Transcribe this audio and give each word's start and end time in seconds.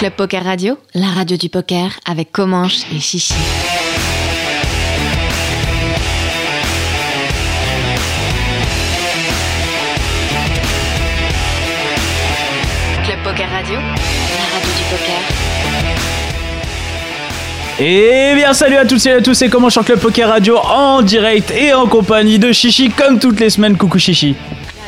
Club 0.00 0.14
Poker 0.14 0.42
Radio, 0.42 0.78
la 0.94 1.08
radio 1.08 1.36
du 1.36 1.50
poker 1.50 1.90
avec 2.06 2.32
Comanche 2.32 2.86
et 2.90 2.98
Chichi. 3.00 3.34
Club 13.04 13.18
Poker 13.22 13.50
Radio, 13.50 13.74
la 13.74 14.46
radio 14.54 14.70
du 14.78 14.84
poker. 14.88 15.20
Et 17.78 18.34
bien 18.36 18.54
salut 18.54 18.76
à 18.76 18.86
tous 18.86 19.04
et 19.04 19.12
à 19.12 19.20
tous, 19.20 19.34
c'est 19.34 19.50
comment 19.50 19.68
sur 19.68 19.84
Club 19.84 20.00
Poker 20.00 20.30
Radio 20.30 20.56
en 20.56 21.02
direct 21.02 21.50
et 21.50 21.74
en 21.74 21.86
compagnie 21.86 22.38
de 22.38 22.52
Chichi 22.52 22.88
comme 22.88 23.18
toutes 23.18 23.38
les 23.38 23.50
semaines. 23.50 23.76
Coucou 23.76 23.98
Chichi. 23.98 24.34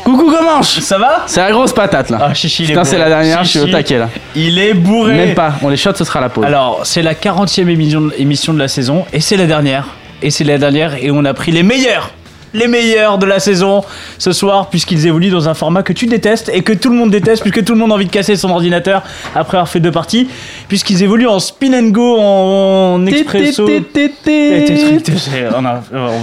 Coucou 0.05 0.31
Comanche 0.31 0.81
Ça 0.81 0.99
va? 0.99 1.23
C'est 1.27 1.41
la 1.41 1.51
grosse 1.53 1.73
patate 1.73 2.11
là. 2.11 2.19
Ah 2.21 2.35
Chichi, 2.35 2.65
il 2.65 2.71
est 2.71 2.73
Putain, 2.73 2.85
c'est 2.85 2.97
bourré. 2.97 3.09
la 3.11 3.17
dernière, 3.17 3.45
je 3.45 3.49
suis 3.51 3.59
au 3.61 3.63
Chichi, 3.63 3.73
taquet 3.73 3.99
là. 3.99 4.09
Il 4.35 4.59
est 4.59 4.75
bourré. 4.75 5.15
Même 5.15 5.35
pas, 5.35 5.55
on 5.63 5.69
les 5.69 5.77
shot, 5.77 5.95
ce 5.95 6.05
sera 6.05 6.21
la 6.21 6.29
pause. 6.29 6.45
Alors, 6.45 6.81
c'est 6.85 7.03
la 7.03 7.15
40e 7.15 7.69
émission, 7.69 8.11
émission 8.19 8.53
de 8.55 8.59
la 8.59 8.69
saison 8.69 9.05
et 9.13 9.21
c'est 9.21 9.37
la 9.37 9.47
dernière. 9.47 9.87
Et 10.23 10.31
c'est 10.31 10.45
la 10.45 10.59
dernière 10.59 10.95
et 11.03 11.11
on 11.11 11.25
a 11.25 11.35
pris 11.35 11.51
les 11.53 11.63
meilleurs 11.63 12.11
les 12.55 12.67
meilleurs 12.69 13.19
de 13.19 13.27
la 13.27 13.41
saison 13.41 13.83
ce 14.19 14.33
soir 14.33 14.69
puisqu'ils 14.69 15.07
évoluent 15.07 15.31
dans 15.31 15.49
un 15.49 15.55
format 15.55 15.83
que 15.83 15.93
tu 15.93 16.07
détestes 16.07 16.51
et 16.53 16.63
que 16.63 16.73
tout 16.73 16.91
le 16.91 16.97
monde 16.97 17.11
déteste 17.11 17.43
puisque 17.43 17.65
tout 17.65 17.73
le 17.73 17.79
monde 17.79 17.91
a 17.93 17.95
envie 17.95 18.07
de 18.07 18.11
casser 18.11 18.37
son 18.37 18.51
ordinateur 18.51 19.03
après 19.35 19.57
avoir 19.57 19.69
fait 19.69 19.81
deux 19.81 19.91
parties 19.91 20.29
puisqu'ils 20.69 21.03
évoluent 21.03 21.29
en 21.29 21.39
spin 21.39 21.73
and 21.75 21.89
go 21.91 22.19
en 22.21 23.05
expresso 23.07 23.67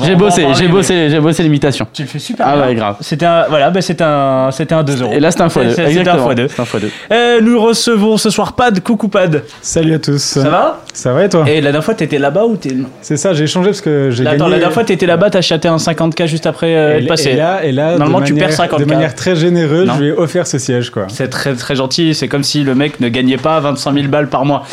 J'ai 0.04 0.16
bossé, 0.16 0.46
j'ai 0.58 0.68
bossé, 0.68 1.10
j'ai 1.10 1.20
bossé 1.20 1.44
l'imitation. 1.44 1.88
Tu 1.94 2.04
le 2.04 2.08
fais 2.08 2.20
super 2.20 2.48
Ah 2.48 2.56
bien. 2.56 2.66
ouais, 2.68 2.76
grave. 2.76 2.96
C'était 3.02 3.26
un, 3.26 3.46
voilà, 3.50 3.70
bah 3.70 3.82
c'était 3.82 4.04
un, 4.04 4.50
c'était 4.52 4.76
un 4.76 4.84
2 4.84 5.02
euros. 5.02 5.14
Et 5.14 5.20
là, 5.20 5.32
c'est 5.32 5.42
un 5.42 5.48
x2. 5.48 5.70
C'était 5.70 5.82
un 5.82 5.88
Exactement. 5.88 6.32
x2. 6.32 6.48
C'est 6.48 6.62
un 6.62 6.66
x2. 6.66 6.86
Euh, 7.12 7.42
nous 7.42 7.62
recevons 7.62 8.18
ce 8.18 8.30
soir 8.30 8.54
Pad. 8.54 8.82
Coucou 8.82 9.08
Pad. 9.08 9.44
Salut 9.62 9.94
à 9.96 10.00
tous. 10.00 10.18
Ça 10.22 10.50
va? 10.50 10.82
Ça 10.94 11.14
va 11.14 11.26
et 11.26 11.30
toi? 11.30 11.46
Et 11.50 11.56
la 11.56 11.72
dernière 11.72 11.84
fois, 11.84 11.94
t'étais 11.94 12.20
là-bas 12.20 12.46
ou 12.46 12.56
t'es. 12.58 12.76
C'est 13.02 13.18
ça, 13.18 13.34
j'ai 13.34 13.48
changé 13.48 13.70
parce 13.70 13.82
que 13.82 14.10
j'ai 14.12 14.24
gagné. 14.24 14.36
Attends, 14.36 14.48
la 14.48 14.58
dernière 14.58 14.74
fois, 14.74 14.84
t'étais 14.84 15.06
là-bas, 15.06 15.30
t'as 15.30 15.42
chaté 15.42 15.68
un 15.68 15.78
50k 16.24 16.28
juste 16.28 16.46
après 16.46 16.76
euh, 16.76 16.96
et, 16.96 17.02
être 17.02 17.08
passé. 17.08 17.30
et 17.32 17.36
là, 17.36 17.64
et 17.64 17.72
là 17.72 17.92
Normalement, 17.92 18.22
de 18.22 18.26
tu 18.26 18.34
manière, 18.34 18.50
perds 18.56 18.68
50K. 18.68 18.80
De 18.80 18.86
manière 18.86 19.16
très 19.16 19.36
généreuse, 19.36 19.88
Non. 19.88 19.96
je 19.96 20.00
lui 20.02 20.08
ai 20.10 20.12
offert 20.14 20.48
ce 20.48 20.58
siège 20.58 20.90
quoi. 20.90 21.08
C'est 21.10 21.30
très 21.30 21.54
très 21.56 21.76
gentil, 21.76 22.14
c'est 22.14 22.28
comme 22.28 22.44
si 22.44 22.64
le 22.64 22.76
mec 22.76 23.00
ne 23.00 23.10
gagnait 23.10 23.38
pas 23.38 23.60
25 23.60 23.94
000 23.94 24.08
balles 24.08 24.30
par 24.30 24.46
mois. 24.46 24.64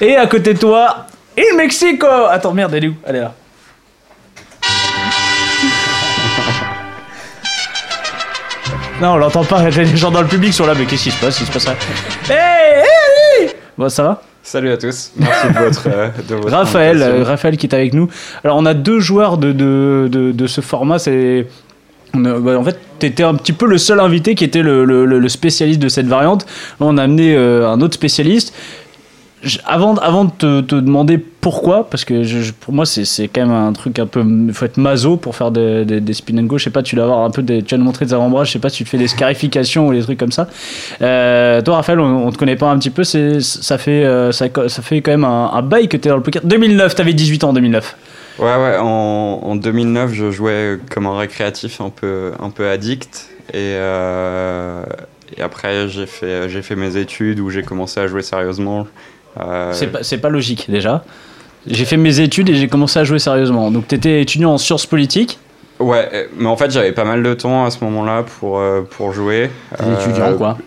Et 0.00 0.16
à 0.16 0.26
côté 0.26 0.54
de 0.54 0.58
toi, 0.58 1.06
il 1.36 1.56
Mexico 1.56 2.06
Attends, 2.30 2.52
merde, 2.52 2.74
elle 2.74 2.84
est 2.84 2.88
où? 2.88 2.94
Elle 3.06 3.16
est 3.16 3.20
là. 3.20 3.34
Non, 9.00 9.12
on 9.12 9.16
l'entend 9.18 9.44
pas, 9.44 9.68
les 9.70 9.96
gens 9.96 10.10
dans 10.10 10.22
le 10.22 10.26
public 10.26 10.52
sont 10.52 10.66
là, 10.66 10.74
mais 10.76 10.84
qu'est-ce 10.84 11.04
qui 11.04 11.10
se 11.12 11.20
passe? 11.20 11.40
Il 11.40 11.46
se 11.46 11.52
passe 11.52 11.66
rien. 11.66 11.76
Hey, 12.28 12.82
hey, 12.82 13.44
hey 13.46 13.50
Bon, 13.76 13.88
ça 13.88 14.02
va? 14.02 14.22
Salut 14.50 14.70
à 14.70 14.78
tous, 14.78 15.12
merci 15.18 15.46
de 15.48 15.58
votre, 15.58 15.88
euh, 15.92 16.08
de 16.26 16.34
votre 16.36 16.48
Raphaël, 16.48 17.02
euh, 17.02 17.22
Raphaël 17.22 17.58
qui 17.58 17.66
est 17.66 17.74
avec 17.74 17.92
nous. 17.92 18.08
Alors 18.42 18.56
on 18.56 18.64
a 18.64 18.72
deux 18.72 18.98
joueurs 18.98 19.36
de, 19.36 19.52
de, 19.52 20.08
de, 20.10 20.32
de 20.32 20.46
ce 20.46 20.62
format. 20.62 20.98
C'est 20.98 21.46
bah, 22.14 22.58
en 22.58 22.64
fait, 22.64 22.78
t'étais 22.98 23.24
un 23.24 23.34
petit 23.34 23.52
peu 23.52 23.66
le 23.66 23.76
seul 23.76 24.00
invité 24.00 24.34
qui 24.34 24.44
était 24.44 24.62
le, 24.62 24.86
le- 24.86 25.04
le 25.04 25.28
spécialiste 25.28 25.80
de 25.80 25.90
cette 25.90 26.06
variante. 26.06 26.46
Là, 26.80 26.86
on 26.88 26.96
a 26.96 27.02
amené 27.02 27.34
euh, 27.36 27.68
un 27.68 27.82
autre 27.82 27.92
spécialiste. 27.92 28.54
Avant, 29.64 29.94
avant 29.96 30.24
de 30.24 30.60
te, 30.60 30.74
demander 30.74 31.16
pourquoi, 31.18 31.88
parce 31.88 32.04
que 32.04 32.50
pour 32.52 32.74
moi 32.74 32.84
c'est 32.86 33.28
quand 33.28 33.46
même 33.46 33.54
un 33.54 33.72
truc 33.72 33.98
un 34.00 34.06
peu. 34.06 34.24
Il 34.24 34.52
faut 34.52 34.64
être 34.64 34.78
maso 34.78 35.16
pour 35.16 35.36
faire 35.36 35.52
des, 35.52 35.84
des, 35.84 36.00
des 36.00 36.12
spin 36.12 36.38
and 36.38 36.44
go. 36.44 36.58
Je 36.58 36.64
sais 36.64 36.70
pas, 36.70 36.82
tu 36.82 36.96
dois 36.96 37.04
avoir 37.04 37.24
un 37.24 37.30
peu 37.30 37.42
des. 37.42 37.62
Tu 37.62 37.74
vas 37.74 37.78
nous 37.78 37.84
montrer 37.84 38.04
des 38.04 38.14
avant-bras. 38.14 38.44
Je 38.44 38.52
sais 38.52 38.58
pas 38.58 38.68
si 38.68 38.78
tu 38.78 38.84
fais 38.84 38.98
des 38.98 39.06
scarifications 39.06 39.86
ou 39.86 39.92
des 39.92 40.02
trucs 40.02 40.18
comme 40.18 40.32
ça. 40.32 40.48
Euh, 41.02 41.62
toi, 41.62 41.76
Raphaël, 41.76 42.00
on, 42.00 42.26
on 42.26 42.32
te 42.32 42.36
connaît 42.36 42.56
pas 42.56 42.68
un 42.68 42.78
petit 42.78 42.90
peu. 42.90 43.04
ça, 43.04 43.78
fait, 43.78 44.04
euh, 44.04 44.32
ça, 44.32 44.48
fait 44.82 45.00
quand 45.02 45.12
même 45.12 45.24
un, 45.24 45.62
bail 45.62 45.88
que 45.88 45.96
t'es 45.96 46.08
dans 46.08 46.16
le 46.16 46.22
poker. 46.22 46.42
2009, 46.44 46.94
t'avais 46.96 47.14
18 47.14 47.44
ans 47.44 47.50
en 47.50 47.52
2009. 47.52 47.96
Ouais, 48.40 48.44
ouais, 48.44 48.76
en, 48.78 49.40
en 49.42 49.56
2009, 49.56 50.12
je 50.12 50.30
jouais 50.30 50.78
comme 50.90 51.06
un 51.06 51.16
récréatif 51.16 51.80
un 51.80 51.90
peu, 51.90 52.32
un 52.40 52.50
peu 52.50 52.68
addict. 52.68 53.28
Et, 53.50 53.74
euh, 53.76 54.82
et 55.36 55.42
après, 55.42 55.88
j'ai 55.88 56.06
fait, 56.06 56.48
j'ai 56.48 56.62
fait 56.62 56.76
mes 56.76 56.96
études 56.96 57.40
où 57.40 57.50
j'ai 57.50 57.62
commencé 57.62 58.00
à 58.00 58.06
jouer 58.06 58.22
sérieusement. 58.22 58.86
Euh, 59.40 59.72
C'est 59.72 59.88
pas, 59.88 60.02
c'est 60.02 60.18
pas 60.18 60.28
logique 60.28 60.70
déjà. 60.70 61.04
J'ai 61.66 61.84
fait 61.84 61.96
mes 61.96 62.20
études 62.20 62.48
et 62.48 62.54
j'ai 62.54 62.68
commencé 62.68 62.98
à 62.98 63.04
jouer 63.04 63.18
sérieusement. 63.18 63.70
Donc 63.70 63.88
t'étais 63.88 64.22
étudiant 64.22 64.52
en 64.52 64.58
sciences 64.58 64.86
politiques. 64.86 65.38
Ouais, 65.78 66.08
euh, 66.12 66.24
mais 66.36 66.48
en 66.48 66.56
fait, 66.56 66.70
j'avais 66.70 66.92
pas 66.92 67.04
mal 67.04 67.22
de 67.22 67.34
temps 67.34 67.64
à 67.64 67.70
ce 67.70 67.84
moment-là 67.84 68.24
pour, 68.40 68.58
euh, 68.58 68.82
pour 68.82 69.12
jouer. 69.12 69.50
Les 69.84 69.92
étudiants 69.92 70.36
quoi. 70.36 70.58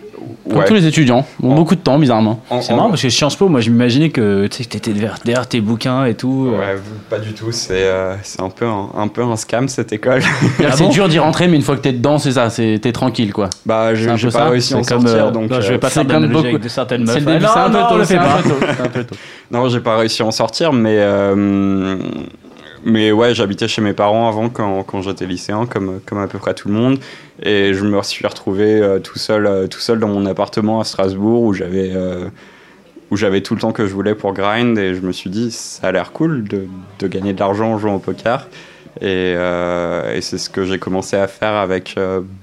Comme 0.48 0.58
Ouais. 0.58 0.64
tous 0.66 0.74
les 0.74 0.86
étudiants. 0.86 1.24
Ont 1.42 1.54
beaucoup 1.54 1.74
de 1.74 1.80
temps 1.80 1.98
bizarrement. 1.98 2.40
En- 2.50 2.60
C'est 2.62 2.72
en- 2.72 2.76
marrant 2.76 2.88
parce 2.90 3.02
que 3.02 3.08
Sciences 3.10 3.36
Po, 3.36 3.48
moi 3.48 3.60
je 3.60 3.70
m'imaginais 3.70 4.10
que 4.10 4.46
tu 4.46 4.64
t'étais 4.66 4.92
derrière, 4.92 5.46
tes 5.48 5.60
bouquins 5.60 6.04
et 6.04 6.14
tout. 6.14 6.50
euh. 6.52 6.58
Ouais, 6.58 6.80
pas 7.10 7.18
du 7.18 7.32
tout. 7.32 7.52
C'est 7.52 7.82
euh, 7.82 8.14
c'est 8.22 8.40
un, 8.40 8.50
peu 8.50 8.66
un, 8.66 8.88
un 8.96 9.08
peu 9.08 9.22
un 9.22 9.36
scam 9.36 9.68
cette 9.68 9.92
école. 9.92 10.22
Ah 10.64 10.72
c'est 10.76 10.84
bon 10.84 10.90
dur 10.90 11.08
d'y 11.08 11.18
rentrer, 11.18 11.48
mais 11.48 11.56
une 11.56 11.62
fois 11.62 11.76
que 11.76 11.80
t'es 11.82 11.92
dedans, 11.92 12.18
c'est 12.18 12.32
ça, 12.32 12.48
t'es 12.50 12.92
tranquille 12.92 13.32
quoi. 13.32 13.50
bah, 13.66 13.88
C'est 13.90 13.96
j'ai 13.96 14.10
un 14.10 14.16
j'ai 14.16 14.26
peu 14.28 14.32
pas 14.32 14.38
ça. 14.40 14.48
réussi 14.50 14.74
à 14.74 14.78
en 14.78 14.82
sortir. 14.82 15.26
euh, 15.26 15.30
donc, 15.30 15.50
non, 15.50 15.60
je 15.60 15.66
euh, 15.66 15.70
vais 15.72 15.78
pas 15.78 15.88
c'est 15.88 16.04
faire 16.04 16.06
comme 16.20 16.28
beaucoup- 16.28 16.46
avec 16.46 16.60
de 16.60 16.68
certaines 16.68 17.04
meufs. 17.04 17.12
C'est 17.22 17.28
un 17.28 17.70
peu 17.70 17.78
tôt, 17.88 17.98
le 17.98 18.04
c'est 18.04 18.16
un 18.16 18.22
pas. 18.24 18.36
peu 18.42 18.48
tôt. 18.50 18.56
c'est 18.60 18.80
un 18.82 18.88
peu 18.88 19.04
tôt. 19.04 19.16
Non, 19.50 19.68
j'ai 19.68 19.80
pas 19.80 19.96
réussi 19.96 20.22
à 20.22 20.26
en 20.26 20.30
sortir, 20.30 20.72
mais, 20.72 20.96
euh, 20.98 21.96
mais 22.84 23.12
ouais, 23.12 23.34
j'habitais 23.34 23.68
chez 23.68 23.82
mes 23.82 23.92
parents 23.92 24.28
avant 24.28 24.48
quand, 24.48 24.82
quand 24.82 25.02
j'étais 25.02 25.26
lycéen, 25.26 25.66
comme, 25.66 26.00
comme 26.04 26.18
à 26.18 26.26
peu 26.26 26.38
près 26.38 26.54
tout 26.54 26.68
le 26.68 26.74
monde. 26.74 26.98
Et 27.42 27.74
je 27.74 27.84
me 27.84 28.02
suis 28.02 28.26
retrouvé 28.26 28.80
euh, 28.80 28.98
tout, 28.98 29.18
seul, 29.18 29.46
euh, 29.46 29.66
tout 29.66 29.80
seul 29.80 29.98
dans 29.98 30.08
mon 30.08 30.26
appartement 30.26 30.80
à 30.80 30.84
Strasbourg 30.84 31.42
où 31.42 31.52
j'avais 31.52 31.92
euh, 31.94 32.28
où 33.10 33.16
j'avais 33.16 33.42
tout 33.42 33.54
le 33.54 33.60
temps 33.60 33.72
que 33.72 33.86
je 33.86 33.92
voulais 33.92 34.14
pour 34.14 34.32
grind. 34.32 34.78
Et 34.78 34.94
je 34.94 35.00
me 35.00 35.12
suis 35.12 35.30
dit, 35.30 35.50
ça 35.50 35.88
a 35.88 35.92
l'air 35.92 36.12
cool 36.12 36.44
de, 36.44 36.66
de 36.98 37.06
gagner 37.06 37.32
de 37.32 37.40
l'argent 37.40 37.72
en 37.72 37.78
jouant 37.78 37.94
au 37.94 37.98
poker. 37.98 38.48
Et, 39.00 39.32
et 39.32 40.20
c'est 40.20 40.38
ce 40.38 40.50
que 40.50 40.64
j'ai 40.64 40.78
commencé 40.78 41.16
à 41.16 41.26
faire 41.26 41.54
avec 41.54 41.98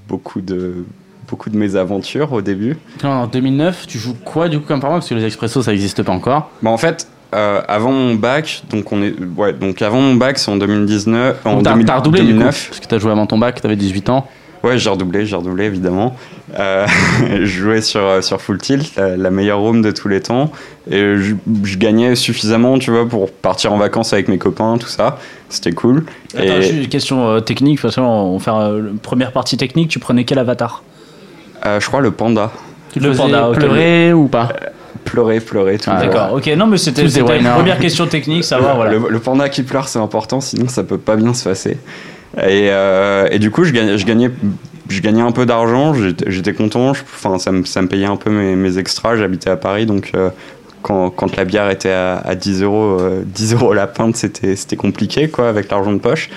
beaucoup 0.07 0.41
de 0.41 0.83
beaucoup 1.27 1.51
de 1.51 1.57
mes 1.57 1.75
aventures 1.75 2.33
au 2.33 2.41
début. 2.41 2.77
En 3.03 3.27
2009, 3.27 3.85
tu 3.87 3.99
joues 3.99 4.15
quoi 4.25 4.49
du 4.49 4.59
coup 4.59 4.65
comme 4.67 4.81
format? 4.81 4.97
Parce 4.97 5.09
que 5.09 5.15
les 5.15 5.25
expressos 5.25 5.63
ça 5.63 5.73
existe 5.73 6.01
pas 6.03 6.11
encore. 6.11 6.49
Bah 6.61 6.71
en 6.71 6.77
fait, 6.77 7.07
euh, 7.33 7.61
avant 7.67 7.91
mon 7.91 8.15
bac, 8.15 8.63
donc 8.69 8.91
on 8.91 9.01
est, 9.01 9.13
ouais, 9.37 9.53
donc 9.53 9.81
avant 9.81 10.01
mon 10.01 10.15
bac, 10.15 10.37
c'est 10.39 10.51
en 10.51 10.57
2019, 10.57 11.45
en 11.45 11.61
T'as 11.61 11.71
2000 11.71 11.85
t'as 11.85 11.97
redoublé 11.97 12.21
du 12.21 12.27
coup 12.27 12.33
2009. 12.33 12.67
Parce 12.69 12.79
que 12.79 12.87
t'as 12.87 12.99
joué 12.99 13.11
avant 13.11 13.25
ton 13.25 13.37
bac, 13.37 13.61
t'avais 13.61 13.75
18 13.75 14.09
ans. 14.09 14.27
Ouais, 14.61 14.77
j'ai 14.77 14.89
redoublé, 14.89 15.25
j'ai 15.25 15.37
redoublé 15.37 15.65
évidemment. 15.65 16.15
Euh, 16.57 16.85
je 17.39 17.45
jouais 17.45 17.81
sur 17.81 18.01
euh, 18.01 18.21
sur 18.21 18.41
Full 18.41 18.57
Tilt, 18.57 18.95
la, 18.97 19.15
la 19.15 19.31
meilleure 19.31 19.59
room 19.59 19.81
de 19.81 19.91
tous 19.91 20.09
les 20.09 20.21
temps, 20.21 20.51
et 20.89 21.15
je, 21.17 21.35
je 21.63 21.77
gagnais 21.77 22.15
suffisamment, 22.15 22.77
tu 22.77 22.91
vois, 22.91 23.07
pour 23.07 23.31
partir 23.31 23.71
en 23.71 23.77
vacances 23.77 24.11
avec 24.11 24.27
mes 24.27 24.37
copains, 24.37 24.77
tout 24.77 24.87
ça. 24.89 25.17
C'était 25.49 25.71
cool. 25.71 26.05
Attends, 26.35 26.43
et 26.43 26.61
juste 26.61 26.73
une 26.75 26.87
question 26.87 27.27
euh, 27.27 27.39
technique. 27.39 27.77
De 27.77 27.81
toute 27.81 27.89
façon, 27.91 28.01
on 28.01 28.37
va 28.37 28.43
faire 28.43 28.55
euh, 28.57 28.93
première 29.01 29.31
partie 29.31 29.57
technique. 29.57 29.89
Tu 29.89 29.99
prenais 29.99 30.23
quel 30.23 30.37
avatar? 30.37 30.83
Euh, 31.65 31.79
je 31.79 31.87
crois 31.87 32.01
le 32.01 32.11
panda. 32.11 32.51
Tu 32.93 32.99
Le 32.99 33.13
panda, 33.13 33.49
pleurer 33.53 34.13
ou 34.13 34.27
pas? 34.27 34.49
Pleurer, 35.11 35.39
pleurer, 35.39 35.77
tout. 35.77 35.89
Ah, 35.93 35.99
D'accord, 36.05 36.33
ok. 36.33 36.47
Non, 36.57 36.67
mais 36.67 36.77
c'était 36.77 37.01
une 37.37 37.43
première 37.55 37.79
question 37.79 38.05
technique, 38.07 38.43
savoir, 38.43 38.75
voilà. 38.75 38.91
Le, 38.91 39.01
le 39.09 39.19
panda 39.19 39.49
qui 39.49 39.63
pleure, 39.63 39.87
c'est 39.87 39.99
important, 39.99 40.41
sinon 40.41 40.67
ça 40.67 40.83
peut 40.83 40.97
pas 40.97 41.15
bien 41.15 41.33
se 41.33 41.43
passer. 41.43 41.77
Et, 42.37 42.69
euh, 42.69 43.27
et 43.31 43.39
du 43.39 43.49
coup, 43.51 43.63
je 43.63 43.71
gagnais, 43.73 43.97
je 43.97 44.05
gagnais, 44.05 44.29
je 44.87 45.01
gagnais 45.01 45.21
un 45.21 45.31
peu 45.31 45.45
d'argent, 45.45 45.93
j'étais 45.95 46.29
j'étais 46.29 46.53
content, 46.53 46.93
je- 46.93 47.01
enfin, 47.01 47.39
ça, 47.39 47.51
me, 47.51 47.65
ça 47.65 47.81
me 47.81 47.87
payait 47.87 48.05
un 48.05 48.17
peu 48.17 48.29
mes, 48.29 48.55
mes 48.55 48.77
extras, 48.77 49.15
j'habitais 49.15 49.49
à 49.49 49.57
Paris, 49.57 49.85
donc 49.87 50.11
euh, 50.15 50.29
quand, 50.83 51.09
quand 51.09 51.35
la 51.35 51.43
bière 51.45 51.69
était 51.71 51.89
à, 51.91 52.17
à 52.17 52.35
10 52.35 52.61
euros, 52.61 52.99
euh, 52.99 53.23
10 53.25 53.53
euros 53.55 53.73
la 53.73 53.87
pinte, 53.87 54.15
c'était 54.15 54.55
c'était 54.55 54.75
compliqué 54.75 55.27
quoi, 55.29 55.49
avec 55.49 55.71
l'argent 55.71 55.91
de 55.91 55.97
poche. 55.99 56.29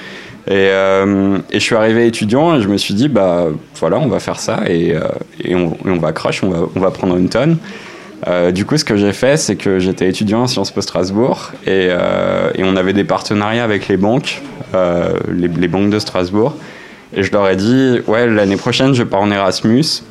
Et, 0.49 0.53
euh, 0.55 1.39
et 1.53 1.61
je 1.61 1.65
suis 1.65 1.77
arrivé 1.77 2.07
étudiant 2.07 2.57
et 2.57 2.63
je 2.63 2.69
me 2.69 2.77
suis 2.77 2.95
dit, 2.95 3.09
bah 3.09 3.47
voilà, 3.79 3.99
on 3.99 4.09
va 4.09 4.19
faire 4.19 4.41
ça 4.41 4.63
et, 4.67 4.93
euh, 4.97 5.03
et, 5.45 5.55
on, 5.55 5.75
et 5.87 5.91
on 5.91 5.99
va 5.99 6.11
crush, 6.13 6.43
on 6.43 6.51
va, 6.51 6.59
on 6.75 6.81
va 6.81 6.91
prendre 6.91 7.17
une 7.17 7.29
tonne. 7.29 7.59
Euh, 8.29 8.53
du 8.53 8.65
coup, 8.65 8.77
ce 8.77 8.85
que 8.85 8.97
j'ai 8.97 9.13
fait, 9.13 9.37
c'est 9.37 9.57
que 9.57 9.79
j'étais 9.79 10.09
étudiant 10.09 10.45
à 10.45 10.47
Sciences 10.47 10.71
Po 10.71 10.81
Strasbourg 10.81 11.53
et, 11.67 11.89
euh, 11.91 12.51
et 12.55 12.63
on 12.65 12.77
avait 12.77 12.93
des 12.93 13.05
partenariats 13.05 13.65
avec 13.65 13.89
les 13.89 13.97
banques, 13.97 14.43
euh, 14.75 15.19
les, 15.33 15.49
les 15.49 15.69
banques 15.69 15.91
de 15.91 15.99
Strasbourg. 15.99 16.55
Et 17.15 17.23
je 17.23 17.33
leur 17.33 17.49
ai 17.49 17.57
dit, 17.57 17.99
ouais, 18.07 18.27
l'année 18.29 18.57
prochaine, 18.57 18.95
je 18.95 19.03
pars 19.03 19.21
en 19.21 19.31
Erasmus. 19.31 20.03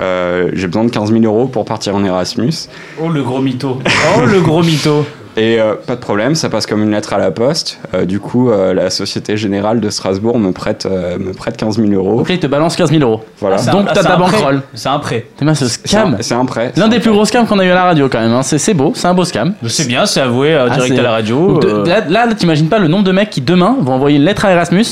j'ai 0.00 0.66
besoin 0.66 0.84
de 0.84 0.90
15 0.90 1.12
000 1.12 1.24
euros 1.24 1.46
pour 1.46 1.64
partir 1.64 1.94
en 1.94 2.04
Erasmus. 2.04 2.68
Oh 3.00 3.08
le 3.08 3.22
gros 3.22 3.40
mytho. 3.40 3.78
Oh 4.18 4.26
le 4.26 4.40
gros 4.40 4.62
mytho. 4.62 5.06
Et 5.36 5.58
euh, 5.58 5.74
pas 5.86 5.94
de 5.94 6.00
problème, 6.00 6.34
ça 6.34 6.50
passe 6.50 6.66
comme 6.66 6.82
une 6.82 6.90
lettre 6.90 7.14
à 7.14 7.18
la 7.18 7.30
poste. 7.30 7.78
Euh, 7.94 8.04
du 8.04 8.20
coup, 8.20 8.50
euh, 8.50 8.74
la 8.74 8.90
Société 8.90 9.36
Générale 9.38 9.80
de 9.80 9.88
Strasbourg 9.88 10.38
me 10.38 10.52
prête, 10.52 10.84
euh, 10.84 11.16
me 11.18 11.32
prête 11.32 11.56
15 11.56 11.78
000 11.78 11.90
euros. 11.92 12.18
Donc 12.18 12.28
là, 12.28 12.34
il 12.34 12.40
te 12.40 12.46
balance 12.46 12.76
15 12.76 12.90
000 12.90 13.02
euros. 13.02 13.24
Voilà. 13.40 13.56
Ah, 13.66 13.70
un- 13.70 13.72
Donc, 13.72 13.86
t'as 13.94 14.02
ta 14.02 14.14
un 14.14 14.18
bankroll. 14.18 14.60
C'est 14.74 14.90
un 14.90 14.98
prêt. 14.98 15.26
T'es 15.38 15.46
mince, 15.46 15.60
ce 15.60 15.66
C'est 15.68 15.96
un, 15.96 16.00
scam. 16.02 16.16
c'est 16.20 16.34
un 16.34 16.44
prêt. 16.44 16.72
L'un 16.76 16.88
des 16.88 17.00
plus 17.00 17.10
gros 17.10 17.24
scams 17.24 17.46
qu'on 17.46 17.58
a 17.58 17.64
eu 17.64 17.70
à 17.70 17.74
la 17.74 17.84
radio 17.84 18.08
quand 18.10 18.20
même. 18.20 18.32
hein. 18.32 18.42
C'est 18.42 18.74
beau, 18.74 18.92
c'est 18.94 19.06
un 19.08 19.14
beau 19.14 19.24
scam. 19.24 19.54
C'est 19.68 19.88
bien, 19.88 20.04
c'est 20.04 20.20
avoué 20.20 20.52
euh, 20.54 20.68
Ah, 20.70 20.74
direct 20.74 20.98
à 20.98 21.02
la 21.02 21.10
radio. 21.12 21.58
De- 21.58 21.82
Là, 22.12 22.26
t'imagines 22.34 22.68
pas 22.68 22.78
le 22.78 22.88
nombre 22.88 23.04
de 23.04 23.12
mecs 23.12 23.30
qui 23.30 23.40
demain 23.40 23.76
vont 23.80 23.94
envoyer 23.94 24.18
une 24.18 24.24
lettre 24.24 24.44
à 24.44 24.52
Erasmus 24.52 24.84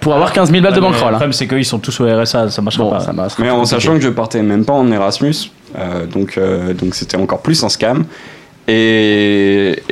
pour 0.00 0.12
avoir 0.14 0.32
15 0.32 0.50
000 0.50 0.60
balles 0.62 0.74
de 0.74 0.80
bankroll. 0.80 1.02
Le 1.02 1.06
hein. 1.06 1.10
problème, 1.18 1.32
c'est 1.32 1.46
qu'ils 1.46 1.64
sont 1.64 1.78
tous 1.78 2.00
au 2.00 2.04
RSA, 2.06 2.50
ça 2.50 2.62
marchera 2.62 2.82
Bon, 2.84 2.90
pas. 2.90 3.00
ça. 3.00 3.12
Mais 3.38 3.50
en 3.50 3.64
sachant 3.64 3.94
que 3.94 4.00
je 4.00 4.08
partais 4.08 4.42
même 4.42 4.64
pas 4.64 4.72
en 4.74 4.90
Erasmus, 4.90 5.34
euh, 5.78 6.06
donc 6.06 6.36
euh, 6.36 6.72
donc 6.74 6.96
c'était 6.96 7.16
encore 7.16 7.42
plus 7.42 7.62
un 7.62 7.68
scam. 7.68 8.04
Et, 8.68 9.82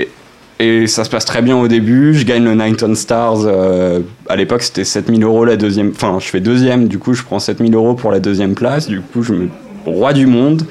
ça 0.87 1.05
se 1.05 1.11
passe 1.11 1.25
très 1.25 1.43
bien 1.43 1.57
au 1.57 1.69
début. 1.69 2.15
Je 2.15 2.25
gagne 2.25 2.45
le 2.45 2.55
Nighton 2.55 2.95
Stars. 2.95 3.47
euh, 3.47 4.01
à 4.29 4.37
l'époque, 4.37 4.63
c'était 4.63 4.85
7000 4.85 5.25
euros 5.25 5.45
la 5.45 5.57
deuxième. 5.57 5.91
Enfin, 5.91 6.19
je 6.21 6.27
fais 6.27 6.41
deuxième. 6.41 6.87
Du 6.87 6.99
coup, 6.99 7.15
je 7.15 7.23
prends 7.23 7.39
7000 7.39 7.75
euros 7.75 7.95
pour 7.95 8.13
la 8.13 8.21
deuxième 8.21 8.55
place. 8.55 8.87
Du 8.87 9.01
coup, 9.01 9.23
je 9.23 9.33
me 9.33 9.49
roi 9.85 10.13
du 10.13 10.27
monde. 10.27 10.63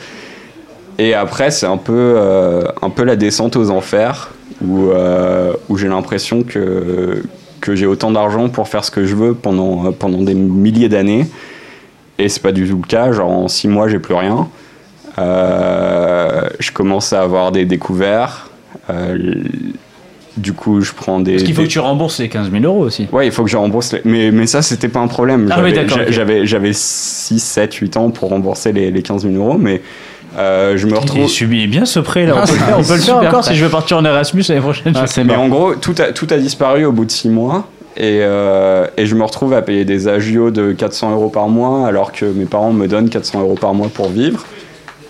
Et 0.97 1.13
après, 1.13 1.51
c'est 1.51 1.65
un 1.65 1.77
peu 1.77 1.93
euh, 1.93 2.63
un 2.81 2.89
peu 2.89 3.03
la 3.03 3.15
descente 3.15 3.57
aux 3.57 3.69
enfers 3.69 4.31
où 4.63 4.89
euh, 4.89 5.53
où 5.67 5.77
j'ai 5.77 5.87
l'impression 5.87 6.43
que 6.43 7.23
que 7.59 7.75
j'ai 7.75 7.85
autant 7.85 8.11
d'argent 8.11 8.47
pour 8.47 8.69
faire 8.69 8.85
ce 8.85 8.91
que 8.91 9.05
je 9.05 9.15
veux 9.15 9.33
pendant 9.33 9.91
pendant 9.91 10.21
des 10.21 10.35
milliers 10.35 10.89
d'années. 10.89 11.27
Et 12.17 12.29
c'est 12.29 12.41
pas 12.41 12.53
du 12.53 12.67
tout 12.67 12.77
le 12.77 12.87
cas. 12.87 13.11
Genre 13.11 13.29
en 13.29 13.47
six 13.47 13.67
mois, 13.67 13.89
j'ai 13.89 13.99
plus 13.99 14.13
rien. 14.13 14.47
Euh, 15.17 16.41
je 16.59 16.71
commence 16.71 17.13
à 17.13 17.21
avoir 17.21 17.51
des 17.51 17.65
découverts. 17.65 18.49
Euh, 18.89 19.17
du 20.37 20.51
coup, 20.53 20.81
je 20.81 20.91
prends 20.91 21.19
des. 21.21 21.33
Parce 21.33 21.43
qu'il 21.43 21.55
faut 21.55 21.61
des- 21.61 21.67
que 21.67 21.73
tu 21.73 21.79
rembourses 21.79 22.19
les 22.19 22.27
15 22.27 22.51
000 22.51 22.63
euros 22.65 22.83
aussi. 22.83 23.07
Ouais, 23.13 23.25
il 23.25 23.31
faut 23.31 23.43
que 23.43 23.49
je 23.49 23.55
rembourse. 23.57 23.93
les- 23.93 24.01
Mais, 24.03 24.31
mais 24.31 24.47
ça, 24.47 24.61
c'était 24.61 24.89
pas 24.89 24.99
un 24.99 25.07
problème. 25.07 25.47
Ah 25.49 25.55
oui, 25.63 25.69
J'avais- 25.69 25.83
d'accord, 25.83 25.97
j'a- 25.99 26.03
ok. 26.03 26.11
J'avais, 26.11 26.45
j'avais 26.45 26.71
6, 26.73 27.39
7, 27.39 27.73
8 27.75 27.95
ans 27.97 28.09
pour 28.09 28.29
rembourser 28.29 28.73
les, 28.73 28.91
les 28.91 29.01
15 29.01 29.23
000 29.23 29.35
euros. 29.35 29.57
Mais 29.57 29.81
euh, 30.37 30.75
je 30.75 30.85
me 30.87 30.91
Il 30.91 30.97
retrouve. 30.97 31.27
subit 31.29 31.67
bien 31.67 31.85
ce 31.85 31.99
prêt 32.01 32.25
là. 32.25 32.33
On 32.35 32.45
peut 32.45 32.51
le 32.51 32.57
faire, 32.59 32.75
on 32.79 32.83
peut 32.83 32.95
le 32.95 32.99
faire 33.01 33.17
encore 33.17 33.39
prêt. 33.41 33.51
si 33.53 33.55
je 33.55 33.63
veux 33.63 33.71
partir 33.71 33.97
en 33.97 34.03
Erasmus 34.03 34.43
l'année 34.49 34.59
prochaine. 34.61 34.91
Ah, 34.93 35.05
Mais 35.17 35.23
marrant. 35.23 35.43
en 35.43 35.47
gros, 35.47 35.75
tout 35.75 35.95
a, 35.99 36.11
tout 36.11 36.27
a 36.29 36.37
disparu 36.37 36.83
au 36.83 36.91
bout 36.91 37.05
de 37.05 37.11
6 37.11 37.29
mois. 37.29 37.67
Et, 37.97 38.19
euh, 38.23 38.87
et 38.97 39.05
je 39.05 39.15
me 39.15 39.23
retrouve 39.23 39.53
à 39.53 39.61
payer 39.61 39.85
des 39.85 40.09
agios 40.09 40.51
de 40.51 40.73
400 40.73 41.11
euros 41.13 41.29
par 41.29 41.47
mois 41.47 41.87
alors 41.87 42.11
que 42.11 42.25
mes 42.25 42.43
parents 42.43 42.73
me 42.73 42.87
donnent 42.89 43.07
400 43.07 43.39
euros 43.39 43.55
par 43.55 43.73
mois 43.73 43.87
pour 43.87 44.09
vivre. 44.09 44.43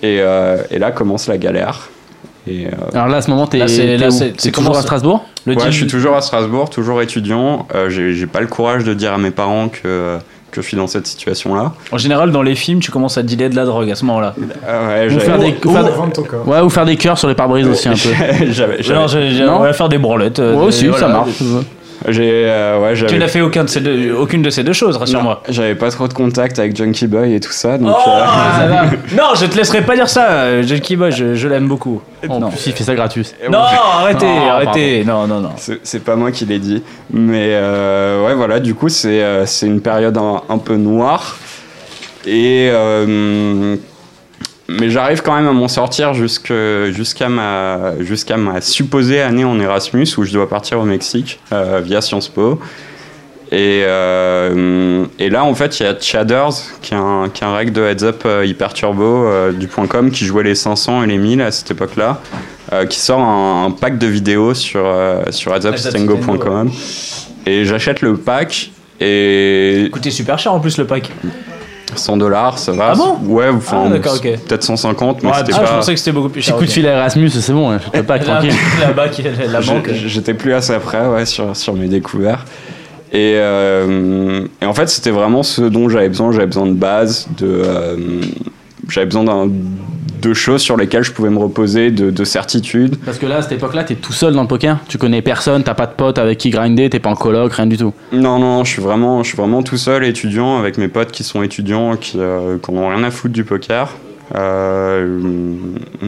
Et, 0.05 0.17
euh, 0.19 0.57
et 0.71 0.77
là 0.79 0.91
commence 0.91 1.27
la 1.27 1.37
galère. 1.37 1.89
Et, 2.47 2.67
euh, 2.67 2.69
Alors 2.93 3.07
là, 3.07 3.17
à 3.17 3.21
ce 3.23 3.29
moment, 3.31 3.47
t'es 3.47 3.67
c'est 3.67 4.51
toujours 4.51 4.77
à 4.77 4.81
Strasbourg 4.83 5.25
Le 5.47 5.55
ouais, 5.55 5.63
je 5.65 5.71
suis 5.71 5.87
toujours 5.87 6.15
à 6.15 6.21
Strasbourg, 6.21 6.69
toujours 6.69 7.01
étudiant. 7.01 7.67
Euh, 7.73 7.89
j'ai, 7.89 8.27
pas 8.27 8.39
le 8.41 8.45
courage 8.47 8.83
de 8.83 8.93
dire 8.93 9.13
à 9.13 9.17
mes 9.17 9.31
parents 9.31 9.67
que, 9.69 10.17
que 10.51 10.61
je 10.61 10.67
suis 10.67 10.77
dans 10.77 10.85
cette 10.85 11.07
situation-là. 11.07 11.73
En 11.91 11.97
général, 11.97 12.31
dans 12.31 12.43
les 12.43 12.53
films, 12.53 12.81
tu 12.81 12.91
commences 12.91 13.17
à 13.17 13.23
dealer 13.23 13.49
de 13.49 13.55
la 13.55 13.65
drogue 13.65 13.89
à 13.89 13.95
ce 13.95 14.05
moment-là. 14.05 14.35
Euh, 14.67 15.07
ouais, 15.09 15.15
Ou 15.15 15.19
faire 15.19 15.39
des- 15.39 15.55
ou 15.65 15.71
faire 15.73 15.83
des- 15.85 15.89
vendre 15.91 16.13
ton 16.13 16.21
corps. 16.23 16.47
Ouais, 16.47 16.59
ou 16.61 16.69
faire 16.69 16.85
des 16.85 16.97
cœurs 16.97 17.17
sur 17.17 17.27
les 17.29 17.35
pare-brises 17.35 17.67
aussi 17.67 17.87
un 17.89 17.93
peu. 17.93 18.51
j'avais, 18.51 18.83
j'avais- 18.83 19.43
Non, 19.43 19.55
on 19.55 19.59
va 19.63 19.73
faire 19.73 19.89
des 19.89 19.97
branlettes. 19.97 20.37
euh, 20.37 20.53
Ouais, 20.53 20.59
des- 20.61 20.67
aussi, 20.67 20.89
ça 20.99 21.07
marche. 21.07 21.29
J'ai, 22.07 22.29
euh, 22.45 22.79
ouais, 22.79 22.93
Tu 23.07 23.17
n'as 23.17 23.27
fait 23.27 23.41
aucun 23.41 23.63
de 23.63 23.69
ces 23.69 23.81
deux- 23.81 24.13
aucune 24.13 24.41
de 24.41 24.49
ces 24.49 24.63
deux 24.63 24.73
choses, 24.73 24.97
rassure-moi. 24.97 25.41
Non, 25.47 25.53
J'avais 25.53 25.75
pas 25.75 25.89
trop 25.91 26.07
de 26.07 26.13
contact 26.13 26.59
avec 26.59 26.75
Junkie 26.75 27.07
Boy 27.07 27.33
et 27.33 27.39
tout 27.39 27.51
ça, 27.51 27.77
donc 27.77 27.95
Oh, 27.95 28.09
euh, 28.09 28.59
ça 28.59 28.67
va. 28.67 28.83
non, 29.15 29.29
je 29.35 29.45
te 29.45 29.55
laisserai 29.57 29.81
pas 29.81 29.95
dire 29.95 30.09
ça. 30.09 30.61
Junkie 30.61 30.95
Boy, 30.95 31.11
je, 31.11 31.35
je 31.35 31.47
l'aime 31.47 31.67
beaucoup. 31.67 32.01
En 32.29 32.39
non. 32.39 32.49
plus, 32.49 32.67
il 32.67 32.73
fait 32.73 32.83
ça 32.83 32.95
gratuit. 32.95 33.31
Non, 33.51 33.59
arrêtez, 33.59 34.25
Non, 34.25 34.49
arrêtez. 34.49 35.03
Non, 35.05 35.27
non, 35.27 35.39
non. 35.41 35.51
c'est 35.57 35.79
c'est 35.83 36.03
pas 36.03 36.15
moi 36.15 36.31
qui 36.31 36.45
l'ai 36.45 36.59
dit. 36.59 36.81
Mais 37.11 37.49
euh, 37.53 38.25
ouais, 38.25 38.33
voilà, 38.35 38.59
du 38.59 38.73
coup, 38.75 38.89
c'est 38.89 39.21
euh, 39.23 39.45
c'est 39.45 39.65
une 39.67 39.81
période 39.81 40.17
un, 40.17 40.41
un 40.49 40.57
peu 40.57 40.75
noire. 40.75 41.37
Et. 42.27 42.71
Mais 44.67 44.89
j'arrive 44.89 45.21
quand 45.21 45.35
même 45.35 45.47
à 45.47 45.53
m'en 45.53 45.67
sortir 45.67 46.13
jusqu'à 46.13 47.29
ma, 47.29 47.93
jusqu'à 47.99 48.37
ma 48.37 48.61
supposée 48.61 49.21
année 49.21 49.45
en 49.45 49.59
Erasmus 49.59 50.07
où 50.17 50.23
je 50.23 50.33
dois 50.33 50.49
partir 50.49 50.79
au 50.79 50.85
Mexique 50.85 51.39
euh, 51.51 51.81
via 51.83 52.01
Sciences 52.01 52.29
Po. 52.29 52.59
Et, 53.51 53.83
euh, 53.85 55.05
et 55.19 55.29
là, 55.29 55.45
en 55.45 55.53
fait, 55.53 55.79
il 55.79 55.83
y 55.83 55.85
a 55.85 55.95
Chadders, 55.99 56.49
qui 56.81 56.93
est 56.93 56.97
un, 56.97 57.29
qui 57.31 57.43
est 57.43 57.47
un 57.47 57.63
de 57.63 57.81
heads 57.83 58.03
up 58.03 58.23
euh, 58.25 58.45
hyper 58.45 58.73
turbo 58.73 59.03
euh, 59.03 59.51
du 59.51 59.67
point 59.67 59.85
.com 59.85 60.09
qui 60.09 60.25
jouait 60.25 60.43
les 60.43 60.55
500 60.55 61.03
et 61.03 61.07
les 61.07 61.17
1000 61.17 61.41
à 61.41 61.51
cette 61.51 61.69
époque-là, 61.69 62.21
euh, 62.73 62.85
qui 62.85 62.99
sort 62.99 63.19
un, 63.19 63.65
un 63.65 63.71
pack 63.71 63.99
de 63.99 64.07
vidéos 64.07 64.55
sur, 64.55 64.91
sur 65.29 65.55
headsupstango.com. 65.55 66.71
Et 67.45 67.65
j'achète 67.65 68.01
le 68.01 68.17
pack 68.17 68.71
et 68.99 69.89
Coûtait 69.91 70.09
super 70.09 70.39
cher 70.39 70.51
en 70.53 70.59
plus 70.59 70.77
le 70.77 70.87
pack. 70.87 71.11
100 71.93 72.17
dollars, 72.17 72.57
ça 72.57 72.71
va. 72.71 72.89
Ah 72.91 72.95
bon? 72.95 73.17
Ouais, 73.25 73.47
enfin, 73.49 73.83
Ah, 73.85 73.89
d'accord, 73.89 74.15
ok. 74.15 74.23
peut-être 74.47 74.63
150, 74.63 75.21
mais 75.23 75.29
Ah, 75.31 75.37
c'était 75.39 75.51
je 75.53 75.57
pas. 75.59 75.65
pensais 75.67 75.93
que 75.93 75.99
c'était 75.99 76.11
beaucoup 76.11 76.29
plus 76.29 76.39
Petit 76.41 76.47
cher. 76.47 76.55
coup 76.55 76.63
de 76.63 76.67
ok. 76.67 76.73
fil 76.73 76.87
à 76.87 76.93
Erasmus, 76.93 77.29
c'est 77.29 77.53
bon, 77.53 77.69
hein, 77.71 77.79
je 77.85 77.89
peux 77.91 78.03
pas, 78.03 78.17
La, 78.17 78.23
tranquille. 78.23 78.51
banque, 78.95 79.21
la, 79.39 79.45
la 79.47 79.61
J'ai- 79.61 79.71
banque. 79.73 79.89
J'étais 79.93 80.33
plus 80.33 80.53
assez 80.53 80.77
près 80.79 81.05
ouais, 81.07 81.25
sur, 81.25 81.55
sur 81.55 81.73
mes 81.73 81.87
découvertes. 81.87 82.47
Et, 83.13 83.33
euh, 83.35 84.45
et 84.61 84.65
en 84.65 84.73
fait, 84.73 84.89
c'était 84.89 85.11
vraiment 85.11 85.43
ce 85.43 85.61
dont 85.61 85.87
j'avais 85.87 86.09
besoin. 86.09 86.31
J'avais 86.31 86.47
besoin 86.47 86.65
de 86.65 86.73
base, 86.73 87.27
de, 87.37 87.45
euh, 87.63 87.95
j'avais 88.89 89.05
besoin 89.05 89.23
d'un- 89.23 89.47
de 90.29 90.33
choses 90.33 90.61
sur 90.61 90.77
lesquelles 90.77 91.03
je 91.03 91.11
pouvais 91.11 91.29
me 91.29 91.37
reposer, 91.37 91.91
de, 91.91 92.09
de 92.09 92.23
certitude. 92.23 92.95
Parce 93.05 93.17
que 93.17 93.25
là, 93.25 93.37
à 93.37 93.41
cette 93.41 93.53
époque-là, 93.53 93.83
t'es 93.83 93.95
tout 93.95 94.13
seul 94.13 94.33
dans 94.33 94.41
le 94.41 94.47
poker. 94.47 94.79
Tu 94.87 94.97
connais 94.97 95.21
personne, 95.21 95.63
t'as 95.63 95.73
pas 95.73 95.87
de 95.87 95.93
potes 95.93 96.17
avec 96.17 96.37
qui 96.37 96.49
grinder, 96.49 96.89
t'es 96.89 96.99
pas 96.99 97.09
en 97.09 97.15
coloc, 97.15 97.53
rien 97.53 97.67
du 97.67 97.77
tout. 97.77 97.93
Non, 98.11 98.39
non, 98.39 98.63
je 98.63 98.71
suis 98.71 98.81
vraiment, 98.81 99.23
je 99.23 99.29
suis 99.29 99.37
vraiment 99.37 99.63
tout 99.63 99.77
seul, 99.77 100.03
étudiant, 100.03 100.57
avec 100.57 100.77
mes 100.77 100.87
potes 100.87 101.11
qui 101.11 101.23
sont 101.23 101.43
étudiants, 101.43 101.95
qui, 101.97 102.17
euh, 102.19 102.57
qui 102.63 102.71
en 102.71 102.75
ont 102.75 102.89
rien 102.89 103.03
à 103.03 103.11
foutre 103.11 103.33
du 103.33 103.43
poker. 103.43 103.89
Euh, 104.33 105.19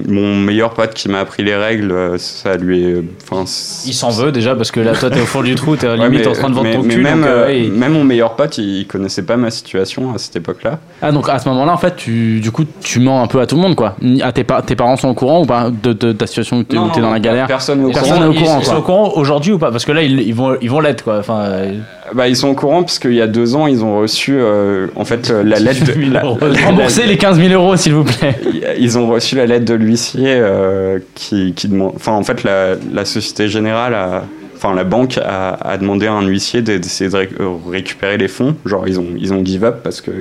mon 0.07 0.35
meilleur 0.35 0.71
pote 0.71 0.93
qui 0.93 1.07
m'a 1.09 1.19
appris 1.19 1.43
les 1.43 1.55
règles, 1.55 1.91
euh, 1.91 2.17
ça 2.17 2.57
lui 2.57 2.83
est. 2.83 3.03
Enfin, 3.29 3.43
Il 3.85 3.93
s'en 3.93 4.09
veut 4.09 4.31
déjà 4.31 4.55
parce 4.55 4.71
que 4.71 4.79
là, 4.79 4.93
toi, 4.93 5.09
t'es 5.09 5.21
au 5.21 5.25
fond 5.25 5.43
du 5.43 5.53
trou, 5.55 5.75
t'es 5.75 5.87
Ouais, 5.87 5.97
limite 5.97 6.21
mais- 6.21 6.27
en 6.27 6.31
train 6.33 6.49
de 6.49 6.55
vendre 6.55 6.67
mais- 6.67 6.75
ton 6.75 6.83
mais 6.83 6.95
cul. 6.95 7.01
Même, 7.01 7.19
donc, 7.21 7.29
euh, 7.29 7.43
euh, 7.43 7.45
ouais, 7.45 7.59
il- 7.65 7.71
même 7.71 7.93
mon 7.93 8.03
meilleur 8.03 8.35
pote, 8.35 8.57
il, 8.57 8.87
connaissait 8.87 9.23
pas 9.23 9.37
ma 9.37 9.51
situation 9.51 10.13
à 10.13 10.17
cette 10.17 10.35
époque-là. 10.35 10.79
Ah, 11.01 11.11
donc 11.11 11.29
à 11.29 11.37
ce 11.39 11.47
moment-là, 11.49 11.73
en 11.73 11.77
fait, 11.77 11.95
tu, 11.95 12.39
du 12.39 12.51
coup, 12.51 12.63
tu 12.81 12.99
mens 12.99 13.21
un 13.21 13.27
peu 13.27 13.39
à 13.39 13.45
tout 13.45 13.55
le 13.55 13.61
monde, 13.61 13.75
quoi. 13.75 13.95
À 14.23 14.31
tes, 14.31 14.43
pa- 14.43 14.61
tes 14.61 14.75
parents 14.75 14.95
sont 14.97 15.09
au 15.09 15.13
courant 15.13 15.41
ou 15.41 15.45
pas 15.45 15.69
de, 15.69 15.93
de 15.93 16.11
ta 16.11 16.25
situation 16.25 16.57
où 16.57 16.63
t'es 16.63 16.75
dans 16.75 17.11
la 17.11 17.19
galère? 17.19 17.47
Personne 17.47 17.79
n'est 17.79 17.85
au 17.85 17.87
au 17.89 18.31
ils, 18.31 18.39
courant, 18.39 18.59
ils 18.59 18.65
sont 18.65 18.77
au 18.77 18.81
courant 18.81 19.11
aujourd'hui 19.15 19.53
ou 19.53 19.59
pas? 19.59 19.71
Parce 19.71 19.85
que 19.85 19.91
là, 19.91 20.01
ils, 20.01 20.19
ils 20.21 20.33
vont, 20.33 20.57
ils 20.61 20.69
vont 20.69 20.79
l'être, 20.79 21.03
quoi. 21.03 21.19
Enfin, 21.19 21.39
euh, 21.41 21.73
Bah, 22.13 22.27
ils 22.27 22.35
sont 22.35 22.47
au 22.49 22.53
courant 22.55 22.83
parce 22.83 22.99
qu'il 22.99 23.13
y 23.13 23.21
a 23.21 23.27
deux 23.27 23.55
ans, 23.55 23.67
ils 23.67 23.83
ont 23.83 23.99
reçu 23.99 24.35
euh, 24.37 24.87
en 24.95 25.03
fait 25.05 25.29
euh, 25.29 25.43
la 25.43 25.59
lettre. 25.59 25.83
De, 25.85 25.91
10 25.93 25.99
000 25.99 26.11
la- 26.13 26.23
euros. 26.23 26.37
la- 26.41 26.65
Remboursez 26.67 27.05
les 27.05 27.17
15 27.17 27.37
000 27.39 27.53
euros, 27.53 27.75
s'il 27.75 27.93
vous 27.93 28.03
plaît. 28.05 28.35
Ils 28.79 28.97
ont 28.97 29.07
reçu 29.07 29.35
la 29.35 29.45
lettre 29.45 29.65
de 29.65 29.73
l'huissier 29.73 30.27
euh, 30.29 30.99
qui, 31.15 31.53
qui 31.53 31.67
demande. 31.67 31.93
Enfin, 31.95 32.13
en 32.13 32.23
fait, 32.23 32.43
la, 32.43 32.75
la 32.93 33.05
Société 33.05 33.47
Générale 33.47 33.93
a. 33.93 34.23
Enfin, 34.55 34.73
la 34.73 34.83
banque 34.85 35.19
a, 35.23 35.49
a 35.53 35.77
demandé 35.77 36.07
à 36.07 36.13
un 36.13 36.25
huissier 36.25 36.63
de- 36.63 36.77
d'essayer 36.77 37.09
de, 37.11 37.15
ré- 37.15 37.29
récupérer 37.69 38.17
les 38.17 38.27
fonds. 38.27 38.55
Genre, 38.65 38.87
ils 38.87 38.99
ont, 38.99 39.05
ils 39.15 39.31
ont 39.31 39.45
give 39.45 39.63
up 39.63 39.81
parce 39.83 40.01
que 40.01 40.11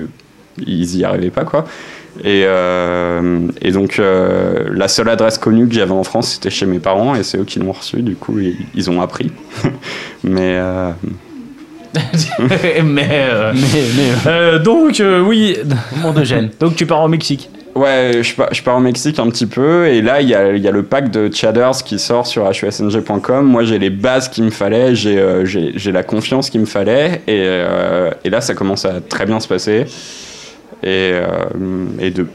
ils 0.58 0.96
y 0.96 1.04
arrivaient 1.04 1.30
pas, 1.30 1.44
quoi. 1.44 1.64
Et, 2.24 2.42
euh, 2.46 3.40
et 3.62 3.70
donc, 3.72 3.98
euh, 3.98 4.64
la 4.72 4.88
seule 4.88 5.08
adresse 5.08 5.38
connue 5.38 5.66
que 5.68 5.74
j'avais 5.74 5.92
en 5.92 6.02
France, 6.04 6.32
c'était 6.34 6.50
chez 6.50 6.66
mes 6.66 6.78
parents, 6.80 7.14
et 7.14 7.22
c'est 7.22 7.38
eux 7.38 7.44
qui 7.44 7.58
l'ont 7.60 7.72
reçu. 7.72 8.02
Du 8.02 8.14
coup, 8.16 8.38
ils, 8.38 8.56
ils 8.74 8.90
ont 8.90 9.00
appris. 9.00 9.30
Mais 10.24 10.56
euh, 10.58 10.90
mais, 12.84 13.08
euh, 13.12 13.52
Mais, 13.54 13.82
mais 13.96 14.10
euh, 14.30 14.58
donc, 14.58 15.00
euh, 15.00 15.20
oui. 15.20 15.56
moment 15.96 16.12
de 16.12 16.24
gêne. 16.24 16.50
Donc, 16.60 16.76
tu 16.76 16.86
pars 16.86 17.02
au 17.02 17.08
Mexique. 17.08 17.50
Ouais, 17.74 18.22
je 18.22 18.34
pars, 18.34 18.48
je 18.54 18.62
pars 18.62 18.76
au 18.76 18.80
Mexique 18.80 19.18
un 19.18 19.28
petit 19.28 19.44
peu 19.44 19.86
et 19.88 20.00
là 20.00 20.22
il 20.22 20.28
y 20.30 20.34
a, 20.34 20.50
il 20.54 20.62
y 20.62 20.66
a 20.66 20.70
le 20.70 20.82
pack 20.82 21.10
de 21.10 21.30
Chadders 21.30 21.82
qui 21.84 21.98
sort 21.98 22.26
sur 22.26 22.50
husng.com. 22.50 23.44
Moi 23.44 23.64
j'ai 23.64 23.78
les 23.78 23.90
bases 23.90 24.30
qu'il 24.30 24.44
me 24.44 24.50
fallait, 24.50 24.94
j'ai 24.94 25.18
euh, 25.18 25.44
j'ai 25.44 25.72
j'ai 25.76 25.92
la 25.92 26.02
confiance 26.02 26.48
qu'il 26.48 26.60
me 26.62 26.64
fallait 26.66 27.20
et, 27.26 27.42
euh, 27.44 28.10
et 28.24 28.30
là 28.30 28.40
ça 28.40 28.54
commence 28.54 28.86
à 28.86 29.02
très 29.06 29.26
bien 29.26 29.40
se 29.40 29.48
passer 29.48 29.84
et, 30.82 30.86
euh, 31.12 31.24
et 32.00 32.10
de- 32.10 32.26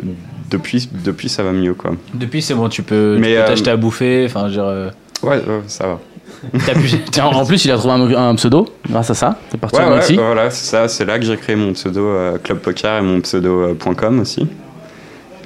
depuis, 0.51 0.87
depuis 1.03 1.27
ça 1.27 1.41
va 1.41 1.51
mieux 1.53 1.73
quoi. 1.73 1.93
Depuis, 2.13 2.43
c'est 2.43 2.53
bon, 2.53 2.69
tu 2.69 2.83
peux 2.83 3.17
euh, 3.19 3.45
t'acheter 3.47 3.71
à 3.71 3.77
bouffer. 3.77 4.25
Enfin, 4.27 4.41
je 4.41 4.45
veux 4.47 4.51
dire, 4.51 4.65
euh, 4.65 4.89
Ouais, 5.23 5.37
ouais, 5.37 5.61
ça 5.65 5.87
va. 5.87 5.99
t'as 6.65 6.73
pu- 6.73 6.99
Tiens, 7.11 7.25
en 7.25 7.45
plus, 7.45 7.63
il 7.65 7.71
a 7.71 7.77
trouvé 7.77 7.93
un, 8.15 8.29
un 8.29 8.35
pseudo 8.35 8.67
grâce 8.89 9.09
à 9.09 9.13
ça. 9.13 9.35
T'es 9.49 9.57
parti 9.57 9.77
Ouais, 9.77 9.85
ouais, 9.87 9.95
Mexique. 9.95 10.19
voilà, 10.19 10.49
c'est 10.49 10.65
ça, 10.69 10.87
c'est 10.87 11.05
là 11.05 11.19
que 11.19 11.25
j'ai 11.25 11.37
créé 11.37 11.55
mon 11.55 11.73
pseudo 11.73 12.05
euh, 12.07 12.37
Club 12.43 12.59
Poker 12.59 12.97
et 12.97 13.01
mon 13.01 13.21
pseudo 13.21 13.61
euh, 13.61 13.73
point 13.75 13.93
.com 13.93 14.19
aussi. 14.19 14.41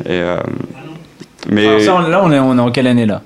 Et, 0.06 0.10
euh, 0.10 0.38
mais 1.50 1.68
Alors 1.68 1.82
ça, 2.04 2.10
là, 2.10 2.22
on 2.24 2.32
est, 2.32 2.40
on 2.40 2.58
est 2.58 2.62
en 2.62 2.72
quelle 2.72 2.88
année 2.88 3.06
là? 3.06 3.22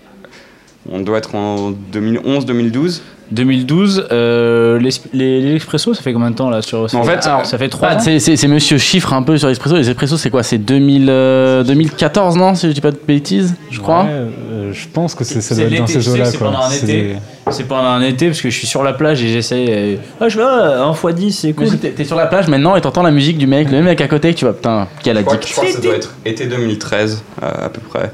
On 0.91 0.99
doit 1.01 1.17
être 1.17 1.35
en 1.35 1.71
2011-2012. 1.93 3.01
2012, 3.31 4.07
euh, 4.11 4.79
les, 4.79 4.89
les, 5.13 5.59
ça 5.59 5.93
fait 6.01 6.13
combien 6.13 6.31
de 6.31 6.35
temps 6.35 6.49
là 6.49 6.63
sur 6.63 6.87
En 6.95 7.03
fait, 7.03 7.21
ça 7.21 7.57
fait 7.59 7.69
3 7.69 7.87
Ah, 7.91 7.95
ans. 7.97 7.99
c'est- 7.99 8.47
monsieur 8.47 8.79
chiffre 8.79 9.13
un 9.13 9.21
peu 9.21 9.37
sur 9.37 9.49
Espresso. 9.49 9.75
Les 9.75 9.87
Espresso, 9.87 10.17
c'est 10.17 10.31
quoi? 10.31 10.41
C'est 10.41 10.57
2000, 10.57 11.07
euh, 11.09 11.63
2014, 11.63 12.35
non 12.37 12.55
Si 12.55 12.67
je 12.67 12.71
dis 12.71 12.81
pas 12.81 12.89
de 12.89 12.97
bêtises, 13.07 13.53
je 13.69 13.79
crois? 13.79 14.05
Ouais, 14.05 14.09
euh, 14.09 14.73
je 14.73 14.87
pense 14.91 15.13
que 15.13 15.23
c'est- 15.23 15.41
ça 15.41 15.53
C'est 15.53 15.61
doit 15.61 15.71
être 15.71 15.79
dans 15.81 15.85
ces 15.87 16.09
eaux-là. 16.09 16.25
c'est 16.25 16.37
pendant 16.39 16.57
un 16.59 16.69
C'est 16.71 16.83
été. 16.85 17.15
C'est 17.51 17.67
pendant 17.67 17.89
un 17.89 18.01
été 18.01 18.27
parce 18.27 18.41
que 18.41 18.49
je 18.49 18.57
suis 18.57 18.67
sur 18.67 18.81
la 18.83 18.93
plage 18.93 19.23
et 19.23 19.27
j'essaye. 19.27 19.67
euh, 19.69 19.95
Ah, 20.19 20.27
je 20.27 20.37
vais 20.37 20.43
ah, 20.43 20.85
1 20.85 20.93
x 20.93 21.15
10, 21.15 21.31
c'est 21.31 21.53
cool. 21.53 21.67
si 21.67 21.77
t'es 21.77 22.03
sur 22.05 22.15
la 22.15 22.25
plage 22.25 22.47
maintenant 22.47 22.75
et 22.75 22.81
t'entends 22.81 23.03
la 23.03 23.11
musique 23.11 23.37
du 23.37 23.45
mec, 23.45 23.69
le 23.69 23.81
mec 23.83 24.01
à 24.01 24.07
côté, 24.07 24.33
que 24.33 24.39
tu 24.39 24.45
vois, 24.45 24.55
putain, 24.55 24.87
quel 25.03 25.17
addict. 25.17 25.45
je 25.47 25.51
crois 25.53 25.65
que 25.65 25.71
ça 25.73 25.79
doit 25.81 25.95
être 25.95 26.15
été 26.25 26.47
2013 26.47 27.23
euh, 27.43 27.65
à 27.65 27.69
peu 27.69 27.81
près. 27.81 28.11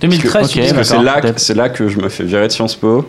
2013, 0.00 0.48
tu 0.50 0.58
Ok, 0.58 0.64
dis, 0.66 0.74
Parce 0.74 0.88
que 0.90 0.96
c'est 0.96 1.02
là, 1.02 1.20
c'est 1.36 1.54
là 1.56 1.68
que 1.68 1.88
je 1.88 1.98
me 1.98 2.08
fais 2.08 2.24
virer 2.24 2.46
de 2.46 2.52
Sciences 2.52 2.74
Po. 2.76 3.06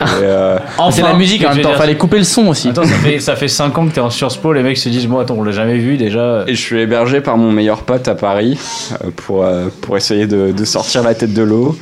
Et, 0.00 0.04
euh, 0.22 0.58
Ah, 0.78 0.88
c'est 0.90 1.02
la 1.02 1.14
musique 1.14 1.44
en 1.44 1.50
même 1.54 1.62
temps, 1.62 1.68
dire, 1.70 1.78
fallait 1.78 1.96
couper 1.96 2.18
le 2.18 2.24
son 2.24 2.48
aussi. 2.48 2.68
Attends, 2.68 2.82
ça 2.84 2.94
fait, 2.96 3.20
ça 3.20 3.36
fait 3.36 3.46
5 3.48 3.78
ans 3.78 3.86
que 3.86 3.92
t'es 3.94 4.00
en 4.00 4.10
Sciences 4.10 4.36
Po, 4.36 4.52
les 4.52 4.62
mecs 4.62 4.76
se 4.76 4.88
disent, 4.88 5.06
bon, 5.06 5.18
attends, 5.18 5.36
on 5.38 5.44
l'a 5.44 5.52
jamais 5.52 5.78
vu 5.78 5.96
déjà. 5.96 6.44
Et 6.48 6.54
je 6.54 6.60
suis 6.60 6.80
hébergé 6.80 7.20
par 7.20 7.36
mon 7.36 7.52
meilleur 7.52 7.82
pote 7.82 8.08
à 8.08 8.14
Paris 8.16 8.58
euh, 8.92 9.10
pour, 9.14 9.44
euh, 9.44 9.68
pour 9.80 9.96
essayer 9.96 10.26
de, 10.26 10.50
de 10.50 10.64
sortir 10.64 11.02
la 11.04 11.14
tête 11.14 11.32
de 11.32 11.42
l'eau. 11.42 11.76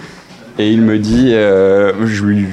Et 0.59 0.71
il 0.71 0.83
me 0.83 0.99
dit, 0.99 1.31
euh, 1.33 1.93
je, 2.07 2.23
lui, 2.25 2.47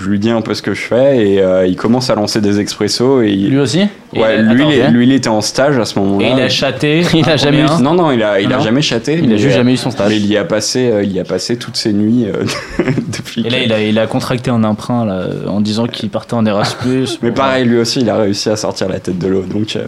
je 0.00 0.08
lui 0.08 0.18
dis 0.18 0.30
un 0.30 0.40
peu 0.40 0.54
ce 0.54 0.62
que 0.62 0.72
je 0.74 0.80
fais 0.80 1.26
et 1.26 1.40
euh, 1.42 1.66
il 1.66 1.76
commence 1.76 2.08
à 2.10 2.14
lancer 2.14 2.40
des 2.40 2.58
expressos. 2.60 3.22
Et 3.22 3.30
il- 3.30 3.50
Lui 3.50 3.58
aussi 3.58 3.80
ouais, 3.80 3.88
il 4.14 4.22
a- 4.22 4.52
lui, 4.54 4.62
attends, 4.62 4.70
il 4.88 4.94
lui, 4.94 5.06
il 5.06 5.12
était 5.12 5.28
en 5.28 5.40
stage 5.40 5.78
à 5.78 5.84
ce 5.84 5.98
moment-là. 5.98 6.26
Et 6.28 6.32
il 6.32 6.40
a 6.40 6.48
chaté. 6.48 7.02
Il 7.14 7.28
a 7.28 7.36
jamais 7.36 7.60
eu 7.60 7.82
Non, 7.82 7.94
non, 7.94 8.10
il 8.10 8.22
a, 8.22 8.40
il 8.40 8.52
a 8.52 8.58
jamais 8.60 8.82
chaté. 8.82 9.20
Il 9.22 9.32
a 9.32 9.36
juste 9.36 9.52
euh, 9.54 9.58
jamais 9.58 9.74
eu 9.74 9.76
son 9.76 9.90
stage. 9.90 10.08
Mais 10.08 10.16
il 10.16 10.26
y 10.26 10.36
a 10.36 10.44
passé, 10.44 10.90
euh, 10.90 11.02
il 11.02 11.12
y 11.12 11.20
a 11.20 11.24
passé 11.24 11.56
toutes 11.56 11.76
ses 11.76 11.92
nuits 11.92 12.26
depuis. 13.12 13.46
Et 13.46 13.50
là, 13.50 13.58
il 13.58 13.72
a, 13.72 13.82
il 13.82 13.98
a 13.98 14.06
contracté 14.06 14.50
un 14.50 14.64
emprunt 14.64 15.04
là, 15.04 15.26
en 15.46 15.60
disant 15.60 15.86
qu'il 15.86 16.08
partait 16.10 16.34
en 16.34 16.46
Erasmus. 16.46 17.06
Mais 17.22 17.30
pareil, 17.32 17.64
lui 17.66 17.78
aussi, 17.78 18.00
il 18.00 18.08
a 18.10 18.16
réussi 18.16 18.48
à 18.48 18.56
sortir 18.56 18.88
la 18.88 19.00
tête 19.00 19.18
de 19.18 19.26
l'eau. 19.28 19.42
Donc, 19.42 19.76
euh, 19.76 19.86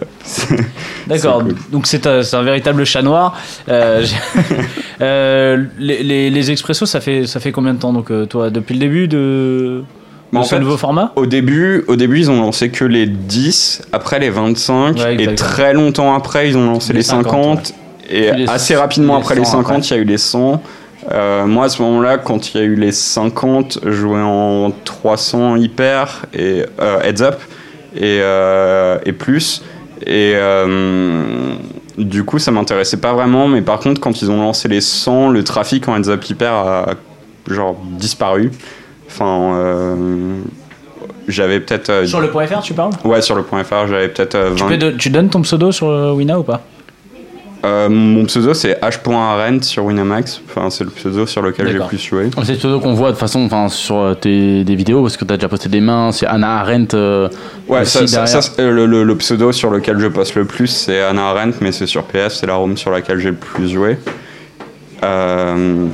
D'accord, 1.07 1.43
cool. 1.43 1.55
donc 1.71 1.87
c'est 1.87 2.05
un, 2.07 2.21
véritable 2.43 2.85
chat 2.85 3.01
noir. 3.01 3.35
Euh, 5.01 5.63
les, 5.79 6.03
les, 6.03 6.29
les 6.29 6.51
expressos, 6.51 6.85
ça 6.85 7.01
fait, 7.01 7.25
ça 7.25 7.39
fait 7.39 7.51
combien 7.51 7.73
de 7.73 7.79
temps 7.79 7.93
donc 7.93 8.11
toi 8.29 8.49
Depuis 8.49 8.73
le 8.73 8.79
début 8.79 9.07
de, 9.07 9.83
Mais 10.33 10.39
en 10.39 10.43
ce 10.43 10.55
fait, 10.55 10.59
nouveau 10.59 10.77
format? 10.77 11.11
Au 11.15 11.25
début, 11.25 11.83
au 11.87 11.95
début, 11.95 12.19
ils 12.19 12.31
ont 12.31 12.39
lancé 12.41 12.69
que 12.69 12.83
les 12.85 13.05
10, 13.05 13.83
après 13.91 14.19
les 14.19 14.29
25, 14.29 14.97
Ouais, 14.97 15.15
et 15.23 15.35
très 15.35 15.73
longtemps 15.73 16.13
après, 16.15 16.49
ils 16.49 16.57
ont 16.57 16.65
lancé 16.65 16.91
Les 16.93 16.99
les 16.99 17.03
50, 17.03 17.67
50, 17.67 17.73
et 18.09 18.31
les- 18.31 18.47
assez 18.49 18.75
rapidement 18.75 19.15
les 19.15 19.21
après 19.21 19.35
les 19.35 19.45
100 19.45 19.51
50, 19.51 19.65
après. 19.77 19.87
il 19.87 19.91
y 19.91 19.93
a 19.93 20.01
eu 20.01 20.05
les 20.05 20.17
100. 20.17 20.61
Euh, 21.11 21.45
moi, 21.45 21.65
à 21.65 21.69
ce 21.69 21.81
moment-là, 21.81 22.17
quand 22.17 22.53
il 22.53 22.57
y 22.59 22.63
a 22.63 22.65
eu 22.65 22.75
les 22.75 22.91
50, 22.91 23.79
je 23.85 23.91
jouais 23.91 24.21
en 24.21 24.71
300 24.85 25.55
hyper 25.57 26.25
et 26.33 26.63
euh, 26.81 27.01
heads 27.01 27.21
up 27.21 27.35
et, 27.95 28.19
euh, 28.21 28.97
et 29.05 29.11
plus. 29.11 29.63
Et 30.07 30.33
du 31.97 32.23
coup, 32.23 32.39
ça 32.39 32.51
m'intéressait 32.51 32.97
pas 32.97 33.13
vraiment. 33.13 33.47
Mais 33.47 33.61
par 33.61 33.79
contre, 33.79 34.01
quand 34.01 34.21
ils 34.21 34.31
ont 34.31 34.37
lancé 34.37 34.67
les 34.67 34.81
100, 34.81 35.29
le 35.29 35.43
trafic 35.43 35.87
en 35.87 35.95
heads 35.95 36.09
up 36.09 36.27
hyper 36.29 36.53
a 36.53 36.85
genre 37.49 37.75
disparu. 37.83 38.51
Enfin, 39.13 39.53
euh, 39.55 39.95
j'avais 41.27 41.59
peut-être. 41.59 41.89
euh, 41.89 42.05
Sur 42.05 42.19
le 42.21 42.29
point 42.29 42.47
.fr, 42.47 42.61
tu 42.61 42.73
parles? 42.73 42.91
Ouais, 43.05 43.21
sur 43.21 43.35
le 43.35 43.43
point 43.43 43.63
.fr, 43.63 43.87
j'avais 43.87 44.07
peut-être 44.09 44.35
euh, 44.35 44.55
tu, 44.55 44.63
20. 44.63 44.69
peux 44.69 44.77
de- 44.77 44.91
tu 44.91 45.09
donnes 45.09 45.29
ton 45.29 45.41
pseudo 45.43 45.71
sur 45.71 45.87
euh, 45.89 46.13
Wina 46.13 46.39
ou 46.39 46.43
pas? 46.43 46.61
Euh, 47.65 47.87
mon 47.87 48.25
pseudo, 48.25 48.53
c'est 48.53 48.77
h.arent 48.81 49.61
sur 49.61 49.85
Winamax. 49.85 50.41
Enfin, 50.49 50.69
c'est 50.69 50.83
le 50.83 50.89
pseudo 50.89 51.25
sur 51.25 51.41
lequel 51.41 51.69
j'ai 51.71 51.79
plus 51.79 51.97
joué. 51.97 52.29
C'est 52.43 52.51
le 52.53 52.57
pseudo 52.57 52.81
qu'on 52.81 52.93
voit 52.93 53.07
de 53.07 53.11
toute 53.13 53.21
façon 53.21 53.39
enfin, 53.45 53.69
sur 53.69 53.95
euh, 53.95 54.13
tes 54.15 54.65
des 54.65 54.75
vidéos 54.75 55.01
parce 55.01 55.15
que 55.15 55.23
t'as 55.23 55.35
déjà 55.37 55.47
posté 55.47 55.69
des 55.69 55.79
mains, 55.79 56.11
c'est 56.11 56.25
Anna 56.25 56.59
Arendt. 56.59 56.93
euh, 56.97 57.29
Ouais, 57.69 57.81
aussi 57.83 57.91
ça, 57.91 57.99
ça- 57.99 58.05
derrière. 58.17 58.27
ça, 58.27 58.41
c'est- 58.41 58.61
euh, 58.61 58.69
le, 58.71 58.85
le- 58.85 59.03
le 59.05 59.15
pseudo 59.15 59.53
sur 59.53 59.69
lequel 59.69 59.97
je 59.99 60.07
poste 60.07 60.35
le 60.35 60.43
plus, 60.43 60.67
c'est 60.67 61.01
Anna 61.01 61.29
Arendt, 61.29 61.59
mais 61.61 61.71
c'est 61.71 61.87
sur 61.87 62.03
PS, 62.03 62.39
c'est 62.41 62.47
la 62.47 62.55
room 62.55 62.75
sur 62.75 62.91
laquelle 62.91 63.19
j'ai 63.19 63.29
le 63.29 63.35
plus 63.37 63.69
joué. 63.69 63.97
Euh, 65.03 65.85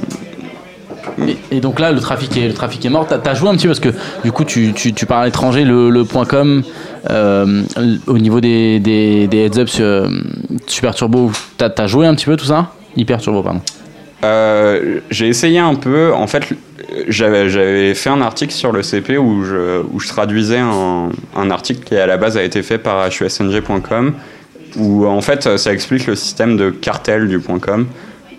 Et, 1.52 1.60
donc 1.60 1.80
là, 1.80 1.92
le 1.92 2.00
trafic 2.00 2.36
est, 2.38 2.90
mort. 2.90 3.08
T'as 3.08 3.30
as 3.30 3.34
joué 3.34 3.50
un 3.50 3.54
petit 3.54 3.68
peu 3.68 3.70
parce 3.70 3.80
que 3.80 3.90
du 4.24 4.32
coup, 4.32 4.44
tu, 4.44 4.74
pars 5.08 5.20
à 5.20 5.26
l'étranger, 5.26 5.64
le, 5.64 6.04
point 6.04 6.26
.com, 6.26 6.64
euh, 7.10 7.64
au 8.08 8.18
niveau 8.18 8.42
des, 8.42 8.80
des, 8.80 9.28
des 9.28 9.46
heads 9.46 9.60
up 9.60 9.70
sur 9.70 9.86
euh, 9.86 10.08
Super 10.68 10.96
Turbo, 10.96 11.32
t'as 11.58 11.70
as 11.78 11.88
joué 11.88 12.08
un 12.08 12.16
petit 12.16 12.26
peu 12.26 12.36
tout 12.36 12.46
ça? 12.46 12.72
Hyper 12.96 13.20
Turbo, 13.20 13.44
pardon. 13.44 13.62
Euh, 14.24 15.00
j'ai 15.10 15.28
essayé 15.28 15.60
un 15.60 15.76
peu. 15.76 16.14
En 16.14 16.28
fait, 16.28 16.44
j'avais, 17.08 17.94
fait 17.94 18.10
un 18.10 18.22
article 18.22 18.54
sur 18.54 18.72
le 18.72 18.84
CP 18.84 19.18
où 19.18 19.44
je, 19.44 20.08
traduisais 20.08 20.60
un, 20.60 21.10
un 21.36 21.52
article 21.52 21.84
qui 21.84 21.96
à 21.96 22.06
la 22.06 22.18
base 22.18 22.38
a 22.38 22.44
été 22.44 22.62
fait 22.62 22.78
par 22.78 23.08
husng.com 23.08 24.14
où 24.78 25.08
en 25.08 25.22
fait 25.22 25.58
ça 25.58 25.74
explique 25.74 26.06
le 26.06 26.16
système 26.16 26.58
de 26.58 26.70
cartel 26.70 27.28
du 27.28 27.40
.com 27.40 27.88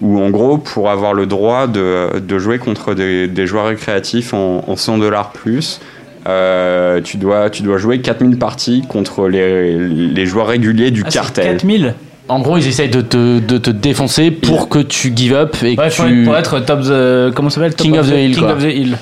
où 0.01 0.19
en 0.21 0.31
gros 0.31 0.59
pour 0.59 0.91
avoir 0.91 1.13
le 1.15 1.27
droit 1.27 1.67
de, 1.67 2.19
de 2.21 2.39
jouer 2.39 2.59
contre 2.59 2.95
des, 2.95 3.27
des 3.29 3.47
joueurs 3.47 3.67
récréatifs 3.67 4.33
en, 4.35 4.65
en 4.67 4.77
100 4.77 4.99
dollars 4.99 5.33
plus 5.33 5.81
euh, 6.29 7.01
tu, 7.03 7.17
dois, 7.17 7.49
tu 7.51 7.63
dois 7.63 7.79
jouer 7.79 8.01
4000 8.01 8.37
parties 8.39 8.83
contre 8.89 9.29
les, 9.29 9.79
les 9.79 10.27
joueurs 10.27 10.49
réguliers 10.49 10.91
du 10.91 11.03
Ah, 11.07 11.11
cartel. 11.11 11.45
4000 11.47 11.95
En 12.29 12.41
gros, 12.41 12.59
ils 12.59 12.67
essayent 12.69 12.91
de 12.91 13.01
te, 13.01 13.39
de 13.39 13.57
te 13.59 13.71
défoncer 13.71 14.31
pour 14.31 14.69
que 14.69 14.79
tu 14.81 15.13
give 15.17 15.33
up 15.35 15.57
et 15.63 15.77
que 15.77 15.81
Ouais, 15.81 15.89
pour, 15.89 16.05
tu. 16.07 16.21
être, 16.21 16.25
pour 16.27 16.37
être 16.37 16.61
top 16.61 16.81
the. 16.83 17.35
Comment 17.35 17.49
ça 17.49 17.57
s'appelle 17.57 17.75
King 17.75 17.97
of 17.99 18.09
the 18.11 18.15
Hill, 18.15 18.35
King 18.35 18.45
quoi. 18.45 18.53
of 18.53 18.63
the 18.63 18.67
Hill. 18.67 18.97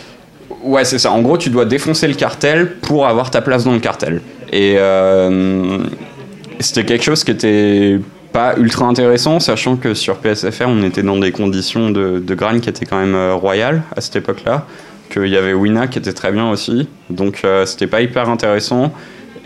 Ouais, 0.63 0.85
c'est 0.85 0.99
ça. 1.01 1.11
En 1.11 1.21
gros, 1.23 1.37
tu 1.39 1.51
dois 1.51 1.65
défoncer 1.65 2.07
le 2.07 2.15
cartel 2.15 2.77
pour 2.83 3.07
avoir 3.09 3.31
ta 3.33 3.41
place 3.41 3.65
dans 3.65 3.73
le 3.73 3.81
cartel. 3.81 4.21
Et 4.53 4.75
euh, 4.79 5.79
c'était 6.61 6.85
quelque 6.85 7.05
chose 7.05 7.25
qui 7.25 7.33
était 7.33 7.99
pas 8.33 8.55
ultra 8.57 8.87
intéressant, 8.87 9.41
sachant 9.41 9.77
que 9.77 9.95
sur 9.95 10.17
PSFR, 10.17 10.67
on 10.69 10.83
était 10.83 11.03
dans 11.03 11.19
des 11.19 11.33
conditions 11.33 11.91
de, 11.91 12.19
de 12.19 12.35
grind 12.35 12.61
qui 12.61 12.69
étaient 12.69 12.87
quand 12.87 12.99
même 12.99 13.15
euh, 13.15 13.35
royales 13.35 13.83
à 13.97 14.01
cette 14.01 14.17
époque-là. 14.17 14.67
Qu'il 15.11 15.29
y 15.29 15.37
avait 15.37 15.55
Wina 15.55 15.87
qui 15.87 15.99
était 15.99 16.13
très 16.13 16.33
bien 16.33 16.51
aussi. 16.51 16.89
Donc, 17.09 17.41
euh, 17.45 17.65
c'était 17.65 17.87
pas 17.87 18.03
hyper 18.03 18.29
intéressant. 18.29 18.93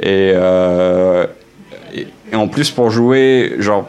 Et, 0.01 0.33
euh, 0.35 1.27
en 2.35 2.49
plus, 2.49 2.71
pour 2.71 2.91
jouer, 2.91 3.57
genre, 3.59 3.89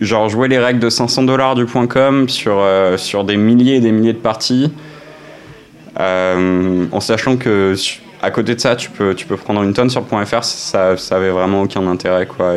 genre 0.00 0.28
jouer 0.28 0.48
les 0.48 0.58
règles 0.58 0.80
de 0.80 0.90
500 0.90 1.24
dollars 1.24 1.54
du 1.54 1.66
point 1.66 1.86
.com 1.86 2.28
sur, 2.28 2.58
euh, 2.58 2.96
sur 2.96 3.24
des 3.24 3.36
milliers 3.36 3.76
et 3.76 3.80
des 3.80 3.92
milliers 3.92 4.14
de 4.14 4.18
parties, 4.18 4.72
en 5.96 7.00
sachant 7.00 7.36
que 7.36 7.74
à 8.22 8.30
côté 8.30 8.54
de 8.54 8.60
ça, 8.60 8.76
tu 8.76 8.90
peux, 8.90 9.14
tu 9.14 9.26
peux 9.26 9.36
prendre 9.36 9.62
une 9.62 9.72
tonne 9.72 9.90
sur 9.90 10.04
.fr, 10.06 10.44
ça, 10.44 10.96
ça 10.96 11.16
avait 11.16 11.30
vraiment 11.30 11.62
aucun 11.62 11.86
intérêt, 11.86 12.26
quoi. 12.26 12.54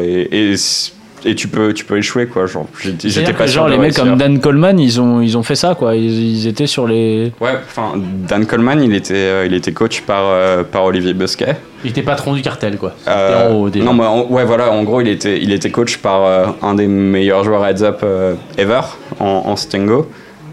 Et 1.25 1.35
tu, 1.35 1.47
peux, 1.47 1.73
tu 1.73 1.85
peux 1.85 1.97
échouer, 1.97 2.27
quoi. 2.27 2.45
Genre, 2.45 2.67
j'étais 2.81 3.33
pas 3.33 3.47
sûr 3.47 3.61
genre 3.61 3.69
les 3.69 3.77
mecs 3.77 3.93
comme 3.95 4.17
Dan 4.17 4.39
Coleman, 4.39 4.79
ils 4.79 4.99
ont, 4.99 5.21
ils 5.21 5.37
ont 5.37 5.43
fait 5.43 5.55
ça 5.55 5.75
quoi. 5.75 5.95
Ils, 5.95 6.37
ils 6.37 6.47
étaient 6.47 6.67
sur 6.67 6.87
les. 6.87 7.31
Ouais, 7.39 7.51
enfin, 7.65 7.93
Dan 7.95 8.45
Coleman, 8.45 8.81
il 8.83 8.93
était, 8.95 9.13
euh, 9.15 9.45
il 9.45 9.53
était 9.53 9.71
coach 9.71 10.01
par, 10.01 10.23
euh, 10.25 10.63
par 10.63 10.83
Olivier 10.85 11.13
Busquet. 11.13 11.55
Il 11.85 11.89
était 11.91 12.01
patron 12.01 12.33
du 12.33 12.41
cartel, 12.41 12.77
quoi. 12.77 12.93
Euh, 13.07 13.49
en 13.49 13.53
haut 13.55 13.69
déjà. 13.69 13.85
non, 13.85 13.93
mais 13.93 14.05
en- 14.05 14.25
ouais, 14.27 14.45
voilà, 14.45 14.71
en 14.71 14.83
gros, 14.83 15.01
il 15.01 15.07
était, 15.09 15.41
il 15.41 15.51
était 15.51 15.69
coach 15.71 15.97
par 15.97 16.23
euh, 16.23 16.45
un 16.61 16.75
des 16.75 16.87
meilleurs 16.87 17.43
joueurs 17.43 17.65
heads 17.65 17.83
up 17.83 17.99
euh, 18.03 18.35
ever 18.57 18.81
en, 19.19 19.25
en 19.45 19.55
Stengo. 19.55 20.09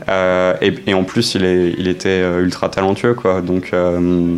Euh, 0.09 0.55
et, 0.61 0.73
et 0.89 0.95
en 0.95 1.05
plus, 1.05 1.35
il, 1.37 1.45
est, 1.45 1.75
il 1.79 1.87
était 1.87 2.09
euh, 2.09 2.43
ultra 2.43 2.69
talentueux, 2.69 3.15
quoi. 3.15 3.41
Donc, 3.43 3.71
euh, 3.75 4.35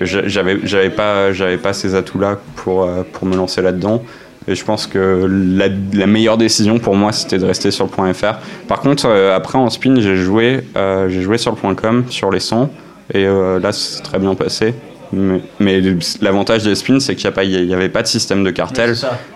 j'a- 0.00 0.28
j'avais, 0.28 0.58
j'avais 0.64 0.90
pas, 0.90 1.32
j'avais 1.32 1.56
pas 1.56 1.72
ces 1.72 1.94
atouts-là 1.94 2.38
pour, 2.56 2.84
euh, 2.84 3.02
pour 3.12 3.26
me 3.26 3.36
lancer 3.36 3.62
là-dedans. 3.62 4.02
Et 4.46 4.54
je 4.54 4.64
pense 4.64 4.86
que 4.86 5.26
la, 5.28 5.68
la 5.92 6.06
meilleure 6.06 6.36
décision 6.36 6.78
pour 6.78 6.96
moi, 6.96 7.12
c'était 7.12 7.38
de 7.38 7.46
rester 7.46 7.70
sur 7.70 7.84
le 7.84 7.90
point 7.90 8.12
.fr. 8.12 8.34
Par 8.68 8.80
contre, 8.80 9.06
euh, 9.06 9.34
après 9.34 9.58
en 9.58 9.70
spin, 9.70 9.94
j'ai 9.98 10.16
joué, 10.16 10.60
euh, 10.76 11.08
j'ai 11.08 11.22
joué 11.22 11.38
sur 11.38 11.50
le 11.50 11.56
point 11.56 11.74
.com, 11.74 12.04
sur 12.10 12.30
les 12.30 12.40
100, 12.40 12.70
et 13.12 13.24
euh, 13.26 13.58
là, 13.58 13.72
c'est 13.72 14.02
très 14.02 14.18
bien 14.18 14.34
passé. 14.34 14.74
Mais, 15.14 15.40
mais 15.60 15.80
l'avantage 16.20 16.62
des 16.64 16.74
spins, 16.74 17.00
c'est 17.00 17.14
qu'il 17.14 17.30
n'y 17.66 17.74
avait 17.74 17.88
pas 17.88 18.02
de 18.02 18.06
système 18.06 18.42
de 18.44 18.50
cartel. 18.50 18.94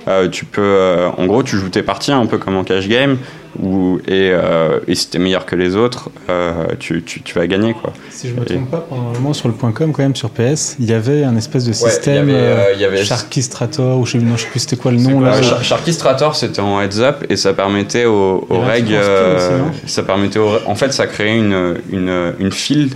Euh, 0.08 0.28
tu 0.28 0.44
peux, 0.44 0.60
euh, 0.62 1.08
en 1.16 1.26
gros, 1.26 1.42
tu 1.42 1.56
joues 1.56 1.68
tes 1.68 1.82
parties 1.82 2.12
un 2.12 2.26
peu 2.26 2.38
comme 2.38 2.56
en 2.56 2.64
cash 2.64 2.88
game, 2.88 3.18
où, 3.60 3.98
et, 4.06 4.30
euh, 4.32 4.78
et 4.86 4.94
si 4.94 5.08
t'es 5.10 5.18
meilleur 5.18 5.44
que 5.46 5.56
les 5.56 5.74
autres, 5.74 6.10
euh, 6.30 6.66
tu, 6.78 7.02
tu, 7.02 7.22
tu 7.22 7.34
vas 7.34 7.46
gagner 7.46 7.72
quoi. 7.74 7.92
Si 8.10 8.28
je 8.28 8.34
me 8.34 8.44
trompe 8.44 8.70
pas, 8.70 8.86
pendant 8.88 9.08
un 9.10 9.12
moment 9.14 9.32
sur 9.32 9.48
le 9.48 9.54
point 9.54 9.72
.com, 9.72 9.92
quand 9.92 10.02
même, 10.02 10.14
sur 10.14 10.30
PS, 10.30 10.76
il 10.78 10.86
y 10.86 10.92
avait 10.92 11.24
un 11.24 11.34
espèce 11.36 11.64
de 11.64 11.72
système 11.72 12.28
il 12.28 12.34
y 12.34 12.36
avait, 12.38 12.74
il 12.74 12.80
y 12.80 12.84
avait- 12.84 13.04
Sharkistrator, 13.04 13.98
ou 13.98 14.06
je 14.06 14.12
sais, 14.12 14.18
je 14.36 14.42
sais 14.42 14.48
plus 14.48 14.60
c'était 14.60 14.76
quoi 14.76 14.92
le 14.92 14.98
nom 14.98 15.20
là. 15.20 15.34
Euh, 15.34 15.42
Char- 15.42 15.62
Sharkistrator 15.64 16.36
c'était 16.36 16.60
en 16.60 16.80
heads 16.80 17.00
up 17.00 17.24
et 17.28 17.36
ça 17.36 17.52
permettait 17.52 18.04
aux, 18.04 18.46
règles, 18.50 18.94
euh, 18.94 19.60
aussi, 19.84 19.92
ça 19.92 20.02
permettait 20.02 20.38
aux- 20.38 20.58
en 20.66 20.74
fait 20.74 20.92
ça 20.92 21.06
créait 21.06 21.36
une, 21.36 21.76
une, 21.90 22.34
une 22.38 22.52
file 22.52 22.90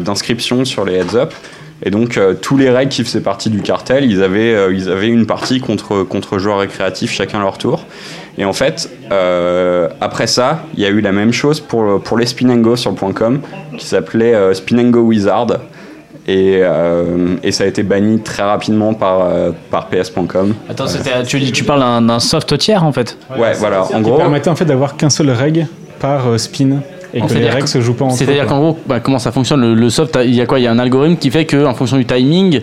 d'inscription 0.00 0.64
sur 0.64 0.84
les 0.84 0.94
heads 0.94 1.16
up 1.16 1.32
et 1.84 1.90
donc 1.90 2.16
euh, 2.16 2.34
tous 2.34 2.56
les 2.56 2.70
règles 2.70 2.90
qui 2.90 3.04
faisaient 3.04 3.20
partie 3.20 3.50
du 3.50 3.60
cartel 3.62 4.04
ils 4.04 4.22
avaient, 4.22 4.54
euh, 4.54 4.72
ils 4.74 4.88
avaient 4.90 5.08
une 5.08 5.26
partie 5.26 5.60
contre, 5.60 6.02
contre 6.02 6.38
joueurs 6.38 6.58
récréatifs 6.58 7.12
chacun 7.12 7.40
leur 7.40 7.58
tour 7.58 7.84
Et 8.38 8.44
en 8.44 8.52
fait, 8.52 8.90
euh, 9.12 9.88
après 10.00 10.26
ça, 10.26 10.64
il 10.74 10.80
y 10.82 10.86
a 10.86 10.88
eu 10.88 11.00
la 11.00 11.12
même 11.12 11.32
chose 11.32 11.60
pour, 11.60 12.00
pour 12.02 12.16
les 12.18 12.26
spin 12.26 12.48
and 12.50 12.62
go 12.62 12.74
sur 12.76 12.94
.com 13.14 13.40
qui 13.78 13.86
s'appelait 13.86 14.34
euh, 14.34 14.54
Spin 14.54 14.78
and 14.78 14.90
Go 14.90 15.00
Wizard. 15.00 15.46
Et, 16.26 16.60
euh, 16.62 17.36
et 17.42 17.52
ça 17.52 17.64
a 17.64 17.66
été 17.66 17.82
banni 17.82 18.18
très 18.20 18.42
rapidement 18.42 18.94
par, 18.94 19.20
euh, 19.26 19.50
par 19.70 19.88
PS.com. 19.88 20.54
Attends, 20.70 20.86
tu, 21.26 21.64
parles 21.64 22.06
d'un- 22.06 22.18
soft 22.18 22.56
tiers 22.56 22.82
en 22.82 22.92
fait 22.92 23.18
Ouais, 23.38 23.52
voilà. 23.58 23.82
En 23.84 23.88
Qui 23.88 24.00
gros, 24.00 24.16
permettait 24.16 24.48
en 24.48 24.56
fait 24.56 24.64
d'avoir 24.64 24.96
qu'un 24.96 25.10
seul 25.10 25.30
reg 25.30 25.66
par 26.00 26.26
euh, 26.28 26.38
spin 26.38 26.78
et 27.14 27.20
que 27.20 27.22
les 27.24 27.28
C'est-à-dire 27.30 27.52
règles 27.54 27.68
se 27.68 27.80
jouent 27.80 27.94
pas 27.94 28.04
entre. 28.06 28.16
C'est-à-dire 28.16 28.46
qu'en 28.46 28.58
gros, 28.58 28.78
bah, 28.86 29.00
comment 29.00 29.18
ça 29.18 29.32
fonctionne 29.32 29.60
le, 29.60 29.74
le 29.74 29.88
soft 29.90 30.18
Il 30.24 30.34
y 30.34 30.40
a 30.40 30.46
quoi 30.46 30.58
Il 30.58 30.62
y 30.62 30.66
a 30.66 30.72
un 30.72 30.78
algorithme 30.78 31.16
qui 31.16 31.30
fait 31.30 31.44
que 31.46 31.64
en 31.64 31.72
fonction 31.74 31.96
du 31.96 32.04
timing. 32.04 32.60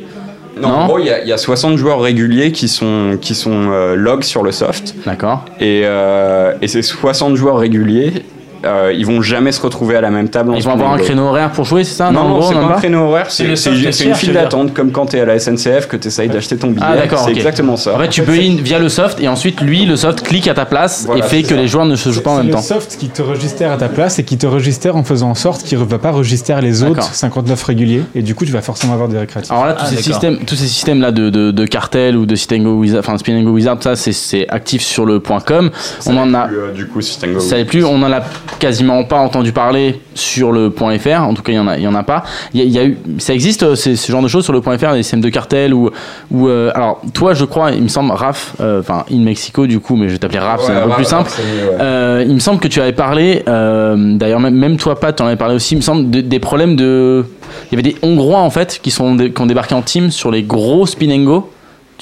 non, 0.61 0.67
Non 0.69 0.75
en 0.75 0.87
gros, 0.87 0.99
il 0.99 1.05
y, 1.05 1.09
a- 1.09 1.21
il 1.23 1.27
y 1.27 1.31
a 1.33 1.37
60 1.37 1.77
joueurs 1.77 2.01
réguliers 2.01 2.51
qui 2.51 2.67
sont, 2.67 3.17
qui 3.21 3.33
sont 3.33 3.71
euh, 3.71 3.95
log 3.95 4.23
sur 4.23 4.43
le 4.43 4.51
soft. 4.51 4.93
D'accord. 5.05 5.45
Et, 5.59 5.81
euh, 5.85 6.53
et 6.61 6.67
ces 6.67 6.81
60 6.81 7.35
joueurs 7.35 7.57
réguliers, 7.57 8.25
euh, 8.65 8.93
ils 8.95 9.05
vont 9.05 9.21
jamais 9.21 9.51
se 9.51 9.61
retrouver 9.61 9.95
à 9.95 10.01
la 10.01 10.09
même 10.11 10.29
table. 10.29 10.53
Ils 10.55 10.63
vont 10.63 10.71
avoir 10.73 10.93
un 10.93 10.97
créneau 10.97 11.23
horaire 11.27 11.51
pour 11.51 11.65
jouer, 11.65 11.83
c'est 11.83 11.95
ça 11.95 12.11
Non, 12.11 12.21
en 12.21 12.27
non, 12.29 12.39
gros, 12.39 12.49
c'est 12.49 12.53
pas 12.55 12.61
un 12.75 12.79
créneau 12.79 12.99
horaire, 13.07 13.25
C'est 13.29 13.43
c'est 13.43 13.49
le 13.49 13.55
c'est 13.55 13.91
c'est 13.91 14.05
une 14.05 14.15
file 14.15 14.33
d'attente, 14.33 14.73
comme 14.73 14.91
quand 14.91 15.07
tu 15.07 15.17
es 15.17 15.21
à 15.21 15.25
la 15.25 15.39
SNCF, 15.39 15.87
que 15.87 15.97
tu 15.97 16.07
essayes 16.07 16.29
d'acheter 16.29 16.57
ton 16.57 16.67
billet. 16.67 16.85
Ah, 16.87 16.95
d'accord, 16.95 17.23
c'est 17.25 17.31
exactement 17.31 17.77
ça. 17.77 17.95
En 17.95 17.99
fait, 17.99 18.09
tu 18.09 18.23
peux 18.23 18.33
in 18.33 18.57
via 18.61 18.79
le 18.79 18.89
soft 18.89 19.19
et 19.21 19.27
ensuite 19.27 19.61
lui, 19.61 19.85
le 19.85 19.95
soft 19.95 20.21
clique 20.23 20.47
à 20.47 20.53
ta 20.53 20.65
place 20.65 21.03
Voilà, 21.05 21.25
et 21.25 21.27
fait 21.27 21.37
c'est 21.37 21.41
que 21.43 21.49
ça. 21.49 21.55
les 21.55 21.67
joueurs 21.67 21.85
ne 21.85 21.95
se 21.95 22.11
jouent 22.11 22.21
pas 22.21 22.31
en 22.31 22.35
C'est 22.37 22.39
même 22.43 22.47
le 22.47 22.53
temps. 22.53 22.61
soft 22.61 22.97
qui 22.99 23.09
te 23.09 23.21
registre 23.21 23.63
à 23.65 23.77
ta 23.77 23.89
place 23.89 24.19
et 24.19 24.23
qui 24.23 24.37
te 24.37 24.47
registre 24.47 24.95
en 24.95 25.03
faisant 25.03 25.29
en 25.31 25.35
sorte 25.35 25.63
qu'il 25.63 25.79
ne 25.79 25.83
va 25.83 25.97
pas 25.99 26.11
register 26.11 26.55
les 26.61 26.83
autres 26.83 26.95
D'accord. 26.95 27.13
59 27.13 27.63
réguliers 27.63 28.03
et 28.15 28.21
du 28.21 28.35
coup 28.35 28.45
tu 28.45 28.51
vas 28.51 28.61
forcément 28.61 28.93
avoir 28.93 29.07
des 29.09 29.17
récréatifs. 29.17 29.51
Alors 29.51 29.65
là, 29.65 29.73
tous 29.73 29.79
Ah, 29.83 29.85
ces 29.89 29.95
d'accord. 29.95 30.05
systèmes, 30.13 30.37
tous 30.45 30.55
ces 30.55 30.67
systèmes 30.67 31.01
là 31.01 31.11
de, 31.11 31.29
de, 31.29 31.51
de 31.51 31.65
cartel 31.65 32.15
ou 32.17 32.25
de 32.25 32.35
Spin 32.35 32.59
and 32.59 32.63
Go 32.63 32.71
Wizard, 32.79 32.99
enfin 32.99 33.17
Spin 33.17 33.33
and 33.37 33.43
Go 33.43 33.51
Wizard, 33.51 33.77
ça 33.81 33.95
c'est- 33.95 34.11
c'est 34.11 34.47
actif 34.49 34.81
sur 34.81 35.05
le 35.05 35.19
point 35.19 35.39
.com. 35.39 35.69
On 36.05 36.17
en 36.17 36.33
a, 36.33 36.47
Plus, 36.47 36.57
euh, 36.57 36.71
du 36.73 36.87
coup, 36.87 37.01
si 37.01 37.19
Tango- 37.19 37.39
ça 37.39 37.57
n'est 37.57 37.65
plus, 37.65 37.83
on 37.85 38.01
en 38.01 38.11
a 38.11 38.21
quasiment 38.59 39.03
pas 39.03 39.17
entendu 39.19 39.51
parler 39.51 39.99
sur 40.13 40.51
le 40.51 40.69
point 40.69 40.97
.fr. 40.97 41.21
En 41.21 41.33
tout 41.33 41.41
cas, 41.41 41.51
il 41.51 41.55
y 41.55 41.59
en 41.59 41.67
a, 41.67 41.77
il 41.77 41.83
y 41.83 41.87
en 41.87 41.95
a 41.95 42.03
pas. 42.03 42.23
Il 42.53 42.59
y 42.59 42.63
a, 42.63 42.65
il 42.65 42.71
y 42.71 42.79
a 42.79 42.83
eu, 42.85 42.97
ça 43.17 43.33
existe 43.33 43.63
euh, 43.63 43.75
ce 43.75 44.11
genre 44.11 44.21
de 44.21 44.27
choses 44.27 44.43
sur 44.43 44.53
le 44.53 44.61
point 44.61 44.77
.fr, 44.77 44.93
des 44.93 45.03
systèmes 45.03 45.21
de 45.21 45.29
cartel 45.29 45.73
ou, 45.73 45.89
ou 46.31 46.47
euh, 46.47 46.71
alors 46.73 47.01
toi, 47.13 47.33
je 47.33 47.45
crois, 47.45 47.71
il 47.71 47.81
me 47.83 47.87
semble, 47.87 48.11
Raph, 48.11 48.53
euh, 48.59 48.79
enfin 48.81 49.05
in 49.11 49.19
Mexico 49.19 49.67
du 49.67 49.79
coup, 49.79 49.95
mais 49.95 50.07
je 50.07 50.13
vais 50.13 50.19
t'appeler 50.19 50.39
Raph, 50.39 50.61
c'est 50.65 50.73
un 50.73 50.87
peu 50.87 50.93
plus 50.95 51.05
simple. 51.05 51.29
c'est 51.33 51.43
mieux, 51.43 51.69
ouais. 51.69 51.77
Euh, 51.79 52.25
il 52.27 52.33
me 52.33 52.39
semble 52.39 52.59
que 52.59 52.67
tu 52.67 52.81
avais 52.81 52.93
parlé, 52.93 53.43
d'ailleurs 53.45 54.39
même, 54.39 54.55
même 54.55 54.77
toi 54.77 54.99
Pat, 54.99 55.15
tu 55.15 55.23
en 55.23 55.27
avais 55.27 55.35
parlé 55.35 55.55
aussi, 55.55 55.73
il 55.75 55.77
me 55.77 55.81
semble, 55.81 56.09
de- 56.09 56.21
des 56.21 56.39
problèmes 56.39 56.75
de... 56.75 57.25
Il 57.71 57.75
y 57.77 57.79
avait 57.79 57.83
des 57.83 57.97
Hongrois 58.01 58.39
en 58.39 58.49
fait 58.49 58.79
qui, 58.81 58.91
sont, 58.91 59.17
qui 59.17 59.41
ont 59.41 59.45
débarqué 59.45 59.75
en 59.75 59.81
team 59.81 60.09
sur 60.11 60.31
les 60.31 60.43
gros 60.43 60.85
spin 60.85 61.09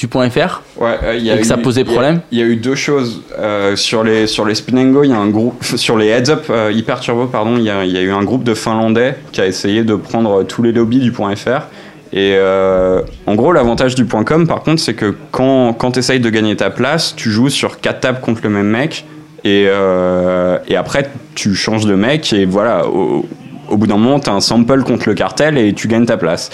and 0.04 0.08
go 0.08 0.08
du 0.08 0.08
point 0.08 0.30
.fr. 0.30 0.62
Ouais, 0.78 0.98
euh, 1.04 1.16
il 1.18 1.26
y 1.26 1.32
a 1.32 1.36
Et 1.36 1.40
que 1.40 1.46
ça 1.46 1.58
eu- 1.58 1.62
posait 1.62 1.84
problème 1.84 2.22
Il 2.32 2.40
y, 2.40 2.42
a 2.42 2.46
eu 2.46 2.56
deux 2.56 2.76
choses 2.76 3.22
euh, 3.38 3.76
sur 3.76 4.04
les 4.04 4.28
sur 4.28 4.46
les 4.46 4.56
spin 4.56 4.78
and 4.78 4.92
go. 4.92 5.04
Il 5.04 5.10
y 5.10 5.14
a 5.14 5.18
un 5.18 5.30
groupe 5.30 5.64
sur 5.76 5.98
les 5.98 6.08
heads 6.08 6.30
up 6.30 6.46
euh, 6.50 6.72
hyper 6.74 7.00
turbo, 7.00 7.26
pardon. 7.28 7.56
Il 7.58 7.64
y, 7.64 7.66
y 7.66 7.98
a 7.98 8.02
eu 8.02 8.12
un 8.12 8.24
groupe 8.24 8.44
de 8.44 8.54
Finlandais 8.54 9.16
qui 9.32 9.42
a 9.42 9.46
essayé 9.48 9.84
de 9.84 9.96
prendre 9.96 10.44
tous 10.44 10.64
les 10.64 10.72
lobbies 10.72 11.00
du 11.00 11.12
point 11.12 11.36
.fr. 11.36 11.64
Et 12.12 12.34
euh, 12.38 13.02
en 13.28 13.36
gros, 13.36 13.52
l'avantage 13.54 13.94
du 13.94 14.06
point 14.06 14.24
.com, 14.24 14.48
par 14.48 14.64
contre, 14.64 14.82
c'est 14.82 14.96
que 14.96 15.16
quand 15.32 15.74
quand 15.74 15.96
essayes 15.98 16.20
de 16.20 16.30
gagner 16.32 16.56
ta 16.56 16.70
place, 16.72 17.14
tu 17.16 17.30
joues 17.30 17.50
sur 17.50 17.80
quatre 17.80 18.00
tables 18.00 18.20
contre 18.22 18.42
le 18.44 18.50
même 18.50 18.68
mec. 18.68 19.06
Et, 19.46 19.68
euh, 19.70 20.58
et 20.68 20.76
après, 20.76 21.10
tu 21.36 21.56
changes 21.56 21.86
de 21.86 21.96
mec 21.96 22.34
et 22.34 22.46
voilà. 22.46 22.88
Au, 22.88 23.26
au 23.70 23.78
bout 23.78 23.86
d'un 23.86 23.98
moment, 23.98 24.20
tu 24.20 24.30
as 24.30 24.34
un 24.34 24.40
sample 24.42 24.82
contre 24.82 25.08
le 25.08 25.14
cartel 25.14 25.58
et 25.58 25.74
tu 25.74 25.88
gagnes 25.88 26.06
ta 26.08 26.18
place. 26.18 26.50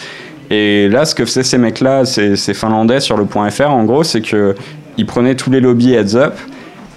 Et 0.52 0.88
là, 0.90 1.06
ce 1.06 1.16
que 1.16 1.26
faisaient 1.26 1.44
ces 1.44 1.58
mecs-là, 1.58 2.06
ces, 2.06 2.36
ces 2.36 2.54
Finlandais 2.54 3.00
sur 3.00 3.18
le 3.18 3.26
point 3.26 3.50
.fr, 3.50 3.70
en 3.70 3.84
gros, 3.84 4.04
c'est 4.04 4.22
que 4.22 4.56
ils 4.98 5.06
prenaient 5.06 5.36
tous 5.36 5.50
les 5.52 5.60
lobbies 5.60 5.94
heads 5.94 6.16
up 6.16 6.34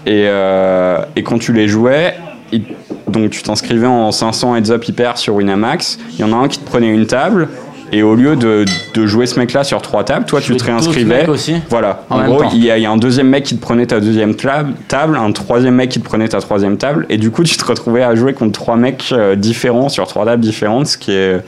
et, 0.07 0.25
euh, 0.26 0.99
et 1.17 1.23
quand 1.23 1.38
tu 1.38 1.52
les 1.52 1.67
jouais, 1.69 2.14
ils- 2.52 2.62
donc 3.09 3.31
tu 3.31 3.43
t'inscrivais 3.43 3.87
en 3.87 4.12
500 4.12 4.55
heads 4.57 4.71
up 4.71 4.87
hyper 4.87 5.19
sur 5.19 5.35
Winamax, 5.35 5.99
il 6.12 6.21
y 6.21 6.25
en 6.25 6.33
a 6.33 6.37
un 6.37 6.49
qui 6.49 6.59
te 6.59 6.64
prenait 6.69 6.88
une 6.88 7.07
table 7.07 7.49
et 7.90 8.02
au 8.02 8.14
lieu 8.14 8.37
de, 8.37 8.67
de 8.95 9.07
jouer 9.07 9.25
ce 9.25 9.38
mec-là 9.38 9.64
sur 9.64 9.81
trois 9.81 10.05
tables, 10.05 10.26
toi 10.26 10.40
tu 10.43 10.52
te 10.59 10.64
réinscrivais. 10.64 11.23
aussi 11.31 11.55
Voilà. 11.71 12.02
En 12.11 12.19
gros, 12.26 12.40
il 12.52 12.62
y, 12.64 12.71
a, 12.71 12.76
il 12.76 12.83
y 12.83 12.87
a 12.87 12.90
un 12.90 12.99
deuxième 12.99 13.28
mec 13.28 13.45
qui 13.45 13.57
te 13.57 13.62
prenait 13.62 13.87
ta 13.87 13.99
deuxième 13.99 14.35
table, 14.35 14.75
table, 14.88 15.17
un 15.17 15.33
troisième 15.33 15.75
mec 15.75 15.88
qui 15.88 15.99
te 16.00 16.05
prenait 16.05 16.28
ta 16.28 16.40
troisième 16.43 16.76
table, 16.76 17.07
et 17.09 17.17
du 17.17 17.31
coup, 17.31 17.45
tu 17.45 17.57
te 17.57 17.64
retrouvais 17.64 18.02
à 18.02 18.14
jouer 18.14 18.35
contre 18.35 18.52
trois 18.52 18.76
mecs 18.76 19.09
euh, 19.12 19.35
différents 19.37 19.88
sur 19.88 20.07
trois 20.07 20.26
tables 20.26 20.43
différentes, 20.43 20.87
ce 20.87 20.99
qui 20.99 21.13
est 21.13 21.39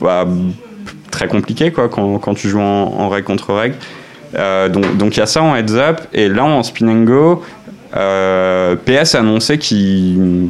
bah, 0.00 0.26
très 1.12 1.28
compliqué 1.28 1.70
quoi 1.70 1.88
quand, 1.88 2.18
quand 2.18 2.34
tu 2.34 2.48
joues 2.48 2.60
en, 2.60 2.94
en 2.98 3.08
règle 3.08 3.26
contre 3.26 3.54
règle. 3.54 3.76
Euh, 4.34 4.68
donc 4.68 5.16
il 5.16 5.20
y 5.20 5.22
a 5.22 5.26
ça 5.26 5.42
en 5.42 5.54
heads 5.54 5.76
up, 5.76 6.00
et 6.12 6.28
là 6.28 6.44
en 6.44 6.62
spin 6.62 6.88
and 6.88 7.04
go, 7.04 7.42
euh, 7.96 8.74
PS 8.76 9.14
a 9.14 9.20
annoncé 9.20 9.58
qu'ils 9.58 10.48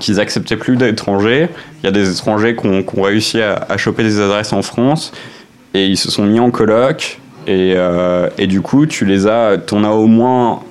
qu'ils 0.00 0.20
acceptaient 0.20 0.56
plus 0.56 0.76
d'étrangers. 0.76 1.48
Il 1.82 1.86
y 1.86 1.88
a 1.88 1.92
des 1.92 2.10
étrangers 2.10 2.56
qui 2.56 2.66
ont, 2.66 3.02
réussi 3.02 3.40
à, 3.40 3.66
à 3.68 3.76
choper 3.76 4.02
des 4.02 4.20
adresses 4.20 4.52
en 4.52 4.62
France 4.62 5.12
et 5.74 5.86
ils 5.86 5.96
se 5.96 6.10
sont 6.10 6.24
mis 6.24 6.40
en 6.40 6.50
coloc. 6.50 7.20
Et, 7.46 7.74
euh, 7.76 8.28
et 8.38 8.46
du 8.46 8.60
coup, 8.60 8.86
tu 8.86 9.04
les 9.04 9.26
as, 9.26 9.58
t'en 9.58 9.84
as 9.84 9.90
au 9.90 10.06
moins 10.06 10.62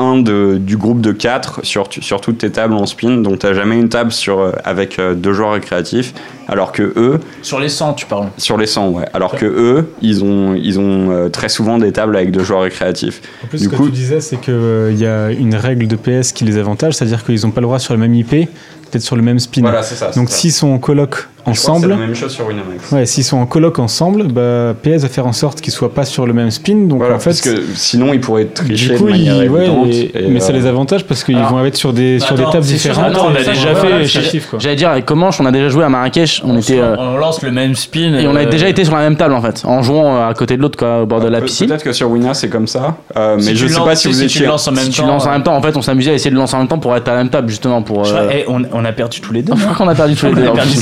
un 0.00 0.18
de, 0.18 0.58
du 0.60 0.76
groupe 0.76 1.00
de 1.00 1.12
4 1.12 1.60
sur, 1.64 1.88
sur 1.90 2.20
toutes 2.20 2.38
tes 2.38 2.50
tables 2.50 2.74
en 2.74 2.86
spin. 2.86 3.18
Donc, 3.18 3.38
tu 3.38 3.54
jamais 3.54 3.78
une 3.78 3.88
table 3.88 4.12
sur, 4.12 4.40
euh, 4.40 4.52
avec 4.64 4.98
euh, 4.98 5.14
deux 5.14 5.32
joueurs 5.32 5.52
récréatifs. 5.52 6.14
Alors 6.48 6.72
que 6.72 6.92
eux, 6.96 7.20
Sur 7.42 7.60
les 7.60 7.68
100, 7.68 7.94
tu 7.94 8.06
parles. 8.06 8.28
sur 8.36 8.56
les 8.58 8.66
100, 8.66 8.88
ouais. 8.90 9.04
Alors 9.12 9.36
que 9.36 9.46
eux, 9.46 9.92
ils 10.02 10.24
ont, 10.24 10.54
ils 10.54 10.80
ont 10.80 11.10
euh, 11.10 11.28
très 11.28 11.48
souvent 11.48 11.78
des 11.78 11.92
tables 11.92 12.16
avec 12.16 12.32
deux 12.32 12.42
joueurs 12.42 12.62
récréatifs. 12.62 13.20
En 13.44 13.46
plus, 13.46 13.58
Du 13.58 13.64
ce 13.66 13.70
que 13.70 13.76
tu 13.76 13.90
disais, 13.90 14.20
c'est 14.20 14.40
qu'il 14.40 14.96
y 14.98 15.06
a 15.06 15.30
une 15.30 15.54
règle 15.54 15.86
de 15.86 15.94
PS 15.96 16.32
qui 16.32 16.44
les 16.44 16.58
avantage, 16.58 16.94
c'est-à-dire 16.94 17.24
qu'ils 17.24 17.42
n'ont 17.42 17.52
pas 17.52 17.60
le 17.60 17.66
droit 17.66 17.78
sur 17.78 17.94
le 17.94 18.00
même 18.00 18.14
IP 18.14 18.48
d'être 18.92 19.02
sur 19.02 19.14
le 19.14 19.22
même 19.22 19.38
spin. 19.38 19.62
c'est 19.82 19.94
ça. 19.94 20.10
Donc 20.10 20.30
s'ils 20.30 20.52
sont 20.52 20.68
en 20.68 20.78
coloc 20.78 21.28
ensemble, 21.46 21.80
C'est 21.82 21.88
la 21.88 21.96
même 21.96 22.14
chose 22.14 22.32
sur 22.32 22.46
Winamax. 22.46 22.92
ouais, 22.92 23.06
s'ils 23.06 23.24
sont 23.24 23.38
en 23.38 23.46
coloc 23.46 23.78
ensemble, 23.78 24.24
bah, 24.24 24.74
PS 24.82 25.02
va 25.02 25.08
faire 25.08 25.26
en 25.26 25.32
sorte 25.32 25.60
qu'ils 25.60 25.72
soient 25.72 25.92
pas 25.94 26.04
sur 26.04 26.26
le 26.26 26.32
même 26.32 26.50
spin. 26.50 26.74
Donc 26.88 26.98
Voilà, 26.98 27.16
en 27.16 27.18
fait, 27.18 27.30
parce 27.30 27.40
que 27.40 27.62
sinon, 27.74 28.12
ils 28.12 28.20
pourraient 28.20 28.46
tricher 28.46 28.90
du 28.90 28.96
coup, 28.98 29.04
de 29.06 29.10
manière 29.10 29.42
ils- 29.42 29.48
ouais, 29.50 29.64
évidente. 29.66 29.86
et- 29.88 30.24
et, 30.24 30.28
mais 30.28 30.40
ça 30.40 30.52
euh, 30.52 30.56
les 30.56 30.66
avantage 30.66 31.04
parce 31.04 31.24
qu'ils 31.24 31.36
vont 31.38 31.64
être 31.64 31.76
sur 31.76 31.92
des, 31.92 32.18
sur 32.20 32.34
des 32.34 32.44
tables 32.44 32.60
différentes. 32.60 33.16
on 33.16 33.34
a 33.34 33.38
ça, 33.42 33.50
déjà 33.52 33.74
ça 33.74 33.80
fait- 33.80 34.06
ça. 34.06 34.20
J'allais 34.58 34.76
dire 34.76 34.90
avec 34.90 35.04
Comanche, 35.06 35.40
on 35.40 35.46
a 35.46 35.52
déjà 35.52 35.68
joué 35.68 35.84
à 35.84 35.88
Marrakech, 35.88 36.42
on 36.44 36.56
était 36.58 36.78
euh, 36.80 36.96
On 36.98 37.16
lance 37.16 37.42
le 37.42 37.50
même 37.50 37.74
spin. 37.74 38.14
et 38.14 38.26
on 38.26 38.36
a 38.36 38.40
euh, 38.42 38.50
déjà 38.50 38.68
été 38.68 38.84
sur 38.84 38.94
la 38.94 39.00
même 39.02 39.16
table 39.16 39.34
en 39.34 39.40
fait, 39.42 39.62
en 39.64 39.82
jouant 39.82 40.16
euh, 40.16 40.28
à 40.28 40.34
côté 40.34 40.56
de 40.56 40.62
l'autre 40.62 40.78
quoi, 40.78 41.02
au 41.02 41.06
bord 41.06 41.20
de 41.20 41.28
la 41.28 41.40
piscine. 41.40 41.66
Peut-être 41.68 41.84
que 41.84 41.92
sur 41.92 42.10
Wina 42.10 42.34
c'est 42.34 42.48
comme 42.48 42.66
ça, 42.66 42.96
euh, 43.16 43.38
si 43.38 43.46
mais 43.46 43.52
tu 43.52 43.58
je 43.58 43.66
sais 43.68 43.80
pas 43.80 43.96
si 43.96 44.08
vous 44.08 44.18
tu 44.18 44.24
étiez. 44.24 44.46
lances 44.46 44.66
en 44.68 44.72
même 44.72 44.84
si 44.84 44.90
tu 44.90 45.00
temps. 45.00 45.06
lances 45.06 45.26
en 45.26 45.30
même 45.30 45.42
temps, 45.42 45.56
en 45.56 45.62
fait, 45.62 45.76
on 45.76 45.82
s'amusait 45.82 46.10
à 46.10 46.14
essayer 46.14 46.30
de 46.30 46.36
lancer 46.36 46.54
en 46.54 46.58
même 46.58 46.68
temps 46.68 46.78
pour 46.78 46.94
être 46.96 47.08
à 47.08 47.12
la 47.12 47.18
même 47.18 47.30
table 47.30 47.48
justement 47.48 47.82
pour. 47.82 48.04
eh, 48.32 48.44
on, 48.48 48.84
a 48.84 48.92
perdu 48.92 49.20
tous 49.20 49.32
les 49.32 49.42
deux. 49.42 49.52
Je 49.56 49.62
crois 49.62 49.74
qu'on 49.74 49.88
a 49.88 49.94
perdu 49.94 50.14
tous 50.16 50.26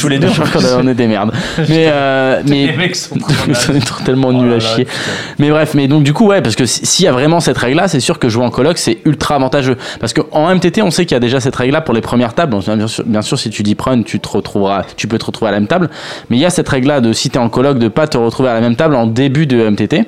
les 0.09 0.19
deux. 0.19 0.29
on 0.81 0.87
est 0.89 0.95
des 0.95 1.07
merdes. 1.07 1.33
Mais, 1.69 1.89
euh, 1.93 2.43
mais 2.47 2.67
Les 2.67 2.77
mecs 2.77 2.97
sont 2.97 3.17
tellement 4.05 4.29
Oh 4.29 4.33
nuls 4.33 4.51
à 4.51 4.55
là, 4.55 4.61
chier. 4.61 4.87
Mais 5.39 5.51
bref, 5.51 5.75
mais 5.75 5.89
donc 5.89 6.03
du 6.03 6.13
coup, 6.13 6.27
ouais, 6.27 6.41
parce 6.43 6.57
que 6.57 6.67
si- 6.67 6.85
s'il 6.87 7.05
y 7.05 7.09
a 7.09 7.13
vraiment 7.13 7.41
cette 7.41 7.59
règle-là, 7.59 7.89
c'est 7.89 8.01
sûr 8.01 8.19
que 8.19 8.29
jouer 8.29 8.45
en 8.45 8.51
coloc, 8.51 8.79
c'est 8.79 8.99
ultra 9.05 9.37
avantageux. 9.37 9.77
Parce 10.01 10.13
qu'en 10.13 10.49
MTT, 10.55 10.83
on 10.83 10.91
sait 10.91 11.05
qu'il 11.07 11.15
y 11.15 11.17
a 11.17 11.21
déjà 11.21 11.41
cette 11.41 11.57
règle-là 11.57 11.81
pour 11.81 11.95
les 11.95 12.01
premières 12.01 12.35
tables. 12.35 12.53
Donc, 12.53 12.65
bien, 12.65 12.87
sûr, 12.87 13.05
bien 13.07 13.23
sûr, 13.23 13.39
si 13.39 13.51
tu 13.51 13.63
dis 13.63 13.75
prune, 13.75 14.05
tu 14.05 14.21
te 14.21 14.29
retrouveras, 14.29 14.85
tu 14.97 15.09
peux 15.09 15.19
te 15.19 15.25
retrouver 15.25 15.49
à 15.49 15.53
la 15.53 15.61
même 15.61 15.69
table. 15.69 15.89
Mais 16.31 16.37
il 16.37 16.41
y 16.41 16.47
a 16.47 16.51
cette 16.51 16.69
règle-là 16.69 17.01
de 17.01 17.13
si 17.13 17.31
t'es 17.31 17.39
en 17.39 17.49
coloc, 17.49 17.79
de 17.79 17.89
pas 17.89 18.07
te 18.07 18.17
retrouver 18.19 18.49
à 18.49 18.55
la 18.55 18.61
même 18.61 18.77
table 18.77 18.95
en 18.95 19.07
début 19.07 19.47
de 19.47 19.69
MTT. 19.69 20.05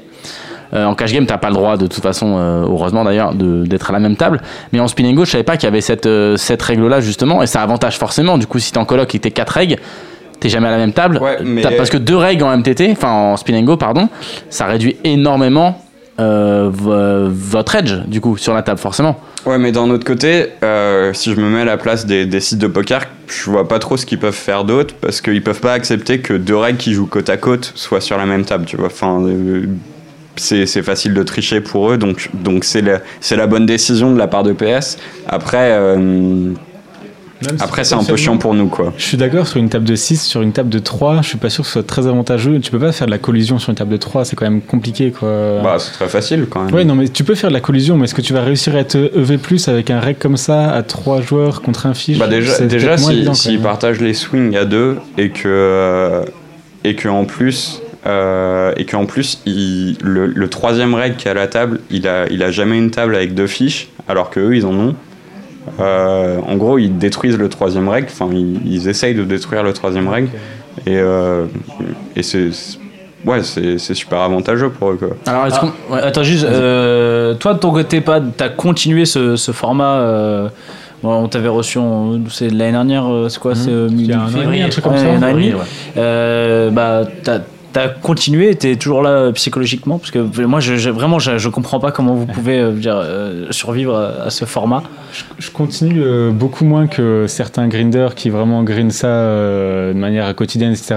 Euh, 0.72 0.85
en 0.85 0.94
cash 0.94 1.12
game, 1.12 1.26
t'as 1.26 1.37
pas 1.37 1.48
le 1.48 1.55
droit, 1.55 1.76
de 1.76 1.88
toute 1.88 2.00
façon, 2.00 2.37
euh, 2.38 2.62
heureusement 2.62 3.03
d'ailleurs, 3.03 3.35
d'être 3.35 3.90
à 3.90 3.92
la 3.92 3.98
même 3.98 4.14
table. 4.14 4.40
Mais 4.72 4.79
en 4.79 4.87
spin 4.87 5.05
and 5.05 5.14
go, 5.14 5.24
je 5.24 5.33
savais 5.33 5.42
pas 5.42 5.57
qu'il 5.57 5.64
y 5.64 5.66
avait 5.66 5.81
cette, 5.81 6.07
euh, 6.07 6.37
cette 6.37 6.62
règle-là 6.62 7.00
justement, 7.00 7.42
et 7.42 7.48
ça 7.48 7.61
avantage 7.62 7.98
forcément. 7.98 8.38
Du 8.38 8.46
coup, 8.46 8.61
si 8.61 8.70
t'es 8.70 8.79
en 8.79 8.85
coloc 8.85 9.12
et 9.12 9.18
que 9.18 9.22
t'es 9.24 9.33
quatre 9.33 9.50
règles, 9.50 9.79
t'es 10.40 10.48
jamais 10.48 10.68
à 10.68 10.72
la 10.72 10.79
même 10.79 10.92
table. 10.92 11.18
Ouais, 11.18 11.38
mais- 11.44 11.62
T'as- 11.62 11.70
Parce 11.72 11.90
que 11.90 11.98
deux 11.98 12.16
règles 12.16 12.42
en 12.44 12.50
MTT, 12.57 12.90
enfin 12.92 13.11
en 13.11 13.37
spin 13.37 13.55
and 13.55 13.62
go, 13.62 13.76
pardon, 13.76 14.09
ça 14.48 14.66
réduit 14.66 14.96
énormément 15.05 15.85
euh, 16.18 16.68
vo- 16.70 17.31
votre 17.31 17.76
edge, 17.76 17.94
du 18.07 18.20
coup, 18.20 18.37
sur 18.37 18.53
la 18.53 18.61
table, 18.62 18.79
forcément. 18.79 19.18
Ouais, 19.46 19.57
mais 19.57 19.72
d'un 19.72 19.88
autre 19.88 20.05
côté, 20.05 20.48
euh, 20.62 21.14
si 21.14 21.33
je 21.35 21.40
me 21.40 21.48
mets 21.48 21.62
à 21.62 21.64
la 21.64 21.79
place 21.79 22.05
des, 22.05 22.26
des 22.26 22.40
sites 22.40 22.59
de 22.59 22.66
poker, 22.66 23.07
je 23.26 23.50
vois 23.50 23.66
pas 23.66 23.79
trop 23.79 23.96
ce 23.96 24.05
qu'ils 24.05 24.18
peuvent 24.18 24.35
faire 24.35 24.64
d'autre 24.64 24.94
parce 25.00 25.22
qu'ils 25.22 25.42
peuvent 25.42 25.61
pas 25.61 25.72
accepter 25.72 26.18
que 26.20 26.35
deux 26.35 26.57
règles 26.57 26.76
qui 26.79 26.92
jouent 26.92 27.07
côte 27.07 27.31
à 27.31 27.38
côte 27.38 27.72
soient 27.74 28.03
sur 28.03 28.18
la 28.18 28.26
même 28.26 28.44
table, 28.44 28.66
tu 28.66 28.76
vois. 28.76 28.87
Enfin, 28.88 29.22
euh, 29.22 29.64
c'est 30.37 30.66
facile 30.83 31.14
de 31.14 31.22
tricher 31.22 31.61
pour 31.62 31.90
eux, 31.90 31.96
donc 31.96 32.29
donc 32.35 32.64
c'est 32.64 32.83
la, 32.83 33.46
bonne 33.46 33.64
décision 33.66 34.12
de 34.12 34.18
la 34.18 34.26
part 34.26 34.42
de 34.42 34.53
PS. 34.53 34.98
Après, 35.26 35.70
euh, 35.72 36.53
Même 37.46 37.57
si 37.59 37.64
après 37.64 37.85
c'est 37.85 37.94
un 37.94 38.05
peu 38.05 38.16
chiant 38.16 38.37
pour 38.37 38.55
nous, 38.55 38.68
quoi. 38.68 38.92
Je 38.98 39.03
suis 39.05 39.16
d'accord 39.16 39.46
sur 39.46 39.57
une 39.59 39.68
table 39.68 39.85
de 39.87 39.94
6, 39.94 40.22
sur 40.22 40.42
une 40.42 40.53
table 40.53 40.68
de 40.68 40.79
3, 40.79 41.22
je 41.22 41.29
suis 41.29 41.38
pas 41.38 41.48
sûr 41.48 41.62
que 41.62 41.68
ce 41.68 41.72
soit 41.74 41.87
très 41.87 42.07
avantageux. 42.07 42.61
Tu 42.61 42.70
peux 42.70 42.79
pas 42.79 42.92
faire 42.92 43.07
de 43.07 43.11
la 43.12 43.18
collision 43.18 43.59
sur 43.59 43.70
une 43.70 43.76
table 43.76 43.92
de 43.92 43.96
3, 43.96 44.24
c'est 44.24 44.37
quand 44.37 44.44
même 44.44 44.61
compliqué 44.61 45.11
quoi. 45.11 45.61
Bah, 45.62 45.76
c'est 45.79 45.92
très 45.92 46.09
facile 46.09 46.46
quand 46.50 46.64
même. 46.64 46.74
Ouais, 46.74 46.85
non, 46.85 46.94
mais 46.94 47.09
tu 47.09 47.24
peux 47.24 47.35
faire 47.35 47.48
de 47.50 47.55
la 47.55 47.61
collision, 47.61 47.96
mais 47.96 48.05
est-ce 48.05 48.14
que 48.14 48.20
tu 48.22 48.33
vas 48.35 48.42
réussir 48.42 48.74
à 48.74 48.79
être 48.81 48.96
EV 48.96 49.38
avec 49.68 49.90
un 49.90 50.00
rec 50.00 50.18
comme 50.18 50.37
ça 50.37 50.70
à 50.70 50.83
3 50.83 51.22
joueurs 51.22 51.62
contre 51.62 51.87
un 51.87 51.94
fiche? 51.94 52.18
Bah 52.18 52.26
déjà, 52.29 52.53
C'est 52.53 52.66
déjà 52.66 52.96
si- 52.98 53.35
s'ils 53.35 53.53
même. 53.55 53.62
partagent 53.62 54.00
les 54.00 54.14
swings 54.14 54.57
à 54.57 54.64
deux 54.64 54.98
et 55.16 55.31
que 55.31 55.42
euh, 55.46 56.24
et 56.85 56.94
que 56.94 57.09
en 57.09 57.24
plus 57.24 57.81
euh, 58.07 58.72
et 58.76 58.85
qu'en 58.87 59.05
plus 59.07 59.40
il, 59.46 59.96
le, 60.03 60.26
le 60.26 60.48
troisième 60.48 60.94
reg 60.94 61.16
qui 61.16 61.29
est 61.29 61.31
à 61.31 61.35
la 61.35 61.46
table, 61.46 61.81
il 61.90 62.07
a 62.09 62.26
il 62.31 62.42
a 62.42 62.50
jamais 62.50 62.79
une 62.79 62.90
table 62.90 63.14
avec 63.14 63.35
deux 63.35 63.46
fiches, 63.46 63.88
alors 64.09 64.31
que 64.31 64.40
eux 64.40 64.57
ils 64.57 64.66
en 64.66 64.74
ont. 64.74 64.94
Euh, 65.79 66.38
en 66.46 66.57
gros, 66.57 66.79
ils 66.79 66.96
détruisent 66.99 67.38
le 67.38 67.49
troisième 67.49 67.88
règle, 67.88 68.09
enfin, 68.11 68.29
ils, 68.33 68.61
ils 68.66 68.88
essayent 68.88 69.14
de 69.14 69.25
détruire 69.25 69.62
le 69.62 69.73
troisième 69.73 70.09
règle, 70.09 70.29
et, 70.87 70.96
euh, 70.99 71.46
et 72.16 72.23
c'est. 72.23 72.53
c'est- 72.53 72.79
Ouais, 73.27 73.42
c'est 73.42 73.77
c'est 73.77 73.92
super 73.92 74.20
avantageux 74.20 74.70
pour 74.70 74.92
eux. 74.92 74.96
Quoi. 74.96 75.09
Alors, 75.27 75.44
est-ce 75.46 75.57
Ah, 75.61 75.66
qu'on. 75.88 75.94
ouais, 75.94 76.01
Attends, 76.01 76.23
juste, 76.23 76.42
euh, 76.46 77.35
toi 77.35 77.53
de 77.53 77.59
ton 77.59 77.70
côté, 77.70 78.01
pas, 78.01 78.18
t'as 78.18 78.49
continué 78.49 79.05
ce, 79.05 79.37
ce 79.37 79.53
format. 79.53 79.96
euh, 79.99 80.49
bon, 81.03 81.12
on 81.25 81.29
t'avait 81.29 81.51
reçu, 81.51 81.77
en- 81.77 82.18
c'est 82.31 82.49
l'année 82.49 82.73
dernière, 82.73 83.05
c'est 83.29 83.38
quoi 83.38 83.55
C'est 83.55 83.68
euh, 83.70 83.88
et 83.88 83.90
demi, 83.90 84.09
février, 84.33 84.62
un 84.62 84.68
truc 84.70 84.85
comme 84.85 84.94
ouais, 84.94 85.01
ça. 85.01 85.11
un 85.11 85.23
an 85.23 85.29
et 85.29 85.33
demi. 85.35 85.49
Ouais, 85.49 85.55
ouais. 85.59 85.64
Euh, 85.99 86.70
bah, 86.70 87.03
t'as 87.23 87.40
t'as 87.72 87.88
continué, 87.88 88.54
t'es 88.54 88.76
toujours 88.76 89.02
là 89.02 89.11
euh, 89.11 89.33
psychologiquement 89.33 89.98
parce 89.98 90.11
que 90.11 90.18
moi, 90.44 90.61
je, 90.61 90.76
je- 90.76 90.90
vraiment, 90.90 91.18
je, 91.18 91.38
je 91.38 91.48
comprends 91.48 91.80
pas 91.80 91.92
comment 91.92 92.14
vous 92.14 92.26
pouvez 92.26 92.59
euh, 92.59 92.70
dire, 92.72 92.96
euh, 93.02 93.46
survivre 93.50 93.94
à, 93.96 94.26
à 94.26 94.30
ce 94.30 94.44
format. 94.44 94.83
Je 95.38 95.50
continue 95.50 96.02
euh, 96.02 96.30
beaucoup 96.30 96.64
moins 96.64 96.87
que 96.87 97.24
certains 97.26 97.66
grinders 97.66 98.14
qui 98.14 98.30
vraiment 98.30 98.62
grindent 98.62 98.92
ça 98.92 99.09
euh, 99.09 99.92
de 99.92 99.98
manière 99.98 100.33
quotidienne, 100.37 100.70
etc. 100.72 100.94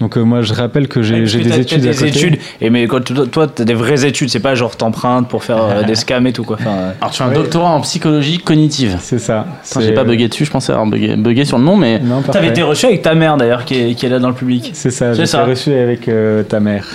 Donc 0.00 0.16
euh, 0.18 0.22
moi 0.22 0.42
je 0.42 0.52
rappelle 0.52 0.86
que 0.86 1.02
j'ai 1.02 1.20
des 1.22 1.58
études 1.60 1.82
t'as 1.82 1.88
à 1.88 1.92
des 1.92 1.98
côté. 1.98 2.08
études, 2.08 2.38
et 2.60 2.68
mais 2.70 2.86
quand 2.86 3.02
tu- 3.02 3.14
toi, 3.14 3.46
t'as 3.46 3.64
des 3.64 3.74
vraies 3.74 4.04
études, 4.06 4.28
c'est 4.28 4.40
pas 4.40 4.54
genre 4.54 4.76
t'empruntes 4.76 5.28
pour 5.28 5.44
faire 5.44 5.62
euh, 5.62 5.82
des 5.82 5.94
scams 5.94 6.26
et 6.26 6.32
tout 6.34 6.44
quoi. 6.44 6.56
Enfin, 6.60 6.70
euh, 6.70 6.92
Alors, 7.00 7.10
tu 7.12 7.22
as 7.22 7.26
un 7.26 7.32
doctorat 7.32 7.70
en 7.70 7.80
psychologie 7.80 8.36
cognitive. 8.38 8.98
C'est 9.00 9.18
ça. 9.18 9.46
J'ai 9.80 9.92
pas 9.92 10.04
bugué 10.04 10.28
dessus, 10.28 10.44
je 10.44 10.50
pensais 10.50 10.72
avoir 10.72 10.86
bugué, 10.86 11.16
bugué 11.16 11.44
sur 11.46 11.56
le 11.58 11.64
nom, 11.64 11.76
mais. 11.76 11.98
Non, 12.00 12.20
T'avais 12.22 12.48
été 12.48 12.62
reçu 12.62 12.84
avec 12.86 13.00
ta 13.02 13.14
mère 13.14 13.36
d'ailleurs 13.38 13.64
qui 13.64 13.74
est, 13.80 13.94
qui 13.94 14.04
est 14.04 14.10
là 14.10 14.18
dans 14.18 14.28
le 14.28 14.34
public. 14.34 14.70
C'est 14.74 14.90
ça, 14.90 15.14
C'est 15.14 15.20
j'ai 15.20 15.26
ça. 15.26 15.44
reçu 15.44 15.72
avec 15.72 15.97
euh, 16.06 16.42
ta 16.42 16.60
mère. 16.60 16.86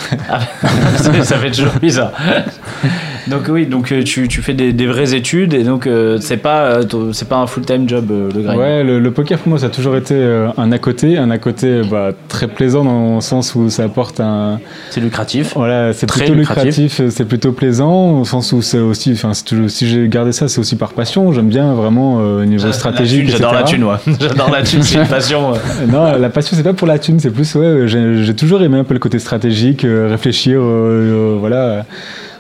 ça 0.98 1.12
ça 1.24 1.38
fait 1.38 1.52
toujours 1.52 1.74
bizarre. 1.82 2.14
Donc 3.28 3.44
oui, 3.50 3.66
donc 3.66 3.92
euh, 3.92 4.04
tu, 4.04 4.28
tu 4.28 4.42
fais 4.42 4.54
des, 4.54 4.74
des 4.74 4.88
vraies 4.88 5.14
études 5.14 5.54
et 5.54 5.64
donc 5.64 5.88
euh, 5.88 6.18
c'est 6.20 6.38
pas 6.38 6.64
euh, 6.64 7.12
c'est 7.14 7.28
pas 7.28 7.38
un 7.38 7.48
full 7.48 7.66
time 7.66 7.88
job 7.88 8.10
le 8.10 8.42
grind. 8.42 8.60
Ouais, 8.60 8.84
le, 8.84 9.00
le 9.00 9.12
poker 9.12 9.40
pour 9.40 9.50
moi 9.50 9.60
ça 9.60 9.68
a 9.68 9.70
toujours 9.70 9.96
été 9.96 10.16
un 10.58 10.72
à 10.72 10.78
côté, 10.78 11.18
un 11.18 11.32
à 11.32 11.38
côté 11.38 11.82
bah, 11.90 12.12
très 12.28 12.48
plaisant 12.48 12.84
dans 12.84 13.16
le 13.16 13.22
sens 13.22 13.56
où 13.56 13.70
ça 13.70 13.84
apporte 13.84 14.20
un. 14.20 14.60
C'est 14.90 15.02
lucratif. 15.02 15.54
Voilà, 15.56 15.94
c'est 15.94 16.08
plutôt 16.08 16.34
lucratif. 16.34 17.02
c'est 17.10 17.26
plutôt 17.26 17.52
plaisant 17.52 18.20
au 18.20 18.26
sens 18.26 18.52
où 18.52 18.62
c'est 18.62 18.80
aussi, 18.80 19.14
enfin 19.14 19.32
si 19.34 19.88
j'ai 19.88 20.08
gardé 20.08 20.32
ça 20.32 20.48
c'est 20.48 20.60
aussi 20.60 20.76
par 20.76 20.94
passion. 20.94 21.32
J'aime 21.32 21.50
bien 21.50 21.74
vraiment 21.74 22.20
euh, 22.20 22.42
au 22.42 22.46
niveau 22.46 22.72
stratégique. 22.72 23.30
J'adore 23.30 23.54
la 23.54 23.64
thune, 23.64 23.84
ouais. 23.84 23.96
J'adore 24.20 24.52
la 24.52 24.64
thune, 24.64 24.84
c'est 24.84 25.00
une 25.00 25.08
passion. 25.08 25.54
Non, 25.88 26.18
la 26.18 26.30
passion, 26.30 26.56
c'est 26.56 26.64
pas 26.64 26.74
pour 26.74 26.88
la 26.88 26.98
thune, 26.98 27.20
c'est 27.20 27.30
plus, 27.30 27.56
ouais, 27.56 27.88
j'ai 27.88 28.34
toujours 28.36 28.62
aimé 28.62 28.78
un 28.78 28.84
peu 28.84 28.94
le 28.94 29.00
côté 29.00 29.20
stratégique, 29.20 29.84
euh, 29.84 30.08
réfléchir, 30.10 30.60
euh, 30.62 31.36
voilà, 31.40 31.86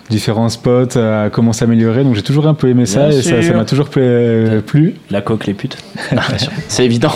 différents 0.09 0.49
spots, 0.49 0.97
à 0.97 1.29
comment 1.31 1.53
s'améliorer. 1.53 2.03
Donc 2.03 2.15
j'ai 2.15 2.21
toujours 2.23 2.47
un 2.47 2.53
peu 2.53 2.67
aimé 2.69 2.85
ça 2.85 3.09
Bien 3.09 3.17
et 3.17 3.21
ça 3.41 3.53
m'a 3.53 3.65
toujours 3.65 3.89
pla- 3.89 4.61
plu. 4.65 4.95
La 5.09 5.21
coque, 5.21 5.45
les 5.47 5.53
putes. 5.53 5.77
C'est 6.67 6.85
évident. 6.85 7.11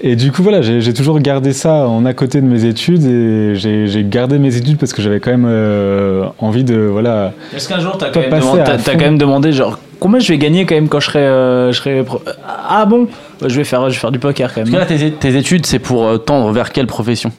Et 0.00 0.14
du 0.14 0.30
coup, 0.30 0.44
voilà, 0.44 0.62
j'ai 0.62 0.94
toujours 0.94 1.18
gardé 1.18 1.52
ça 1.52 1.88
en 1.88 2.04
à 2.06 2.12
côté 2.14 2.40
de 2.40 2.46
mes 2.46 2.64
études 2.64 3.04
et 3.04 3.54
j'ai 3.56 4.04
gardé 4.08 4.38
mes 4.38 4.56
études 4.56 4.78
parce 4.78 4.92
que 4.92 5.02
j'avais 5.02 5.18
quand 5.18 5.32
même 5.32 5.46
euh, 5.48 6.24
envie 6.38 6.62
de, 6.62 6.76
voilà, 6.76 7.32
Est-ce 7.54 7.68
qu'un 7.68 7.80
jour 7.80 7.98
t'as 7.98 8.10
quand, 8.10 8.20
même 8.20 8.30
quand 8.40 8.96
même 8.96 9.18
demandé 9.18 9.50
genre 9.52 9.76
combien 9.98 10.20
je 10.20 10.28
vais 10.32 10.38
gagner 10.38 10.66
quand 10.66 10.76
même 10.76 10.88
quand 10.88 11.00
je 11.00 11.06
serai, 11.06 11.18
euh, 11.26 11.72
je 11.72 11.78
serai 11.78 12.04
pro- 12.04 12.22
ah 12.68 12.86
bon? 12.86 13.08
Je 13.44 13.56
vais 13.56 13.64
faire 13.64 13.88
je 13.90 13.94
vais 13.94 14.00
faire 14.00 14.12
du 14.12 14.20
poker 14.20 14.54
quand 14.54 14.60
Parce 14.60 14.70
que 14.70 14.76
là, 14.76 14.86
même. 14.88 14.98
tes, 14.98 15.10
tes 15.32 15.36
études, 15.36 15.66
c'est 15.66 15.80
pour 15.80 16.06
euh, 16.06 16.16
tendre 16.16 16.52
vers 16.52 16.70
quelle 16.70 16.86
profession? 16.86 17.32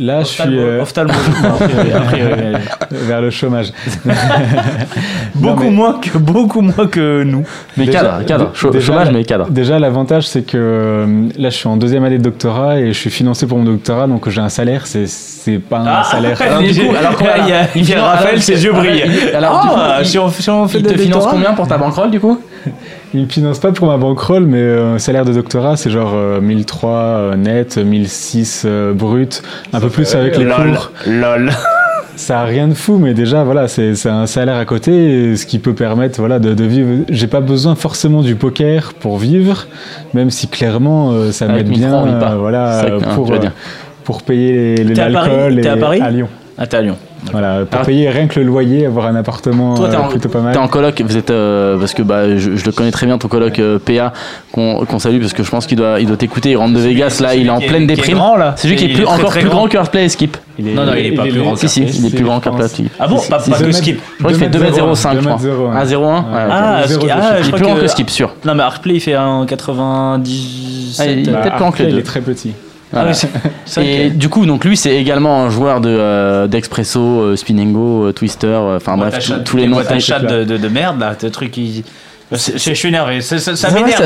Là, 0.00 0.20
je 0.20 0.26
suis 0.26 0.42
euh, 0.58 0.82
ophtalmo- 0.82 1.12
non, 1.42 1.48
a 1.50 1.52
priori, 1.68 1.92
a 1.92 2.00
priori, 2.00 2.30
ouais. 2.32 2.58
vers 2.90 3.20
le 3.20 3.30
chômage. 3.30 3.68
beaucoup 5.34 5.64
mais- 5.64 5.70
moins 5.70 5.94
que 6.00 6.18
beaucoup 6.18 6.60
moins 6.60 6.86
que 6.86 7.22
nous. 7.22 7.44
Mais 7.76 7.86
Déjà- 7.86 8.00
cadre, 8.00 8.24
cadre. 8.26 8.52
déjà, 8.72 8.86
chômage, 8.86 9.10
mais 9.12 9.24
cadre. 9.24 9.48
Déjà, 9.50 9.78
l'avantage, 9.78 10.26
c'est 10.26 10.42
que 10.42 10.56
euh, 10.56 11.28
là, 11.38 11.50
je 11.50 11.56
suis 11.56 11.68
en 11.68 11.76
deuxième 11.76 12.04
année 12.04 12.18
de 12.18 12.22
doctorat 12.24 12.80
et 12.80 12.88
je 12.92 12.98
suis 12.98 13.10
financé 13.10 13.46
pour 13.46 13.58
mon 13.58 13.64
doctorat, 13.64 14.06
donc 14.06 14.28
j'ai 14.28 14.40
un 14.40 14.48
salaire. 14.48 14.86
C'est 14.86 15.06
c'est 15.06 15.58
pas 15.58 15.78
un 15.78 16.02
salaire. 16.04 16.40
alors, 16.46 16.60
du 16.62 16.74
coup, 16.74 16.94
alors 16.96 17.14
il 17.44 17.48
y 17.48 17.52
a, 17.52 17.66
il 17.74 17.88
y 17.88 17.94
a 17.94 18.04
Raphaël, 18.04 18.42
ses 18.42 18.62
yeux 18.64 18.72
brillent. 18.72 19.04
Alors, 19.34 19.62
du 19.62 19.68
coup, 19.68 19.74
Ah, 19.78 19.96
il- 20.00 20.06
si, 20.06 20.18
on, 20.18 20.28
si 20.28 20.48
on 20.50 20.66
fait 20.68 20.78
Il 20.78 20.84
te 20.86 20.98
finance 20.98 21.26
combien 21.30 21.52
pour 21.54 21.66
ta 21.68 21.78
banquerolle, 21.78 22.10
du 22.10 22.20
coup? 22.20 22.40
Il 23.12 23.26
finance 23.28 23.58
pas 23.58 23.72
pour 23.72 23.88
ma 23.88 23.96
bankroll, 23.96 24.44
mais 24.46 24.58
euh, 24.60 24.94
un 24.94 24.98
salaire 24.98 25.24
de 25.24 25.32
doctorat, 25.32 25.76
c'est 25.76 25.90
genre 25.90 26.12
euh, 26.14 26.40
1003 26.40 26.90
euh, 26.92 27.34
net, 27.36 27.76
1006 27.76 28.62
euh, 28.66 28.92
brut, 28.92 29.42
un 29.72 29.80
peu 29.80 29.88
plus 29.88 30.14
avec 30.14 30.36
les 30.36 30.44
Lol, 30.44 30.72
cours. 30.74 30.92
lol. 31.06 31.50
Ça 32.16 32.40
a 32.40 32.44
rien 32.44 32.68
de 32.68 32.74
fou, 32.74 32.98
mais 32.98 33.14
déjà, 33.14 33.44
voilà, 33.44 33.66
c'est 33.66 33.94
un 34.06 34.26
salaire 34.26 34.56
à 34.56 34.66
côté, 34.66 35.30
et 35.30 35.36
ce 35.36 35.46
qui 35.46 35.58
peut 35.58 35.72
permettre 35.72 36.18
voilà, 36.20 36.38
de, 36.38 36.52
de 36.52 36.64
vivre. 36.64 37.04
J'ai 37.08 37.28
pas 37.28 37.40
besoin 37.40 37.74
forcément 37.76 38.20
du 38.20 38.34
poker 38.34 38.92
pour 38.92 39.16
vivre, 39.16 39.66
même 40.12 40.28
si 40.28 40.46
clairement 40.46 41.12
euh, 41.12 41.32
ça 41.32 41.46
m'aide 41.48 41.68
1003, 41.68 42.02
bien 42.04 42.22
euh, 42.32 42.36
voilà, 42.36 42.84
pour, 43.14 43.32
euh, 43.32 43.38
pour 44.04 44.22
payer 44.22 44.84
l'alcool. 44.84 45.60
T'es 45.62 45.68
à 45.68 45.76
et- 45.76 45.80
Paris? 45.80 46.00
À 46.02 46.10
Lyon. 46.10 46.28
Ah, 46.62 46.66
t'es 46.66 46.76
à 46.76 46.82
Lyon. 46.82 46.96
Voilà, 47.32 47.64
pour 47.64 47.74
Alors- 47.74 47.86
payer 47.86 48.08
rien 48.10 48.26
que 48.26 48.38
le 48.38 48.44
loyer, 48.46 48.84
avoir 48.86 49.06
un 49.06 49.14
appartement 49.14 49.74
Toi, 49.76 49.88
t'es 49.88 49.96
euh, 49.96 50.00
en, 50.00 50.08
plutôt 50.08 50.28
pas 50.28 50.40
mal. 50.40 50.52
t'es 50.52 50.58
en 50.58 50.68
coloc, 50.68 51.00
vous 51.00 51.16
êtes 51.16 51.30
euh, 51.30 51.78
parce 51.78 51.94
que 51.94 52.02
bah, 52.02 52.36
je, 52.36 52.54
je 52.56 52.64
le 52.66 52.72
connais 52.72 52.90
très 52.90 53.06
bien 53.06 53.16
ton 53.18 53.28
coloc 53.28 53.58
euh, 53.58 53.78
PA 53.78 54.12
qu'on 54.52 54.84
qu'on 54.84 54.98
salue 54.98 55.20
parce 55.20 55.32
que 55.32 55.42
je 55.42 55.50
pense 55.50 55.66
qu'il 55.66 55.76
doit 55.78 56.00
il 56.00 56.06
doit 56.06 56.16
t'écouter. 56.18 56.50
Il 56.50 56.56
rentre 56.56 56.74
de 56.74 56.78
Vegas 56.80 57.18
là, 57.22 57.34
il 57.34 57.46
est 57.46 57.50
en 57.50 57.60
pleine 57.60 57.86
qui 57.86 57.92
est 57.92 57.96
déprime. 57.96 58.18
grand, 58.18 58.36
là. 58.36 58.54
C'est 58.56 58.68
lui 58.68 58.76
qui 58.76 58.84
est 58.84 58.88
Il 58.88 58.94
plus, 58.94 59.06
encore 59.06 59.30
très 59.30 59.40
plus 59.40 59.48
grand 59.48 59.60
grand. 59.60 59.68
que 59.68 59.76
Earthplay 59.76 60.04
et 60.04 60.08
Skip. 60.10 60.36
est- 60.58 60.62
Non, 60.62 60.84
non, 60.84 60.92
il 60.98 61.06
est 61.06 61.12
pas 61.12 61.22
plus 61.22 61.40
grand 61.40 61.56
Si 61.56 61.68
si, 61.68 61.82
il 61.82 62.06
est 62.06 62.10
plus 62.14 62.24
grand 62.24 62.40
qu'Earthplay. 62.40 62.64
et 62.66 62.68
Skip. 62.68 62.92
Ah 62.98 63.08
bon 63.08 63.20
Pas, 63.28 63.38
que 63.38 63.64
deux 63.64 63.72
Skip. 63.72 64.00
Je 64.18 64.18
crois 64.22 64.30
qu'il 64.32 64.40
fait 64.40 64.48
2m05 64.50 65.14
je 65.20 65.26
crois. 65.28 65.36
2m01. 65.38 65.72
Ah 65.74 65.84
0,1 65.84 65.98
ouais, 65.98 66.18
ok. 66.18 66.50
Ah, 66.50 66.82
zéro 66.86 67.00
Skip- 67.00 67.08
dessus. 67.08 67.20
ah, 67.22 67.36
Il 67.40 67.48
est 67.48 67.52
plus 67.52 67.62
grand 67.62 67.74
que 67.76 67.86
Skip 67.86 68.10
sûr. 68.10 68.34
Non, 68.44 68.54
mais 68.54 68.62
Arplay 68.62 68.94
il 68.94 69.00
fait 69.00 69.14
un 69.14 69.46
97. 69.46 70.96
Ah, 70.98 71.06
il- 71.10 71.18
il- 71.20 71.30
Bah, 71.30 71.38
peut-être 71.40 71.50
plus 71.54 71.58
grand 71.60 71.70
que 71.72 71.78
les 71.82 71.88
deux. 71.90 71.96
Il 71.96 71.98
est 72.00 72.02
très 72.02 72.20
petit. 72.20 72.52
Ah 72.92 73.04
oui, 73.06 73.14
c'est- 73.14 73.28
c'est 73.66 73.80
vrai 73.80 73.90
Et 73.92 74.08
que- 74.10 74.14
du 74.14 74.28
coup, 74.28 74.46
donc 74.46 74.64
lui, 74.64 74.76
c'est 74.76 74.96
également 74.96 75.42
un 75.44 75.50
joueur 75.50 75.80
de 75.80 75.88
euh, 75.90 76.46
d'Expresso, 76.48 77.00
euh, 77.00 77.36
Spinningo, 77.36 78.06
euh, 78.06 78.12
Twister, 78.12 78.46
enfin 78.76 78.96
bref, 78.96 79.14
tous- 79.44 79.56
les 79.56 79.66
noms. 79.68 79.76
De, 80.26 80.44
de, 80.44 80.56
de 80.56 80.68
merde 80.68 80.98
là, 81.00 81.14
tes 81.14 81.30
trucs 81.30 81.52
qui. 81.52 81.84
C'est- 82.32 82.58
Je 82.58 82.74
suis 82.74 82.88
énervé, 82.88 83.20
ça, 83.20 83.36
m'énerve. 83.84 84.02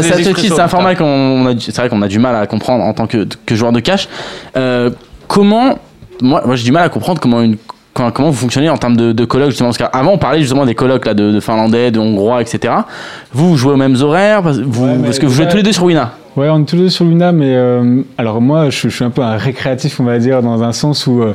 C'est 0.49 0.61
un 0.61 0.69
format 0.69 0.95
qu'on 0.95 1.05
on 1.05 1.47
a, 1.47 1.55
du- 1.55 1.61
c'est 1.61 1.77
vrai 1.77 1.89
qu'on 1.89 2.01
a 2.03 2.09
du 2.09 2.19
mal 2.19 2.35
à 2.37 2.47
comprendre 2.47 2.85
en 2.85 2.93
tant 2.95 3.07
que, 3.07 3.27
que 3.47 3.55
joueur 3.55 3.73
de 3.73 3.81
cash. 3.81 4.09
Euh, 4.57 4.91
comment, 5.29 5.79
moi, 6.23 6.43
moi 6.45 6.57
j'ai 6.57 6.65
du 6.65 6.73
mal 6.73 6.85
à 6.85 6.89
comprendre 6.89 7.21
comment 7.21 7.41
une 7.43 7.57
comment, 7.93 8.11
comment 8.11 8.31
vous 8.31 8.37
fonctionnez 8.37 8.69
en 8.71 8.77
termes 8.77 8.97
de, 8.97 9.13
de 9.13 9.25
colloques 9.25 9.51
justement 9.51 9.69
parce 9.71 9.79
qu'avant 9.79 10.13
on 10.13 10.19
parlait 10.19 10.41
justement 10.41 10.65
des 10.67 10.75
colloques 10.75 11.05
là 11.07 11.15
de, 11.15 11.33
de 11.33 11.41
finlandais, 11.41 11.91
de 11.91 12.01
hongrois, 12.01 12.41
etc. 12.43 12.73
Vous, 13.33 13.51
vous 13.51 13.57
jouez 13.57 13.75
aux 13.75 13.79
mêmes 13.79 13.97
horaires 14.01 14.43
parce, 14.43 14.59
vous, 14.59 14.87
Ouais, 14.87 14.99
parce 15.05 15.19
que 15.19 15.27
vous 15.27 15.33
jouez 15.35 15.47
tous 15.49 15.57
les 15.59 15.63
deux 15.63 15.73
sur 15.73 15.85
Wina. 15.85 16.13
Ouais, 16.37 16.49
on 16.51 16.63
est 16.63 16.65
tous 16.65 16.75
les 16.77 16.83
deux 16.83 16.89
sur 16.91 17.05
Luna, 17.05 17.31
mais 17.33 17.55
euh, 17.55 18.03
alors 18.19 18.41
moi, 18.41 18.69
je, 18.71 18.89
je 18.89 18.95
suis 18.95 19.05
un 19.05 19.11
peu 19.11 19.23
un 19.23 19.37
récréatif, 19.37 20.01
on 20.01 20.05
va 20.05 20.19
dire, 20.19 20.43
dans 20.43 20.65
un 20.65 20.73
sens 20.73 21.07
où 21.07 21.23
euh, 21.23 21.35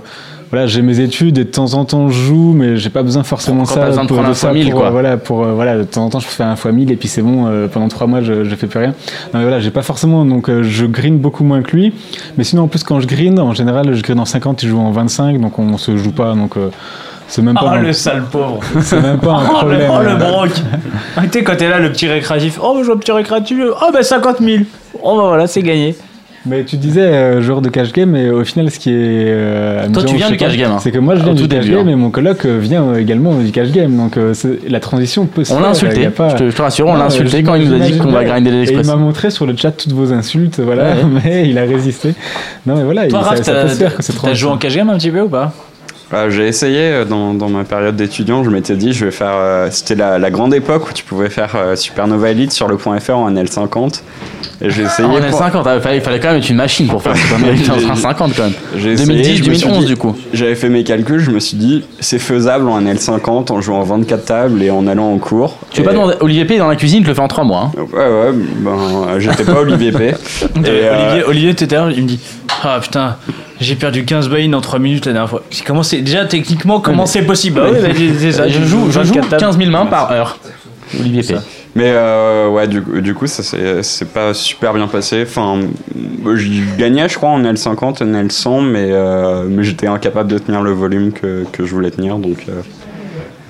voilà, 0.52 0.68
j'ai 0.68 0.82
mes 0.82 1.00
études 1.00 1.38
et 1.38 1.46
de 1.46 1.50
temps 1.50 1.74
en 1.76 1.86
temps 1.86 2.10
je 2.10 2.20
joue, 2.20 2.52
mais 2.54 2.76
j'ai 2.76 2.90
pas 2.90 3.02
besoin 3.04 3.24
forcément 3.24 3.64
ça 3.66 3.76
t'as 3.76 3.86
besoin 3.88 4.04
de 4.04 4.08
pour, 4.10 4.18
prendre 4.18 4.32
un 4.32 4.34
ça 4.34 4.48
fois 4.48 4.54
mille, 4.58 4.72
pour, 4.72 4.80
quoi. 4.80 4.88
euh, 4.88 4.92
voilà, 4.92 5.16
pour 5.18 5.44
euh, 5.46 5.54
voilà, 5.54 5.78
de 5.78 5.84
temps 5.84 6.04
en 6.06 6.10
temps 6.10 6.20
je 6.20 6.26
fais 6.28 6.44
un 6.44 6.56
fois 6.58 6.72
1000 6.74 6.92
et 6.92 6.96
puis 6.98 7.08
c'est 7.08 7.22
bon. 7.22 7.46
euh, 7.48 7.68
pendant 7.68 7.88
trois 7.88 8.08
mois, 8.08 8.22
je, 8.22 8.44
je 8.44 8.56
fais 8.56 8.68
plus 8.68 8.80
rien. 8.80 8.90
Non, 9.34 9.40
mais 9.40 9.44
voilà, 9.44 9.60
j'ai 9.62 9.72
pas 9.72 9.84
forcément, 9.84 10.26
donc 10.26 10.50
euh, 10.50 10.64
je 10.64 10.86
green 10.86 11.18
beaucoup 11.18 11.44
moins 11.46 11.62
que 11.62 11.76
lui. 11.78 11.94
Mais 12.38 12.44
sinon, 12.44 12.64
en 12.64 12.68
plus, 12.68 12.84
quand 12.84 13.00
je 13.00 13.08
green, 13.08 13.40
en 13.40 13.54
général, 13.54 13.94
je 13.94 14.02
green 14.02 14.20
en 14.20 14.26
50, 14.26 14.64
il 14.64 14.70
joue 14.70 14.80
en 14.80 14.92
25, 14.92 15.40
donc 15.40 15.58
on 15.60 15.78
se 15.78 15.96
joue 15.96 16.12
pas, 16.12 16.34
donc. 16.34 16.58
euh, 16.58 16.70
c'est 17.32 17.44
même 17.44 17.54
pas, 17.54 17.62
Oh 17.66 17.70
un- 17.70 17.82
le 17.82 17.94
sale 17.94 18.24
pauvre. 18.32 18.60
c'est 18.82 19.00
même 19.02 19.20
pas 19.20 19.34
un 19.34 19.44
Oh 19.62 19.68
le, 19.68 19.78
problème. 19.78 19.92
oh, 19.94 20.02
le 20.02 20.16
broc. 20.16 20.50
Ah, 21.16 21.22
Tu 21.28 21.30
sais, 21.32 21.44
quand 21.44 21.56
t'es 21.58 21.70
là, 21.70 21.78
le 21.80 21.92
petit 21.92 22.08
récréatif. 22.08 22.58
Oh, 22.60 22.78
je 22.80 22.86
joue 22.86 22.94
au 22.94 22.98
petit 22.98 23.12
récréatif. 23.12 23.56
Oh, 23.80 23.92
bah 23.94 24.02
50 24.02 24.40
000. 24.40 24.64
Oh, 25.02 25.18
bah 25.18 25.24
voilà, 25.28 25.48
c'est 25.48 25.62
gagné. 25.62 25.96
Mais 26.46 26.64
tu 26.64 26.78
disais 26.78 27.02
euh, 27.02 27.42
joueur 27.42 27.62
de 27.62 27.68
cash 27.68 27.92
game, 27.92 28.16
et 28.16 28.30
au 28.30 28.46
final, 28.46 28.72
ce 28.72 28.80
qui 28.80 28.92
est. 28.92 28.94
euh, 28.96 29.90
Toi, 29.92 30.04
tu 30.06 30.16
viens 30.16 30.30
du 30.30 30.38
cash 30.38 30.56
game, 30.56 30.72
hein. 30.72 30.78
C'est 30.82 30.92
que 30.92 30.98
moi, 30.98 31.16
je 31.16 31.22
viens 31.24 31.34
Au 31.34 31.36
du 31.36 31.50
cash 31.50 31.66
début, 31.66 31.76
game, 31.76 31.88
hein. 31.90 31.92
et 31.92 31.96
mon 31.96 32.12
coloc 32.12 32.46
euh, 32.46 32.58
vient 32.60 32.84
euh, 32.84 32.98
également 32.98 33.34
du 33.36 33.52
cash 33.52 33.72
game. 33.72 33.96
Donc 33.98 34.16
euh, 34.16 34.34
la 34.68 34.80
transition 34.80 35.26
peut 35.26 35.44
se 35.44 35.54
On 35.54 35.60
l'a 35.60 35.70
insulté. 35.72 36.08
pas- 36.08 36.30
Je, 36.30 36.36
te, 36.38 36.50
je 36.50 36.56
te 36.56 36.62
rassure, 36.62 36.88
on 36.88 36.96
l'a 36.96 37.06
insulté 37.06 37.44
quand 37.44 37.56
il 37.56 37.68
nous 37.70 37.76
a 37.76 37.80
dit 37.86 37.98
qu'on 37.98 38.12
va 38.12 38.24
grinder 38.24 38.52
les 38.52 38.58
Et 38.60 38.62
il 38.62 38.70
express. 38.70 38.88
m'a 38.88 38.96
montré 38.96 39.32
sur 39.32 39.46
le 39.46 39.56
chat 39.58 39.72
toutes 39.72 39.92
vos 39.92 40.14
insultes, 40.14 40.62
voilà, 40.62 40.84
Ouais. 40.92 40.96
mais 41.26 41.50
il 41.50 41.58
a 41.58 41.64
résisté. 41.64 42.14
Non, 42.66 42.76
mais 42.78 42.84
voilà, 42.86 43.08
Toi, 43.08 43.20
il, 43.20 43.24
ça, 43.26 43.30
Raph, 43.32 43.42
ça 43.44 43.52
peut 43.52 43.58
t'as 43.64 43.68
se 43.68 43.76
faire 43.78 43.96
que 43.98 44.04
c'est 44.04 44.14
t'as 44.22 44.34
joué 44.34 44.50
en 44.50 44.58
cash 44.58 44.76
game 44.76 44.90
un 44.90 44.98
petit 44.98 45.12
peu 45.12 45.20
ou 45.22 45.30
pas? 45.30 45.54
Euh, 46.12 46.32
j'ai 46.32 46.48
essayé 46.48 46.80
euh, 46.92 47.06
dans, 47.06 47.36
dans 47.36 47.50
ma 47.50 47.64
période 47.64 47.96
d'étudiant, 47.96 48.44
je 48.44 48.50
m'étais 48.50 48.76
dit, 48.76 48.94
je 48.94 49.06
vais 49.06 49.12
faire. 49.12 49.34
euh, 49.36 49.68
C'était 49.70 49.94
la, 49.96 50.18
la 50.18 50.32
grande 50.32 50.54
époque 50.56 50.90
où 50.90 50.94
tu 50.94 51.04
pouvais 51.04 51.30
faire 51.30 51.52
euh, 51.56 51.76
Supernova 51.76 52.32
Elite 52.32 52.52
sur 52.52 52.68
le 52.68 52.78
point 52.78 53.00
.fr 53.00 53.12
en 53.18 53.32
L50. 53.32 54.02
Et 54.62 54.70
j'ai 54.72 54.82
essayé. 54.82 55.08
Ah, 55.10 55.14
on 55.14 55.24
est 55.24 55.30
pour- 55.30 55.38
50, 55.40 55.68
il 55.76 55.82
fallait, 55.82 55.98
il 55.98 56.02
fallait 56.02 56.20
quand 56.20 56.30
même 56.30 56.38
être 56.38 56.50
une 56.50 56.56
machine 56.56 56.88
pour 56.88 57.02
faire. 57.04 57.14
Il 57.54 57.62
était 57.62 57.70
en 57.90 57.96
50 57.96 58.34
quand 58.36 58.44
même. 58.44 58.54
J'ai 58.76 58.94
essayé, 58.94 59.08
2010, 59.08 59.36
je 59.46 59.50
me 59.50 59.54
suis 59.56 59.64
2011 59.68 59.80
dit- 59.86 59.86
du 59.94 59.98
coup. 59.98 60.16
J'avais 60.34 60.56
fait 60.56 60.70
mes 60.70 60.84
calculs, 60.84 61.20
je 61.20 61.30
me 61.32 61.40
suis 61.40 61.58
dit, 61.58 61.86
c'est 62.00 62.20
faisable 62.20 62.68
en 62.68 62.82
L50 62.82 63.52
en 63.52 63.62
jouant 63.62 63.84
24 63.84 64.26
tables 64.26 64.64
et 64.64 64.72
en 64.72 64.88
allant 64.88 65.12
en 65.14 65.18
cours. 65.20 65.58
Tu 65.70 65.82
veux 65.82 65.86
pas 65.86 65.92
Et- 65.92 65.94
demander 65.94 66.16
Olivier 66.22 66.46
P 66.46 66.58
dans 66.58 66.68
la 66.68 66.76
cuisine, 66.76 67.04
je 67.04 67.10
le 67.10 67.14
fais 67.14 67.22
en 67.22 67.28
3 67.28 67.44
mois. 67.44 67.72
hein. 67.78 67.82
Ouais, 67.94 68.00
ouais, 68.00 68.34
ben, 68.34 69.20
j'étais 69.20 69.44
pas 69.44 69.60
Olivier 69.62 69.92
P. 69.92 70.08
Et, 70.08 70.14
euh, 70.66 70.96
Olivier, 71.06 71.24
Olivier 71.26 71.54
t'étais 71.54 71.76
là, 71.76 71.88
il 71.96 72.02
me 72.04 72.08
dit 72.08 72.20
Ah 72.64 72.80
putain, 72.82 73.16
j'ai 73.60 73.76
perdu 73.76 74.06
15 74.06 74.30
buy 74.30 74.46
in 74.46 74.54
en 74.54 74.62
3 74.62 74.80
minutes 74.80 75.06
la 75.06 75.14
dernière 75.14 75.30
fois. 75.30 75.44
Comment 75.66 75.84
c'est- 75.84 76.02
déjà 76.02 76.26
techniquement, 76.26 76.80
comment 76.80 77.06
c'est 77.06 77.24
possible? 77.24 77.62
Ah 77.64 77.70
oui, 77.72 77.78
bah, 77.82 77.90
c'est 78.20 78.32
ça, 78.32 78.48
je 78.48 78.62
joue, 78.64 78.86
joues 78.86 78.92
je 78.92 79.04
joue 79.04 79.14
24 79.14 79.30
tables. 79.30 79.42
15 79.42 79.58
000 79.58 79.70
mains 79.72 79.86
par 79.86 80.12
heure. 80.12 80.38
Olivier 81.00 81.22
P. 81.22 81.36
Mais 81.76 81.92
euh, 81.94 82.50
ouais, 82.50 82.68
du, 82.68 82.82
coup- 82.82 83.00
du 83.00 83.14
coup, 83.14 83.28
ça 83.28 83.44
s'est 83.44 83.84
c'est 83.84 84.10
pas 84.12 84.34
super 84.34 84.74
bien 84.74 84.88
passé. 84.88 85.24
Enfin, 85.28 85.60
je 86.36 86.78
gagnais, 86.80 87.08
je 87.08 87.16
crois, 87.16 87.30
en 87.30 87.44
L50, 87.44 88.02
en 88.04 88.24
L100, 88.26 88.62
mais, 88.64 88.88
euh, 88.92 89.44
mais 89.48 89.64
j'étais 89.64 89.86
incapable 89.86 90.32
de 90.32 90.40
tenir 90.40 90.62
le 90.64 90.72
volume 90.72 91.12
que, 91.12 91.46
que 91.52 91.66
je 91.66 91.72
voulais 91.76 91.92
tenir. 91.92 92.18
Donc, 92.18 92.38
euh, 92.50 92.62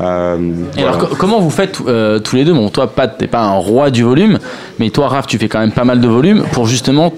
euh, 0.01 0.37
Et 0.77 0.81
voilà. 0.81 0.97
alors, 0.97 1.09
co- 1.09 1.15
comment 1.15 1.39
vous 1.39 1.49
faites 1.49 1.79
euh, 1.87 2.19
tous 2.19 2.35
les 2.35 2.43
deux? 2.43 2.53
Bon, 2.53 2.69
toi, 2.69 2.87
Pat, 2.93 3.17
t'es 3.17 3.27
pas 3.27 3.41
un 3.41 3.55
roi 3.55 3.89
du 3.89 4.03
volume, 4.03 4.37
mais 4.79 4.89
toi, 4.89 5.07
Raph, 5.07 5.27
tu 5.27 5.37
fais 5.37 5.47
quand 5.47 5.59
même 5.59 5.71
pas 5.71 5.85
mal 5.85 6.01
de 6.01 6.07
volume 6.09 6.43
pour 6.51 6.65
justement 6.67 7.13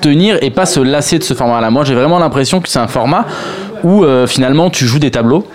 tenir 0.00 0.38
et 0.42 0.50
pas 0.50 0.66
se 0.66 0.80
lasser 0.80 1.18
de 1.18 1.24
ce 1.24 1.34
format-là. 1.34 1.70
Moi, 1.70 1.84
j'ai 1.84 1.94
vraiment 1.94 2.18
l'impression 2.18 2.60
que 2.60 2.68
c'est 2.68 2.78
un 2.78 2.88
format 2.88 3.26
où 3.82 4.04
euh, 4.04 4.26
finalement 4.26 4.70
tu 4.70 4.86
joues 4.86 4.98
des 4.98 5.10
tableaux 5.10 5.46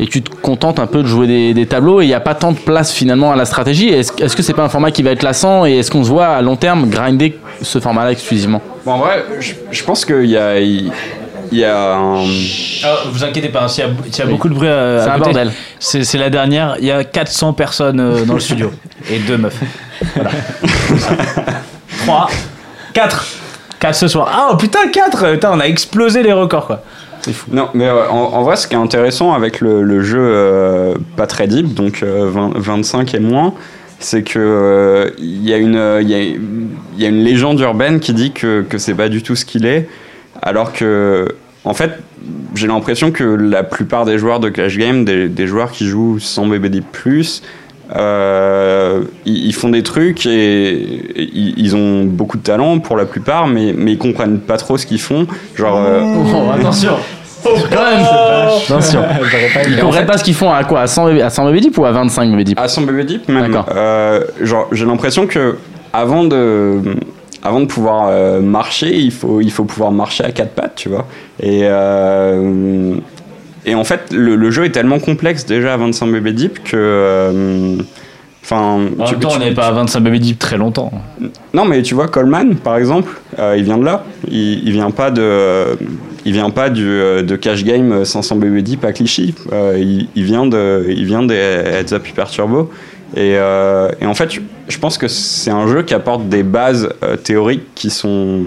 et 0.00 0.06
tu 0.06 0.22
te 0.22 0.34
contentes 0.34 0.78
un 0.78 0.86
peu 0.86 1.02
de 1.02 1.08
jouer 1.08 1.26
des, 1.26 1.54
des 1.54 1.66
tableaux 1.66 2.00
et 2.00 2.04
il 2.04 2.08
n'y 2.08 2.14
a 2.14 2.20
pas 2.20 2.34
tant 2.34 2.52
de 2.52 2.58
place 2.58 2.92
finalement 2.92 3.32
à 3.32 3.36
la 3.36 3.44
stratégie. 3.44 3.88
Est-ce 3.88 4.12
est-ce 4.22 4.36
que 4.36 4.42
c'est 4.42 4.54
pas 4.54 4.64
un 4.64 4.68
format 4.68 4.90
qui 4.90 5.02
va 5.02 5.10
être 5.10 5.22
lassant 5.22 5.66
et 5.66 5.78
est-ce 5.78 5.90
qu'on 5.90 6.04
se 6.04 6.08
voit 6.08 6.28
à 6.28 6.42
long 6.42 6.56
terme 6.56 6.88
grinder 6.88 7.38
ce 7.62 7.80
format-là 7.80 8.12
exclusivement? 8.12 8.62
Bon, 8.84 8.92
en 8.92 8.98
vrai, 8.98 9.24
je, 9.40 9.52
je 9.70 9.84
pense 9.84 10.04
qu'il 10.04 10.26
y 10.26 10.36
a, 10.36 10.60
il 10.60 11.58
y 11.58 11.64
a 11.64 11.94
un. 11.96 12.24
Ah, 12.84 12.96
vous 13.10 13.24
inquiétez 13.24 13.48
pas, 13.48 13.66
s'il 13.68 13.84
y 13.84 13.86
a, 13.86 13.90
s'il 14.10 14.24
y 14.24 14.26
a 14.26 14.30
beaucoup 14.30 14.48
de 14.48 14.54
bruit 14.54 14.68
à, 14.68 15.02
C'est 15.02 15.08
à 15.08 15.14
un 15.14 15.18
côté, 15.18 15.32
bordel. 15.32 15.52
C'est, 15.78 16.04
c'est 16.04 16.18
la 16.18 16.30
dernière. 16.30 16.76
Il 16.78 16.86
y 16.86 16.92
a 16.92 17.04
400 17.04 17.52
personnes 17.52 18.00
euh, 18.00 18.24
dans 18.24 18.34
le 18.34 18.40
studio 18.40 18.70
et 19.10 19.18
deux 19.18 19.38
meufs. 19.38 19.60
Voilà. 20.14 20.30
3, 22.04 22.30
4. 22.94 23.26
4 23.80 23.94
ce 23.94 24.08
soir. 24.08 24.28
Ah 24.32 24.48
oh, 24.52 24.56
putain, 24.56 24.88
4 24.92 25.32
Putain, 25.32 25.50
on 25.52 25.60
a 25.60 25.66
explosé 25.66 26.22
les 26.22 26.32
records 26.32 26.66
quoi. 26.66 26.82
C'est 27.22 27.32
fou. 27.32 27.50
Non, 27.52 27.68
mais 27.74 27.86
euh, 27.86 28.08
en, 28.08 28.42
vrai, 28.42 28.56
ce 28.56 28.68
qui 28.68 28.74
est 28.74 28.78
intéressant 28.78 29.32
avec 29.32 29.60
le, 29.60 30.00
jeu 30.02 30.18
euh, 30.20 30.94
pas 31.16 31.26
très 31.26 31.46
deep, 31.46 31.74
donc 31.74 32.02
euh, 32.02 32.28
20 32.30 32.52
25 32.56 33.14
et 33.14 33.18
moins, 33.18 33.54
c'est 33.98 34.22
que 34.22 34.38
euh, 34.38 35.10
il 35.18 35.48
y, 35.48 35.52
a 35.52 35.56
une, 35.56 35.76
euh, 35.76 36.00
légende 36.96 37.58
urbaine 37.60 38.00
qui 38.00 38.12
dit 38.12 38.32
que, 38.32 38.62
que 38.62 38.78
c'est 38.78 38.94
pas 38.94 39.08
du 39.08 39.22
tout 39.22 39.34
ce 39.34 39.44
qu'il 39.44 39.66
est, 39.66 39.88
alors 40.40 40.72
que, 40.72 41.34
en 41.64 41.74
fait, 41.74 41.98
j'ai 42.54 42.68
l'impression 42.68 43.10
que 43.10 43.24
la 43.24 43.64
plupart 43.64 44.04
des 44.04 44.18
joueurs 44.18 44.40
de 44.40 44.48
Clash 44.48 44.78
Game, 44.78 45.04
des, 45.04 45.28
des 45.28 45.46
joueurs 45.46 45.72
qui 45.72 45.86
jouent 45.86 46.20
sans 46.20 46.46
BB 46.46 46.66
Deep 46.66 46.92
Plus, 46.92 47.42
euh, 47.96 49.02
ils, 49.24 49.46
ils 49.46 49.54
font 49.54 49.70
des 49.70 49.82
trucs 49.82 50.26
et, 50.26 50.70
et 50.72 51.30
ils, 51.34 51.74
ont 51.74 52.04
beaucoup 52.04 52.36
de 52.36 52.42
talent 52.42 52.78
pour 52.80 52.96
la 52.96 53.06
plupart, 53.06 53.46
mais, 53.46 53.72
mais 53.76 53.92
ils 53.92 53.98
comprennent 53.98 54.40
pas 54.40 54.56
trop 54.58 54.76
ce 54.76 54.86
qu'ils 54.86 55.00
font. 55.00 55.26
Genre, 55.54 55.76
euh, 55.76 56.00
Oh, 56.02 56.50
attention 56.54 56.96
Quand 57.42 57.50
même 57.50 58.04
Attention 58.64 59.02
pas 59.54 59.62
aimé. 59.62 59.74
Ils 59.76 59.80
comprennent 59.80 60.06
pas 60.06 60.18
ce 60.18 60.24
qu'ils 60.24 60.34
font 60.34 60.52
à 60.52 60.64
quoi? 60.64 60.82
À 60.82 60.86
100 60.86 61.06
BB, 61.06 61.20
à 61.22 61.30
100 61.30 61.46
BB 61.50 61.60
deep 61.60 61.78
ou 61.78 61.84
à 61.84 61.92
25 61.92 62.30
BB 62.30 62.44
deep? 62.44 62.60
À 62.60 62.68
son 62.68 62.82
bébé 62.82 63.04
deep 63.04 63.28
même. 63.28 63.52
D'accord. 63.52 63.66
Euh, 63.74 64.20
genre, 64.42 64.68
j'ai 64.72 64.84
l'impression 64.84 65.26
que 65.26 65.56
avant 65.92 66.24
de, 66.24 66.80
avant 67.42 67.60
de 67.60 67.66
pouvoir 67.66 68.08
euh, 68.08 68.40
marcher, 68.40 68.94
il 68.96 69.12
faut, 69.12 69.40
il 69.40 69.50
faut 69.50 69.64
pouvoir 69.64 69.92
marcher 69.92 70.24
à 70.24 70.30
quatre 70.30 70.52
pattes, 70.52 70.74
tu 70.76 70.88
vois. 70.90 71.06
Et, 71.42 71.60
euh, 71.62 72.94
et 73.70 73.74
en 73.74 73.84
fait, 73.84 74.12
le, 74.12 74.36
le 74.36 74.50
jeu 74.50 74.64
est 74.64 74.70
tellement 74.72 74.98
complexe 74.98 75.46
déjà 75.46 75.74
à 75.74 75.76
25 75.76 76.06
bébé 76.12 76.32
deep 76.32 76.62
que. 76.64 76.76
euh, 76.76 77.76
Enfin, 78.44 78.80
En 78.98 79.04
tu- 79.04 79.12
même 79.12 79.20
temps, 79.20 79.28
tu- 79.28 79.36
on 79.36 79.40
n'est 79.40 79.52
pas 79.52 79.66
à 79.66 79.72
25 79.72 80.00
baby 80.00 80.20
deep 80.20 80.38
très 80.38 80.56
longtemps. 80.56 80.90
non, 81.52 81.66
mais 81.66 81.82
tu 81.82 81.94
vois, 81.94 82.08
Coleman, 82.08 82.56
par 82.56 82.78
exemple, 82.78 83.12
euh, 83.38 83.54
il 83.58 83.64
vient 83.64 83.76
de 83.76 83.84
là. 83.84 84.04
Il, 84.30 84.66
il 84.66 84.72
vient 84.72 84.90
pas 84.90 85.10
de, 85.10 85.76
il 86.24 86.32
vient 86.32 86.48
pas 86.48 86.70
du, 86.70 86.86
euh, 86.88 87.20
de 87.22 87.36
cash 87.36 87.62
game 87.62 88.06
500 88.06 88.36
BB 88.36 88.62
deep 88.62 88.84
à 88.86 88.92
Clichy. 88.92 89.34
Il, 89.76 90.08
il 90.16 90.24
vient 90.24 90.46
de, 90.46 90.86
il 90.88 91.04
vient 91.04 91.22
des 91.24 91.34
Heads 91.34 91.92
Up 91.92 92.08
Hyper 92.08 92.30
Turbo. 92.30 92.70
Et, 93.14 93.32
et 93.32 94.06
en 94.06 94.14
fait, 94.14 94.32
je, 94.32 94.40
je 94.66 94.78
pense 94.78 94.96
que 94.96 95.08
c'est 95.08 95.50
un 95.50 95.66
jeu 95.68 95.82
qui 95.82 95.92
apporte 95.92 96.26
des 96.30 96.42
bases 96.42 96.88
théoriques 97.24 97.66
qui 97.74 97.90
sont, 97.90 98.44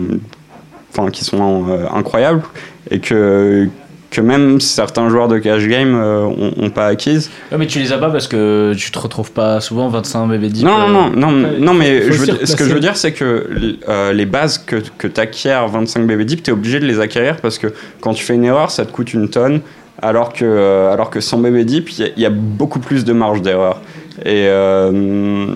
enfin, 0.91 1.12
qui 1.12 1.23
sont 1.23 1.65
incroyables 1.93 2.41
et 2.89 2.97
que 2.97 3.67
que 4.12 4.19
même 4.21 4.60
certains 4.60 5.10
joueurs 5.10 5.30
de 5.30 5.38
cash 5.39 5.65
game 5.67 5.95
euh, 5.95 6.26
ont, 6.26 6.52
ont 6.58 6.69
pas 6.69 6.88
acquises. 6.88 7.32
Ouais, 7.52 7.58
mais 7.58 7.65
tu 7.65 7.80
les 7.80 7.93
as 7.93 7.97
pas 7.97 8.10
parce 8.10 8.28
que 8.28 8.74
tu 8.78 8.91
te 8.91 9.00
retrouves 9.00 9.32
pas 9.32 9.62
souvent 9.62 9.88
25 9.88 10.28
baby 10.28 10.50
deep. 10.50 10.65
Non, 10.65 10.89
non, 10.89 11.10
non, 11.10 11.32
non, 11.32 11.74
mais 11.74 12.04
je 12.12 12.12
veux 12.12 12.45
ce 12.45 12.56
que 12.58 12.65
je 12.65 12.74
veux 12.74 12.82
dire, 12.82 12.97
c'est 12.97 13.13
que 13.13 13.78
euh, 13.88 14.12
les 14.12 14.26
bases 14.26 14.58
que, 14.58 14.76
que 14.97 15.08
tu 15.08 15.19
acquiers 15.19 15.58
25 15.67 16.06
BB 16.06 16.24
Deep, 16.26 16.43
tu 16.43 16.52
es 16.52 16.54
obligé 16.54 16.80
de 16.82 16.86
les 16.86 17.00
acquérir 17.00 17.38
parce 17.38 17.58
que 17.58 17.67
quand 18.02 18.13
tu 18.13 18.24
fais 18.24 18.36
une 18.36 18.43
erreur, 18.43 18.69
ça 18.69 18.86
te 18.86 18.91
coûte 18.91 19.13
une 19.13 19.30
tonne, 19.30 19.62
alors 20.02 20.34
que, 20.34 20.43
euh, 20.43 20.91
alors 20.91 21.10
que 21.10 21.21
100 21.21 21.38
BB 21.39 21.63
Deep, 21.63 21.89
il 21.91 22.00
y 22.00 22.04
a- 22.04 22.10
il 22.17 22.21
y, 22.21 22.26
a 22.26 22.30
beaucoup 22.30 22.80
plus 22.80 23.06
de 23.06 23.13
marge 23.13 23.41
d'erreur. 23.41 23.80
Et, 24.26 24.47
euh, 24.47 25.56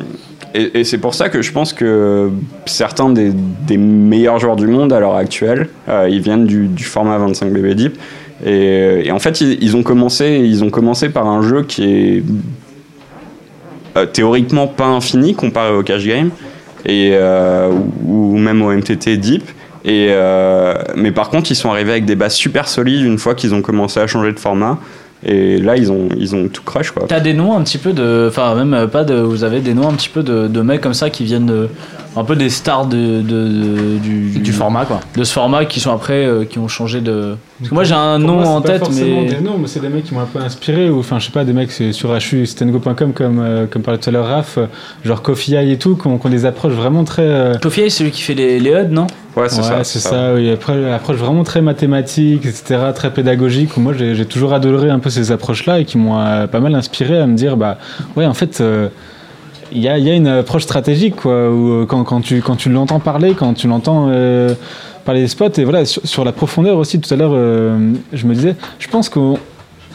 et, 0.54 0.80
et 0.80 0.84
c'est 0.86 0.98
pour 1.00 1.14
ça 1.14 1.28
que 1.28 1.42
je 1.42 1.52
pense 1.52 1.74
que 1.74 2.30
certains 2.66 3.10
des, 3.10 3.32
des 3.68 3.78
meilleurs 3.78 4.40
joueurs 4.40 4.56
du 4.56 4.68
monde 4.68 4.94
à 4.94 5.00
l'heure 5.02 5.16
actuelle, 5.16 5.68
ils 6.10 6.22
viennent 6.22 6.46
du, 6.46 6.68
du 6.68 6.84
format 6.86 7.18
25 7.18 7.52
BB 7.52 7.76
Deep. 7.76 7.98
Et, 8.44 9.08
et 9.08 9.12
en 9.12 9.20
fait, 9.20 9.42
ils, 9.42 9.78
ont 9.78 9.84
commencé, 9.84 10.42
ils 10.44 10.64
ont 10.64 10.70
commencé 10.70 11.10
par 11.10 11.28
un 11.28 11.42
jeu 11.42 11.64
qui 11.64 11.84
est 11.84 12.24
euh, 13.98 14.06
théoriquement 14.06 14.68
pas 14.68 14.88
infini 14.88 15.36
comparé 15.36 15.74
au 15.74 15.84
cash 15.84 16.06
game 16.06 16.32
et 16.86 17.12
euh, 17.14 17.72
ou, 18.06 18.38
même 18.38 18.62
au 18.62 18.72
MTT 18.72 19.18
Deep. 19.18 19.44
Et 19.84 20.08
euh, 20.10 20.74
mais 20.96 21.12
par 21.12 21.30
contre, 21.30 21.52
ils 21.52 21.56
sont 21.56 21.70
arrivés 21.70 21.92
avec 21.92 22.06
des 22.06 22.16
bases 22.16 22.34
super 22.34 22.68
solides 22.68 23.06
une 23.06 23.18
fois 23.18 23.36
qu'ils 23.36 23.54
ont 23.54 23.62
commencé 23.62 24.00
à 24.00 24.08
changer 24.08 24.32
de 24.34 24.40
format. 24.40 24.80
Et 25.24 25.58
là, 25.58 25.76
ils 25.76 25.92
ont, 25.92 26.10
ils 26.18 26.36
ont 26.36 26.48
tout 26.48 26.62
crush 26.64 26.92
quoi. 26.92 27.06
T'as 27.08 27.20
des 27.20 27.34
noms 27.34 27.58
un 27.58 27.62
petit 27.64 27.78
peu 27.78 27.94
de. 27.94 28.28
Enfin, 28.30 28.54
même 28.56 28.74
euh, 28.74 28.88
pas 28.88 29.04
de. 29.04 29.16
Vous 29.16 29.44
avez 29.44 29.60
des 29.60 29.74
noms 29.74 29.90
un 29.90 29.94
petit 29.94 30.10
peu 30.10 30.24
de, 30.24 30.48
de 30.48 30.62
mecs 30.62 30.82
comme 30.82 30.94
ça 30.94 31.10
qui 31.10 31.24
viennent 31.24 31.46
de. 31.48 31.70
Un 32.18 32.24
peu 32.24 32.36
des 32.38 32.50
stars 32.50 32.86
de, 32.86 33.22
de- 33.22 33.22
de- 33.22 33.98
du, 33.98 34.40
Du 34.40 34.54
format, 34.54 34.86
quoi. 34.86 35.02
De 35.18 35.24
ce 35.26 35.34
format 35.34 35.66
qui 35.66 35.80
sont 35.82 35.92
après. 35.92 36.26
euh, 36.26 36.46
qui 36.46 36.60
ont 36.60 36.68
changé 36.70 37.02
de. 37.02 37.36
Parce 37.60 37.70
que 37.70 37.74
moi 37.76 37.84
j'ai 37.84 37.94
un 37.94 38.20
Pour 38.20 38.28
nom 38.28 38.36
moi, 38.42 38.48
en 38.48 38.62
pas 38.62 38.70
tête, 38.70 38.80
forcément 38.80 39.22
mais. 39.24 39.30
Des 39.30 39.42
noms, 39.42 39.58
mais 39.60 39.68
c'est 39.68 39.80
des 39.82 39.90
mecs 39.90 40.06
qui 40.06 40.14
m'ont 40.14 40.22
un 40.22 40.26
peu 40.26 40.40
inspiré. 40.40 40.90
Ou 40.90 41.00
enfin, 41.00 41.20
je 41.20 41.26
sais 41.26 41.32
pas, 41.32 41.44
des 41.44 41.52
mecs 41.54 41.72
sur 41.72 42.16
hustengo.com 42.16 43.12
comme, 43.14 43.40
euh, 43.40 43.66
comme 43.68 43.82
parlait 43.82 44.00
tout 44.00 44.10
à 44.10 44.14
l'heure 44.14 44.28
Raph, 44.28 44.58
euh, 44.58 44.66
genre 45.04 45.22
Coffee 45.22 45.56
Eye 45.56 45.72
et 45.74 45.78
tout, 45.78 45.96
qui 45.98 46.08
ont, 46.08 46.18
qui 46.18 46.28
ont 46.28 46.30
des 46.30 46.46
approches 46.46 46.74
vraiment 46.74 47.04
très. 47.04 47.24
euh, 47.24 47.56
Tofiai, 47.56 47.90
c'est 47.90 47.98
celui 48.00 48.12
qui 48.12 48.22
fait 48.22 48.34
les, 48.34 48.60
les 48.60 48.72
HUD, 48.72 48.92
non? 48.92 49.08
Ouais, 49.36 49.50
c'est 49.50 49.58
ouais, 49.58 49.64
ça. 49.64 49.84
c'est 49.84 50.00
ça. 50.00 50.34
oui. 50.34 50.50
Après, 50.52 50.80
l'approche 50.80 51.18
vraiment 51.18 51.44
très 51.44 51.62
mathématique, 51.62 52.46
etc., 52.46 52.80
très 52.96 53.12
pédagogique. 53.12 53.76
où 53.76 53.82
Moi, 53.82 53.92
j'ai 53.98 54.26
toujours 54.26 54.54
adoré 54.54 54.90
un 54.90 55.00
peu 55.00 55.10
ces 55.10 55.32
approches-là 55.34 55.82
et 55.82 55.86
qui 55.86 55.98
m'ont 55.98 56.18
euh, 56.18 56.48
pas 56.48 56.62
mal 56.62 56.74
inspiré 56.76 57.20
à 57.20 57.28
me 57.28 57.36
dire, 57.36 57.58
bah, 57.58 57.78
ouais, 58.16 58.26
en 58.26 58.34
fait. 58.34 58.62
Il 59.72 59.82
y, 59.82 59.88
a, 59.88 59.98
une 59.98 60.28
approche 60.28 60.64
stratégique 60.64 61.16
quoi, 61.16 61.50
où, 61.50 61.72
euh, 61.72 61.86
quand, 61.86 62.22
tu, 62.22 62.42
quand 62.42 62.56
tu 62.56 62.70
l'entends 62.70 63.00
parler, 63.00 63.34
quand 63.34 63.54
tu 63.54 63.68
l'entends 63.68 64.08
euh, 64.10 64.54
parler 65.06 65.22
des 65.22 65.28
spots, 65.28 65.50
et 65.58 65.64
voilà, 65.64 65.86
sur, 65.86 66.24
la 66.24 66.32
profondeur 66.32 66.78
aussi, 66.78 67.00
tout 67.00 67.12
à 67.14 67.18
l'heure, 67.18 67.32
euh, 67.34 67.94
je 68.14 68.26
me 68.28 68.34
disais, 68.34 68.56
je 68.80 68.88
pense 68.88 69.10
qu'on 69.10 69.38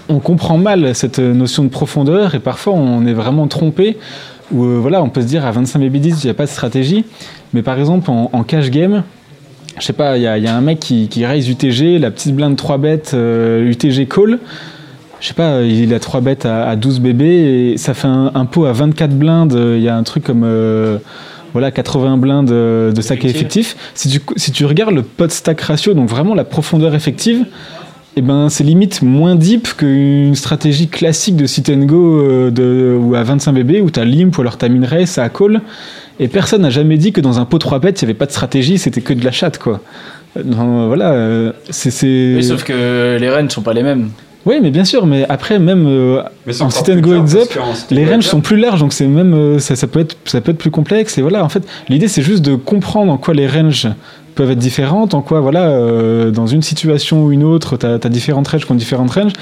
on 0.08 0.18
comprend 0.18 0.58
mal 0.58 0.94
cette 0.94 1.18
notion 1.18 1.62
de 1.62 1.68
profondeur 1.68 2.34
et 2.34 2.40
parfois 2.40 2.72
on 2.72 3.06
est 3.06 3.12
vraiment 3.12 3.46
trompé. 3.46 3.96
Où 4.52 4.64
voilà, 4.64 5.00
on 5.00 5.08
peut 5.08 5.20
se 5.20 5.28
dire 5.28 5.46
à 5.46 5.52
25 5.52 5.78
BB10, 5.78 6.22
il 6.22 6.24
n'y 6.24 6.30
a 6.30 6.34
pas 6.34 6.46
de 6.46 6.50
stratégie, 6.50 7.04
mais 7.54 7.62
par 7.62 7.78
exemple 7.78 8.10
en, 8.10 8.42
cash 8.42 8.68
game, 8.70 9.04
je 9.78 9.84
sais 9.84 9.92
pas, 9.92 10.16
il 10.18 10.24
y, 10.24 10.26
a- 10.26 10.56
un 10.56 10.60
mec 10.60 10.80
qui, 10.80 11.06
qui 11.06 11.24
raise 11.24 11.48
UTG, 11.48 12.00
la 12.00 12.10
petite 12.10 12.34
blinde 12.34 12.56
3 12.56 12.78
bêtes, 12.78 13.14
UTG 13.14 14.08
call. 14.08 14.40
Je 15.20 15.28
sais 15.28 15.34
pas, 15.34 15.62
il 15.62 15.92
a 15.92 16.00
3 16.00 16.20
bêtes 16.20 16.46
à, 16.46 16.68
à 16.68 16.76
12 16.76 17.00
bébés 17.00 17.72
et 17.72 17.76
ça 17.76 17.94
fait 17.94 18.08
un, 18.08 18.30
un 18.34 18.46
pot 18.46 18.64
à 18.64 18.72
24 18.72 19.10
blindes. 19.10 19.58
Il 19.76 19.82
y 19.82 19.88
a 19.88 19.96
un 19.96 20.02
truc 20.02 20.24
comme 20.24 20.44
euh, 20.44 20.98
voilà, 21.52 21.70
80 21.70 22.16
blindes 22.16 22.50
euh, 22.50 22.92
de 22.92 23.00
sac 23.00 23.24
effectif. 23.24 23.76
Si 23.94 24.08
tu, 24.08 24.20
si 24.36 24.52
tu 24.52 24.64
regardes 24.64 24.94
le 24.94 25.02
pot 25.02 25.30
stack 25.30 25.60
ratio, 25.60 25.94
donc 25.94 26.08
vraiment 26.08 26.34
la 26.34 26.44
profondeur 26.44 26.94
effective, 26.94 27.44
eh 28.16 28.22
ben, 28.22 28.48
c'est 28.48 28.64
limite 28.64 29.02
moins 29.02 29.36
deep 29.36 29.68
qu'une 29.76 30.34
stratégie 30.34 30.88
classique 30.88 31.36
de 31.36 31.46
sit 31.46 31.68
and 31.70 31.84
go 31.84 32.20
euh, 32.20 32.50
de, 32.50 32.96
ou 32.98 33.14
à 33.14 33.22
25 33.22 33.52
bébés 33.52 33.80
où 33.80 33.90
tu 33.90 34.00
as 34.00 34.04
limp 34.04 34.36
ou 34.36 34.40
alors 34.40 34.58
tu 34.58 34.64
as 34.64 34.68
min 34.68 34.86
race 34.86 35.18
à 35.18 35.28
call. 35.28 35.60
Et 36.18 36.28
personne 36.28 36.62
n'a 36.62 36.70
jamais 36.70 36.98
dit 36.98 37.12
que 37.12 37.20
dans 37.20 37.40
un 37.40 37.44
pot 37.44 37.58
3 37.58 37.78
bêtes, 37.78 38.02
il 38.02 38.04
n'y 38.04 38.10
avait 38.10 38.18
pas 38.18 38.26
de 38.26 38.32
stratégie, 38.32 38.78
c'était 38.78 39.00
que 39.00 39.14
de 39.14 39.24
la 39.24 39.32
chatte, 39.32 39.58
quoi. 39.58 39.80
Non, 40.44 40.86
voilà, 40.86 41.12
euh, 41.12 41.52
c'est. 41.70 42.34
Oui, 42.36 42.44
sauf 42.44 42.62
que 42.62 43.16
les 43.18 43.30
reines 43.30 43.50
sont 43.50 43.62
pas 43.62 43.72
les 43.72 43.82
mêmes. 43.82 44.10
Oui, 44.46 44.56
mais 44.62 44.70
bien 44.70 44.84
sûr, 44.84 45.06
mais 45.06 45.26
après, 45.28 45.58
même 45.58 45.86
euh, 45.86 46.22
Mais 46.46 46.62
en 46.62 46.70
sit 46.70 46.88
and 46.88 47.00
go 47.00 47.12
heads 47.12 47.36
up, 47.36 47.48
les 47.90 48.06
ranges 48.06 48.24
sont 48.24 48.40
plus 48.40 48.56
larges, 48.56 48.80
donc 48.80 48.92
c'est 48.92 49.06
même 49.06 49.34
euh, 49.34 49.58
ça, 49.58 49.76
ça 49.76 49.86
peut 49.86 50.00
être 50.00 50.16
ça 50.24 50.40
peut 50.40 50.52
être 50.52 50.58
plus 50.58 50.70
complexe. 50.70 51.18
Et 51.18 51.22
voilà, 51.22 51.44
en 51.44 51.50
fait, 51.50 51.62
l'idée 51.88 52.08
c'est 52.08 52.22
juste 52.22 52.42
de 52.42 52.54
comprendre 52.54 53.12
en 53.12 53.18
quoi 53.18 53.34
les 53.34 53.46
ranges 53.46 53.88
peuvent 54.34 54.50
être 54.50 54.58
différentes, 54.58 55.12
en 55.12 55.20
quoi 55.20 55.40
voilà, 55.40 55.68
euh, 55.68 56.30
dans 56.30 56.46
une 56.46 56.62
situation 56.62 57.24
ou 57.24 57.32
une 57.32 57.44
autre, 57.44 57.76
tu 57.76 57.84
as, 57.84 57.98
différentes 58.08 58.48
ranges 58.48 58.66
ont 58.70 58.74
différentes 58.74 59.10
ranges, 59.10 59.32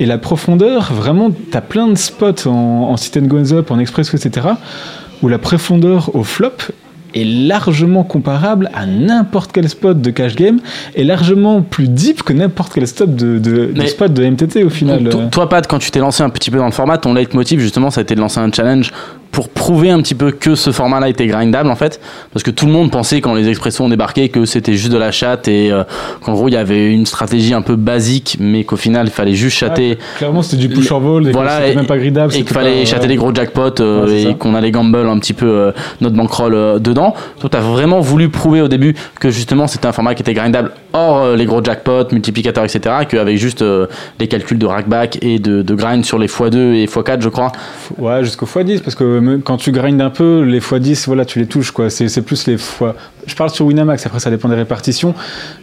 et 0.00 0.06
la 0.06 0.18
profondeur, 0.18 0.92
vraiment, 0.92 1.30
tu 1.30 1.56
as 1.56 1.60
plein 1.60 1.86
de 1.86 1.94
spots 1.94 2.46
en, 2.46 2.88
en 2.90 2.96
sit 2.96 3.16
and 3.18 3.26
go 3.26 3.38
heads 3.38 3.52
up, 3.52 3.70
en 3.70 3.78
express, 3.78 4.12
etc., 4.12 4.48
où 5.22 5.28
la 5.28 5.38
profondeur 5.38 6.10
au 6.16 6.24
flop 6.24 6.56
est 7.14 7.24
largement 7.24 8.04
comparable 8.04 8.70
à 8.74 8.86
n'importe 8.86 9.52
quel 9.52 9.68
spot 9.68 10.00
de 10.00 10.10
cash 10.10 10.36
game 10.36 10.60
et 10.94 11.04
largement 11.04 11.62
plus 11.62 11.88
deep 11.88 12.22
que 12.22 12.32
n'importe 12.32 12.72
quel 12.74 12.86
stop 12.86 13.14
de, 13.14 13.38
de, 13.38 13.86
spot 13.86 14.12
de 14.12 14.24
MTT 14.24 14.64
au 14.64 14.70
final. 14.70 15.06
Euh. 15.06 15.28
toi, 15.30 15.48
Pat, 15.48 15.66
quand 15.66 15.78
tu 15.78 15.90
t'es 15.90 16.00
lancé 16.00 16.22
un 16.22 16.30
petit 16.30 16.50
peu 16.50 16.58
dans 16.58 16.66
le 16.66 16.72
format, 16.72 16.98
ton 16.98 17.14
leitmotiv, 17.14 17.60
justement, 17.60 17.90
ça 17.90 18.00
a 18.00 18.02
été 18.02 18.14
de 18.14 18.20
lancer 18.20 18.40
un 18.40 18.52
challenge 18.52 18.92
pour 19.32 19.48
prouver 19.48 19.90
un 19.90 20.00
petit 20.02 20.14
peu 20.14 20.32
que 20.32 20.54
ce 20.54 20.72
format-là 20.72 21.08
était 21.08 21.26
grindable 21.26 21.70
en 21.70 21.76
fait, 21.76 22.00
parce 22.32 22.42
que 22.42 22.50
tout 22.50 22.66
le 22.66 22.72
monde 22.72 22.90
pensait 22.90 23.20
quand 23.20 23.34
les 23.34 23.48
expressos 23.48 23.84
ont 23.84 23.88
débarqué 23.88 24.28
que 24.28 24.44
c'était 24.44 24.74
juste 24.74 24.90
de 24.92 24.98
la 24.98 25.12
chatte 25.12 25.46
et 25.46 25.70
euh, 25.70 25.84
qu'en 26.24 26.32
gros 26.32 26.48
il 26.48 26.54
y 26.54 26.56
avait 26.56 26.92
une 26.92 27.06
stratégie 27.06 27.54
un 27.54 27.62
peu 27.62 27.76
basique, 27.76 28.36
mais 28.40 28.64
qu'au 28.64 28.76
final 28.76 29.06
il 29.06 29.12
fallait 29.12 29.34
juste 29.34 29.56
chatter. 29.56 29.98
Clairement, 30.18 30.42
c'était 30.42 30.56
du 30.66 30.68
push 30.68 30.90
or 30.90 31.00
ball, 31.00 31.28
et 31.28 31.32
Voilà, 31.32 31.60
c'était 31.60 31.76
même 31.76 31.86
pas 31.86 31.98
gridable. 31.98 32.34
et 32.34 32.38
qu'il 32.42 32.48
fallait 32.48 32.80
pas- 32.80 32.84
chatter 32.86 33.06
des 33.06 33.16
gros 33.16 33.32
jackpots 33.34 33.80
euh, 33.80 34.06
Ouais, 34.06 34.22
et 34.30 34.34
qu'on 34.34 34.54
allait 34.54 34.70
gamble 34.72 35.06
un 35.08 35.18
petit 35.18 35.32
peu 35.32 35.46
euh, 35.46 35.72
notre 36.00 36.16
bankroll 36.16 36.54
euh, 36.54 36.78
dedans. 36.80 37.14
Toi, 37.38 37.48
t'as 37.50 37.60
vraiment 37.60 38.00
voulu 38.00 38.28
prouver 38.30 38.60
au 38.62 38.68
début 38.68 38.94
que 39.20 39.30
justement 39.30 39.66
c'était 39.68 39.86
un 39.86 39.92
format 39.92 40.14
qui 40.14 40.22
était 40.22 40.34
grindable 40.34 40.72
hors 40.92 41.36
les 41.36 41.44
gros 41.44 41.62
jackpots, 41.62 42.10
multiplicateurs, 42.12 42.64
etc. 42.64 42.96
Qu'avec 43.08 43.36
juste 43.38 43.64
les 44.18 44.26
calculs 44.26 44.58
de 44.58 44.66
rackback 44.66 45.18
et 45.22 45.38
de, 45.38 45.62
de 45.62 45.74
grind 45.76 46.04
sur 46.04 46.18
les 46.18 46.26
x2 46.26 46.56
et 46.74 46.86
x4, 46.86 47.20
je 47.20 47.28
crois. 47.28 47.52
Ouais, 47.98 48.24
jusqu'au 48.24 48.46
x10, 48.46 48.80
parce 48.82 48.96
que 48.96 49.19
quand 49.44 49.56
tu 49.56 49.72
grindes 49.72 50.00
un 50.00 50.10
peu, 50.10 50.42
les 50.42 50.60
x10, 50.60 51.06
voilà, 51.06 51.24
tu 51.24 51.38
les 51.38 51.46
touches, 51.46 51.70
quoi. 51.70 51.90
C'est 51.90 52.22
plus 52.22 52.46
les 52.46 52.58
fois. 52.58 52.94
Je 53.26 53.34
parle 53.34 53.50
sur 53.50 53.66
Winamax, 53.66 54.06
après 54.06 54.20
ça 54.20 54.30
dépend 54.30 54.48
des 54.48 54.54
répartitions. 54.54 55.14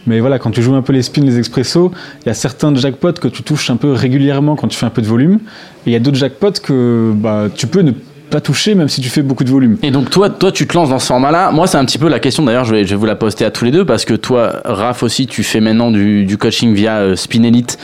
Mais 0.06 0.20
voilà, 0.20 0.38
quand 0.38 0.50
tu 0.50 0.62
joues 0.62 0.74
un 0.74 0.82
peu 0.82 0.92
les 0.92 1.02
spins, 1.02 1.22
les 1.22 1.38
expressos, 1.38 1.90
il 2.22 2.26
y 2.26 2.30
a 2.30 2.34
certains 2.34 2.74
jackpots 2.74 3.14
que 3.14 3.28
tu 3.28 3.42
touches 3.42 3.70
un 3.70 3.76
peu 3.76 3.92
régulièrement 3.92 4.56
quand 4.56 4.68
tu 4.68 4.76
fais 4.76 4.86
un 4.86 4.90
peu 4.90 5.02
de 5.02 5.06
volume. 5.06 5.40
Et 5.86 5.90
il 5.90 5.92
y 5.92 5.96
a 5.96 6.00
d'autres 6.00 6.16
jackpots 6.16 6.60
que 6.62 7.12
bah, 7.14 7.46
tu 7.54 7.66
peux 7.66 7.80
ne 7.80 7.92
pas 8.28 8.40
toucher 8.40 8.74
même 8.74 8.88
si 8.88 9.00
tu 9.00 9.08
fais 9.08 9.22
beaucoup 9.22 9.44
de 9.44 9.50
volume. 9.50 9.78
Et 9.82 9.90
donc 9.90 10.10
toi, 10.10 10.30
toi, 10.30 10.52
tu 10.52 10.66
te 10.66 10.74
lances 10.74 10.90
dans 10.90 10.98
ce 10.98 11.06
format-là. 11.06 11.50
Moi, 11.50 11.66
c'est 11.66 11.78
un 11.78 11.84
petit 11.84 11.98
peu 11.98 12.08
la 12.08 12.20
question. 12.20 12.44
D'ailleurs, 12.44 12.64
je 12.64 12.74
vais, 12.74 12.84
vous 12.84 13.06
la 13.06 13.16
poster 13.16 13.44
à 13.44 13.50
tous 13.50 13.64
les 13.64 13.70
deux 13.70 13.84
parce 13.84 14.04
que 14.04 14.14
toi, 14.14 14.60
Raph 14.64 15.02
aussi, 15.02 15.26
tu 15.26 15.42
fais 15.42 15.60
maintenant 15.60 15.90
du, 15.90 16.24
du 16.24 16.38
coaching 16.38 16.74
via 16.74 16.98
euh, 16.98 17.16
Spin 17.16 17.42
Elite. 17.42 17.78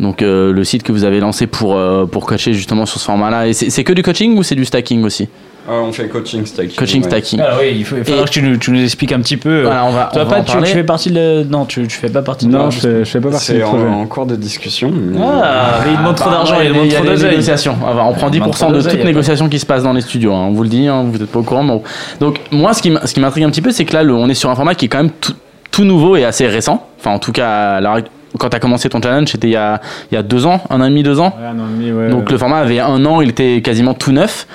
Donc 0.00 0.22
euh, 0.22 0.52
le 0.52 0.64
site 0.64 0.82
que 0.84 0.92
vous 0.92 1.04
avez 1.04 1.18
lancé 1.20 1.46
pour, 1.46 1.76
euh, 1.76 2.06
pour 2.06 2.24
coacher 2.26 2.52
justement 2.52 2.86
sur 2.86 3.00
ce 3.00 3.04
format-là. 3.06 3.48
Et 3.48 3.52
c'est 3.52 3.84
que 3.84 3.92
du 3.92 4.02
coaching 4.02 4.36
ou 4.36 4.42
c'est 4.42 4.54
du 4.54 4.64
stacking 4.64 5.02
aussi 5.04 5.28
Ah, 5.68 5.72
on 5.82 5.92
fait 5.92 6.06
coaching 6.08 6.46
stacking. 6.46 6.76
Coaching 6.76 7.02
ouais. 7.02 7.08
stacking. 7.08 7.40
Oui, 7.58 7.74
il, 7.78 7.84
faut, 7.84 7.96
il 7.96 8.04
faudra 8.04 8.22
Et- 8.22 8.24
que 8.24 8.30
tu 8.30 8.40
nous, 8.42 8.56
tu 8.58 8.70
nous 8.70 8.80
expliques 8.82 9.10
un 9.12 9.20
petit 9.20 9.36
peu. 9.36 9.62
Voilà, 9.62 9.84
on 9.84 9.90
va, 9.90 10.08
Toi, 10.12 10.22
on 10.22 10.24
va 10.26 10.30
pas, 10.36 10.40
en 10.40 10.44
tu, 10.44 10.52
parler. 10.52 10.68
tu 10.68 10.74
fais 10.74 10.84
partie 10.84 11.10
de. 11.10 11.42
Non, 11.50 11.64
tu, 11.64 11.84
tu 11.88 11.96
fais 11.98 12.08
pas 12.10 12.22
partie 12.22 12.46
de. 12.46 12.52
Non, 12.52 12.70
je 12.70 12.78
fais, 12.78 12.98
je 13.04 13.10
fais 13.10 13.20
pas 13.20 13.30
partie 13.30 13.46
C'est 13.46 13.62
en, 13.64 14.06
cours 14.06 14.26
de 14.26 14.36
discussion. 14.36 14.92
mais- 14.94 15.18
Ah, 15.20 15.80
mais 15.84 15.90
il 15.92 15.98
demande 15.98 16.14
trop 16.14 16.30
d'argent, 16.30 16.54
il 16.60 16.64
y 16.64 16.68
a 16.68 16.72
demande 16.72 16.88
trop 16.90 17.02
il 17.04 17.08
d'oseille. 17.10 17.30
négociations. 17.30 17.76
Ah 17.84 17.92
bah, 17.94 18.04
on 18.06 18.12
prend 18.14 18.28
Il 18.28 18.34
demande 18.34 18.50
10% 18.52 18.56
trop 18.56 18.68
de 18.68 18.72
d'oseille, 18.74 18.90
toute 18.92 18.98
y 18.98 19.02
a 19.02 19.04
pas- 19.04 19.08
négociation 19.08 19.48
qui 19.48 19.58
se 19.58 19.66
passe 19.66 19.82
dans 19.82 19.92
les 19.92 20.00
studios. 20.00 20.32
hein. 20.32 20.46
On 20.48 20.52
vous 20.52 20.62
le 20.62 20.68
dit, 20.68 20.86
hein, 20.86 21.04
vous 21.10 21.18
n'êtes 21.18 21.30
pas 21.30 21.40
au 21.40 21.42
courant. 21.42 21.64
mais 21.64 21.82
Donc 22.20 22.38
moi, 22.52 22.72
ce 22.72 22.80
qui 22.80 22.88
m- 22.88 23.00
ce 23.04 23.12
qui 23.12 23.18
m'intrigue 23.20 23.44
un 23.44 23.50
petit 23.50 23.62
peu, 23.62 23.72
c'est 23.72 23.84
que 23.84 23.94
là, 23.94 24.04
le- 24.04 24.14
on 24.14 24.28
est 24.28 24.34
sur 24.34 24.48
un 24.50 24.54
format 24.54 24.74
qui 24.76 24.84
est 24.84 24.88
quand 24.88 24.98
même 25.02 25.10
tout, 25.20 25.34
tout 25.72 25.84
nouveau 25.84 26.14
et 26.16 26.24
assez 26.24 26.46
récent. 26.46 26.86
Enfin, 27.00 27.10
en 27.10 27.18
tout 27.18 27.32
cas, 27.32 27.74
à 27.76 27.80
l'heure- 27.80 27.98
quand 28.38 28.50
tu 28.50 28.56
as 28.56 28.60
commencé 28.60 28.88
ton 28.88 29.00
challenge, 29.00 29.28
c'était 29.28 29.48
il 29.48 29.52
y 29.52 29.56
a, 29.56 29.80
il 30.10 30.14
y 30.14 30.18
a 30.18 30.22
deux 30.22 30.46
ans, 30.46 30.60
un 30.70 30.80
an 30.80 30.84
et 30.84 30.90
demi, 30.90 31.02
deux 31.02 31.20
ans. 31.20 31.34
Ouais, 31.38 31.46
un 31.46 31.58
an 31.58 31.66
et 31.68 31.78
demi, 31.78 31.92
ouais. 31.92 32.10
Donc 32.10 32.30
le 32.30 32.38
format 32.38 32.58
avait 32.58 32.80
un 32.80 33.04
an, 33.04 33.20
il 33.20 33.30
était 33.30 33.62
quasiment 33.62 33.94
tout 33.94 34.12
neuf. 34.12 34.46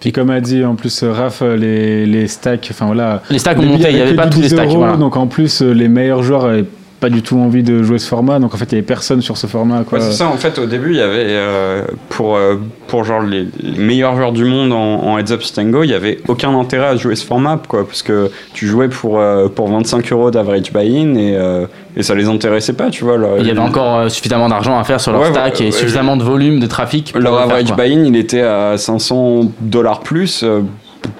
Puis 0.00 0.12
comme 0.12 0.30
a 0.30 0.40
dit 0.40 0.64
en 0.64 0.74
plus 0.74 1.02
Raph, 1.04 1.42
les, 1.42 2.04
les 2.06 2.28
stacks, 2.28 2.68
enfin 2.70 2.86
voilà. 2.86 3.22
Les 3.30 3.38
stacks 3.38 3.58
ont 3.58 3.62
monté, 3.62 3.86
il 3.90 3.96
n'y 3.96 4.02
avait 4.02 4.14
pas 4.14 4.26
tous 4.26 4.40
les 4.40 4.48
10 4.48 4.54
stacks. 4.54 4.68
euros, 4.68 4.78
voilà. 4.78 4.96
Donc 4.96 5.16
en 5.16 5.26
plus, 5.26 5.62
les 5.62 5.88
meilleurs 5.88 6.22
joueurs 6.22 6.44
avaient 6.44 6.66
pas 7.04 7.10
du 7.10 7.20
tout 7.20 7.38
envie 7.38 7.62
de 7.62 7.82
jouer 7.82 7.98
ce 7.98 8.08
format. 8.08 8.38
Donc 8.38 8.54
en 8.54 8.56
fait, 8.56 8.64
il 8.66 8.72
y 8.72 8.74
avait 8.76 8.82
personne 8.86 9.20
sur 9.20 9.36
ce 9.36 9.46
format. 9.46 9.84
Quoi. 9.84 9.98
Ouais, 9.98 10.04
c'est 10.06 10.12
ça, 10.12 10.26
en 10.28 10.36
fait, 10.38 10.58
au 10.58 10.64
début, 10.64 10.92
il 10.92 10.96
y 10.96 11.02
avait, 11.02 11.26
euh, 11.28 11.82
pour, 12.08 12.36
euh, 12.36 12.56
pour 12.86 13.04
genre 13.04 13.20
les, 13.20 13.46
les 13.60 13.78
meilleurs 13.78 14.16
joueurs 14.16 14.32
du 14.32 14.44
monde 14.46 14.72
en, 14.72 15.02
en 15.04 15.18
Heads 15.18 15.32
Up 15.32 15.42
Stango, 15.42 15.82
il 15.82 15.90
y 15.90 15.94
avait 15.94 16.18
aucun 16.28 16.58
intérêt 16.58 16.86
à 16.86 16.96
jouer 16.96 17.14
ce 17.14 17.26
format, 17.26 17.60
quoi, 17.68 17.86
parce 17.86 18.02
que 18.02 18.30
tu 18.54 18.66
jouais 18.66 18.88
pour, 18.88 19.18
euh, 19.18 19.48
pour 19.48 19.68
25 19.68 20.10
euros 20.12 20.30
d'average 20.30 20.72
buy-in 20.72 21.14
et, 21.16 21.36
euh, 21.36 21.66
et 21.96 22.02
ça 22.02 22.14
les 22.14 22.26
intéressait 22.26 22.72
pas, 22.72 22.88
tu 22.88 23.04
vois. 23.04 23.18
leur- 23.18 23.38
Il 23.38 23.46
y 23.46 23.50
avait 23.50 23.58
encore 23.60 23.96
euh, 23.98 24.08
suffisamment 24.08 24.48
d'argent 24.48 24.78
à 24.78 24.84
faire 24.84 25.00
sur 25.00 25.12
leur 25.12 25.20
Ouais, 25.20 25.30
stack 25.30 25.54
ouais, 25.56 25.62
et 25.62 25.64
ouais, 25.66 25.70
suffisamment 25.72 26.16
de 26.16 26.24
volume, 26.24 26.58
de 26.58 26.66
trafic. 26.66 27.12
pour 27.12 27.20
Leur 27.20 27.38
average 27.38 27.74
buy-in, 27.76 28.04
il 28.04 28.16
était 28.16 28.40
à 28.40 28.78
500 28.78 29.42
dollars 29.60 30.00
plus. 30.00 30.42
euh, 30.42 30.60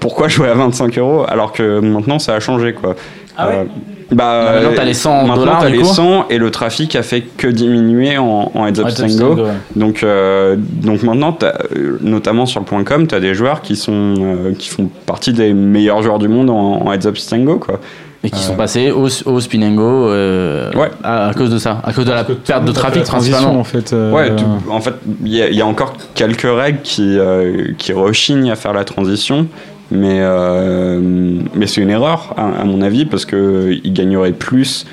pourquoi 0.01 0.29
jouer 0.29 0.49
à 0.49 0.55
25 0.55 0.97
euros 0.99 1.27
alors 1.29 1.53
que 1.53 1.79
maintenant 1.81 2.19
ça 2.19 2.33
a 2.35 2.41
changé, 2.41 2.73
quoi. 2.73 2.95
Ah 3.37 3.49
ouais 3.49 3.55
Euh, 3.57 3.65
bah, 4.15 4.53
Maintenant, 4.55 4.71
t'as 4.77 4.85
les 4.85 4.95
100 4.95 5.23
maintenant, 5.27 5.37
dollars, 5.37 5.59
t'as 5.63 5.67
du 5.71 5.73
les 5.77 5.79
coup 5.83 5.85
100 5.87 6.27
et 6.31 6.39
le 6.39 6.51
trafic 6.51 6.95
a 6.95 7.03
fait 7.03 7.23
que 7.23 7.49
diminuer 7.49 8.17
en, 8.19 8.51
en 8.55 8.67
Heads 8.67 8.79
Up 8.81 8.87
ouais. 8.99 9.45
Donc, 9.77 10.03
euh, 10.03 10.57
donc 10.59 11.03
maintenant, 11.03 11.33
t'as, 11.33 11.55
euh, 11.77 11.99
notamment 12.03 12.47
sur 12.47 12.61
le 12.61 12.67
point 12.67 12.85
.com, 12.85 13.07
tu 13.07 13.15
as 13.15 13.21
des 13.21 13.35
joueurs 13.35 13.63
qui, 13.63 13.77
sont, 13.77 14.15
euh, 14.19 14.53
qui 14.59 14.69
font 14.69 14.89
partie 15.07 15.33
des 15.33 15.53
meilleurs 15.55 16.03
joueurs 16.03 16.19
du 16.19 16.29
monde 16.29 16.51
en, 16.51 16.83
en 16.87 16.93
Heads 16.93 17.07
Up 17.07 17.17
Stango. 17.17 17.57
Quoi. 17.59 17.81
Et 18.23 18.31
qui 18.31 18.41
sont 18.41 18.55
passés 18.55 18.91
au, 18.91 19.07
au 19.27 19.41
Spinango 19.41 19.83
euh, 20.09 20.71
Ouais. 20.73 20.91
à, 21.03 21.29
à 21.29 21.35
cause 21.35 21.51
de 21.51 21.59
ça, 21.59 21.81
à 21.85 21.93
cause 21.93 22.07
de 22.07 22.11
la 22.13 22.25
perte 22.25 22.65
de 22.65 22.73
trafic 22.73 23.03
principalement. 23.05 23.59
en 23.61 23.65
fait. 23.65 23.93
euh, 23.93 24.11
Ouais, 24.13 24.31
en 24.71 24.81
fait, 24.81 24.95
il 25.25 25.35
y, 25.35 25.43
a- 25.43 25.49
il 25.51 25.55
y 25.57 25.61
a 25.61 25.67
encore 25.67 25.93
quelques 26.15 26.47
règles 26.49 26.79
qui, 26.83 27.19
euh, 27.19 27.73
qui 27.77 27.93
rechignent 27.93 28.51
à 28.51 28.57
faire 28.57 28.73
la 28.73 28.85
transition. 28.85 29.47
Mais, 29.95 30.19
euh, 30.21 31.01
mais 31.55 31.67
c'est 31.67 31.81
une 31.81 31.91
erreur, 31.91 32.35
à, 32.37 32.65
mon 32.65 32.83
avis, 32.83 33.05
parce 33.05 33.25
qu'ils 33.25 33.93
gagneraient 33.93 34.33
plus 34.33 34.87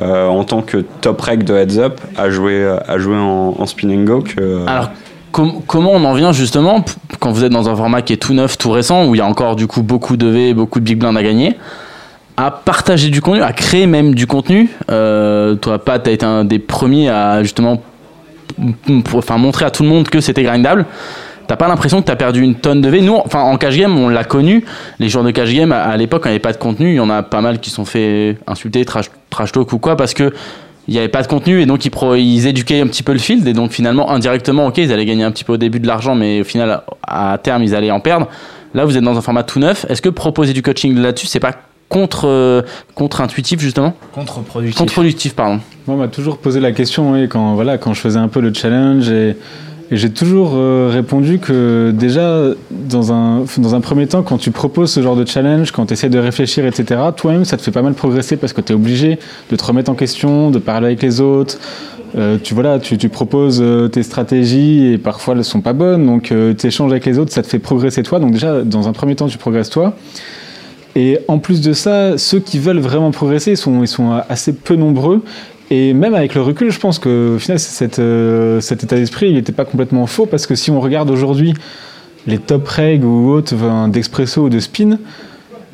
euh, 0.00 0.26
en 0.28 0.44
tant 0.44 0.62
que 0.62 0.78
top 1.00 1.20
reg 1.20 1.42
de 1.44 1.54
Heads 1.54 1.78
Up 1.78 2.00
à 2.16 2.30
jouer, 2.30 2.64
à 2.86 2.98
jouer 2.98 3.16
en, 3.16 3.54
en 3.58 3.66
Spin 3.66 3.90
and 3.90 4.04
Go. 4.04 4.24
Alors, 4.66 4.90
com- 5.32 5.60
comment 5.66 5.90
on 5.92 6.04
en 6.04 6.14
vient 6.14 6.32
justement, 6.32 6.84
quand 7.20 7.32
vous 7.32 7.44
êtes 7.44 7.52
dans 7.52 7.68
un 7.68 7.76
format 7.76 8.02
qui 8.02 8.12
est 8.12 8.16
tout 8.18 8.34
neuf, 8.34 8.56
tout 8.56 8.70
récent, 8.70 9.06
où 9.06 9.14
il 9.14 9.18
y 9.18 9.20
a 9.20 9.26
encore 9.26 9.56
du 9.56 9.66
coup 9.66 9.82
beaucoup 9.82 10.16
de 10.16 10.26
V, 10.26 10.54
beaucoup 10.54 10.78
de 10.80 10.84
big 10.84 10.98
blind 10.98 11.16
à 11.16 11.22
gagner, 11.22 11.56
à 12.36 12.50
partager 12.50 13.10
du 13.10 13.20
contenu, 13.20 13.42
à 13.42 13.52
créer 13.52 13.86
même 13.86 14.14
du 14.14 14.26
contenu 14.26 14.70
euh, 14.90 15.54
Toi, 15.56 15.78
Pat, 15.84 16.02
tu 16.02 16.10
as 16.10 16.12
été 16.12 16.26
un 16.26 16.44
des 16.44 16.58
premiers 16.58 17.08
à 17.08 17.42
justement 17.42 17.82
enfin, 19.12 19.38
montrer 19.38 19.64
à 19.64 19.70
tout 19.70 19.82
le 19.82 19.88
monde 19.88 20.08
que 20.08 20.20
c'était 20.20 20.42
grindable. 20.42 20.86
T'as 21.46 21.56
pas 21.56 21.68
l'impression 21.68 22.00
que 22.00 22.06
t'as 22.06 22.16
perdu 22.16 22.42
une 22.42 22.54
tonne 22.54 22.80
de 22.80 22.88
V? 22.88 23.00
Nous, 23.00 23.14
enfin, 23.16 23.42
en 23.42 23.56
cash 23.56 23.76
game, 23.76 23.96
on 23.98 24.08
l'a 24.08 24.24
connu. 24.24 24.64
Les 24.98 25.08
joueurs 25.08 25.24
de 25.24 25.30
cash 25.30 25.52
game, 25.52 25.72
à, 25.72 25.82
à 25.82 25.96
l'époque, 25.96 26.22
quand 26.22 26.28
il 26.28 26.32
n'y 26.32 26.36
avait 26.36 26.40
pas 26.42 26.52
de 26.52 26.58
contenu, 26.58 26.90
il 26.90 26.96
y 26.96 27.00
en 27.00 27.10
a 27.10 27.22
pas 27.22 27.40
mal 27.40 27.58
qui 27.60 27.70
se 27.70 27.76
sont 27.76 27.84
fait 27.84 28.38
insulter, 28.46 28.84
trash, 28.84 29.06
trash 29.30 29.52
talk 29.52 29.72
ou 29.72 29.78
quoi, 29.78 29.96
parce 29.96 30.14
que 30.14 30.32
il 30.86 30.92
n'y 30.92 30.98
avait 30.98 31.08
pas 31.08 31.22
de 31.22 31.26
contenu 31.28 31.62
et 31.62 31.66
donc 31.66 31.86
ils, 31.86 31.90
pro- 31.90 32.14
ils 32.14 32.46
éduquaient 32.46 32.80
un 32.82 32.86
petit 32.86 33.02
peu 33.02 33.12
le 33.14 33.18
field 33.18 33.48
et 33.48 33.54
donc 33.54 33.70
finalement 33.70 34.10
indirectement 34.10 34.66
ok 34.66 34.76
ils 34.76 34.92
allaient 34.92 35.06
gagner 35.06 35.24
un 35.24 35.30
petit 35.30 35.42
peu 35.42 35.54
au 35.54 35.56
début 35.56 35.80
de 35.80 35.86
l'argent 35.86 36.14
mais 36.14 36.42
au 36.42 36.44
final 36.44 36.82
à 37.08 37.38
terme 37.42 37.62
ils 37.62 37.74
allaient 37.74 37.90
en 37.90 38.00
perdre. 38.00 38.28
Là 38.74 38.84
vous 38.84 38.94
êtes 38.98 39.02
dans 39.02 39.16
un 39.16 39.22
format 39.22 39.44
tout 39.44 39.58
neuf. 39.58 39.86
Est-ce 39.88 40.02
que 40.02 40.10
proposer 40.10 40.52
du 40.52 40.60
coaching 40.60 40.94
là-dessus 41.00 41.26
c'est 41.26 41.40
pas 41.40 41.52
contre 41.88 42.28
euh, 42.28 42.60
contre-intuitif 42.94 43.60
justement? 43.60 43.94
Contre-productif. 44.12 44.76
contre-productif 44.76 45.34
pardon. 45.34 45.60
Moi, 45.86 45.96
on 45.96 46.00
m'a 46.00 46.08
toujours 46.08 46.36
posé 46.36 46.60
la 46.60 46.72
question, 46.72 47.12
oui, 47.12 47.28
quand, 47.28 47.54
voilà, 47.54 47.78
quand 47.78 47.94
je 47.94 48.00
faisais 48.00 48.18
un 48.18 48.28
peu 48.28 48.40
le 48.40 48.52
challenge, 48.52 49.08
et, 49.10 49.36
et 49.90 49.96
j'ai 49.96 50.10
toujours 50.10 50.52
euh, 50.54 50.88
répondu 50.90 51.38
que 51.38 51.92
déjà, 51.94 52.40
dans 52.70 53.12
un, 53.12 53.44
dans 53.58 53.74
un 53.74 53.80
premier 53.80 54.06
temps, 54.06 54.22
quand 54.22 54.38
tu 54.38 54.50
proposes 54.50 54.92
ce 54.92 55.02
genre 55.02 55.16
de 55.16 55.26
challenge, 55.26 55.72
quand 55.72 55.86
tu 55.86 55.92
essaies 55.92 56.08
de 56.08 56.18
réfléchir, 56.18 56.64
etc., 56.66 57.00
toi-même, 57.14 57.44
ça 57.44 57.56
te 57.56 57.62
fait 57.62 57.70
pas 57.70 57.82
mal 57.82 57.92
progresser 57.92 58.36
parce 58.36 58.52
que 58.52 58.62
tu 58.62 58.72
es 58.72 58.74
obligé 58.74 59.18
de 59.50 59.56
te 59.56 59.64
remettre 59.64 59.90
en 59.90 59.94
question, 59.94 60.50
de 60.50 60.58
parler 60.58 60.86
avec 60.86 61.02
les 61.02 61.20
autres. 61.20 61.58
Euh, 62.16 62.38
tu, 62.42 62.54
voilà, 62.54 62.78
tu, 62.78 62.96
proposes 63.08 63.60
euh, 63.60 63.88
tes 63.88 64.02
stratégies 64.02 64.92
et 64.92 64.98
parfois 64.98 65.34
elles 65.34 65.44
sont 65.44 65.60
pas 65.60 65.72
bonnes, 65.72 66.06
donc 66.06 66.32
tu 66.58 66.66
échanges 66.66 66.92
avec 66.92 67.04
les 67.04 67.18
autres, 67.18 67.32
ça 67.32 67.42
te 67.42 67.48
fait 67.48 67.58
progresser 67.58 68.02
toi. 68.02 68.20
Donc 68.20 68.32
déjà, 68.32 68.62
dans 68.62 68.88
un 68.88 68.92
premier 68.92 69.16
temps, 69.16 69.26
tu 69.26 69.38
progresses 69.38 69.70
toi. 69.70 69.94
Et 70.96 71.18
en 71.26 71.38
plus 71.38 71.60
de 71.60 71.72
ça, 71.72 72.16
ceux 72.18 72.38
qui 72.38 72.58
veulent 72.58 72.78
vraiment 72.78 73.10
progresser, 73.10 73.56
sont, 73.56 73.82
ils 73.82 73.88
sont 73.88 74.12
assez 74.28 74.52
peu 74.52 74.76
nombreux. 74.76 75.22
Et 75.70 75.94
même 75.94 76.14
avec 76.14 76.34
le 76.34 76.42
recul, 76.42 76.70
je 76.70 76.78
pense 76.78 76.98
que 76.98 77.36
au 77.36 77.38
final, 77.38 77.58
euh, 77.98 78.60
cet 78.60 78.84
état 78.84 78.96
d'esprit, 78.96 79.28
il 79.28 79.34
n'était 79.34 79.52
pas 79.52 79.64
complètement 79.64 80.06
faux 80.06 80.26
parce 80.26 80.46
que 80.46 80.54
si 80.54 80.70
on 80.70 80.80
regarde 80.80 81.10
aujourd'hui 81.10 81.54
les 82.26 82.38
top 82.38 82.68
reg 82.68 83.04
ou 83.04 83.30
autres 83.30 83.54
d'expresso 83.88 84.42
ou 84.42 84.48
de 84.48 84.58
spin, 84.58 84.98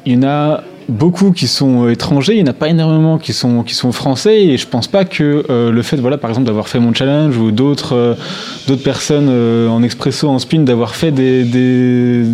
il 0.07 0.15
y 0.15 0.17
en 0.17 0.29
a 0.29 0.65
beaucoup 0.89 1.33
qui 1.33 1.47
sont 1.47 1.85
euh, 1.85 1.91
étrangers, 1.91 2.35
il 2.35 2.43
n'y 2.43 2.49
en 2.49 2.53
a 2.53 2.55
pas 2.55 2.69
énormément 2.69 3.19
qui 3.19 3.33
sont, 3.33 3.63
qui 3.63 3.75
sont 3.75 3.93
français 3.93 4.45
et 4.45 4.59
je 4.59 4.67
pense 4.67 4.89
pas 4.89 5.05
que 5.05 5.45
euh, 5.49 5.71
le 5.71 5.83
fait, 5.83 5.97
voilà, 5.97 6.19
par 6.19 6.31
exemple, 6.31 6.47
d'avoir 6.47 6.69
fait 6.69 6.81
mon 6.81 6.95
challenge 6.95 7.37
ou 7.37 7.51
d'autres 7.51 8.17
personnes 8.85 9.29
en 9.69 9.83
expresso, 9.83 10.29
en 10.29 10.39
spin, 10.39 10.61
d'avoir 10.61 10.95
fait 10.95 11.11
des, 11.11 12.25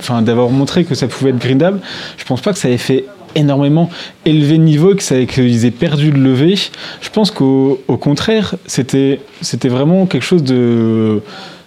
enfin, 0.00 0.22
d'avoir 0.22 0.50
montré 0.50 0.84
que 0.84 0.94
ça 0.94 1.06
pouvait 1.06 1.30
être 1.30 1.38
grindable, 1.38 1.80
je 2.16 2.24
pense 2.24 2.40
pas 2.40 2.52
que 2.52 2.58
ça 2.58 2.68
ait 2.68 2.76
fait 2.76 3.06
énormément 3.34 3.90
élevé 4.24 4.58
le 4.58 4.64
niveau, 4.64 4.94
qu'ils 4.94 5.64
aient 5.64 5.70
perdu 5.70 6.10
le 6.10 6.20
lever. 6.20 6.54
Je 7.00 7.10
pense 7.10 7.30
qu'au 7.30 7.80
au 7.88 7.96
contraire, 7.96 8.56
c'était, 8.66 9.20
vraiment 9.64 10.06
quelque 10.06 10.24
chose 10.24 10.42
de... 10.42 11.20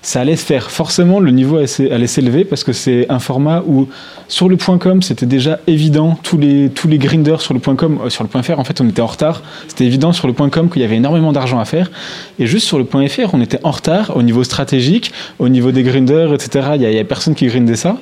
Ça 0.03 0.21
allait 0.21 0.35
se 0.35 0.45
faire. 0.45 0.71
Forcément, 0.71 1.19
le 1.19 1.29
niveau 1.29 1.57
allait 1.57 2.07
s'élever 2.07 2.43
parce 2.43 2.63
que 2.63 2.73
c'est 2.73 3.05
un 3.09 3.19
format 3.19 3.61
où 3.67 3.87
Sur 4.31 4.47
le 4.47 4.55
point 4.55 4.77
.com, 4.77 5.01
c'était 5.01 5.25
déjà 5.25 5.59
évident. 5.67 6.17
Tous 6.23 6.37
les, 6.37 6.69
tous 6.69 6.87
les 6.87 6.97
grinders 6.97 7.41
sur 7.41 7.53
le 7.53 7.59
point 7.59 7.75
.com, 7.75 7.99
euh, 8.05 8.09
sur 8.09 8.23
le 8.23 8.29
point 8.29 8.41
.fr, 8.41 8.59
en 8.59 8.63
fait, 8.63 8.79
on 8.79 8.87
était 8.87 9.01
en 9.01 9.07
retard. 9.07 9.43
C'était 9.67 9.85
évident 9.85 10.13
sur 10.13 10.25
le 10.25 10.31
point 10.31 10.49
.com 10.49 10.69
qu'il 10.69 10.81
y 10.81 10.85
avait 10.85 10.95
énormément 10.95 11.33
d'argent 11.33 11.59
à 11.59 11.65
faire. 11.65 11.91
Et 12.39 12.47
juste 12.47 12.65
sur 12.65 12.77
le 12.77 12.85
point 12.85 13.05
.fr, 13.09 13.33
on 13.33 13.41
était 13.41 13.59
en 13.63 13.71
retard 13.71 14.15
au 14.15 14.23
niveau 14.23 14.45
stratégique, 14.45 15.11
au 15.37 15.49
niveau 15.49 15.73
des 15.73 15.83
grinders, 15.83 16.33
etc. 16.33 16.69
Il 16.75 16.79
n'y 16.79 16.97
a, 16.97 17.03
personne 17.03 17.35
qui 17.35 17.45
grindait 17.47 17.75
ça. 17.75 17.97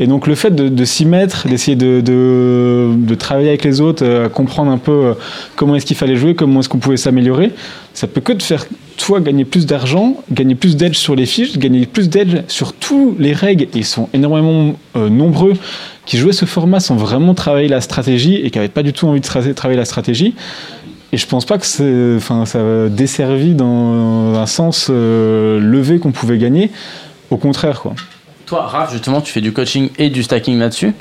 Et 0.00 0.08
donc 0.08 0.26
le 0.26 0.34
fait 0.34 0.52
de, 0.52 0.84
s'y 0.84 1.06
mettre, 1.06 1.46
d'essayer 1.46 1.76
de, 1.76 2.00
de, 2.00 3.14
travailler 3.14 3.50
avec 3.50 3.62
les 3.62 3.80
autres, 3.80 4.04
euh, 4.04 4.28
comprendre 4.28 4.72
un 4.72 4.78
peu 4.78 4.90
euh, 4.90 5.14
comment 5.54 5.76
est-ce 5.76 5.86
qu'il 5.86 5.96
fallait 5.96 6.16
jouer, 6.16 6.34
comment 6.34 6.58
est-ce 6.58 6.68
qu'on 6.68 6.78
pouvait 6.78 6.96
s'améliorer, 6.96 7.52
ça 7.94 8.06
peut 8.06 8.20
que 8.20 8.32
te 8.32 8.42
faire 8.42 8.64
toi 8.98 9.20
gagner 9.20 9.44
plus 9.44 9.64
d'argent, 9.64 10.22
gagner 10.30 10.54
plus 10.54 10.76
d'edge 10.76 10.96
sur 10.96 11.16
les 11.16 11.24
fiches, 11.24 11.56
gagner 11.58 11.86
plus 11.86 12.08
d'edge 12.08 12.42
sur 12.48 12.72
tous 12.74 13.16
les 13.18 13.32
règles. 13.32 13.66
Ils 13.74 13.84
sont 13.84 14.08
énormément 14.12 14.74
euh, 14.96 15.08
nombreux 15.08 15.54
qui 16.06 16.18
jouaient 16.18 16.32
ce 16.32 16.44
format 16.44 16.80
sans 16.80 16.96
vraiment 16.96 17.34
travailler 17.34 17.68
la 17.68 17.80
stratégie 17.80 18.36
et 18.36 18.50
qui 18.50 18.58
n'avaient 18.58 18.68
pas 18.68 18.82
du 18.82 18.92
tout 18.92 19.06
envie 19.06 19.20
de 19.20 19.52
travailler 19.52 19.78
la 19.78 19.84
stratégie. 19.84 20.34
Et 21.12 21.16
je 21.16 21.26
pense 21.26 21.44
pas 21.46 21.58
que 21.58 22.16
enfin, 22.16 22.44
ça 22.44 22.60
a 22.60 22.88
desservi 22.88 23.54
dans 23.54 24.34
un 24.34 24.46
sens 24.46 24.88
levé 24.90 25.98
qu'on 25.98 26.12
pouvait 26.12 26.38
gagner. 26.38 26.70
Au 27.30 27.36
contraire, 27.36 27.80
quoi. 27.80 27.94
Toi, 28.46 28.62
Raph, 28.62 28.92
justement, 28.92 29.20
tu 29.20 29.32
fais 29.32 29.42
du 29.42 29.52
coaching 29.52 29.90
et 29.98 30.08
du 30.08 30.22
stacking 30.22 30.58
là-dessus. 30.58 30.94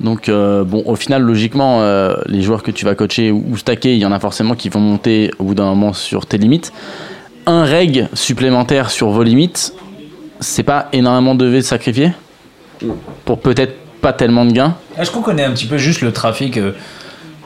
Donc, 0.00 0.28
euh, 0.28 0.64
bon, 0.64 0.82
au 0.86 0.96
final, 0.96 1.22
logiquement, 1.22 1.80
euh, 1.80 2.14
les 2.26 2.42
joueurs 2.42 2.62
que 2.62 2.70
tu 2.70 2.84
vas 2.84 2.94
coacher 2.94 3.30
ou 3.30 3.56
stacker, 3.56 3.94
il 3.94 3.98
y 3.98 4.06
en 4.06 4.12
a 4.12 4.20
forcément 4.20 4.54
qui 4.54 4.68
vont 4.68 4.80
monter 4.80 5.30
au 5.38 5.44
bout 5.44 5.54
d'un 5.54 5.66
moment 5.66 5.92
sur 5.92 6.26
tes 6.26 6.38
limites. 6.38 6.72
Un 7.46 7.64
reg 7.64 8.08
supplémentaire 8.14 8.90
sur 8.90 9.10
vos 9.10 9.22
limites, 9.22 9.74
c'est 10.40 10.62
pas 10.62 10.88
énormément 10.92 11.34
de 11.34 11.46
V 11.46 11.58
de 11.58 11.62
sacrifier? 11.62 12.12
Pour 13.24 13.40
peut-être 13.40 13.74
pas 14.00 14.12
tellement 14.12 14.44
de 14.44 14.52
gains 14.52 14.76
Est-ce 14.98 15.10
qu'on 15.10 15.22
connaît 15.22 15.44
un 15.44 15.52
petit 15.52 15.66
peu 15.66 15.78
juste 15.78 16.02
le 16.02 16.12
trafic 16.12 16.56
euh, 16.56 16.72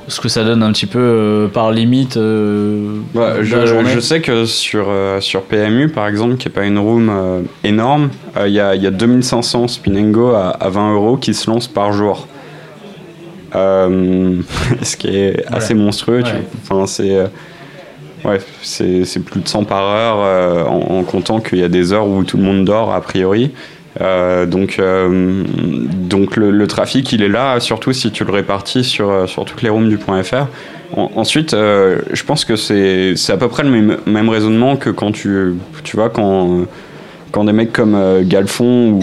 ce 0.09 0.20
que 0.20 0.28
ça 0.28 0.44
donne 0.44 0.62
un 0.62 0.72
petit 0.72 0.86
peu 0.86 0.98
euh, 0.98 1.48
par 1.48 1.70
limite 1.70 2.16
euh, 2.16 3.00
je, 3.14 4.00
sais 4.00 4.20
que 4.20 4.44
sur, 4.44 4.86
euh, 4.88 5.20
sur 5.20 5.42
PMU, 5.42 5.88
par 5.88 6.09
exemple, 6.09 6.36
qui 6.36 6.48
n'est 6.48 6.55
pas 6.55 6.64
une 6.64 6.78
room 6.78 7.44
énorme, 7.64 8.11
il 8.44 8.53
y, 8.53 8.61
a, 8.61 8.74
y, 8.74 8.86
a, 8.86 8.90
2500 8.90 9.68
spinning 9.68 10.14
à, 10.34 10.50
à 10.50 10.68
20 10.68 10.94
euros 10.94 11.16
qui 11.16 11.34
se 11.34 11.48
lancent 11.50 11.68
par 11.68 11.92
jour. 11.92 12.28
ce 13.55 14.96
qui 14.96 15.09
est 15.09 15.44
assez 15.53 15.74
monstrueux. 15.74 16.22
Enfin, 16.62 16.86
c'est 16.86 17.18
ouais, 18.24 18.40
c'est 18.62 19.22
plus 19.22 19.40
de 19.40 19.48
100 19.48 19.64
par 19.64 19.82
heure 19.82 20.70
en, 20.70 20.98
en, 20.98 21.03
comptant 21.03 21.40
qu'il 21.40 21.59
y 21.59 21.62
a 21.62 21.68
des 21.68 21.92
heures 21.92 22.09
où 22.09 22.24
tout 22.24 22.38
le 22.38 22.44
monde 22.44 22.64
dort, 22.64 22.94
a 22.94 23.00
priori. 23.03 23.50
Euh, 24.01 24.47
donc, 24.47 24.76
euh, 24.78 25.45
donc 25.93 26.36
le, 26.36 26.66
trafic, 26.66 27.12
il 27.12 27.22
est 27.22 27.28
là, 27.28 27.61
surtout 27.61 27.93
si 27.93 28.11
tu 28.11 28.24
le 28.24 28.32
répartis 28.32 28.84
sur, 28.84 29.11
euh, 29.11 29.26
sur 29.26 29.45
toutes 29.45 29.62
les 29.62 29.68
rooms 29.68 29.88
du 29.88 29.99
point 29.99 30.22
.fr. 30.22 30.47
ensuite, 30.97 31.53
je 31.53 32.24
pense 32.24 32.45
que 32.45 32.57
c'est 32.57 33.30
à 33.30 33.36
peu 33.36 33.49
près 33.49 33.62
le 33.62 33.70
même, 33.70 33.99
même, 34.07 34.28
raisonnement 34.28 34.76
que 34.76 34.90
quand 34.90 35.12
tu, 35.12 35.55
tu 35.84 35.97
vois, 35.97 36.09
quand, 36.09 36.66
quand 37.30 37.45
des 37.45 37.53
mecs 37.53 37.72
comme 37.72 38.22
Galfon, 38.22 39.01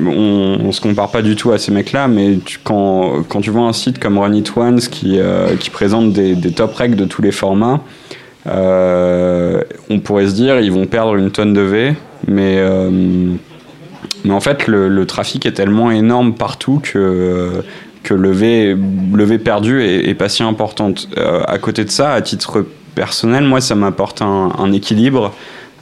on, 0.00 0.58
on 0.64 0.72
se 0.72 0.80
compare 0.80 1.10
pas 1.10 1.22
du 1.22 1.36
tout 1.36 1.52
à 1.52 1.58
ces 1.58 1.70
mecs-là, 1.70 2.08
mais 2.08 2.38
quand, 2.64 3.22
quand 3.28 3.40
tu 3.40 3.50
vois 3.50 3.66
un 3.66 3.72
site 3.72 3.98
comme 3.98 4.18
Run 4.18 4.32
It 4.32 4.52
Once 4.56 4.88
qui, 4.88 5.18
qui 5.60 5.70
présente 5.70 6.12
des, 6.12 6.34
des 6.34 6.52
top 6.52 6.74
recs 6.74 6.96
de 6.96 7.04
tous 7.04 7.22
les 7.22 7.32
formats, 7.32 7.80
on 8.46 9.98
pourrait 10.02 10.26
se 10.26 10.34
dire 10.34 10.60
ils 10.60 10.72
vont 10.72 10.86
perdre 10.86 11.14
une 11.14 11.30
tonne 11.30 11.52
de 11.52 11.60
V, 11.60 11.94
mais 12.26 12.58
mais 14.24 14.32
en 14.32 14.40
fait, 14.40 14.66
le, 14.66 15.04
trafic 15.06 15.46
est 15.46 15.52
tellement 15.52 15.90
énorme 15.90 16.34
partout 16.34 16.80
que, 16.82 17.62
que 18.02 18.14
le, 18.14 18.30
v, 18.30 19.38
perdu 19.38 19.82
est, 19.82 20.14
pas 20.14 20.28
si 20.28 20.42
importante. 20.42 21.08
Euh, 21.18 21.42
à 21.46 21.58
côté 21.58 21.84
de 21.84 21.90
ça, 21.90 22.12
à 22.12 22.22
titre 22.22 22.64
personnel, 22.94 23.44
moi, 23.44 23.60
ça 23.60 23.74
m'apporte 23.74 24.22
un, 24.22 24.72
équilibre 24.72 25.32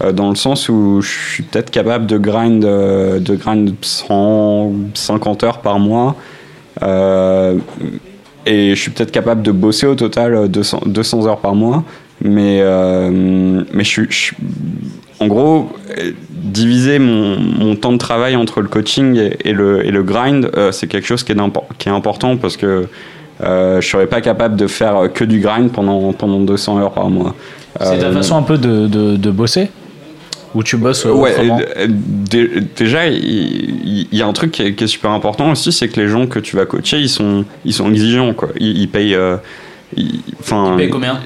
euh, 0.03 0.13
dans 0.13 0.29
le 0.29 0.35
sens 0.35 0.69
où 0.69 1.01
je 1.03 1.11
suis 1.11 1.43
peut-être 1.43 1.71
capable 1.71 2.07
de 2.07 2.19
grind, 2.19 2.65
euh, 2.65 3.21
de 3.21 3.37
grind 3.37 3.75
150 3.81 5.45
heures 5.45 5.61
par 5.61 5.79
mois. 5.79 6.17
et 8.45 8.75
je 8.75 8.81
suis 8.81 8.91
peut-être 8.91 9.13
capable 9.13 9.43
de 9.43 9.53
bosser 9.53 9.87
au 9.87 9.95
total 9.95 10.49
200, 10.49 10.83
200 10.87 11.27
heures 11.27 11.41
par 11.41 11.55
mois. 11.55 11.85
Mais, 12.25 12.63
mais 13.73 13.85
je, 13.85 14.03
je, 14.09 14.33
en 15.19 15.27
gros, 15.27 15.73
diviser 16.43 16.99
mon, 16.99 17.77
temps 17.77 17.93
de 17.93 17.99
travail 17.99 18.37
entre 18.37 18.61
le 18.61 18.69
coaching 18.69 19.31
et, 19.45 19.53
le, 19.53 19.87
et 19.87 19.91
le, 19.91 20.03
grind, 20.03 20.51
euh, 20.57 20.73
c'est 20.73 20.87
quelque 20.87 21.07
chose 21.07 21.23
qui 21.23 21.33
est, 21.33 21.37
qui 21.79 21.89
est, 21.89 21.93
important 21.93 22.37
parce 22.37 22.57
que 22.57 22.87
euh, 23.43 23.81
je 23.81 23.89
serais 23.89 24.07
pas 24.07 24.21
capable 24.21 24.57
de 24.57 24.67
faire 24.67 25.13
que 25.13 25.25
du 25.25 25.41
grind 25.41 25.71
pendant, 25.71 26.13
pendant 26.13 26.41
200 26.41 26.81
heures 26.81 26.93
par 26.93 27.09
mois. 27.09 27.35
C'est 27.81 27.99
ta 27.99 28.07
euh, 28.07 28.13
façon 28.13 28.37
un 28.37 28.43
peu 28.43 28.59
de, 28.59 28.87
de, 29.17 29.31
bosser? 29.31 29.71
Ou 30.55 30.63
tu 30.63 30.77
bosses 30.77 31.07
Ouais, 31.07 31.35
déjà, 32.77 33.07
il 33.09 34.07
y, 34.13 34.23
a 34.23 34.27
un 34.27 34.33
truc 34.33 34.53
qui 34.53 34.63
est, 34.63 34.87
super 34.87 35.13
important 35.13 35.51
aussi, 35.51 35.73
c'est 35.73 35.89
que 35.89 35.99
les 35.99 36.09
gens 36.09 36.27
que 36.27 36.39
tu 36.39 36.57
vas 36.57 36.67
coacher, 36.67 36.99
ils 36.99 37.09
sont, 37.09 37.45
ils 37.65 37.73
sont 37.73 37.91
exigeants. 37.91 38.35
Quoi. 38.35 38.51
Ils, 38.61 38.89
payent. 38.89 39.17
ils, 39.97 40.21
payent 40.77 40.91
combien? 40.91 41.21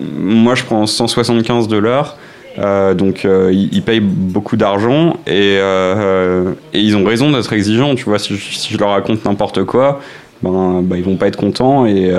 Moi, 0.00 0.54
je 0.54 0.64
prends 0.64 0.86
175 0.86 1.68
dollars. 1.68 2.16
Euh, 2.58 2.94
donc 2.94 3.24
euh, 3.24 3.52
ils, 3.52 3.82
payent 3.82 4.00
beaucoup 4.00 4.56
d'argent 4.56 5.18
et, 5.26 5.56
euh, 5.60 6.52
et, 6.74 6.80
ils 6.80 6.96
ont 6.96 7.04
raison 7.04 7.30
d'être 7.30 7.52
exigeants. 7.52 7.94
Tu 7.94 8.04
vois, 8.04 8.18
si 8.18 8.36
je, 8.36 8.78
leur 8.78 8.90
raconte 8.90 9.24
n'importe 9.24 9.62
quoi, 9.64 10.00
ben, 10.42 10.82
ben, 10.82 10.96
ils 10.96 11.04
vont 11.04 11.16
pas 11.16 11.28
être 11.28 11.36
contents 11.36 11.86
et, 11.86 12.12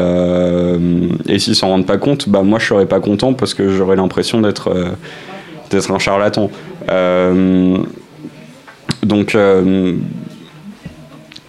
et 1.27 1.39
s'ils 1.39 1.55
s'en 1.55 1.67
rendent 1.67 1.85
pas 1.85 1.97
compte, 1.97 2.29
ben, 2.29 2.43
moi 2.43 2.59
je 2.59 2.67
serais 2.67 2.85
pas 2.85 3.01
content 3.01 3.33
parce 3.33 3.53
que 3.53 3.69
j'aurais 3.69 3.97
l'impression 3.97 4.39
d'être 4.39 4.73
d'être 5.69 5.91
un 5.91 5.99
charlatan. 5.99 6.49
donc 9.03 9.37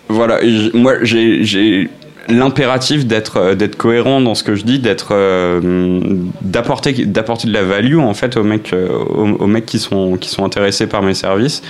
voilà, 0.09 0.41
moi 0.75 0.95
j'ai 1.03 1.89
l'impératif 2.33 3.07
d'être 3.07 3.37
euh, 3.37 3.55
d'être 3.55 3.77
cohérent 3.77 4.21
dans 4.21 4.35
ce 4.35 4.43
que 4.43 4.55
je 4.55 4.65
dis, 4.65 4.79
d'être 4.79 5.09
euh, 5.13 5.61
d'apporter 6.41 7.07
d'apporter 7.07 7.49
de 7.49 7.53
la 7.53 7.63
value 7.63 7.99
en 7.99 8.15
fait 8.15 8.37
aux 8.37 8.43
mecs 8.43 8.73
euh, 8.73 8.89
aux, 8.89 9.47
mecs 9.47 9.67
qui 9.67 9.79
sont 9.79 10.17
qui 10.17 10.29
sont 10.29 10.45
intéressés 10.45 10.87
par 10.87 11.03
mes 11.03 11.15
services. 11.15 11.63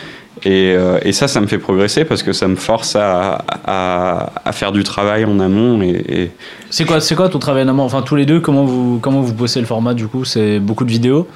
Et, 0.44 0.74
ça, 1.12 1.28
ça 1.28 1.40
me 1.40 1.46
fait 1.46 1.58
progresser 1.58 2.04
parce 2.04 2.24
que 2.24 2.32
ça 2.32 2.48
me 2.48 2.56
force 2.56 2.96
à, 2.96 3.44
à, 3.64 4.32
à 4.44 4.52
faire 4.52 4.72
du 4.72 4.82
travail 4.82 5.24
en 5.24 5.38
amont. 5.38 5.80
Et, 5.82 6.32
C'est 6.68 6.84
quoi, 6.84 7.00
c'est 7.00 7.14
quoi 7.14 7.28
ton 7.28 7.38
travail 7.38 7.62
en 7.62 7.68
amont? 7.68 7.84
Enfin, 7.84 8.02
tous 8.02 8.16
les 8.16 8.26
deux, 8.26 8.40
comment 8.40 8.64
vous 8.64 8.98
comment 9.00 9.20
vous 9.20 9.34
bossez 9.34 9.60
le 9.60 9.66
format 9.66 9.94
du 9.94 10.08
coup? 10.08 10.24
C'est 10.24 10.58
beaucoup 10.58 10.84
de 10.84 10.90
vidéos? 10.90 11.28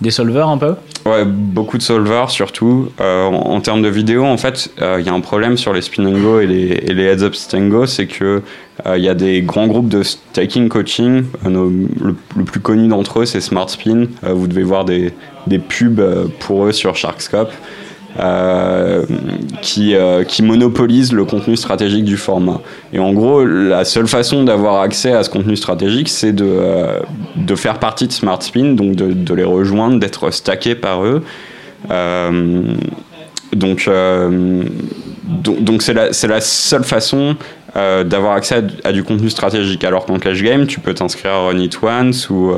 Des 0.00 0.10
solvers 0.10 0.48
un 0.48 0.58
peu 0.58 0.74
Ouais, 1.06 1.24
beaucoup 1.24 1.78
de 1.78 1.82
solvers 1.82 2.30
surtout. 2.30 2.88
Euh, 3.00 3.26
en, 3.26 3.60
termes 3.60 3.82
de 3.82 3.88
vidéo, 3.88 4.24
en 4.24 4.36
fait, 4.36 4.70
il 4.78 4.82
euh, 4.82 5.00
y 5.00 5.08
a 5.08 5.12
un 5.12 5.20
problème 5.20 5.56
sur 5.56 5.72
les 5.72 5.80
spin 5.80 6.04
and 6.04 6.18
go 6.20 6.40
et 6.40 6.46
les, 6.46 7.04
heads 7.04 7.22
up 7.22 7.34
go, 7.68 7.86
c'est 7.86 8.06
que 8.06 8.42
il 8.84 8.90
euh, 8.90 8.98
y 8.98 9.08
a 9.08 9.14
des 9.14 9.40
grands 9.42 9.68
groupes 9.68 9.88
de 9.88 10.02
staking 10.02 10.68
coaching. 10.68 11.24
le, 11.44 12.14
plus 12.44 12.60
connu 12.60 12.88
d'entre 12.88 13.20
eux, 13.20 13.24
c'est 13.24 13.40
Smart 13.40 13.70
Spin. 13.70 14.06
vous 14.22 14.48
devez 14.48 14.64
voir 14.64 14.84
des 14.84 15.12
pubs 15.58 16.30
pour 16.40 16.66
eux 16.66 16.72
sur 16.72 16.96
Sharkscope. 16.96 17.52
Euh, 18.18 19.04
qui, 19.60 19.94
euh, 19.94 20.24
qui 20.24 20.42
monopolise 20.42 21.12
le 21.12 21.26
contenu 21.26 21.54
stratégique 21.56 22.04
du 22.04 22.16
format. 22.16 22.62
Et 22.94 22.98
en 22.98 23.12
gros, 23.12 23.44
la 23.44 23.84
seule 23.84 24.06
façon 24.06 24.44
d'avoir 24.44 24.80
accès 24.80 25.12
à 25.12 25.22
ce 25.22 25.28
contenu 25.28 25.54
stratégique, 25.54 26.08
c'est 26.08 26.32
de, 26.32 26.46
euh, 26.46 27.00
de 27.36 27.54
faire 27.54 27.78
partie 27.78 28.06
de 28.06 28.12
SmartSpin, 28.12 28.72
donc 28.72 28.94
de, 28.94 29.34
les 29.34 29.44
rejoindre, 29.44 29.98
d'être 29.98 30.30
stacké 30.30 30.74
par 30.74 31.04
eux. 31.04 31.22
donc, 33.52 33.90
donc 35.60 35.82
c'est 35.82 35.94
la, 35.94 36.06
la, 36.06 36.40
seule 36.40 36.84
façon 36.84 37.36
d'avoir 37.74 38.32
accès 38.32 38.64
à, 38.84 38.92
du 38.92 39.04
contenu 39.04 39.28
stratégique. 39.28 39.84
Alors 39.84 40.06
qu'en 40.06 40.18
cash 40.18 40.42
game, 40.42 40.66
tu 40.66 40.80
peux 40.80 40.94
t'inscrire 40.94 41.32
à 41.32 41.48
Run 41.48 41.58
It 41.58 41.78
Once 41.82 42.30
ou, 42.30 42.52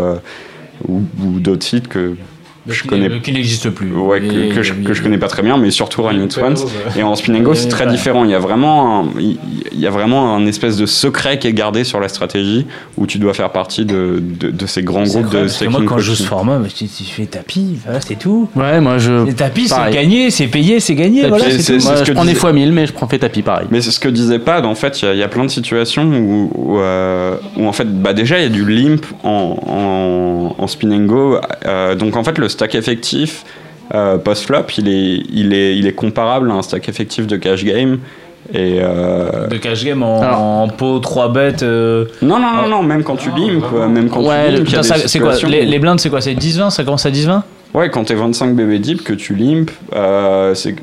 ou 0.88 1.40
d'autres 1.40 1.64
sites 1.64 1.88
que 1.88 2.14
je 2.66 2.84
connais 2.84 3.20
qui 3.20 3.32
n'existe 3.32 3.70
plus. 3.70 3.92
Ouais 3.92 4.20
que, 4.20 4.54
que, 4.54 4.62
je, 4.62 4.74
que, 4.74 4.94
je, 4.94 5.02
connais 5.02 5.18
pas 5.18 5.28
très 5.28 5.42
bien 5.42 5.56
mais 5.56 5.70
surtout 5.70 6.02
Run 6.02 6.22
It 6.22 6.38
Once 6.38 6.64
et 6.96 7.02
en 7.02 7.14
Spinning 7.14 7.46
c'est 7.54 7.68
très 7.68 7.86
différent. 7.86 8.24
Il 8.24 8.30
y 8.30 8.34
a 8.34 8.38
vraiment 8.38 9.00
un, 9.00 9.08
il 9.18 9.80
y 9.80 9.86
a 9.86 9.90
vraiment 9.90 10.34
un 10.34 10.46
espèce 10.46 10.76
de 10.76 10.86
secret 10.86 11.38
qui 11.38 11.46
est 11.46 11.52
gardé 11.52 11.84
sur 11.84 12.00
la 12.00 12.08
stratégie 12.08 12.66
où 12.96 13.06
tu 13.06 13.18
dois 13.18 13.34
faire 13.34 13.50
partie 13.50 13.84
de, 13.84 14.20
de, 14.20 14.50
de 14.50 14.66
ces 14.66 14.82
grands 14.82 15.04
groupes 15.04 15.30
de 15.30 15.40
parce 15.40 15.58
que 15.58 15.64
moi 15.66 15.82
quand 15.86 15.98
je 15.98 16.04
joue 16.04 16.14
ce 16.14 16.24
format 16.24 16.60
tu, 16.74 16.86
tu 16.86 17.04
fais 17.04 17.26
tapis 17.26 17.78
voilà, 17.84 18.00
c'est 18.00 18.18
tout. 18.18 18.48
Ouais 18.54 18.80
moi 18.80 18.98
je 18.98 19.24
les 19.24 19.34
tapis 19.34 19.68
c'est 19.68 19.90
gagné 19.90 20.30
c'est 20.30 20.48
payé 20.48 20.80
c'est 20.80 20.94
gagné 20.94 21.26
voilà, 21.26 21.50
c'est. 21.50 21.82
Moi, 21.82 22.04
je 22.04 22.12
prends 22.12 22.24
des 22.24 22.34
fois 22.34 22.52
1000 22.52 22.72
mais 22.72 22.86
je 22.86 22.92
prends 22.92 23.08
fait 23.08 23.18
tapis 23.18 23.42
pareil. 23.42 23.66
Mais 23.70 23.80
c'est 23.80 23.90
ce 23.90 24.00
que 24.00 24.08
disait 24.08 24.38
Pad 24.38 24.64
en 24.66 24.74
fait 24.74 25.02
il 25.02 25.14
y, 25.14 25.18
y, 25.18 25.22
a 25.22 25.28
plein 25.28 25.44
de 25.44 25.50
situations 25.50 26.04
où, 26.04 26.50
où, 26.54 26.78
euh, 26.78 27.36
où 27.56 27.66
en 27.66 27.72
fait 27.72 27.88
bah 28.02 28.12
déjà 28.12 28.38
il 28.38 28.42
y 28.42 28.46
a 28.46 28.50
du 28.50 28.68
limp 28.68 29.06
en, 29.22 30.54
en, 30.58 30.62
en 30.62 30.66
spin 30.66 30.98
go 31.06 31.38
euh, 31.64 31.94
donc 31.94 32.16
en 32.16 32.24
fait 32.24 32.38
le 32.38 32.48
stack 32.58 32.74
effectif 32.74 33.44
euh, 33.94 34.18
post-flop, 34.18 34.64
il 34.78 34.88
est, 34.88 35.22
il, 35.32 35.54
est, 35.54 35.76
il 35.78 35.86
est 35.86 35.92
comparable 35.92 36.50
à 36.50 36.54
un 36.54 36.62
stack 36.62 36.88
effectif 36.88 37.26
de 37.28 37.36
cash 37.36 37.64
game. 37.64 37.98
Et 38.52 38.78
euh, 38.82 39.46
De 39.46 39.56
cash 39.58 39.84
game 39.84 40.02
en, 40.02 40.20
Alors- 40.22 40.40
en 40.40 40.68
pot 40.68 40.98
3 40.98 41.28
bêtes. 41.32 41.62
euh, 41.62 42.06
non, 42.20 42.38
non, 42.40 42.52
non, 42.62 42.68
non, 42.68 42.82
même 42.82 43.02
quand 43.04 43.14
tu 43.16 43.28
limp, 43.30 43.62
euh, 43.74 43.86
même 43.88 44.08
quand 44.08 44.22
Ouais, 44.22 44.62
tu 44.64 44.70
ça- 44.82 44.96
c'est 45.06 45.20
quoi 45.20 45.34
les, 45.46 45.64
les 45.64 45.78
blindes, 45.78 46.00
c'est 46.00 46.10
quoi 46.10 46.20
C'est 46.20 46.34
10-20 46.34 46.70
Ça 46.70 46.82
commence 46.82 47.06
à 47.06 47.10
10-20 47.10 47.42
Ouais, 47.74 47.88
quand 47.90 48.04
t'es 48.04 48.14
25 48.14 48.54
bébés 48.56 48.78
deep, 48.80 49.04
que 49.04 49.12
tu 49.12 49.34
limp, 49.36 49.70
euh, 49.94 50.54
c'est 50.54 50.74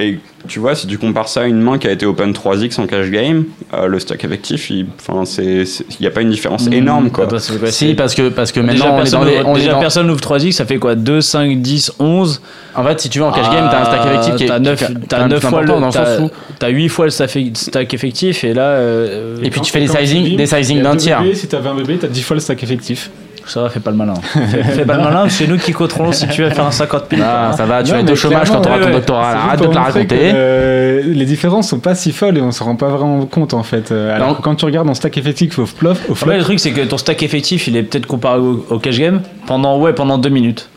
et 0.00 0.18
tu 0.46 0.60
vois, 0.60 0.74
si 0.76 0.86
tu 0.86 0.96
compares 0.98 1.28
ça 1.28 1.40
à 1.42 1.44
une 1.46 1.60
main 1.60 1.76
qui 1.78 1.88
a 1.88 1.90
été 1.90 2.06
open 2.06 2.32
3x 2.32 2.80
en 2.80 2.86
cash 2.86 3.10
game, 3.10 3.44
euh, 3.74 3.86
le 3.86 3.98
stack 3.98 4.24
effectif, 4.24 4.70
il 4.70 4.86
enfin, 4.98 5.24
c'est, 5.24 5.64
il 5.64 5.96
n'y 6.00 6.06
a 6.06 6.10
pas 6.10 6.20
une 6.22 6.30
différence 6.30 6.68
énorme 6.68 7.10
quoi. 7.10 7.24
Attends, 7.24 7.36
quoi, 7.58 7.70
Si, 7.70 7.94
parce 7.94 8.14
que, 8.14 8.28
parce 8.28 8.52
que 8.52 8.60
Déjà, 8.60 8.72
maintenant, 8.72 8.86
on 8.86 8.94
est 8.94 8.96
personne, 9.02 9.20
dans 9.20 9.26
les. 9.26 9.36
ouvre- 9.38 9.48
on 9.48 9.54
est 9.56 9.58
déjà 9.58 9.72
dans- 9.72 9.80
personne 9.80 10.10
ouvre 10.10 10.20
3x, 10.20 10.52
ça 10.52 10.64
fait 10.66 10.78
quoi? 10.78 10.94
2, 10.94 11.20
5, 11.20 11.60
10, 11.60 11.92
11 11.98 12.40
En 12.76 12.84
fait, 12.84 13.00
si 13.00 13.08
tu 13.10 13.18
veux, 13.18 13.24
en 13.24 13.32
cash 13.32 13.50
game, 13.50 13.68
t'as 13.70 13.80
un 13.80 13.84
stack 13.86 14.06
effectif 14.06 14.36
qui 14.36 14.44
est. 14.44 14.46
T'as 14.46 14.58
qui 14.60 14.62
est 14.62 14.70
9, 14.70 14.80
quand 14.86 14.94
t'as 15.08 15.18
même 15.18 15.28
9 15.30 15.40
plus 15.40 15.48
fois 15.48 15.58
le. 15.62 15.64
important 15.64 15.80
dans 15.80 15.86
le 15.86 15.92
sens 15.92 16.16
T'as 16.16 16.22
où- 16.22 16.30
t'as 16.60 16.68
8 16.68 16.88
fois 16.88 17.04
le 17.06 17.10
stack 17.10 17.94
effectif 17.94 18.44
et 18.44 18.54
là. 18.54 18.62
euh, 18.62 19.36
Et 19.42 19.50
puis 19.50 19.60
tu 19.60 19.72
fais 19.72 19.80
des 19.80 19.88
sizing, 19.88 20.36
des 20.36 20.46
sizing 20.46 20.82
d'un 20.82 20.96
tiers. 20.96 21.22
si 21.34 21.48
t'as 21.48 21.58
20 21.58 21.74
bébés, 21.74 21.98
t'as 22.00 22.06
10 22.08 22.22
fois 22.22 22.34
le 22.34 22.40
stack 22.40 22.62
effectif. 22.62 23.10
Ça 23.48 23.62
va, 23.62 23.70
fais 23.70 23.80
pas 23.80 23.90
le 23.90 23.96
malin. 23.96 24.14
fais, 24.22 24.62
fais 24.62 24.84
pas 24.84 24.96
le 24.96 25.02
malin, 25.04 25.28
c'est 25.28 25.46
nous 25.46 25.56
qui 25.58 25.72
coterons 25.72 26.12
si 26.12 26.28
tu 26.28 26.42
veux 26.42 26.50
faire 26.50 26.66
un 26.66 26.70
50 26.70 27.08
piles. 27.08 27.24
Ah, 27.24 27.52
ça 27.56 27.64
va, 27.66 27.82
tu 27.82 27.90
Non, 27.90 27.96
vas 27.96 28.02
être 28.02 28.10
au 28.12 28.16
chômage 28.16 28.50
quand 28.50 28.60
t'auras 28.60 28.78
ouais, 28.78 28.84
ton 28.84 28.90
doctorat. 28.90 29.30
Arrête 29.30 29.60
de 29.60 29.66
te 29.66 29.74
la 29.74 29.80
que, 29.80 29.86
raconter. 29.92 30.30
euh, 30.34 31.02
les 31.06 31.24
différences 31.24 31.68
sont 31.68 31.80
pas 31.80 31.94
si 31.94 32.12
folles 32.12 32.36
et 32.38 32.42
on 32.42 32.52
se 32.52 32.62
rend 32.62 32.76
pas 32.76 32.88
vraiment 32.88 33.24
compte 33.26 33.54
en 33.54 33.62
fait. 33.62 33.90
Euh, 33.90 34.14
Alors 34.14 34.28
Non. 34.28 34.34
quand 34.42 34.54
tu 34.54 34.64
regardes 34.64 34.88
en 34.90 34.94
stack 34.94 35.16
effectif 35.18 35.58
au 35.58 35.66
flop, 35.66 35.94
au 36.08 36.14
flop 36.14 36.30
Ouais, 36.30 36.36
le 36.38 36.44
truc, 36.44 36.60
c'est 36.60 36.72
que 36.72 36.82
ton 36.82 36.98
stack 36.98 37.22
effectif, 37.22 37.66
il 37.68 37.76
est 37.76 37.82
peut-être 37.82 38.06
comparé 38.06 38.38
au, 38.38 38.64
au 38.70 38.78
cash 38.78 38.98
game 38.98 39.20
pendant, 39.46 39.78
ouais, 39.78 39.92
pendant 39.94 40.18
2 40.18 40.28
minutes. 40.28 40.68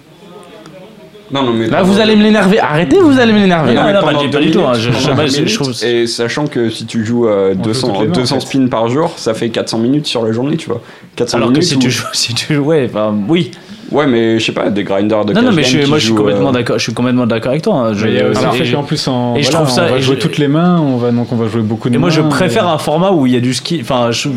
Non, 1.33 1.43
non, 1.43 1.53
mais 1.53 1.67
Là, 1.67 1.81
vous 1.83 1.99
allez 1.99 2.15
me 2.15 2.23
l'énerver. 2.23 2.59
Arrêtez, 2.59 2.99
vous 2.99 3.19
allez 3.19 3.31
me 3.33 3.39
l'énerver. 3.39 3.73
Non, 3.73 3.83
mais 3.85 3.93
non, 3.93 4.01
pas 4.01 4.13
du- 4.15 4.29
pas 4.29 4.39
du 4.39 4.51
tout, 4.51 4.59
hein, 4.61 4.73
je- 4.73 4.91
je- 4.91 4.91
je- 4.91 5.45
je 5.47 5.55
trouve- 5.55 5.67
minutes, 5.69 5.83
Et 5.83 6.07
sachant 6.07 6.47
que 6.47 6.69
si 6.69 6.85
tu 6.85 7.05
joues 7.05 7.27
euh, 7.27 7.51
On 7.51 7.55
joue 7.55 7.61
200, 7.63 7.87
toutes 7.89 8.01
les 8.01 8.07
mains, 8.07 8.13
200 8.13 8.35
en 8.35 8.39
fait. 8.39 8.45
spins 8.47 8.67
par 8.67 8.87
jour, 8.89 9.13
ça 9.15 9.33
fait 9.33 9.49
400 9.49 9.77
minutes 9.77 10.07
sur 10.07 10.23
la 10.25 10.31
journée, 10.31 10.57
tu 10.57 10.67
vois. 10.69 10.81
400 11.15 11.37
Alors 11.37 11.49
que 11.49 11.53
minutes 11.53 11.67
si 11.69 11.75
où- 11.75 11.79
tu 11.79 11.89
joues, 11.91 12.05
si 12.13 12.33
tu 12.33 12.53
joues, 12.55 12.63
ouais, 12.63 12.87
enfin, 12.89 13.13
oui. 13.27 13.51
Ouais, 13.91 14.07
mais 14.07 14.39
je 14.39 14.45
sais 14.45 14.51
pas, 14.53 14.69
des 14.69 14.83
grinders 14.85 15.25
de 15.25 15.33
Non, 15.33 15.41
non, 15.41 15.51
mais 15.51 15.63
je 15.63 15.85
moi, 15.85 15.97
je 15.99 16.05
suis 16.05 16.13
complètement 16.15 16.49
euh, 16.49 16.53
d'accord. 16.53 16.77
Je 16.77 16.83
suis 16.83 16.93
complètement 16.93 17.25
d'accord 17.25 17.51
avec 17.51 17.61
toi. 17.61 17.75
hein. 17.75 17.93
Je- 17.93 18.05
Mais 18.05 18.11
il 18.11 18.17
y 18.17 18.21
a 18.21 18.29
aussi 18.29 18.61
et 18.61 18.65
je- 18.65 18.73
qu'en 18.75 18.83
plus, 18.83 19.05
en, 19.09 19.35
et 19.35 19.43
je 19.43 19.51
voilà, 19.51 19.65
trouve 19.65 19.75
ça- 19.75 19.85
on 19.89 19.91
va 19.93 19.99
jouer 19.99 20.15
je- 20.15 20.21
toutes 20.21 20.37
les 20.37 20.47
mains, 20.47 20.79
on 20.79 20.95
va, 20.95 21.11
donc 21.11 21.29
on 21.33 21.35
va 21.35 21.47
jouer 21.49 21.61
beaucoup 21.61 21.89
de 21.89 21.95
Et 21.95 21.97
mains. 21.97 22.01
moi, 22.01 22.09
je 22.09 22.21
préfère 22.21 22.63
et- 22.63 22.69
un 22.69 22.77
format 22.77 23.11
où 23.11 23.25
il 23.25 23.33
y 23.33 23.35
a 23.35 23.41
du 23.41 23.53
skill. 23.53 23.81
Enfin, 23.81 24.11
je, 24.11 24.29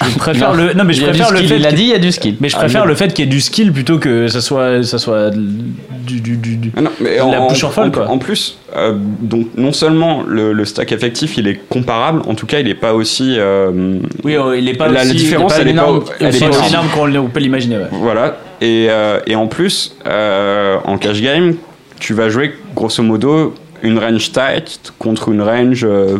je, 0.00 0.18
préfère 0.18 0.50
Non, 0.54 0.56
le. 0.66 0.72
Non, 0.74 0.84
mais 0.84 0.92
je 0.92 1.02
préfère 1.02 1.30
le 1.30 1.36
skill, 1.38 1.48
fait. 1.48 1.56
Il 1.56 1.66
a 1.66 1.72
dit, 1.72 1.82
il 1.82 1.88
y 1.88 1.94
a 1.94 1.98
du 1.98 2.12
skill. 2.12 2.36
Mais 2.40 2.48
je 2.48 2.56
Ah, 2.56 2.60
préfère 2.60 2.82
mais- 2.82 2.88
le 2.88 2.94
fait 2.94 3.12
qu'il 3.12 3.24
y 3.24 3.28
ait 3.28 3.30
du 3.30 3.40
skill 3.40 3.72
plutôt 3.72 3.98
que 3.98 4.28
ça 4.28 4.40
soit, 4.40 4.82
ça 4.84 4.98
soit 4.98 5.30
du, 5.30 6.20
du, 6.20 6.36
du, 6.36 6.56
du- 6.56 6.72
Ah 6.76 6.80
non, 6.82 6.90
mais 7.00 7.16
La 7.16 7.40
en, 7.40 7.46
push 7.48 7.64
en 7.64 7.70
folle, 7.70 7.88
en- 7.88 7.90
quoi. 7.90 8.08
en 8.08 8.18
plus, 8.18 8.58
euh, 8.76 8.94
donc 9.20 9.48
non 9.56 9.72
seulement 9.72 10.22
le, 10.26 10.52
le 10.52 10.64
stack 10.64 10.90
effectif 10.92 11.36
il 11.36 11.46
est 11.46 11.60
comparable, 11.68 12.22
en 12.26 12.34
tout 12.34 12.46
cas 12.46 12.58
il 12.60 12.68
est 12.68 12.74
pas 12.74 12.94
aussi 12.94 13.36
euh, 13.38 13.98
Oui, 14.24 14.36
euh, 14.36 14.56
il 14.56 14.68
est 14.68 14.74
pas 14.74 14.88
La- 14.88 14.94
la 15.04 15.10
aussi, 15.10 15.14
différence, 15.14 15.52
il 15.56 15.58
est 15.58 15.62
elle 15.62 15.68
est 15.68 15.74
pas- 15.74 15.82
énorme, 15.82 16.04
elle 16.20 16.34
est 16.34 16.40
pas 16.40 16.48
aussi- 16.48 16.68
énorme 16.70 16.88
qu'on 16.88 17.14
on 17.16 17.28
peut 17.28 17.40
l'imaginer. 17.40 17.76
ouais. 17.76 17.86
voilà 17.92 18.38
et, 18.60 18.86
euh, 18.90 19.20
et 19.26 19.36
en 19.36 19.46
plus 19.46 19.94
euh, 20.06 20.76
en 20.84 20.98
cash 20.98 21.20
game 21.20 21.54
tu 22.00 22.14
vas 22.14 22.28
jouer 22.28 22.52
grosso 22.74 23.02
modo 23.02 23.54
une 23.82 23.98
range 23.98 24.32
tight 24.32 24.92
contre 24.98 25.28
une 25.28 25.42
range 25.42 25.84
euh, 25.88 26.18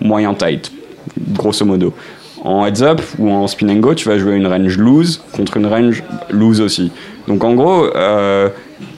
moyen 0.00 0.34
tight 0.34 0.70
grosso 1.32 1.64
modo. 1.64 1.94
En 2.46 2.64
heads 2.64 2.82
up 2.82 3.00
ou 3.18 3.30
en 3.30 3.46
spin 3.48 3.68
and 3.68 3.76
go, 3.80 3.92
tu 3.94 4.08
vas 4.08 4.18
jouer 4.18 4.36
une 4.36 4.46
range 4.46 4.78
loose 4.78 5.22
contre 5.32 5.56
une 5.56 5.66
range 5.66 6.02
loose 6.30 6.60
aussi. 6.60 6.92
Donc 7.26 7.42
en 7.42 7.54
gros, 7.54 7.86
euh, 7.96 8.48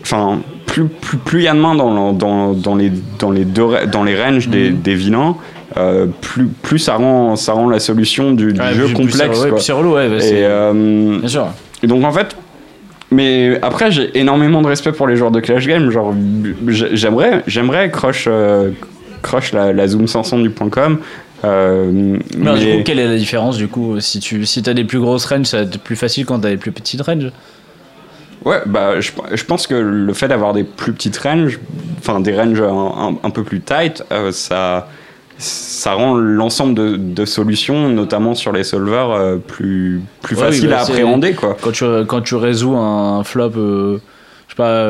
enfin 0.02 0.40
plus 0.66 0.84
plus 0.86 1.16
plus 1.16 1.40
il 1.40 1.44
y 1.44 1.48
a 1.48 1.54
de 1.54 1.58
mains 1.58 1.74
dans, 1.74 2.12
dans, 2.12 2.52
dans 2.52 2.74
les 2.76 2.92
dans 3.18 3.30
les 3.30 3.44
deux 3.46 3.66
dans 3.90 4.04
les 4.04 4.22
ranges 4.22 4.48
des, 4.48 4.68
des 4.70 4.94
vilains, 4.94 5.34
euh, 5.78 6.06
plus 6.20 6.46
plus 6.46 6.78
ça 6.78 6.96
rend 6.96 7.36
ça 7.36 7.54
rend 7.54 7.70
la 7.70 7.80
solution 7.80 8.32
du, 8.32 8.52
du 8.52 8.60
Ouais, 8.60 8.74
jeu 8.74 8.88
complexe. 8.88 9.40
c'est- 9.58 9.72
relou, 9.72 9.94
ouais. 9.94 10.08
bah, 10.10 10.16
Et, 10.22 10.44
euh, 10.44 11.18
Bien 11.18 11.28
sûr. 11.28 11.46
et 11.82 11.86
donc 11.86 12.04
en 12.04 12.12
fait, 12.12 12.36
mais 13.10 13.58
après 13.62 13.90
j'ai 13.90 14.18
énormément 14.18 14.60
de 14.60 14.66
respect 14.66 14.92
pour 14.92 15.06
les 15.06 15.16
joueurs 15.16 15.30
de 15.30 15.40
Clash 15.40 15.66
Game. 15.66 15.90
Genre 15.90 16.12
j'ai- 16.66 16.94
j'aimerais 16.96 17.42
j'aimerais 17.46 17.90
crush 17.90 18.26
euh, 18.28 18.70
crush 19.22 19.52
la, 19.52 19.72
la 19.72 19.88
Zoom 19.88 20.06
500 20.06 20.38
du 20.40 20.50
point 20.50 20.68
.com. 20.68 20.98
Euh, 21.44 22.16
Mais, 22.36 22.58
du 22.58 22.66
coup, 22.78 22.82
quelle 22.84 22.98
est 22.98 23.06
la 23.06 23.16
différence 23.16 23.56
du 23.56 23.68
coup 23.68 24.00
Si 24.00 24.18
tu 24.20 24.44
si 24.44 24.62
as 24.66 24.74
des 24.74 24.84
plus 24.84 24.98
grosses 24.98 25.24
ranges, 25.26 25.46
ça 25.46 25.58
va 25.58 25.62
être 25.64 25.78
plus 25.78 25.96
facile 25.96 26.26
quand 26.26 26.40
t'as 26.40 26.50
des 26.50 26.56
plus 26.56 26.72
petites 26.72 27.00
ranges. 27.02 27.30
Ouais, 28.44 28.60
bah, 28.66 29.00
je, 29.00 29.10
je 29.34 29.44
pense 29.44 29.66
que 29.66 29.74
le 29.74 30.12
fait 30.14 30.28
d'avoir 30.28 30.52
des 30.52 30.64
plus 30.64 30.92
petites 30.92 31.16
ranges, 31.18 31.58
enfin 31.98 32.20
des 32.20 32.36
ranges 32.36 32.60
un, 32.60 32.66
un- 33.12 33.16
un 33.22 33.30
peu 33.30 33.42
plus 33.44 33.60
tight, 33.60 34.02
euh, 34.12 34.30
ça, 34.32 34.88
ça 35.38 35.94
rend 35.94 36.14
l'ensemble 36.14 36.74
de, 36.74 36.96
de 36.96 37.24
solutions, 37.24 37.88
notamment 37.88 38.34
sur 38.34 38.52
les 38.52 38.64
solvers, 38.64 39.10
euh, 39.10 39.36
plus, 39.36 40.00
plus 40.22 40.36
Ouais, 40.36 40.42
facile 40.46 40.62
oui, 40.64 40.68
bah, 40.70 40.78
à 40.78 40.82
appréhender. 40.82 41.34
Quoi. 41.34 41.56
Quand 41.60 41.72
tu, 41.72 41.84
quand 42.06 42.20
tu 42.20 42.34
résous 42.36 42.76
un 42.76 43.22
flop, 43.24 43.50
je 43.54 43.98
sais 44.48 44.56
pas, 44.56 44.86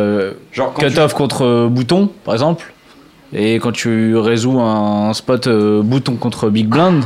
tu- 0.53 0.61
cut-off 0.79 1.15
contre 1.15 1.69
bouton, 1.69 2.11
par 2.25 2.35
exemple, 2.35 2.73
et 3.33 3.57
quand 3.57 3.73
tu 3.73 4.17
résous 4.17 4.59
un 4.61 5.13
spot 5.13 5.47
euh, 5.47 5.83
bouton 5.83 6.17
contre 6.17 6.49
big 6.49 6.67
blind, 6.67 7.05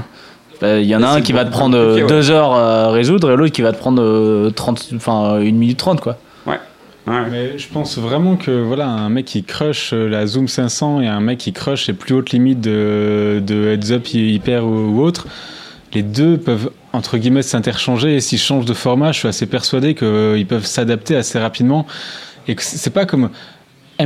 bah, 0.63 0.79
il 0.79 0.87
y 0.87 0.95
en 0.95 1.03
a 1.03 1.09
un 1.09 1.21
qui 1.21 1.33
va 1.33 1.45
te 1.45 1.51
prendre 1.51 1.77
compliqué, 1.77 2.05
euh, 2.05 2.07
deux 2.07 2.31
heures 2.31 2.53
à 2.53 2.93
résoudre 2.93 3.33
et 3.33 3.37
l'autre 3.37 3.53
qui 3.53 3.63
va 3.63 3.73
te 3.73 3.79
prendre 3.79 4.01
euh, 4.01 4.51
30, 4.51 4.91
enfin, 4.95 5.41
1 5.41 5.41
minute 5.41 5.77
30 5.77 6.01
quoi. 6.01 6.19
Ouais. 6.47 6.59
Mais 7.07 7.59
je 7.59 7.67
pense 7.69 7.99
vraiment 7.99 8.37
que 8.37 8.63
voilà, 8.63 8.87
un 8.87 9.09
mec 9.09 9.25
qui 9.25 9.43
crush 9.43 9.93
euh, 9.93 10.07
la 10.07 10.25
Zoom 10.29 10.47
500 10.47 11.01
et 11.01 11.09
un 11.09 11.19
mec 11.19 11.39
qui 11.39 11.53
crush 11.53 11.89
les 11.89 11.95
plus 11.95 12.15
hautes 12.15 12.31
limites 12.31 12.61
de, 12.61 13.43
de 13.45 13.73
heads 13.73 13.93
up 13.93 14.07
hyper 14.15 14.65
ou, 14.65 14.95
ou 14.95 15.03
autre, 15.03 15.27
les 15.95 16.03
deux 16.03 16.37
peuvent 16.39 16.71
entre 16.93 17.19
guillemets 17.19 17.43
s'interchanger. 17.43 18.15
Et 18.15 18.21
s'ils 18.21 18.39
changent 18.39 18.65
de 18.65 18.75
format, 18.75 19.11
je 19.11 19.19
suis 19.19 19.29
assez 19.29 19.47
persuadé 19.47 19.97
qu'ils 19.97 20.47
peuvent 20.47 20.65
s'adapter 20.65 21.17
assez 21.17 21.41
rapidement. 21.41 21.89
Et 22.47 22.55
que 22.55 22.63
c'est 22.63 22.91
pas 22.91 23.05
comme 23.05 23.31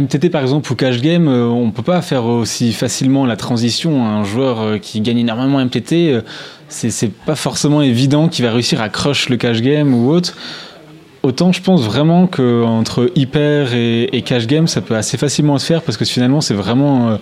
MTT 0.01 0.31
par 0.31 0.43
exemple 0.43 0.71
ou 0.73 0.75
Cash 0.75 1.01
Game, 1.01 1.29
euh, 1.29 1.47
on 1.47 1.71
peut 1.71 1.83
pas 1.83 2.03
faire 2.03 2.25
aussi 2.25 2.73
facilement 2.73 3.27
la 3.27 3.37
transition. 3.37 4.05
Un 4.07 4.25
joueur 4.25 4.61
euh, 4.61 4.79
qui 4.79 5.01
gagne 5.01 5.19
énormément 5.19 5.65
MTT, 5.65 6.13
euh, 6.13 6.21
c'est 6.69 7.13
pas 7.13 7.37
forcément 7.37 7.83
évident 7.83 8.29
qu'il 8.29 8.45
va 8.45 8.53
réussir 8.53 8.81
à 8.81 8.89
crush 8.89 9.29
le 9.29 9.37
Cash 9.37 9.63
Game 9.63 9.95
ou 9.95 10.11
autre. 10.11 10.37
Autant 11.27 11.51
je 11.51 11.61
pense 11.61 11.83
vraiment 11.83 12.29
que 12.29 12.63
entre 12.63 13.11
hyper 13.17 13.75
et, 13.75 14.05
et 14.17 14.23
cash 14.23 14.47
game, 14.47 14.69
ça 14.69 14.81
peut 14.81 14.95
assez 14.95 15.17
facilement 15.17 15.59
se 15.59 15.67
faire 15.67 15.83
parce 15.83 15.99
que 15.99 16.05
finalement 16.05 16.41
c'est 16.41 16.55
vraiment, 16.55 17.11
euh, 17.11 17.17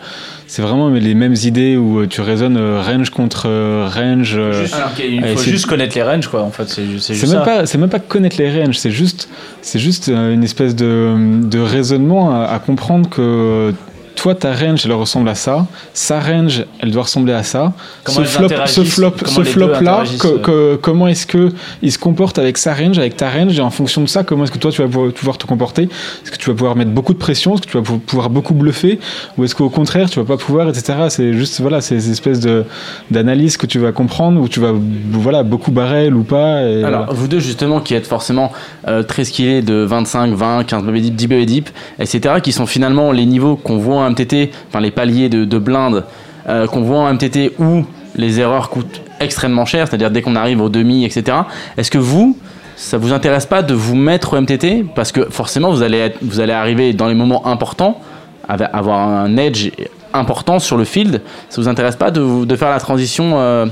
c'est 0.46 0.60
vraiment 0.60 0.90
les 0.90 1.14
mêmes 1.14 1.34
idées 1.42 1.78
où 1.78 2.00
euh, 2.00 2.06
tu 2.06 2.20
raisonnes 2.20 2.58
euh, 2.58 2.82
range 2.82 3.08
contre 3.08 3.44
euh, 3.48 3.88
range. 3.90 4.34
euh, 4.36 4.60
Juste- 4.64 4.76
il 4.98 5.24
allez, 5.24 5.32
faut 5.36 5.40
c'est- 5.42 5.50
juste 5.50 5.64
connaître 5.66 5.94
les 5.96 6.02
ranges 6.02 6.28
quoi 6.28 6.42
en 6.42 6.50
fait, 6.50 6.68
c'est 6.68 6.84
juste 6.84 7.08
même 7.10 7.18
ça. 7.30 7.40
pas, 7.40 7.64
c'est 7.64 7.78
même 7.78 7.88
pas 7.88 7.98
connaître 7.98 8.36
les 8.38 8.50
ranges, 8.62 8.76
c'est 8.76 8.90
juste, 8.90 9.28
c'est 9.62 9.78
juste 9.78 10.08
une 10.08 10.44
espèce 10.44 10.76
de, 10.76 11.14
de 11.48 11.58
raisonnement 11.60 12.38
à, 12.38 12.44
à 12.44 12.58
comprendre 12.58 13.08
que 13.08 13.72
toi 14.16 14.34
ta 14.34 14.52
range 14.54 14.82
elle 14.84 14.92
ressemble 14.92 15.28
à 15.28 15.34
ça, 15.34 15.66
sa 15.92 16.20
range 16.20 16.64
elle 16.80 16.90
doit 16.90 17.02
ressembler 17.02 17.32
à 17.32 17.42
ça. 17.42 17.72
Comment 18.04 18.18
ce 18.18 18.24
flop, 18.24 18.48
ce 18.66 18.84
flop, 18.84 19.10
comment 19.22 19.30
ce 19.36 19.42
flop 19.44 19.68
là, 19.80 20.04
que- 20.20 20.26
euh. 20.26 20.38
que- 20.38 20.76
comment 20.76 21.08
est-ce 21.08 21.26
que 21.26 21.50
il 21.82 21.92
se 21.92 21.98
comporte 21.98 22.38
avec 22.38 22.58
sa 22.58 22.74
range, 22.74 22.98
avec 22.98 23.16
ta 23.16 23.28
range 23.30 23.58
et 23.58 23.62
en 23.62 23.70
fonction 23.70 24.02
de 24.02 24.06
ça, 24.08 24.22
comment 24.24 24.44
est-ce 24.44 24.52
que 24.52 24.58
toi 24.58 24.70
tu 24.70 24.82
vas 24.82 24.88
pouvoir, 24.88 25.38
te 25.38 25.46
comporter? 25.46 25.82
Est-ce 25.84 26.30
que 26.30 26.36
tu 26.36 26.50
vas 26.50 26.56
pouvoir 26.56 26.76
mettre 26.76 26.90
beaucoup 26.92 27.12
de 27.12 27.18
pression? 27.18 27.54
Est-ce 27.54 27.62
que 27.62 27.68
tu 27.70 27.76
vas 27.76 27.82
pou- 27.82 27.98
pouvoir 27.98 28.30
beaucoup 28.30 28.54
bluffer? 28.54 28.98
Ou 29.36 29.44
est-ce 29.44 29.54
qu'au 29.54 29.68
contraire 29.70 30.08
tu 30.10 30.18
vas 30.18 30.24
pas 30.24 30.36
pouvoir, 30.36 30.68
etc. 30.68 30.94
C'est 31.08 31.32
juste 31.32 31.60
voilà, 31.60 31.80
ces 31.80 32.10
espèces 32.10 32.40
de 32.40 32.64
d'analyse 33.10 33.56
que 33.56 33.66
tu 33.66 33.78
vas 33.78 33.92
comprendre 33.92 34.40
où 34.40 34.48
tu 34.48 34.60
vas 34.60 34.72
voilà 35.12 35.42
beaucoup 35.42 35.70
barrel 35.70 36.14
ou 36.14 36.22
pas. 36.22 36.62
Et 36.62 36.82
Alors, 36.84 37.04
voilà. 37.06 37.12
vous 37.12 37.28
deux, 37.28 37.40
justement, 37.40 37.80
qui 37.80 37.94
êtes 37.94 38.06
forcément 38.06 38.52
euh, 38.88 39.02
très 39.02 39.24
skillés 39.24 39.62
de 39.62 39.74
25, 39.74 40.32
20, 40.34 40.64
15 40.64 40.82
BB 40.84 41.00
deep, 41.00 41.14
10 41.16 41.26
BB 41.26 41.46
deep, 41.46 41.70
etc., 41.98 42.36
qui 42.42 42.52
sont 42.52 42.66
finalement 42.66 43.12
les 43.12 43.26
niveaux 43.26 43.56
qu'on 43.56 43.78
voit 43.78 44.03
MTT, 44.10 44.50
enfin 44.68 44.80
les 44.80 44.90
paliers 44.90 45.28
de, 45.28 45.44
de 45.44 45.58
blinde 45.58 46.04
euh, 46.48 46.66
qu'on 46.66 46.82
voit 46.82 46.98
en 46.98 47.12
MTT 47.14 47.52
où 47.58 47.84
les 48.16 48.40
erreurs 48.40 48.70
coûtent 48.70 49.00
extrêmement 49.20 49.64
cher, 49.64 49.88
c'est-à-dire 49.88 50.10
dès 50.10 50.22
qu'on 50.22 50.36
arrive 50.36 50.60
au 50.60 50.68
demi, 50.68 51.04
etc. 51.04 51.38
Est-ce 51.76 51.90
que 51.90 51.98
vous, 51.98 52.36
ça 52.76 52.98
vous 52.98 53.12
intéresse 53.12 53.46
pas 53.46 53.62
de 53.62 53.74
vous 53.74 53.96
mettre 53.96 54.34
au 54.36 54.40
MTT 54.40 54.84
Parce 54.94 55.10
que 55.12 55.24
forcément, 55.30 55.70
vous 55.70 55.82
allez, 55.82 56.12
vous 56.22 56.40
allez 56.40 56.52
arriver 56.52 56.92
dans 56.92 57.08
les 57.08 57.14
moments 57.14 57.46
importants, 57.46 58.00
avoir 58.48 59.00
un 59.00 59.36
edge 59.36 59.70
important 60.12 60.58
sur 60.58 60.76
le 60.76 60.84
field. 60.84 61.22
Ça 61.48 61.60
vous 61.60 61.68
intéresse 61.68 61.96
pas 61.96 62.10
de, 62.10 62.56
faire 62.56 62.70
la 62.70 62.78
transition 62.78 63.38
euh, 63.38 63.66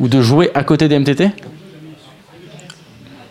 ou 0.00 0.08
de 0.08 0.20
jouer 0.22 0.50
à 0.54 0.64
côté 0.64 0.88
des 0.88 0.98
MTT 0.98 1.30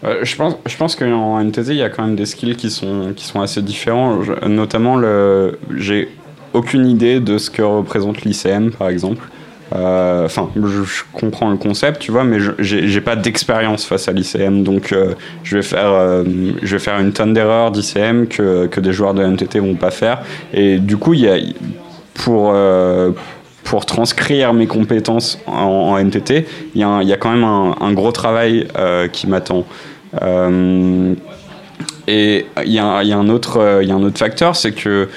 Euh, 0.04 0.20
je 0.24 0.36
pense, 0.36 0.56
je 0.66 0.76
pense 0.78 0.96
qu'en 0.96 1.40
NTT, 1.40 1.70
il 1.70 1.76
y 1.76 1.84
a 1.84 1.90
quand 1.90 2.04
même 2.04 2.16
des 2.16 2.26
skills 2.26 2.56
qui 2.56 2.72
sont, 2.72 3.14
qui 3.16 3.24
sont 3.26 3.40
assez 3.40 3.62
différents. 3.62 4.24
Je- 4.24 4.48
notamment, 4.48 5.00
j'ai 5.76 6.10
aucune 6.54 6.88
idée 6.88 7.20
de 7.20 7.38
ce 7.38 7.50
que 7.50 7.62
représente 7.62 8.24
l'ICM, 8.24 8.72
par 8.72 8.90
exemple. 8.90 9.28
Euh, 9.76 10.26
Enfin, 10.26 10.50
je, 10.56 11.04
comprends 11.14 11.50
le 11.50 11.58
concept, 11.58 12.02
tu 12.02 12.12
vois, 12.12 12.24
mais 12.24 12.40
j'ai 12.60 13.02
pas 13.02 13.16
d'expérience 13.16 13.86
face 13.86 14.08
à 14.08 14.12
l'ICM, 14.12 14.64
donc 14.64 14.92
euh, 14.92 15.14
je 15.44 15.58
vais 15.58 15.64
faire, 15.64 15.92
euh, 15.92 16.24
je 16.62 16.76
vais 16.76 16.80
faire 16.80 17.00
une 17.00 17.14
tonne 17.14 17.34
d'erreurs 17.34 17.72
d'ICM 17.72 18.28
que, 18.28 18.68
que 18.68 18.80
des 18.80 18.94
joueurs 18.94 19.14
de 19.14 19.24
NTT 19.24 19.60
vont 19.60 19.76
pas 19.76 19.92
faire. 19.92 20.22
Et 20.54 20.78
du 20.78 20.98
coup, 20.98 21.16
pour 22.14 22.54
pour 23.64 23.86
transcrire 23.86 24.54
mes 24.54 24.68
compétences 24.68 25.40
en, 25.46 25.54
en 25.54 26.04
MTT, 26.04 26.46
il 26.76 26.82
y, 26.82 26.84
a 26.84 27.18
quand 27.18 27.32
même 27.32 27.44
un, 27.44 27.94
gros 27.94 28.12
travail 28.12 28.68
qui 29.14 29.28
m'attend. 29.28 29.66
Et 32.08 32.46
il 32.66 32.72
y 32.74 32.80
a 32.80 33.18
un 33.18 33.30
autre 33.30 33.60
facteur, 34.16 34.56
c'est 34.56 34.74
que 34.74 35.08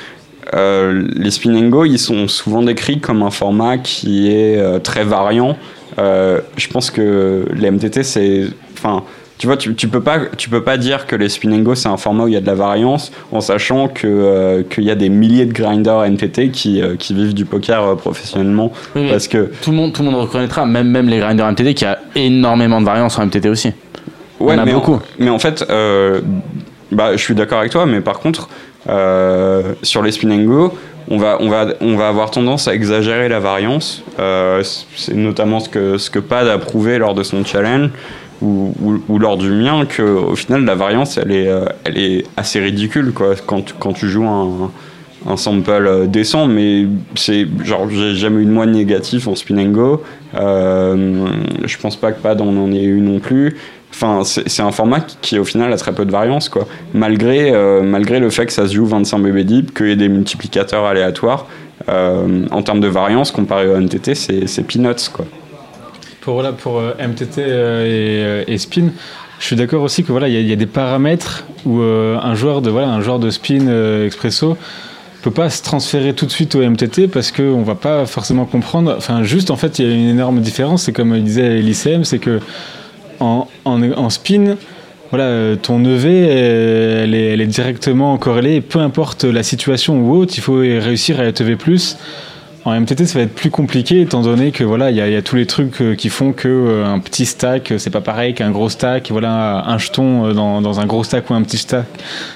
euh, 0.55 1.07
les 1.17 1.31
spin 1.31 1.55
and 1.55 1.69
go, 1.69 1.85
ils 1.85 1.99
sont 1.99 2.29
souvent 2.29 2.63
décrits 2.63 3.01
comme 3.01 3.23
un 3.23 3.31
format 3.31 3.79
qui 3.79 4.31
est 4.31 4.59
euh, 4.59 4.79
très 4.79 5.05
variant. 5.05 5.57
Euh, 5.99 6.41
je 6.57 6.69
pense 6.69 6.91
que 6.91 7.47
les 7.55 7.71
MTT, 7.71 8.03
c'est, 8.03 8.45
enfin, 8.75 9.03
tu 9.39 9.47
vois, 9.47 9.57
tu, 9.57 9.75
tu 9.75 9.89
peux 9.89 10.01
pas, 10.01 10.21
tu 10.37 10.49
peux 10.49 10.63
pas 10.63 10.77
dire 10.77 11.07
que 11.07 11.17
les 11.17 11.29
spin 11.29 11.53
and 11.53 11.61
go 11.61 11.75
c'est 11.75 11.89
un 11.89 11.97
format 11.97 12.25
où 12.25 12.29
il 12.29 12.35
y 12.35 12.37
a 12.37 12.41
de 12.41 12.47
la 12.47 12.55
variance, 12.55 13.11
en 13.33 13.41
sachant 13.41 13.89
que 13.89 14.07
euh, 14.07 14.63
qu'il 14.63 14.85
y 14.85 14.91
a 14.91 14.95
des 14.95 15.09
milliers 15.09 15.47
de 15.47 15.53
grinders 15.53 16.09
MTT 16.09 16.51
qui, 16.51 16.81
qui 16.99 17.15
vivent 17.15 17.35
du 17.35 17.45
poker 17.45 17.97
professionnellement, 17.97 18.73
Oui, 18.95 19.09
parce 19.11 19.27
que 19.27 19.51
tout 19.63 19.71
le 19.71 19.77
monde, 19.77 19.93
tout 19.93 20.03
le 20.03 20.11
monde 20.11 20.21
reconnaîtra, 20.21 20.67
même, 20.67 20.89
même 20.89 21.09
les 21.09 21.19
grinders 21.19 21.51
MTT, 21.51 21.75
qu'il 21.75 21.89
y 21.89 21.91
a 21.91 21.99
énormément 22.15 22.81
de 22.81 22.87
variance 22.87 23.19
en 23.19 23.27
MTT 23.27 23.49
aussi. 23.49 23.69
Ouais, 24.39 24.55
On 24.57 24.59
a 24.59 24.65
mais 24.65 24.73
beaucoup. 24.73 24.95
En, 24.95 25.03
mais 25.19 25.31
en 25.31 25.39
fait, 25.39 25.65
bah, 26.93 27.17
je 27.17 27.23
suis 27.23 27.35
d'accord 27.35 27.59
avec 27.59 27.73
toi, 27.73 27.87
mais 27.87 28.01
par 28.01 28.21
contre, 28.21 28.49
sur 28.87 30.03
les 30.03 30.13
spin 30.13 30.31
and 30.31 30.45
go, 30.45 30.73
on 31.11 31.19
va, 31.19 31.37
on, 31.41 31.49
va, 31.51 31.67
on 31.81 31.97
va 31.97 32.09
avoir 32.09 32.31
tendance 32.31 32.67
à 32.69 32.75
exagérer 32.75 33.29
la 33.29 33.41
variance. 33.41 34.03
Euh, 34.19 34.63
c'est 34.97 35.15
notamment 35.15 35.61
ce 35.61 35.69
que, 35.69 35.99
ce 35.99 36.09
que 36.11 36.19
Pad 36.19 36.49
a 36.49 36.59
prouvé 36.59 36.99
lors 36.99 37.15
de 37.15 37.23
son 37.23 37.45
challenge 37.45 37.91
ou, 38.43 38.75
lors 39.19 39.37
du 39.39 39.51
mien, 39.51 39.87
qu'au 39.87 40.35
final, 40.37 40.65
la 40.65 40.75
variance, 40.75 41.17
elle 41.19 41.33
est, 41.33 41.49
euh, 41.49 41.65
elle 41.85 41.99
est 41.99 42.25
assez 42.37 42.61
ridicule 42.61 43.13
quoi, 43.13 43.35
quand, 43.47 43.63
tu- 43.63 43.75
quand 43.79 43.93
tu 43.95 44.09
joues 44.09 44.27
un, 44.27 44.71
un 45.27 45.37
sample 45.39 45.71
euh, 45.71 46.07
décent, 46.07 46.47
mais 46.47 46.85
c'est 47.15 47.47
j'ai 47.63 48.15
jamais 48.15 48.43
eu 48.43 48.45
de 48.45 48.51
moine 48.51 48.73
négatif 48.73 49.29
en 49.29 49.35
spin 49.35 49.57
and 49.59 49.71
go. 49.71 50.03
Euh, 50.35 51.27
je 51.65 51.77
pense 51.79 51.97
pas 51.97 52.13
que 52.13 52.21
Pad 52.21 52.41
en 52.43 52.49
en 52.57 52.71
ait 52.73 52.83
eu 52.83 53.01
non 53.01 53.19
plus. 53.21 53.57
Enfin, 53.95 54.23
c'est 54.25 54.63
un 54.63 54.73
format 54.73 55.01
qui, 55.23 55.39
au 55.39 55.45
final 55.45 55.73
a 55.73 55.77
très 55.77 55.93
peu 55.93 56.05
de 56.05 56.11
variance, 56.11 56.49
quoi. 56.49 56.67
Malgré, 56.95 57.53
euh, 57.53 57.81
malgré 57.83 58.19
le 58.19 58.29
fait 58.29 58.45
que 58.47 58.53
ça 58.53 58.67
se 58.67 58.75
joue 58.75 58.87
25 58.87 59.19
BB 59.21 59.45
deep, 59.45 59.75
qu'il 59.75 59.87
y 59.87 59.93
ait 59.93 59.97
des 59.97 60.09
multiplicateurs 60.09 60.85
aléatoires, 60.85 61.47
euh, 61.89 62.45
en 62.51 62.63
termes 62.63 62.81
de 62.81 62.89
variance 62.89 63.31
comparé 63.31 63.69
au 63.69 63.77
MTT, 63.79 64.15
c'est 64.15 64.63
peanuts, 64.67 65.11
quoi. 65.13 65.25
Pour, 66.23 66.35
voilà, 66.35 66.53
pour 66.53 66.79
euh, 66.81 66.93
MTT 66.99 67.39
et, 67.43 68.53
et 68.53 68.59
spin, 68.59 68.89
je 69.39 69.45
suis 69.47 69.57
d'accord 69.57 69.83
aussi 69.83 70.03
que 70.03 70.11
voilà, 70.11 70.27
il 70.29 70.41
y, 70.49 70.53
a- 70.53 70.57
des 70.57 70.67
paramètres 70.67 71.45
où 71.65 71.81
un 71.81 72.35
joueur 72.35 72.63
de 72.63 72.71
voilà, 72.71 72.89
un 72.89 73.01
joueur 73.01 73.19
de 73.19 73.31
spin 73.31 73.69
euh, 73.69 74.07
expresso 74.07 74.57
peut 75.23 75.31
pas 75.31 75.51
se 75.51 75.63
transférer 75.63 76.15
tout 76.15 76.27
de 76.27 76.31
suite 76.31 76.55
au 76.55 76.63
MTT 76.63 77.09
parce 77.09 77.31
qu'on 77.31 77.63
va 77.63 77.75
pas 77.75 78.07
forcément 78.07 78.45
comprendre. 78.45 78.95
Enfin, 78.97 79.23
juste 79.23 79.51
en 79.51 79.57
fait, 79.57 79.79
il 79.79 79.87
y 79.87 79.91
a 79.91 79.95
une 79.95 80.09
énorme 80.09 80.41
différence. 80.41 80.83
C'est 80.85 80.93
comme 80.93 81.19
disait 81.21 81.59
l'ICM, 81.61 82.05
c'est 82.05 82.19
que 82.19 82.41
en, 83.21 83.47
en, 83.65 84.11
spin, 84.11 84.57
voilà, 85.11 85.25
euh, 85.25 85.57
ton 85.57 85.85
EV, 85.85 86.07
euh, 86.07 87.05
elle 87.05 87.15
est, 87.15 87.27
elle 87.33 87.41
est 87.41 87.47
directement 87.47 88.17
corrélée. 88.19 88.61
Peu 88.61 88.81
importe 88.81 89.25
la 89.25 89.43
situation 89.43 90.01
ou 90.01 90.17
autre, 90.17 90.35
il 90.37 90.41
faut 90.41 90.57
réussir 90.57 91.21
à 91.21 91.25
être 91.25 91.41
EV+. 91.41 91.57
En 92.67 92.73
MTT, 92.81 93.05
ça 93.05 93.19
va 93.19 93.27
être 93.27 93.35
plus 93.35 93.51
compliqué 93.51 94.01
étant 94.01 94.23
donné 94.23 94.51
que 94.51 94.65
voilà, 94.65 94.91
il 94.91 94.97
y, 94.97 95.01
a- 95.03 95.21
tous 95.23 95.37
les 95.37 95.45
trucs 95.45 95.83
euh, 95.83 95.95
qui 95.95 96.09
font 96.09 96.33
que 96.33 96.83
un 96.83 96.99
petit 96.99 97.27
stack, 97.27 97.75
c'est 97.77 97.91
pas 97.91 98.01
pareil 98.01 98.33
qu'un 98.33 98.51
gros 98.51 98.71
stack. 98.71 99.11
Voilà, 99.11 99.65
un 99.67 99.77
jeton 99.77 100.33
dans, 100.33 100.81
un 100.81 100.87
gros 100.87 101.05
stack 101.05 101.29
ou 101.29 101.35
un 101.35 101.43
petit 101.43 101.59
stack, 101.59 101.85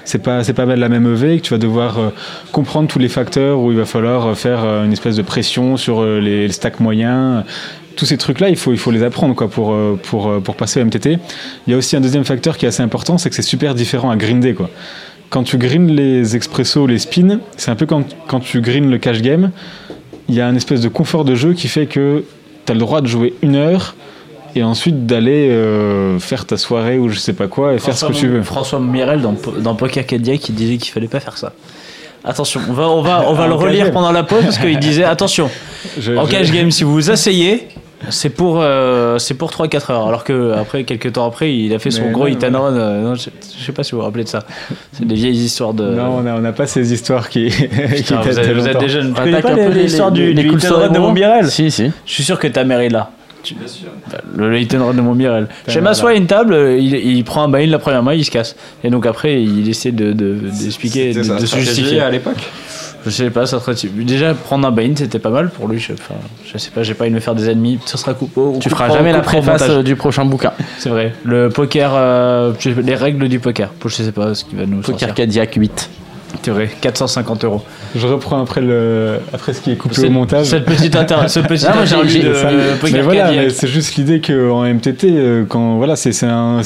c'est 0.04 0.22
pas 0.22 0.44
c'est 0.44 0.52
pas 0.52 0.66
la 0.66 0.88
même 0.90 1.10
EV. 1.10 1.38
Que 1.38 1.42
tu 1.44 1.54
vas 1.54 1.58
devoir 1.58 2.12
comprendre 2.52 2.88
tous 2.88 2.98
les 2.98 3.08
facteurs 3.08 3.58
où 3.58 3.72
il 3.72 3.78
va 3.78 3.86
falloir 3.86 4.36
faire 4.36 4.60
une 4.84 4.92
espèce 4.92 5.16
de 5.16 5.22
pression 5.22 5.78
sur 5.78 6.04
les 6.04 6.50
stacks 6.52 6.78
moyens. 6.78 7.44
Tous 7.98 8.06
ces 8.06 8.16
trucs-là, 8.16 8.48
il 8.48 8.54
faut, 8.56 8.70
il 8.72 8.78
faut 8.78 8.92
les 8.92 9.02
apprendre 9.02 9.34
quoi, 9.34 9.48
pour, 9.50 9.72
euh, 9.72 9.98
pour, 10.00 10.28
euh, 10.28 10.38
pour 10.38 10.54
passer 10.54 10.80
au 10.80 10.84
MTT. 10.84 11.18
Il 11.66 11.70
y 11.72 11.74
a 11.74 11.76
aussi 11.76 11.96
un 11.96 12.00
deuxième 12.00 12.24
facteur 12.24 12.56
qui 12.56 12.64
est 12.64 12.68
assez 12.68 12.82
important, 12.82 13.18
c'est 13.18 13.28
que 13.28 13.34
c'est 13.34 13.42
super 13.42 13.74
différent 13.74 14.08
à 14.10 14.16
grinder. 14.16 14.54
Quoi. 14.54 14.70
Quand 15.30 15.42
tu 15.42 15.58
grindes 15.58 15.90
les 15.90 16.36
expressos, 16.36 16.86
les 16.86 17.00
spins, 17.00 17.40
c'est 17.56 17.72
un 17.72 17.74
peu 17.74 17.86
quand, 17.86 18.04
quand 18.28 18.38
tu 18.38 18.60
grindes 18.60 18.88
le 18.90 18.98
cash 18.98 19.20
game 19.20 19.50
il 20.28 20.34
y 20.36 20.40
a 20.40 20.46
une 20.48 20.56
espèce 20.56 20.80
de 20.82 20.88
confort 20.88 21.24
de 21.24 21.34
jeu 21.34 21.54
qui 21.54 21.66
fait 21.68 21.86
que 21.86 22.22
tu 22.66 22.70
as 22.70 22.74
le 22.74 22.80
droit 22.80 23.00
de 23.00 23.06
jouer 23.08 23.34
une 23.42 23.56
heure 23.56 23.94
et 24.54 24.62
ensuite 24.62 25.06
d'aller 25.06 25.48
euh, 25.50 26.18
faire 26.18 26.44
ta 26.44 26.56
soirée 26.58 26.98
ou 26.98 27.08
je 27.08 27.18
sais 27.18 27.32
pas 27.32 27.48
quoi 27.48 27.72
et 27.74 27.78
faire 27.78 27.96
ce 27.96 28.04
que 28.06 28.12
tu 28.12 28.28
veux. 28.28 28.42
François 28.42 28.78
Mirel 28.78 29.22
dans, 29.22 29.34
dans 29.58 29.74
Poker 29.74 30.04
Cadillac 30.06 30.38
qui 30.40 30.52
disait 30.52 30.76
qu'il 30.76 30.92
fallait 30.92 31.08
pas 31.08 31.18
faire 31.20 31.36
ça. 31.38 31.52
Attention, 32.24 32.60
on 32.68 32.72
va, 32.74 32.88
on 32.90 33.00
va, 33.00 33.24
on 33.26 33.32
va 33.32 33.46
le 33.48 33.54
relire 33.54 33.90
pendant 33.90 34.12
la 34.12 34.22
pause 34.22 34.44
parce 34.44 34.58
qu'il 34.58 34.78
disait 34.78 35.04
attention, 35.16 35.48
Je- 35.98 36.12
en 36.12 36.26
je- 36.26 36.30
cash 36.30 36.52
game, 36.52 36.70
si 36.70 36.84
vous 36.84 36.92
vous 36.92 37.10
asseyez, 37.10 37.68
c'est 38.10 38.30
pour, 38.30 38.60
euh, 38.60 39.18
c'est 39.18 39.34
pour 39.34 39.50
3-4 39.50 39.90
heures. 39.92 40.06
Alors 40.06 40.24
que 40.24 40.52
après, 40.52 40.84
quelques 40.84 41.12
temps 41.14 41.26
après, 41.26 41.54
il 41.54 41.74
a 41.74 41.78
fait 41.78 41.90
son 41.90 42.04
Mais 42.04 42.10
gros 42.12 42.24
non, 42.28 42.32
hit 42.32 42.44
and 42.44 42.50
non. 42.50 42.62
run. 42.62 42.72
euh, 42.76 43.14
je, 43.14 43.30
je 43.58 43.64
sais 43.64 43.72
pas 43.72 43.82
si 43.82 43.92
vous 43.92 43.98
vous 43.98 44.04
rappelez 44.04 44.24
de 44.24 44.28
ça. 44.28 44.44
C'est 44.92 45.06
des 45.06 45.14
vieilles 45.14 45.36
histoires 45.36 45.74
de. 45.74 45.84
Non, 45.84 46.18
on 46.18 46.40
n'a 46.40 46.52
pas 46.52 46.66
ces 46.66 46.92
histoires 46.92 47.28
qui, 47.28 47.48
qui 47.50 47.66
Putain, 47.66 48.16
datent 48.16 48.26
vous, 48.26 48.34
de 48.34 48.38
êtes, 48.40 48.52
vous 48.52 48.60
êtes 48.60 48.66
longtemps. 48.74 48.78
des 48.80 48.88
jeunes. 48.88 49.14
Tu 49.14 49.20
Attaque 49.20 49.42
connais 49.42 49.56
pas 49.56 49.68
les- 49.68 49.74
les- 49.74 49.82
l'histoire 49.82 50.10
les- 50.10 50.20
du, 50.28 50.32
les 50.32 50.42
du 50.42 50.48
cool 50.50 50.58
hit 50.58 50.64
and 50.64 50.68
run 50.68 50.74
stories 50.80 50.94
de 50.94 50.98
Montmirel 51.00 51.50
Si, 51.50 51.70
si. 51.70 51.90
Je 52.06 52.12
suis 52.12 52.24
sûr 52.24 52.38
que 52.38 52.46
ta 52.46 52.64
mère 52.64 52.80
est 52.80 52.88
là. 52.88 53.10
Bah, 54.10 54.18
Le, 54.36 54.50
le 54.50 54.60
hit 54.60 54.74
and 54.74 54.84
run 54.86 54.94
de 54.94 55.00
Montmirel. 55.00 55.46
Je 55.68 55.80
m'assois 55.80 56.10
à 56.10 56.14
une 56.14 56.26
table, 56.26 56.54
il, 56.78 56.94
il 56.94 57.24
prend 57.24 57.42
un 57.44 57.48
bain 57.48 57.64
la 57.66 57.78
première 57.78 58.02
main, 58.02 58.12
il 58.14 58.24
se 58.24 58.30
casse. 58.30 58.56
Et 58.84 58.90
donc 58.90 59.06
après, 59.06 59.42
il 59.42 59.68
essaie 59.68 59.92
de, 59.92 60.12
de, 60.12 60.34
d'expliquer, 60.62 61.12
de, 61.14 61.20
de 61.20 61.46
se 61.46 61.56
justifier. 61.56 62.00
à 62.00 62.10
l'époque. 62.10 62.36
Je 63.08 63.14
sais 63.14 63.30
pas, 63.30 63.46
ça 63.46 63.58
serait. 63.60 63.74
Déjà, 63.94 64.34
prendre 64.34 64.66
un 64.68 64.70
bain, 64.70 64.92
c'était 64.96 65.18
pas 65.18 65.30
mal 65.30 65.50
pour 65.50 65.66
lui. 65.68 65.78
Je, 65.78 65.92
enfin, 65.94 66.14
je 66.44 66.58
sais 66.58 66.70
pas, 66.70 66.82
j'ai 66.82 66.94
pas 66.94 67.04
envie 67.04 67.10
de 67.10 67.14
me 67.16 67.20
faire 67.20 67.34
des 67.34 67.48
ennemis. 67.48 67.78
Ça 67.86 67.96
sera 67.96 68.14
coupé. 68.14 68.40
au- 68.40 68.58
Tu 68.60 68.68
feras 68.68 68.88
jamais 68.90 69.12
la 69.12 69.20
préface 69.20 69.62
euh, 69.68 69.82
du 69.82 69.96
prochain 69.96 70.24
bouquin. 70.24 70.52
C'est 70.78 70.90
vrai. 70.90 71.12
Le 71.24 71.48
poker, 71.48 71.92
euh, 71.94 72.52
les 72.82 72.94
règles 72.94 73.28
du 73.28 73.40
poker. 73.40 73.70
Je 73.84 73.88
sais 73.88 74.12
pas 74.12 74.34
ce 74.34 74.44
qui 74.44 74.54
va 74.56 74.66
nous 74.66 74.80
Poker. 74.80 75.14
Cadillac 75.14 75.54
8. 75.54 75.90
C'est 76.42 76.50
vrai, 76.50 76.68
450 76.82 77.44
euros. 77.44 77.62
Je 77.96 78.06
reprends 78.06 78.40
après, 78.42 78.60
le, 78.60 79.18
après 79.32 79.52
ce 79.54 79.60
qui 79.60 79.70
est 79.72 79.76
coupé 79.76 79.94
Cette- 79.94 80.06
au 80.06 80.10
montage. 80.10 80.46
Cette 80.46 80.64
petite 80.64 80.94
inter... 80.96 81.16
ce 81.28 81.40
petit 81.40 81.64
Ah, 81.66 81.74
moi, 81.74 81.84
j'ai- 81.84 81.94
interlude 81.94 82.10
j'ai- 82.10 82.22
de 82.28 82.34
ça- 82.34 82.48
euh, 82.48 82.74
mais 82.92 83.00
voilà, 83.02 83.50
c'est 83.50 83.66
juste 83.68 83.96
l'idée 83.96 84.20
qu'en 84.20 84.64
MTT, 84.64 85.04
euh, 85.10 85.44
quand 85.48 85.76
voilà, 85.76 85.96
c'est 85.96 86.12
c'est 86.12 86.26
un, 86.26 86.60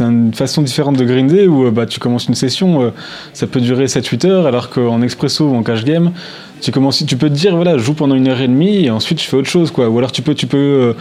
une 0.00 0.32
façon 0.34 0.62
différente 0.62 0.96
de 0.96 1.04
grinder 1.04 1.46
où 1.46 1.66
euh, 1.66 1.70
bah, 1.70 1.86
tu 1.86 2.00
commences 2.00 2.26
une 2.28 2.34
session, 2.34 2.82
euh, 2.82 2.90
ça 3.32 3.46
peut 3.46 3.60
durer 3.60 3.86
7-8 3.86 4.26
heures, 4.26 4.46
alors 4.46 4.70
qu'en 4.70 5.00
expresso 5.02 5.44
ou 5.48 5.54
en 5.56 5.62
cash 5.62 5.84
game, 5.84 6.12
tu 6.60 6.70
commences, 6.72 7.04
tu 7.06 7.16
peux 7.16 7.28
te 7.28 7.34
dire 7.34 7.54
voilà, 7.56 7.78
je 7.78 7.82
joue 7.82 7.94
pendant 7.94 8.14
une 8.14 8.28
heure 8.28 8.40
et 8.40 8.48
demie 8.48 8.84
et 8.84 8.90
ensuite 8.90 9.20
je 9.22 9.26
fais 9.26 9.36
autre 9.36 9.48
chose 9.48 9.70
quoi. 9.70 9.88
Ou 9.88 9.96
alors 9.98 10.12
tu 10.12 10.20
peux, 10.22 10.34
tu 10.34 10.46
peux, 10.46 10.94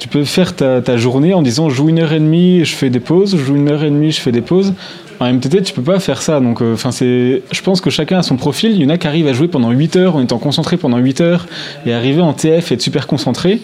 tu 0.00 0.08
peux 0.08 0.24
faire 0.24 0.56
ta, 0.56 0.96
journée 0.96 1.34
en 1.34 1.42
disant 1.42 1.68
je 1.68 1.76
joue 1.76 1.90
une 1.90 2.00
heure 2.00 2.12
et 2.12 2.18
demie, 2.18 2.64
je 2.64 2.74
fais 2.74 2.90
des 2.90 3.00
pauses, 3.00 3.36
je 3.36 3.44
joue 3.44 3.54
une 3.54 3.68
heure 3.68 3.84
et 3.84 3.90
demie, 3.90 4.10
je 4.10 4.20
fais 4.20 4.32
des 4.32 4.40
pauses. 4.40 4.72
En 5.20 5.30
MTT, 5.30 5.62
tu 5.62 5.74
peux 5.74 5.82
pas 5.82 6.00
faire 6.00 6.22
ça. 6.22 6.40
Donc, 6.40 6.62
euh, 6.62 6.72
enfin, 6.72 6.90
c'est, 6.90 7.42
je 7.52 7.60
pense 7.60 7.82
que 7.82 7.90
chacun 7.90 8.20
a 8.20 8.22
son 8.22 8.36
profil. 8.36 8.72
Il 8.72 8.80
y 8.80 8.86
en 8.86 8.88
a 8.88 8.96
qui 8.96 9.06
arrivent 9.06 9.28
à 9.28 9.34
jouer 9.34 9.48
pendant 9.48 9.70
8 9.70 9.96
heures 9.96 10.16
en 10.16 10.22
étant 10.22 10.38
concentré 10.38 10.78
pendant 10.78 10.96
8 10.96 11.20
heures 11.20 11.46
et 11.84 11.92
arriver 11.92 12.22
en 12.22 12.32
TF 12.32 12.72
et 12.72 12.74
être 12.74 12.80
super 12.80 13.06
concentré. 13.06 13.60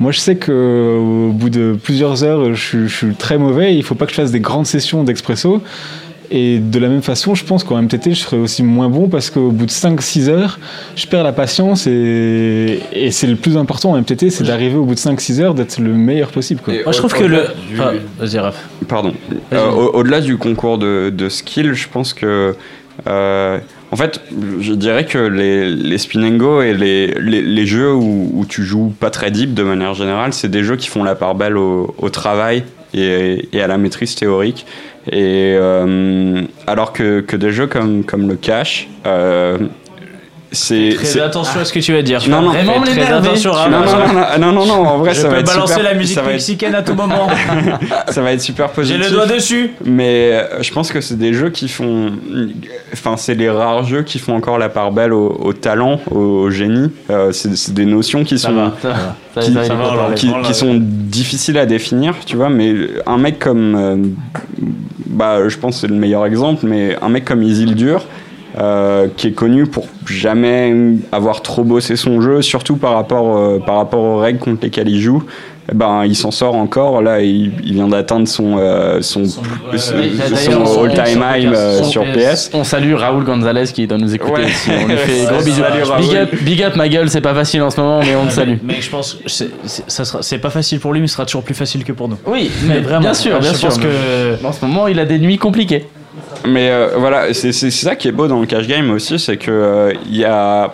Moi, 0.00 0.12
je 0.12 0.18
sais 0.18 0.36
que 0.36 0.52
euh, 0.52 0.98
au 0.98 1.32
bout 1.32 1.48
de 1.48 1.74
plusieurs 1.82 2.22
heures, 2.22 2.54
je, 2.54 2.86
je 2.86 2.94
suis 2.94 3.14
très 3.14 3.38
mauvais. 3.38 3.74
Il 3.74 3.82
faut 3.82 3.94
pas 3.94 4.04
que 4.04 4.10
je 4.10 4.16
fasse 4.16 4.30
des 4.30 4.40
grandes 4.40 4.66
sessions 4.66 5.02
d'expresso. 5.02 5.62
Et 6.30 6.58
de 6.58 6.78
la 6.78 6.88
même 6.88 7.00
façon, 7.02 7.34
je 7.34 7.42
pense 7.44 7.64
qu'en 7.64 7.80
MTT, 7.80 8.10
je 8.10 8.20
serais 8.20 8.36
aussi 8.36 8.62
moins 8.62 8.90
bon 8.90 9.08
parce 9.08 9.30
qu'au 9.30 9.50
bout 9.50 9.64
de 9.64 9.70
5-6 9.70 10.28
heures, 10.28 10.58
je 10.94 11.06
perds 11.06 11.22
la 11.22 11.32
patience 11.32 11.86
et, 11.86 12.80
et 12.92 13.10
c'est 13.10 13.26
le 13.26 13.36
plus 13.36 13.56
important 13.56 13.92
en 13.92 13.98
MTT, 14.00 14.28
c'est 14.30 14.44
d'arriver 14.44 14.76
au 14.76 14.84
bout 14.84 14.94
de 14.94 15.00
5-6 15.00 15.40
heures 15.40 15.54
d'être 15.54 15.78
le 15.78 15.92
meilleur 15.94 16.28
possible. 16.30 16.60
Quoi. 16.62 16.74
Et 16.74 16.82
Moi, 16.84 16.92
je 16.92 16.98
au- 16.98 17.08
trouve 17.08 17.14
que 17.14 17.24
le. 17.24 17.44
du- 17.70 17.76
Vas-y, 18.18 18.38
Raph. 18.38 18.62
Pardon. 18.88 19.14
Vas-y. 19.50 19.58
Euh, 19.60 19.70
au- 19.70 19.94
Au-delà 19.98 20.20
du 20.20 20.36
concours 20.36 20.76
de, 20.78 21.10
de 21.10 21.28
skill, 21.30 21.72
je 21.72 21.88
pense 21.88 22.12
que. 22.12 22.54
euh, 23.06 23.58
en 23.90 23.96
fait, 23.96 24.20
je 24.60 24.74
dirais 24.74 25.06
que 25.06 25.16
les, 25.16 25.70
les 25.70 25.96
spin 25.96 26.22
and 26.22 26.36
go 26.36 26.60
et 26.60 26.74
les, 26.74 27.06
les, 27.20 27.40
les 27.40 27.66
jeux 27.66 27.94
où, 27.94 28.30
où 28.34 28.44
tu 28.44 28.62
joues 28.64 28.92
pas 29.00 29.08
très 29.08 29.30
deep 29.30 29.54
de 29.54 29.62
manière 29.62 29.94
générale, 29.94 30.34
c'est 30.34 30.50
des 30.50 30.62
jeux 30.62 30.76
qui 30.76 30.88
font 30.88 31.04
la 31.04 31.14
part 31.14 31.34
belle 31.34 31.56
au, 31.56 31.94
au 31.96 32.10
travail 32.10 32.64
et, 32.92 33.48
et 33.50 33.62
à 33.62 33.66
la 33.66 33.78
maîtrise 33.78 34.14
théorique. 34.14 34.66
Et 35.10 35.54
euh, 35.58 36.42
alors 36.66 36.92
que, 36.92 37.20
que 37.20 37.36
des 37.36 37.50
jeux 37.52 37.66
comme, 37.66 38.04
comme 38.04 38.28
le 38.28 38.36
cash, 38.36 38.88
euh, 39.06 39.58
c'est. 40.52 40.94
Très 40.94 41.04
c'est- 41.04 41.20
attention 41.20 41.60
à 41.60 41.64
ce 41.64 41.72
que 41.72 41.78
tu 41.78 41.92
vas 41.92 42.00
dire. 42.02 42.20
Non, 42.28 42.40
non, 42.42 42.50
vraiment 42.50 42.80
très 42.82 43.02
attention 43.12 43.52
à 43.54 43.68
non, 43.68 43.80
non, 43.80 43.86
non, 43.86 44.12
non, 44.14 44.38
non, 44.38 44.52
non, 44.52 44.66
non, 44.66 44.88
en 44.88 44.98
vrai, 44.98 45.12
Je 45.14 45.20
ça 45.20 45.28
va 45.28 45.34
peux 45.34 45.40
être 45.40 45.46
balancer 45.46 45.74
super, 45.74 45.90
la 45.92 45.98
musique 45.98 46.14
ça 46.14 46.22
va 46.22 46.28
être, 46.28 46.34
mexicaine 46.34 46.74
à 46.74 46.82
tout 46.82 46.94
moment. 46.94 47.28
ça 48.08 48.22
va 48.22 48.32
être 48.32 48.40
super 48.40 48.68
J'ai 48.68 48.74
positif. 48.74 49.04
le 49.04 49.10
doigt 49.10 49.26
dessus. 49.26 49.70
Mais 49.84 50.30
euh, 50.32 50.62
je 50.62 50.72
pense 50.72 50.90
que 50.90 51.00
c'est 51.02 51.18
des 51.18 51.34
jeux 51.34 51.50
qui 51.50 51.68
font. 51.68 52.12
Enfin, 52.94 53.16
c'est 53.18 53.34
les 53.34 53.50
rares 53.50 53.84
jeux 53.84 54.02
qui 54.02 54.18
font 54.18 54.34
encore 54.36 54.58
la 54.58 54.70
part 54.70 54.90
belle 54.92 55.12
au, 55.12 55.28
au 55.38 55.52
talent, 55.52 56.00
au, 56.10 56.18
au 56.18 56.50
génie. 56.50 56.90
Euh, 57.10 57.32
c'est 57.32 57.74
des 57.74 57.84
notions 57.84 58.24
qui 58.24 58.38
sont. 58.38 58.72
qui 60.44 60.54
sont 60.54 60.76
difficiles 60.80 61.58
à 61.58 61.66
définir, 61.66 62.14
tu 62.24 62.36
vois, 62.36 62.48
mais 62.48 62.74
un 63.06 63.18
mec 63.18 63.38
comme. 63.38 64.14
Bah, 65.08 65.48
je 65.48 65.56
pense 65.58 65.76
que 65.76 65.80
c'est 65.82 65.92
le 65.92 65.98
meilleur 65.98 66.26
exemple, 66.26 66.66
mais 66.66 66.96
un 67.00 67.08
mec 67.08 67.24
comme 67.24 67.42
Isildur, 67.42 68.04
euh, 68.58 69.08
qui 69.16 69.28
est 69.28 69.32
connu 69.32 69.66
pour 69.66 69.86
jamais 70.06 70.74
avoir 71.12 71.42
trop 71.42 71.64
bossé 71.64 71.96
son 71.96 72.20
jeu, 72.20 72.42
surtout 72.42 72.76
par 72.76 72.94
rapport, 72.94 73.36
euh, 73.36 73.58
par 73.58 73.76
rapport 73.76 74.02
aux 74.02 74.18
règles 74.18 74.38
contre 74.38 74.62
lesquelles 74.64 74.88
il 74.88 75.00
joue. 75.00 75.22
Ben, 75.74 76.04
il 76.06 76.16
s'en 76.16 76.30
sort 76.30 76.54
encore. 76.54 77.02
Là, 77.02 77.20
il, 77.20 77.52
il 77.62 77.74
vient 77.74 77.88
d'atteindre 77.88 78.26
son, 78.26 78.56
euh, 78.58 79.02
son, 79.02 79.26
son, 79.26 79.42
all-time 80.82 81.22
high 81.22 81.46
euh, 81.52 81.82
sur 81.82 82.04
PS. 82.04 82.50
On 82.54 82.64
salue 82.64 82.94
Raoul 82.94 83.24
Gonzalez 83.24 83.66
qui 83.66 83.86
doit 83.86 83.98
nous 83.98 84.14
écouter 84.14 84.42
Ouais. 84.42 84.46
On 84.82 84.86
lui 84.86 84.96
fait 84.96 85.26
gros 85.30 85.42
bisous. 85.44 85.62
Big 85.98 86.16
up, 86.16 86.34
big 86.42 86.62
up 86.62 86.76
ma 86.76 86.88
gueule, 86.88 87.10
c'est 87.10 87.20
pas 87.20 87.34
facile 87.34 87.62
en 87.62 87.70
ce 87.70 87.80
moment, 87.80 88.00
mais 88.00 88.14
on 88.16 88.24
le 88.24 88.30
salue. 88.30 88.56
Mais 88.62 88.80
je 88.80 88.88
pense 88.90 89.14
que 89.14 89.28
c'est- 89.28 89.50
c'est- 89.64 89.84
ça 89.90 90.04
sera- 90.04 90.22
c'est 90.22 90.38
pas 90.38 90.50
facile 90.50 90.80
pour 90.80 90.92
lui, 90.92 91.00
mais 91.00 91.06
ce 91.06 91.14
sera 91.14 91.26
toujours 91.26 91.42
plus 91.42 91.54
facile 91.54 91.84
que 91.84 91.92
pour 91.92 92.08
nous. 92.08 92.16
Oui, 92.26 92.50
Mais 92.66 92.80
vraiment, 92.80 93.00
bien 93.00 93.14
sûr, 93.14 93.38
bien 93.38 93.52
je 93.52 93.56
sûr. 93.58 93.68
pense 93.68 93.78
que 93.78 94.44
En 94.44 94.52
ce 94.52 94.64
moment, 94.64 94.86
il 94.88 94.98
a 94.98 95.04
des 95.04 95.18
nuits 95.18 95.38
compliquées. 95.38 95.84
Mais 96.46 96.70
euh, 96.70 96.88
voilà, 96.96 97.32
c'est 97.34 97.52
c'est- 97.52 97.70
c'est 97.70 97.84
ça 97.86 97.94
qui 97.96 98.08
est 98.08 98.12
beau 98.12 98.26
dans 98.26 98.40
le 98.40 98.46
cash 98.46 98.66
game 98.66 98.90
aussi, 98.90 99.18
c'est 99.18 99.36
que 99.36 99.50
euh, 99.50 99.92
il 100.08 100.16
y 100.16 100.24
a 100.24 100.72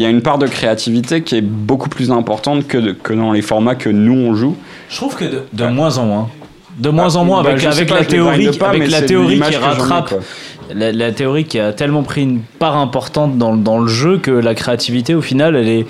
il 0.00 0.02
y 0.02 0.06
a 0.06 0.08
une 0.08 0.22
part 0.22 0.38
de 0.38 0.46
créativité 0.46 1.20
qui 1.22 1.36
est 1.36 1.42
beaucoup 1.42 1.90
plus 1.90 2.10
importante 2.10 2.66
que, 2.66 2.78
de- 2.78 2.92
que 2.92 3.12
dans 3.12 3.32
les 3.32 3.42
formats 3.42 3.74
que 3.74 3.90
nous 3.90 4.14
on 4.16 4.34
joue. 4.34 4.56
je 4.88 4.96
trouve 4.96 5.14
que 5.14 5.26
de, 5.26 5.42
de 5.52 5.66
moins 5.66 5.98
en 5.98 6.06
moins. 6.06 6.28
De 6.78 6.88
moins 6.88 7.16
en 7.16 7.24
moins 7.26 7.42
bah, 7.42 7.50
avec, 7.50 7.88
pas, 7.88 7.98
la 7.98 8.04
théorie, 8.06 8.48
pas, 8.58 8.70
avec 8.70 8.90
la 8.90 9.02
théorie 9.02 9.38
qui 9.38 9.56
rattrape 9.56 10.14
la, 10.74 10.90
la 10.92 11.12
théorie 11.12 11.44
qui 11.44 11.58
a 11.60 11.74
tellement 11.74 12.02
pris 12.02 12.22
une 12.22 12.40
part 12.58 12.76
importante 12.78 13.36
dans, 13.36 13.54
dans 13.56 13.78
le 13.80 13.88
jeu 13.88 14.16
que 14.16 14.30
la 14.30 14.54
créativité 14.54 15.14
au 15.14 15.20
final 15.20 15.54
elle 15.56 15.68
est 15.68 15.86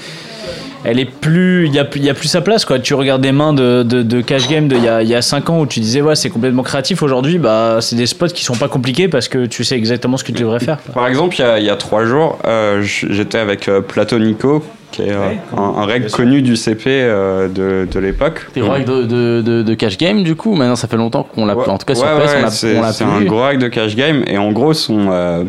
elle 0.85 0.99
est 0.99 1.05
plus 1.05 1.67
il 1.67 1.75
y 1.75 1.79
a, 1.79 1.87
y 1.97 2.09
a 2.11 2.15
plus 2.15 2.29
sa 2.29 2.41
place 2.41 2.65
quoi 2.65 2.79
tu 2.79 2.95
regardes 2.95 3.21
des 3.23 3.33
mains 3.33 3.53
de, 3.53 3.83
de, 3.83 4.03
de 4.03 4.21
cash 4.23 4.49
game 4.49 4.67
de 4.69 4.77
il 4.77 4.85
y 4.85 4.89
a, 4.89 5.03
il 5.03 5.09
y 5.09 5.15
a 5.15 5.21
5 5.23 5.51
ans 5.51 5.61
où 5.61 5.67
tu 5.67 5.81
disais 5.81 6.01
ouais 6.01 6.15
c'est 6.15 6.31
complètement 6.31 6.63
créatif 6.63 7.03
aujourd'hui 7.03 7.39
bah 7.39 7.79
c'est 7.81 7.97
des 7.97 8.07
spots 8.07 8.29
qui 8.29 8.45
sont 8.45 8.57
pas 8.57 8.69
compliqués 8.69 9.09
parce 9.09 9.29
que 9.29 9.47
tu 9.47 9.63
sais 9.65 9.77
exactement 9.77 10.17
ce 10.17 10.25
que 10.25 10.33
tu 10.33 10.41
devrais 10.43 10.61
faire 10.61 10.79
quoi. 10.83 10.95
Par 10.95 11.07
exemple, 11.09 11.37
il 11.37 11.41
y 11.41 11.45
a, 11.45 11.59
il 11.59 11.65
y 11.67 11.71
a 11.71 11.77
trois 11.77 12.05
jours, 12.05 12.39
euh, 12.47 12.81
j'étais 12.83 13.39
avec 13.39 13.69
euh, 13.69 13.81
Platonico, 13.81 14.65
qui 14.91 15.03
est 15.03 15.13
euh, 15.13 15.31
un, 15.57 15.63
un 15.83 15.85
règle 15.85 16.11
connu 16.11 16.43
du 16.43 16.57
CP 16.57 16.85
euh, 16.89 17.49
de, 17.49 17.87
de 17.91 17.99
l'époque. 18.01 18.47
T'es 18.55 18.61
roi 18.61 18.81
de, 18.81 19.03
de, 19.05 19.43
de, 19.43 19.63
de 19.63 19.75
cash 19.75 19.99
game 19.99 20.23
du 20.23 20.35
coup. 20.35 20.55
Maintenant, 20.55 20.77
ça 20.77 20.89
fait 20.89 20.97
longtemps 20.97 21.23
qu'on 21.23 21.47
l'a. 21.47 21.55
Ouais, 21.57 21.69
En 21.69 21.79
tout 21.79 21.85
cas, 21.87 21.95
sur 21.95 22.05
PS, 22.07 22.63
ouais, 22.65 22.77
on 22.79 22.81
l'a- 22.83 22.93
c'est 22.93 23.05
un 23.05 23.21
gros 23.23 23.43
hack 23.43 23.59
de 23.59 23.69
cash 23.69 23.95
game 23.95 24.25
et 24.27 24.39
en 24.39 24.51
gros 24.53 24.73
son 24.75 25.09
euh, 25.11 25.45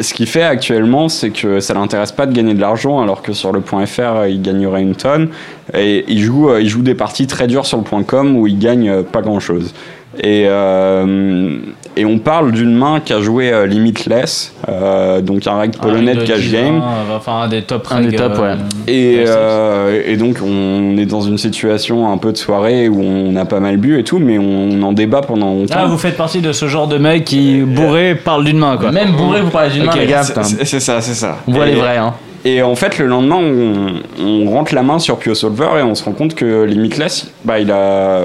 ce 0.00 0.14
qu'il 0.14 0.26
fait 0.26 0.42
actuellement 0.42 1.08
c'est 1.08 1.30
que 1.30 1.60
ça 1.60 1.74
l'intéresse 1.74 2.12
pas 2.12 2.26
de 2.26 2.32
gagner 2.32 2.54
de 2.54 2.60
l'argent 2.60 3.00
alors 3.00 3.22
que 3.22 3.32
sur 3.32 3.52
le 3.52 3.60
point 3.60 3.84
.fr 3.86 4.26
il 4.28 4.42
gagnerait 4.42 4.82
une 4.82 4.94
tonne. 4.94 5.28
Et 5.74 6.04
il 6.08 6.20
joue 6.20 6.50
euh, 6.50 6.60
il 6.60 6.68
joue 6.68 6.82
des 6.82 6.94
parties 6.94 7.26
très 7.26 7.46
dures 7.46 7.66
sur 7.66 7.78
le 7.78 7.84
point 7.84 8.02
.com 8.02 8.36
où 8.36 8.46
il 8.46 8.58
gagne 8.58 8.88
euh, 8.88 9.02
pas 9.02 9.22
grand 9.22 9.40
chose 9.40 9.74
et, 10.18 10.44
euh, 10.46 11.58
et 11.96 12.04
on 12.04 12.18
parle 12.18 12.52
d'une 12.52 12.74
main 12.74 13.00
qui 13.00 13.12
a 13.12 13.20
joué 13.20 13.52
euh, 13.52 13.66
Limitless, 13.66 14.52
euh, 14.68 15.20
donc 15.20 15.46
un 15.46 15.58
règle 15.58 15.78
polonais 15.78 16.14
de 16.14 16.22
cash 16.24 16.50
game. 16.50 16.82
enfin 17.14 17.42
un 17.42 17.48
des 17.48 17.62
top 17.62 17.86
Un 17.90 18.02
des 18.02 18.16
top, 18.16 18.32
euh, 18.36 18.54
ouais. 18.54 18.58
Et, 18.86 19.24
euh, 19.26 20.02
et 20.06 20.16
donc 20.16 20.38
on 20.44 20.96
est 20.98 21.06
dans 21.06 21.22
une 21.22 21.38
situation 21.38 22.12
un 22.12 22.18
peu 22.18 22.32
de 22.32 22.36
soirée 22.36 22.88
où 22.88 23.00
on 23.02 23.34
a 23.36 23.44
pas 23.44 23.60
mal 23.60 23.78
bu 23.78 23.98
et 23.98 24.04
tout, 24.04 24.18
mais 24.18 24.38
on 24.38 24.82
en 24.82 24.92
débat 24.92 25.22
pendant 25.22 25.54
longtemps. 25.54 25.74
Ah, 25.78 25.86
vous 25.86 25.98
faites 25.98 26.16
partie 26.16 26.40
de 26.40 26.52
ce 26.52 26.66
genre 26.68 26.86
de 26.86 26.98
mec 26.98 27.24
qui, 27.24 27.60
bourré, 27.62 28.14
parle 28.14 28.44
d'une 28.44 28.58
main, 28.58 28.76
quoi. 28.76 28.92
Même 28.92 29.12
bourré, 29.12 29.40
vous 29.40 29.50
parlez 29.50 29.70
d'une 29.70 29.84
main, 29.84 29.92
Ok, 29.92 29.98
les 29.98 30.06
gars. 30.06 30.22
C'est- 30.22 30.34
putain. 30.34 30.44
c'est 30.44 30.64
c'est 30.64 30.80
ça, 30.80 31.00
c'est 31.00 31.14
ça. 31.14 31.38
On 31.48 31.52
voit 31.52 31.66
et, 31.66 31.70
les 31.74 31.80
vrais, 31.80 31.96
hein. 31.96 32.12
Et 32.44 32.62
en 32.62 32.76
fait, 32.76 32.98
le 32.98 33.06
lendemain, 33.06 33.38
on, 33.40 34.22
on 34.24 34.50
rentre 34.50 34.74
la 34.74 34.82
main 34.82 34.98
sur 34.98 35.18
Pio 35.18 35.34
Solver 35.34 35.68
et 35.80 35.82
on 35.82 35.94
se 35.94 36.04
rend 36.04 36.12
compte 36.12 36.34
que 36.34 36.62
Limitless, 36.64 37.32
bah, 37.44 37.58
il 37.58 37.70
a. 37.72 38.20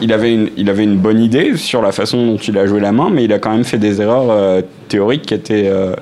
Il 0.00 0.12
avait, 0.12 0.34
une, 0.34 0.50
il 0.56 0.68
avait 0.70 0.84
une 0.84 0.96
bonne 0.96 1.20
idée 1.20 1.56
sur 1.56 1.80
la 1.80 1.92
façon 1.92 2.26
dont 2.26 2.36
il 2.36 2.58
a 2.58 2.66
joué 2.66 2.80
la 2.80 2.90
main, 2.92 3.10
mais 3.12 3.24
il 3.24 3.32
a 3.32 3.38
quand 3.38 3.52
même 3.52 3.64
fait 3.64 3.78
des 3.78 4.00
erreurs 4.00 4.30
euh, 4.30 4.60
théoriques 4.88 5.22
qui 5.22 5.34
étaient. 5.34 5.68
euh, 5.68 5.94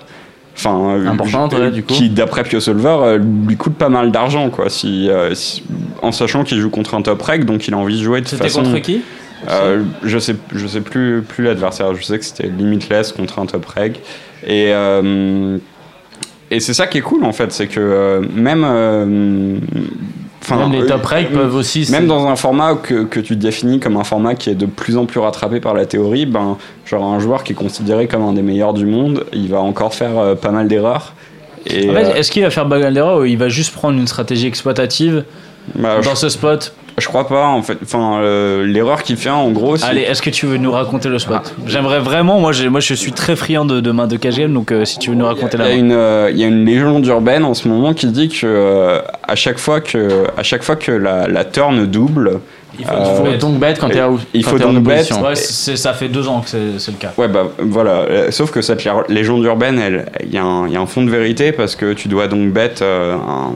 Enfin, 0.55 0.79
euh, 0.99 1.07
Importantes, 1.07 1.55
ouais, 1.55 1.71
du 1.71 1.83
coup. 1.83 1.95
qui 1.95 2.11
d'après 2.11 2.43
Pio 2.43 2.61
Solver 2.61 3.17
lui 3.47 3.57
coûte 3.57 3.73
pas 3.75 3.89
mal 3.89 4.13
d'argent, 4.13 4.51
quoi. 4.51 4.69
Si, 4.69 5.09
si- 5.33 5.63
en 6.03 6.13
sachant 6.13 6.45
qu'il 6.45 6.59
joue 6.61 6.69
contre 6.69 6.95
un 6.95 7.01
top 7.01 7.23
reg, 7.23 7.45
donc 7.47 7.67
il 7.69 7.75
a 7.75 7.79
envie 7.79 7.97
de 7.99 8.03
jouer 8.05 8.21
de 8.21 8.29
C'était 8.29 8.43
façon. 8.45 8.63
contre 8.63 8.79
qui 8.81 9.01
Euh, 9.51 9.83
je 10.05 10.19
sais, 10.19 10.37
je 10.55 10.67
sais 10.67 10.83
plus, 10.83 11.23
plus 11.27 11.43
l'adversaire. 11.45 11.95
Je 11.95 12.03
sais 12.03 12.19
que 12.19 12.25
c'était 12.25 12.49
Limitless 12.49 13.13
contre 13.13 13.39
un 13.39 13.47
top 13.47 13.65
reg. 13.65 13.97
Et, 14.47 14.67
euh, 14.75 15.57
et 16.51 16.61
c'est 16.61 16.75
ça 16.75 16.87
qui 16.87 16.99
est 16.99 17.03
cool 17.03 17.25
en 17.25 17.33
fait, 17.33 17.51
c'est 17.51 17.67
que 17.67 17.81
euh, 17.81 18.21
même. 18.35 19.61
Enfin, 20.43 20.57
Même 20.57 20.73
les 20.73 20.83
euh, 20.83 20.87
top 20.87 21.05
regs 21.05 21.31
peuvent 21.31 21.55
aussi. 21.55 21.89
Même 21.91 22.07
dans 22.07 22.27
un 22.27 22.37
format 22.37 22.75
que, 22.75 23.05
que 23.05 23.21
tu 23.21 23.37
définis 23.37 23.81
comme 23.81 23.97
un 23.97 24.05
format 24.05 24.35
qui 24.35 24.51
est 24.51 24.55
de 24.55 24.67
plus 24.67 24.97
en 24.97 25.07
plus 25.07 25.21
rattrapé 25.21 25.61
par 25.61 25.75
la 25.75 25.87
théorie, 25.87 26.27
ben, 26.27 26.59
genre 26.85 27.05
un 27.05 27.19
joueur 27.19 27.45
qui 27.45 27.53
est 27.53 27.57
considéré 27.57 28.09
comme 28.09 28.23
un 28.23 28.33
des 28.33 28.43
meilleurs 28.43 28.75
du 28.75 28.87
monde, 28.87 29.25
il 29.33 29.49
va 29.49 29.61
encore 29.61 29.95
faire 29.95 30.19
euh, 30.19 30.35
pas 30.35 30.51
mal 30.51 30.69
d'erreurs. 30.69 31.15
Et, 31.67 31.89
En 31.89 31.95
fait, 31.95 32.05
euh, 32.05 32.15
Est-ce 32.15 32.31
qu'il 32.31 32.43
va 32.43 32.51
faire 32.51 32.67
bagarre 32.67 32.93
d'erreur 32.93 33.21
ou 33.21 33.25
il 33.25 33.39
va 33.39 33.49
juste 33.49 33.73
prendre 33.73 33.99
une 33.99 34.07
stratégie 34.07 34.47
exploitative 34.47 35.25
bah, 35.75 36.01
dans 36.05 36.15
ce 36.15 36.29
spot 36.29 36.75
je, 36.99 37.07
crois 37.09 37.27
pas 37.27 37.47
en 37.47 37.63
fait. 37.63 37.79
Enfin, 37.83 38.19
euh, 38.21 38.67
l'erreur 38.67 39.03
qu'il 39.03 39.17
fait 39.17 39.31
en 39.31 39.51
gros, 39.51 39.83
Allez, 39.83 40.03
est-ce 40.03 40.21
que 40.21 40.29
tu 40.29 40.45
veux 40.45 40.59
nous 40.59 40.71
raconter 40.71 41.09
le 41.09 41.19
spot 41.19 41.55
J'aimerais 41.67 42.01
vraiment, 42.01 42.39
moi, 42.39 42.53
moi 42.71 42.81
je 42.81 42.93
suis 42.95 43.13
très 43.13 43.35
friand 43.35 43.65
de, 43.65 43.81
de 43.81 43.91
main 43.93 44.07
de 44.07 44.17
cash 44.17 44.37
game, 44.37 44.53
donc 44.53 44.71
euh, 44.73 44.85
si 44.85 44.99
tu 44.99 45.09
veux 45.11 45.17
nous 45.17 45.25
raconter 45.25 45.57
Il 45.57 45.61
la 45.61 45.69
y, 45.71 45.73
a 45.73 45.75
main. 45.77 45.81
une, 45.81 45.93
euh, 45.93 46.31
il 46.31 46.39
y 46.39 46.45
a 46.45 46.49
une 46.49 46.67
légende 46.67 47.07
urbaine 47.07 47.45
en 47.45 47.55
ce 47.55 47.67
moment 47.67 47.95
qui 47.95 48.07
dit 48.09 48.29
que 48.29 48.41
euh, 48.45 49.01
à 49.27 49.35
chaque 49.37 49.59
fois 49.59 49.81
que, 49.81 50.25
à 50.37 50.43
chaque 50.43 50.63
fois 50.63 50.77
que 50.77 50.93
la, 50.93 51.27
la 51.29 51.45
turn 51.47 51.87
double, 51.87 52.41
Il 52.79 52.85
faut, 52.85 52.93
Il 52.99 53.17
faut 53.17 53.23
bet. 53.25 53.39
donc 53.39 53.59
bet 53.59 53.75
quand 53.81 53.89
t'es 53.89 54.01
il 54.35 54.45
faut 54.45 54.59
donc 54.59 54.83
bet. 54.83 54.93
opposition. 54.93 55.23
Ouais, 55.23 55.35
ça 55.35 55.95
fait 55.95 56.09
deux 56.09 56.29
ans 56.29 56.41
que 56.43 56.49
c'est 56.79 56.91
le 56.91 56.99
cas. 56.99 57.13
ouais 57.17 57.29
bah 57.29 57.45
voilà. 57.59 58.31
Sauf 58.31 58.51
que 58.51 58.61
cette 58.61 58.85
lé- 58.85 58.91
légende 59.09 59.43
urbaine, 59.45 59.79
elle- 59.79 60.07
il 60.25 60.31
y, 60.35 60.37
a 60.39 60.45
un- 60.45 60.67
il 60.67 60.75
y 60.75 60.77
a 60.77 60.81
un 60.81 60.87
fond 60.87 61.03
de 61.03 61.11
vérité 61.11 61.53
parce 61.53 61.75
que 61.75 61.95
tu 61.95 62.09
dois 62.09 62.29
donc 62.29 62.51
bet 62.53 62.71
euh, 62.83 63.15
un- 63.15 63.53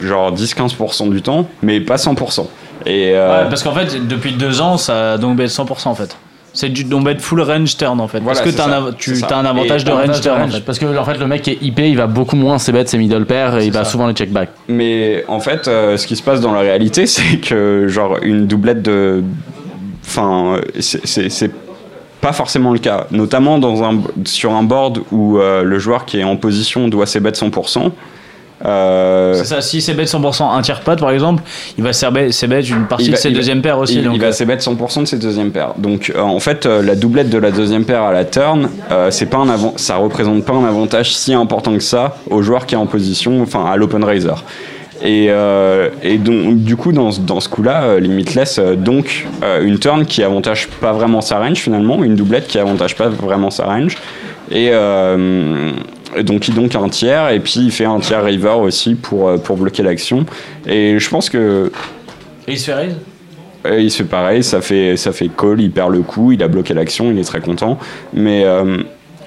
genre 0.00 0.32
10-15% 0.34 1.10
du 1.10 1.22
temps, 1.22 1.46
mais 1.62 1.80
pas 1.80 1.96
100%. 1.96 2.46
Et 2.86 3.12
euh, 3.14 3.42
Ouais, 3.44 3.48
parce 3.50 3.62
qu'en 3.62 3.72
fait, 3.74 4.06
depuis 4.08 4.32
deux 4.32 4.60
ans, 4.60 4.76
ça 4.78 5.18
donc 5.18 5.36
bet 5.36 5.46
100% 5.46 5.88
en 5.88 5.94
fait. 5.94 6.16
C'est 6.52 6.68
du 6.68 6.82
donc 6.82 7.04
bet 7.04 7.16
full 7.18 7.40
range 7.42 7.76
turn 7.76 8.00
en 8.00 8.08
fait. 8.08 8.18
Voilà, 8.18 8.40
parce 8.40 8.50
que 8.50 8.56
t'as 8.56 8.66
un, 8.80 8.92
tu 8.92 9.12
as 9.22 9.36
un 9.36 9.44
avantage 9.44 9.82
Et 9.82 9.84
de 9.84 9.90
range 9.92 10.20
turn 10.20 10.42
en 10.42 10.48
fait. 10.48 10.60
Parce 10.64 10.78
que 10.80 10.98
en 10.98 11.04
fait, 11.04 11.16
le 11.18 11.26
mec 11.28 11.42
qui 11.42 11.50
est 11.50 11.58
IP, 11.62 11.78
il 11.78 11.96
va 11.96 12.08
beaucoup 12.08 12.34
moins 12.34 12.58
ses 12.58 12.72
bêtes, 12.72 12.88
ses 12.88 12.98
middle 12.98 13.24
pairs, 13.24 13.56
et 13.58 13.66
il 13.66 13.72
va 13.72 13.84
ça. 13.84 13.90
souvent 13.92 14.08
les 14.08 14.14
check 14.14 14.32
back. 14.32 14.48
Mais 14.66 15.24
en 15.28 15.38
fait, 15.38 15.68
euh, 15.68 15.96
ce 15.96 16.06
qui 16.08 16.16
se 16.16 16.22
passe 16.22 16.40
dans 16.40 16.52
la 16.52 16.60
réalité, 16.60 17.06
c'est 17.06 17.36
que 17.38 17.86
genre 17.86 18.16
une 18.22 18.46
doublette 18.48 18.82
de, 18.82 19.22
enfin, 20.04 20.56
c'est- 20.80 21.06
c'est 21.06 21.28
c'est 21.30 21.50
pas 22.20 22.32
forcément 22.32 22.72
le 22.72 22.78
cas. 22.78 23.06
Notamment 23.12 23.58
dans 23.58 23.82
un 23.84 24.00
sur 24.24 24.52
un 24.52 24.62
board 24.62 25.00
où 25.12 25.38
euh, 25.38 25.62
le 25.62 25.78
joueur 25.78 26.04
qui 26.04 26.18
est 26.18 26.24
en 26.24 26.36
position 26.36 26.88
doit 26.88 27.06
ses 27.06 27.20
bêtes 27.20 27.36
100%. 27.40 27.92
Euh, 28.64 29.34
C'est 29.34 29.44
ça, 29.46 29.60
si 29.60 29.80
c'est 29.80 29.94
bet 29.94 30.04
100% 30.04 30.44
un 30.56 30.60
tiers 30.62 30.80
pot 30.80 30.98
par 30.98 31.10
exemple, 31.10 31.42
il 31.78 31.84
va 31.84 31.92
c'est 31.92 32.10
bet 32.10 32.60
une 32.60 32.86
partie 32.86 33.10
de 33.10 33.16
ses 33.16 33.30
deuxième 33.30 33.62
paires 33.62 33.78
aussi. 33.78 33.94
il, 33.94 34.04
donc, 34.04 34.14
il 34.16 34.22
euh, 34.22 34.26
va 34.26 34.32
ses 34.32 34.44
bêtes 34.44 34.60
100% 34.62 35.00
de 35.02 35.06
ses 35.06 35.18
deuxièmes 35.18 35.50
paires. 35.50 35.72
Donc 35.78 36.12
euh, 36.14 36.20
en 36.20 36.40
fait, 36.40 36.66
euh, 36.66 36.82
la 36.82 36.94
doublette 36.94 37.30
de 37.30 37.38
la 37.38 37.50
deuxième 37.50 37.84
paire 37.84 38.02
à 38.02 38.12
la 38.12 38.24
turn, 38.24 38.68
euh, 38.90 39.10
c'est 39.10 39.26
pas 39.26 39.38
un 39.38 39.48
avant, 39.48 39.72
ça 39.76 39.96
représente 39.96 40.44
pas 40.44 40.52
un 40.52 40.64
avantage 40.66 41.14
si 41.14 41.32
important 41.32 41.72
que 41.74 41.82
ça 41.82 42.16
au 42.28 42.42
joueur 42.42 42.66
qui 42.66 42.74
est 42.74 42.78
en 42.78 42.86
position, 42.86 43.40
enfin 43.42 43.64
à 43.64 43.76
l'open 43.76 44.04
raiser. 44.04 44.28
Et, 45.02 45.28
euh, 45.30 45.88
et 46.02 46.18
donc 46.18 46.58
du 46.58 46.76
coup 46.76 46.92
dans, 46.92 47.10
ce- 47.10 47.20
dans 47.20 47.40
ce 47.40 47.48
coup-là, 47.48 47.84
euh, 47.84 48.00
limitless 48.00 48.58
euh, 48.58 48.74
donc 48.76 49.26
euh, 49.42 49.62
une 49.64 49.78
turn 49.78 50.04
qui 50.04 50.22
avantage 50.22 50.68
pas 50.82 50.92
vraiment 50.92 51.22
sa 51.22 51.38
range 51.38 51.56
finalement, 51.56 52.04
une 52.04 52.14
doublette 52.16 52.46
qui 52.46 52.58
avantage 52.58 52.94
pas 52.96 53.08
vraiment 53.08 53.48
sa 53.50 53.64
range. 53.64 53.96
Et 54.50 54.68
euh, 54.72 55.70
et 56.16 56.22
donc 56.22 56.48
il 56.48 56.54
donc 56.54 56.74
un 56.74 56.88
tiers 56.88 57.30
et 57.30 57.40
puis 57.40 57.60
il 57.60 57.70
fait 57.70 57.84
un 57.84 58.00
tiers 58.00 58.24
river 58.24 58.56
aussi 58.60 58.94
pour, 58.94 59.28
euh, 59.28 59.36
pour 59.38 59.56
bloquer 59.56 59.82
l'action. 59.82 60.26
Et 60.66 60.98
je 60.98 61.10
pense 61.10 61.30
que 61.30 61.70
Et 62.46 62.52
il 62.52 62.58
se 62.58 62.66
fait 62.66 62.74
raise? 62.74 62.96
Et 63.68 63.82
il 63.82 63.90
se 63.90 63.98
fait 63.98 64.08
pareil, 64.08 64.42
ça 64.42 64.60
fait, 64.60 64.96
ça 64.96 65.12
fait 65.12 65.28
call, 65.28 65.60
il 65.60 65.70
perd 65.70 65.92
le 65.92 66.00
coup, 66.00 66.32
il 66.32 66.42
a 66.42 66.48
bloqué 66.48 66.72
l'action, 66.72 67.10
il 67.10 67.18
est 67.18 67.24
très 67.24 67.40
content. 67.40 67.78
Mais 68.14 68.44
euh, 68.44 68.78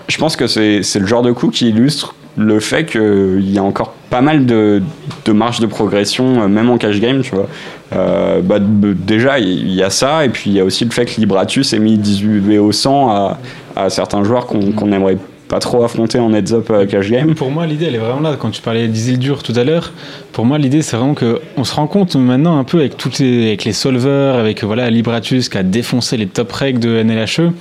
je 0.07 0.17
pense 0.17 0.35
que 0.35 0.47
c'est 0.47 0.81
c'est 0.81 0.99
le 0.99 1.05
genre 1.05 1.21
de 1.21 1.31
coup 1.31 1.49
qui 1.49 1.69
illustre 1.69 2.15
le 2.35 2.59
fait 2.59 2.85
qu'il 2.85 3.51
y 3.51 3.59
a 3.59 3.63
encore 3.63 3.93
pas 4.09 4.21
mal 4.21 4.45
de, 4.45 4.81
de 5.25 5.31
marge 5.31 5.59
de 5.59 5.67
progression, 5.67 6.41
euh, 6.41 6.47
même 6.47 6.69
en 6.69 6.77
cash 6.77 6.99
game, 6.99 7.21
tu 7.21 7.35
vois. 7.35 7.47
Euh, 7.95 8.41
bah, 8.41 8.57
déjà, 8.59 9.37
il 9.37 9.71
y 9.71 9.83
a 9.83 9.91
ça, 9.91 10.25
et 10.25 10.29
puis 10.29 10.49
il 10.49 10.53
y 10.53 10.59
a 10.59 10.65
aussi 10.65 10.83
le 10.83 10.91
fait 10.91 11.05
que 11.05 11.21
Libratus 11.21 11.73
ait 11.73 11.79
mis 11.79 11.97
18 11.97 12.39
VO 12.39 12.71
100 12.71 13.09
à, 13.11 13.37
à 13.75 13.89
certains 13.91 14.23
joueurs 14.23 14.47
qu'on 14.47 14.71
qu'on 14.71 14.91
aimerait 14.91 15.17
pas 15.53 15.59
trop 15.59 15.83
affronter 15.83 16.17
en 16.17 16.33
heads 16.33 16.51
up 16.51 16.71
euh, 16.71 16.87
cash 16.87 17.11
game. 17.11 17.35
Pour 17.35 17.51
moi, 17.51 17.67
l'idée, 17.67 17.85
elle 17.85 17.93
est 17.93 17.99
vraiment 17.99 18.21
là. 18.21 18.35
Quand 18.39 18.49
tu 18.49 18.59
parlais 18.59 18.87
d'Isildur 18.87 19.43
tout 19.43 19.53
à 19.55 19.63
l'heure, 19.63 19.93
pour 20.31 20.45
moi, 20.45 20.57
l'idée, 20.57 20.81
c'est 20.81 20.97
vraiment 20.97 21.13
que 21.13 21.41
on 21.57 21.63
se 21.63 21.75
rend 21.75 21.85
compte 21.85 22.15
maintenant 22.15 22.57
un 22.57 22.63
peu 22.63 22.79
avec 22.79 22.97
toutes 22.97 23.19
les, 23.19 23.49
avec 23.49 23.71
solvers, 23.71 24.33
avec 24.33 24.63
voilà 24.63 24.89
Libratus 24.89 25.49
qui 25.49 25.57
a 25.59 25.61
défoncé 25.61 26.17
les 26.17 26.25
top 26.25 26.51
regs 26.51 26.79
de 26.79 27.03
NLHE, 27.03 27.51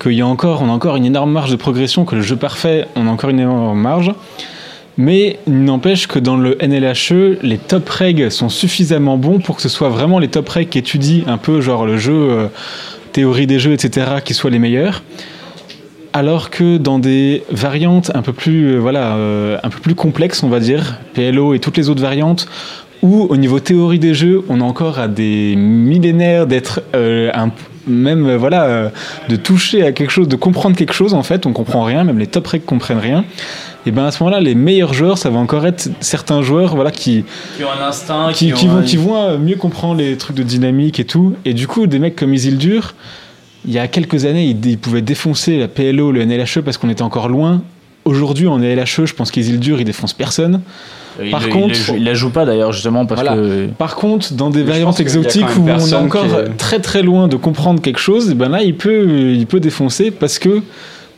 qu'il 0.00 0.12
y 0.12 0.22
a 0.22 0.26
encore, 0.26 0.62
a 0.62 0.64
encore 0.64 0.96
une 0.96 1.04
énorme 1.04 1.30
marge 1.30 1.50
de 1.50 1.56
progression, 1.56 2.06
que 2.06 2.14
le 2.14 2.22
jeu 2.22 2.36
parfait, 2.36 2.86
on 2.96 3.06
a 3.06 3.10
encore 3.10 3.28
une 3.28 3.40
énorme 3.40 3.78
marge. 3.78 4.12
Mais 4.96 5.38
il 5.46 5.62
n'empêche 5.64 6.06
que 6.06 6.18
dans 6.18 6.38
le 6.38 6.56
NLHE, 6.56 7.36
les 7.42 7.58
top 7.58 7.86
regs 7.86 8.30
sont 8.30 8.48
suffisamment 8.48 9.18
bons 9.18 9.40
pour 9.40 9.56
que 9.56 9.62
ce 9.62 9.68
soit 9.68 9.90
vraiment 9.90 10.18
les 10.18 10.28
top 10.28 10.48
regs 10.48 10.70
qui 10.70 10.78
étudient 10.78 11.24
un 11.26 11.36
peu 11.36 11.60
genre 11.60 11.84
le 11.84 11.98
jeu, 11.98 12.14
euh, 12.14 12.46
théorie 13.12 13.46
des 13.46 13.58
jeux, 13.58 13.74
etc., 13.74 14.06
qui 14.24 14.32
soient 14.32 14.50
les 14.50 14.58
meilleurs. 14.58 15.02
Alors 16.12 16.50
que 16.50 16.76
dans 16.76 16.98
des 16.98 17.42
variantes 17.50 18.10
un 18.14 18.22
peu 18.22 18.32
plus, 18.32 18.74
euh, 18.74 18.78
voilà, 18.78 19.16
euh, 19.16 19.58
un 19.62 19.70
peu 19.70 19.80
plus 19.80 19.94
complexes, 19.94 20.42
on 20.42 20.48
va 20.48 20.60
dire, 20.60 20.98
PLO 21.14 21.54
et 21.54 21.58
toutes 21.58 21.76
les 21.76 21.88
autres 21.88 22.02
variantes, 22.02 22.46
où 23.02 23.26
au 23.28 23.36
niveau 23.36 23.60
théorie 23.60 23.98
des 23.98 24.14
jeux, 24.14 24.44
on 24.48 24.60
est 24.60 24.64
encore 24.64 24.98
à 24.98 25.08
des 25.08 25.54
millénaires 25.56 26.46
d'être 26.46 26.82
euh, 26.94 27.30
un 27.34 27.50
même 27.88 28.28
euh, 28.28 28.36
voilà 28.38 28.62
euh, 28.64 28.88
de 29.28 29.34
toucher 29.34 29.84
à 29.84 29.90
quelque 29.90 30.10
chose, 30.10 30.28
de 30.28 30.36
comprendre 30.36 30.76
quelque 30.76 30.94
chose 30.94 31.14
en 31.14 31.24
fait, 31.24 31.44
on 31.44 31.52
comprend 31.52 31.82
rien, 31.82 32.04
même 32.04 32.18
les 32.18 32.28
top 32.28 32.46
recs 32.46 32.64
comprennent 32.64 32.98
rien. 32.98 33.24
Et 33.84 33.90
ben 33.90 34.04
à 34.04 34.12
ce 34.12 34.22
moment-là, 34.22 34.40
les 34.40 34.54
meilleurs 34.54 34.94
joueurs, 34.94 35.18
ça 35.18 35.28
va 35.30 35.40
encore 35.40 35.66
être 35.66 35.90
certains 35.98 36.42
joueurs 36.42 36.76
voilà 36.76 36.92
qui 36.92 37.24
Qui 37.56 37.64
ont 37.64 37.72
un 37.76 37.84
instinct, 37.84 38.30
qui, 38.32 38.52
qui 38.52 38.68
vont, 38.68 38.82
qui 38.82 38.96
vont 38.96 39.36
mieux 39.38 39.56
comprendre 39.56 39.96
les 39.96 40.16
trucs 40.16 40.36
de 40.36 40.44
dynamique 40.44 41.00
et 41.00 41.04
tout. 41.04 41.34
Et 41.44 41.52
du 41.52 41.66
coup, 41.66 41.88
des 41.88 41.98
mecs 41.98 42.14
comme 42.14 42.32
Isildur, 42.32 42.94
il 43.66 43.72
y 43.72 43.78
a 43.78 43.86
quelques 43.88 44.24
années, 44.24 44.44
ils, 44.46 44.66
ils 44.70 44.78
pouvaient 44.78 45.02
défoncer 45.02 45.58
la 45.58 45.68
PLO, 45.68 46.12
le 46.12 46.24
NLHE 46.24 46.60
parce 46.64 46.76
qu'on 46.78 46.88
était 46.90 47.02
encore 47.02 47.28
loin. 47.28 47.62
Aujourd'hui, 48.04 48.48
en 48.48 48.58
NLHE, 48.58 49.04
je 49.06 49.14
pense 49.14 49.30
qu'Isildur, 49.30 49.78
il 49.80 49.84
défonce 49.84 50.12
personne. 50.12 50.60
Il, 51.22 51.30
Par 51.30 51.46
il- 51.46 51.52
contre- 51.52 51.68
il, 51.68 51.74
joue- 51.74 51.94
il 51.96 52.04
la 52.04 52.14
joue 52.14 52.30
pas 52.30 52.44
d'ailleurs 52.44 52.72
justement 52.72 53.04
parce 53.06 53.20
Voilà. 53.20 53.36
que 53.36 53.66
Par 53.78 53.96
contre, 53.96 54.32
dans 54.32 54.50
des 54.50 54.62
variantes 54.62 54.98
exotiques 54.98 55.44
où 55.58 55.62
on 55.68 55.78
est 55.78 55.94
encore 55.94 56.24
qui 56.24 56.50
très 56.56 56.80
très 56.80 57.02
loin 57.02 57.28
de 57.28 57.36
comprendre 57.36 57.80
quelque 57.82 58.00
chose, 58.00 58.30
et 58.30 58.34
ben 58.34 58.48
là, 58.48 58.62
il 58.62 58.74
peut, 58.76 59.32
il 59.34 59.46
peut 59.46 59.60
défoncer 59.60 60.10
parce 60.10 60.38
que 60.38 60.62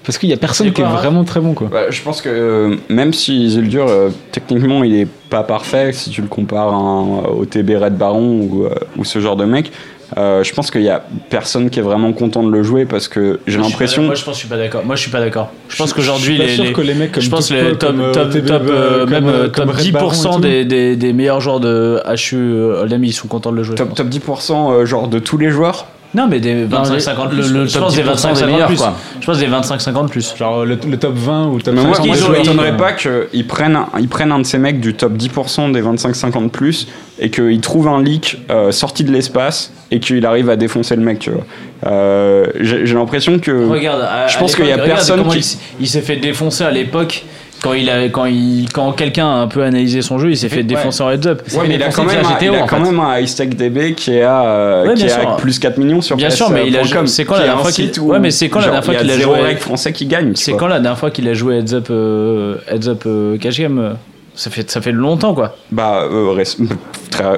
parce 0.05 0.18
qu'il 0.18 0.28
y 0.28 0.34
a 0.34 0.36
personne 0.36 0.70
qui 0.72 0.82
est 0.82 0.84
Raph 0.84 1.01
vraiment 1.01 1.24
très 1.24 1.40
bon 1.40 1.55
quoi. 1.55 1.68
Bah, 1.72 1.84
je 1.88 2.03
pense 2.03 2.20
que 2.20 2.28
euh, 2.28 2.76
même 2.90 3.14
si 3.14 3.45
Isildur, 3.47 3.86
euh, 3.88 4.11
techniquement, 4.32 4.84
il 4.84 4.95
est 4.97 5.09
pas 5.30 5.45
parfait, 5.45 5.92
si 5.95 6.11
tu 6.11 6.20
le 6.20 6.28
compares 6.28 6.68
à 6.74 6.76
un- 6.76 7.22
au 7.24 7.47
TB 7.47 7.70
Red 7.76 7.97
Baron 7.97 8.40
ou, 8.42 8.64
euh, 8.64 8.74
ou 8.99 9.05
ce 9.07 9.18
genre 9.20 9.36
de 9.36 9.47
mec, 9.47 9.68
euh, 9.68 9.70
je 10.17 10.53
pense 10.53 10.71
qu'il 10.71 10.83
y 10.83 10.89
a 10.89 11.03
personne 11.31 11.71
qui 11.71 11.79
est 11.79 11.83
vraiment 11.83 12.12
content 12.12 12.43
de 12.43 12.51
le 12.51 12.62
jouer 12.62 12.85
parce 12.85 13.09
que 13.09 13.41
j'ai 13.47 13.59
l'impression. 13.59 14.03
Moi, 14.05 14.15
je 14.15 14.25
pense 14.25 14.35
que 14.35 14.43
je 14.43 14.47
suis 14.47 14.49
pas 14.49 14.57
d'accord. 14.57 14.85
Moi, 14.85 14.97
je 14.97 15.01
suis 15.03 15.11
pas 15.11 15.21
d'accord. 15.21 15.51
Je 15.69 15.77
pense 15.77 15.93
qu'aujourd'hui, 15.93 16.39
les, 16.39 16.49
sûr 16.55 16.65
les- 16.65 16.73
que 16.73 16.81
les 16.81 16.95
mecs 16.95 17.12
comme 17.12 17.23
je 17.23 17.31
pense 17.31 17.49
Duke 17.49 17.57
les 17.59 17.62
Paul, 17.65 17.79
top, 17.79 17.91
comme, 17.91 18.01
euh, 18.01 18.12
top, 18.12 18.31
TB, 18.31 18.47
top, 18.47 18.62
euh, 18.69 19.01
comme, 19.01 19.11
même 19.11 19.27
euh, 19.27 19.33
euh, 19.45 19.49
comme 19.51 19.67
top 19.69 19.77
Red 19.77 19.93
Baron 19.93 20.11
et 20.11 20.15
10% 20.15 20.35
tout. 20.35 20.41
des, 20.41 20.65
des, 20.65 20.97
des 20.97 21.12
meilleurs 21.12 21.41
joueurs 21.41 21.61
de 21.61 22.01
HU 22.07 22.37
euh, 22.37 22.83
Hold'em, 22.83 23.03
ils 23.05 23.12
sont 23.12 23.29
contents 23.29 23.51
de 23.53 23.57
le 23.57 23.62
jouer. 23.65 23.75
Top, 23.75 23.95
top 23.95 24.09
10% 24.09 24.73
euh, 24.73 24.87
genre 24.87 25.09
de 25.09 25.19
tous 25.19 25.39
les 25.39 25.51
joueurs 25.51 25.87
Non, 26.15 26.29
mais 26.29 26.39
des 26.41 26.55
Non, 26.55 26.83
25-50 26.83 27.25
le- 27.25 27.29
plus. 27.43 27.53
le 27.53 27.67
je 27.67 27.73
top 27.75 27.83
pense 27.83 27.95
des 27.97 28.03
10% 28.03 28.05
des 28.05 28.41
25-50 28.43 28.47
meilleurs, 28.47 28.67
plus. 28.69 28.77
quoi. 28.77 28.95
Je 29.21 29.27
pense 29.27 29.39
des 29.39 29.47
25-50 29.49 30.09
plus. 30.09 30.35
Genre 30.37 30.65
le, 30.65 30.79
le 30.89 30.97
top 30.97 31.15
20 31.17 31.47
ou 31.49 31.57
le 31.57 31.62
top 31.62 31.75
Mais 31.75 31.83
moi, 31.83 31.95
50 31.97 32.07
moi, 32.07 32.17
je 32.17 32.31
m'étonnerais 32.33 32.77
pas 32.77 32.93
qu'ils 32.93 33.47
prennent, 33.47 33.77
un- 33.77 33.89
ils 33.99 34.09
prennent 34.09 34.31
un 34.33 34.39
de 34.39 34.47
ces 34.47 34.59
mecs 34.59 34.81
du 34.81 34.95
top 34.95 35.15
10% 35.15 35.73
des 35.73 35.83
25-50 35.83 36.51
plus 36.51 36.87
et 37.19 37.31
qu'ils 37.31 37.61
trouvent 37.61 37.89
un 37.89 38.03
leak 38.03 38.39
euh, 38.51 38.71
sorti 38.71 39.03
de 39.05 39.11
l'espace 39.12 39.73
et 39.91 39.99
qu'il 40.01 40.25
arrive 40.27 40.51
à 40.51 40.57
défoncer 40.57 40.95
le 40.97 41.03
mec, 41.03 41.19
tu 41.19 41.31
vois. 41.31 41.45
Euh, 41.87 42.47
J'ai 42.61 42.87
j'ai 42.87 42.95
l'impression 42.95 43.39
que. 43.39 43.69
Regarde, 43.69 44.01
à- 44.03 44.27
je 44.27 44.39
pense 44.39 44.55
qu'il 44.55 44.67
y 44.67 44.73
a 44.73 44.79
personne 44.79 45.19
comment 45.19 45.31
qui- 45.33 45.59
Il, 45.81 45.87
s'est 45.89 46.01
fait 46.01 46.17
défoncer 46.17 46.65
à 46.65 46.71
l'époque. 46.71 47.25
Quand, 47.65 47.73
il 47.73 47.89
a, 47.89 48.09
quand, 48.11 48.27
il, 48.27 48.69
quand 48.71 48.93
quelqu'un 48.93 49.27
a 49.27 49.37
un 49.39 49.49
peu 49.49 49.62
analysé 49.62 50.03
son 50.03 50.19
jeu, 50.19 50.29
il 50.31 50.37
s'est 50.37 50.51
fait 50.51 50.62
défoncer 50.62 51.03
en 51.03 51.11
heads 51.11 51.27
up. 51.27 51.43
Ouais, 51.55 51.65
mais 51.67 51.77
il 51.77 51.83
a 51.83 51.89
quand 51.89 52.05
même, 52.05 52.19
un, 52.19 52.35
GTO, 52.35 52.53
il 52.53 52.57
a 52.57 52.67
quand 52.67 52.79
même 52.79 53.01
un 53.01 53.19
iStack 53.21 53.55
DB 53.55 53.95
qui 53.95 54.12
est 54.12 54.23
à, 54.23 54.43
euh, 54.45 54.83
Ouais, 54.87 54.93
qui 54.95 55.05
bien 55.05 55.15
est 55.17 55.19
à 55.19 55.21
sûr. 55.23 55.37
plus 55.37 55.59
4 55.59 55.79
millions 55.79 56.03
sur 56.03 56.15
Bien 56.17 56.29
sûr, 56.29 56.51
mais 56.51 56.67
il 56.69 56.77
a 56.77 56.83
c'est 57.07 57.25
quand 57.25 57.37
la 57.37 57.45
dernière 57.45 57.62
fois 57.62 57.73
qu'il- 57.73 57.99
ouais, 58.01 58.19
mais 58.19 58.31
c'est 58.31 58.51
quand 58.51 58.59
la 58.59 58.67
dernière 58.67 58.85
fois 58.85 58.95
qu'il 58.95 59.11
a 59.11 59.19
joué- 59.19 59.41
règle 59.41 59.61
français 59.61 59.93
qui 59.93 60.05
gagne. 60.05 60.33
C'est 60.35 60.53
quand 60.53 60.67
la 60.67 60.79
dernière 60.79 60.99
fois 60.99 61.11
qu'il 61.11 61.27
a 61.27 61.33
joué 61.33 61.57
Heads 61.59 61.73
Up, 61.75 61.87
euh, 61.91 62.57
heads 62.71 62.89
up 62.89 63.05
euh, 63.07 63.39
Cash 63.39 63.59
Game 63.59 63.79
euh, 63.79 63.93
ça 64.35 64.51
fait, 64.51 64.71
ça 64.71 64.83
fait 64.83 64.93
longtemps 64.93 65.33
quoi. 65.33 65.57
Bah, 65.73 66.03
euh, 66.11 66.35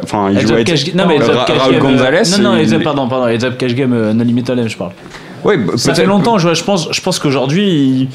enfin, 0.03 0.31
il 0.33 0.65
Cash 0.65 0.93
Non, 0.95 1.05
mais 1.07 1.17
Heads 1.17 1.23
Up 1.31 1.37
Ra- 1.37 1.45
Cash 1.47 1.59
Raoul 1.59 1.75
Game. 1.75 1.87
euh, 1.87 1.91
Gonzalez. 1.93 2.23
non, 2.39 2.51
non, 2.51 2.57
il- 2.57 2.63
Heads 2.65 2.75
Up, 2.77 2.83
pardon, 2.83 3.09
pardon, 3.09 3.29
Heads 3.29 3.45
Up 3.45 3.59
Cash 3.59 3.75
Game, 3.75 3.93
euh, 3.93 4.13
No 4.13 4.25
Limit 4.25 4.45
je 4.67 4.77
parle. 4.77 4.91
Ouais, 5.45 5.57
bah, 5.57 5.75
Ça 5.77 5.95
fait 5.95 6.07
longtemps, 6.07 6.39
je, 6.39 6.53
je 6.55 6.65
pense, 6.65 6.89
je 6.91 7.01
pense 7.01 7.19
qu'aujourd'hui. 7.19 7.65
il- 7.69 8.09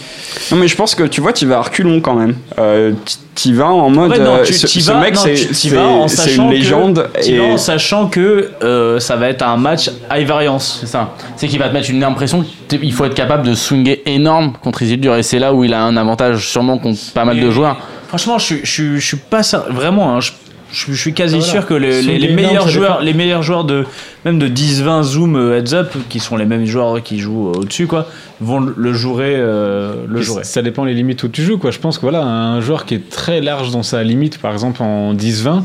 Non, 0.51 0.57
mais 0.57 0.67
je 0.67 0.75
pense 0.75 0.95
que 0.95 1.03
tu 1.03 1.21
vois, 1.21 1.33
tu 1.33 1.45
vas 1.45 1.57
à 1.57 1.61
reculons 1.61 2.01
quand 2.01 2.13
même. 2.15 2.35
Euh, 2.59 2.91
tu 3.35 3.53
vas 3.53 3.67
en 3.69 3.89
mode. 3.89 4.11
Ouais, 4.11 4.19
non, 4.19 4.35
euh, 4.37 4.43
tu, 4.43 4.53
ce, 4.53 4.91
mec, 4.91 5.15
c'est 5.15 6.35
une 6.35 6.47
que- 6.49 6.51
légende. 6.53 7.09
tu 7.23 7.31
et... 7.31 7.37
vas 7.37 7.43
en 7.45 7.57
sachant 7.57 8.07
que 8.07 8.51
euh, 8.63 8.99
ça 8.99 9.15
va 9.15 9.29
être 9.29 9.41
un 9.43 9.57
match 9.57 9.89
high 10.13 10.27
variance. 10.27 10.77
C'est 10.81 10.87
ça. 10.87 11.13
C'est 11.37 11.47
qu'il 11.47 11.59
va 11.59 11.69
te 11.69 11.73
mettre 11.73 11.89
une 11.89 12.03
impression 12.03 12.43
qu'il 12.67 12.93
faut 12.93 13.05
être 13.05 13.13
capable 13.15 13.47
de 13.47 13.53
swinger 13.55 14.01
énorme 14.05 14.53
contre 14.61 14.81
Isildur. 14.81 15.15
Et 15.15 15.23
c'est 15.23 15.39
là 15.39 15.53
où 15.53 15.63
il 15.63 15.73
a 15.73 15.83
un 15.83 15.95
avantage 15.97 16.47
sûrement 16.49 16.77
contre 16.77 16.99
pas 17.13 17.23
mal 17.25 17.39
de 17.39 17.49
joueurs. 17.49 17.77
Franchement, 18.09 18.37
je, 18.39 18.45
suis- 18.45 18.59
je, 18.63 18.71
suis- 18.71 18.99
je 18.99 19.05
suis 19.07 19.17
pas 19.17 19.39
cer- 19.39 19.69
vraiment. 19.71 20.17
hein, 20.17 20.19
je, 20.19 20.31
je- 20.71 20.91
je 20.91 20.97
suis 20.99 21.13
quasi 21.13 21.37
Voilà. 21.37 21.51
sûr 21.51 21.65
que 21.65 21.73
les, 21.73 22.33
meilleurs 22.33 22.67
joueurs, 22.67 23.01
les 23.01 23.13
meilleurs 23.13 23.43
joueurs 23.43 23.63
de 23.63 23.85
même 24.25 24.39
de 24.39 24.47
10-20 24.47 25.03
zoom 25.03 25.35
euh, 25.35 25.57
heads 25.57 25.73
up, 25.73 25.93
qui 26.09 26.19
sont 26.19 26.37
les 26.37 26.45
mêmes 26.45 26.65
joueurs 26.65 27.01
qui 27.03 27.19
jouent 27.19 27.49
euh, 27.49 27.59
au-dessus, 27.59 27.87
quoi, 27.87 28.07
vont 28.39 28.59
le- 28.59 28.93
jouer, 28.93 29.35
euh, 29.37 29.95
le 30.07 30.21
jouer. 30.21 30.43
Ça 30.43 30.61
dépend 30.61 30.83
les 30.85 30.93
limites 30.93 31.23
où 31.23 31.27
tu 31.27 31.43
joues. 31.43 31.57
Quoi. 31.57 31.71
Je 31.71 31.79
pense 31.79 31.97
que 31.97 32.01
voilà, 32.01 32.23
un 32.23 32.61
joueur 32.61 32.85
qui 32.85 32.95
est 32.95 33.09
très 33.09 33.41
large 33.41 33.71
dans 33.71 33.83
sa 33.83 34.03
limite, 34.03 34.37
par 34.39 34.51
exemple 34.53 34.81
en 34.83 35.13
10-20, 35.13 35.63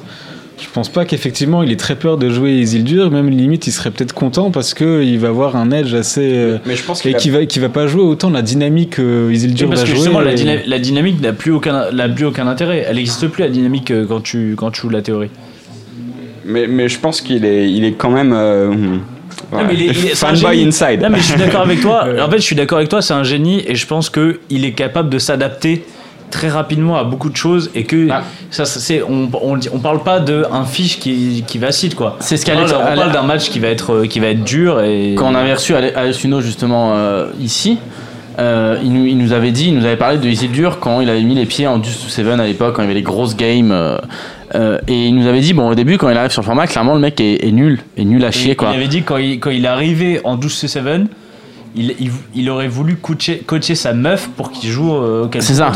je 0.59 0.67
pense 0.73 0.89
pas 0.89 1.05
qu'effectivement 1.05 1.63
il 1.63 1.71
ait 1.71 1.77
très 1.77 1.97
peur 1.97 2.17
de 2.19 2.31
jouer 2.31 2.53
Isildur. 2.59 3.11
Même 3.11 3.29
limite, 3.31 3.67
il 3.67 3.73
serait 3.73 3.91
peut-être 3.91 4.13
content 4.15 4.51
parce 4.51 4.73
qu'il 4.75 5.19
va 5.19 5.29
avoir 5.29 5.57
un 5.57 5.71
edge 5.71 5.93
assez. 5.95 6.33
euh, 6.35 6.59
Mais 6.67 6.77
je 6.77 6.83
pense 6.83 7.01
et 7.01 7.09
qu'il 7.09 7.17
a- 7.17 7.19
qui 7.19 7.31
va, 7.31 7.47
qui 7.47 7.59
va 7.59 7.69
pas 7.69 7.87
jouer 7.87 8.03
autant 8.03 8.31
la 8.31 8.43
dynamique 8.43 8.91
que 8.97 9.31
Isildur 9.31 9.69
parce 9.69 9.81
va 9.81 9.87
que 9.87 9.91
jouer. 9.93 9.99
justement, 9.99 10.21
la, 10.21 10.33
et- 10.33 10.35
dyna- 10.35 10.67
la 10.67 10.79
dynamique 10.79 11.21
n'a 11.21 11.33
plus 11.33 11.53
aucun, 11.53 11.91
n'a 11.93 12.09
plus 12.09 12.25
aucun 12.27 12.47
intérêt. 12.47 12.85
Elle 12.89 12.97
n'existe 12.97 13.29
plus 13.29 13.43
la 13.43 13.49
dynamique 13.51 13.91
euh, 13.91 14.07
quand 14.09 14.23
tu, 14.23 14.55
quand 14.57 14.71
tu 14.71 14.81
joues 14.83 14.89
la 14.91 15.03
théorie. 15.03 15.31
mais, 16.45 16.67
mais 16.67 16.89
je 16.89 16.99
pense 16.99 17.21
qu'il 17.21 17.45
est, 17.45 17.71
il 17.71 17.85
est 17.85 17.93
quand 17.93 18.11
même. 18.11 18.33
euh, 18.33 18.71
hmm, 18.71 19.01
Non, 19.53 19.59
mais 19.67 19.75
il 19.75 19.83
est- 19.83 19.87
il 19.87 20.07
est- 20.07 20.15
fanboy 20.15 20.65
inside. 20.67 21.01
Non 21.03 21.11
mais 21.11 21.19
je 21.19 21.25
suis 21.25 21.39
d'accord 21.39 21.61
avec 21.63 21.81
toi. 21.81 22.07
En 22.21 22.31
fait, 22.31 22.39
je 22.39 22.43
suis 22.43 22.57
d'accord 22.57 22.79
avec 22.79 22.89
toi. 22.89 23.03
C'est 23.03 23.15
un 23.15 23.23
génie 23.25 23.63
et 23.67 23.75
je 23.75 23.87
pense 23.87 24.09
que 24.11 24.41
il 24.51 24.65
est 24.65 24.73
capable 24.73 25.11
de 25.11 25.19
s'adapter 25.19 25.85
très 26.37 26.49
rapidement 26.51 26.97
à 26.99 27.05
beaucoup 27.05 27.31
de 27.31 27.37
choses 27.37 27.71
et 27.75 27.85
que 27.85 28.09
Ah. 28.11 28.23
ça, 28.51 28.65
ça, 28.67 28.79
c'est 28.79 29.03
on, 29.03 29.31
on, 29.73 29.79
parle 29.79 30.03
pas 30.03 30.21
de 30.21 30.45
un 30.53 30.65
fiche 30.65 30.99
qui, 30.99 31.43
qui 31.47 31.57
vacille 31.59 31.95
quoi. 31.95 32.17
C'est 32.21 32.37
ce 32.37 32.45
qu'Alex- 32.45 32.73
on 32.75 32.95
parle 32.97 33.13
d'un 33.13 33.23
match 33.23 33.49
qui 33.49 33.59
va 33.59 33.69
être 33.69 33.93
euh, 33.95 34.07
qui 34.07 34.21
va 34.21 34.27
être 34.29 34.45
dur 34.45 34.81
et 34.83 35.15
Quand 35.17 35.31
on 35.33 35.35
avait 35.35 35.55
reçu 35.55 35.75
Ale- 35.75 35.93
Alex 35.97 36.23
Huno 36.25 36.41
justement 36.43 36.93
euh, 36.95 37.29
ici, 37.41 37.79
euh, 38.39 38.77
il, 38.85 38.93
nous, 38.93 39.07
il 39.07 39.17
nous 39.17 39.33
avait 39.33 39.51
dit, 39.51 39.69
il 39.69 39.79
nous 39.79 39.87
avait 39.87 39.97
parlé 39.97 40.19
de 40.19 40.29
Isildur 40.29 40.79
quand 40.79 41.01
il 41.01 41.09
avait 41.09 41.23
mis 41.23 41.35
les 41.35 41.47
pieds 41.47 41.67
en 41.67 41.79
Deuce 41.79 42.03
to 42.03 42.09
Seven 42.11 42.39
à 42.39 42.45
l'époque, 42.47 42.75
quand 42.77 42.83
il 42.83 42.85
y 42.85 42.89
avait 42.89 42.95
les 43.01 43.03
grosses 43.03 43.35
games. 43.35 43.73
euh, 43.73 43.97
euh, 44.55 44.79
et 44.89 45.07
il 45.07 45.15
nous 45.15 45.27
avait 45.27 45.41
dit, 45.41 45.55
bon, 45.55 45.71
au 45.71 45.75
début, 45.75 45.97
quand 45.99 46.09
il 46.11 46.17
arrive 46.19 46.31
sur 46.31 46.43
le 46.43 46.47
format, 46.47 46.67
clairement, 46.67 46.95
le 46.95 47.01
mec 47.01 47.19
est, 47.21 47.45
est 47.47 47.51
nul, 47.51 47.81
est 47.97 48.05
nul 48.05 48.23
à 48.25 48.31
chier, 48.31 48.53
Et 48.53 48.57
quoi. 48.57 48.69
Il 48.73 48.77
avait 48.77 48.89
dit 48.89 49.03
quand 49.03 49.17
il, 49.17 49.41
quand 49.41 49.51
il 49.51 49.65
est 49.65 49.69
arrivé 49.69 50.21
en 50.25 50.37
12C7, 50.37 51.07
il, 51.77 51.95
il, 52.01 52.11
il 52.35 52.51
aurait 52.51 52.69
voulu 52.69 52.97
coacher, 52.97 53.39
coacher 53.47 53.75
sa 53.75 53.93
meuf 53.93 54.29
pour 54.37 54.51
qu'il 54.51 54.71
joue 54.71 54.95
euh, 54.95 55.25
au 55.27 55.31
C'est 55.41 55.55
ça. 55.55 55.71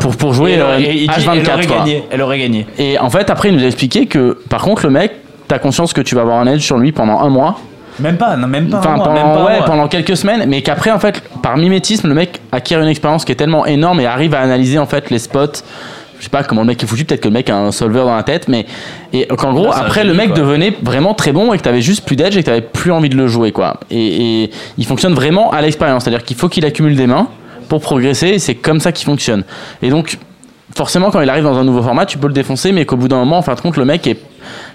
Pour- 0.00 0.16
pour 0.16 0.32
jouer, 0.34 0.60
aurait- 0.62 0.74
euh, 0.74 0.78
dit, 0.78 1.06
H24, 1.06 1.38
elle 1.38 1.50
aurait 1.50 1.66
gagné. 1.66 2.04
Elle 2.10 2.22
aurait 2.22 2.38
gagné. 2.38 2.66
Et 2.78 2.98
en 2.98 3.10
fait, 3.10 3.30
après, 3.30 3.48
il 3.48 3.56
nous 3.56 3.62
a 3.64 3.66
expliqué 3.66 4.06
que, 4.06 4.38
par 4.48 4.62
contre, 4.62 4.84
le 4.84 4.90
mec, 4.90 5.12
t'as 5.48 5.58
conscience 5.58 5.92
que 5.92 6.00
tu 6.00 6.14
vas 6.14 6.22
avoir 6.22 6.38
un 6.38 6.46
edge 6.46 6.62
sur 6.62 6.76
lui 6.78 6.92
pendant 6.92 7.20
un 7.20 7.28
mois. 7.28 7.58
Même 7.98 8.18
pas, 8.18 8.36
non, 8.36 8.46
même 8.46 8.68
pas. 8.68 8.78
Enfin, 8.78 8.96
mois, 8.96 9.04
pendant, 9.06 9.14
même 9.24 9.34
pas 9.34 9.44
ouais, 9.46 9.58
pendant 9.66 9.88
quelques 9.88 10.16
semaines, 10.18 10.44
mais 10.48 10.60
qu'après, 10.60 10.90
en 10.90 10.98
fait, 10.98 11.22
par 11.42 11.56
mimétisme, 11.56 12.08
le 12.08 12.14
mec 12.14 12.40
acquiert 12.52 12.80
une 12.82 12.88
expérience 12.88 13.24
qui 13.24 13.32
est 13.32 13.36
tellement 13.36 13.64
énorme 13.64 14.00
et 14.00 14.06
arrive 14.06 14.34
à 14.34 14.40
analyser, 14.40 14.78
en 14.78 14.84
fait, 14.86 15.08
les 15.10 15.18
spots. 15.18 15.62
Je 16.18 16.24
sais 16.24 16.30
pas 16.30 16.42
comment 16.42 16.62
le 16.62 16.66
mec 16.68 16.82
est 16.82 16.86
foutu, 16.86 17.04
peut-être 17.04 17.20
que 17.20 17.28
le 17.28 17.34
mec 17.34 17.50
a 17.50 17.56
un 17.56 17.72
solver 17.72 18.00
dans 18.00 18.16
la 18.16 18.22
tête, 18.22 18.48
mais. 18.48 18.66
Et 19.12 19.26
qu'en 19.26 19.52
gros, 19.52 19.66
Là, 19.66 19.76
après, 19.76 20.04
le 20.04 20.14
mec 20.14 20.28
quoi. 20.28 20.36
devenait 20.38 20.74
vraiment 20.82 21.14
très 21.14 21.32
bon 21.32 21.52
et 21.52 21.58
que 21.58 21.62
t'avais 21.62 21.82
juste 21.82 22.04
plus 22.04 22.16
d'edge 22.16 22.36
et 22.36 22.40
que 22.40 22.46
t'avais 22.46 22.60
plus 22.62 22.92
envie 22.92 23.08
de 23.08 23.16
le 23.16 23.28
jouer, 23.28 23.52
quoi. 23.52 23.80
Et, 23.90 24.44
et 24.44 24.50
il 24.78 24.86
fonctionne 24.86 25.14
vraiment 25.14 25.52
à 25.52 25.60
l'expérience, 25.60 26.04
c'est-à-dire 26.04 26.24
qu'il 26.24 26.36
faut 26.36 26.48
qu'il 26.48 26.64
accumule 26.64 26.96
des 26.96 27.06
mains 27.06 27.28
pour 27.68 27.80
progresser 27.80 28.28
et 28.28 28.38
c'est 28.38 28.54
comme 28.54 28.80
ça 28.80 28.92
qu'il 28.92 29.06
fonctionne. 29.06 29.44
Et 29.82 29.90
donc, 29.90 30.18
forcément, 30.74 31.10
quand 31.10 31.20
il 31.20 31.28
arrive 31.28 31.44
dans 31.44 31.56
un 31.56 31.64
nouveau 31.64 31.82
format, 31.82 32.06
tu 32.06 32.18
peux 32.18 32.28
le 32.28 32.32
défoncer, 32.32 32.72
mais 32.72 32.84
qu'au 32.84 32.96
bout 32.96 33.08
d'un 33.08 33.18
moment, 33.18 33.38
en 33.38 33.42
fin 33.42 33.54
de 33.54 33.60
compte, 33.60 33.76
le 33.76 33.84
mec 33.84 34.06
est, 34.06 34.18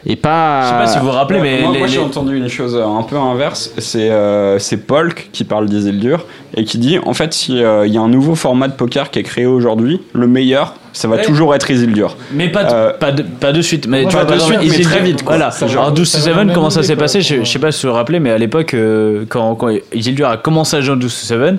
est 0.06 0.16
pas. 0.16 0.62
Je 0.64 0.68
sais 0.68 0.74
pas 0.76 0.88
si 0.88 1.00
vous 1.00 1.06
vous 1.06 1.12
rappelez, 1.12 1.40
mais 1.40 1.62
moi, 1.62 1.72
les- 1.74 1.80
moi, 1.80 1.88
j'ai 1.88 1.98
les- 2.00 2.04
entendu 2.04 2.38
une 2.38 2.48
chose 2.48 2.76
euh, 2.76 2.86
un 2.86 3.04
peu 3.04 3.18
inverse. 3.18 3.72
C'est 3.78 4.10
euh, 4.10 4.58
c'est 4.60 4.78
Polk 4.78 5.30
qui 5.32 5.44
parle 5.44 5.68
d'Isildur 5.68 6.26
et 6.56 6.64
qui 6.64 6.78
dit 6.78 6.98
en 7.06 7.14
fait, 7.14 7.34
s'il 7.34 7.58
y 7.58 7.64
a 7.98 8.02
un 8.02 8.08
nouveau 8.10 8.36
format 8.36 8.68
de 8.68 8.74
poker 8.74 9.10
qui 9.12 9.20
est 9.20 9.24
créé 9.24 9.46
aujourd'hui, 9.46 10.02
le 10.14 10.28
meilleur, 10.28 10.74
ça 10.94 11.08
va 11.08 11.16
Ouais. 11.18 11.22
toujours 11.24 11.54
être 11.56 11.70
Isildur. 11.72 12.18
Mais 12.34 12.50
pas, 12.50 12.64
de- 12.66 12.74
Euh, 12.74 12.94
pas, 12.94 13.12
de, 13.12 13.22
pas 13.24 13.52
de 13.54 13.62
suite. 13.62 13.88
Mais 13.88 14.02
Ouais, 14.02 14.08
tu 14.08 14.16
vois, 14.18 14.26
pas 14.26 14.36
de 14.36 14.40
suite, 14.40 14.60
mais 14.62 14.80
très 14.82 15.02
vite, 15.02 15.24
quoi. 15.24 15.38
Voilà. 15.38 15.50
Va- 15.50 15.68
Alors, 15.72 15.92
12 15.94 16.10
ça 16.10 16.18
to 16.18 16.24
va 16.26 16.30
7, 16.32 16.36
même 16.46 16.54
comment 16.54 16.70
ça 16.70 16.84
s'est 16.84 16.96
passé 16.96 17.22
je, 17.22 17.38
je 17.38 17.44
sais 17.50 17.60
pas 17.60 17.72
si 17.72 17.86
vous 17.86 17.92
vous 17.92 17.96
rappelez, 17.98 18.20
mais 18.20 18.32
à 18.32 18.38
l'époque, 18.38 18.74
euh, 18.74 19.24
quand, 19.30 19.56
quand 19.56 19.70
Isildur 19.94 20.28
a 20.28 20.38
commencé 20.38 20.76
à 20.78 20.82
jouer 20.82 20.96
en 20.96 20.98
12 20.98 21.14
to 21.14 21.26
7, 21.28 21.56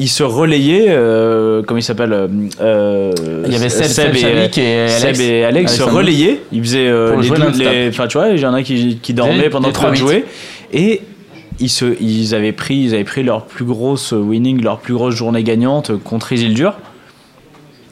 il 0.00 0.08
se 0.08 0.22
relayait, 0.24 0.86
euh, 0.88 1.62
comment 1.64 1.78
il 1.78 1.82
s'appelle 1.84 2.12
euh, 2.12 2.26
euh, 2.60 3.12
Il 3.46 3.52
y 3.52 3.56
avait 3.56 3.68
Seb, 3.68 3.84
Seb, 3.86 4.14
et, 4.16 4.18
et 4.18 4.88
Seb 4.88 5.06
Alex. 5.06 5.20
et 5.20 5.44
Alex 5.44 5.76
se 5.76 5.82
relayaient. 5.84 6.40
Ils 6.50 6.62
faisaient 6.62 6.88
euh, 6.88 7.16
les, 7.56 7.88
Enfin, 7.90 8.08
tu 8.08 8.18
vois, 8.18 8.28
il 8.30 8.40
y 8.40 8.46
en 8.46 8.54
a 8.54 8.62
qui, 8.62 8.98
qui 9.00 9.14
dormaient 9.14 9.36
Les- 9.42 9.50
pendant 9.50 9.68
les 9.68 9.72
trois 9.72 9.92
3-8. 9.92 9.96
jouer. 9.96 10.24
Et 10.72 11.02
ils, 11.60 11.68
se, 11.68 11.84
ils, 12.00 12.34
avaient 12.34 12.52
pris, 12.52 12.76
ils 12.76 12.94
avaient 12.94 13.04
pris 13.04 13.22
leur 13.22 13.44
plus 13.44 13.64
grosse 13.64 14.12
winning, 14.12 14.62
leur 14.62 14.78
plus 14.78 14.94
grosse 14.94 15.14
journée 15.14 15.42
gagnante 15.44 15.92
contre 16.02 16.32
Isildur. 16.32 16.74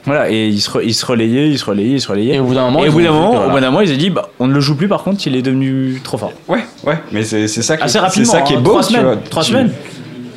Voilà, 0.04 0.30
et 0.30 0.46
ils 0.46 0.61
se, 0.61 0.70
re- 0.70 0.80
ils 0.82 0.94
se 0.94 1.04
relayaient, 1.04 1.48
ils 1.50 1.59
se 1.59 1.66
relayaient, 1.66 1.94
ils 1.96 2.00
se 2.00 2.09
relayaient. 2.09 2.36
Et 2.36 2.40
au 2.40 2.44
bout 2.44 2.54
d'un 2.54 2.64
moment, 2.70 2.82
Et 2.82 2.86
ils 2.86 2.88
au 2.88 2.92
bout 2.92 3.00
ont 3.00 3.02
d'un 3.04 3.12
moment, 3.12 3.28
au 3.30 3.32
voilà. 3.34 3.48
bout 3.52 3.61
d'un 3.61 3.66
moment, 3.70 3.80
ils 3.82 3.92
ont 3.92 3.96
dit 3.96 4.09
bah, 4.09 4.30
on 4.38 4.46
ne 4.46 4.54
le 4.54 4.61
joue 4.61 4.74
plus 4.74 4.88
par 4.88 5.02
contre, 5.02 5.26
il 5.26 5.36
est 5.36 5.42
devenu 5.42 6.00
trop 6.02 6.16
fort. 6.16 6.32
Ouais, 6.48 6.61
ouais, 6.86 6.94
mais 7.12 7.24
c'est 7.24 7.46
c'est 7.46 7.61
ça 7.61 7.76
qui, 7.76 7.82
Assez 7.82 7.92
c'est 7.94 7.98
rapidement, 7.98 8.32
ça 8.32 8.40
qui 8.40 8.54
est 8.54 8.56
hein, 8.56 8.61
beau, 8.61 8.70
trois 8.70 8.82
tu 8.84 8.88
semaines, 8.94 9.04
vois. 9.04 9.16
trois 9.28 9.42
Tu- 9.42 9.50
semaines. 9.50 9.70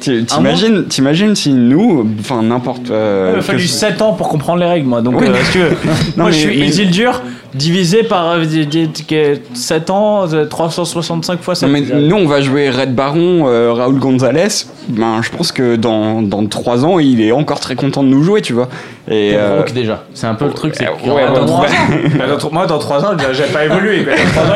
Tu- 0.01 0.25
T'imagines, 0.25 0.85
t'imagines 0.85 1.35
si 1.35 1.53
nous, 1.53 2.07
enfin 2.19 2.41
n'importe. 2.41 2.89
euh, 2.89 3.31
Il 3.35 3.39
a 3.39 3.41
fallu 3.41 3.59
que- 3.59 3.65
7 3.65 4.01
ans 4.01 4.13
pour 4.13 4.27
comprendre 4.29 4.59
les 4.59 4.65
règles, 4.65 4.87
moi. 4.87 5.01
Donc, 5.01 5.19
Oui, 5.21 5.27
euh, 5.27 5.31
mais- 5.31 5.39
est-ce 5.39 5.53
que 5.53 5.59
Non, 6.17 6.23
moi, 6.23 6.31
je 6.31 6.35
mais- 6.47 6.51
suis 6.51 6.59
mais- 6.59 6.67
Isildur 6.67 7.21
divisé 7.53 8.03
par 8.03 8.29
euh, 8.31 8.45
des- 8.45 8.65
des- 8.65 8.87
des- 8.87 9.41
7 9.53 9.89
ans, 9.89 10.25
euh, 10.33 10.45
365 10.45 11.41
fois 11.41 11.55
7. 11.55 11.67
Non, 11.69 11.73
mais 11.73 11.81
nous, 12.01 12.15
on 12.15 12.27
va 12.27 12.41
jouer 12.41 12.69
Red 12.69 12.95
Baron, 12.95 13.47
euh, 13.47 13.73
Raoul 13.73 13.99
Gonzalez. 13.99 14.47
Ben, 14.89 15.21
je 15.21 15.29
pense 15.29 15.51
que 15.51 15.75
dans, 15.75 16.21
dans 16.21 16.45
3 16.45 16.85
ans, 16.85 16.99
il 16.99 17.21
est 17.21 17.31
encore 17.31 17.59
très 17.59 17.75
content 17.75 18.03
de 18.03 18.07
nous 18.09 18.23
jouer, 18.23 18.41
tu 18.41 18.53
vois. 18.53 18.67
Et, 19.09 19.31
euh, 19.35 19.63
déjà. 19.73 20.03
C'est 20.13 20.27
un 20.27 20.35
peu 20.35 20.45
le 20.45 20.53
truc. 20.53 20.73
c'est 20.75 20.85
ouais, 20.87 20.93
que- 21.03 21.09
ouais, 21.09 21.25
dans 21.27 21.41
ouais. 21.41 21.45
3 21.45 21.65
ans. 21.65 21.71
Bah, 22.17 22.49
moi, 22.51 22.65
dans 22.67 22.79
3 22.79 23.03
ans, 23.05 23.11
j'ai 23.33 23.43
pas 23.53 23.65
évolué. 23.65 24.05
Dans, 24.05 24.11
3 24.33 24.43
ans, 24.43 24.55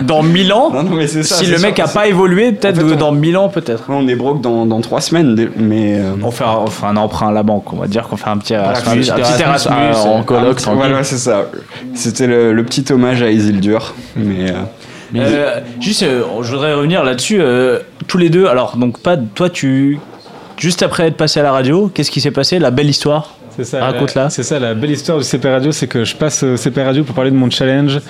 il- 0.00 0.06
dans 0.06 0.22
1000 0.22 0.52
ans, 0.52 0.70
Non, 0.72 0.82
non, 0.82 0.90
mais 0.96 1.06
c'est 1.06 1.22
ça, 1.22 1.36
si 1.36 1.46
le 1.46 1.56
sûr, 1.58 1.66
mec 1.66 1.78
a 1.80 1.88
pas 1.88 2.06
évolué, 2.06 2.52
peut-être 2.52 2.82
En 2.84 2.88
fait, 2.88 2.94
on- 2.94 2.98
dans 2.98 3.12
1000 3.12 3.36
ans, 3.36 3.48
peut-être. 3.48 3.84
on 3.88 4.06
est 4.08 4.14
broke 4.14 4.40
dans, 4.40 4.66
dans 4.66 4.80
3 4.80 5.00
semaines, 5.00 5.48
mais. 5.56 5.96
euh, 5.98 6.12
On 6.22 6.30
fait, 6.30 6.44
un, 6.44 6.58
on 6.64 6.66
fait 6.66 6.86
un 6.86 6.96
emprunt 6.96 7.28
à 7.28 7.32
la 7.32 7.42
banque, 7.42 7.72
on 7.72 7.76
va 7.76 7.86
dire 7.86 8.08
qu'on 8.08 8.16
fait 8.16 8.28
un 8.30 8.36
petit 8.38 8.54
Erasmus. 8.54 8.90
un 9.10 9.14
petit 9.14 9.42
euh, 9.42 9.92
en 9.94 10.20
euh, 10.20 10.22
tranquille. 10.52 10.72
Voilà, 10.74 11.04
c'est 11.04 11.18
ça. 11.18 11.46
C'était 11.94 12.26
le, 12.34 12.52
le 12.52 12.64
petit 12.64 12.84
hommage 12.92 13.22
à 13.22 13.30
Isildur. 13.30 13.94
Mais. 14.16 14.50
euh, 14.50 14.54
Euh, 15.16 15.60
juste, 15.80 16.02
euh, 16.02 16.22
je 16.42 16.50
voudrais 16.50 16.74
revenir 16.74 17.04
là-dessus. 17.04 17.36
euh, 17.40 17.78
tous 18.08 18.18
les 18.18 18.30
deux, 18.30 18.46
alors, 18.46 18.76
donc, 18.76 19.00
pas 19.00 19.16
toi, 19.16 19.48
tu. 19.48 19.98
Juste 20.58 20.82
après 20.82 21.06
être 21.08 21.16
passé 21.16 21.38
à 21.40 21.42
la 21.44 21.52
radio, 21.52 21.88
qu'est-ce 21.92 22.10
qui 22.10 22.20
s'est 22.20 22.30
passé? 22.32 22.58
La 22.58 22.70
belle 22.72 22.88
histoire? 22.88 23.34
C'est 23.56 23.62
ça, 23.64 23.84
Raconte-la. 23.84 24.24
la- 24.24 24.30
C'est 24.30 24.42
ça, 24.42 24.58
la 24.58 24.74
belle 24.74 24.90
histoire 24.90 25.18
du 25.18 25.22
CP 25.24 25.48
Radio, 25.48 25.70
c'est 25.70 25.86
que 25.86 26.04
je 26.04 26.16
passe 26.16 26.42
au 26.42 26.56
CP 26.56 26.82
Radio 26.82 27.04
pour 27.04 27.14
parler 27.14 27.30
de 27.30 27.36
mon 27.36 27.48
challenge 27.50 28.00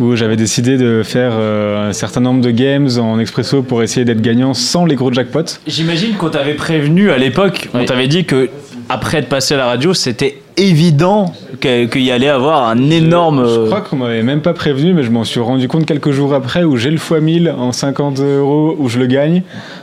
où 0.00 0.16
j'avais 0.16 0.36
décidé 0.36 0.78
de 0.78 1.02
faire 1.02 1.32
euh, 1.34 1.90
un 1.90 1.92
certain 1.92 2.20
nombre 2.20 2.40
de 2.40 2.50
games 2.50 2.88
en 2.98 3.18
expresso 3.18 3.62
pour 3.62 3.82
essayer 3.82 4.06
d'être 4.06 4.22
gagnant 4.22 4.54
sans 4.54 4.86
les 4.86 4.94
gros 4.94 5.12
jackpots. 5.12 5.58
J'imagine 5.66 6.14
qu'on 6.16 6.30
t'avait 6.30 6.54
prévenu 6.54 7.10
à 7.10 7.18
l'époque, 7.18 7.68
on 7.74 7.84
t'avait 7.84 8.08
dit 8.08 8.24
que 8.24 8.48
après 8.88 9.18
être 9.18 9.28
passé 9.28 9.52
à 9.52 9.58
la 9.58 9.66
radio, 9.66 9.92
c'était 9.92 10.40
évident 10.56 11.32
qu'il 11.60 12.02
y 12.02 12.10
allait 12.10 12.28
avoir 12.28 12.68
un 12.68 12.90
énorme. 12.90 13.44
Je 13.46 13.66
crois 13.66 13.80
qu'on 13.80 13.96
m'avait 13.96 14.22
même 14.22 14.40
pas 14.40 14.52
prévenu, 14.52 14.92
mais 14.94 15.02
je 15.02 15.10
m'en 15.10 15.24
suis 15.24 15.40
rendu 15.40 15.68
compte 15.68 15.86
quelques 15.86 16.10
jours 16.10 16.34
après 16.34 16.64
où 16.64 16.76
j'ai 16.76 16.90
le 16.90 16.96
x 16.96 17.10
1000 17.12 17.50
en 17.56 17.72
50 17.72 18.20
euros 18.20 18.76
où 18.78 18.88
je 18.88 18.98
le 18.98 19.06
gagne. 19.06 19.42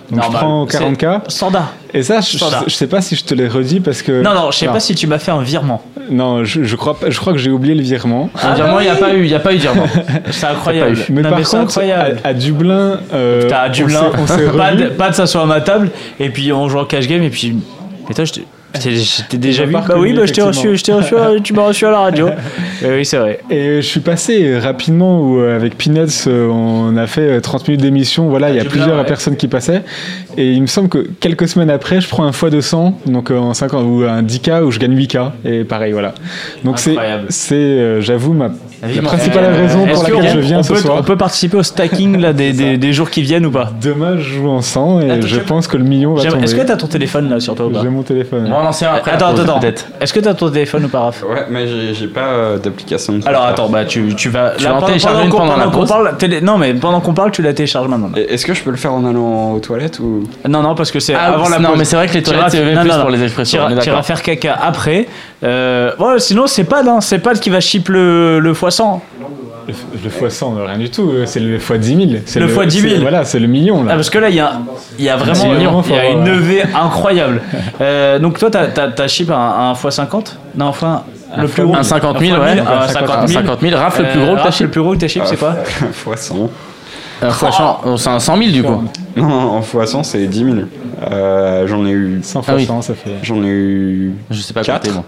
Donc 0.10 0.20
Normal. 0.22 0.32
je 0.70 0.78
prends 0.78 0.92
40K. 0.92 1.22
Standard. 1.30 1.74
Et 1.94 2.04
ça, 2.04 2.20
je, 2.22 2.38
Standard. 2.38 2.64
je 2.68 2.74
sais 2.74 2.88
pas 2.88 3.02
si 3.02 3.16
je 3.16 3.24
te 3.24 3.34
l'ai 3.34 3.48
redit 3.48 3.80
parce 3.80 4.02
que. 4.02 4.22
Non, 4.22 4.34
non, 4.34 4.52
je 4.52 4.58
sais 4.60 4.66
Non. 4.68 4.74
pas 4.74 4.80
si 4.80 4.94
tu 4.96 5.08
m'as 5.08 5.20
fait 5.20 5.32
un 5.32 5.42
virement. 5.42 5.82
Non, 6.10 6.44
je, 6.44 6.64
je 6.64 6.76
crois, 6.76 7.00
pas- 7.00 7.10
je 7.10 7.20
crois 7.20 7.32
que 7.34 7.40
j'ai 7.40 7.52
oublié 7.52 7.74
le 7.76 7.82
virement. 7.84 8.30
Un 8.42 8.54
virement, 8.56 8.80
il 8.80 8.84
n'y 8.84 8.90
a 8.90 8.96
pas 8.96 9.14
eu, 9.14 9.24
il 9.24 9.30
y 9.30 9.36
a 9.36 9.40
pas 9.40 9.54
eu 9.54 9.58
de 9.58 9.62
virement. 9.62 9.86
C'est 10.32 10.46
incroyable. 10.48 10.98
Mais 11.10 11.22
Non, 11.22 11.30
par 11.30 11.40
c'est 11.46 11.58
contre, 11.58 11.70
incroyable. 11.70 12.20
à, 12.24 12.28
à 12.30 12.34
Dublin, 12.34 13.00
euh, 13.14 13.48
T'as 13.48 13.60
à 13.62 13.68
on 13.70 13.72
Dublin, 13.72 14.12
on 14.18 14.28
s'est 14.28 14.48
pas, 14.58 14.76
de, 14.76 14.86
pas 14.88 15.10
de 15.10 15.16
s'asseoir 15.16 15.46
à 15.46 15.48
ma 15.48 15.62
table, 15.62 15.90
et 16.20 16.30
puis 16.30 16.52
on 16.52 16.68
joue 16.68 16.80
en 16.80 16.86
cash 16.86 17.08
game, 17.08 17.24
et 17.24 17.30
puis. 17.30 17.56
Mais 18.10 18.14
toi, 18.16 18.26
je 18.26 18.34
t'ai- 18.34 18.46
je 18.76 19.24
t'ai 19.30 19.38
déjà 19.38 19.66
vu 19.66 19.74
Bah 19.74 19.86
oui, 19.98 20.14
bah, 20.14 20.26
je 20.26 20.34
t'ai 20.34 20.42
reçu, 20.42 20.76
je 20.78 20.84
t'ai 20.84 20.94
reçu, 20.94 21.16
à- 21.16 21.32
tu 21.44 21.54
m'as 21.54 21.68
reçu 21.68 21.86
à 21.86 21.92
la 21.92 22.00
radio. 22.00 22.30
Euh, 22.84 22.98
oui, 22.98 23.06
c'est 23.06 23.18
vrai. 23.18 23.40
Et 23.52 23.76
je 23.76 23.86
suis 23.88 24.00
passé 24.00 24.58
rapidement 24.58 25.22
où, 25.22 25.40
euh, 25.40 25.56
avec 25.56 25.78
Peanuts, 25.78 26.08
euh, 26.26 26.48
on 26.48 26.98
a 26.98 27.06
fait 27.06 27.38
euh, 27.38 27.40
30 27.40 27.68
minutes 27.68 27.82
d'émission. 27.84 28.28
Voilà, 28.28 28.50
il 28.50 28.56
y 28.56 28.60
a 28.60 28.64
Dublin, 28.64 28.80
plusieurs 28.80 28.98
ouais. 28.98 29.06
personnes 29.06 29.36
qui 29.38 29.48
passaient. 29.48 29.84
Et 30.36 30.52
il 30.54 30.62
me 30.64 30.66
semble 30.66 30.90
que 30.90 31.08
quelques 31.20 31.48
semaines 31.48 31.70
après, 31.70 32.02
je 32.02 32.08
prends 32.10 32.24
un 32.26 32.32
x200, 32.32 32.94
donc 33.06 33.30
euh, 33.30 33.38
en 33.38 33.54
50 33.54 33.86
ou 33.86 34.04
un 34.10 34.24
10K 34.24 34.64
où 34.64 34.72
je 34.72 34.80
gagne 34.80 34.96
8K. 34.98 35.30
Et 35.46 35.64
pareil, 35.64 35.92
voilà. 35.92 36.16
Donc 36.64 36.80
c'est, 36.80 36.98
euh, 36.98 38.02
j'avoue, 38.02 38.34
ma, 38.34 38.50
la 38.84 39.02
principale 39.02 39.44
Euh, 39.46 39.62
raison 39.62 39.86
pour 39.86 40.04
laquelle 40.04 40.30
je 40.34 40.40
viens 40.40 40.60
on 40.60 40.64
ce 40.64 40.74
peut, 40.74 40.80
soir. 40.80 40.98
On 41.00 41.04
peut 41.04 41.18
participer 41.18 41.58
au 41.58 41.64
stacking 41.64 42.20
là, 42.20 42.34
des, 42.34 42.54
des, 42.54 42.78
des 42.78 42.94
jours 42.94 43.10
qui 43.10 43.22
viennent 43.22 43.46
ou 43.46 43.52
pas? 43.52 43.72
Demain, 43.82 44.18
je 44.18 44.24
joue 44.36 44.50
en 44.50 44.62
100 44.62 45.02
et 45.02 45.12
Attends, 45.12 45.28
je 45.28 45.40
pense 45.40 45.68
que 45.68 45.78
le 45.78 45.84
million 45.84 46.14
va 46.14 46.24
tomber. 46.24 46.44
Est-ce 46.44 46.56
que 46.56 46.62
t'as 46.62 46.76
ton 46.78 46.88
téléphone 46.88 47.30
là 47.30 47.40
sur 47.40 47.56
toi 47.56 47.68
ou 47.68 47.70
pas? 47.70 47.82
J'ai 47.82 47.90
mon 47.90 48.04
téléphone. 48.04 48.52
On 48.52 48.56
en 48.56 48.70
après. 48.70 49.12
la 49.12 49.18
Attends, 49.18 49.36
attends. 49.38 49.60
Est-ce 50.00 50.14
que 50.14 50.20
t'as 50.20 50.34
ton 50.34 50.50
téléphone 50.50 50.86
ou 50.86 50.90
pas, 50.90 51.00
Raph? 51.02 51.24
Ouais, 51.24 51.46
mais 51.50 51.66
j'ai- 51.94 52.08
pas 52.08 52.22
euh, 52.22 52.58
d'application. 52.58 53.20
Alors 53.26 53.46
attends, 53.46 53.70
bah 53.70 53.86
tu, 53.86 54.16
tu 54.16 54.30
vas. 54.30 54.52
Tu 54.58 54.66
vas 54.66 54.76
en 54.76 54.82
télécharger 54.82 55.30
pendant 55.30 55.56
la 55.56 55.66
qu'on 55.66 55.72
pause 55.72 55.90
parle, 55.90 56.18
télé- 56.18 56.42
non, 56.42 56.58
mais 56.58 56.74
pendant 56.74 57.00
qu'on 57.00 57.14
parle, 57.14 57.32
tu 57.32 57.42
la 57.42 57.54
télécharges 57.54 57.88
maintenant. 57.88 58.10
là. 58.14 58.22
Est-ce 58.22 58.46
que 58.46 58.54
je 58.54 58.64
peux 58.64 58.72
le 58.72 58.78
faire 58.78 58.94
en 58.94 59.06
allant 59.06 59.54
aux 59.54 59.60
toilettes 59.60 60.00
ou? 60.00 60.24
Non, 60.50 60.62
non, 60.62 60.76
parce 60.76 60.92
que 60.92 61.00
c'est 61.00 61.14
Ah, 61.14 61.28
avant 61.34 61.48
la 61.48 61.60
non, 61.60 61.70
mais 61.78 61.86
c'est 61.86 61.96
vrai 61.96 62.08
que 62.08 62.14
les 62.16 62.24
toilettes, 62.24 62.50
c'est 62.50 62.62
plus 62.64 62.90
pour 63.00 63.10
les 63.10 63.24
expressions. 63.24 63.62
On 63.64 63.68
T'iras 63.70 63.86
d'accord. 63.86 64.06
faire 64.06 64.22
caca 64.24 64.58
après. 64.62 65.08
Euh, 65.44 65.92
ouais, 65.98 66.20
sinon, 66.20 66.46
c'est 66.48 66.64
pas, 66.66 66.82
hein, 66.86 67.02
c'est 67.02 67.20
pas 67.20 67.34
qui 67.34 67.50
va 67.50 67.60
chip 67.60 67.90
le, 67.90 68.40
le 68.40 68.54
x100. 68.72 69.00
Le, 69.68 69.74
le 70.04 70.10
x 70.28 70.36
100, 70.36 70.56
rien 70.66 70.78
du 70.78 70.90
tout. 70.90 71.12
C'est 71.26 71.40
le 71.40 71.56
x 71.56 71.72
10 71.74 71.96
000. 72.10 72.22
C'est 72.26 72.40
Le 72.40 72.48
fois 72.48 72.66
10 72.66 72.80
000. 72.82 72.94
c'est- 72.96 73.02
Voilà, 73.02 73.24
c'est 73.26 73.40
le 73.40 73.48
million 73.48 73.84
là. 73.84 73.92
Ah, 73.94 73.96
parce 73.96 74.10
que 74.10 74.18
là, 74.18 74.30
il 74.30 74.36
y 74.36 74.40
a, 74.40 74.54
il 74.98 75.06
y 75.06 75.10
a 75.10 75.16
vraiment 75.18 75.34
il 75.86 75.92
y 75.94 76.00
a 76.00 76.10
une 76.10 76.24
ouais. 76.24 76.30
levée 76.30 76.64
incroyable. 76.76 77.42
Euh, 77.80 78.18
donc, 78.20 78.40
toi, 78.40 78.50
t'as, 78.50 79.08
chip 79.08 79.30
un, 79.30 79.36
un 79.36 79.74
x50 79.74 80.36
Non, 80.56 80.66
enfin, 80.66 81.04
le 81.38 81.48
plus 81.48 81.64
gros. 81.64 81.76
Un 81.76 81.84
50 81.84 82.20
000, 82.20 82.36
Un 82.36 82.40
ouais. 82.40 82.60
Un 82.60 82.66
Un 82.82 82.88
50 82.88 83.28
000. 83.28 83.42
50 83.42 83.62
000. 83.62 83.78
Raph, 83.78 84.00
le 84.00 84.06
plus 84.06 84.20
Euh, 84.20 84.26
gros 84.26 84.36
que 84.36 84.42
t'as 84.44 84.52
chip. 84.52 84.66
Le 84.66 84.72
plus 84.72 84.82
gros 84.82 84.94
que 84.94 84.98
t'as 85.00 85.08
chip, 85.08 85.24
c'est 85.26 85.38
quoi? 85.38 85.54
fois 85.94 86.18
100 86.18 86.50
Euh, 87.24 87.30
fois 87.30 87.52
chan- 87.52 87.80
oh, 87.86 87.98
C'est 87.98 88.10
un 88.10 88.20
100 88.20 88.38
000 88.38 88.52
du 88.52 88.64
coup. 88.64 88.84
Non, 89.16 89.28
en 89.28 89.62
fois 89.62 89.86
100, 89.86 90.02
c'est 90.04 90.26
10 90.26 90.44
000. 90.44 90.56
Euh, 91.12 91.68
j'en 91.68 91.86
ai 91.86 91.92
eu. 91.92 92.20
100 92.24 92.42
Ah 92.48 92.54
oui. 92.56 92.64
x 92.64 92.68
100, 92.68 92.82
ça 92.82 92.94
fait. 92.96 93.12
J'en 93.24 93.44
ai 93.44 93.48
eu. 93.48 94.14
Je 94.32 94.42
sais 94.42 94.54
pas 94.54 94.64
Quatre. 94.64 94.82
compter 94.82 94.94
moi. 94.96 95.04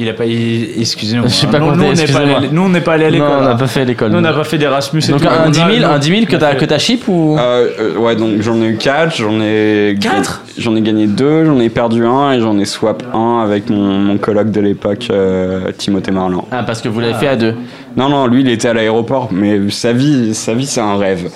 Il 0.00 0.08
a 0.08 0.12
pas. 0.12 0.24
il- 0.26 0.80
Excusez-moi. 0.80 1.26
Je 1.26 1.32
sais 1.34 1.46
pas 1.48 1.58
nous, 1.58 1.66
compter, 1.66 1.78
nous, 1.78 1.84
on 1.86 1.92
n'est 1.92 2.06
pas 2.06 2.18
allé- 2.20 2.48
nous, 2.52 2.62
on 2.62 2.68
n'est 2.68 2.80
pas 2.80 2.92
allé 2.92 3.04
à 3.06 3.10
l'école. 3.10 3.28
Non, 3.28 3.38
on 3.40 3.44
n'a 3.48 3.54
pas 3.56 3.66
fait 3.66 3.84
l'école. 3.84 4.10
Nous, 4.12 4.18
on 4.18 4.20
n'a 4.20 4.32
pas 4.32 4.44
fait 4.44 4.56
d'Erasmus 4.58 5.02
et 5.08 5.10
Donc 5.10 5.22
tout. 5.22 5.28
un 5.28 5.46
On 5.46 5.50
10 5.50 5.60
a- 5.60 5.68
000, 5.70 5.78
nous- 5.80 5.86
un 5.94 5.98
10 5.98 6.08
000 6.10 6.26
que 6.26 6.36
t'as 6.36 6.54
que 6.54 6.64
t'as 6.64 6.78
chip 6.78 7.08
ou? 7.08 7.36
Euh, 7.38 7.68
euh, 7.80 7.96
ouais, 7.98 8.14
donc 8.14 8.40
j'en 8.40 8.60
ai 8.62 8.66
eu 8.66 8.76
4, 8.76 9.16
j'en 9.16 9.40
ai. 9.40 9.96
Quatre? 10.00 10.42
J'en 10.56 10.76
ai 10.76 10.80
gagné 10.82 11.06
2, 11.08 11.44
j'en 11.44 11.58
ai 11.58 11.68
perdu 11.68 12.04
un 12.06 12.32
et 12.32 12.40
j'en 12.40 12.58
ai 12.58 12.64
swap 12.64 13.02
un 13.12 13.40
avec 13.44 13.70
mon, 13.70 13.76
mon 13.98 14.18
coloc 14.18 14.50
de 14.52 14.60
l'époque, 14.60 15.08
euh, 15.10 15.72
Timothée 15.76 16.12
Marlan. 16.12 16.46
Ah 16.52 16.62
parce 16.62 16.80
que 16.80 16.88
vous 16.88 17.00
l'avez 17.00 17.14
fait 17.14 17.28
à 17.28 17.36
deux. 17.36 17.54
Non, 17.96 18.08
non, 18.08 18.26
lui 18.28 18.42
il 18.42 18.48
était 18.50 18.68
à 18.68 18.74
l'aéroport, 18.74 19.28
mais 19.32 19.58
sa 19.70 19.92
vie, 19.92 20.32
sa 20.34 20.54
vie 20.54 20.66
c'est 20.66 20.80
un 20.80 20.96
rêve. 20.96 21.28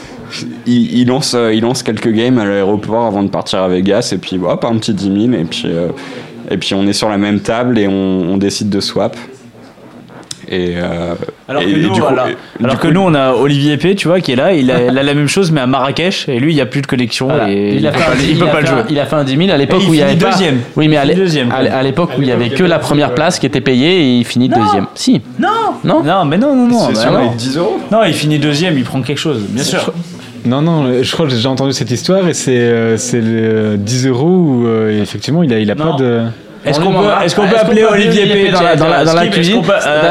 Il, 0.67 1.01
il 1.01 1.09
lance, 1.09 1.35
euh, 1.35 1.53
il 1.53 1.61
lance 1.63 1.83
quelques 1.83 2.09
games 2.11 2.39
à 2.39 2.45
l'aéroport 2.45 3.05
avant 3.07 3.23
de 3.23 3.29
partir 3.29 3.59
à 3.61 3.69
Vegas 3.69 4.11
et 4.15 4.19
puis 4.19 4.39
hop, 4.43 4.65
un 4.65 4.77
petit 4.79 4.95
10 4.95 5.27
000 5.29 5.33
et 5.35 5.45
puis, 5.45 5.65
euh, 5.67 5.89
et 6.53 6.59
puis 6.59 6.75
on 6.75 6.87
est 6.87 6.93
sur 6.93 7.09
la 7.09 7.19
même 7.19 7.41
table 7.41 7.79
et 7.79 7.89
on, 7.89 7.93
on 8.33 8.37
décide 8.37 8.69
de 8.71 8.81
swap. 8.81 9.17
Et, 10.49 10.75
euh, 10.77 11.15
Alors, 11.49 11.63
et- 11.63 11.67
que, 11.67 11.71
et 11.71 11.83
nous, 11.83 11.95
du 11.95 12.01
coup- 12.01 12.07
alors- 12.09 12.27
que 12.79 12.89
coup- 12.89 12.93
nous, 12.93 13.01
on 13.01 13.15
a 13.15 13.33
Olivier 13.33 13.79
P, 13.79 13.95
tu 13.95 14.09
vois, 14.09 14.21
qui 14.21 14.33
est 14.33 14.37
là. 14.37 14.53
Il 14.53 14.71
a, 14.71 14.83
il 14.83 14.99
a 14.99 15.03
la 15.03 15.15
même 15.15 15.29
chose, 15.29 15.51
mais 15.51 15.63
à 15.63 15.67
Marrakech. 15.67 16.29
Et 16.29 16.39
lui, 16.41 16.53
il 16.53 16.57
n'y 16.57 16.61
a 16.61 16.67
plus 16.67 16.83
de 16.83 16.87
connexion. 16.87 17.27
Voilà. 17.29 17.49
Et 17.51 17.77
il 17.77 17.87
a 17.87 17.91
peut 17.93 17.99
fait 18.01 18.05
pas, 18.05 18.11
un- 18.13 18.15
il 18.23 18.31
il 18.31 18.39
peut 18.39 18.45
a 18.45 18.49
pas 18.49 18.61
le 18.61 18.67
jouer. 18.67 18.77
un- 18.81 18.87
Il 18.91 18.99
a 18.99 19.07
fait 19.07 19.17
un 19.17 19.25
10 19.25 19.37
000 19.39 19.51
à 19.51 19.57
l'époque 19.57 19.83
où 19.89 19.95
il 19.95 20.01
y 20.01 20.03
avait 20.03 20.17
pas. 20.17 20.31
deuxième. 20.31 20.59
Oui, 20.77 20.89
mais 20.89 20.97
à 20.99 21.05
l'époque 21.83 22.11
où 22.19 22.23
il 22.23 22.29
y 22.29 22.33
avait 22.33 22.51
que 22.51 22.65
la 22.65 22.79
première 22.79 23.15
place 23.15 23.39
qui 23.39 23.47
était 23.47 23.63
payée 23.63 24.01
et 24.03 24.17
il 24.19 24.25
finit 24.27 24.49
deuxième. 24.51 24.87
Si. 24.95 25.23
Non 25.39 25.49
Non 25.85 26.03
Non, 26.03 26.25
mais 26.27 26.37
non, 26.37 26.55
non, 26.55 26.67
non. 26.69 26.89
C'est 26.93 27.09
bah 27.09 27.23
10 27.39 27.57
euros 27.57 27.79
Non, 27.91 28.01
il 28.05 28.13
finit 28.13 28.39
deuxième, 28.39 28.77
il 28.77 28.85
prend 28.85 29.01
quelque 29.01 29.19
chose, 29.21 29.41
bien 29.49 29.65
sûr. 29.65 29.91
Non, 30.45 30.61
non, 30.61 31.03
je 31.03 31.13
crois 31.13 31.25
que 31.27 31.31
j'ai 31.31 31.37
déjà 31.37 31.51
entendu 31.51 31.73
cette 31.73 31.93
histoire 31.93 32.29
et 32.29 32.35
c'est 32.35 32.51
euh, 32.59 32.97
c'est 32.99 33.21
le 33.21 33.77
10 33.79 34.09
euros 34.09 34.27
où 34.27 34.67
euh, 34.67 35.01
effectivement 35.01 35.45
il 35.45 35.53
a, 35.55 35.61
il 35.61 35.71
a 35.71 35.77
Non. 35.77 35.93
pas 35.93 35.97
de. 36.03 36.23
Est-ce 36.65 36.79
On 36.79 36.85
qu'on 36.85 36.89
lui 36.91 36.97
peut, 36.97 37.03
demandera. 37.03 37.25
est-ce 37.25 37.35
qu'on 37.37 37.49
peut 37.49 37.57
appeler 37.59 37.85
Olivier 37.85 38.27
P 38.27 38.51
dans 38.53 38.63
la, 38.63 38.77
dans 38.77 38.87
la, 38.89 39.05
dans 39.05 39.15
la 39.15 39.27
cuisine 39.27 39.63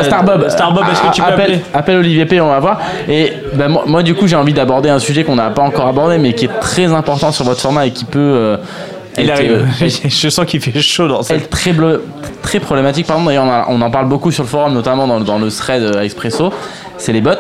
Starbob. 0.04 0.50
Starbob, 0.50 0.84
est-ce 0.92 1.02
que 1.02 1.14
tu 1.14 1.22
peux 1.22 1.28
appeler 1.28 1.60
appelle 1.74 1.98
Olivier 1.98 2.26
P, 2.26 2.42
on 2.42 2.50
va 2.50 2.60
voir. 2.60 2.80
Et 3.08 3.32
ben, 3.54 3.70
moi, 3.70 3.84
moi, 3.88 4.04
du 4.04 4.14
coup, 4.16 4.28
j'ai 4.28 4.36
envie 4.36 4.54
d'aborder 4.54 4.90
un 4.90 5.00
sujet 5.00 5.24
qu'on 5.24 5.36
n'a 5.36 5.50
pas 5.50 5.62
encore 5.62 5.88
abordé, 5.88 6.18
mais 6.18 6.34
qui 6.34 6.46
est 6.46 6.60
très 6.60 6.88
important 6.94 7.32
sur 7.32 7.46
votre 7.46 7.62
format 7.62 7.86
et 7.88 7.92
qui 7.92 8.04
peut 8.06 8.20
euh, 8.20 8.58
Il 9.18 9.30
être, 9.30 9.38
arrive. 9.38 9.66
euh, 9.82 9.88
Je 10.10 10.30
sens 10.30 10.46
qu'il 10.46 10.60
fait 10.60 10.78
chaud 10.82 11.08
dans 11.08 11.24
cette. 11.24 11.50
très, 11.50 11.72
bleu- 11.72 12.04
très 12.42 12.60
problématique. 12.60 13.08
Pardon, 13.08 13.24
d'ailleurs, 13.24 13.66
on, 13.70 13.82
en 13.82 13.90
parle 13.92 14.08
beaucoup 14.08 14.32
sur 14.32 14.44
le 14.44 14.50
forum, 14.50 14.74
notamment 14.74 15.08
dans, 15.08 15.20
le- 15.20 15.26
dans 15.26 15.40
le 15.40 15.50
thread 15.50 15.82
euh, 15.84 16.02
Expresso. 16.02 16.52
C'est 16.98 17.14
les 17.14 17.22
bots. 17.22 17.32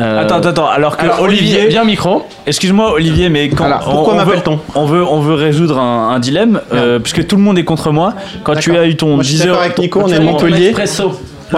Euh, 0.00 0.20
Attends, 0.22 0.36
attends, 0.36 0.48
attends. 0.48 0.68
Alors 0.68 0.96
que 0.96 1.04
alors, 1.04 1.20
Olivier, 1.22 1.68
viens 1.68 1.82
au 1.82 1.86
micro. 1.86 2.24
excuse-moi 2.46 2.92
Olivier, 2.92 3.28
mais 3.28 3.48
quand 3.48 3.64
Alors, 3.64 3.84
on- 3.86 3.90
pourquoi 3.92 4.14
m'appelle-t-on 4.14 4.58
On 4.74 4.86
veut, 4.86 5.04
on 5.04 5.20
veut 5.20 5.34
résoudre 5.34 5.78
un, 5.78 6.10
un 6.10 6.18
dilemme, 6.18 6.60
euh, 6.72 6.98
puisque 6.98 7.26
tout 7.26 7.36
le 7.36 7.42
monde 7.42 7.58
est 7.58 7.64
contre 7.64 7.90
moi. 7.92 8.14
Quand 8.42 8.56
tu 8.56 8.76
as 8.76 8.86
eu 8.86 8.96
ton 8.96 9.14
Moi, 9.14 9.22
je 9.22 9.28
suis 9.28 9.34
10 9.36 9.40
d'accord 9.42 9.56
euros, 9.56 9.64
avec 9.66 9.78
Nico, 9.78 10.00
on 10.02 10.08
tu 10.08 10.14
est 10.14 10.20
Montpellier. 10.20 10.74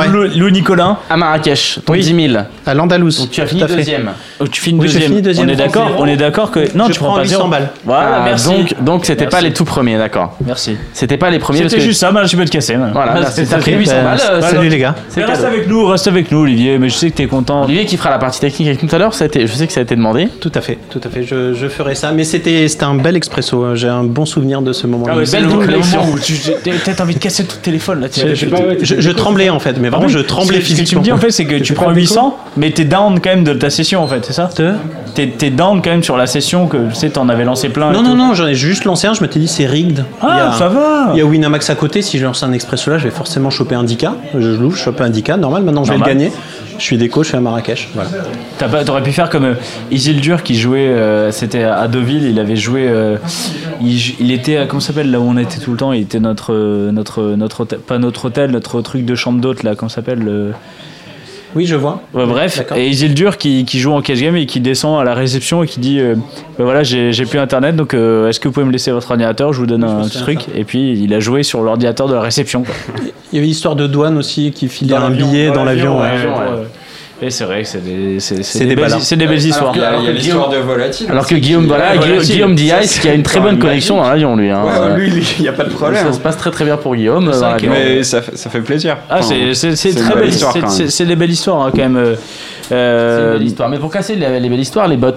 Ouais. 0.00 0.08
Lou, 0.08 0.24
Lou 0.38 0.50
Nicolin, 0.50 0.98
À 1.10 1.16
Marrakech, 1.16 1.78
ton 1.84 1.92
Oui. 1.94 2.00
10 2.00 2.28
000. 2.32 2.42
À 2.66 2.74
l'Andalouse. 2.74 3.18
Donc 3.20 3.30
tu 3.30 3.40
as 3.40 3.44
Tout 3.44 3.50
fini 3.50 3.62
à 3.62 3.68
fait. 3.68 3.76
deuxième. 3.76 4.10
oh, 4.40 4.46
tu 4.48 4.60
finis 4.60 4.78
Oui, 4.80 4.88
j'ai 4.88 4.94
deuxième. 4.94 5.10
fini 5.10 5.22
deuxième. 5.22 5.48
On 5.48 5.52
est 5.52 5.56
d'accord, 5.56 5.90
on 5.98 6.06
est 6.06 6.16
d'accord 6.16 6.50
que 6.50 6.60
non, 6.76 6.86
Je 6.86 6.92
tu 6.92 6.98
prends 6.98 7.06
prends 7.08 7.16
pas 7.16 7.22
800 7.22 7.36
zéro. 7.36 7.48
balles. 7.48 7.70
Voilà, 7.84 8.16
Ah, 8.16 8.22
merci. 8.24 8.48
Donc, 8.48 8.82
donc 8.82 9.04
c'était 9.06 9.24
pas 9.24 9.36
Merci. 9.36 9.46
les 9.48 9.52
tout 9.52 9.64
premiers, 9.64 9.98
d'accord. 9.98 10.36
merci. 10.44 10.76
C'était 10.92 11.16
pas 11.16 11.30
les 11.30 11.38
premiers 11.38 11.60
parce 11.60 11.70
C'était 11.72 11.82
que 11.82 11.88
juste 11.88 12.00
ça, 12.00 12.10
mais 12.12 12.26
je 12.26 12.36
peux 12.36 12.44
te 12.44 12.50
casser. 12.50 12.76
man. 12.76 12.90
Voilà, 12.92 13.14
merci. 13.14 13.46
T'as 13.46 13.58
pris 13.58 13.72
ok. 13.74 13.80
800 13.80 13.92
Bah, 13.96 14.02
balles, 14.04 14.18
c'est 14.20 14.30
euh, 14.30 14.40
Salut 14.42 14.68
les 14.68 14.78
gars. 14.78 14.94
Mais 15.16 15.24
reste 15.24 15.44
avec 15.44 15.68
nous, 15.68 15.86
reste 15.86 16.06
avec 16.08 16.30
nous, 16.32 16.38
Olivier. 16.38 16.78
Mais 16.78 16.88
je 16.88 16.94
sais 16.94 17.10
que 17.10 17.16
t'es 17.16 17.26
content. 17.26 17.64
Olivier 17.64 17.84
qui 17.86 17.96
fera 17.96 18.10
la 18.10 18.18
partie 18.18 18.40
technique 18.40 18.68
avec 18.68 18.82
nous 18.82 18.88
tout 18.88 18.96
à 18.96 18.98
l'heure, 18.98 19.14
ça 19.14 19.24
a 19.24 19.26
été- 19.26 19.46
je 19.46 19.52
sais 19.52 19.66
que 19.66 19.72
ça 19.72 19.80
a 19.80 19.82
été 19.82 19.96
demandé. 19.96 20.28
Tout 20.40 20.52
à 20.54 20.60
fait, 20.60 20.78
tout 20.90 21.00
à 21.04 21.08
fait. 21.08 21.22
Je, 21.22 21.54
je 21.54 21.66
ferai 21.68 21.94
ça. 21.94 22.12
Mais 22.12 22.24
c'était 22.24 22.68
c'était 22.68 22.84
un 22.84 22.94
bel 22.94 23.16
expresso. 23.16 23.74
J'ai 23.74 23.88
un 23.88 24.04
bon 24.04 24.26
souvenir 24.26 24.62
de 24.62 24.72
ce 24.72 24.86
moment-là. 24.86 25.12
Ah 25.14 25.18
ouais, 25.18 25.26
c'est 25.26 25.36
belle 25.40 25.46
le, 25.50 25.64
le 25.66 25.78
moment 25.78 26.08
où 26.12 26.18
tu 26.18 26.34
t'as 26.84 27.02
envie 27.02 27.14
de 27.14 27.18
casser 27.20 27.44
ton 27.44 27.56
téléphone 27.62 28.00
là. 28.00 28.08
tu 28.08 28.20
sais. 28.20 28.34
Je 28.36 29.10
tremblais 29.10 29.50
en 29.50 29.58
fait, 29.58 29.76
mais 29.78 29.85
mais 29.86 29.90
vraiment, 29.90 30.04
Ah 30.04 30.06
oui, 30.06 30.12
je 30.12 30.18
tremblais 30.18 30.58
que- 30.58 30.64
Ce 30.64 30.68
que 30.70 30.74
tu 30.74 30.80
physiquement. 30.82 31.00
me 31.00 31.04
dis 31.04 31.12
en 31.12 31.16
fait, 31.18 31.30
c'est 31.30 31.44
que 31.44 31.56
tu 31.56 31.72
prends 31.74 31.86
pas 31.86 31.90
le 31.92 31.96
800, 31.96 32.36
mais 32.56 32.70
t'es 32.70 32.84
down 32.84 33.20
quand 33.20 33.30
même 33.30 33.44
de 33.44 33.52
ta 33.54 33.70
session 33.70 34.02
en 34.02 34.06
fait, 34.06 34.24
c'est 34.24 34.32
ça 34.32 34.48
T'es 35.14 35.28
t'es 35.28 35.48
down 35.50 35.80
quand 35.82 35.90
même 35.90 36.02
sur 36.02 36.16
la 36.18 36.26
session 36.26 36.66
que 36.66 36.76
tu 36.90 36.94
sais, 36.94 37.08
t'en 37.08 37.28
avais 37.30 37.44
lancé 37.44 37.70
plein. 37.70 37.90
Non, 37.90 38.00
tout. 38.00 38.04
non, 38.08 38.14
non, 38.16 38.34
j'en 38.34 38.46
ai 38.46 38.54
juste 38.54 38.84
lancé 38.84 39.06
un, 39.06 39.14
je 39.14 39.22
m'étais 39.22 39.38
dit 39.38 39.48
c'est 39.48 39.64
rigged. 39.64 40.04
Ah, 40.20 40.50
a- 40.50 40.58
ça 40.58 40.68
va 40.68 41.10
Il 41.14 41.18
y 41.18 41.22
a 41.22 41.24
Winamax 41.24 41.70
à 41.70 41.74
côté, 41.74 42.02
si 42.02 42.18
je 42.18 42.24
lance 42.26 42.42
un 42.42 42.52
expresso 42.52 42.90
là, 42.90 42.98
je 42.98 43.04
vais 43.04 43.10
forcément 43.10 43.48
choper 43.48 43.74
un 43.76 43.84
10K. 43.84 44.10
Je 44.38 44.48
l'ouvre, 44.50 44.76
je 44.76 44.82
chope 44.82 45.00
un 45.00 45.08
10K, 45.08 45.38
normal, 45.38 45.62
maintenant 45.62 45.84
je 45.84 45.92
vais 45.92 45.98
Normal. 45.98 46.16
le 46.16 46.24
gagner. 46.24 46.32
Je 46.78 46.84
suis 46.84 46.96
déco, 46.98 47.22
je 47.22 47.28
suis 47.28 47.36
à 47.36 47.40
Marrakech. 47.40 47.88
Voilà. 47.94 48.10
T'as 48.58 48.84
T'aurais 48.84 49.02
pu 49.02 49.12
faire 49.12 49.30
comme 49.30 49.44
euh, 49.44 49.54
Isildur 49.90 50.42
qui 50.42 50.54
jouait, 50.58 50.88
euh, 50.88 51.30
c'était 51.32 51.62
à 51.62 51.88
Deauville, 51.88 52.24
il 52.24 52.38
avait 52.38 52.56
joué, 52.56 52.86
euh, 52.88 53.16
il, 53.80 53.98
il 54.20 54.30
était, 54.30 54.58
à- 54.58 54.66
comment 54.66 54.80
s'appelle 54.80 55.10
là 55.10 55.18
où 55.20 55.24
on 55.24 55.36
était 55.38 55.58
tout 55.58 55.70
le 55.72 55.76
temps, 55.76 55.92
il 55.92 56.02
était 56.02 56.20
notre, 56.20 56.90
notre, 56.92 57.22
notre 57.36 57.60
hôtel, 57.62 57.78
pas 57.80 57.98
notre 57.98 58.26
hôtel, 58.26 58.50
notre 58.50 58.82
truc 58.82 59.04
de 59.04 59.14
chambre 59.14 59.40
d'hôte 59.40 59.62
là, 59.62 59.74
comment 59.74 59.88
ça 59.88 59.96
s'appelle 59.96 60.18
le- 60.20 60.52
Oui, 61.56 61.64
je 61.66 61.74
vois. 61.74 62.02
Ouais, 62.14 62.26
bref, 62.26 62.62
et 62.76 62.86
Isildur 62.86 63.38
qui, 63.38 63.64
qui 63.64 63.78
joue 63.80 63.90
en 63.92 64.02
cash 64.02 64.20
game 64.20 64.36
et 64.36 64.44
qui 64.46 64.60
descend 64.60 65.00
à 65.00 65.04
la 65.04 65.14
réception 65.14 65.62
et 65.62 65.66
qui 65.66 65.80
dit 65.80 65.98
euh, 65.98 66.14
Bah 66.58 66.64
voilà, 66.64 66.82
j'ai 66.82 67.12
j'ai 67.12 67.24
plus 67.24 67.38
internet 67.38 67.74
donc 67.76 67.94
euh, 67.94 68.28
est-ce 68.28 68.38
que 68.38 68.46
vous 68.46 68.52
pouvez 68.52 68.66
me 68.66 68.72
laisser 68.72 68.90
votre 68.92 69.10
ordinateur? 69.10 69.52
Je 69.54 69.60
vous 69.60 69.66
donne 69.66 69.82
Oui, 69.84 69.90
un 70.04 70.08
truc. 70.08 70.40
Et 70.54 70.64
puis 70.64 70.92
il 71.02 71.12
a 71.14 71.18
joué 71.20 71.42
sur 71.42 71.62
l'ordinateur 71.62 72.08
de 72.08 72.14
la 72.14 72.20
réception. 72.20 72.62
quoi. 72.62 72.74
Il 73.32 73.36
y 73.36 73.38
avait 73.38 73.46
l'histoire 73.48 73.74
de 73.74 73.86
douane 73.86 74.18
aussi 74.18 74.52
qui 74.52 74.68
filait 74.68 74.94
un 74.94 75.10
billet 75.10 75.50
dans 75.50 75.64
l'avion. 75.64 75.98
ouais. 75.98 76.10
Et 77.22 77.30
c'est 77.30 77.44
vrai 77.44 77.62
que 77.62 77.68
c'est 77.68 77.82
des, 77.82 78.20
c'est- 78.20 78.36
c'est 78.36 78.42
C'est 78.42 78.58
des, 78.60 78.74
des 78.74 78.76
belles, 78.82 78.94
c'est 79.00 79.16
des 79.16 79.26
belles 79.26 79.42
histoires. 79.44 79.72
Il 79.74 79.80
y 79.80 79.84
a, 79.84 79.88
Alors 79.88 80.00
il 80.02 80.06
y 80.06 80.08
a 80.08 80.12
que 80.12 80.16
l'histoire 80.18 80.50
de 80.50 80.58
Volatile. 80.58 81.06
Alors 81.10 81.26
que 81.26 81.34
Guillaume, 81.34 81.66
voilà, 81.66 81.92
ouais, 81.92 81.98
Guillaume. 81.98 82.22
Guillaume 82.22 82.54
Diaz 82.54 82.98
qui 83.00 83.08
a 83.08 83.14
une 83.14 83.22
très 83.22 83.40
bonne 83.40 83.58
connexion 83.58 83.96
dans 83.96 84.08
l'avion, 84.08 84.36
lui. 84.36 84.50
hein. 84.50 84.62
Ouais, 84.64 84.96
lui, 84.98 85.26
il 85.38 85.42
n'y 85.42 85.48
a 85.48 85.52
pas 85.52 85.64
de 85.64 85.70
problème. 85.70 86.04
Ça 86.06 86.12
se 86.12 86.20
passe 86.20 86.36
très 86.36 86.50
très 86.50 86.64
bien 86.66 86.76
pour 86.76 86.94
Guillaume. 86.94 87.30
C'est 87.32 87.38
ça. 87.40 87.56
Mais 87.68 88.02
ça, 88.02 88.20
fait- 88.20 88.36
ça 88.36 88.50
fait 88.50 88.60
plaisir. 88.60 88.98
Ah, 89.08 89.16
Enfin, 89.20 89.28
c'est 89.28 89.54
c'est- 89.54 89.76
c'est 89.76 89.92
c'est 89.92 89.98
une 89.98 90.04
très 90.04 90.14
belle 90.14 90.24
belle 90.24 90.28
histoire, 90.34 90.52
c'est- 90.70 91.04
des 91.06 91.16
belles 91.16 91.30
histoires 91.30 91.62
hein, 91.62 91.70
quand 91.70 91.78
même. 91.82 91.96
euh, 91.96 92.14
C'est 92.68 92.74
une 92.74 92.80
euh, 92.80 93.32
belle 93.38 93.46
histoire. 93.46 93.68
Mais 93.70 93.78
pour 93.78 93.90
casser 93.90 94.14
les, 94.16 94.38
les 94.38 94.48
belles 94.50 94.60
histoires, 94.60 94.86
les 94.88 94.96
bots, 94.98 95.12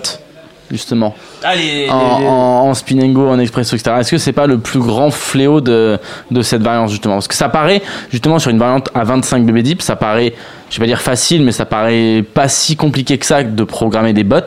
justement, 0.72 1.16
Allez, 1.44 1.88
en, 1.90 1.96
en, 1.96 2.70
en 2.70 2.74
spin 2.76 3.00
and 3.02 3.10
go, 3.10 3.28
en 3.28 3.40
expresso, 3.40 3.76
etc. 3.76 3.96
Est-ce 4.00 4.12
que 4.12 4.18
c'est 4.20 4.32
pas 4.34 4.46
le 4.48 4.60
plus 4.60 4.80
grand 4.80 5.10
fléau 5.10 5.60
de, 5.62 5.98
de 6.32 6.42
cette 6.44 6.62
variante, 6.62 6.90
justement? 6.92 7.16
Parce 7.16 7.28
que 7.28 7.34
ça 7.36 7.50
paraît, 7.50 7.82
justement, 8.12 8.38
sur 8.40 8.52
une 8.52 8.60
variante 8.60 8.90
à 8.94 9.04
25 9.04 9.46
BB 9.46 9.64
deep, 9.64 9.82
ça 9.82 9.96
paraît, 9.96 10.34
je 10.70 10.76
vais 10.76 10.84
pas 10.84 10.88
dire 10.88 11.02
facile, 11.02 11.44
mais 11.44 11.52
ça 11.52 11.66
paraît 11.66 12.24
pas 12.34 12.48
si 12.48 12.76
compliqué 12.76 13.18
que 13.18 13.26
ça 13.26 13.44
de 13.44 13.64
programmer 13.64 14.14
des 14.14 14.24
bots. 14.24 14.38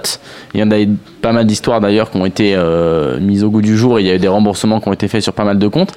Il 0.54 0.60
y 0.60 0.62
en 0.62 0.70
a 0.70 0.80
eu 0.80 0.90
pas 1.20 1.32
mal 1.32 1.46
d'histoires 1.46 1.80
d'ailleurs 1.80 2.10
qui 2.10 2.16
ont 2.16 2.26
été 2.26 2.54
euh, 2.54 3.18
mises 3.20 3.42
au 3.42 3.50
goût 3.50 3.62
du 3.62 3.76
jour. 3.76 3.98
et 3.98 4.02
Il 4.02 4.08
y 4.08 4.10
a 4.10 4.14
eu 4.14 4.18
des 4.18 4.28
remboursements 4.28 4.80
qui 4.80 4.88
ont 4.88 4.92
été 4.92 5.08
faits 5.08 5.22
sur 5.22 5.32
pas 5.32 5.44
mal 5.44 5.58
de 5.58 5.66
comptes. 5.66 5.92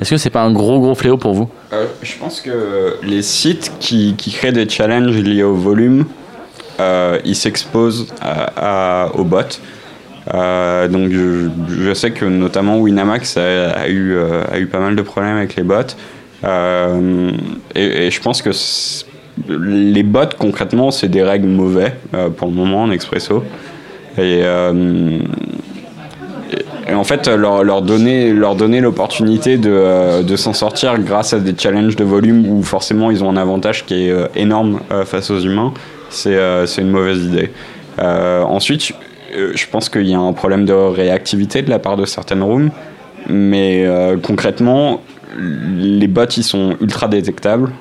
Est-ce 0.00 0.10
que 0.10 0.16
c'est 0.16 0.30
pas 0.30 0.42
un 0.42 0.52
gros 0.52 0.78
gros 0.78 0.94
fléau 0.94 1.16
pour 1.16 1.34
vous? 1.34 1.48
Euh, 1.72 1.86
je 2.02 2.16
pense 2.18 2.40
que 2.40 2.96
les 3.02 3.22
sites 3.22 3.72
qui, 3.80 4.14
créent 4.16 4.52
des 4.52 4.68
challenges 4.68 5.16
liés 5.16 5.42
au 5.42 5.54
volume, 5.54 6.04
euh, 6.78 7.18
ils 7.24 7.36
s'exposent 7.36 8.06
aux 9.14 9.24
bots. 9.24 9.38
Euh, 10.32 10.88
donc 10.88 11.10
je, 11.10 11.92
sais 11.94 12.12
que 12.12 12.24
notamment 12.24 12.78
Winamax 12.78 13.36
a, 13.36 13.88
eu, 13.88 14.16
pas 14.70 14.78
mal 14.78 14.94
de 14.94 15.02
problèmes 15.02 15.36
avec 15.36 15.56
les 15.56 15.64
bots. 15.64 15.74
Et, 17.74 18.06
et 18.06 18.10
je 18.10 18.20
pense 18.20 18.40
que 18.40 18.52
les 19.48 20.02
bots 20.02 20.20
concrètement 20.38 20.90
c'est 20.90 21.08
des 21.08 21.22
règles 21.22 21.48
mauvais 21.48 21.94
euh, 22.14 22.30
pour 22.30 22.48
le 22.48 22.54
moment 22.54 22.82
en 22.82 22.90
expresso. 22.90 23.42
Et, 24.16 24.42
euh, 24.44 25.18
en 26.94 27.02
fait, 27.02 27.26
leur, 27.26 27.82
donner, 27.82 28.32
leur 28.32 28.54
donner 28.54 28.80
l'opportunité 28.80 29.56
de, 29.56 29.70
euh, 29.70 30.22
de 30.22 30.36
s'en 30.36 30.52
sortir 30.52 30.98
grâce 31.00 31.32
à 31.32 31.40
des 31.40 31.54
challenges 31.58 31.96
de 31.96 32.04
volume 32.04 32.46
où 32.46 32.62
forcément 32.62 33.10
ils 33.10 33.24
ont 33.24 33.30
un 33.30 33.36
avantage 33.36 33.84
qui 33.84 34.08
est 34.08 34.14
énorme 34.36 34.80
face 35.04 35.30
aux 35.30 35.40
humains, 35.40 35.72
c'est 36.10 36.36
une 36.78 36.90
mauvaise 36.90 37.24
idée. 37.24 37.50
Ensuite, 37.98 38.92
je 39.32 39.66
pense 39.66 39.88
qu'il 39.88 40.06
y 40.06 40.14
a 40.14 40.20
un 40.20 40.32
problème 40.32 40.64
de 40.66 40.74
réactivité 40.74 41.62
de 41.62 41.70
la 41.70 41.80
part 41.80 41.96
de 41.96 42.04
certaines 42.04 42.42
rooms, 42.42 42.70
mais 43.28 43.84
concrètement, 44.22 45.00
les 45.36 46.06
bots 46.06 46.26
ils 46.36 46.44
sont 46.44 46.76
ultra 46.80 47.08
détectables 47.08 47.72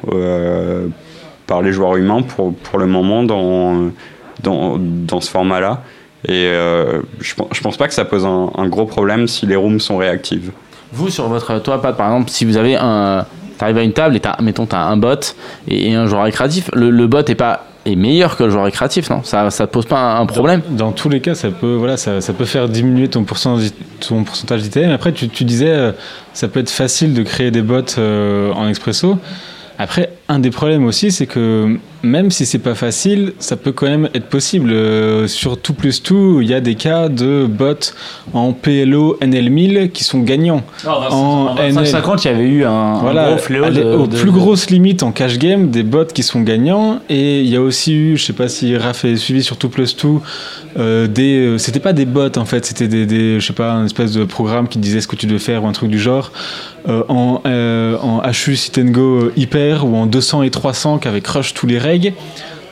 par 1.48 1.62
les 1.62 1.72
joueurs 1.72 1.96
humains 1.96 2.22
pour, 2.22 2.54
pour 2.54 2.80
le 2.80 2.86
moment 2.86 3.24
dans, 3.24 3.92
dans, 4.42 4.78
dans 4.80 5.22
ce 5.22 5.30
format-là. 5.30 5.82
Et 6.26 6.48
euh, 6.48 7.02
je, 7.20 7.34
je 7.52 7.62
pense 7.62 7.78
pas 7.78 7.88
que 7.88 7.94
ça 7.94 8.06
pose 8.06 8.26
un, 8.26 8.52
un 8.56 8.68
gros 8.68 8.86
problème 8.86 9.28
si 9.28 9.46
les 9.46 9.56
rooms 9.56 9.80
sont 9.80 9.98
réactives. 9.98 10.52
Vous, 10.92 11.10
sur 11.10 11.28
votre. 11.28 11.60
Toi, 11.60 11.82
Pat, 11.82 11.96
par 11.98 12.08
exemple, 12.08 12.30
si 12.30 12.46
vous 12.46 12.58
avez 12.58 12.76
un. 12.76 13.26
T'arrives 13.58 13.78
à 13.78 13.84
une 13.84 13.94
table 13.94 14.16
et 14.16 14.20
t'as, 14.20 14.36
mettons, 14.42 14.66
t'as 14.66 14.80
un 14.86 14.98
bot 14.98 15.36
et, 15.68 15.90
et 15.90 15.94
un 15.94 16.08
joueur 16.08 16.24
récréatif, 16.24 16.72
le, 16.74 16.90
le 16.90 17.08
bot 17.08 17.20
est 17.20 17.36
pas 17.36 17.68
est 17.86 17.96
meilleur 17.96 18.36
que 18.36 18.44
le 18.46 18.50
joueur 18.50 18.64
récréatif, 18.64 19.10
non? 19.12 19.22
Ça, 19.24 19.52
ça 19.52 19.68
te 19.68 19.72
pose 19.72 19.86
pas 19.86 20.00
un, 20.00 20.22
un 20.22 20.26
problème? 20.26 20.62
Dans 20.70 20.92
tous 20.92 21.08
les 21.08 21.22
cas, 21.22 21.36
ça 21.36 21.50
peut, 21.52 21.76
voilà, 21.76 21.98
ça, 21.98 22.20
ça 22.20 22.34
peut 22.34 22.46
faire 22.46 22.68
diminuer 22.68 23.10
ton 23.10 23.26
pourcentage, 23.26 23.70
ton 24.00 24.24
pourcentage 24.24 24.64
d'ITM. 24.64 24.90
Après, 24.90 25.12
tu, 25.12 25.30
tu 25.30 25.44
disais, 25.44 25.70
euh, 25.70 25.92
ça 26.34 26.48
peut 26.48 26.62
être 26.62 26.72
facile 26.72 27.14
de 27.14 27.22
créer 27.22 27.52
des 27.52 27.62
bots 27.62 27.82
euh, 27.98 28.52
en 28.54 28.68
expresso. 28.68 29.18
Après, 29.84 30.14
un 30.30 30.40
des 30.40 30.50
problèmes 30.50 30.86
aussi, 30.86 31.12
c'est 31.12 31.28
que 31.28 31.78
même 32.04 32.32
si 32.32 32.46
c'est 32.46 32.60
pas 32.60 32.76
facile, 32.76 33.34
ça 33.40 33.56
peut 33.56 33.72
quand 33.72 33.86
même 33.88 34.10
être 34.14 34.28
possible. 34.28 34.72
Euh, 34.72 35.28
sur 35.28 35.58
tout 35.58 35.74
plus 35.74 36.04
tout, 36.04 36.40
il 36.42 36.50
y 36.50 36.54
a 36.54 36.60
des 36.60 36.76
cas 36.76 37.08
de 37.10 37.46
bots 37.50 37.94
en 38.34 38.52
PLO 38.54 39.18
NL1000 39.22 39.90
qui 39.92 40.04
sont 40.04 40.20
gagnants. 40.20 40.64
en 40.86 40.92
en 40.92 41.56
NL. 41.56 41.88
50, 41.88 42.26
il 42.26 42.28
y 42.28 42.32
avait 42.34 42.44
eu 42.48 42.66
un, 42.66 42.70
un 42.72 43.00
Voilà, 43.00 43.30
gros 43.30 43.38
fléau 43.38 43.70
de, 43.70 43.84
aux 43.84 44.08
de- 44.08 44.18
plus 44.18 44.32
grosses 44.32 44.70
limites 44.70 45.02
en 45.04 45.12
cash 45.12 45.38
game, 45.40 45.70
des 45.70 45.84
bots 45.84 46.06
qui 46.14 46.24
sont 46.24 46.42
gagnants. 46.42 47.00
Et 47.10 47.40
il 47.42 47.48
y 47.50 47.56
a 47.56 47.62
aussi 47.62 47.94
eu, 47.94 48.18
je 48.18 48.24
sais 48.26 48.34
pas 48.34 48.50
si 48.50 48.76
Raph 48.76 49.06
est 49.06 49.16
suivi 49.16 49.42
sur 49.42 49.56
tout 49.58 49.70
plus 49.70 49.96
tout, 49.96 50.22
euh, 50.78 51.08
des, 51.08 51.38
euh, 51.46 51.58
c'était 51.58 51.80
pas 51.80 51.94
des 51.94 52.06
bots 52.06 52.38
en 52.38 52.46
fait, 52.46 52.66
c'était 52.66 52.88
des, 52.90 53.06
des, 53.06 53.40
je 53.40 53.46
sais 53.48 53.54
pas, 53.54 53.72
un 53.72 53.86
espèce 53.86 54.12
de 54.12 54.26
programme 54.26 54.68
qui 54.68 54.78
disait 54.80 55.00
ce 55.02 55.08
que 55.08 55.16
tu 55.16 55.26
devais 55.26 55.40
faire 55.40 55.64
ou 55.64 55.68
un 55.68 55.72
truc 55.72 55.90
du 55.90 56.00
genre. 56.00 56.32
Euh, 56.90 57.02
en, 57.08 57.42
euh, 57.46 57.96
en 58.02 58.22
HU 58.30 58.58
Sit 58.58 58.78
and 58.78 58.92
Go 58.92 59.02
euh, 59.22 59.34
hyper 59.38 59.86
ou 59.86 59.96
en 59.96 60.06
200 60.06 60.44
et 60.44 60.50
300 60.50 60.98
qui 60.98 61.08
avait 61.08 61.22
crush 61.22 61.54
tous 61.54 61.66
les 61.66 61.80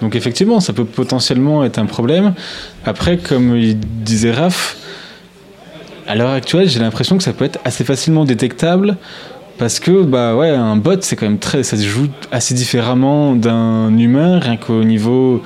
Donc 0.01 0.15
effectivement, 0.15 0.59
ça 0.59 0.73
peut 0.73 0.85
potentiellement 0.85 1.63
être 1.63 1.77
un 1.77 1.85
problème. 1.85 2.33
Après, 2.85 3.17
comme 3.17 3.55
il 3.55 3.79
disait 3.79 4.31
Raph, 4.31 4.77
à 6.07 6.15
l'heure 6.15 6.31
actuelle, 6.31 6.67
j'ai 6.67 6.79
l'impression 6.79 7.17
que 7.17 7.23
ça 7.23 7.33
peut 7.33 7.45
être 7.45 7.59
assez 7.63 7.83
facilement 7.83 8.25
détectable 8.25 8.97
parce 9.57 9.79
que 9.79 10.01
bah 10.01 10.35
ouais, 10.35 10.49
un 10.49 10.75
bot 10.75 10.97
c'est 11.01 11.15
quand 11.15 11.27
même 11.27 11.37
très, 11.37 11.61
ça 11.61 11.77
se 11.77 11.83
joue 11.83 12.07
assez 12.31 12.55
différemment 12.55 13.35
d'un 13.35 13.95
humain, 13.95 14.39
rien 14.39 14.57
qu'au 14.57 14.83
niveau 14.83 15.43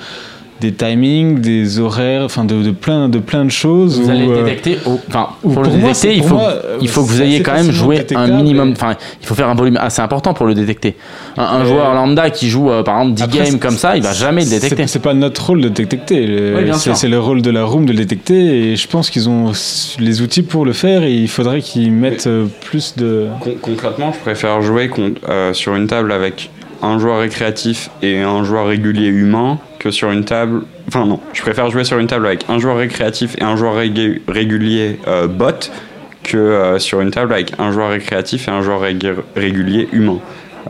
des 0.60 0.72
timings, 0.72 1.40
des 1.40 1.78
horaires, 1.80 2.22
enfin 2.24 2.44
de, 2.44 2.62
de 2.62 2.70
plein 2.70 3.08
de 3.08 3.18
plein 3.18 3.44
de 3.44 3.50
choses. 3.50 4.00
Vous 4.00 4.08
où, 4.08 4.10
allez 4.10 4.28
euh, 4.28 4.42
détecter, 4.44 4.78
au- 4.86 4.98
pour 5.42 5.62
le 5.62 5.68
moi, 5.70 5.88
détecter, 5.92 6.16
il 6.16 6.22
faut, 6.22 6.34
moi, 6.36 6.48
euh, 6.50 6.78
il 6.80 6.88
faut 6.88 7.02
que 7.02 7.08
vous 7.08 7.22
ayez 7.22 7.42
quand 7.42 7.52
même 7.54 7.70
joué 7.70 8.04
un 8.14 8.26
minimum, 8.28 8.72
enfin, 8.72 8.96
il 9.20 9.26
faut 9.26 9.34
faire 9.34 9.48
un 9.48 9.54
volume 9.54 9.76
assez 9.76 10.00
important 10.00 10.32
pour 10.34 10.46
le 10.46 10.54
détecter. 10.54 10.96
Un, 11.36 11.42
un 11.44 11.64
joueur 11.64 11.92
lambda 11.94 12.30
qui 12.30 12.48
joue, 12.48 12.70
euh, 12.70 12.82
par 12.82 12.98
exemple, 13.00 13.16
10 13.16 13.22
Après, 13.24 13.38
games 13.50 13.58
comme 13.58 13.76
ça, 13.76 13.96
il 13.96 14.02
va 14.02 14.12
jamais 14.14 14.44
le 14.44 14.50
détecter. 14.50 14.86
C'est 14.86 14.98
pas 15.02 15.14
notre 15.14 15.46
rôle 15.46 15.60
de 15.60 15.64
le 15.68 15.70
détecter. 15.70 16.26
Oui, 16.56 16.70
c'est 16.94 17.08
le 17.08 17.18
rôle 17.20 17.42
de 17.42 17.50
la 17.50 17.64
room 17.64 17.84
de 17.86 17.92
le 17.92 17.98
détecter 17.98 18.72
et 18.72 18.76
je 18.76 18.88
pense 18.88 19.10
qu'ils 19.10 19.28
ont 19.28 19.52
les 19.98 20.22
outils 20.22 20.42
pour 20.42 20.64
le 20.64 20.72
faire 20.72 21.02
et 21.02 21.12
il 21.12 21.28
faudrait 21.28 21.60
qu'ils 21.60 21.92
mettent 21.92 22.28
plus 22.68 22.94
de. 22.96 23.26
Con- 23.40 23.56
concrètement, 23.60 24.12
je 24.12 24.18
préfère 24.20 24.62
jouer 24.62 24.88
con- 24.88 25.14
euh, 25.28 25.52
sur 25.52 25.74
une 25.74 25.86
table 25.86 26.12
avec 26.12 26.50
un 26.82 26.98
joueur 26.98 27.20
récréatif 27.20 27.90
et 28.02 28.20
un 28.20 28.44
joueur 28.44 28.66
régulier 28.66 29.08
humain 29.08 29.58
sur 29.90 30.10
une 30.10 30.24
table. 30.24 30.62
Enfin, 30.88 31.06
non, 31.06 31.20
je 31.32 31.42
préfère 31.42 31.70
jouer 31.70 31.84
sur 31.84 31.98
une 31.98 32.06
table 32.06 32.26
avec 32.26 32.44
un 32.48 32.58
joueur 32.58 32.76
récréatif 32.76 33.34
et 33.38 33.44
un 33.44 33.56
joueur 33.56 33.74
régulier 34.28 34.98
euh, 35.06 35.26
bot 35.26 35.70
que 36.22 36.36
euh, 36.36 36.78
sur 36.78 37.00
une 37.00 37.10
table 37.10 37.32
avec 37.32 37.52
un 37.58 37.70
joueur 37.72 37.90
récréatif 37.90 38.48
et 38.48 38.50
un 38.50 38.62
joueur 38.62 38.82
régu- 38.82 39.16
régulier 39.36 39.88
humain. 39.92 40.18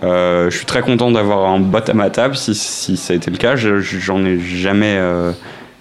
Euh, 0.02 0.50
je 0.50 0.56
suis 0.58 0.66
très 0.66 0.82
content 0.82 1.10
d'avoir 1.10 1.48
un 1.50 1.58
bot 1.58 1.78
à 1.88 1.94
ma 1.94 2.10
table 2.10 2.36
si, 2.36 2.54
ça 2.96 3.12
a 3.12 3.16
été 3.16 3.30
le 3.30 3.38
cas. 3.38 3.56
Je- 3.56 3.80
J'en 3.80 4.24
ai 4.24 4.38
jamais. 4.38 4.98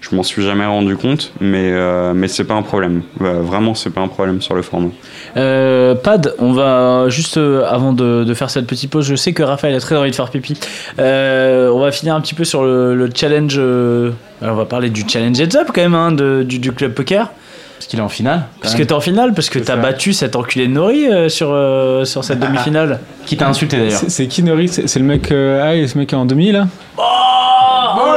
Je 0.09 0.15
m'en 0.15 0.23
suis 0.23 0.43
jamais 0.43 0.65
rendu 0.65 0.95
compte, 0.97 1.31
mais, 1.41 1.71
euh, 1.71 2.13
mais 2.13 2.27
c'est 2.27 2.43
pas 2.43 2.53
un 2.53 2.61
problème. 2.61 3.01
Euh, 3.21 3.39
vraiment, 3.41 3.73
c'est 3.73 3.89
pas 3.89 4.01
un 4.01 4.07
problème 4.07 4.41
sur 4.41 4.53
le 4.55 4.61
format. 4.61 4.89
Euh, 5.37 5.95
Pad, 5.95 6.33
on 6.39 6.51
va 6.53 7.09
juste 7.09 7.37
euh, 7.37 7.65
avant 7.67 7.91
de, 7.93 8.23
de 8.23 8.33
faire 8.33 8.49
cette 8.49 8.67
petite 8.67 8.91
pause, 8.91 9.05
je 9.07 9.15
sais 9.15 9.33
que 9.33 9.41
Raphaël 9.43 9.73
a 9.75 9.79
très 9.79 9.95
envie 9.95 10.11
de 10.11 10.15
faire 10.15 10.29
pipi. 10.29 10.57
Euh, 10.99 11.69
on 11.71 11.79
va 11.79 11.91
finir 11.91 12.13
un 12.15 12.21
petit 12.21 12.35
peu 12.35 12.43
sur 12.43 12.63
le, 12.63 12.95
le 12.95 13.09
challenge. 13.13 13.55
euh, 13.57 14.11
alors 14.41 14.55
on 14.55 14.57
va 14.57 14.65
parler 14.65 14.89
du 14.89 15.03
challenge 15.07 15.39
heads 15.39 15.55
up 15.57 15.69
quand 15.73 15.81
même 15.81 15.95
hein, 15.95 16.11
de- 16.11 16.43
du, 16.47 16.59
du 16.59 16.71
club 16.71 16.93
poker. 16.93 17.31
Parce 17.77 17.87
qu'il 17.87 17.99
est 17.99 18.03
en 18.03 18.09
finale. 18.09 18.43
Parce 18.61 18.73
que 18.73 18.83
t'es 18.83 18.93
en 18.93 19.01
finale, 19.01 19.33
parce 19.33 19.49
que 19.49 19.59
t'as 19.59 19.75
battu 19.75 20.13
cet 20.13 20.37
enculé 20.37 20.67
de 20.67 20.71
Nori 20.71 21.07
euh, 21.11 21.27
sur, 21.27 21.49
euh, 21.51 22.05
sur 22.05 22.23
cette 22.23 22.39
demi-finale. 22.45 22.99
Qui 23.25 23.35
t'a 23.35 23.49
insulté 23.49 23.77
d'ailleurs. 23.77 24.01
C'est 24.07 24.27
qui 24.27 24.43
Nori? 24.43 24.69
C'est 24.69 24.95
le 24.97 25.03
mec. 25.05 25.29
euh, 25.31 25.61
ah, 25.63 25.75
et 25.75 25.85
ce 25.87 25.97
mec 25.97 26.13
en 26.13 26.25
demi 26.25 26.51
là? 26.53 26.67
Oh, 26.97 27.01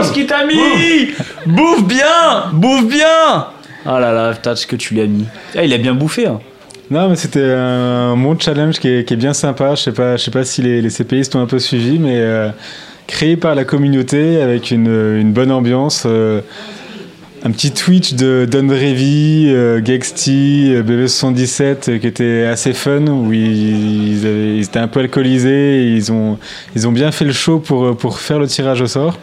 ce 0.03 0.13
qu'il 0.13 0.27
t'a 0.27 0.45
mis 0.47 1.09
Bouffe 1.47 1.85
bien 1.85 2.51
Bouffe 2.53 2.87
bien 2.89 3.47
Oh 3.87 3.99
là 3.99 4.13
là, 4.13 4.33
putain, 4.35 4.55
ce 4.57 4.67
que 4.67 4.77
tu 4.77 4.95
lui 4.95 5.01
as 5.01 5.07
mis. 5.07 5.25
Ah, 5.57 5.65
il 5.65 5.73
a 5.73 5.79
bien 5.79 5.95
bouffé. 5.95 6.27
Hein. 6.27 6.41
Non, 6.91 7.09
mais 7.09 7.17
c'était 7.17 7.45
un 7.45 8.17
bon 8.17 8.39
challenge 8.39 8.79
qui 8.81 8.89
est, 8.89 9.05
qui 9.07 9.15
est 9.15 9.17
bien 9.17 9.33
sympa. 9.33 9.75
Je 9.77 9.83
sais 9.83 9.93
pas, 9.93 10.17
je 10.17 10.25
sais 10.25 10.31
pas 10.31 10.45
si 10.45 10.61
les, 10.63 10.83
les 10.83 10.91
CPistes 10.91 11.35
ont 11.37 11.41
un 11.41 11.47
peu 11.47 11.59
suivi, 11.59 11.99
mais 11.99 12.17
euh, 12.19 12.49
créé 13.07 13.37
par 13.37 13.55
la 13.55 13.65
communauté 13.65 14.43
avec 14.43 14.71
une, 14.73 14.89
une 15.19 15.33
bonne 15.33 15.51
ambiance. 15.53 16.03
euh, 16.07 16.41
un 17.45 17.53
petit 17.53 17.71
Twitch 17.71 18.15
de 18.15 18.49
Don 18.51 18.67
Revy, 18.69 19.47
euh, 19.49 19.81
Gexty, 19.83 20.73
euh, 20.75 20.83
BB77 20.83 21.89
euh, 21.89 21.99
qui 21.99 22.07
était 22.09 22.45
assez 22.51 22.73
fun 22.73 23.07
où 23.07 23.33
ils, 23.33 24.17
ils 24.19 24.27
avaient- 24.27 24.57
ils 24.57 24.65
étaient 24.65 24.81
un 24.81 24.89
peu 24.89 25.01
alcoolisés 25.01 25.85
et 25.85 25.93
ils 25.93 26.11
ont, 26.11 26.37
ils 26.75 26.89
ont 26.89 26.93
bien 26.93 27.13
fait 27.13 27.25
le 27.25 27.33
show 27.33 27.61
pour, 27.61 27.97
pour 27.97 28.19
faire 28.19 28.41
le 28.41 28.49
tirage 28.49 28.81
au 28.83 28.87
sort. 28.89 29.17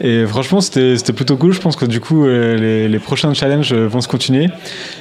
Et 0.00 0.26
franchement, 0.26 0.60
c'était 0.60 1.12
plutôt 1.12 1.36
cool. 1.36 1.52
Je 1.52 1.60
pense 1.60 1.76
que 1.76 1.84
du 1.84 2.00
coup, 2.00 2.26
euh, 2.26 2.88
les, 2.88 2.98
prochains 2.98 3.34
challenges 3.34 3.72
euh, 3.72 3.86
vont 3.86 4.00
se 4.00 4.08
continuer. 4.08 4.48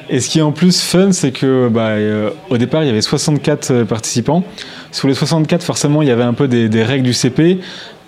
Et 0.09 0.19
ce 0.19 0.29
qui 0.29 0.39
est 0.39 0.43
en 0.43 0.51
plus 0.51 0.81
fun, 0.81 1.11
c'est 1.11 1.31
que 1.31 1.69
bah, 1.69 1.89
euh, 1.89 2.29
au 2.49 2.57
départ, 2.57 2.83
il 2.83 2.87
y 2.87 2.89
avait 2.89 3.01
64 3.01 3.71
euh, 3.71 3.85
participants. 3.85 4.43
Sur 4.91 5.07
les 5.07 5.13
64, 5.13 5.63
forcément, 5.63 6.01
il 6.01 6.07
y 6.07 6.11
avait 6.11 6.23
un 6.23 6.33
peu 6.33 6.47
des, 6.47 6.83
règles 6.83 7.03
du 7.03 7.13
CP. 7.13 7.59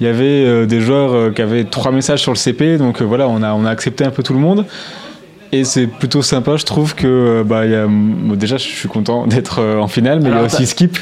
Il 0.01 0.05
y 0.05 0.09
avait 0.09 0.67
des 0.67 0.81
joueurs 0.81 1.33
qui 1.33 1.41
avaient 1.41 1.63
trois 1.63 1.91
messages 1.91 2.19
sur 2.19 2.33
le 2.33 2.37
CP. 2.37 2.77
Donc 2.77 3.01
voilà, 3.01 3.29
on 3.29 3.41
a 3.41 3.69
accepté 3.69 4.03
un 4.03 4.09
peu 4.09 4.21
tout 4.21 4.33
le 4.33 4.39
monde. 4.39 4.65
Et 5.53 5.65
c'est 5.65 5.85
plutôt 5.85 6.23
sympa, 6.23 6.57
je 6.57 6.65
trouve 6.65 6.95
que 6.95 7.05
euh, 7.05 7.43
bah, 7.43 7.65
il 7.65 7.71
y 7.71 7.75
a, 7.75 7.85
bon, 7.85 8.35
déjà 8.35 8.57
je 8.57 8.63
suis 8.63 8.89
content 8.89 9.27
d'être 9.27 9.59
euh, 9.61 9.77
en 9.77 9.87
finale, 9.87 10.19
mais 10.19 10.29
il 10.29 10.35
y 10.35 10.37
a 10.39 10.41
aussi 10.41 10.65
Skip, 10.65 10.97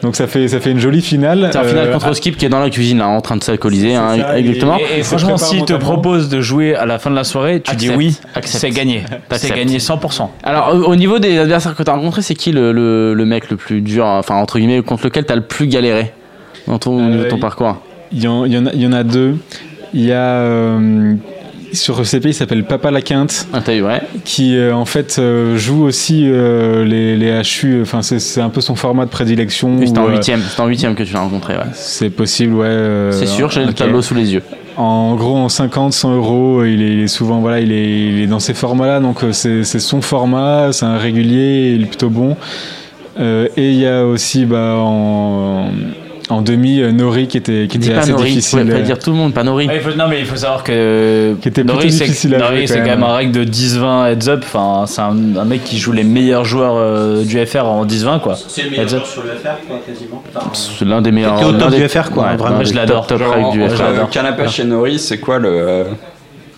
donc 0.00 0.14
ça 0.14 0.28
fait 0.28 0.46
ça 0.46 0.60
fait 0.60 0.70
une 0.70 0.78
jolie 0.78 1.02
finale. 1.02 1.48
C'est 1.50 1.58
un 1.58 1.64
final 1.64 1.88
Euh, 1.88 1.92
contre 1.92 2.12
Skip 2.14 2.36
qui 2.36 2.46
est 2.46 2.48
dans 2.48 2.60
la 2.60 2.70
cuisine 2.70 2.98
là, 2.98 3.08
en 3.08 3.20
train 3.20 3.36
de 3.36 3.42
s'alcooliser, 3.42 3.96
hein, 3.96 4.14
exactement. 4.36 4.78
Et, 4.96 5.02
franchement, 5.02 5.36
s'il 5.36 5.64
te 5.64 5.72
propose 5.72 6.28
de 6.28 6.40
jouer 6.40 6.76
à 6.76 6.86
la 6.86 7.00
fin 7.00 7.10
de 7.10 7.16
la 7.16 7.24
soirée, 7.24 7.60
tu 7.60 7.74
dis 7.74 7.90
oui, 7.90 8.16
c'est 8.42 8.70
gagné. 8.70 9.02
C'est 9.32 9.54
gagné 9.54 9.78
100%. 9.78 10.28
Alors 10.44 10.72
au, 10.72 10.92
au 10.92 10.96
niveau 10.96 11.18
des 11.18 11.38
adversaires 11.38 11.74
que 11.74 11.82
tu 11.82 11.90
as 11.90 11.94
rencontrés, 11.94 12.22
c'est 12.22 12.36
qui 12.36 12.52
le, 12.52 12.70
le, 12.70 13.12
le 13.12 13.24
mec 13.24 13.50
le 13.50 13.56
plus 13.56 13.80
dur, 13.80 14.06
enfin 14.06 14.36
entre 14.36 14.60
guillemets, 14.60 14.82
contre 14.82 15.04
lequel 15.04 15.26
tu 15.26 15.32
as 15.32 15.36
le 15.36 15.42
plus 15.42 15.66
galéré 15.66 16.12
dans 16.68 16.78
ton, 16.78 16.96
au 16.96 17.10
niveau 17.10 17.24
de 17.24 17.28
ton 17.28 17.40
parcours? 17.40 17.76
Il 18.12 18.22
y, 18.22 18.28
en, 18.28 18.44
il 18.44 18.52
y 18.52 18.58
en 18.58 18.66
a, 18.66 18.72
il 18.72 18.80
y 18.80 18.86
en 18.86 18.92
a 18.92 19.02
deux. 19.02 19.36
Il 19.94 20.04
y 20.04 20.12
a 20.12 20.40
euh, 20.40 21.14
sur 21.76 22.04
CP, 22.04 22.30
il 22.30 22.34
s'appelle 22.34 22.64
Papa 22.64 22.90
la 22.90 23.00
Quinte, 23.02 23.46
Ah, 23.52 23.60
eu, 23.72 23.82
ouais. 23.82 24.00
qui 24.24 24.56
euh, 24.56 24.74
en 24.74 24.84
fait 24.84 25.16
euh, 25.18 25.56
joue 25.56 25.84
aussi 25.84 26.24
euh, 26.26 26.84
les, 26.84 27.16
les 27.16 27.40
HU. 27.42 27.80
Enfin, 27.82 28.02
c'est 28.02 28.18
c'est 28.18 28.40
un 28.40 28.48
peu 28.48 28.60
son 28.60 28.74
format 28.74 29.04
de 29.04 29.10
prédilection. 29.10 29.78
C'était 29.84 29.98
en 29.98 30.08
huitième, 30.08 30.40
en 30.58 30.66
huitième 30.66 30.94
que 30.94 31.02
tu 31.02 31.12
l'as 31.12 31.20
rencontré, 31.20 31.54
ouais. 31.54 31.64
C'est 31.74 32.10
possible, 32.10 32.54
ouais. 32.54 33.10
C'est 33.12 33.26
sûr, 33.26 33.50
j'ai 33.50 33.64
le 33.64 33.72
tableau 33.72 34.02
sous 34.02 34.14
les 34.14 34.34
yeux. 34.34 34.42
En 34.76 35.14
gros, 35.14 35.36
en 35.36 35.48
50, 35.48 35.92
100 35.92 36.16
euros, 36.16 36.64
il 36.64 36.82
est, 36.82 36.92
il 36.92 37.00
est 37.00 37.08
souvent, 37.08 37.40
voilà, 37.40 37.60
il 37.60 37.72
est, 37.72 38.08
il 38.08 38.20
est 38.20 38.26
dans 38.26 38.40
ces 38.40 38.52
formats-là, 38.52 39.00
donc 39.00 39.20
c'est 39.32 39.64
son 39.64 40.02
format, 40.02 40.72
c'est 40.72 40.84
un 40.84 40.98
régulier, 40.98 41.72
il 41.76 41.82
est 41.84 41.86
plutôt 41.86 42.10
bon. 42.10 42.36
Et 43.18 43.70
il 43.70 43.76
y 43.78 43.86
a 43.86 44.04
aussi, 44.04 44.44
bah, 44.44 44.74
en, 44.76 45.68
en 45.68 46.05
demi, 46.42 46.80
euh, 46.80 46.90
Nori 46.90 47.28
qui 47.28 47.36
était, 47.36 47.68
qui 47.68 47.76
était 47.76 47.90
pas 47.92 48.00
assez 48.00 48.10
Nori, 48.10 48.30
difficile. 48.30 48.58
ouais, 48.60 48.64
pas 48.64 48.76
euh, 48.78 48.82
dire 48.82 48.98
tout 48.98 49.10
le 49.10 49.16
monde, 49.16 49.32
pas 49.32 49.44
Nori. 49.44 49.68
Ouais, 49.68 49.76
il 49.76 49.80
faut- 49.80 49.96
non, 49.96 50.06
mais 50.08 50.18
il 50.20 50.26
faut 50.26 50.34
savoir 50.36 50.64
que. 50.64 51.34
Qui 51.40 51.48
était 51.48 51.62
Nori, 51.62 51.92
c'est- 51.92 52.06
quand 52.06 52.80
quand 52.80 52.84
même 52.84 53.02
un 53.04 53.14
règle 53.14 53.32
de 53.32 53.44
10-20 53.44 54.06
heads 54.08 54.28
up. 54.28 54.40
Enfin, 54.42 54.84
c'est 54.86 55.02
un, 55.02 55.14
un 55.38 55.44
mec 55.44 55.62
qui 55.62 55.78
joue 55.78 55.92
les 55.92 56.02
meilleurs 56.04 56.44
joueurs 56.44 56.74
euh, 56.76 57.22
du 57.22 57.38
FR 57.46 57.66
en 57.66 57.84
10-20, 57.86 58.18
quoi. 58.20 58.34
C'est 58.48 58.62
le 58.62 58.68
Heads 58.68 58.70
meilleur 58.72 58.84
up. 58.86 58.90
joueur 58.90 59.06
sur 59.06 59.22
le 59.22 59.28
FR, 59.30 59.66
quoi, 59.68 59.78
quasiment. 59.86 60.22
Enfin, 60.34 60.46
C'est 60.52 60.84
l'un 60.84 61.00
des 61.00 61.12
meilleurs. 61.12 61.40
Au 61.46 61.52
top 61.52 61.70
des- 61.70 61.76
du 61.78 61.88
FR, 61.88 62.10
quoi, 62.10 62.24
ouais, 62.24 62.36
vraiment. 62.36 62.64
Je 62.64 62.74
l'adore. 62.74 63.06
Top, 63.06 63.20
règles 63.22 63.52
du 63.52 63.62
en- 63.62 63.68
FR. 63.68 63.82
euh, 63.82 64.04
Canapé 64.10 64.48
chez 64.48 64.64
Nori, 64.64 64.98
c'est 64.98 65.18
quoi 65.18 65.38
le. 65.38 65.48
euh, 65.48 65.84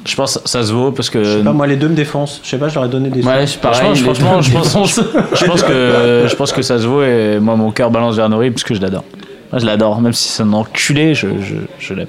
Je 0.07 0.16
pense 0.16 0.39
que 0.39 0.49
ça 0.49 0.62
se 0.62 0.73
vaut 0.73 0.93
parce 0.93 1.11
que. 1.11 1.23
je 1.23 1.39
sais 1.39 1.45
pas, 1.45 1.53
moi, 1.53 1.66
les 1.66 1.77
deux 1.77 1.89
me 1.89 1.95
défoncent. 1.95 2.40
Je 2.43 2.49
sais 2.49 2.57
pas, 2.57 2.69
ai 2.69 2.89
donné 2.89 3.11
des 3.11 3.20
Ouais, 3.23 3.47
c'est 3.47 3.61
pareil. 3.61 3.95
Franchement, 3.97 4.15
franchement, 4.15 4.40
je 4.43 4.53
pense- 4.53 4.65
défenses. 4.73 5.01
je 5.35 5.45
pense 5.45 5.62
que 5.65 6.24
je 6.27 6.35
pense 6.36 6.53
que 6.53 6.62
ça 6.62 6.78
se 6.78 6.86
vaut 6.86 7.03
et 7.03 7.39
moi 7.39 7.57
mon 7.57 7.70
cœur 7.70 7.90
balance 7.90 8.16
vers 8.16 8.31
Nori 8.31 8.51
parce 8.51 8.62
que 8.65 8.74
je 8.74 8.81
l'adore. 8.81 9.05
Moi 9.51 9.61
je 9.61 9.66
l'adore, 9.66 10.01
même 10.01 10.12
si 10.12 10.29
c'est 10.29 10.43
un 10.43 10.53
enculé, 10.53 11.15
je, 11.15 11.29
je, 11.41 11.55
je 11.79 11.95
l'aime. 11.95 12.07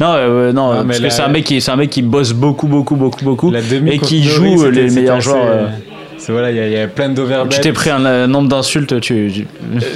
Non, 0.00 0.14
euh, 0.14 0.52
non, 0.52 0.70
Ah, 0.72 0.78
mais 0.82 0.86
parce 0.88 0.98
que 0.98 1.02
la- 1.04 1.10
c'est 1.10 1.22
un 1.22 1.28
mec 1.28 1.44
qui 1.44 1.60
c'est 1.60 1.70
un 1.70 1.76
mec 1.76 1.90
qui 1.90 2.02
bosse 2.02 2.32
beaucoup, 2.32 2.66
beaucoup, 2.66 2.96
beaucoup, 2.96 3.24
beaucoup 3.24 3.52
et 3.86 3.98
qui 3.98 4.24
joue 4.24 4.58
c'était- 4.58 4.70
les 4.82 4.90
meilleurs 4.90 5.20
joueurs. 5.20 5.46
euh. 5.46 5.66
C'est 6.24 6.30
voilà, 6.30 6.52
il 6.52 6.56
y, 6.56 6.60
a- 6.60 6.66
il 6.68 6.72
y 6.72 6.78
a 6.78 6.86
plein 6.86 7.08
d'overbets. 7.08 7.56
Tu 7.56 7.60
t'es 7.62 7.72
pris 7.72 7.90
un, 7.90 8.04
euh, 8.04 8.26
nombre 8.28 8.48
d'insultes, 8.48 9.00
tu, 9.00 9.28
tu- 9.32 9.46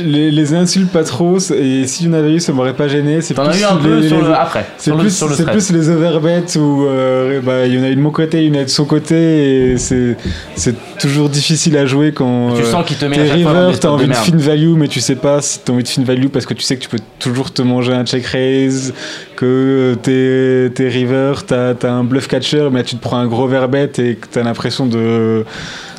Les, 0.04 0.32
les 0.32 0.54
insultes 0.54 0.90
pas 0.90 1.04
trop, 1.04 1.38
et 1.38 1.86
si 1.86 2.04
j'en 2.04 2.14
avais 2.14 2.32
eu, 2.34 2.40
ça 2.40 2.52
m'aurait 2.52 2.74
pas 2.74 2.88
gêné. 2.88 3.20
C'est 3.20 3.34
T'en 3.34 3.44
as 3.44 3.50
plus 3.50 3.60
eu 3.60 3.64
un 3.64 3.76
peu 3.76 4.00
les- 4.00 4.08
sur 4.08 4.16
les- 4.20 4.24
le 4.26 4.34
après. 4.34 4.66
C'est 4.76 4.92
plus, 4.92 5.10
sur 5.16 5.28
le 5.28 5.34
c'est 5.36 5.44
thread. 5.44 5.56
plus 5.56 5.70
les 5.70 5.88
overbets 5.88 6.56
où 6.58 6.84
euh, 6.86 7.40
bah, 7.42 7.66
il 7.66 7.74
y 7.74 7.78
en 7.78 7.84
a 7.84 7.88
une 7.88 7.94
de 7.94 8.00
mon 8.00 8.10
côté, 8.10 8.44
une 8.44 8.64
de 8.64 8.68
son 8.68 8.84
côté, 8.86 9.70
et 9.72 9.78
c'est 9.78 10.16
c'est 10.56 10.74
toujours 10.98 11.28
difficile 11.28 11.76
à 11.76 11.86
jouer 11.86 12.10
quand 12.10 12.54
Tu 12.56 12.62
euh, 12.62 12.64
sens 12.72 12.84
qu'il 12.84 12.96
te 12.96 13.04
met 13.04 13.14
t'es 13.16 13.30
river, 13.32 13.70
t'as 13.80 13.86
de 13.88 13.92
envie 13.94 14.04
de 14.06 14.10
merde. 14.10 14.24
fin 14.24 14.36
value, 14.36 14.74
mais 14.76 14.88
tu 14.88 14.98
sais 15.00 15.14
pas 15.14 15.40
si 15.42 15.60
t'as 15.64 15.72
envie 15.74 15.84
de 15.84 15.88
fin 15.88 16.02
value 16.02 16.26
parce 16.26 16.44
que 16.46 16.54
tu 16.54 16.62
sais 16.62 16.74
que 16.76 16.82
tu 16.82 16.88
peux 16.88 16.98
toujours 17.20 17.52
te 17.52 17.62
manger 17.62 17.92
un 17.92 18.04
check 18.04 18.26
raise, 18.26 18.94
que 19.36 19.94
t'es 20.02 20.72
t'es 20.74 20.88
river, 20.88 21.34
t'as 21.46 21.74
as 21.80 21.88
un 21.92 22.02
bluff 22.02 22.26
catcher, 22.26 22.68
mais 22.72 22.78
là, 22.80 22.84
tu 22.84 22.96
te 22.96 23.00
prends 23.02 23.18
un 23.18 23.26
gros 23.26 23.46
verbet 23.46 23.90
et 23.98 24.14
que 24.16 24.26
t'as 24.30 24.42
l'impression 24.42 24.86
de 24.86 25.44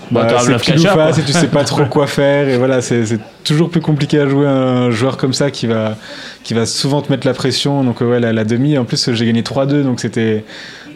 Bah, 0.09 0.25
bah, 0.29 0.37
c'est 0.39 0.57
pile 0.59 0.79
ou 0.79 0.83
face 0.83 1.17
et 1.17 1.23
tu 1.23 1.33
sais 1.33 1.47
pas 1.47 1.63
trop 1.63 1.85
quoi 1.89 2.07
faire 2.07 2.47
et 2.47 2.57
voilà 2.57 2.81
c'est 2.81 3.05
c'est 3.05 3.19
toujours 3.43 3.69
plus 3.69 3.81
compliqué 3.81 4.19
à 4.19 4.27
jouer 4.27 4.47
un 4.47 4.89
joueur 4.89 5.17
comme 5.17 5.33
ça 5.33 5.51
qui 5.51 5.67
va 5.67 5.95
qui 6.43 6.53
va 6.53 6.65
souvent 6.65 7.01
te 7.01 7.11
mettre 7.11 7.27
la 7.27 7.33
pression. 7.33 7.83
Donc 7.83 8.01
ouais 8.01 8.19
la, 8.19 8.31
la 8.31 8.43
demi. 8.43 8.77
En 8.77 8.85
plus 8.85 9.11
j'ai 9.13 9.25
gagné 9.25 9.41
3-2 9.41 9.83
donc 9.83 9.99
c'était 9.99 10.45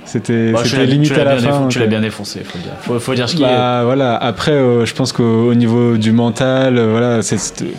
c'était 0.06 0.52
Bah, 0.52 0.62
limite 0.86 1.12
à 1.18 1.24
la 1.24 1.38
fin 1.38 1.68
Tu 1.70 1.80
l'as 1.80 1.86
bien 1.86 2.02
défoncé, 2.02 2.42
faut 2.44 2.58
dire. 2.58 2.72
Faut, 2.82 3.00
faut 3.00 3.14
dire 3.14 3.30
ce 3.30 3.36
qui 3.36 3.44
est. 3.44 3.46
bah 3.46 3.82
voilà 3.86 4.16
après 4.18 4.52
euh, 4.52 4.86
je 4.86 4.94
pense 4.94 5.14
qu'au 5.14 5.24
au 5.50 5.54
niveau 5.54 5.98
du 5.98 6.12
mental 6.12 6.78
euh, 6.78 6.88
voilà 6.92 7.20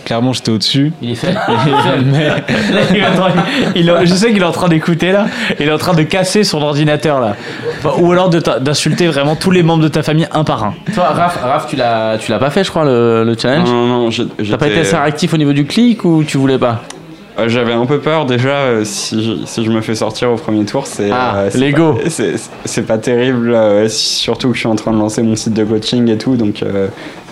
clairement 0.05 0.33
j'étais 0.33 0.51
au 0.53 0.59
dessus 0.59 0.93
Il 1.03 1.11
est 1.11 1.15
fait. 1.15 1.35
mais 2.07 2.29
Là, 2.29 2.37
il 2.91 2.97
est 2.97 3.07
en 3.07 3.15
train- 3.15 3.33
il 3.75 3.89
est- 3.89 4.07
je 4.07 4.15
sais 4.15 4.33
qu'il 4.33 4.41
est 4.43 4.45
en 4.47 4.53
train 4.53 4.69
d'écouter 4.69 5.13
là. 5.13 5.27
Il 5.61 5.69
est 5.69 5.73
en 5.73 5.79
train 5.79 5.95
de 5.95 6.03
casser 6.03 6.45
son 6.45 6.63
ordinateur 6.63 7.21
là. 7.21 7.37
Enfin, 7.79 8.01
ou 8.01 8.13
alors 8.13 8.31
d'insulter 8.31 9.07
vraiment 9.09 9.37
tous 9.37 9.51
les 9.51 9.63
membres 9.63 9.83
de 9.83 9.89
ta 9.89 10.03
famille 10.03 10.29
un 10.33 10.45
par 10.45 10.65
un. 10.65 10.75
Toi, 10.95 11.05
Raph, 11.05 11.39
Raph, 11.43 11.67
tu 11.69 11.77
l'as, 11.77 12.17
tu 12.19 12.31
l'as 12.31 12.39
pas 12.39 12.51
fait, 12.51 12.65
je 12.65 12.71
crois, 12.71 12.85
le, 12.85 13.25
le 13.25 13.37
challenge? 13.37 13.69
Non, 13.69 13.87
non, 13.87 14.05
non, 14.05 14.11
T'as 14.49 14.57
pas 14.57 14.69
été 14.69 14.81
assez 14.81 14.97
réactif 14.97 15.35
au 15.35 15.37
niveau 15.37 15.53
du 15.53 15.65
clic 15.67 16.05
ou 16.05 16.25
tu 16.25 16.39
voulais 16.39 16.59
pas? 16.59 16.83
Euh, 17.39 17.49
J'avais 17.49 17.73
un 17.73 17.87
peu 17.87 17.99
peur 17.99 18.27
déjà 18.27 18.51
euh, 18.51 18.85
si, 18.85 19.23
je, 19.25 19.47
si 19.47 19.65
je 19.65 19.71
me 19.71 19.81
fais 19.81 19.95
sortir 19.95 20.31
au 20.31 20.37
premier 20.37 20.65
tour, 20.67 20.87
c'est 20.87 21.11
Ah, 21.11 21.37
euh, 21.39 21.51
l'ego. 21.55 21.95
pas- 21.95 22.11
C'est 22.67 22.83
pas 22.87 22.99
terrible, 22.99 23.57
surtout 23.89 24.49
que 24.49 24.55
je 24.55 24.61
suis 24.61 24.69
en 24.69 24.77
train 24.77 24.93
de 24.93 24.99
lancer 24.99 25.23
mon 25.23 25.35
site 25.35 25.55
de 25.55 25.65
coaching 25.65 26.09
et 26.11 26.19
tout, 26.19 26.37
donc 26.37 26.63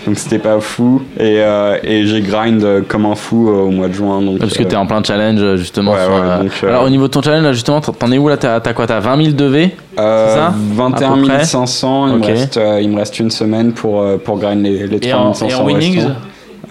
donc 0.07 0.17
c'était 0.19 0.39
pas 0.39 0.59
fou. 0.61 1.03
Et, 1.19 1.43
et 1.85 2.07
j'ai 2.07 2.23
grind 2.23 2.85
comme 2.89 3.05
un 3.05 3.15
fou 3.15 3.49
au 3.51 3.71
mois 3.71 3.89
de 3.89 3.93
juin. 3.93 4.23
Donc, 4.23 4.39
Parce 4.39 4.57
que 4.57 4.63
t'es 4.63 4.75
en 4.77 4.87
plein 4.87 5.03
challenge 5.05 5.57
justement. 5.57 5.93
Ouais, 5.93 6.05
sur, 6.05 6.15
ouais, 6.15 6.39
donc, 6.45 6.65
Alors 6.67 6.85
au 6.85 6.89
niveau 6.89 7.07
de 7.07 7.13
ton 7.13 7.21
challenge, 7.21 7.53
justement, 7.55 7.83
t'en 7.83 8.11
es 8.11 8.17
où 8.17 8.27
là 8.29 8.39
T'as 8.39 8.61
quoi 8.73 8.87
T'as 8.87 9.01
20 9.01 9.23
000 9.23 9.37
de 9.37 9.45
V 9.45 9.71
ça? 9.97 10.55
21 10.73 11.13
À 11.13 11.15
peu 11.17 11.23
près 11.25 11.45
500, 11.45 12.09
il, 12.09 12.15
Ok. 12.15 12.21
me 12.21 12.27
reste, 12.27 12.61
il 12.81 12.89
me 12.91 12.97
reste 12.97 13.19
une 13.19 13.31
semaine 13.31 13.73
pour, 13.73 14.03
pour 14.25 14.39
grind 14.39 14.63
les, 14.65 14.87
les 14.87 15.07
Et 15.07 15.13
en, 15.13 15.33
3500 15.33 15.47
et 15.49 15.55
en 15.55 15.67
winnings? 15.67 15.97
restants. 15.99 16.15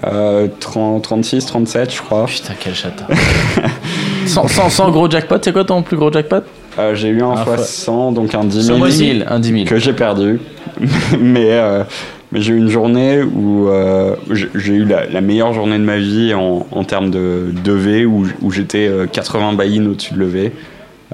Euh, 0.06 0.48
30, 0.60 1.02
36, 1.04 1.46
37 1.46 1.94
je 1.94 2.02
crois. 2.02 2.26
Putain, 2.26 2.54
quel 2.60 2.74
chata. 2.74 3.06
sans, 4.26 4.48
sans, 4.48 4.70
sans 4.70 4.92
gros 4.92 5.10
jackpot, 5.10 5.36
c'est 5.42 5.52
quoi 5.52 5.66
ton 5.66 5.82
plus 5.82 5.98
gros 5.98 6.12
jackpot? 6.12 6.38
Euh, 6.78 6.96
j'ai 6.96 7.10
eu 7.10 7.22
un 7.22 7.34
Ah, 7.36 7.44
fois 7.44 7.56
fois- 7.58 7.66
100, 7.66 8.12
donc 8.14 8.34
un 8.36 8.46
10 8.46 8.62
Ce 8.62 8.66
000 8.68 8.78
mois-ci 8.78 8.98
10 9.12 9.18
000, 9.20 9.24
un 9.30 9.40
10 9.40 9.52
000. 9.52 9.66
que 9.66 9.78
j'ai 9.78 9.94
perdu. 9.94 10.40
mais 11.20 11.48
euh, 11.52 11.84
mais 12.32 12.40
j'ai 12.42 12.54
eu 12.54 12.58
une 12.58 12.70
journée 12.70 13.22
où 13.24 13.68
euh, 13.68 14.16
j'ai 14.56 14.74
eu 14.74 14.86
la, 14.86 15.08
la 15.08 15.20
meilleure 15.22 15.52
journée 15.54 15.78
de 15.80 15.84
ma 15.84 15.98
vie 15.98 16.34
en, 16.34 16.66
en 16.72 16.84
termes 16.84 17.10
de, 17.12 17.48
de 17.64 17.72
V, 17.74 18.06
où, 18.06 18.26
où 18.42 18.52
j'étais 18.52 18.88
euh, 18.88 19.08
80 19.08 19.54
buy-in 19.54 19.86
au-dessus 19.88 20.14
de 20.14 20.20
levé. 20.20 20.52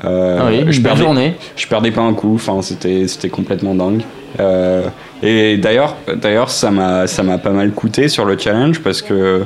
Euh, 0.03 0.39
Ah 0.41 0.45
oui, 0.49 0.59
une 0.59 0.71
je, 0.71 0.81
perdais, 0.81 1.01
journée. 1.01 1.33
je 1.55 1.65
perdais 1.67 1.91
pas 1.91 2.01
un 2.01 2.13
coup, 2.13 2.35
enfin, 2.35 2.61
c'était 2.61 3.07
c'était 3.07 3.29
complètement 3.29 3.73
dingue. 3.73 4.01
Euh, 4.39 4.87
et 5.23 5.57
d'ailleurs, 5.57 5.95
d'ailleurs, 6.15 6.49
ça 6.49 6.71
m'a 6.71 7.07
ça 7.07 7.23
m'a 7.23 7.37
pas 7.37 7.51
mal 7.51 7.71
coûté 7.71 8.07
sur 8.07 8.25
le 8.25 8.37
challenge 8.37 8.81
parce 8.81 9.01
que 9.01 9.43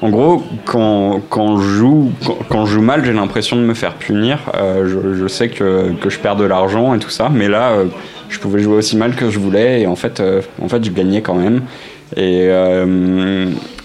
en 0.00 0.10
gros, 0.10 0.42
quand, 0.64 1.20
quand, 1.30 1.58
je, 1.60 1.68
joue, 1.68 2.10
quand, 2.48 2.66
je 2.66 2.74
joue 2.74 2.82
mal, 2.82 3.04
j'ai 3.04 3.12
l'impression 3.12 3.54
de 3.54 3.62
me 3.62 3.72
faire 3.72 3.94
punir. 3.94 4.40
Euh, 4.54 5.14
je, 5.16 5.28
sais 5.28 5.48
que, 5.48 5.92
que 5.92 6.10
je 6.10 6.18
perds 6.18 6.34
de 6.34 6.44
l'argent 6.44 6.92
et 6.94 6.98
tout 6.98 7.08
ça, 7.08 7.30
mais 7.32 7.46
là, 7.46 7.70
euh, 7.70 7.84
je 8.28 8.40
pouvais 8.40 8.58
jouer 8.58 8.74
aussi 8.74 8.96
mal 8.96 9.14
que 9.14 9.30
je 9.30 9.38
voulais 9.38 9.82
et 9.82 9.86
en 9.86 9.94
fait, 9.94 10.20
en 10.60 10.68
fait 10.68 10.84
je 10.84 10.90
gagnais 10.90 11.22
quand 11.22 11.36
même. 11.36 11.62
Et, 12.16 12.48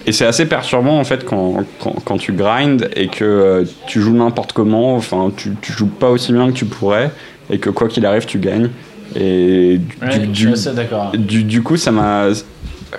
et 0.06 0.12
c'est 0.12 0.26
assez 0.26 0.46
perturbant 0.46 0.98
en 0.98 1.04
fait 1.04 1.24
quand, 1.24 1.64
quand, 2.04 2.18
tu 2.18 2.32
grindes 2.32 2.90
et 2.96 3.08
que 3.08 3.64
tu 3.86 4.00
joues 4.00 4.14
n'importe 4.14 4.52
comment, 4.52 4.96
enfin 4.96 5.30
tu, 5.34 5.52
tu 5.62 5.72
joues 5.72 5.86
pas 5.86 6.10
aussi 6.10 6.32
bien 6.32 6.48
que 6.48 6.52
tu 6.52 6.66
pourrais 6.66 7.10
et 7.50 7.58
que 7.58 7.70
quoi 7.70 7.88
qu'il 7.88 8.04
arrive 8.06 8.26
tu 8.26 8.38
gagnes. 8.38 8.70
Et 9.16 9.78
du, 9.78 10.06
Ouais, 10.06 10.18
du- 10.18 10.28
je 10.34 10.38
suis 10.56 10.68
assez 10.68 10.76
d'accord. 10.76 11.12
du, 11.16 11.44
du 11.44 11.62
coup 11.62 11.76
ça 11.76 11.90
m'a... 11.92 12.26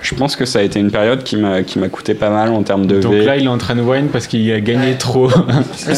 Je 0.02 0.14
pense 0.14 0.36
que 0.36 0.44
ça 0.44 0.60
a 0.60 0.62
été 0.62 0.78
une 0.78 0.92
période 0.92 1.24
qui 1.24 1.36
m'a 1.36 1.64
qui 1.64 1.80
m'a 1.80 1.88
coûté 1.88 2.14
pas 2.14 2.30
mal 2.30 2.50
en 2.50 2.62
termes 2.62 2.86
de 2.86 3.00
donc 3.00 3.10
V. 3.12 3.24
là 3.24 3.36
il 3.36 3.44
est 3.46 3.48
en 3.48 3.58
train 3.58 3.74
de 3.74 3.80
wine 3.80 4.06
parce 4.12 4.28
qu'il 4.28 4.48
a 4.52 4.60
gagné 4.60 4.94
trop 4.96 5.28
C'est- 5.72 5.94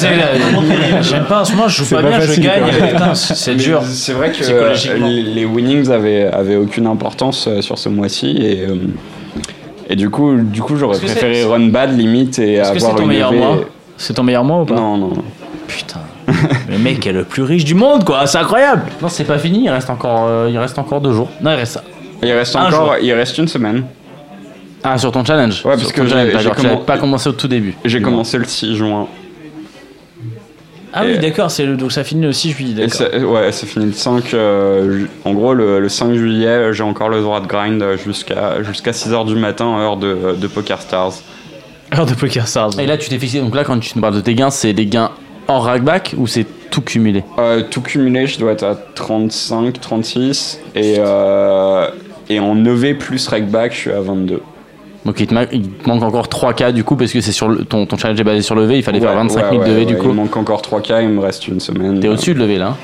J'aime 1.02 1.24
pas, 1.26 1.42
en 1.42 1.44
ce 1.44 1.52
moment 1.52 1.68
je 1.68 1.84
joue 1.84 1.94
pas, 1.94 2.00
pas 2.02 2.08
bien, 2.08 2.20
facile, 2.20 2.34
je 2.36 2.40
gagne. 2.40 3.14
c'est 3.14 3.54
dur. 3.54 3.82
C'est 3.84 4.12
vrai 4.14 4.32
que 4.32 4.38
euh, 4.50 4.74
les, 4.98 5.22
les 5.22 5.44
winnings 5.44 5.90
avaient, 5.90 6.24
avaient 6.24 6.56
aucune 6.56 6.86
importance 6.86 7.46
euh, 7.48 7.60
sur 7.60 7.76
ce 7.76 7.90
mois-ci 7.90 8.34
et, 8.40 8.62
euh, 8.66 8.76
et 9.90 9.96
du 9.96 10.08
coup, 10.08 10.36
du 10.40 10.62
coup 10.62 10.76
j'aurais 10.76 10.96
préféré 10.98 11.44
run 11.44 11.66
bad 11.68 11.94
limite 11.98 12.38
et 12.38 12.54
Est-ce 12.54 12.72
que 12.72 12.78
c'est 12.78 12.84
avoir 12.86 12.96
ton 12.96 13.02
une 13.02 13.08
meilleur 13.10 13.32
mois? 13.34 13.58
C'est 13.98 14.14
ton 14.14 14.22
meilleur 14.22 14.44
mois 14.44 14.62
ou 14.62 14.64
pas? 14.64 14.74
Non, 14.74 14.96
non. 14.96 15.12
Putain. 15.68 16.00
Mais 16.78 16.92
mec 16.92 17.06
est 17.06 17.12
le 17.12 17.24
plus 17.24 17.42
riche 17.42 17.64
du 17.64 17.74
monde, 17.74 18.04
quoi. 18.04 18.26
C'est 18.26 18.38
incroyable. 18.38 18.82
Non, 19.00 19.08
c'est 19.08 19.24
pas 19.24 19.38
fini, 19.38 19.64
il 19.64 19.70
reste 19.70 19.90
encore, 19.90 20.26
euh, 20.26 20.48
il 20.50 20.58
reste 20.58 20.78
encore 20.78 21.00
deux 21.00 21.12
jours. 21.12 21.28
Non, 21.40 21.50
il 21.52 21.56
reste 21.56 21.72
ça. 21.74 21.84
Il 22.22 22.32
reste 22.32 22.54
Un 22.56 22.66
encore, 22.66 22.86
jour. 22.86 22.96
il 23.02 23.12
reste 23.12 23.36
une 23.38 23.48
semaine. 23.48 23.84
Ah, 24.84 24.98
sur 24.98 25.12
ton 25.12 25.24
challenge 25.24 25.64
Ouais, 25.64 25.76
Sur 25.76 25.82
parce 25.84 25.92
ton 25.92 26.02
que 26.02 26.08
challenge, 26.08 26.30
j'ai- 26.32 26.38
j'ai 26.38 26.44
genre, 26.44 26.56
tu 26.56 26.62
l'avais 26.64 26.74
commen- 26.76 26.84
pas 26.84 26.98
commencé 26.98 27.28
au 27.28 27.32
tout 27.32 27.46
début. 27.48 27.74
J'ai 27.84 27.98
Du 27.98 28.04
commencé 28.04 28.36
le 28.38 28.44
6 28.44 28.74
juin. 28.76 29.06
Ah 30.94 31.02
oui, 31.06 31.12
Et- 31.12 31.18
d'accord, 31.18 31.50
c'est 31.50 31.64
le... 31.64 31.76
donc 31.76 31.90
ça 31.90 32.04
finit 32.04 32.22
le 32.22 32.32
6 32.32 32.50
juillet, 32.50 32.84
Et 32.84 32.86
d'accord. 32.86 33.06
ça, 33.12 33.18
ouais, 33.18 33.50
ça 33.52 33.66
finit 33.66 33.86
le 33.86 33.92
5. 33.92 34.34
euh, 34.34 34.92
ju- 34.98 35.10
en 35.24 35.32
gros, 35.32 35.54
le, 35.54 35.80
le 35.80 35.88
5 35.88 36.12
juillet, 36.14 36.72
j'ai 36.74 36.82
encore 36.82 37.08
le 37.08 37.22
droit 37.22 37.40
de 37.40 37.46
grind 37.46 37.82
jusqu'à 38.04 38.62
jusqu'à 38.62 38.92
6h 38.92 39.24
du 39.24 39.34
matin, 39.36 39.78
heure 39.78 39.96
de, 39.96 40.36
de 40.38 40.46
Poker 40.48 40.80
Stars. 40.82 41.12
Heure 41.96 42.04
de 42.06 42.12
Poker 42.14 42.46
Stars. 42.46 42.78
Et 42.78 42.86
là, 42.86 42.98
tu 42.98 43.08
t'es 43.08 43.18
fixé. 43.18 43.40
Donc 43.40 43.54
là, 43.54 43.64
quand 43.64 43.78
tu 43.78 43.92
nous 43.94 44.02
parles 44.02 44.14
de 44.16 44.20
tes 44.20 44.34
gains, 44.34 44.50
c'est 44.50 44.72
des 44.74 44.84
gains 44.86 45.10
hors 45.52 45.64
rackback 45.64 46.14
ou 46.18 46.26
c'est 46.26 46.46
tout 46.70 46.80
cumulé? 46.82 47.22
Euh, 47.38 47.62
tout 47.70 47.80
cumulé, 47.82 48.26
je 48.26 48.38
dois 48.38 48.52
être 48.52 48.64
à 48.64 48.74
35, 48.94 49.80
36. 49.80 50.60
Et, 50.74 50.96
euh, 50.98 51.86
et 52.30 52.40
en 52.40 52.64
EV 52.64 52.94
plus 52.94 53.26
rackback, 53.28 53.72
je 53.74 53.78
suis 53.78 53.90
à 53.92 54.00
22. 54.00 54.40
Donc 55.04 55.18
il 55.18 55.26
te, 55.26 55.34
ma- 55.34 55.44
il 55.52 55.68
te 55.68 55.88
manque 55.88 56.02
encore 56.04 56.28
3K 56.28 56.72
du 56.72 56.84
coup 56.84 56.94
parce 56.96 57.12
que 57.12 57.20
c'est 57.20 57.32
sur 57.32 57.48
le- 57.48 57.64
ton, 57.64 57.86
ton 57.86 57.96
challenge 57.96 58.20
est 58.20 58.24
basé 58.24 58.40
sur 58.40 58.54
le 58.54 58.64
V, 58.66 58.76
il 58.78 58.82
fallait 58.84 59.00
faire 59.00 59.10
Ouais, 59.10 59.16
25 59.16 59.42
ouais, 59.44 59.50
000 59.50 59.64
de 59.64 59.68
ouais, 59.68 59.74
V 59.80 59.84
du 59.84 59.94
ouais, 59.94 59.98
coup. 60.00 60.08
Il 60.10 60.14
manque 60.14 60.36
encore 60.36 60.62
3K, 60.62 61.02
il 61.02 61.08
me 61.08 61.20
reste 61.20 61.48
une 61.48 61.58
semaine. 61.60 61.98
T'es 61.98 62.06
au-dessus 62.08 62.34
de 62.34 62.38
le 62.38 62.44
V 62.46 62.58
là. 62.58 62.76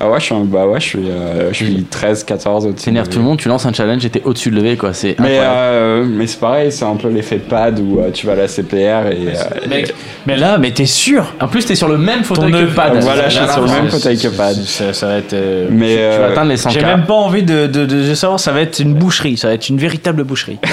Ah 0.00 0.08
ouais, 0.10 0.18
je 0.20 0.24
suis, 0.24 0.34
un- 0.34 0.44
bah 0.44 0.66
ouais, 0.66 0.78
je 0.80 0.84
suis, 0.86 1.10
euh, 1.10 1.48
je 1.52 1.54
suis 1.54 1.84
13, 1.90 2.24
14 2.24 2.66
au-dessus. 2.66 2.84
T'énerves 2.86 3.08
tout 3.08 3.18
le 3.18 3.24
monde, 3.24 3.38
tu 3.38 3.48
lances 3.48 3.64
un 3.66 3.72
challenge 3.72 4.04
et 4.04 4.10
t'es 4.10 4.22
au-dessus 4.24 4.50
de 4.50 4.56
le 4.56 4.62
V 4.62 4.76
quoi. 4.76 4.92
C'est 4.92 5.16
Mais, 5.18 5.38
incroyable. 5.38 5.54
euh, 5.56 6.04
mais 6.08 6.26
c'est 6.26 6.40
pareil, 6.40 6.72
c'est 6.72 6.84
un 6.84 6.96
peu 6.96 7.08
l'effet 7.08 7.38
pad 7.38 7.78
où 7.80 8.00
euh, 8.00 8.10
tu 8.12 8.26
vas 8.26 8.32
à 8.32 8.36
la 8.36 8.48
CPR 8.48 8.74
et. 8.76 9.28
euh, 9.28 9.68
Mec, 9.68 9.94
mais 10.26 10.36
là, 10.36 10.58
mais 10.58 10.70
t'es 10.72 10.86
sûr? 10.86 11.32
En 11.40 11.48
plus, 11.48 11.64
t'es 11.66 11.74
sur 11.74 11.88
le 11.88 11.96
même 11.98 12.22
fauteuil 12.24 12.52
Ton 12.52 12.58
que 12.58 12.74
Pad. 12.74 12.98
Voilà, 13.02 13.28
je 13.28 13.36
suis 13.38 13.48
sur 13.48 13.62
le 13.62 13.70
même 13.70 13.88
fauteuil 13.88 14.18
que 14.18 14.28
Pad. 14.28 14.56
Ça, 14.56 14.92
ça 14.92 15.06
va 15.06 15.16
être. 15.18 15.34
Mais 15.70 15.94
Tu 15.96 16.20
vas 16.20 16.26
atteindre 16.28 16.50
les 16.50 16.56
100K. 16.56 16.70
J'ai 16.72 16.80
même 16.84 17.04
pas 17.06 17.14
envie 17.14 17.42
de, 17.42 17.66
de- 17.66 17.86
de 17.86 18.14
savoir, 18.14 18.38
ça 18.40 18.52
va 18.52 18.60
être 18.60 18.78
une 18.80 18.94
boucherie, 18.94 19.36
ça 19.36 19.48
va 19.48 19.54
être 19.54 19.68
une 19.68 19.78
véritable 19.78 20.24
boucherie. 20.24 20.58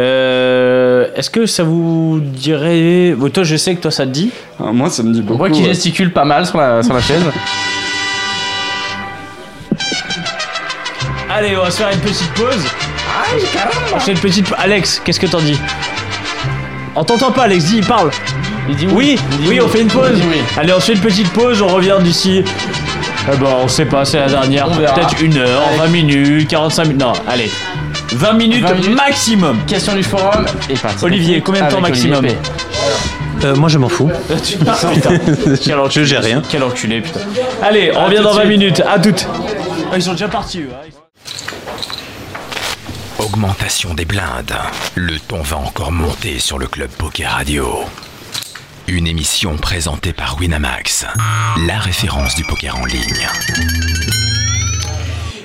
Euh, 0.00 1.06
Est-ce 1.16 1.28
que 1.28 1.46
ça 1.46 1.64
vous 1.64 2.20
dirait. 2.22 3.14
Bon, 3.18 3.30
toi, 3.30 3.42
je 3.42 3.56
sais 3.56 3.74
que 3.74 3.80
toi, 3.80 3.90
ça 3.90 4.04
te 4.06 4.10
dit. 4.10 4.30
euh, 4.60 4.72
moi, 4.72 4.90
ça 4.90 5.02
me 5.02 5.12
dit 5.12 5.20
On 5.20 5.24
beaucoup. 5.24 5.38
voit 5.38 5.50
qu'il 5.50 5.62
ouais. 5.64 5.70
gesticule 5.70 6.12
pas 6.12 6.24
mal 6.24 6.46
sur 6.46 6.58
la, 6.58 6.84
sur 6.84 6.94
la 6.94 7.00
chaise. 7.00 7.20
Allez, 11.38 11.56
on 11.56 11.62
va 11.62 11.70
se 11.70 11.76
faire 11.76 11.90
une 11.92 12.00
petite 12.00 12.32
pause. 12.34 12.64
On 13.94 14.00
fait 14.00 14.10
une 14.10 14.18
petite. 14.18 14.52
Alex, 14.58 15.00
qu'est-ce 15.04 15.20
que 15.20 15.26
t'en 15.28 15.38
dis? 15.38 15.56
On 16.96 17.04
t'entend 17.04 17.30
pas, 17.30 17.44
Alex, 17.44 17.66
dis, 17.66 17.80
parle. 17.80 18.10
Il 18.68 18.74
dit 18.74 18.88
Oui, 18.90 19.16
Il 19.30 19.38
dit 19.38 19.48
oui, 19.48 19.60
on 19.60 19.68
fait 19.68 19.82
une 19.82 19.86
pause. 19.86 20.16
Il 20.16 20.24
oui. 20.26 20.38
Allez, 20.56 20.72
on 20.72 20.80
se 20.80 20.86
fait 20.86 20.94
une 20.94 21.00
petite 21.00 21.32
pause, 21.32 21.62
on 21.62 21.68
revient 21.68 21.94
d'ici. 22.00 22.42
Eh 23.32 23.36
ben, 23.36 23.46
on 23.62 23.68
sait 23.68 23.84
pas, 23.84 24.04
c'est 24.04 24.18
la 24.18 24.26
dernière. 24.26 24.68
Peut-être 24.68 25.22
une 25.22 25.36
heure, 25.36 25.62
Allez. 25.68 25.78
20 25.78 25.86
minutes, 25.86 26.48
45 26.48 26.84
minutes. 26.86 27.00
Non, 27.00 27.12
allez. 27.28 27.52
20 28.14 28.32
minutes, 28.32 28.64
20 28.64 28.74
minutes. 28.74 28.96
maximum. 28.96 29.58
Question 29.68 29.94
du 29.94 30.02
forum 30.02 30.44
et 30.68 30.74
parti. 30.74 31.04
Olivier, 31.04 31.40
combien 31.40 31.66
de 31.66 31.70
temps 31.70 31.80
maximum. 31.80 32.26
Euh, 33.44 33.54
moi, 33.54 33.68
je 33.68 33.78
m'en 33.78 33.88
fous. 33.88 34.10
Putain, 34.28 34.72
quel 35.62 35.78
enculé, 35.78 35.88
Je 35.92 36.02
gère 36.04 36.22
rien. 36.24 36.42
Quel 36.48 36.64
enculé, 36.64 37.00
putain. 37.00 37.20
Allez, 37.62 37.92
on 37.94 38.06
revient 38.06 38.22
dans 38.24 38.32
20 38.32 38.44
minutes. 38.46 38.82
À 38.92 38.98
toutes. 38.98 39.28
Ah, 39.92 39.94
Ils 39.94 40.02
sont 40.02 40.12
déjà 40.12 40.26
partis, 40.26 40.62
eux. 40.62 40.70
Augmentation 43.38 43.94
des 43.94 44.04
blindes. 44.04 44.52
Le 44.96 45.16
ton 45.20 45.42
va 45.42 45.58
encore 45.58 45.92
monter 45.92 46.40
sur 46.40 46.58
le 46.58 46.66
Club 46.66 46.90
Poker 46.90 47.30
Radio. 47.30 47.68
Une 48.88 49.06
émission 49.06 49.56
présentée 49.56 50.12
par 50.12 50.36
Winamax, 50.40 51.06
la 51.68 51.78
référence 51.78 52.34
du 52.34 52.42
poker 52.42 52.76
en 52.76 52.84
ligne. 52.84 53.28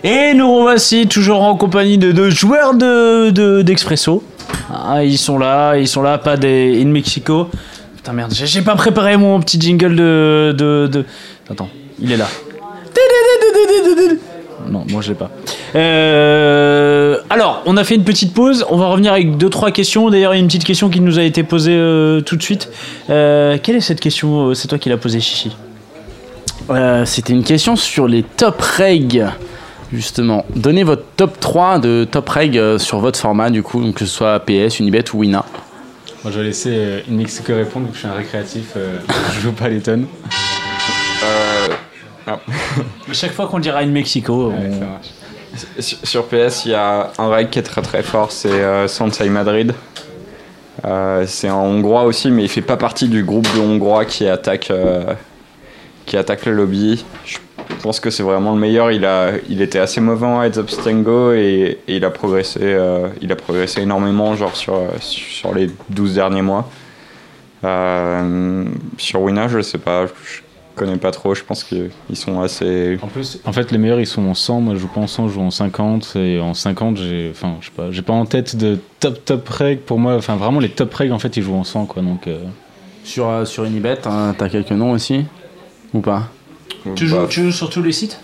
Et 0.03 0.33
nous 0.33 0.55
revoici 0.55 1.05
toujours 1.05 1.43
en 1.43 1.55
compagnie 1.55 1.99
de 1.99 2.11
deux 2.11 2.31
joueurs 2.31 2.73
de, 2.73 3.29
de- 3.29 3.61
d'Expresso. 3.61 4.23
Ah, 4.73 5.03
ils 5.03 5.19
sont 5.19 5.37
là, 5.37 5.75
ils 5.77 5.87
sont 5.87 6.01
là, 6.01 6.17
pas 6.17 6.35
des 6.35 6.81
In 6.83 6.87
Mexico. 6.87 7.47
Putain 7.97 8.13
merde, 8.13 8.33
j'ai, 8.33 8.63
pas 8.63 8.75
préparé 8.75 9.17
mon 9.17 9.39
petit 9.39 9.61
jingle 9.61 9.95
de, 9.95 10.55
de, 10.57 10.89
de- 10.91 11.05
Attends, 11.47 11.69
il 12.01 12.11
est 12.11 12.17
là. 12.17 12.27
Non, 14.69 14.85
moi 14.89 15.01
je 15.01 15.09
l'ai 15.09 15.15
pas. 15.15 15.29
Euh, 15.75 17.17
alors, 17.29 17.63
on 17.65 17.77
a 17.77 17.83
fait 17.83 17.95
une 17.95 18.03
petite 18.03 18.33
pause. 18.33 18.65
On 18.69 18.77
va 18.77 18.87
revenir 18.87 19.13
avec 19.13 19.37
deux 19.37 19.49
trois 19.49 19.71
questions. 19.71 20.09
D'ailleurs, 20.09 20.33
il 20.33 20.37
y 20.37 20.39
a 20.39 20.41
une 20.41 20.47
petite 20.47 20.63
question 20.63 20.89
qui 20.89 20.99
nous 21.01 21.19
a 21.19 21.23
été 21.23 21.43
posée 21.43 21.75
euh, 21.75 22.21
tout 22.21 22.35
de 22.35 22.43
suite. 22.43 22.69
Euh, 23.09 23.57
quelle 23.61 23.75
est 23.75 23.81
cette 23.81 23.99
question 23.99 24.53
C'est 24.53 24.67
toi 24.67 24.77
qui 24.77 24.89
l'as 24.89 24.97
posée, 24.97 25.19
Chichi. 25.19 25.55
Euh, 26.69 27.05
C'était 27.05 27.33
une 27.33 27.43
question 27.43 27.75
sur 27.75 28.07
les 28.07 28.23
top 28.23 28.61
regs. 28.61 29.25
Justement, 29.91 30.45
donnez 30.55 30.83
votre 30.83 31.03
top 31.17 31.39
3 31.39 31.77
de 31.77 32.07
top 32.09 32.27
reg 32.29 32.77
sur 32.77 32.97
votre 32.97 33.19
format, 33.19 33.51
du 33.51 33.61
coup, 33.61 33.81
donc 33.83 33.95
que 33.95 34.05
ce 34.05 34.11
soit 34.11 34.39
PS, 34.39 34.79
Unibet 34.79 35.03
ou 35.13 35.19
Wina. 35.19 35.45
Moi, 36.23 36.31
je 36.31 36.39
vais 36.39 36.45
laisser 36.45 36.69
euh, 36.71 37.01
In 37.11 37.15
Mexico 37.15 37.53
répondre, 37.53 37.87
vu 37.87 37.91
que 37.91 37.95
je 37.97 37.99
suis 37.99 38.07
un 38.07 38.13
récréatif, 38.13 38.67
euh, 38.77 38.97
je 39.35 39.41
joue 39.41 39.51
pas 39.51 39.67
les 39.67 39.81
tonnes. 39.81 40.07
Euh, 41.21 41.67
Chaque 43.11 43.31
fois 43.31 43.47
qu'on 43.47 43.59
dira 43.59 43.79
In 43.79 43.87
Mexico, 43.87 44.49
Ouais, 44.49 44.55
on- 44.57 45.01
sur, 45.79 46.25
PS, 46.25 46.65
il 46.65 46.71
y 46.71 46.73
a 46.75 47.11
un 47.19 47.27
reg 47.27 47.49
qui 47.51 47.59
est 47.59 47.63
très 47.63 47.83
très 47.83 48.01
fort, 48.01 48.31
c'est 48.31 48.49
euh, 48.49 48.87
Sansei 48.87 49.29
Madrid. 49.29 49.73
Euh, 50.85 51.25
c'est 51.27 51.47
un 51.47 51.53
hongrois 51.55 52.05
aussi, 52.05 52.31
mais 52.31 52.41
il 52.43 52.49
fait 52.49 52.61
pas 52.63 52.75
partie 52.77 53.07
du 53.07 53.23
groupe 53.23 53.47
de 53.55 53.59
hongrois 53.61 54.05
qui 54.05 54.27
attaque, 54.27 54.71
euh, 54.71 55.13
qui 56.07 56.17
attaque 56.17 56.45
le 56.47 56.53
lobby. 56.53 57.05
Je 57.25 57.37
pense 57.83 57.99
que 57.99 58.09
c'est 58.09 58.23
vraiment 58.23 58.53
le 58.55 58.59
meilleur. 58.59 58.91
Il, 58.91 59.05
a, 59.05 59.33
il 59.47 59.61
était 59.61 59.77
assez 59.79 60.01
mauvais 60.01 60.25
en 60.25 60.41
Heads 60.41 60.57
Up 60.57 60.69
Stango 60.71 61.33
et, 61.33 61.77
et 61.87 61.97
il, 61.97 62.03
a 62.03 62.09
progressé, 62.09 62.59
euh, 62.63 63.07
il 63.21 63.31
a 63.31 63.35
progressé 63.35 63.81
énormément 63.81 64.35
genre 64.35 64.55
sur, 64.55 64.75
sur 65.01 65.53
les 65.53 65.69
12 65.89 66.15
derniers 66.15 66.41
mois. 66.41 66.67
Sur 68.97 69.21
Wina, 69.21 69.47
je 69.47 69.61
sais 69.61 69.77
pas, 69.77 70.07
je 70.07 70.41
connais 70.75 70.97
pas 70.97 71.11
trop. 71.11 71.33
Je 71.35 71.43
pense 71.43 71.63
qu'ils 71.63 71.89
sont 72.13 72.41
assez. 72.41 72.97
En 73.01 73.07
plus, 73.07 73.39
en 73.45 73.51
fait, 73.53 73.71
les 73.71 73.77
meilleurs 73.77 73.99
ils 73.99 74.07
sont 74.07 74.25
en 74.27 74.33
100. 74.33 74.61
Moi, 74.61 74.73
je 74.75 74.79
joue 74.79 74.87
pas 74.87 75.01
en 75.01 75.07
100, 75.07 75.27
je 75.29 75.33
joue 75.33 75.41
en 75.41 75.51
50. 75.51 76.13
Et 76.15 76.39
en 76.39 76.53
50, 76.53 76.97
j'ai, 76.97 77.29
enfin, 77.31 77.55
je 77.61 77.65
sais 77.67 77.71
pas, 77.75 77.91
j'ai 77.91 78.01
pas 78.01 78.13
en 78.13 78.25
tête 78.25 78.55
de 78.55 78.77
top 78.99 79.23
top 79.25 79.47
reg 79.49 79.79
pour 79.79 79.99
moi. 79.99 80.15
Enfin, 80.15 80.35
vraiment 80.35 80.59
les 80.59 80.69
top 80.69 80.93
reg 80.93 81.11
en 81.11 81.19
fait, 81.19 81.35
ils 81.37 81.43
jouent 81.43 81.55
en 81.55 81.63
100 81.63 81.85
quoi. 81.85 82.01
Donc, 82.01 82.27
euh, 82.27 82.39
Sur, 83.03 83.27
euh, 83.29 83.45
sur 83.45 83.65
Unibet, 83.65 83.99
hein, 84.05 84.33
t'as 84.37 84.49
quelques 84.49 84.71
noms 84.71 84.91
aussi? 84.91 85.25
Ou 85.93 85.99
pas? 85.99 86.29
Tu 86.95 87.05
Bah, 87.05 87.21
joues, 87.21 87.27
tu 87.27 87.43
joues 87.43 87.51
sur 87.51 87.69
tous 87.69 87.81
les 87.83 87.91
sites? 87.91 88.19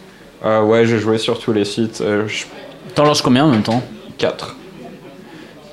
Euh, 0.45 0.61
ouais, 0.63 0.85
j'ai 0.85 0.99
joué 0.99 1.17
sur 1.17 1.37
tous 1.39 1.51
les 1.53 1.65
sites. 1.65 2.01
Euh, 2.01 2.27
je- 2.27 2.45
T'en 2.95 3.03
lances 3.03 3.21
combien 3.21 3.45
en 3.45 3.49
même 3.51 3.61
temps? 3.63 3.83
4. 4.17 4.55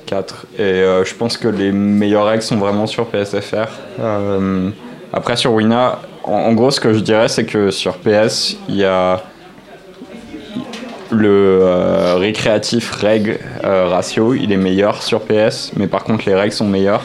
4. 0.05 0.45
Et 0.57 0.61
euh, 0.61 1.03
je 1.03 1.13
pense 1.15 1.37
que 1.37 1.47
les 1.47 1.71
meilleures 1.71 2.25
règles 2.25 2.43
sont 2.43 2.57
vraiment 2.57 2.87
sur 2.87 3.07
PSFR. 3.07 3.67
Euh, 3.99 4.69
après, 5.11 5.35
sur 5.35 5.53
Wina, 5.53 5.99
en, 6.27 6.31
en 6.49 6.53
gros, 6.53 6.71
ce 6.71 6.79
que 6.79 6.93
je 6.93 6.99
dirais, 6.99 7.27
c'est 7.27 7.45
que 7.45 7.71
sur 7.71 7.97
PS, 7.97 8.57
il 8.69 8.75
y 8.75 8.83
a 8.85 9.21
le 11.09 11.59
euh, 11.61 12.15
récréatif 12.17 12.91
règle 12.91 13.39
euh, 13.63 13.87
ratio, 13.87 14.33
il 14.33 14.51
est 14.51 14.57
meilleur 14.57 15.01
sur 15.01 15.21
PS, 15.21 15.71
mais 15.77 15.87
par 15.87 16.03
contre, 16.03 16.25
les 16.27 16.35
règles 16.35 16.53
sont 16.53 16.67
meilleures. 16.67 17.03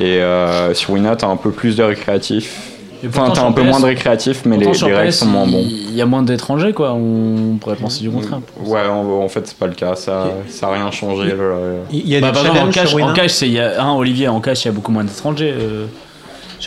Et 0.00 0.18
euh, 0.18 0.74
sur 0.74 0.90
Wina, 0.94 1.14
t'as 1.14 1.28
un 1.28 1.36
peu 1.36 1.50
plus 1.50 1.76
de 1.76 1.82
récréatif. 1.82 2.70
Enfin, 3.06 3.30
t'as 3.34 3.44
un 3.44 3.52
peu 3.52 3.62
moins 3.62 3.80
de 3.80 3.84
récréatif, 3.84 4.44
mais 4.46 4.56
les, 4.56 4.64
les 4.64 4.94
règles 4.94 5.10
PS, 5.10 5.18
sont 5.18 5.26
moins 5.26 5.46
bons. 5.46 5.62
Il 5.62 5.94
y 5.94 6.00
a 6.00 6.06
moins 6.06 6.22
d'étrangers, 6.22 6.72
quoi. 6.72 6.94
On 6.94 7.58
pourrait 7.60 7.76
penser 7.76 8.00
du 8.00 8.10
contraire. 8.10 8.40
Ouais, 8.64 8.86
en, 8.88 9.04
en 9.22 9.28
fait, 9.28 9.46
c'est 9.46 9.58
pas 9.58 9.66
le 9.66 9.74
cas. 9.74 9.94
Ça 9.94 10.24
n'a 10.62 10.68
rien 10.72 10.90
changé. 10.90 11.34
Il 11.92 12.08
y 12.08 12.16
a 12.16 12.20
Bah, 12.20 12.32
des 12.32 12.38
exemple, 12.40 12.58
en 12.58 12.70
cash, 12.70 12.88
sur 12.88 13.04
en 13.04 13.12
cash, 13.12 13.42
il 13.42 13.52
y 13.52 13.60
a 13.60 13.84
un 13.84 13.94
Olivier 13.94 14.28
en 14.28 14.40
cash, 14.40 14.64
il 14.64 14.68
y 14.68 14.70
a 14.70 14.72
beaucoup 14.72 14.90
moins 14.90 15.04
d'étrangers. 15.04 15.54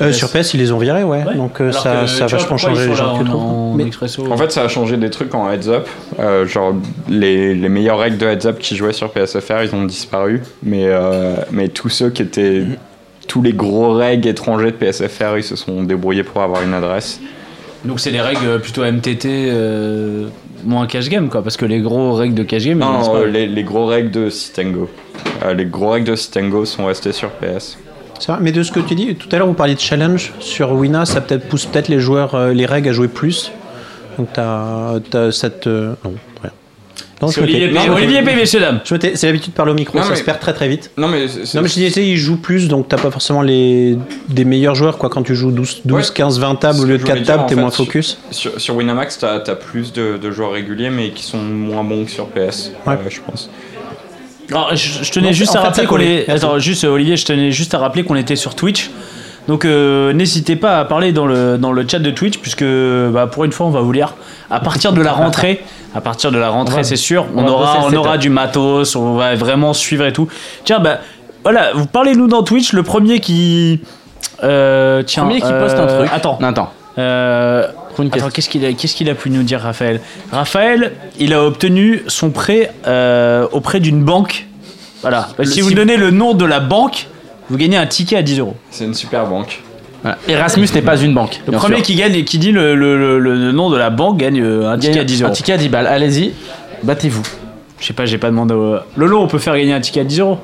Euh, 0.05 0.09
Euh, 0.09 0.13
sur 0.13 0.29
PS, 0.29 0.53
ils 0.53 0.59
les 0.59 0.71
ont 0.71 0.77
virés, 0.77 1.03
ouais. 1.03 1.23
Ouais. 1.23 1.35
Donc 1.35 1.59
euh, 1.61 1.69
Alors 1.69 1.81
ça, 1.81 2.01
que, 2.01 2.07
ça 2.07 2.23
a 2.25 2.27
vachement 2.27 2.57
changé 2.57 2.87
les 2.87 2.95
gens, 2.95 3.19
en- 3.33 3.73
Mais- 3.75 3.85
En 4.31 4.37
fait, 4.37 4.51
ça 4.51 4.63
a 4.63 4.67
changé 4.67 4.97
des 4.97 5.09
trucs 5.09 5.33
en 5.35 5.51
heads 5.51 5.69
up. 5.69 5.87
Euh, 6.19 6.45
genre, 6.47 6.73
les, 7.09 7.53
les 7.55 7.69
meilleures 7.69 7.99
règles 7.99 8.17
de 8.17 8.25
heads 8.25 8.47
up 8.47 8.57
qui 8.59 8.75
jouaient 8.75 8.93
sur 8.93 9.11
PSFR, 9.11 9.63
ils 9.63 9.75
ont 9.75 9.85
disparu. 9.85 10.41
Mais, 10.63 10.85
euh, 10.87 11.35
mais 11.51 11.67
tous 11.69 11.89
ceux 11.89 12.09
qui 12.09 12.21
étaient. 12.23 12.63
Tous 13.27 13.41
les 13.41 13.51
gros 13.53 13.93
règles 13.93 14.27
étrangers 14.29 14.71
de 14.71 14.77
PSFR, 14.77 15.37
ils 15.37 15.43
se 15.43 15.55
sont 15.57 15.83
débrouillés 15.83 16.23
pour 16.23 16.41
avoir 16.41 16.63
une 16.63 16.73
adresse. 16.73 17.19
Donc 17.83 17.99
c'est 17.99 18.09
les 18.11 18.21
règles 18.21 18.59
plutôt 18.61 18.83
MTT, 18.83 19.27
euh, 19.49 20.27
moins 20.63 20.87
cash 20.87 21.09
game, 21.09 21.29
quoi. 21.29 21.43
Parce 21.43 21.57
que 21.57 21.65
les 21.65 21.79
gros 21.79 22.13
règles 22.13 22.35
de 22.35 22.43
cash 22.43 22.63
game, 22.65 22.77
ils 22.77 22.79
Non, 22.79 22.93
lancent 22.93 23.07
non, 23.07 23.13
pas. 23.13 23.19
euh, 23.19 23.27
les, 23.27 23.45
les 23.45 23.63
gros 23.63 23.85
règles 23.85 24.11
de 24.11 24.29
Sitengo. 24.29 24.89
Euh, 25.45 25.53
les 25.53 25.65
gros 25.65 25.89
règles 25.89 26.07
de 26.09 26.15
Sitengo 26.15 26.63
sont 26.65 26.85
restés 26.85 27.11
sur 27.11 27.29
PS. 27.31 27.77
C'est 28.19 28.31
vrai, 28.31 28.39
mais 28.41 28.51
de 28.51 28.63
ce 28.63 28.71
que 28.71 28.79
tu 28.79 28.95
dis, 28.95 29.15
tout 29.15 29.29
à 29.31 29.37
l'heure 29.37 29.47
vous 29.47 29.53
parliez 29.53 29.75
de 29.75 29.79
challenge 29.79 30.33
sur 30.39 30.71
Wina, 30.73 31.05
ça 31.05 31.21
peut-être 31.21 31.47
pousse 31.47 31.65
peut-être 31.65 31.87
les 31.87 31.99
joueurs, 31.99 32.35
euh, 32.35 32.53
les 32.53 32.65
règles 32.65 32.89
à 32.89 32.91
jouer 32.93 33.07
plus. 33.07 33.51
Donc 34.17 34.29
t'as, 34.33 34.99
t'as 35.11 35.31
cette. 35.31 35.67
euh, 35.67 35.93
non, 36.03 36.13
rien. 36.41 36.51
Non, 37.21 37.29
je 37.29 37.39
Olivier 37.41 37.71
Non, 37.71 37.93
Olivier 37.95 38.21
P, 38.23 38.35
messieurs 38.35 38.59
dames. 38.59 38.79
C'est 38.85 39.23
l'habitude 39.23 39.51
de 39.53 39.55
parler 39.57 39.71
au 39.71 39.75
micro, 39.75 39.97
Non, 39.97 40.03
ça 40.03 40.11
mais- 40.11 40.15
se 40.17 40.23
perd 40.23 40.39
très 40.39 40.53
très 40.53 40.67
vite. 40.67 40.91
Non, 40.97 41.07
mais 41.07 41.27
c'est- 41.27 41.55
Non, 41.55 41.61
mais 41.63 41.67
je 41.67 41.73
disais, 41.73 42.07
il 42.07 42.15
joue 42.17 42.37
plus, 42.37 42.67
donc 42.67 42.87
t'as 42.89 42.97
pas 42.97 43.09
forcément 43.11 43.41
les 43.41 43.97
des 44.29 44.45
meilleurs 44.45 44.75
joueurs 44.75 44.97
quoi. 44.99 45.09
Quand 45.09 45.23
tu 45.23 45.35
joues 45.35 45.51
12, 45.51 45.81
12 45.85 46.07
Ouais. 46.09 46.13
15, 46.13 46.39
20 46.39 46.55
tables 46.55 46.79
au 46.79 46.83
lieu 46.85 46.97
de 46.97 47.01
voulais 47.03 47.13
4 47.13 47.23
dire, 47.23 47.25
tables, 47.35 47.45
t'es 47.49 47.55
moins 47.55 47.71
focus. 47.71 48.19
Sur, 48.31 48.59
sur 48.61 48.75
Winamax, 48.75 49.17
t'as 49.19 49.35
as 49.37 49.55
plus 49.55 49.93
de, 49.93 50.17
de 50.17 50.31
joueurs 50.31 50.51
réguliers, 50.51 50.89
mais 50.91 51.09
qui 51.09 51.23
sont 51.23 51.37
moins 51.39 51.83
bons 51.83 52.05
que 52.05 52.11
sur 52.11 52.27
PS, 52.27 52.71
Ouais. 52.85 52.93
euh, 52.93 53.09
je 53.09 53.19
pense. 53.21 53.49
Alors, 54.51 54.75
je, 54.75 55.03
je 55.03 55.11
tenais 55.11 55.33
juste 55.33 55.55
à 55.55 55.61
fait, 55.61 55.67
rappeler 55.67 55.85
qu'on 55.85 55.99
est. 55.99 56.29
Attends, 56.29 56.59
juste 56.59 56.83
Olivier, 56.83 57.17
je 57.17 57.25
tenais 57.25 57.51
juste 57.51 57.73
à 57.73 57.79
rappeler 57.79 58.03
qu'on 58.03 58.15
était 58.15 58.35
sur 58.35 58.55
Twitch. 58.55 58.89
Donc 59.47 59.63
euh, 59.63 60.11
n'hésitez 60.11 60.57
pas 60.57 60.79
à 60.79 60.85
parler 60.85 61.13
dans 61.13 61.25
le, 61.25 61.57
dans 61.57 61.71
le 61.71 61.87
chat 61.87 61.99
de 61.99 62.11
Twitch 62.11 62.37
puisque 62.39 62.65
bah, 62.65 63.27
pour 63.27 63.45
une 63.45 63.53
fois 63.53 63.65
on 63.65 63.69
va 63.69 63.79
vous 63.79 63.93
lire. 63.93 64.13
À 64.49 64.59
partir 64.59 64.91
de 64.91 65.01
la 65.01 65.13
rentrée, 65.13 65.63
à 65.95 66.01
partir 66.01 66.31
de 66.31 66.37
la 66.37 66.49
rentrée 66.49 66.83
c'est 66.83 66.97
sûr, 66.97 67.25
on 67.35 67.47
aura, 67.47 67.79
on 67.85 67.93
aura 67.93 68.17
du 68.17 68.29
matos, 68.29 68.95
on 68.95 69.15
va 69.15 69.35
vraiment 69.35 69.73
suivre 69.73 70.05
et 70.05 70.11
tout. 70.11 70.27
Tiens 70.65 70.79
bah 70.79 70.99
voilà, 71.43 71.71
vous 71.73 71.85
parlez-nous 71.85 72.27
dans 72.27 72.43
Twitch, 72.43 72.73
le 72.73 72.83
premier 72.83 73.21
qui... 73.21 73.79
Euh, 74.43 75.01
tiens, 75.03 75.23
Premier 75.23 75.39
qui 75.39 75.47
poste 75.47 75.77
un 75.77 75.87
euh, 75.87 75.99
truc. 75.99 76.11
Attends, 76.13 76.39
attends. 76.43 76.73
Attends, 78.11 78.29
qu'est-ce 78.29 78.49
qu'il 78.49 78.65
a, 78.65 78.73
qu'est-ce 78.73 78.95
qu'il 78.95 79.09
a 79.09 79.15
pu 79.15 79.29
nous 79.29 79.43
dire, 79.43 79.59
Raphaël? 79.61 80.01
Raphaël, 80.31 80.93
il 81.19 81.33
a 81.33 81.43
obtenu 81.43 82.01
son 82.07 82.29
prêt 82.29 82.71
euh, 82.87 83.47
auprès 83.51 83.79
d'une 83.79 84.03
banque. 84.03 84.45
Voilà. 85.01 85.27
si 85.43 85.51
si 85.53 85.61
vous 85.61 85.73
donnez 85.73 85.97
le 85.97 86.11
nom 86.11 86.33
de 86.33 86.45
la 86.45 86.59
banque, 86.59 87.07
vous 87.49 87.57
gagnez 87.57 87.77
un 87.77 87.85
ticket 87.85 88.17
à 88.17 88.21
10 88.21 88.39
euros. 88.39 88.55
C'est 88.71 88.85
une 88.85 88.93
super 88.93 89.25
banque. 89.27 89.61
Voilà. 90.03 90.17
Erasmus 90.27 90.67
n'est 90.73 90.81
pas 90.81 90.97
une 90.97 91.13
banque. 91.13 91.39
Le 91.47 91.53
premier 91.53 91.77
sûr. 91.77 91.85
qui 91.85 91.95
gagne 91.95 92.13
et 92.15 92.23
qui 92.23 92.37
dit 92.39 92.51
le, 92.51 92.75
le- 92.75 92.97
le- 93.19 93.19
le 93.19 93.51
nom 93.51 93.69
de 93.69 93.77
la 93.77 93.89
banque 93.89 94.17
gagne 94.17 94.41
euh, 94.41 94.69
un 94.71 94.77
ticket 94.77 94.99
à 94.99 95.03
10 95.03 95.21
Un 95.21 95.25
euros. 95.27 95.35
ticket 95.35 95.53
à 95.53 95.57
10 95.57 95.69
balles. 95.69 95.87
Allez-y, 95.87 96.33
battez-vous. 96.83 97.23
Je 97.79 97.85
sais 97.85 97.93
pas, 97.93 98.05
j'ai 98.05 98.17
pas 98.17 98.29
demandé. 98.29 98.53
Au... 98.55 98.77
Lolo, 98.95 99.21
on 99.21 99.27
peut 99.27 99.37
faire 99.37 99.55
gagner 99.55 99.73
un 99.73 99.79
ticket 99.81 99.99
à 100.01 100.03
10 100.03 100.19
euros? 100.21 100.39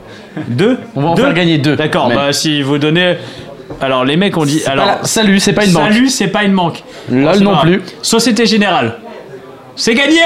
Deux? 0.47 0.77
On 0.95 1.01
va 1.01 1.07
en 1.09 1.15
Deux 1.15 1.23
faire 1.23 1.33
gagner 1.33 1.57
deux. 1.57 1.75
D'accord, 1.75 2.09
bah 2.09 2.31
si 2.33 2.61
vous 2.61 2.77
donnez. 2.77 3.15
Alors 3.81 4.05
les 4.05 4.17
mecs 4.17 4.37
ont 4.37 4.45
dit. 4.45 4.61
Alors, 4.65 4.99
salut, 5.03 5.39
c'est 5.39 5.53
pas 5.53 5.65
une 5.65 5.73
banque. 5.73 5.83
Salut, 5.91 6.09
c'est 6.09 6.27
pas 6.27 6.43
une 6.43 6.55
banque. 6.55 6.83
Lol 7.09 7.39
non 7.39 7.57
plus. 7.57 7.81
Société 8.01 8.45
Générale. 8.45 8.99
C'est 9.75 9.95
gagné 9.95 10.19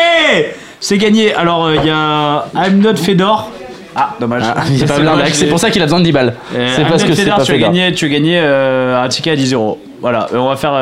C'est 0.80 0.98
gagné. 0.98 1.34
Alors 1.34 1.72
il 1.74 1.86
y 1.86 1.90
a 1.90 2.46
I'm 2.56 2.80
Not 2.80 2.96
Fedor. 2.98 3.52
Ah, 3.96 4.14
dommage. 4.20 4.44
Ah, 4.46 4.54
pas 4.88 5.26
C'est 5.34 5.48
pour 5.48 5.60
ça 5.60 5.72
qu'il 5.72 5.82
a 5.82 5.86
besoin 5.86 6.00
de 6.00 6.06
10 6.06 6.12
balles. 6.12 6.36
Euh, 6.56 6.72
C'est 6.76 6.86
parce 6.86 7.04
que 7.04 7.16
c'est 7.16 7.26
pas 7.26 7.42
tu 7.44 7.52
as 7.54 7.58
gagné, 7.58 7.92
tu 7.94 8.06
as 8.06 8.10
gagné 8.10 8.40
euh, 8.40 9.04
un 9.04 9.08
ticket 9.08 9.32
à 9.32 9.36
10 9.36 9.54
euros. 9.54 9.80
Voilà, 10.02 10.28
et 10.32 10.36
on 10.38 10.48
va 10.50 10.56
faire. 10.56 10.74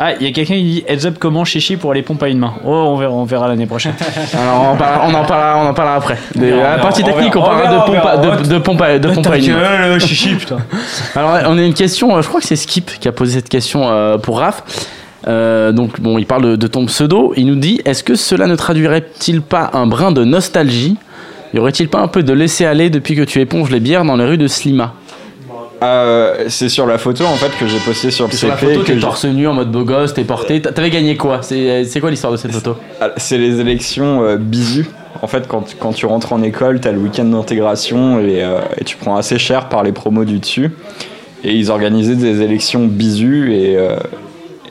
Ah, 0.00 0.12
il 0.20 0.26
y 0.26 0.30
a 0.30 0.32
quelqu'un 0.32 0.54
qui 0.54 0.62
dit 0.62 0.84
heads 0.86 1.06
up 1.06 1.16
comment 1.18 1.44
chichi 1.44 1.76
pour 1.76 1.92
les 1.92 2.02
pompes 2.02 2.22
à 2.22 2.28
une 2.28 2.38
main. 2.38 2.54
Oh, 2.64 2.70
on 2.70 2.96
verra, 2.96 3.12
on 3.12 3.24
verra 3.24 3.48
l'année 3.48 3.66
prochaine. 3.66 3.94
Alors, 4.32 4.62
on, 4.62 4.72
en 4.72 4.76
parlera, 4.76 5.06
on, 5.08 5.14
en 5.14 5.24
parlera, 5.24 5.64
on 5.64 5.68
en 5.68 5.74
parlera 5.74 5.96
après. 5.96 6.18
Des- 6.36 6.50
la 6.50 6.78
partie 6.78 7.02
technique, 7.02 7.34
on 7.34 7.40
on 7.40 7.44
parlera 7.44 7.72
de 8.16 8.26
pompe 8.26 8.42
de, 8.44 8.48
de 8.54 8.58
pompe 8.58 8.82
à, 8.82 8.98
de 8.98 9.08
pompe 9.08 9.26
à 9.26 9.36
une 9.38 9.52
main. 9.52 9.58
euh, 9.58 9.98
chichi, 9.98 10.34
putain. 10.36 10.58
Alors, 11.16 11.38
on 11.48 11.58
a 11.58 11.62
une 11.62 11.74
question, 11.74 12.16
euh, 12.16 12.22
je 12.22 12.28
crois 12.28 12.40
que 12.40 12.46
c'est 12.46 12.54
Skip 12.56 12.90
qui 13.00 13.08
a 13.08 13.12
posé 13.12 13.32
cette 13.34 13.48
question 13.48 13.88
euh, 13.88 14.18
pour 14.18 14.38
Raph. 14.38 14.62
Euh, 15.26 15.72
donc, 15.72 16.00
bon, 16.00 16.16
il 16.16 16.26
parle 16.26 16.42
de, 16.42 16.56
de 16.56 16.66
ton 16.68 16.86
pseudo. 16.86 17.32
Il 17.36 17.46
nous 17.46 17.56
dit 17.56 17.80
Est-ce 17.84 18.04
que 18.04 18.14
cela 18.14 18.46
ne 18.46 18.54
traduirait-il 18.54 19.42
pas 19.42 19.70
un 19.72 19.86
brin 19.88 20.12
de 20.12 20.24
nostalgie? 20.24 20.96
Y 21.54 21.58
aurait-il 21.58 21.88
pas 21.88 21.98
un 21.98 22.08
peu 22.08 22.22
de 22.22 22.32
laisser-aller 22.32 22.88
depuis 22.88 23.16
que 23.16 23.22
tu 23.22 23.40
éponges 23.40 23.70
les 23.70 23.80
bières 23.80 24.04
dans 24.04 24.16
les 24.16 24.24
rues 24.24 24.38
de 24.38 24.46
Slima? 24.46 24.94
Euh, 25.82 26.46
c'est 26.48 26.68
sur 26.68 26.86
la 26.86 26.98
photo 26.98 27.24
en 27.24 27.34
fait 27.36 27.56
que 27.56 27.68
j'ai 27.68 27.78
posté 27.78 28.10
sur 28.10 28.26
le 28.26 28.32
Sur 28.32 28.48
la 28.48 28.56
CP. 28.56 28.72
photo, 28.74 28.82
t'es 28.84 28.98
torse 28.98 29.24
nu 29.26 29.46
en 29.46 29.54
mode 29.54 29.70
beau 29.70 29.84
gosse, 29.84 30.12
t'es 30.12 30.24
porté. 30.24 30.60
T'a- 30.60 30.72
T'avais 30.72 30.90
gagné 30.90 31.16
quoi? 31.16 31.40
C'est 31.42 32.00
quoi 32.00 32.10
l'histoire 32.10 32.32
de 32.32 32.36
cette 32.36 32.50
photo? 32.52 32.76
Ah, 33.00 33.10
C'est 33.16 33.38
les 33.38 33.60
élections 33.60 34.24
euh, 34.24 34.36
bisu. 34.36 34.86
En 35.22 35.26
fait, 35.28 35.46
quand, 35.46 35.76
quand 35.78 35.92
tu 35.92 36.06
rentres 36.06 36.32
en 36.32 36.42
école, 36.42 36.80
t'as 36.80 36.90
le 36.92 36.98
week-end 36.98 37.24
d'intégration 37.24 38.18
et, 38.20 38.42
euh, 38.42 38.58
et 38.76 38.84
tu 38.84 38.96
prends 38.96 39.16
assez 39.16 39.38
cher 39.38 39.68
par 39.68 39.82
les 39.84 39.92
promos 39.92 40.24
du 40.24 40.38
dessus. 40.40 40.70
Et 41.44 41.54
ils 41.54 41.70
organisaient 41.70 42.16
des 42.16 42.42
élections 42.42 42.84
bisu 42.86 43.52
et, 43.54 43.76
euh, 43.76 43.96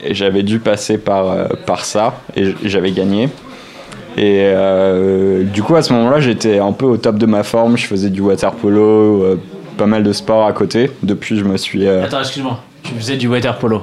et 0.04 0.14
j'avais 0.14 0.42
dû 0.42 0.58
passer 0.58 0.98
par, 0.98 1.30
euh, 1.30 1.44
par 1.66 1.84
ça 1.86 2.20
et 2.36 2.52
j'avais 2.64 2.92
gagné. 2.92 3.30
Et 4.18 4.40
euh, 4.42 5.44
du 5.44 5.62
coup, 5.62 5.74
à 5.76 5.82
ce 5.82 5.92
moment-là, 5.94 6.20
j'étais 6.20 6.58
un 6.58 6.72
peu 6.72 6.84
au 6.86 6.96
top 6.98 7.16
de 7.18 7.26
ma 7.26 7.42
forme. 7.44 7.78
Je 7.78 7.86
faisais 7.86 8.10
du 8.10 8.20
water 8.20 8.52
polo, 8.52 9.22
euh, 9.24 9.40
pas 9.78 9.86
mal 9.86 10.02
de 10.02 10.12
sport 10.12 10.46
à 10.46 10.52
côté. 10.52 10.90
Depuis, 11.02 11.38
je 11.38 11.44
me 11.44 11.56
suis. 11.56 11.86
euh, 11.86 12.04
Attends, 12.04 12.20
excuse-moi. 12.20 12.60
Tu 12.82 12.92
faisais 12.94 13.16
du 13.16 13.28
water 13.28 13.56
polo. 13.58 13.82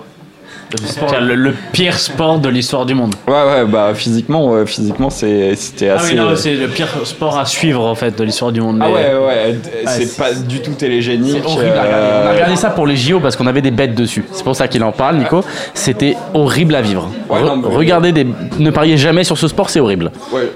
Le, 1.22 1.36
le 1.36 1.54
pire 1.72 1.98
sport 1.98 2.40
de 2.40 2.50
l'histoire 2.50 2.86
du 2.86 2.96
monde. 2.96 3.14
Ouais, 3.28 3.34
ouais, 3.34 3.66
bah 3.66 3.92
physiquement, 3.94 4.50
ouais, 4.52 4.66
physiquement, 4.66 5.10
c'est- 5.10 5.56
c'était 5.56 5.90
Ah 5.90 5.96
assez. 5.96 6.14
oui, 6.14 6.20
non, 6.20 6.36
c'est 6.36 6.56
le 6.56 6.68
pire 6.68 6.88
sport 7.06 7.38
à 7.38 7.46
suivre 7.46 7.86
en 7.86 7.94
fait 7.96 8.18
de 8.18 8.24
l'histoire 8.24 8.52
du 8.52 8.62
monde. 8.62 8.80
Ah 8.82 8.90
ouais, 8.90 9.14
ouais, 9.16 9.54
d- 9.54 9.70
c'est 9.86 10.18
pas 10.18 10.34
du 10.34 10.62
tout 10.62 10.72
télégénique. 10.74 11.38
C'est 11.44 11.46
horrible 11.48 11.72
euh, 11.78 12.24
On 12.26 12.30
a 12.30 12.34
regardé 12.34 12.56
ça 12.56 12.72
pour 12.72 12.88
les 12.88 12.98
JO 12.98 13.20
parce 13.20 13.36
qu'on 13.36 13.48
avait 13.48 13.62
des 13.62 13.72
bêtes 13.72 13.94
dessus. 13.96 14.26
C'est 14.32 14.44
pour 14.44 14.56
ça 14.56 14.68
qu'il 14.68 14.84
en 14.84 14.92
parle, 14.92 15.18
Nico. 15.18 15.44
C'était 15.76 16.18
horrible 16.34 16.76
à 16.76 16.82
vivre. 16.82 17.10
Ouais, 17.30 17.42
Re- 17.42 17.46
non, 17.46 17.58
mais- 17.58 17.76
Regardez 17.76 18.12
des. 18.12 18.26
Ne 18.60 18.72
pariez 18.72 18.98
jamais 18.98 19.24
sur 19.24 19.38
ce 19.38 19.48
sport, 19.48 19.70
c'est 19.70 19.80
horrible. 19.80 20.12
Ouais, 20.34 20.52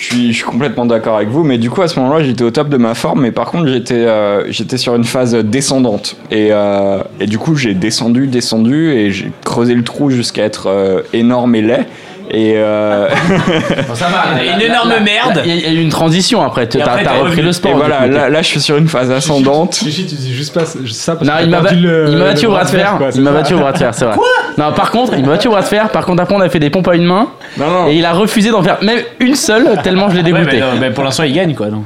je 0.00 0.32
suis 0.32 0.44
complètement 0.44 0.86
d'accord 0.86 1.16
avec 1.16 1.28
vous, 1.28 1.44
mais 1.44 1.58
du 1.58 1.68
coup 1.68 1.82
à 1.82 1.88
ce 1.88 2.00
moment-là 2.00 2.24
j'étais 2.24 2.42
au 2.42 2.50
top 2.50 2.70
de 2.70 2.78
ma 2.78 2.94
forme, 2.94 3.20
mais 3.20 3.32
par 3.32 3.50
contre 3.50 3.68
j'étais 3.68 3.94
euh, 3.94 4.50
j'étais 4.50 4.78
sur 4.78 4.94
une 4.94 5.04
phase 5.04 5.34
descendante. 5.34 6.16
Et, 6.30 6.48
euh, 6.52 7.02
du 7.20 7.36
coup 7.36 7.54
j'ai 7.54 7.74
descendu, 7.74 8.26
descendu, 8.26 8.92
et 8.92 9.10
j'ai 9.10 9.30
creusé 9.44 9.74
le 9.74 9.84
trou 9.84 10.08
jusqu'à 10.08 10.44
être 10.44 10.68
euh, 10.68 11.02
énorme 11.12 11.54
et 11.54 11.60
laid. 11.60 11.86
Et 12.32 12.54
euh, 12.56 13.08
ça 13.94 14.06
va. 14.06 14.42
Une 14.54 14.60
énorme 14.62 14.92
merde. 15.02 15.42
Il 15.44 15.56
y 15.60 15.66
a 15.66 15.70
eu 15.72 15.80
une 15.82 15.88
transition 15.88 16.42
après. 16.42 16.68
Tu 16.68 16.80
as, 16.80 16.84
après, 16.84 17.02
t'as 17.04 17.10
t'es 17.14 17.18
repris 17.18 17.42
le 17.42 17.52
sport. 17.52 17.72
et 17.72 17.74
voilà, 17.74 18.06
là, 18.06 18.28
là 18.28 18.42
je 18.42 18.46
suis 18.46 18.60
sur 18.60 18.76
une 18.76 18.86
phase 18.86 19.10
ascendante. 19.10 19.74
Chichi, 19.74 20.06
tu 20.06 20.14
dis 20.14 20.32
juste 20.32 20.54
pas 20.54 20.64
ça 20.64 21.16
parce 21.16 21.26
Non, 21.26 21.36
que 21.38 21.42
il 21.42 21.50
m'a 21.50 21.58
il 21.58 22.18
battu 22.22 22.46
au 22.46 22.50
bras 22.52 22.64
de 22.64 22.68
fer. 22.68 22.94
quoi, 22.98 23.08
Il 23.14 23.20
m'a 23.22 23.32
battu 23.32 23.54
au 23.54 23.58
bras 23.58 23.72
de 23.72 23.78
fer, 23.78 23.92
c'est 23.94 24.04
vrai. 24.04 24.16
Non, 24.58 24.72
par 24.72 24.90
contre, 24.92 25.14
il 25.16 25.22
m'a 25.24 25.30
battu 25.32 25.48
au 25.48 25.50
bras 25.50 25.62
de 25.62 25.66
fer. 25.66 25.88
Par 25.88 26.06
contre, 26.06 26.22
après, 26.22 26.34
on 26.36 26.40
a 26.40 26.48
fait 26.48 26.60
des 26.60 26.70
pompes 26.70 26.86
à 26.88 26.94
une 26.94 27.04
main. 27.04 27.28
Non, 27.58 27.66
non, 27.68 27.88
Et 27.88 27.96
il 27.96 28.04
a 28.04 28.12
refusé 28.12 28.50
d'en 28.50 28.62
faire 28.62 28.78
même 28.82 29.00
une 29.18 29.34
seule, 29.34 29.80
tellement 29.82 30.08
je 30.08 30.14
l'ai 30.16 30.22
Ouais, 30.22 30.38
dégoûté. 30.40 30.56
mais, 30.56 30.60
non, 30.60 30.66
mais 30.80 30.90
pour 30.90 31.02
l'instant 31.04 31.24
il 31.24 31.32
gagne 31.32 31.54
quoi 31.54 31.66
donc. 31.66 31.84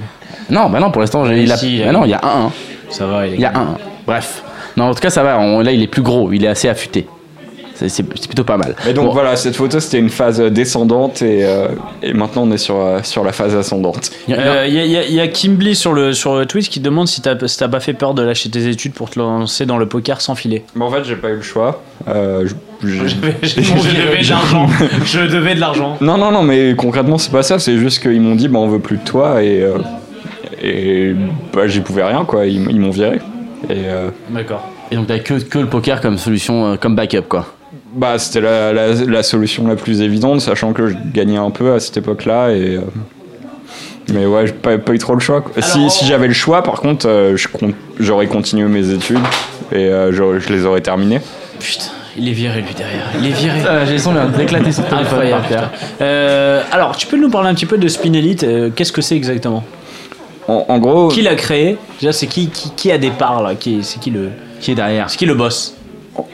Non, 0.51 0.69
bah 0.69 0.79
non, 0.79 0.91
pour 0.91 1.01
l'instant, 1.01 1.25
il 1.31 1.51
a. 1.51 1.57
Si, 1.57 1.79
bah 1.79 1.85
il 1.87 1.93
non, 1.93 2.05
il 2.05 2.11
y 2.11 2.15
a 2.15 2.21
un 2.23 2.47
1 2.47 2.53
Ça 2.91 3.07
va, 3.07 3.27
Il 3.27 3.41
y 3.41 3.47
a 3.47 3.53
un 3.55 3.61
1 3.61 3.67
Bref. 4.07 4.43
Non, 4.77 4.91
en 4.91 4.95
tout 4.95 5.01
cas, 5.01 5.09
ça 5.09 5.23
va. 5.23 5.39
on- 5.39 5.61
là, 5.61 5.73
il 5.73 5.83
est 5.83 5.87
plus 5.87 6.03
gros. 6.03 6.31
Il 6.33 6.45
est 6.45 6.49
assez 6.49 6.69
affûté. 6.69 7.07
C'est 7.75 8.03
plutôt 8.05 8.45
pas 8.45 8.57
mal. 8.57 8.77
Mais 8.87 8.93
donc 8.93 9.07
Bon. 9.07 9.13
voilà, 9.13 9.35
cette 9.37 9.57
photo 9.57 9.81
c'était 9.81 9.99
une 9.99 10.09
phase 10.11 10.41
descendante 10.41 11.23
et, 11.23 11.45
euh, 11.45 11.69
et 12.03 12.13
maintenant 12.13 12.43
on 12.45 12.53
est 12.53 12.57
sur, 12.59 12.77
euh, 12.77 13.01
sur 13.03 13.25
la 13.25 13.33
phase 13.33 13.55
ascendante. 13.57 14.11
Il 14.29 14.35
y 14.35 14.39
a- 14.39 14.41
Euh, 14.41 14.67
Il 14.69 14.75
y, 14.75 14.79
a- 14.79 14.85
il 14.85 14.91
y 14.93 14.97
a- 14.97 15.05
il 15.05 15.13
y 15.15 15.21
a 15.21 15.27
Kimberly 15.29 15.75
sur 15.75 15.93
le, 15.93 16.13
sur 16.13 16.37
le 16.37 16.47
Twitch 16.47 16.69
qui 16.69 16.79
demande 16.81 17.09
si 17.09 17.21
t'as 17.21 17.35
si 17.49 17.59
t'as 17.59 17.69
pas 17.69 17.81
fait 17.81 17.93
peur 17.95 18.15
de 18.15 18.23
lâcher 18.23 18.49
tes 18.49 18.69
études 18.69 18.93
pour 18.93 19.11
te 19.11 19.19
lancer 19.19 19.67
dans 19.67 19.77
le 19.79 19.87
poker 19.87 20.21
sans 20.21 20.35
filet. 20.37 20.63
Mais 20.77 20.85
en 20.85 20.91
fait 20.91 21.05
j'ai 21.05 21.17
pas 21.17 21.31
eu 21.31 21.37
le 21.37 21.43
choix. 21.43 21.83
Euh, 22.09 22.47
je- 22.83 22.87
je- 22.87 23.07
Je 23.43 23.57
devais 23.61 24.23
de 24.23 24.31
l'argent. 24.31 24.67
Je 25.05 25.21
devais 25.21 25.55
de 25.57 25.61
l'argent. 25.61 25.97
Non, 26.01 26.17
non, 26.17 26.31
non, 26.31 26.43
mais 26.43 26.75
concrètement, 26.77 27.19
c'est 27.19 27.33
pas 27.33 27.43
ça. 27.43 27.59
C'est 27.59 27.79
juste 27.79 28.01
qu'ils 28.01 28.21
m'ont 28.21 28.35
dit, 28.37 28.49
bah, 28.49 28.59
on 28.61 28.69
veut 28.69 28.79
plus 28.79 28.99
de 28.99 29.05
toi. 29.05 29.43
Et, 29.43 29.63
euh, 29.63 29.79
et 30.63 31.15
bah, 31.53 31.67
j'y 31.67 31.81
pouvais 31.81 32.05
rien, 32.05 32.25
quoi. 32.25 32.47
Ils, 32.47 32.61
m'ont 32.81 32.91
viré. 32.91 33.17
Et 33.69 33.73
euh, 33.87 34.11
D'accord. 34.31 34.69
Et 34.91 34.97
donc, 34.97 35.07
t'as 35.07 35.19
que, 35.19 35.35
que 35.43 35.59
le 35.59 35.67
poker 35.67 36.01
comme 36.01 36.19
solution, 36.19 36.67
euh, 36.73 36.77
comme 36.77 36.95
backup, 36.95 37.23
quoi. 37.29 37.47
Bah, 37.95 38.19
c'était 38.19 38.41
la, 38.41 38.73
la, 38.73 38.93
la 38.93 39.23
solution 39.23 39.67
la 39.67 39.77
plus 39.77 40.01
évidente, 40.03 40.41
sachant 40.41 40.73
que 40.73 40.89
je 40.89 40.95
gagnais 41.13 41.37
un 41.39 41.51
peu 41.51 41.73
à 41.75 41.81
cette 41.81 41.97
époque-là. 41.97 42.51
Et, 42.51 42.77
euh, 42.77 42.81
mais 44.13 44.27
ouais, 44.27 44.47
j'ai 44.47 44.53
pas, 44.53 44.77
pas 44.79 44.93
eu 44.93 44.99
trop 44.99 45.15
le 45.15 45.21
choix. 45.21 45.41
quoi. 45.41 45.63
si 45.63 45.79
Alors- 45.79 45.91
si 45.91 46.05
j'avais 46.07 46.27
le 46.29 46.35
choix, 46.35 46.63
par 46.63 46.81
contre, 46.81 47.07
euh, 47.09 47.37
j'aurais 47.99 48.27
continué 48.27 48.67
mes 48.69 48.91
études 48.91 49.19
et 49.73 49.87
euh, 49.89 50.13
je 50.13 50.53
les 50.53 50.65
aurais 50.67 50.81
terminées. 50.83 51.21
Putain, 51.59 51.85
il 52.17 52.29
est 52.29 52.33
viré 52.33 52.61
lui 52.61 52.75
derrière. 52.75 53.11
Il 53.19 53.27
est 53.27 53.31
viré. 53.33 53.61
J'ai 53.87 53.99
son 53.99 54.13
d'éclater 54.37 54.73
son 54.73 54.83
téléphone 54.83 55.21
Incroyable. 55.23 55.71
Euh, 56.01 56.63
alors, 56.71 56.97
tu 56.97 57.07
peux 57.07 57.17
nous 57.17 57.31
parler 57.31 57.49
un 57.49 57.55
petit 57.55 57.67
peu 57.67 57.79
de 57.79 57.89
Spin 57.89 58.13
Elite 58.13 58.45
euh, 58.45 58.71
Qu'est-ce 58.75 58.93
que 58.93 59.01
c'est 59.03 59.17
exactement? 59.17 59.65
En, 60.47 60.67
en 60.69 60.79
gros, 60.79 61.09
Qui 61.09 61.23
l'a 61.23 61.35
créé? 61.37 61.79
Déjà, 62.01 62.13
c'est 62.13 62.27
qui, 62.27 62.49
qui, 62.49 62.71
qui 62.77 62.93
a 62.93 62.99
des 62.99 63.11
parts 63.11 63.43
là? 63.43 63.55
Qui, 63.55 63.83
C'est 63.83 63.99
qui 63.99 64.11
le 64.11 64.29
Qui 64.61 64.73
est 64.73 64.75
derrière 64.75 65.09
c'est 65.09 65.17
qui 65.17 65.25
le 65.27 65.35
boss? 65.35 65.75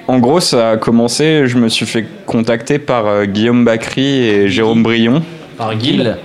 En 0.08 0.18
gros, 0.18 0.40
ça 0.40 0.70
a 0.70 0.76
commencé. 0.76 1.46
Je 1.46 1.56
me 1.56 1.68
suis 1.68 1.86
fait 1.86 2.04
contacter 2.26 2.78
par 2.78 3.06
euh, 3.06 3.24
Guillaume 3.26 3.64
Bacry 3.64 4.24
et 4.28 4.48
Jérôme 4.48 4.82
Brion. 4.82 5.22
Par 5.56 5.74
Guil. 5.74 6.16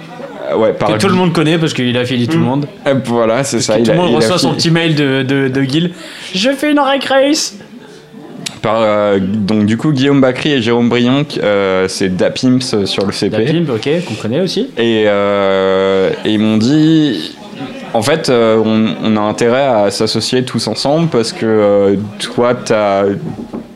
Euh, 0.51 0.57
ouais, 0.57 0.73
par 0.73 0.89
Que 0.93 0.97
tout 0.97 1.07
le 1.07 1.13
monde 1.15 1.33
connaît 1.33 1.57
parce 1.57 1.73
qu'il 1.73 1.95
a 1.97 2.01
affilié 2.01 2.27
tout 2.27 2.37
le 2.37 2.43
monde. 2.43 2.67
Euh, 2.87 2.95
Voilà, 3.05 3.43
c'est 3.43 3.61
ça. 3.61 3.77
Il 3.79 3.83
tout 3.85 3.91
le 3.91 3.97
a- 3.97 4.01
monde 4.01 4.09
il 4.11 4.15
a 4.15 4.17
reçoit 4.17 4.37
son 4.37 4.53
petit 4.53 4.71
mail 4.71 4.95
de, 4.95 5.23
de, 5.23 5.47
de 5.47 5.61
Guil. 5.63 5.91
Je 6.33 6.49
fais 6.51 6.71
une 6.71 6.79
rec 6.79 7.03
race 7.05 7.57
Par, 8.61 8.77
euh, 8.81 9.19
donc 9.21 9.65
du 9.65 9.77
coup 9.77 9.91
Guillaume 9.91 10.21
Bacry 10.21 10.53
et 10.53 10.61
Jérôme 10.61 10.89
Brion, 10.89 11.25
euh, 11.41 11.87
c'est 11.87 12.15
Dapims 12.15 12.85
sur 12.85 13.05
le 13.05 13.11
CP. 13.11 13.45
Pimp, 13.45 13.69
ok, 13.69 13.89
qu'on 14.07 14.15
connaît 14.15 14.41
aussi. 14.41 14.69
Et, 14.77 15.03
euh, 15.07 16.09
et 16.25 16.31
ils 16.31 16.39
m'ont 16.39 16.57
dit, 16.57 17.34
en 17.95 18.01
fait, 18.01 18.29
euh, 18.29 18.61
on, 19.03 19.15
a 19.15 19.21
intérêt 19.21 19.65
à 19.65 19.89
s'associer 19.89 20.43
tous 20.43 20.67
ensemble 20.67 21.07
parce 21.07 21.31
que 21.31 21.45
euh, 21.45 21.95
toi, 22.19 22.53
t'as 22.53 23.05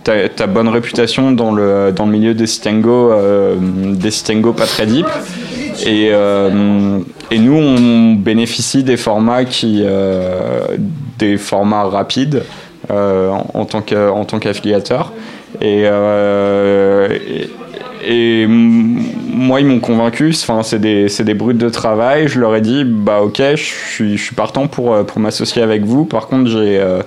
as, 0.07 0.29
ta 0.35 0.45
bonne 0.47 0.67
réputation 0.67 1.31
dans 1.31 1.53
le, 1.53 1.93
dans 1.95 2.05
le 2.05 2.11
milieu 2.11 2.33
des 2.33 2.47
Stengo, 2.47 3.13
euh, 3.13 3.55
des 3.61 4.11
Stengo 4.11 4.51
pas 4.51 4.65
très 4.65 4.85
deep. 4.85 5.07
Et, 5.85 6.11
nous, 6.11 7.53
on 7.53 8.13
bénéficie 8.15 8.83
des 8.83 8.97
formats 8.97 9.45
qui, 9.45 9.85
formats 11.37 11.83
rapides 11.83 12.43
en, 12.89 13.45
en 13.53 13.65
tant 13.65 14.39
qu'affiliateur. 14.39 15.13
Et 18.05 18.45
moi, 18.47 19.59
ils 19.61 19.65
m'ont 19.65 19.79
convaincu. 19.79 20.29
Enfin, 20.33 20.61
c'est 20.63 20.79
des, 20.79 21.07
des 21.07 21.33
brutes 21.33 21.57
de 21.57 21.69
travail. 21.69 22.27
Je 22.27 22.39
leur 22.39 22.55
ai 22.55 22.61
dit, 22.61 22.83
bah 22.85 23.21
ok, 23.21 23.41
je 23.51 23.55
suis, 23.55 24.17
je 24.17 24.23
suis 24.23 24.35
partant 24.35 24.67
pour, 24.67 24.93
euh, 24.93 25.03
pour 25.03 25.19
m'associer 25.19 25.61
avec 25.61 25.83
vous. 25.83 26.05
Par 26.05 26.27
contre, 26.27 26.49
j'ai 26.49 26.79
euh, 26.79 27.01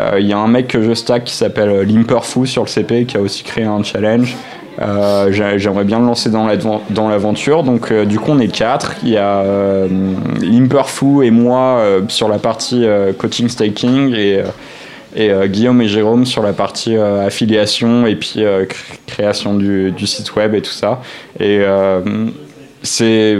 euh, 0.00 0.18
Il 0.20 0.26
y 0.26 0.32
a 0.32 0.38
un 0.38 0.48
mec 0.48 0.68
que 0.68 0.82
je 0.82 0.94
stack 0.94 1.24
qui 1.24 1.34
s'appelle 1.34 1.82
Limperfou 1.82 2.46
sur 2.46 2.62
le 2.62 2.68
CP 2.68 3.04
qui 3.04 3.16
a 3.16 3.20
aussi 3.20 3.42
créé 3.44 3.64
un 3.64 3.82
challenge. 3.82 4.36
J'ai- 5.30 5.58
J'aimerais 5.58 5.82
bien 5.84 5.98
le 5.98 6.06
lancer 6.06 6.30
dans 6.30 7.08
l'aventure. 7.08 7.64
Donc, 7.64 7.92
du 7.92 8.18
coup, 8.20 8.30
on 8.30 8.38
est 8.38 8.46
quatre. 8.52 8.94
Il 9.02 9.08
y 9.08 9.16
a 9.16 9.42
Limperfou 10.40 11.22
et 11.22 11.30
moi 11.32 11.82
sur 12.08 12.28
la 12.28 12.38
partie 12.38 12.86
coaching 13.18 13.48
staking 13.48 14.14
et, 14.14 14.42
et 15.18 15.30
euh, 15.30 15.46
Guillaume 15.48 15.82
et 15.82 15.88
Jérôme 15.88 16.24
sur 16.24 16.42
la 16.42 16.52
partie 16.54 16.96
euh, 16.96 17.26
affiliation 17.26 18.06
et 18.06 18.16
puis 18.16 18.44
euh, 18.44 18.64
cré- 18.64 18.98
création 19.06 19.54
du, 19.54 19.92
site 20.06 20.34
web 20.36 20.54
et 20.54 20.62
tout 20.62 20.70
ça. 20.70 21.02
Et 21.40 21.60
c'est 22.82 23.38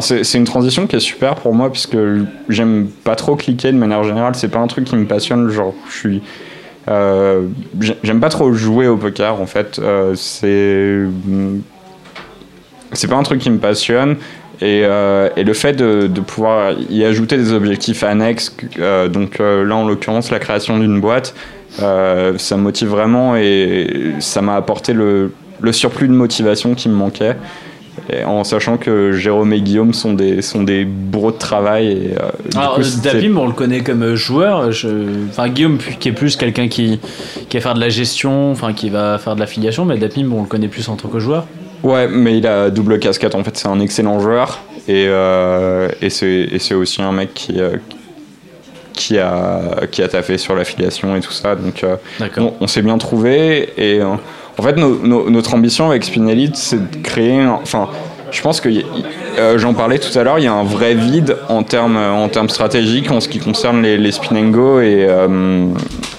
c'est 0.00 0.38
une 0.38 0.44
transition 0.44 0.86
qui 0.86 0.96
est 0.96 1.00
super 1.00 1.36
pour 1.36 1.54
moi 1.54 1.70
puisque 1.72 1.96
j'aime 2.48 2.88
pas 3.04 3.14
trop 3.16 3.36
cliquer 3.36 3.72
de 3.72 3.78
manière 3.78 4.02
générale. 4.04 4.34
C'est 4.34 4.48
pas 4.48 4.58
un 4.58 4.66
truc 4.66 4.84
qui 4.84 4.96
me 4.96 5.06
passionne. 5.06 5.48
Genre, 5.50 5.72
je 5.88 5.96
suis. 5.96 6.22
j'ai- 7.80 7.96
J'aime 8.02 8.20
pas 8.20 8.28
trop 8.28 8.52
jouer 8.52 8.86
au 8.88 8.96
poker 8.96 9.40
en 9.40 9.46
fait. 9.46 9.78
Euh, 9.78 10.14
c'est. 10.16 10.98
C'est 12.92 13.06
pas 13.08 13.16
un 13.16 13.22
truc 13.22 13.40
qui 13.40 13.50
me 13.50 13.58
passionne. 13.58 14.16
Et, 14.60 14.82
euh, 14.84 15.28
et 15.36 15.44
le 15.44 15.52
fait 15.54 15.74
de, 15.74 16.08
de 16.08 16.20
pouvoir 16.20 16.72
y 16.90 17.04
ajouter 17.04 17.36
des 17.36 17.52
objectifs 17.52 18.02
annexes, 18.02 18.56
euh, 18.80 19.08
donc 19.08 19.38
euh, 19.38 19.64
là 19.64 19.76
en 19.76 19.86
l'occurrence 19.86 20.32
la 20.32 20.40
création 20.40 20.78
d'une 20.78 21.00
boîte, 21.00 21.34
ça 21.78 22.56
me 22.56 22.62
motive 22.62 22.88
vraiment 22.88 23.36
et 23.36 24.14
ça 24.18 24.42
m'a 24.42 24.56
apporté 24.56 24.92
le, 24.92 25.32
le 25.60 25.72
surplus 25.72 26.08
de 26.08 26.12
motivation 26.12 26.74
qui 26.74 26.88
me 26.88 26.94
manquait. 26.94 27.36
Et 28.10 28.24
en 28.24 28.42
sachant 28.42 28.78
que 28.78 29.12
Jérôme 29.12 29.52
et 29.52 29.60
Guillaume 29.60 29.92
sont 29.92 30.14
des, 30.14 30.40
sont 30.40 30.62
des 30.62 30.84
bourreaux 30.84 31.30
de 31.30 31.36
travail. 31.36 31.88
Et, 31.88 32.56
Alors, 32.56 32.80
Dapim, 33.02 33.36
on 33.36 33.46
le 33.46 33.52
connaît 33.52 33.80
comme 33.80 34.14
joueur. 34.14 34.72
Je... 34.72 34.88
Enfin, 35.28 35.48
Guillaume, 35.48 35.78
qui 35.78 36.08
est 36.08 36.12
plus 36.12 36.36
quelqu'un 36.36 36.68
qui, 36.68 37.00
qui 37.48 37.56
va 37.58 37.60
faire 37.60 37.74
de 37.74 37.80
la 37.80 37.90
gestion, 37.90 38.50
enfin, 38.50 38.72
qui 38.72 38.88
va 38.88 39.18
faire 39.18 39.34
de 39.34 39.40
l'affiliation, 39.40 39.84
mais 39.84 39.98
Dapim, 39.98 40.30
on 40.32 40.42
le 40.42 40.48
connaît 40.48 40.68
plus 40.68 40.88
en 40.88 40.96
tant 40.96 41.08
que 41.08 41.18
joueur. 41.18 41.46
Ouais, 41.82 42.08
mais 42.08 42.38
il 42.38 42.46
a 42.46 42.70
double 42.70 42.98
casquette. 42.98 43.34
En 43.34 43.44
fait, 43.44 43.56
c'est 43.56 43.68
un 43.68 43.80
excellent 43.80 44.18
joueur. 44.20 44.60
Et, 44.88 45.06
euh, 45.08 45.88
et 46.00 46.10
c'est 46.10 46.74
aussi 46.74 47.02
un 47.02 47.12
mec 47.12 47.34
qui, 47.34 47.60
euh, 47.60 47.76
qui, 48.94 49.18
a, 49.18 49.60
qui 49.90 50.02
a 50.02 50.08
taffé 50.08 50.38
sur 50.38 50.54
l'affiliation 50.56 51.14
et 51.14 51.20
tout 51.20 51.32
ça. 51.32 51.54
Donc, 51.54 51.84
euh, 51.84 51.96
on, 52.38 52.54
on 52.60 52.66
s'est 52.66 52.82
bien 52.82 52.98
trouvé. 52.98 53.70
Et 53.76 54.02
en 54.02 54.18
fait, 54.62 54.76
no- 54.76 54.98
no- 55.02 55.30
notre 55.30 55.54
ambition 55.54 55.88
avec 55.90 56.04
Spinelite, 56.04 56.56
c'est 56.56 56.90
de 56.90 56.96
créer. 57.02 57.44
Enfin, 57.46 57.88
je 58.30 58.40
pense 58.42 58.60
que 58.60 58.68
j'en 59.56 59.72
parlais 59.74 59.98
tout 59.98 60.18
à 60.18 60.22
l'heure, 60.24 60.38
il 60.38 60.44
y 60.44 60.48
a 60.48 60.52
un 60.52 60.64
vrai 60.64 60.94
vide 60.94 61.36
en 61.48 61.62
termes, 61.62 61.96
en 61.96 62.28
termes 62.28 62.48
stratégiques 62.50 63.10
en 63.10 63.20
ce 63.20 63.28
qui 63.28 63.38
concerne 63.38 63.82
les, 63.82 63.96
les 63.96 64.12
spin 64.12 64.36
and 64.36 64.50
go 64.50 64.80
et, 64.80 65.06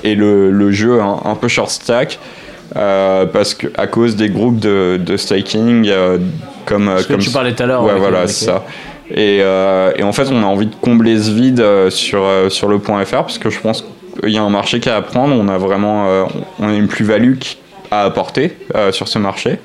et 0.04 0.16
le, 0.16 0.50
le 0.52 0.72
jeu 0.72 1.02
un, 1.02 1.20
un 1.26 1.36
peu 1.36 1.48
short 1.48 1.70
stack. 1.70 2.18
Euh, 2.76 3.26
parce 3.26 3.54
que 3.54 3.68
à 3.78 3.88
cause 3.88 4.16
des 4.16 4.30
groupes 4.30 4.60
de, 4.60 4.98
de 5.04 5.18
staking 5.18 5.88
euh, 5.88 6.18
comme 6.66 6.92
Ce 6.98 7.04
que 7.08 7.14
comme 7.14 7.22
tu 7.22 7.30
parlais 7.32 7.54
tout 7.54 7.64
à 7.64 7.66
l'heure. 7.66 7.84
Ouais, 7.84 7.98
voilà, 7.98 8.28
c'est 8.28 8.46
ça. 8.46 8.64
Et, 9.12 9.40
euh, 9.42 9.92
et 9.96 10.04
en 10.04 10.12
fait, 10.14 10.28
on 10.32 10.44
a 10.44 10.46
envie 10.46 10.68
de 10.68 10.76
combler 10.80 11.18
ce 11.20 11.32
vide 11.32 11.60
euh, 11.62 11.90
sur, 11.90 12.24
euh, 12.24 12.50
sur 12.50 12.68
le 12.68 12.78
point 12.80 13.04
.fr 13.06 13.18
parce 13.18 13.40
que 13.40 13.50
je 13.50 13.60
pense 13.60 13.84
qu'il 14.22 14.30
y 14.32 14.38
a 14.38 14.44
un 14.44 14.50
marché 14.52 14.80
qui 14.80 14.90
a 14.90 14.98
à 14.98 15.02
prendre. 15.02 15.34
On 15.36 15.48
a 15.48 15.58
vraiment 15.58 16.08
euh, 16.08 16.24
on 16.60 16.70
a 16.70 16.74
une 16.74 16.88
plus-value 16.88 17.38
qui- 17.38 17.58
à 17.92 18.04
apporter 18.04 18.56
euh, 18.76 18.92
sur 18.92 19.08
ce 19.08 19.18
marché. 19.18 19.58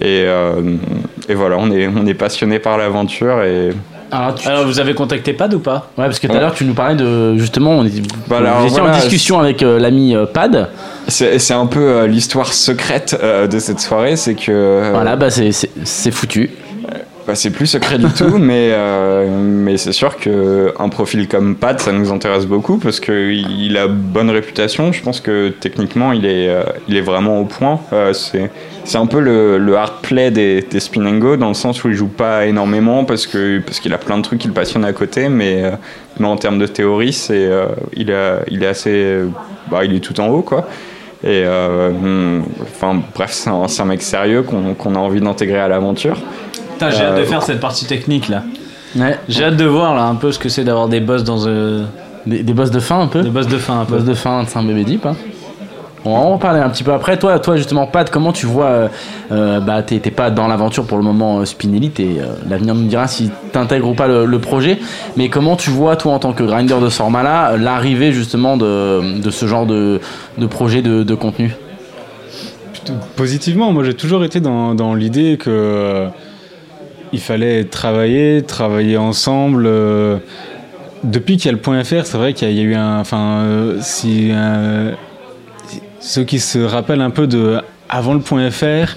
Et, 0.00 0.22
euh, 0.26 0.76
et 1.28 1.34
voilà, 1.34 1.56
on 1.58 1.70
est, 1.70 1.86
on 1.86 2.06
est 2.06 2.14
passionné 2.14 2.58
par 2.58 2.78
l'aventure. 2.78 3.42
Et 3.42 3.70
Alors, 4.10 4.34
tu- 4.36 4.48
Alors, 4.48 4.64
vous 4.64 4.80
avez 4.80 4.94
contacté 4.94 5.34
Pad 5.34 5.52
ou 5.52 5.58
pas? 5.58 5.90
Ouais, 5.98 6.04
parce 6.04 6.18
que 6.18 6.26
tout 6.28 6.34
à 6.36 6.40
l'heure, 6.40 6.54
tu 6.54 6.64
nous 6.64 6.72
parlais 6.74 6.94
de. 6.94 7.36
Justement, 7.36 7.72
on 7.72 7.84
était, 7.84 8.00
Bah, 8.26 8.38
alors, 8.38 8.66
voilà, 8.68 8.92
en 8.92 8.94
discussion 8.96 9.38
avec 9.38 9.62
euh, 9.62 9.78
l'ami 9.78 10.14
euh, 10.16 10.24
Pad. 10.24 10.68
C'est 11.08 11.54
un 11.54 11.66
peu 11.66 11.80
euh, 11.80 12.06
l'histoire 12.06 12.52
secrète 12.52 13.16
euh, 13.22 13.46
de 13.46 13.58
cette 13.58 13.80
soirée 13.80 14.16
c'est 14.16 14.34
que. 14.34 14.50
euh, 14.50 14.90
Voilà, 14.92 15.16
bah, 15.16 15.30
c'est- 15.30 16.10
foutu. 16.10 16.50
Bah, 17.26 17.34
c'est 17.34 17.50
plus 17.50 17.66
secret 17.66 17.98
du 17.98 18.06
tout, 18.06 18.38
mais, 18.38 18.74
mais 19.30 19.76
c'est 19.76 19.92
sûr 19.92 20.16
qu'un 20.16 20.88
profil 20.88 21.28
comme 21.28 21.56
Pat, 21.56 21.78
ça 21.78 21.92
nous 21.92 22.10
intéresse 22.10 22.46
beaucoup 22.46 22.78
parce 22.78 23.00
qu'il 23.00 23.76
a 23.76 23.86
bonne 23.86 24.30
réputation. 24.30 24.92
Je 24.92 25.02
pense 25.02 25.20
que 25.20 25.50
techniquement, 25.50 26.12
il 26.12 26.24
est, 26.24 26.48
il 26.88 26.96
est 26.96 27.02
vraiment 27.02 27.38
au 27.40 27.44
point. 27.44 27.80
C'est 28.14 28.50
c'est 28.84 28.96
un 28.96 29.04
peu 29.04 29.20
le, 29.20 29.58
le 29.58 29.76
hard 29.76 30.00
play 30.00 30.30
des, 30.30 30.62
des 30.62 30.80
spin 30.80 31.04
and 31.04 31.18
go 31.18 31.36
dans 31.36 31.48
le 31.48 31.54
sens 31.54 31.84
où 31.84 31.88
il 31.90 31.94
joue 31.94 32.08
pas 32.08 32.46
énormément 32.46 33.04
parce 33.04 33.26
que 33.26 33.58
parce 33.58 33.78
qu'il 33.80 33.92
a 33.92 33.98
plein 33.98 34.16
de 34.16 34.22
trucs 34.22 34.38
qui 34.38 34.48
le 34.48 34.54
passionnent 34.54 34.86
à 34.86 34.94
côté, 34.94 35.28
mais, 35.28 35.64
euh, 35.64 35.70
mais 36.18 36.26
en 36.26 36.36
termes 36.38 36.58
de 36.58 36.66
théorie, 36.66 37.12
c'est 37.12 37.34
euh, 37.44 37.66
il, 37.94 38.10
a- 38.10 38.38
il 38.50 38.62
est 38.62 38.66
assez. 38.68 39.18
bah, 39.70 39.84
il 39.84 39.94
est 39.94 40.00
tout 40.00 40.18
en 40.18 40.28
haut, 40.28 40.40
quoi. 40.40 40.66
Et 41.24 41.42
euh, 41.44 41.90
hum, 41.90 42.44
enfin 42.62 43.00
bref, 43.14 43.30
c'est 43.32 43.50
un, 43.50 43.66
c'est 43.66 43.82
un 43.82 43.86
mec 43.86 44.02
sérieux 44.02 44.42
qu'on 44.42 44.94
a 44.94 44.98
envie 44.98 45.20
d'intégrer 45.20 45.58
à 45.58 45.68
l'aventure. 45.68 46.16
Putain, 46.72 46.90
j'ai 46.90 47.02
hâte 47.02 47.16
de 47.16 47.20
Euh, 47.22 47.24
faire 47.26 47.42
cette 47.42 47.60
partie 47.60 47.86
technique 47.86 48.28
là. 48.28 48.44
Ouais. 48.96 49.18
J'ai 49.28 49.44
hâte 49.44 49.56
de 49.56 49.64
voir 49.64 49.94
là 49.96 50.04
un 50.04 50.14
peu 50.14 50.30
ce 50.32 50.38
que 50.38 50.48
c'est 50.48 50.62
d'avoir 50.64 50.86
des 50.88 51.00
boss 51.00 51.24
dans 51.24 51.46
euh, 51.46 51.84
Des, 52.24 52.42
des 52.44 52.52
boss 52.54 52.70
de 52.70 52.78
fin 52.80 53.00
un 53.00 53.06
peu. 53.08 53.22
des 53.22 53.30
boss 53.30 53.48
de 53.48 53.58
fin 53.58 53.80
un 53.80 53.84
peu. 53.84 53.96
Boss 53.96 54.04
de 54.04 54.14
fin 54.14 54.44
de 54.44 54.48
Saint-Bébé 54.48 54.84
Deep. 54.84 55.06
hein. 55.06 55.16
On 56.04 56.12
va 56.12 56.18
en 56.18 56.38
parler 56.38 56.60
un 56.60 56.70
petit 56.70 56.84
peu 56.84 56.92
après. 56.92 57.18
Toi, 57.18 57.38
toi 57.38 57.56
justement, 57.56 57.86
Pat, 57.86 58.08
comment 58.08 58.32
tu 58.32 58.46
vois 58.46 58.66
euh, 58.66 58.88
euh, 59.32 59.60
Bah, 59.60 59.82
pas 60.16 60.30
dans 60.30 60.46
l'aventure 60.46 60.86
pour 60.86 60.96
le 60.96 61.04
moment, 61.04 61.40
euh, 61.40 61.44
Spin 61.44 61.72
Elite, 61.72 62.00
et 62.00 62.20
euh, 62.20 62.26
l'avenir 62.48 62.74
nous 62.74 62.86
dira 62.86 63.08
si 63.08 63.30
t'intègres 63.52 63.88
ou 63.88 63.94
pas 63.94 64.06
le, 64.06 64.38
projet. 64.38 64.78
Mais 65.16 65.28
comment 65.28 65.56
tu 65.56 65.70
vois, 65.70 65.96
toi, 65.96 66.12
en 66.12 66.18
tant 66.18 66.32
que 66.32 66.44
grinder 66.44 66.80
de 66.80 66.88
ce 66.88 66.96
format-là, 66.96 67.56
l'arrivée 67.56 68.12
justement 68.12 68.56
de, 68.56 69.20
ce 69.30 69.46
genre 69.46 69.66
de, 69.66 70.00
projet 70.48 70.82
de, 70.82 71.14
contenu? 71.14 71.54
Positivement, 73.16 73.72
moi 73.72 73.84
j'ai 73.84 73.94
toujours 73.94 74.24
été 74.24 74.40
dans, 74.40 74.94
l'idée 74.94 75.36
que 75.36 76.06
il 77.12 77.20
fallait 77.20 77.64
travailler, 77.64 78.42
travailler 78.42 78.96
ensemble. 78.96 79.68
depuis 81.02 81.36
qu'il 81.36 81.46
y 81.46 81.48
a 81.48 81.52
le 81.52 81.58
point 81.58 81.82
.fr, 81.82 82.04
c'est 82.04 82.16
vrai 82.16 82.32
qu'il 82.32 82.50
y, 82.50 82.60
a- 82.60 82.62
eu 82.62 82.74
un, 82.74 83.00
enfin, 83.00 83.44
ceux 86.00 86.24
qui 86.24 86.40
se 86.40 86.58
rappellent 86.58 87.00
un 87.00 87.10
peu 87.10 87.26
de 87.26 87.60
avant 87.88 88.14
le 88.14 88.20
point 88.20 88.50
.fr, 88.50 88.96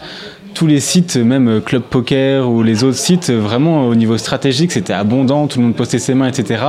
tous 0.54 0.68
les 0.68 0.80
sites, 0.80 1.16
même 1.16 1.62
Club 1.62 1.84
Poker 1.84 2.50
ou 2.50 2.62
les 2.62 2.84
autres 2.84 2.98
sites, 2.98 3.32
vraiment 3.32 3.88
au 3.88 3.96
niveau 3.96 4.18
stratégique, 4.18 4.72
c'était 4.72 4.94
abondant, 4.94 5.48
tout 5.48 5.60
le 5.60 5.66
monde 5.66 5.76
postait 5.76 6.00
ses 6.00 6.14
mains, 6.14 6.28
etc. 6.28 6.64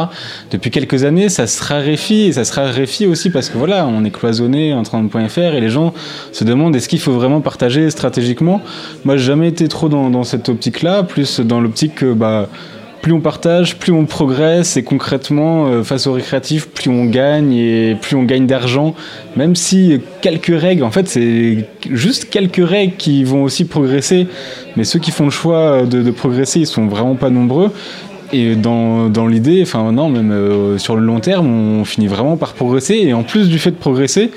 Depuis 0.50 0.70
quelques 0.70 1.04
années, 1.04 1.28
ça 1.28 1.46
se 1.46 1.62
raréfie 1.62 2.22
et 2.22 2.32
ça 2.32 2.44
se 2.44 2.52
raréfie 2.52 3.06
aussi 3.06 3.30
parce 3.30 3.48
que 3.48 3.58
voilà, 3.58 3.86
on 3.86 4.04
est 4.04 4.10
cloisonné 4.10 4.72
en 4.72 4.82
train 4.82 5.02
de 5.02 5.08
point 5.08 5.28
.fr 5.28 5.40
et 5.40 5.60
les 5.60 5.68
gens 5.68 5.92
se 6.32 6.44
demandent 6.44 6.76
est-ce 6.76 6.88
qu'il 6.88 7.00
faut 7.00 7.12
vraiment 7.12 7.40
partager 7.40 7.90
stratégiquement? 7.90 8.60
Moi, 9.04 9.16
j'ai 9.16 9.24
jamais 9.24 9.48
été 9.48 9.66
trop 9.68 9.88
dans, 9.88 10.10
dans 10.10 10.24
cette 10.24 10.48
optique-là, 10.48 11.02
plus 11.02 11.40
dans 11.40 11.60
l'optique 11.60 11.96
que 11.96 12.12
bah 12.12 12.48
plus 13.02 13.12
on 13.12 13.20
partage, 13.20 13.76
plus 13.76 13.92
on 13.92 14.06
progresse 14.06 14.76
et 14.76 14.84
concrètement, 14.84 15.66
euh, 15.66 15.82
face 15.82 16.06
au 16.06 16.12
récréatif, 16.12 16.68
plus 16.68 16.88
on 16.88 17.04
gagne 17.04 17.52
et 17.52 17.96
plus 18.00 18.14
on 18.14 18.22
gagne 18.22 18.46
d'argent. 18.46 18.94
Même 19.36 19.56
si 19.56 20.00
quelques 20.20 20.58
règles, 20.58 20.84
en 20.84 20.92
fait, 20.92 21.08
c'est 21.08 21.66
juste 21.90 22.30
quelques 22.30 22.66
règles 22.66 22.94
qui 22.96 23.24
vont 23.24 23.42
aussi 23.42 23.64
progresser. 23.64 24.28
Mais 24.76 24.84
ceux 24.84 25.00
qui 25.00 25.10
font 25.10 25.24
le 25.24 25.30
choix 25.30 25.82
de, 25.82 26.00
de 26.00 26.10
progresser, 26.12 26.60
ils 26.60 26.66
sont 26.66 26.86
vraiment 26.86 27.16
pas 27.16 27.28
nombreux. 27.28 27.72
Et 28.32 28.54
dans, 28.54 29.10
dans 29.10 29.26
l'idée, 29.26 29.60
enfin 29.62 29.92
non, 29.92 30.08
même 30.08 30.30
euh, 30.30 30.78
sur 30.78 30.96
le 30.96 31.04
long 31.04 31.18
terme, 31.18 31.80
on 31.80 31.84
finit 31.84 32.06
vraiment 32.06 32.36
par 32.36 32.54
progresser. 32.54 32.94
Et 32.94 33.12
en 33.12 33.24
plus 33.24 33.48
du 33.48 33.58
fait 33.58 33.72
de 33.72 33.76
progresser, 33.76 34.30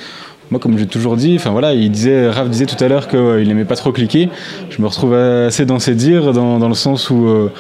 moi, 0.52 0.60
comme 0.60 0.78
j'ai 0.78 0.88
toujours 0.88 1.18
dit, 1.18 1.36
enfin 1.38 1.52
voilà, 1.52 1.74
il 1.74 1.92
disait, 1.92 2.30
Raph 2.30 2.50
disait 2.50 2.66
tout 2.66 2.84
à 2.84 2.88
l'heure 2.88 3.08
qu'il 3.08 3.48
n'aimait 3.48 3.66
pas 3.66 3.76
trop 3.76 3.92
cliquer. 3.92 4.30
Je 4.70 4.82
me 4.82 4.88
retrouve 4.88 5.14
assez 5.14 5.66
dans 5.66 5.80
ses 5.80 5.96
dires, 5.96 6.34
dans, 6.34 6.60
dans 6.60 6.68
le 6.68 6.76
sens 6.76 7.10
où 7.10 7.28
euh, 7.28 7.52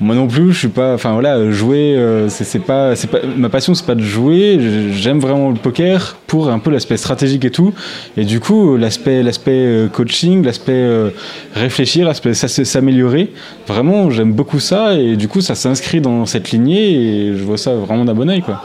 moi 0.00 0.14
non 0.14 0.28
plus, 0.28 0.52
je 0.52 0.58
suis 0.58 0.68
pas, 0.68 0.94
enfin 0.94 1.12
voilà, 1.12 1.50
jouer, 1.50 1.96
euh, 1.96 2.28
c'est 2.28 2.60
pas, 2.60 2.94
ma 3.36 3.48
passion, 3.48 3.74
c'est 3.74 3.86
pas 3.86 3.96
de 3.96 4.02
jouer. 4.02 4.58
J'aime 4.92 5.18
vraiment 5.18 5.50
le 5.50 5.56
poker 5.56 6.16
pour 6.28 6.50
un 6.50 6.60
peu 6.60 6.70
l'aspect 6.70 6.96
stratégique 6.96 7.44
et 7.44 7.50
tout. 7.50 7.74
Et 8.16 8.24
du 8.24 8.38
coup, 8.38 8.76
l'aspect, 8.76 9.22
l'aspect 9.24 9.50
euh, 9.50 9.88
coaching, 9.88 10.44
l'aspect 10.44 10.72
euh, 10.72 11.10
réfléchir, 11.54 12.06
l'aspect 12.06 12.34
s'améliorer. 12.34 13.32
Vraiment, 13.66 14.10
j'aime 14.10 14.32
beaucoup 14.32 14.60
ça 14.60 14.94
et 14.94 15.16
du 15.16 15.26
coup, 15.26 15.40
ça 15.40 15.56
s'inscrit 15.56 16.00
dans 16.00 16.26
cette 16.26 16.52
lignée 16.52 16.92
et 16.92 17.36
je 17.36 17.42
vois 17.42 17.58
ça 17.58 17.74
vraiment 17.74 18.04
d'un 18.04 18.14
bon 18.14 18.30
oeil, 18.30 18.42
quoi. 18.42 18.62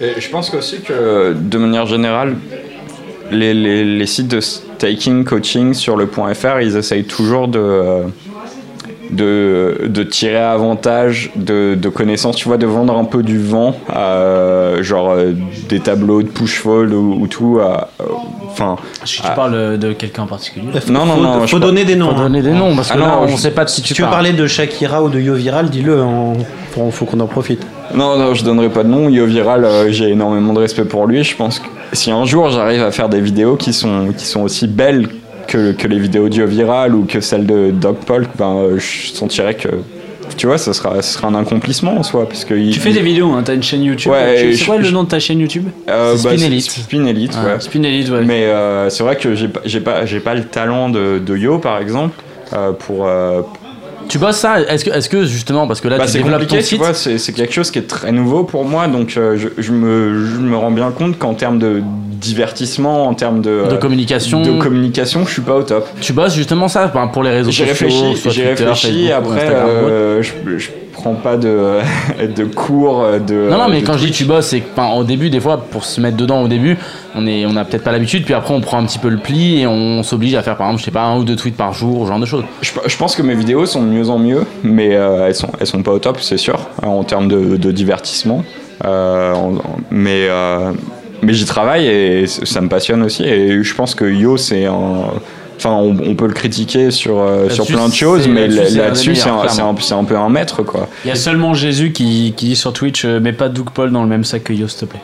Et 0.00 0.20
je 0.20 0.28
pense 0.28 0.52
aussi 0.54 0.80
que 0.80 1.34
de 1.34 1.58
manière 1.58 1.86
générale, 1.86 2.36
les, 3.30 4.06
sites 4.06 4.28
de 4.28 4.40
staking, 4.40 5.24
coaching 5.24 5.74
sur 5.74 5.96
le 5.96 6.06
point 6.06 6.32
.fr, 6.34 6.60
ils 6.60 6.76
essayent 6.76 7.04
toujours 7.04 7.48
de, 7.48 8.04
de, 9.10 9.82
de 9.88 10.02
tirer 10.02 10.36
avantage 10.36 11.30
de, 11.36 11.74
de 11.74 11.88
connaissances, 11.88 12.36
tu 12.36 12.48
vois, 12.48 12.56
de 12.58 12.66
vendre 12.66 12.96
un 12.96 13.04
peu 13.04 13.22
du 13.22 13.38
vent, 13.38 13.74
euh, 13.94 14.82
genre 14.82 15.10
euh, 15.10 15.32
des 15.68 15.80
tableaux 15.80 16.22
de 16.22 16.28
push-fold 16.28 16.92
ou, 16.92 17.18
ou 17.20 17.26
tout. 17.26 17.58
euh, 17.60 17.76
Enfin, 18.50 18.76
Si 19.04 19.22
tu 19.22 19.28
parles 19.36 19.78
de 19.78 19.92
quelqu'un 19.92 20.22
en 20.22 20.26
particulier. 20.26 20.66
non, 20.90 21.04
non, 21.06 21.14
faut, 21.14 21.20
non. 21.22 21.40
je 21.46 21.50
faut 21.50 21.58
donner 21.60 21.84
des 21.84 21.94
noms. 21.94 22.10
Faut 22.10 22.16
hein. 22.16 22.22
donner 22.24 22.42
des 22.42 22.50
noms 22.52 22.74
parce 22.74 22.88
que 22.88 22.94
Ah 22.96 23.00
là, 23.00 23.06
non, 23.08 23.22
on 23.22 23.28
je- 23.28 23.36
sait 23.36 23.52
pas 23.52 23.64
de 23.64 23.70
si 23.70 23.82
tu 23.82 23.88
Si 23.88 23.94
tu 23.94 24.02
veux 24.02 24.08
parler 24.08 24.32
de 24.32 24.46
Shakira 24.48 25.02
ou 25.02 25.08
de 25.08 25.20
Yo 25.20 25.34
Viral, 25.34 25.70
dis-le. 25.70 26.00
hein. 26.00 26.32
Faut, 26.72 26.90
faut 26.90 27.04
qu'on 27.04 27.20
en 27.20 27.26
profite. 27.26 27.64
Non, 27.94 28.18
non, 28.18 28.34
je 28.34 28.42
donnerai 28.44 28.68
pas 28.68 28.82
de 28.82 28.88
nom. 28.88 29.08
Yo 29.08 29.26
Viral, 29.26 29.64
euh, 29.64 29.90
j'ai 29.92 30.08
énormément 30.10 30.52
de 30.54 30.58
respect 30.60 30.84
pour 30.84 31.06
lui. 31.06 31.22
Je 31.22 31.36
pense 31.36 31.60
que 31.60 31.66
si 31.92 32.10
un 32.10 32.24
jour 32.24 32.50
j'arrive 32.50 32.82
à 32.82 32.90
faire 32.90 33.08
des 33.08 33.20
vidéos 33.20 33.54
qui 33.56 33.72
sont, 33.72 34.08
qui 34.16 34.24
sont 34.26 34.40
aussi 34.42 34.66
belles 34.66 35.08
que, 35.48 35.72
que 35.72 35.88
les 35.88 35.98
vidéos 35.98 36.28
d'Yo 36.28 36.46
Viral 36.46 36.94
ou 36.94 37.04
que 37.04 37.20
celles 37.20 37.46
de 37.46 37.70
Doc 37.72 37.98
Polk, 38.04 38.28
ben, 38.38 38.56
euh, 38.56 38.78
je 38.78 39.08
sentirais 39.12 39.54
que, 39.54 39.68
tu 40.36 40.46
vois, 40.46 40.58
ça 40.58 40.72
sera, 40.72 41.00
ce 41.02 41.14
sera 41.14 41.26
un 41.28 41.34
accomplissement 41.34 41.96
en 41.98 42.02
soi. 42.04 42.28
Parce 42.28 42.44
que 42.44 42.54
il- 42.54 42.70
Tu 42.72 42.78
fais 42.80 42.92
des 42.92 43.00
vidéos, 43.00 43.32
hein, 43.32 43.42
t'as 43.44 43.54
une 43.54 43.62
chaîne 43.62 43.82
YouTube. 43.82 44.12
Ouais, 44.12 44.36
Tu- 44.42 44.52
je- 44.52 44.58
c'est 44.58 44.64
quoi 44.66 44.78
le 44.78 44.90
nom 44.90 45.02
de 45.04 45.08
ta 45.08 45.18
chaîne 45.18 45.40
YouTube? 45.40 45.66
Euh, 45.88 46.14
C'est 46.16 46.28
bah, 46.28 46.36
Spin 46.36 46.46
Elite. 46.46 46.70
Spin 46.70 47.04
Elite, 47.06 47.32
ouais. 47.34 47.52
Ah, 47.56 47.60
Spin 47.60 47.82
Elite, 47.82 48.10
ouais. 48.10 48.24
Mais 48.24 48.44
euh, 48.44 48.88
c'est 48.90 49.02
vrai 49.02 49.16
que 49.16 49.34
j'ai 49.34 49.48
pas, 49.48 49.60
j'ai 49.64 49.80
pas, 49.80 50.04
j'ai 50.06 50.20
pas 50.20 50.34
le 50.34 50.44
talent 50.44 50.90
de, 50.90 51.18
de 51.18 51.36
Yo, 51.36 51.58
par 51.58 51.78
exemple, 51.80 52.14
euh, 52.52 52.72
pour. 52.72 53.06
Tu 54.08 54.18
bosses 54.18 54.36
ça 54.38 54.60
Est-ce 54.60 54.84
que, 54.84 54.90
est-ce 54.90 55.08
que 55.08 55.24
justement, 55.24 55.66
parce 55.66 55.80
que 55.80 55.88
là, 55.88 55.98
bah, 55.98 56.04
tu 56.06 56.12
c'est 56.12 56.18
développes 56.18 56.40
compliqué, 56.40 56.56
ton 56.56 56.62
tu 56.62 56.68
site. 56.68 56.78
vois, 56.78 56.94
c'est 56.94 57.18
c'est 57.18 57.32
quelque 57.32 57.52
chose 57.52 57.70
qui 57.70 57.78
est 57.78 57.86
très 57.86 58.10
nouveau 58.12 58.44
pour 58.44 58.64
moi, 58.64 58.86
donc 58.88 59.14
euh, 59.16 59.36
je, 59.36 59.48
je 59.60 59.72
me, 59.72 60.24
je 60.26 60.38
me 60.40 60.56
rends 60.56 60.70
bien 60.70 60.90
compte 60.90 61.18
qu'en 61.18 61.34
termes 61.34 61.58
de 61.58 61.82
divertissement, 61.84 63.06
en 63.06 63.14
termes 63.14 63.42
de, 63.42 63.64
de 63.70 63.76
communication. 63.76 64.42
de 64.42 64.60
communication, 64.60 65.24
je 65.26 65.32
suis 65.32 65.42
pas 65.42 65.54
au 65.56 65.62
top. 65.62 65.86
Tu 66.00 66.12
bosses 66.12 66.34
justement 66.34 66.68
ça 66.68 66.88
ben, 66.88 67.08
pour 67.08 67.22
les 67.22 67.30
réseaux 67.30 67.50
J'ai 67.50 67.66
sociaux, 67.66 67.86
réfléchi, 67.88 68.30
j'ai 68.30 68.44
Twitter, 68.44 68.64
réfléchi. 68.64 69.08
Facebook, 69.08 69.28
ou 69.28 69.32
Après, 69.32 69.48
euh, 69.54 70.22
je, 70.22 70.32
je 70.58 70.68
prends 71.00 71.14
pas 71.14 71.36
de, 71.36 71.78
de 72.36 72.44
cours 72.44 73.04
de. 73.26 73.48
Non, 73.50 73.58
non, 73.58 73.68
mais 73.68 73.82
quand 73.82 73.94
je 73.94 74.06
dis 74.06 74.10
tu 74.10 74.24
bosses, 74.24 74.46
c'est 74.46 74.60
que 74.60 74.98
au 74.98 75.04
début, 75.04 75.30
des 75.30 75.40
fois, 75.40 75.58
pour 75.70 75.84
se 75.84 76.00
mettre 76.00 76.16
dedans 76.16 76.42
au 76.42 76.48
début, 76.48 76.76
on 77.14 77.26
est, 77.26 77.46
on 77.46 77.56
a 77.56 77.64
peut-être 77.64 77.84
pas 77.84 77.92
l'habitude, 77.92 78.24
puis 78.24 78.34
après 78.34 78.54
on 78.54 78.60
prend 78.60 78.78
un 78.78 78.84
petit 78.84 78.98
peu 78.98 79.08
le 79.08 79.18
pli 79.18 79.60
et 79.60 79.66
on 79.66 80.02
s'oblige 80.02 80.34
à 80.34 80.42
faire 80.42 80.56
par 80.56 80.66
exemple, 80.66 80.80
je 80.80 80.84
sais 80.86 80.90
pas, 80.90 81.02
un 81.02 81.18
ou 81.18 81.24
deux 81.24 81.36
tweets 81.36 81.56
par 81.56 81.72
jour, 81.72 82.04
ce 82.04 82.08
genre 82.08 82.20
de 82.20 82.26
choses. 82.26 82.44
Je, 82.62 82.72
je 82.86 82.96
pense 82.96 83.16
que 83.16 83.22
mes 83.22 83.34
vidéos 83.34 83.66
sont 83.66 83.82
de 83.82 83.88
mieux 83.88 84.10
en 84.10 84.18
mieux, 84.18 84.44
mais 84.62 84.94
euh, 84.94 85.26
elles 85.26 85.34
sont 85.34 85.50
elles 85.60 85.66
sont 85.66 85.82
pas 85.82 85.92
au 85.92 85.98
top, 85.98 86.20
c'est 86.20 86.38
sûr, 86.38 86.68
en 86.82 87.04
termes 87.04 87.28
de, 87.28 87.56
de 87.56 87.72
divertissement. 87.72 88.44
Euh, 88.84 89.34
mais 89.90 90.26
euh, 90.28 90.72
mais 91.22 91.34
j'y 91.34 91.44
travaille 91.44 91.86
et 91.86 92.26
ça 92.26 92.60
me 92.60 92.68
passionne 92.68 93.02
aussi. 93.02 93.24
Et 93.24 93.62
je 93.62 93.74
pense 93.74 93.94
que 93.94 94.04
Yo, 94.04 94.36
c'est 94.36 94.66
un. 94.66 95.10
Enfin, 95.58 95.74
on, 95.74 95.96
on 96.10 96.14
peut 96.14 96.26
le 96.26 96.32
critiquer 96.34 96.90
sur, 96.90 97.20
euh, 97.20 97.48
sur 97.50 97.66
plein 97.66 97.88
de 97.88 97.94
choses, 97.94 98.26
mais 98.28 98.48
là-dessus, 98.48 99.14
c'est 99.16 99.92
un 99.92 100.04
peu 100.04 100.16
un 100.16 100.28
maître, 100.28 100.62
quoi. 100.62 100.88
Il 101.04 101.08
y 101.08 101.10
a 101.10 101.16
seulement 101.16 101.54
Jésus 101.54 101.92
qui, 101.92 102.32
qui 102.36 102.46
dit 102.46 102.56
sur 102.56 102.72
Twitch 102.72 103.04
euh, 103.04 103.20
Mets 103.20 103.32
pas 103.32 103.48
Doug 103.48 103.70
Paul 103.74 103.90
dans 103.90 104.02
le 104.02 104.08
même 104.08 104.24
sac 104.24 104.44
que 104.44 104.52
Yo, 104.52 104.68
s'il 104.68 104.80
te 104.80 104.84
plaît. 104.86 105.00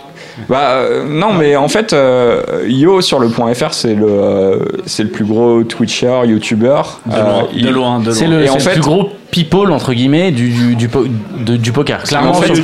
Bah 0.49 0.73
euh, 0.79 1.05
non, 1.09 1.33
mais 1.33 1.55
en 1.55 1.69
fait, 1.69 1.93
euh, 1.93 2.65
Yo 2.67 3.01
sur 3.01 3.21
le 3.21 3.29
point 3.29 3.53
.fr, 3.55 3.73
c'est 3.73 3.95
le, 3.95 4.07
euh, 4.09 4.59
c'est 4.85 5.05
le 5.05 5.09
plus 5.11 5.25
gros 5.25 5.63
Twitcher, 5.63 6.23
YouTuber. 6.27 6.83
De 7.07 7.69
loin, 7.69 8.01
de 8.01 8.07
loin. 8.07 8.13
C'est 8.13 8.27
le, 8.27 8.43
Et 8.43 8.47
c'est 8.47 8.51
en 8.51 8.55
le 8.55 8.61
fait- 8.61 8.73
plus 8.73 8.81
gros 8.81 9.11
people 9.35 9.73
entre 9.73 9.93
guillemets 9.93 10.31
du, 10.31 10.51
du, 10.51 10.77
du, 10.77 10.89
po- 10.89 11.07
de- 11.41 11.57
du 11.57 11.73
poker. 11.73 12.03
Clairement, 12.05 12.31
en 12.31 12.35
fait, 12.35 12.55
sur 12.55 12.55
il 12.55 12.61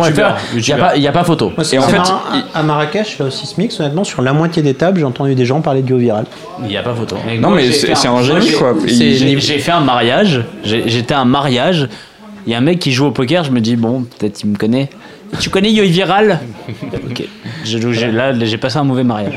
n'y 0.63 0.73
a, 0.73 0.77
pas- 0.77 0.97
il 0.97 1.03
y 1.03 1.09
a 1.09 1.13
pas 1.13 1.25
photo. 1.25 1.53
Moi, 1.57 1.65
c'est 1.65 1.77
Et 1.77 1.79
en 1.81 1.83
fait, 1.83 1.97
marrant, 1.97 2.21
à 2.55 2.63
Marrakech, 2.63 3.19
là 3.19 3.27
aussi 3.27 3.47
Smix, 3.47 3.79
honnêtement, 3.81 4.05
sur 4.05 4.23
la 4.23 4.33
moitié 4.33 4.63
des 4.63 4.75
tables, 4.75 5.01
j'ai 5.01 5.05
entendu 5.05 5.35
des 5.35 5.45
gens 5.47 5.61
parler 5.61 5.83
de 5.83 5.91
Yo 5.91 5.97
Viral. 5.99 6.27
Il 6.63 6.69
n'y 6.69 6.77
a 6.77 6.83
pas 6.83 6.95
photo. 6.95 7.17
Non, 7.41 7.51
mais 7.51 7.73
c'est 7.73 7.95
c'est 7.97 8.09
un 8.09 8.23
génie, 8.23 8.53
quoi. 8.53 8.75
J'ai 8.87 9.59
fait 9.59 9.73
un 9.73 9.81
mariage, 9.81 10.45
j'ai- 10.63 10.85
j'étais 10.87 11.15
à 11.15 11.21
un 11.21 11.25
mariage, 11.25 11.89
il 12.47 12.53
y 12.53 12.55
a 12.55 12.59
un 12.59 12.63
mec 12.63 12.79
qui 12.79 12.93
joue 12.93 13.07
au 13.07 13.11
poker, 13.11 13.43
je 13.45 13.51
me 13.51 13.61
dis, 13.61 13.75
bon, 13.77 14.05
peut-être 14.19 14.43
il 14.45 14.51
me 14.51 14.57
connaît. 14.57 14.89
Tu 15.39 15.49
connais 15.51 15.71
Yo 15.71 15.85
Viral 15.85 16.41
Ok. 17.11 17.23
Là, 18.13 18.33
j'ai 18.41 18.57
passé 18.57 18.79
un 18.79 18.85
mauvais 18.85 19.05
mariage. 19.05 19.35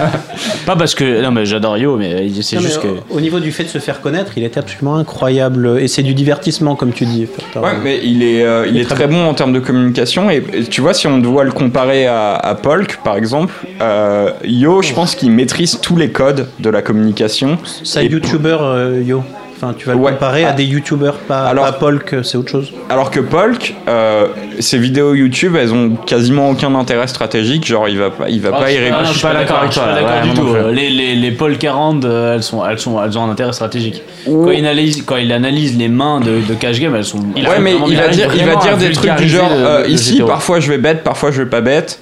Pas 0.66 0.76
parce 0.76 0.94
que. 0.94 1.22
Non, 1.22 1.30
mais 1.30 1.44
j'adore 1.44 1.76
Yo, 1.76 1.96
mais 1.96 2.28
c'est 2.40 2.56
Non, 2.56 2.62
mais 2.62 2.68
juste 2.68 2.80
que. 2.82 2.86
au- 2.88 3.16
Au 3.16 3.20
niveau 3.20 3.40
du 3.40 3.50
fait 3.52 3.64
de 3.64 3.68
se 3.68 3.78
faire 3.78 4.00
connaître, 4.00 4.32
il 4.36 4.44
était 4.44 4.58
absolument 4.60 4.96
incroyable. 4.96 5.78
Et 5.80 5.88
c'est 5.88 6.02
du 6.02 6.14
divertissement, 6.14 6.76
comme 6.76 6.92
tu 6.92 7.04
dis. 7.04 7.26
Ouais, 7.56 7.72
mais 7.82 8.00
il 8.02 8.22
est, 8.22 8.44
euh, 8.44 8.66
il 8.68 8.76
est 8.78 8.84
très 8.88 9.06
bon 9.06 9.26
en 9.26 9.34
termes 9.34 9.52
de 9.52 9.58
communication. 9.60 10.30
Et, 10.30 10.42
et 10.52 10.64
tu 10.64 10.80
vois, 10.80 10.94
si 10.94 11.06
on 11.06 11.18
doit 11.18 11.44
le 11.44 11.52
comparer 11.52 12.06
à, 12.06 12.34
à 12.34 12.54
Polk, 12.54 12.98
par 13.02 13.16
exemple, 13.16 13.52
euh, 13.80 14.30
Yo, 14.44 14.82
je 14.82 14.92
pense 14.94 15.14
qu'il 15.14 15.30
maîtrise 15.32 15.80
tous 15.80 15.96
les 15.96 16.10
codes 16.10 16.48
de 16.60 16.70
la 16.70 16.80
communication. 16.82 17.58
C'est 17.84 17.98
un 18.00 18.02
Et- 18.02 18.06
youtubeur, 18.06 18.62
euh, 18.62 19.02
Yo. 19.04 19.22
Enfin, 19.60 19.74
tu 19.76 19.86
vas 19.86 19.94
le 19.94 19.98
Ouais. 19.98 20.12
comparer 20.12 20.44
à 20.44 20.50
Ah. 20.50 20.52
des 20.52 20.62
youtubeurs, 20.62 21.14
pas, 21.16 21.40
Alors- 21.46 21.64
pas 21.64 21.72
Polk, 21.72 22.14
c'est 22.22 22.38
autre 22.38 22.50
chose. 22.52 22.72
Alors 22.88 23.10
que 23.10 23.18
Polk, 23.18 23.74
euh, 23.88 24.28
ses 24.60 24.78
vidéos 24.78 25.14
YouTube, 25.14 25.56
elles 25.58 25.72
ont 25.72 25.96
quasiment 25.96 26.50
aucun 26.50 26.72
intérêt 26.76 27.08
stratégique. 27.08 27.66
Genre, 27.66 27.88
il 27.88 27.98
va 27.98 28.10
pas, 28.10 28.28
il 28.28 28.40
va 28.40 28.50
Ah, 28.54 28.60
pas 28.60 28.70
y 28.70 28.78
répondre. 28.78 28.98
pas- 29.02 29.04
je 29.08 29.12
suis 29.18 29.20
pas 29.26 29.34
d'accord 29.34 29.58
avec 29.58 29.72
toi. 29.72 29.82
ouais, 29.84 30.28
du 30.28 30.34
tout. 30.34 30.44
non. 30.44 30.54
Euh, 30.54 30.70
Les, 30.70 30.90
les, 30.90 31.16
les 31.16 31.30
Paul 31.32 31.58
40, 31.58 32.04
euh, 32.04 32.36
elles, 32.36 32.42
sont, 32.44 32.64
elles, 32.64 32.78
sont, 32.78 33.02
elles 33.02 33.18
ont 33.18 33.24
un 33.24 33.30
intérêt 33.30 33.52
stratégique. 33.52 34.02
Quand, 34.26 34.50
il 34.52 34.58
analyse, 34.64 35.02
quand 35.04 35.16
il 35.16 35.32
analyse 35.32 35.76
les 35.76 35.88
mains 35.88 36.20
de, 36.20 36.38
de 36.48 36.54
cash 36.54 36.78
game, 36.78 36.94
elles 36.94 37.04
sont. 37.04 37.18
Ouais, 37.18 37.58
mais 37.60 37.74
il 37.88 37.96
va 37.96 38.08
dire, 38.08 38.30
il 38.36 38.44
va 38.44 38.56
dire 38.56 38.76
des 38.76 38.92
trucs 38.92 39.16
du 39.16 39.28
genre 39.28 39.50
euh, 39.52 39.84
ici, 39.88 40.22
parfois 40.24 40.60
je 40.60 40.68
vais 40.70 40.78
bête, 40.78 41.02
parfois 41.02 41.32
je 41.32 41.42
vais 41.42 41.48
pas 41.48 41.62
bête, 41.62 41.98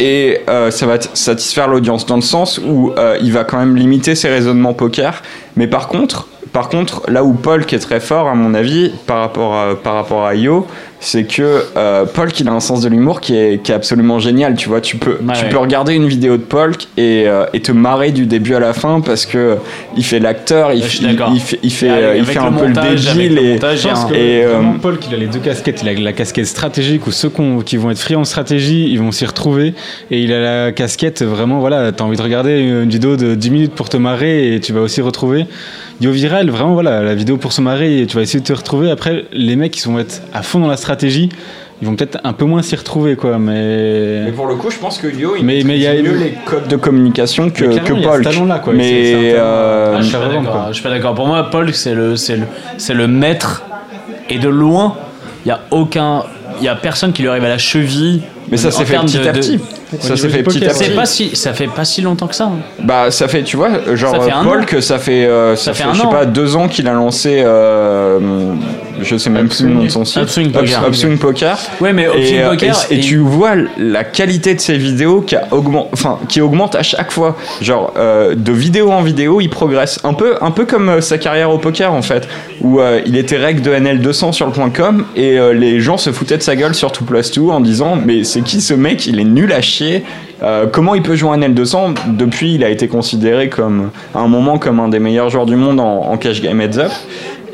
et 0.00 0.38
euh, 0.48 0.70
ça 0.72 0.86
va 0.86 0.96
satisfaire 1.14 1.68
l'audience 1.68 2.04
dans 2.06 2.16
le 2.16 2.22
sens 2.22 2.58
où 2.58 2.92
euh, 2.98 3.16
il 3.22 3.32
va 3.32 3.44
quand 3.44 3.58
même 3.58 3.76
limiter 3.76 4.14
ses 4.16 4.28
raisonnements 4.28 4.74
poker. 4.74 5.22
Mais 5.56 5.66
par 5.66 5.88
contre, 5.88 6.28
par 6.52 6.68
contre, 6.68 7.02
là 7.10 7.24
où 7.24 7.32
Paul 7.32 7.66
qui 7.66 7.74
est 7.74 7.78
très 7.80 8.00
fort 8.00 8.28
à 8.28 8.34
mon 8.34 8.54
avis 8.54 8.90
par 9.06 9.18
rapport 9.20 9.54
à, 9.54 9.74
par 9.74 9.94
rapport 9.94 10.24
à 10.24 10.34
Io, 10.34 10.66
c'est 11.00 11.24
que 11.24 11.62
euh, 11.76 12.04
Paul 12.06 12.30
il 12.40 12.48
a 12.48 12.52
un 12.52 12.60
sens 12.60 12.80
de 12.80 12.88
l'humour 12.88 13.20
qui 13.20 13.36
est, 13.36 13.62
qui 13.62 13.70
est 13.70 13.74
absolument 13.74 14.18
génial. 14.18 14.54
Tu 14.56 14.68
vois, 14.68 14.80
tu 14.80 14.96
peux, 14.96 15.18
tu 15.18 15.24
ouais. 15.24 15.48
peux 15.50 15.58
regarder 15.58 15.92
une 15.94 16.06
vidéo 16.08 16.36
de 16.38 16.42
Paul 16.42 16.72
et, 16.96 17.24
euh, 17.26 17.44
et 17.52 17.60
te 17.60 17.70
marrer 17.72 18.12
du 18.12 18.24
début 18.26 18.54
à 18.54 18.60
la 18.60 18.72
fin 18.72 19.00
parce 19.02 19.26
que 19.26 19.56
il 19.96 20.04
fait 20.04 20.18
l'acteur, 20.18 20.72
il, 20.72 20.78
il- 20.78 21.18
il 21.34 21.40
fait, 21.40 21.58
il 21.62 21.70
fait, 21.72 21.88
Avec- 21.90 22.04
euh, 22.04 22.16
il 22.16 22.24
fait 22.24 22.38
un 22.38 22.52
peu 22.52 22.66
montage, 22.68 23.06
le 23.08 23.12
débile 23.14 23.34
le 23.34 23.42
et, 23.42 23.52
montage, 23.54 23.78
il 23.78 23.82
Je 23.82 23.88
pense 23.88 24.04
que 24.06 24.14
et, 24.14 24.44
euh, 24.44 24.52
vraiment, 24.54 24.74
Paul, 24.80 24.98
qu'il 24.98 25.14
a 25.14 25.18
les 25.18 25.26
deux 25.26 25.40
casquettes. 25.40 25.82
Il 25.82 25.88
a 25.88 25.92
la 25.94 26.12
casquette 26.12 26.46
stratégique 26.46 27.06
où 27.06 27.12
ceux 27.12 27.30
qui 27.66 27.76
vont 27.76 27.90
être 27.90 27.98
friands 28.00 28.22
de 28.22 28.26
stratégie, 28.26 28.88
ils 28.90 28.98
vont 28.98 29.12
s'y 29.12 29.26
retrouver. 29.26 29.74
Et 30.10 30.20
il 30.22 30.32
a 30.32 30.64
la 30.66 30.72
casquette 30.72 31.22
vraiment, 31.22 31.58
voilà, 31.60 31.92
t'as 31.92 32.04
envie 32.04 32.16
de 32.16 32.22
regarder 32.22 32.58
une 32.60 32.88
vidéo 32.88 33.16
de 33.16 33.34
10 33.34 33.50
minutes 33.50 33.74
pour 33.74 33.88
te 33.90 33.96
marrer 33.98 34.54
et 34.54 34.60
tu 34.60 34.72
vas 34.72 34.80
aussi 34.80 35.00
retrouver. 35.02 35.45
Yo 36.00 36.10
Viral, 36.10 36.50
vraiment, 36.50 36.74
voilà, 36.74 37.02
la 37.02 37.14
vidéo 37.14 37.36
pour 37.38 37.52
se 37.52 37.60
marrer 37.60 38.00
et 38.02 38.06
tu 38.06 38.16
vas 38.16 38.22
essayer 38.22 38.40
de 38.40 38.44
te 38.44 38.52
retrouver. 38.52 38.90
Après, 38.90 39.24
les 39.32 39.56
mecs 39.56 39.72
qui 39.72 39.86
vont 39.88 39.98
être 39.98 40.20
à 40.34 40.42
fond 40.42 40.58
dans 40.60 40.68
la 40.68 40.76
stratégie, 40.76 41.30
ils 41.80 41.86
vont 41.88 41.94
peut-être 41.96 42.18
un 42.24 42.32
peu 42.32 42.44
moins 42.44 42.62
s'y 42.62 42.76
retrouver, 42.76 43.16
quoi. 43.16 43.38
Mais. 43.38 44.22
Mais 44.26 44.32
pour 44.32 44.46
le 44.46 44.54
coup, 44.56 44.70
je 44.70 44.78
pense 44.78 44.98
que 44.98 45.06
Yo, 45.08 45.36
il 45.38 45.44
Mais- 45.44 45.62
mais 45.64 45.76
il 45.76 45.82
y 45.82 45.86
a- 45.86 45.94
mieux 45.94 46.16
les 46.18 46.34
codes 46.44 46.68
de 46.68 46.76
communication 46.76 47.48
que, 47.50 47.64
Mais 47.64 47.80
que 47.80 47.92
il 47.94 48.00
y 48.00 48.04
a 48.04 48.08
Paul. 48.08 48.24
ce 48.24 48.28
talent-là, 48.30 48.58
quoi. 48.58 48.72
Mais 48.74 49.12
talent, 49.12 49.22
euh, 49.24 49.94
Ah, 49.96 50.00
je, 50.00 50.06
suis 50.06 50.12
pas 50.16 50.28
d'accord, 50.28 50.42
quoi. 50.52 50.64
je 50.68 50.72
suis 50.74 50.82
pas 50.82 50.90
d'accord. 50.90 51.14
Pour 51.14 51.26
moi, 51.26 51.48
Paul, 51.50 51.72
c'est 51.74 51.94
le, 51.94 52.16
c'est 52.16 52.36
le, 52.36 52.46
c'est 52.78 52.94
le 52.94 53.06
maître. 53.08 53.62
Et 54.28 54.38
de 54.38 54.48
loin, 54.48 54.96
il 55.44 55.48
y 55.48 55.52
a 55.52 55.60
aucun. 55.70 56.24
Il 56.60 56.64
y 56.64 56.68
a 56.68 56.74
personne 56.74 57.12
qui 57.12 57.22
lui 57.22 57.28
arrive 57.28 57.44
à 57.44 57.48
la 57.48 57.58
cheville. 57.58 58.22
Mais 58.50 58.56
ça 58.56 58.70
s'est 58.70 58.84
fait 58.84 58.96
petit 58.98 59.18
de- 59.18 59.28
à 59.28 59.32
petit. 59.32 59.60
Ça 60.00 60.16
s'est 60.16 60.28
fait 60.28 60.42
petit 60.42 60.64
à 60.66 60.70
petit. 60.70 60.90
pas 60.90 61.06
si, 61.06 61.36
ça 61.36 61.52
fait 61.54 61.68
pas 61.68 61.84
si 61.84 62.02
longtemps 62.02 62.26
que 62.26 62.34
ça. 62.34 62.44
hein. 62.46 62.58
Bah, 62.82 63.10
ça 63.10 63.28
fait, 63.28 63.42
tu 63.44 63.56
vois, 63.56 63.70
genre 63.94 64.14
Paul, 64.44 64.60
an. 64.62 64.64
que 64.64 64.80
ça 64.80 64.98
fait, 64.98 65.26
euh, 65.26 65.54
ça, 65.56 65.74
fait 65.74 65.84
je 65.92 65.98
sais 66.00 66.06
an. 66.06 66.10
pas, 66.10 66.26
deux 66.26 66.56
ans 66.56 66.66
qu'il 66.68 66.88
a 66.88 66.92
lancé, 66.92 67.42
euh, 67.44 68.18
je 69.00 69.16
sais 69.16 69.30
même 69.30 69.48
plus 69.48 69.62
le 69.64 69.70
nom 69.70 69.84
de 69.84 69.88
son 69.88 70.04
site. 70.04 70.22
Upswing 70.22 70.50
Poker. 70.50 70.80
Ups- 70.80 70.88
Upswing 70.88 71.18
Poker. 71.18 71.56
Ouais, 71.80 71.92
mais 71.92 72.06
Upswing 72.06 72.34
Et, 72.34 72.42
euh, 72.42 72.50
Poker, 72.50 72.76
et- 72.90 73.00
tu 73.00 73.18
vois 73.18 73.52
la 73.78 74.02
qualité 74.04 74.54
de 74.54 74.60
ses 74.60 74.76
vidéos 74.76 75.20
qui, 75.20 75.36
a 75.36 75.46
augmente, 75.52 75.88
enfin, 75.92 76.18
qui 76.28 76.40
augmente 76.40 76.74
à 76.74 76.82
chaque 76.82 77.12
fois. 77.12 77.36
Genre, 77.62 77.92
euh, 77.96 78.34
de 78.36 78.52
vidéo 78.52 78.90
en 78.90 79.02
vidéo, 79.02 79.40
il 79.40 79.48
progresse. 79.50 80.00
Un 80.04 80.14
peu, 80.14 80.34
un 80.40 80.50
peu 80.50 80.64
comme 80.66 80.88
euh, 80.88 81.00
sa 81.00 81.18
carrière 81.18 81.50
au 81.50 81.58
poker, 81.58 81.92
en 81.92 82.02
fait, 82.02 82.26
où 82.60 82.80
euh, 82.80 83.00
il 83.06 83.16
était 83.16 83.36
règle 83.36 83.62
de 83.62 83.70
NL200 83.72 84.32
sur 84.32 84.46
le 84.46 84.52
point 84.52 84.70
.com 84.70 85.04
et 85.14 85.38
les 85.54 85.80
gens 85.80 85.96
se 85.96 86.10
foutaient 86.10 86.38
de 86.38 86.42
sa 86.42 86.56
gueule 86.56 86.74
sur 86.74 86.90
tout 86.92 87.04
plus 87.04 87.30
tout 87.30 87.50
en 87.50 87.60
disant 87.60 87.96
Mais 88.04 88.24
c'est 88.36 88.42
qui 88.42 88.60
ce 88.60 88.74
mec? 88.74 89.06
Il 89.06 89.18
est 89.18 89.24
nul 89.24 89.52
à 89.52 89.60
chier. 89.62 90.04
Euh, 90.42 90.66
comment 90.70 90.94
il 90.94 91.02
peut 91.02 91.16
jouer 91.16 91.30
un 91.30 91.40
L200 91.40 91.94
Depuis, 92.16 92.54
il 92.54 92.64
a 92.64 92.68
été 92.68 92.88
considéré 92.88 93.48
comme, 93.48 93.90
à 94.14 94.18
un 94.20 94.28
moment 94.28 94.58
comme 94.58 94.80
un 94.80 94.88
des 94.88 94.98
meilleurs 94.98 95.30
joueurs 95.30 95.46
du 95.46 95.56
monde 95.56 95.80
en, 95.80 96.02
en 96.12 96.16
cash 96.18 96.42
game 96.42 96.60
heads 96.60 96.78
up. 96.78 96.90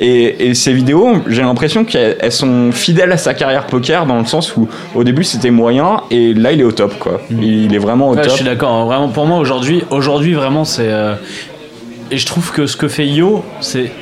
Et, 0.00 0.48
et 0.48 0.54
ces 0.54 0.72
vidéos, 0.72 1.18
j'ai 1.28 1.42
l'impression 1.42 1.84
qu'elles 1.84 2.16
elles 2.18 2.32
sont 2.32 2.72
fidèles 2.72 3.12
à 3.12 3.16
sa 3.16 3.34
carrière 3.34 3.66
poker 3.66 4.04
dans 4.06 4.18
le 4.18 4.24
sens 4.24 4.56
où 4.56 4.66
au 4.96 5.04
début 5.04 5.22
c'était 5.22 5.52
moyen 5.52 6.00
et 6.10 6.34
là 6.34 6.50
il 6.50 6.60
est 6.60 6.64
au 6.64 6.72
top 6.72 6.98
quoi. 6.98 7.20
Il, 7.30 7.66
il 7.66 7.72
est 7.74 7.78
vraiment 7.78 8.08
au 8.08 8.14
Ouais, 8.16 8.22
je 8.24 8.28
top. 8.28 8.36
suis 8.36 8.44
d'accord. 8.44 8.72
hein. 8.72 8.84
Vraiment, 8.86 9.08
pour 9.10 9.26
moi, 9.26 9.38
aujourd'hui, 9.38 9.84
aujourd'hui 9.90 10.34
vraiment, 10.34 10.64
c'est. 10.64 10.88
euh, 10.90 11.14
Et 12.10 12.18
je 12.18 12.26
trouve 12.26 12.50
que 12.50 12.66
ce 12.66 12.76
que 12.76 12.88
fait 12.88 13.06
Yo, 13.06 13.44
c'est 13.60 13.92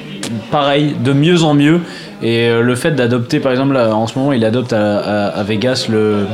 pareil, 0.51 0.95
de 1.05 1.13
mieux 1.13 1.43
en 1.43 1.53
mieux. 1.53 1.81
Et 2.23 2.49
euh, 2.49 2.63
le 2.63 2.75
fait 2.77 2.93
d'adopter, 2.93 3.39
par 3.41 3.53
exemple, 3.53 3.75
là, 3.75 3.95
en 3.95 4.07
ce 4.07 4.19
moment, 4.19 4.33
il 4.33 4.45
adopte 4.45 4.73
à, 4.73 4.99
à- 4.99 5.27
à 5.39 5.43
Vegas 5.43 5.87
le, 5.91 6.27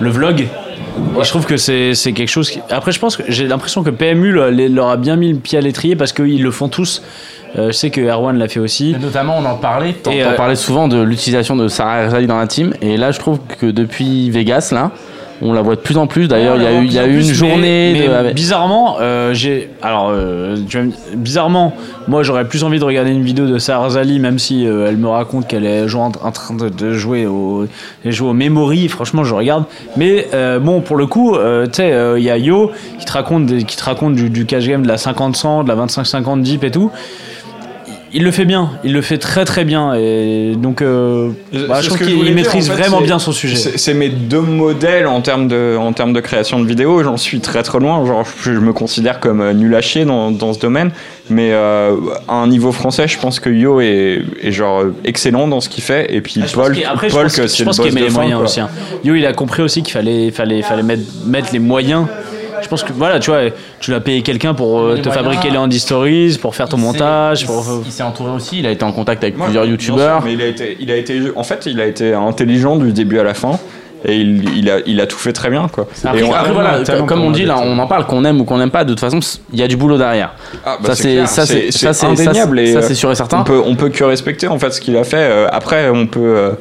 le 0.00 0.10
vlog. 0.10 0.40
Et 0.42 1.22
je 1.24 1.28
trouve 1.28 1.46
que 1.46 1.56
c'est 1.56 1.92
quelque 2.12 2.28
chose 2.28 2.50
qui... 2.50 2.60
Après, 2.70 2.92
je 2.92 2.98
pense 2.98 3.16
que 3.16 3.22
j'ai 3.28 3.46
l'impression 3.46 3.82
que 3.82 3.90
PMU 3.90 4.36
les- 4.50 4.68
leur 4.68 4.88
a 4.88 4.96
bien 4.96 5.16
mis 5.16 5.32
le 5.32 5.38
pied 5.38 5.58
à 5.58 5.60
l'étrier 5.60 5.96
parce 5.96 6.12
qu'ils 6.12 6.42
le 6.42 6.50
font 6.50 6.68
tous. 6.68 7.02
Euh, 7.56 7.68
je 7.68 7.72
sais 7.72 7.90
que 7.90 8.00
Erwan 8.00 8.36
l'a 8.36 8.48
fait 8.48 8.60
aussi. 8.60 8.90
Et 8.90 8.98
notamment, 8.98 9.36
on 9.38 9.44
en 9.44 9.54
parlait, 9.56 9.94
on 10.06 10.10
Et, 10.10 10.22
euh, 10.22 10.32
parlait 10.34 10.54
souvent 10.56 10.86
de 10.86 11.00
l'utilisation 11.00 11.56
de 11.56 11.66
Sarah 11.68 12.02
Erzali 12.02 12.26
dans 12.26 12.36
la 12.38 12.46
team. 12.46 12.74
Et 12.82 12.96
là, 12.96 13.10
je 13.10 13.18
trouve 13.18 13.38
que 13.58 13.66
depuis 13.66 14.28
Vegas, 14.30 14.70
là, 14.72 14.90
on 15.40 15.52
la 15.52 15.62
voit 15.62 15.76
de 15.76 15.80
plus 15.80 15.96
en 15.96 16.06
plus. 16.06 16.26
D'ailleurs, 16.28 16.56
il 16.56 16.62
y 16.62 16.66
a 16.66 16.72
eu, 16.80 16.84
il 16.84 16.92
y 16.92 16.98
a 16.98 17.06
eu 17.06 17.20
une 17.20 17.32
journée. 17.32 17.92
Mais, 17.92 18.02
de- 18.02 18.08
mais 18.08 18.14
avec- 18.14 18.34
bizarrement, 18.34 18.96
euh, 19.00 19.32
j'ai. 19.34 19.70
Alors, 19.82 20.10
euh, 20.10 20.56
tu 20.68 20.78
vas 20.78 20.84
me- 20.84 20.92
bizarrement, 21.16 21.72
moi 22.08 22.22
j'aurais 22.22 22.46
plus 22.46 22.64
envie 22.64 22.78
de 22.78 22.84
regarder 22.84 23.10
une 23.10 23.22
vidéo 23.22 23.46
de 23.46 23.58
Sarah 23.58 23.84
Arzali, 23.84 24.18
même 24.18 24.38
si 24.38 24.66
euh, 24.66 24.86
elle 24.88 24.96
me 24.96 25.08
raconte 25.08 25.46
qu'elle 25.46 25.64
est 25.64 25.92
en, 25.94 26.10
train 26.10 26.54
de, 26.54 26.92
jouer 26.92 27.26
au, 27.26 27.66
de 28.04 28.10
jouer 28.10 28.28
au 28.28 28.32
memory. 28.34 28.88
Franchement, 28.88 29.24
je 29.24 29.34
regarde. 29.34 29.64
Mais 29.96 30.26
euh, 30.34 30.58
bon, 30.58 30.80
pour 30.80 30.96
le 30.96 31.06
coup, 31.06 31.34
euh, 31.36 31.66
tu 31.66 31.74
sais, 31.74 31.92
il 32.16 32.22
y 32.24 32.30
a 32.30 32.38
Yo 32.38 32.70
qui 32.98 33.04
te 33.04 33.12
raconte, 33.12 33.46
des- 33.46 33.62
qui 33.64 33.76
te 33.76 33.84
raconte 33.84 34.14
du, 34.14 34.30
du 34.30 34.46
cash 34.46 34.66
game 34.66 34.82
de 34.82 34.88
la 34.88 34.96
50-100, 34.96 35.62
de 35.64 35.68
la 35.68 35.76
25-50 35.76 36.42
deep 36.42 36.64
et 36.64 36.70
tout. 36.70 36.90
Il 38.14 38.24
le 38.24 38.30
fait 38.30 38.46
bien, 38.46 38.70
il 38.84 38.94
le 38.94 39.02
fait 39.02 39.18
très 39.18 39.44
très 39.44 39.64
bien 39.64 39.92
et 39.94 40.54
donc 40.56 40.80
euh, 40.80 41.28
bah, 41.68 41.76
C'est 41.76 41.82
je 41.82 41.86
trouve 41.88 41.98
que 41.98 42.04
qu'il 42.04 42.34
maîtrise 42.34 42.70
en 42.70 42.74
fait, 42.74 42.80
vraiment 42.82 42.98
c'est- 43.00 43.04
bien 43.04 43.18
son 43.18 43.32
sujet. 43.32 43.56
C'est 43.56 43.76
c'est 43.78 43.92
mes 43.92 44.08
deux 44.08 44.40
modèles 44.40 45.06
en 45.06 45.20
termes 45.20 45.46
de, 45.46 45.76
en 45.78 45.92
termes 45.92 46.14
de 46.14 46.20
création 46.20 46.58
de 46.58 46.66
vidéos. 46.66 47.02
J'en 47.02 47.18
suis 47.18 47.40
très 47.40 47.62
très 47.62 47.78
loin. 47.78 48.04
Genre, 48.06 48.24
je, 48.42 48.54
je 48.54 48.58
me 48.58 48.72
considère 48.72 49.20
comme 49.20 49.42
euh, 49.42 49.52
nul 49.52 49.74
à 49.74 49.82
chier 49.82 50.06
dans, 50.06 50.30
dans 50.30 50.54
ce 50.54 50.58
domaine. 50.58 50.90
Mais 51.28 51.50
euh, 51.52 51.96
à 52.28 52.34
un 52.36 52.46
niveau 52.46 52.72
français, 52.72 53.06
je 53.06 53.18
pense 53.18 53.40
que 53.40 53.50
Yo 53.50 53.82
est, 53.82 54.22
est 54.42 54.52
genre 54.52 54.84
excellent 55.04 55.46
dans 55.46 55.60
ce 55.60 55.68
qu'il 55.68 55.84
fait. 55.84 56.06
Et 56.14 56.22
puis 56.22 56.40
Ah, 56.42 56.46
Paul, 56.54 56.72
qu'il- 56.74 56.84
après, 56.86 57.10
je 57.10 57.14
Paul 57.14 57.24
pense, 57.24 57.36
que 57.36 57.42
que- 57.42 57.46
c'est 57.48 57.56
je 57.58 57.62
le 57.64 57.66
pense 57.66 57.78
met 57.80 57.90
de 57.90 57.94
les 57.96 58.08
fin, 58.08 58.14
moyens 58.14 58.36
quoi. 58.38 58.44
aussi. 58.46 58.60
hein. 58.60 58.70
Yo, 59.04 59.14
il 59.16 59.26
a 59.26 59.34
compris 59.34 59.60
aussi 59.62 59.82
qu'il 59.82 59.92
fallait, 59.92 60.30
fallait, 60.30 60.62
fallait 60.62 60.82
mettre, 60.82 61.02
mettre 61.26 61.48
les 61.52 61.58
moyens. 61.58 62.06
Je 62.62 62.68
pense 62.68 62.82
que 62.82 62.92
voilà, 62.92 63.18
tu 63.20 63.30
vois, 63.30 63.40
tu 63.80 63.90
l'as 63.90 64.00
payé 64.00 64.22
quelqu'un 64.22 64.54
pour 64.54 64.78
euh, 64.80 64.96
te 64.96 65.08
moyens, 65.08 65.14
fabriquer 65.14 65.50
les 65.50 65.58
Andy 65.58 65.78
Stories, 65.78 66.38
pour 66.40 66.54
faire 66.54 66.68
ton 66.68 66.76
Il 66.76 66.82
montage. 66.82 67.42
il 67.42 67.46
Pour... 67.46 67.62
s'est- 67.64 67.70
Il 67.86 67.92
s'est 67.92 68.02
entouré 68.02 68.30
aussi. 68.32 68.58
Il 68.58 68.66
a 68.66 68.70
été 68.70 68.84
en 68.84 68.92
contact 68.92 69.22
avec 69.22 69.36
Ouais, 69.38 69.44
plusieurs 69.44 69.64
youtubeurs. 69.64 70.22
Mais 70.24 70.32
il 70.34 70.42
a 70.42 70.46
été, 70.46 70.76
il 70.80 70.90
a 70.90 70.96
été, 70.96 71.20
en 71.36 71.42
fait, 71.44 71.66
il 71.66 71.80
a 71.80 71.86
été 71.86 72.12
intelligent 72.14 72.76
du 72.76 72.92
début 72.92 73.18
à 73.18 73.24
la 73.24 73.34
fin. 73.34 73.58
Et 74.04 74.14
il, 74.14 74.56
il, 74.56 74.70
a, 74.70 74.76
il 74.86 75.00
a 75.00 75.08
tout 75.08 75.18
fait 75.18 75.32
très 75.32 75.50
bien, 75.50 75.66
quoi. 75.66 75.88
Après, 76.04 76.20
Et 76.20 76.22
on- 76.22 76.32
après, 76.32 76.46
on 76.46 76.50
a 76.50 76.54
voilà, 76.54 76.74
un 76.76 76.82
talent 76.84 77.04
comme 77.04 77.22
on 77.22 77.32
dit 77.32 77.44
là, 77.44 77.58
on 77.60 77.76
en 77.80 77.86
parle, 77.88 78.06
qu'on 78.06 78.24
aime 78.24 78.40
ou 78.40 78.44
qu'on 78.44 78.58
n'aime 78.58 78.70
pas, 78.70 78.84
de 78.84 78.90
toute 78.90 79.00
façon, 79.00 79.18
il 79.52 79.58
y 79.58 79.62
a 79.64 79.66
du 79.66 79.76
boulot 79.76 79.98
derrière. 79.98 80.34
Ah, 80.64 80.78
bah, 80.80 80.90
ça, 80.90 80.94
c'est 80.94 81.26
ça, 81.72 81.92
ça, 81.92 82.06
indéniable. 82.06 82.58
c'est- 82.58 82.64
et, 82.64 82.72
ça, 82.74 82.78
euh, 82.78 82.82
c'est 82.82 82.94
sûr 82.94 83.10
et 83.10 83.16
certain. 83.16 83.40
On 83.40 83.44
peut, 83.44 83.60
on 83.64 83.74
peut 83.74 83.88
que 83.88 84.04
respecter 84.04 84.46
en 84.46 84.56
fait 84.60 84.70
ce 84.70 84.80
qu'il 84.80 84.96
a 84.96 85.02
fait. 85.02 85.16
Euh, 85.16 85.48
Après, 85.50 85.90
on 85.90 86.06
peut. 86.06 86.52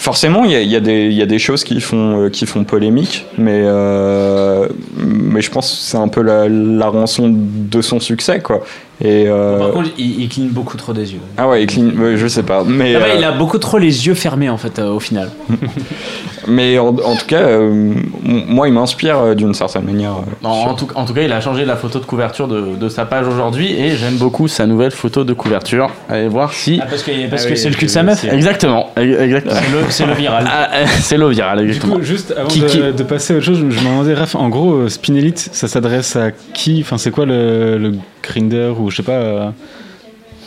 Forcément, 0.00 0.46
il 0.46 0.52
y 0.52 0.56
a, 0.56 0.62
y, 0.62 0.80
des- 0.80 1.08
il 1.08 1.12
y 1.12 1.20
a 1.20 1.26
des 1.26 1.38
choses 1.38 1.62
qui 1.62 1.78
font, 1.78 2.22
euh, 2.24 2.28
qui 2.30 2.46
font 2.46 2.64
polémique, 2.64 3.26
mais, 3.36 3.60
euh, 3.64 4.66
mais 4.96 5.42
je 5.42 5.50
pense 5.50 5.70
que 5.70 5.76
c'est 5.76 5.98
un 5.98 6.08
peu 6.08 6.22
la, 6.22 6.48
la 6.48 6.88
rançon 6.88 7.30
de 7.30 7.82
son 7.82 8.00
succès, 8.00 8.40
quoi. 8.40 8.64
Et, 9.02 9.24
euh, 9.28 9.58
Par 9.58 9.72
contre, 9.72 9.90
il, 9.98 10.22
il 10.22 10.28
cligne 10.30 10.48
beaucoup 10.48 10.78
trop 10.78 10.94
des 10.94 11.12
yeux. 11.12 11.20
ah 11.36 11.48
ouais, 11.48 11.62
il 11.62 11.66
cligne- 11.66 12.16
je 12.16 12.26
sais 12.28 12.42
pas. 12.42 12.64
Mais, 12.66 12.94
Ah 12.96 13.00
bah, 13.00 13.06
il 13.14 13.22
a 13.24 13.32
beaucoup 13.32 13.58
trop 13.58 13.76
les 13.76 14.06
yeux 14.06 14.14
fermés 14.14 14.48
en 14.48 14.56
fait 14.56 14.78
euh, 14.78 14.88
au 14.90 15.00
final. 15.00 15.30
mais 16.50 16.78
en, 16.78 16.88
en 16.88 17.16
tout 17.16 17.26
cas, 17.26 17.40
euh, 17.42 17.94
moi, 18.24 18.68
il 18.68 18.74
m'inspire 18.74 19.18
euh, 19.18 19.34
d'une 19.34 19.54
certaine 19.54 19.84
manière. 19.84 20.12
euh, 20.12 20.46
En, 20.46 20.60
sur- 20.62 20.70
en 20.70 20.74
tout, 20.74 20.88
en 20.94 21.04
tout 21.04 21.14
cas, 21.14 21.22
il 21.22 21.32
a 21.32 21.40
changé 21.40 21.64
la 21.64 21.76
photo 21.76 21.98
de 21.98 22.04
couverture 22.04 22.48
de, 22.48 22.76
de 22.76 22.88
sa 22.88 23.04
page 23.06 23.26
aujourd'hui 23.26 23.72
et 23.72 23.92
j'aime 23.96 24.16
beaucoup 24.16 24.48
sa 24.48 24.66
nouvelle 24.66 24.90
photo 24.90 25.24
de 25.24 25.32
couverture. 25.32 25.90
Allez 26.08 26.28
voir 26.28 26.52
si. 26.52 26.78
parce 26.78 27.02
que 27.02 27.28
parce 27.30 27.42
Ah 27.44 27.46
que 27.46 27.52
oui, 27.52 27.58
c'est 27.58 27.68
le 27.70 27.74
cul 27.76 27.86
de 27.86 27.90
sa 27.90 28.02
meuf. 28.02 28.24
Exactement, 28.24 28.90
exactement. 28.96 29.54
C'est 29.60 29.70
le, 29.72 29.78
c'est 29.90 30.06
le 30.06 30.12
viral. 30.22 30.44
Ah, 30.46 30.68
c'est 31.00 31.16
l'eau 31.16 31.28
virale, 31.30 31.58
Du 31.60 31.66
exactement. 31.68 31.96
coup, 31.96 32.02
juste 32.02 32.34
avant 32.36 32.48
Qui- 32.48 32.60
de, 32.60 32.66
qui- 32.66 32.78
de 32.92 33.02
passer 33.02 33.34
à 33.34 33.36
autre 33.36 33.46
chose, 33.46 33.58
je 33.60 33.64
me 33.64 33.70
demandais, 33.72 34.14
Raph, 34.14 34.34
en 34.34 34.48
gros, 34.48 34.88
Spinelite, 34.88 35.38
ça 35.52 35.68
s'adresse 35.68 36.16
à 36.16 36.30
qui? 36.32 36.80
Enfin, 36.82 36.98
c'est 36.98 37.10
quoi 37.10 37.24
le, 37.26 37.78
le 37.78 37.94
grinder 38.22 38.72
ou 38.78 38.90
je 38.90 38.96
sais 38.96 39.02
pas 39.02 39.12
euh, 39.12 39.48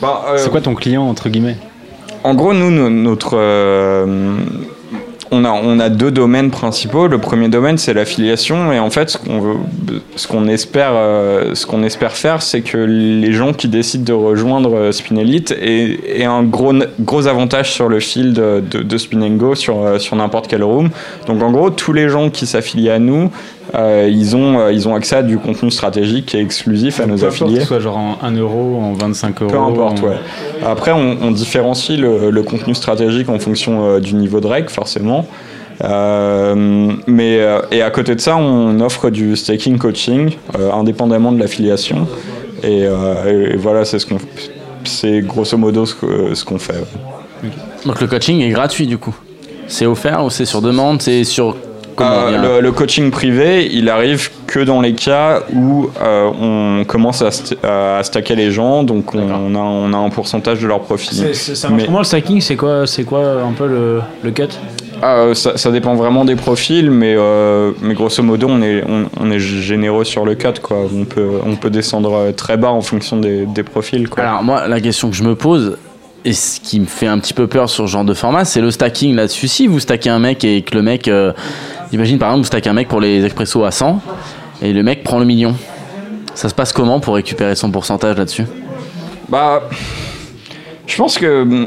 Bah, 0.00 0.24
euh, 0.28 0.38
C'est 0.38 0.50
quoi 0.50 0.60
ton 0.60 0.74
client 0.74 1.02
entre 1.08 1.28
guillemets? 1.28 1.56
En 2.22 2.34
gros, 2.34 2.54
nous, 2.54 2.70
no- 2.70 2.88
notre, 2.90 3.32
euh, 3.36 4.36
on, 5.30 5.44
a, 5.80 5.88
deux 5.88 6.10
domaines 6.10 6.50
principaux. 6.50 7.06
Le 7.06 7.18
premier 7.18 7.48
domaine, 7.48 7.78
c'est 7.78 7.94
l'affiliation. 7.94 8.72
Et 8.72 8.78
en 8.78 8.90
fait, 8.90 9.10
ce 9.10 10.26
qu'on 10.28 10.48
euh, 10.48 11.84
espère 11.84 12.16
faire, 12.16 12.42
c'est 12.42 12.60
que 12.62 12.78
les 12.78 13.32
gens 13.32 13.52
qui 13.52 13.68
décident 13.68 14.04
de 14.04 14.12
rejoindre 14.12 14.76
euh, 14.76 14.92
Spinelite 14.92 15.52
aient, 15.52 15.98
aient 16.20 16.24
un 16.24 16.42
gros, 16.42 17.26
avantage 17.26 17.72
sur 17.72 17.88
le 17.88 18.00
fil 18.00 18.32
de, 18.32 18.62
de, 18.70 18.82
de 18.82 18.98
Spin 18.98 19.28
Go 19.36 19.54
sur, 19.54 19.82
euh, 19.82 19.98
sur 19.98 20.16
n'importe 20.16 20.48
quel 20.48 20.62
room. 20.62 20.90
Donc, 21.26 21.42
en 21.42 21.50
gros, 21.50 21.70
tous 21.70 21.92
les 21.92 22.08
gens 22.08 22.30
qui 22.30 22.46
s'affilient 22.46 22.90
à 22.90 22.98
nous, 22.98 23.30
euh, 23.74 24.08
ils, 24.10 24.36
ont, 24.36 24.58
euh, 24.60 24.72
ils 24.72 24.88
ont 24.88 24.94
accès 24.94 25.16
à 25.16 25.22
du 25.22 25.38
contenu 25.38 25.70
stratégique 25.70 26.26
qui 26.26 26.36
est 26.36 26.40
exclusif 26.42 27.00
à 27.00 27.06
nos 27.06 27.16
Peu 27.16 27.24
importe 27.26 27.42
affiliés. 27.42 27.54
que 27.56 27.62
ce 27.62 27.66
soit 27.68 27.80
genre 27.80 27.96
en 27.96 28.18
1 28.22 28.32
euro, 28.36 28.78
en 28.80 28.92
25 28.92 29.42
euros. 29.42 29.50
Peu 29.50 29.58
importe, 29.58 30.00
en- 30.00 30.06
ouais. 30.06 30.16
Après, 30.64 30.92
on, 30.92 31.16
on 31.22 31.30
différencie 31.30 31.98
le, 31.98 32.30
le 32.30 32.42
contenu 32.42 32.74
stratégique 32.74 33.28
en 33.28 33.38
fonction 33.38 33.84
euh, 33.84 34.00
du 34.00 34.14
niveau 34.14 34.40
de 34.40 34.46
règle, 34.46 34.68
forcément. 34.68 35.26
Euh, 35.82 36.92
mais, 37.06 37.38
euh, 37.40 37.60
et 37.72 37.82
à 37.82 37.90
côté 37.90 38.14
de 38.14 38.20
ça, 38.20 38.36
on 38.36 38.78
offre 38.80 39.10
du 39.10 39.36
staking 39.36 39.78
coaching, 39.78 40.30
euh, 40.58 40.70
indépendamment 40.72 41.32
de 41.32 41.38
l'affiliation. 41.40 42.06
Et, 42.62 42.84
euh, 42.86 43.50
et 43.52 43.56
voilà, 43.56 43.84
c'est 43.84 43.98
ce 43.98 44.06
qu'on, 44.06 44.18
c'est 44.84 45.20
grosso 45.20 45.56
modo 45.58 45.84
ce, 45.86 45.94
que- 45.94 46.34
ce 46.34 46.44
qu'on 46.44 46.58
fait. 46.58 46.74
ouais. 46.74 47.50
Donc 47.84 48.00
le 48.00 48.06
coaching 48.06 48.40
est 48.40 48.50
gratuit 48.50 48.86
du 48.86 48.96
coup. 48.98 49.14
C'est 49.66 49.86
offert 49.86 50.24
ou 50.24 50.30
c'est 50.30 50.44
sur 50.44 50.62
demande? 50.62 51.02
C'est 51.02 51.24
sur. 51.24 51.56
Euh, 52.00 52.30
dit, 52.30 52.46
le, 52.46 52.60
le 52.60 52.72
coaching 52.72 53.10
privé, 53.10 53.68
il 53.72 53.88
arrive 53.88 54.30
que 54.46 54.60
dans 54.60 54.80
les 54.80 54.94
cas 54.94 55.42
où 55.54 55.88
euh, 56.02 56.30
on 56.40 56.84
commence 56.84 57.22
à, 57.22 57.28
st- 57.30 57.56
à 57.66 58.02
stacker 58.02 58.34
les 58.36 58.50
gens, 58.50 58.82
donc 58.84 59.14
on, 59.14 59.30
a, 59.30 59.58
on 59.58 59.92
a 59.92 59.96
un 59.96 60.10
pourcentage 60.10 60.60
de 60.60 60.66
leur 60.66 60.80
profit. 60.80 61.14
Ça 61.34 61.68
marche 61.68 61.80
Mais- 61.82 61.86
comment 61.86 61.98
le 61.98 62.04
stacking 62.04 62.40
C'est 62.40 62.56
quoi, 62.56 62.86
c'est 62.86 63.04
quoi 63.04 63.42
un 63.42 63.52
peu 63.52 63.66
le, 63.66 64.00
le 64.22 64.30
cut? 64.30 64.48
Ah, 65.02 65.16
euh, 65.16 65.34
ça, 65.34 65.56
ça 65.56 65.70
dépend 65.70 65.94
vraiment 65.96 66.24
des 66.24 66.36
profils, 66.36 66.90
mais, 66.90 67.14
euh, 67.16 67.72
mais 67.82 67.94
grosso 67.94 68.22
modo, 68.22 68.46
on 68.48 68.62
est, 68.62 68.82
on, 68.88 69.06
on 69.20 69.30
est 69.30 69.38
généreux 69.40 70.04
sur 70.04 70.24
le 70.24 70.34
cut. 70.34 70.60
Quoi. 70.62 70.78
On, 70.94 71.04
peut, 71.04 71.28
on 71.44 71.56
peut 71.56 71.70
descendre 71.70 72.30
très 72.32 72.56
bas 72.56 72.70
en 72.70 72.80
fonction 72.80 73.16
des, 73.18 73.44
des 73.46 73.62
profils. 73.64 74.08
Quoi. 74.08 74.22
Alors 74.24 74.42
moi, 74.42 74.66
la 74.68 74.80
question 74.80 75.10
que 75.10 75.16
je 75.16 75.24
me 75.24 75.34
pose, 75.34 75.76
et 76.24 76.32
ce 76.32 76.58
qui 76.58 76.80
me 76.80 76.86
fait 76.86 77.06
un 77.06 77.18
petit 77.18 77.34
peu 77.34 77.46
peur 77.48 77.68
sur 77.68 77.84
ce 77.86 77.90
genre 77.92 78.04
de 78.04 78.14
format, 78.14 78.46
c'est 78.46 78.62
le 78.62 78.70
stacking 78.70 79.14
là-dessus. 79.14 79.46
Si 79.46 79.66
vous 79.66 79.78
stackez 79.78 80.08
un 80.08 80.20
mec 80.20 80.42
et 80.42 80.62
que 80.62 80.74
le 80.74 80.80
mec, 80.80 81.06
euh, 81.08 81.32
imagine 81.92 82.18
par 82.18 82.28
exemple, 82.30 82.40
vous 82.42 82.46
stackez 82.46 82.68
un 82.70 82.74
mec 82.74 82.88
pour 82.88 83.00
les 83.00 83.24
expressos 83.24 83.64
à 83.64 83.70
100 83.70 84.00
et 84.62 84.72
le 84.72 84.82
mec 84.82 85.02
prend 85.04 85.18
le 85.18 85.24
million. 85.24 85.54
Ça 86.34 86.48
se 86.48 86.54
passe 86.54 86.72
comment 86.72 86.98
pour 87.00 87.14
récupérer 87.14 87.54
son 87.54 87.70
pourcentage 87.70 88.16
là-dessus? 88.16 88.44
Bah, 89.28 89.62
je 90.86 90.96
pense 90.96 91.18
que. 91.18 91.66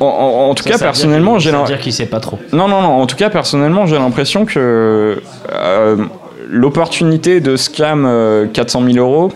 En, 0.00 0.04
en- 0.04 0.50
en 0.50 0.54
tout 0.54 0.62
Ça, 0.64 0.70
cas, 0.70 0.78
ça 0.78 0.84
personnellement, 0.84 1.38
j'ai 1.38 1.50
ça 1.50 1.56
veut 1.56 1.62
l'im- 1.62 1.66
dire 1.68 1.80
qu'il 1.80 1.92
sait 1.92 2.04
pas 2.06 2.20
trop. 2.20 2.38
Non, 2.52 2.68
non, 2.68 2.82
non. 2.82 3.00
En 3.00 3.06
tout 3.06 3.16
cas, 3.16 3.30
personnellement, 3.30 3.86
j'ai 3.86 3.96
l'impression 3.98 4.44
que 4.44 5.22
euh, 5.52 5.96
l'opportunité 6.50 7.40
de 7.40 7.56
scam 7.56 8.04
euh, 8.06 8.46
400 8.52 8.82
000 8.92 8.98
euros, 8.98 9.32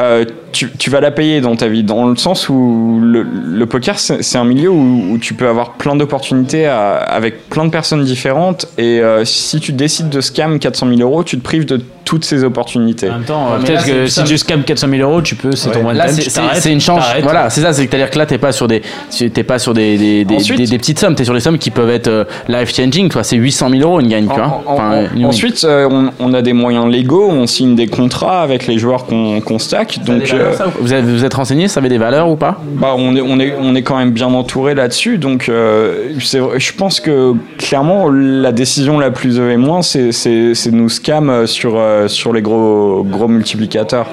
euh, 0.00 0.24
tu, 0.52 0.90
vas 0.90 1.00
la 1.00 1.10
payer 1.10 1.40
dans 1.40 1.56
ta 1.56 1.68
vie, 1.68 1.82
dans 1.82 2.06
le 2.06 2.16
sens 2.16 2.48
où 2.48 3.00
le, 3.02 3.64
poker, 3.66 3.98
c'est 3.98 4.36
un 4.36 4.44
milieu 4.44 4.70
où, 4.70 5.18
tu 5.20 5.34
peux 5.34 5.48
avoir 5.48 5.74
plein 5.74 5.96
d'opportunités 5.96 6.66
avec 6.66 7.48
plein 7.48 7.64
de 7.64 7.70
personnes 7.70 8.04
différentes. 8.04 8.66
Et 8.78 9.00
euh, 9.00 9.24
si 9.24 9.60
tu 9.60 9.72
décides 9.72 10.08
de 10.08 10.20
scam 10.20 10.58
400 10.58 10.88
000 10.88 11.00
euros, 11.00 11.24
tu 11.24 11.38
te 11.38 11.42
prives 11.42 11.64
de 11.64 11.80
toutes 12.04 12.24
ces 12.24 12.44
opportunités. 12.44 13.08
En 13.10 13.14
même 13.14 13.22
temps, 13.24 13.46
Ouais, 13.46 13.56
euh, 13.60 13.64
peut-être 13.64 13.84
que 13.86 14.06
si 14.06 14.24
tu 14.24 14.38
scams 14.38 14.62
400 14.64 14.88
000 14.90 15.08
euros, 15.08 15.22
tu 15.22 15.34
peux, 15.34 15.52
c'est 15.52 15.70
ton 15.70 15.86
one 15.88 15.96
Là, 15.96 16.08
time, 16.12 16.22
c'est- 16.54 16.72
une 16.72 16.80
chance. 16.80 17.04
Voilà, 17.22 17.50
c'est 17.50 17.60
ça. 17.60 17.72
C'est 17.72 17.92
à 17.94 17.96
dire 17.96 18.10
que 18.10 18.18
là, 18.18 18.26
t'es 18.26 18.38
pas 18.38 18.52
sur 18.52 18.68
des, 18.68 18.82
tu- 19.16 19.30
t'es 19.30 19.42
pas 19.44 19.58
sur 19.58 19.74
des, 19.74 19.96
des, 19.96 20.24
des, 20.24 20.36
Ensuite- 20.36 20.58
des- 20.58 20.66
des 20.66 20.78
petites 20.78 20.98
sommes. 20.98 21.14
T'es 21.14 21.24
sur 21.24 21.34
des 21.34 21.40
sommes 21.40 21.58
qui 21.58 21.70
peuvent 21.70 21.90
être 21.90 22.26
life 22.48 22.74
changing. 22.74 23.08
Toi, 23.08 23.22
c'est 23.24 23.36
800 23.36 23.68
000 23.70 23.82
euros 23.82 24.00
une 24.00 24.08
gagne, 24.08 24.26
tu 24.26 24.34
vois. 24.34 24.62
En- 24.66 24.70
en- 24.70 24.74
Enfin, 24.74 25.04
en- 25.12 25.16
une- 25.16 25.26
ensuite, 25.26 25.64
euh, 25.64 25.88
on, 25.90 26.10
on 26.18 26.34
a 26.34 26.42
des 26.42 26.52
moyens 26.52 26.86
légaux, 26.88 27.28
on 27.30 27.46
signe 27.46 27.74
des 27.74 27.86
contrats 27.86 28.42
avec 28.42 28.66
les 28.66 28.78
joueurs 28.78 29.06
qu'on 29.06 29.40
qu'on 29.40 29.58
stack. 29.58 30.00
Donc, 30.04 30.26
valeurs, 30.26 30.60
euh, 30.60 30.64
vous, 30.80 30.92
avez- 30.92 31.02
vous 31.02 31.24
êtes 31.24 31.34
renseigné, 31.34 31.68
ça 31.68 31.80
avait 31.80 31.88
des 31.88 31.98
valeurs 31.98 32.28
ou 32.28 32.36
pas? 32.36 32.60
bah, 32.74 32.94
on, 32.96 33.14
est, 33.16 33.20
on, 33.20 33.38
est, 33.40 33.54
on 33.60 33.74
est 33.74 33.82
quand 33.82 33.96
même 33.98 34.10
bien 34.12 34.26
entouré 34.28 34.74
là-dessus. 34.74 35.18
Donc, 35.18 35.48
euh, 35.48 36.10
je 36.18 36.72
pense 36.72 37.00
que 37.00 37.32
clairement, 37.58 38.08
la 38.10 38.52
décision 38.52 38.98
la 38.98 39.10
plus 39.10 39.38
et 39.38 39.56
moins, 39.56 39.82
c'est 39.82 40.12
c'est- 40.12 40.54
c'est 40.54 40.70
de 40.70 40.76
nous 40.76 40.88
scam 40.88 41.30
euh, 41.30 41.46
sur, 41.46 41.76
euh, 41.92 42.08
sur 42.08 42.32
les 42.32 42.42
gros, 42.42 43.04
gros 43.04 43.28
multiplicateurs. 43.28 44.06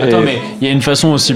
Attends, 0.00 0.20
Et- 0.20 0.24
mais 0.24 0.38
il 0.60 0.66
y 0.66 0.70
a 0.70 0.72
une 0.72 0.82
façon 0.82 1.08
aussi. 1.08 1.34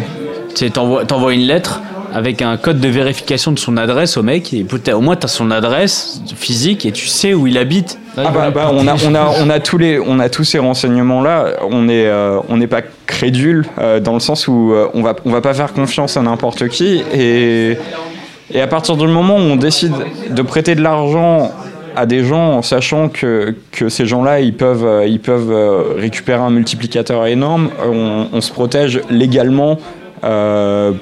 Tu 0.55 0.71
t'envoies 0.71 1.35
une 1.35 1.47
lettre 1.47 1.81
avec 2.15 2.41
un 2.41 2.57
code 2.57 2.81
de 2.81 2.89
vérification 2.89 3.53
de 3.53 3.59
son 3.59 3.77
adresse 3.77 4.17
au 4.17 4.23
mec, 4.23 4.55
et 4.55 4.65
au 4.95 5.01
moins 5.03 5.17
tu 5.17 5.27
as 5.27 5.29
son 5.29 5.51
adresse 5.51 6.23
physique 6.35 6.87
et 6.87 6.93
tu 6.93 7.07
sais 7.09 7.35
où 7.35 7.47
il 7.47 7.59
habite. 7.59 7.99
Ah 8.17 8.31
bah, 8.33 8.51
bah, 8.51 8.71
on, 8.73 8.89
a, 8.89 8.95
on, 9.07 9.15
a, 9.15 9.31
on, 9.45 9.51
a 9.51 9.61
tous 9.61 9.77
les, 9.77 10.01
on 10.01 10.19
a 10.19 10.31
tous 10.31 10.45
ces 10.45 10.59
renseignements-là. 10.59 11.57
On 11.71 11.83
n'est 11.83 12.07
euh, 12.07 12.41
n'est 12.49 12.67
pas 12.69 12.81
crédule 13.07 13.67
euh, 13.79 14.01
dans 14.01 14.15
le 14.15 14.21
sens 14.21 14.49
où 14.49 14.73
euh, 14.73 14.89
on 14.95 15.03
va, 15.03 15.15
on 15.27 15.31
va 15.31 15.43
pas 15.43 15.53
faire 15.53 15.75
confiance 15.75 16.17
à 16.17 16.23
n'importe 16.23 16.69
qui. 16.69 17.03
Et, 17.13 17.77
et 18.55 18.61
à 18.63 18.67
partir 18.67 18.97
du 18.97 19.07
moment 19.07 19.37
où 19.37 19.41
on 19.41 19.57
décide 19.57 19.93
de 20.31 20.43
prêter 20.43 20.75
de 20.75 20.81
l'argent 20.83 21.53
à 21.97 22.07
des 22.07 22.23
gens 22.25 22.53
en 22.53 22.63
sachant 22.63 23.09
que, 23.09 23.55
que 23.73 23.89
ces 23.89 24.07
gens-là, 24.07 24.41
ils 24.41 24.55
peuvent, 24.55 24.85
euh, 24.85 25.07
ils 25.07 25.21
peuvent 25.21 25.51
euh, 25.51 25.95
récupérer 25.97 26.41
un 26.41 26.51
multiplicateur 26.51 27.27
énorme, 27.27 27.71
on, 27.85 28.29
on 28.33 28.41
se 28.41 28.53
protège 28.53 29.01
légalement 29.11 29.79
euh, 30.25 30.93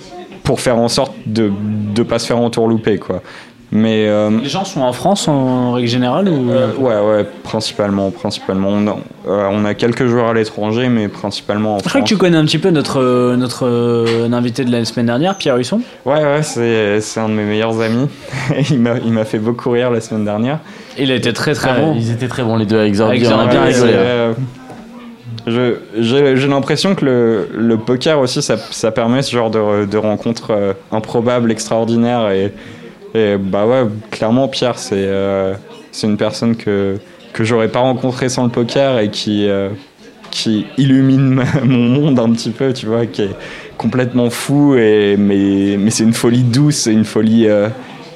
pour 0.45 0.61
faire 0.61 0.77
en 0.79 0.89
sorte 0.89 1.13
de 1.27 1.51
ne 1.97 2.03
pas 2.03 2.19
se 2.19 2.27
faire 2.27 2.39
entourlouper, 2.39 2.99
quoi. 2.99 3.23
Mais 3.73 4.07
euh, 4.09 4.31
Les 4.41 4.49
gens 4.49 4.65
sont 4.65 4.83
en 4.83 4.93
France 4.93 5.27
en 5.27 5.73
règle 5.73 5.89
générale 5.89 6.29
ou? 6.29 6.51
Euh, 6.53 6.69
ouais, 6.79 7.01
ouais, 7.01 7.27
principalement, 7.43 8.13
principalement. 8.13 8.69
On 8.69 8.87
a, 8.87 8.97
on 9.27 9.65
a 9.65 9.75
quelques 9.75 10.07
joueurs 10.07 10.29
à 10.29 10.35
l'étranger, 10.35 10.89
mais 10.89 11.09
principalement 11.09 11.75
en 11.75 11.79
Je 11.79 11.89
crois 11.89 11.93
que 11.93 11.99
France. 11.99 12.09
tu 12.09 12.17
connais 12.17 12.37
un 12.37 12.45
petit 12.45 12.59
peu 12.59 12.71
notre, 12.71 13.35
notre 13.35 13.67
invité 14.33 14.65
de 14.65 14.71
la 14.71 14.85
semaine 14.85 15.07
dernière, 15.07 15.37
Pierre 15.37 15.57
Husson. 15.57 15.81
Ouais, 16.05 16.23
ouais, 16.23 16.43
c'est 16.43 17.19
un 17.21 17.29
de 17.29 17.35
mes 17.35 17.43
meilleurs 17.43 17.81
amis. 17.81 18.07
il 18.71 18.79
m'a 18.81 19.25
fait 19.25 19.41
beaucoup 19.41 19.71
rire 19.71 19.91
la 19.91 20.01
semaine 20.01 20.25
dernière. 20.25 20.61
Il 20.99 21.11
a 21.11 21.15
été 21.15 21.33
très 21.33 21.55
très 21.55 21.71
Ah, 21.71 21.81
bon. 21.81 21.95
Ils 21.97 22.11
étaient 22.13 22.29
très 22.29 22.43
bons 22.43 22.57
les 22.57 22.67
deux 22.67 22.79
avec. 22.79 22.99
Avec 22.99 23.23
On 23.27 23.39
a 23.39 23.47
bien 23.47 23.63
ouais, 23.63 23.73
rigolé. 23.73 23.93
euh, 23.95 24.33
J'ai 25.99 26.49
l'impression 26.49 26.95
que 26.95 27.05
le, 27.05 27.49
le 27.55 27.77
poker 27.77 28.19
aussi, 28.21 28.41
ça, 28.43 28.57
ça 28.57 28.91
permet 28.91 29.23
ce 29.23 29.33
genre 29.33 29.51
de, 29.51 29.85
de 29.85 29.97
rencontres 29.97 30.51
euh, 30.53 30.73
improbables, 30.93 31.51
extraordinaires. 31.53 32.31
Et, 32.31 32.53
et 33.15 33.37
bah 33.37 33.67
ouais, 33.67 33.85
clairement, 34.11 34.49
Pierre, 34.49 34.79
c'est 34.79 34.95
euh, 34.97 35.55
c'est 35.93 36.07
une 36.07 36.17
personne 36.17 36.57
que, 36.57 36.97
que 37.33 37.45
j'aurais 37.45 37.69
pas 37.69 37.81
rencontrée 37.81 38.29
sans 38.29 38.45
le 38.45 38.51
poker 38.51 38.99
et 38.99 39.11
qui, 39.11 39.49
euh, 39.49 39.69
qui 40.31 40.67
illumine 40.79 41.29
ma- 41.35 41.61
mon 41.65 41.79
monde 41.89 42.19
un 42.19 42.31
petit 42.33 42.51
peu, 42.51 42.73
tu 42.73 42.87
vois, 42.87 43.07
qui 43.07 43.23
est 43.23 43.31
complètement 43.77 44.31
fou. 44.31 44.75
Et, 44.77 45.17
mais 45.19 45.77
mais 45.79 45.91
c'est 45.91 46.05
une 46.05 46.15
folie 46.15 46.43
douce, 46.43 46.77
c'est 46.77 46.93
une 46.93 47.05
folie. 47.05 47.47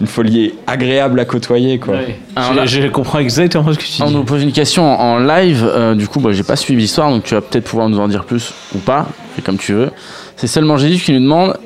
Une 0.00 0.06
folie 0.06 0.54
agréable 0.66 1.18
à 1.20 1.24
côtoyer 1.24 1.78
quoi. 1.78 1.94
Ouais. 1.94 2.18
Alors 2.36 2.52
Je- 2.52 2.56
là- 2.56 2.66
je, 2.66 2.86
comprends 2.88 3.18
exactement 3.18 3.72
ce 3.72 3.78
que 3.78 3.82
tu 3.84 4.02
On 4.02 4.06
dis. 4.06 4.14
nous 4.14 4.24
pose 4.24 4.42
une 4.42 4.52
question 4.52 4.84
en 4.84 4.98
en 5.14 5.18
live. 5.18 5.64
euh, 5.66 5.94
du 5.94 6.06
coup, 6.08 6.20
bah, 6.20 6.30
j'ai 6.32 6.42
pas 6.44 6.56
suivi 6.56 6.82
l'histoire, 6.82 7.10
donc 7.10 7.24
tu 7.24 7.34
vas 7.34 7.40
peut-être 7.40 7.64
pouvoir 7.64 7.88
nous 7.88 7.98
en 7.98 8.08
dire 8.08 8.24
plus 8.24 8.52
ou 8.74 8.78
pas. 8.78 9.06
Fais 9.34 9.42
comme 9.42 9.58
tu 9.58 9.72
veux. 9.72 9.90
C'est 10.36 10.46
seulement 10.46 10.76
Jésus 10.76 11.02
qui 11.02 11.12
nous 11.12 11.20
demande 11.20 11.56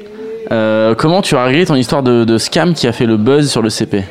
euh, 0.50 0.94
comment 0.94 1.22
tu 1.22 1.36
as 1.36 1.44
réglé 1.44 1.64
ton 1.66 1.74
histoire 1.74 2.02
de, 2.02 2.24
de 2.24 2.38
scam 2.38 2.74
qui 2.74 2.86
a 2.86 2.92
fait 2.92 3.06
le 3.06 3.16
buzz 3.16 3.50
sur 3.50 3.62
le 3.62 3.70
CP. 3.70 4.04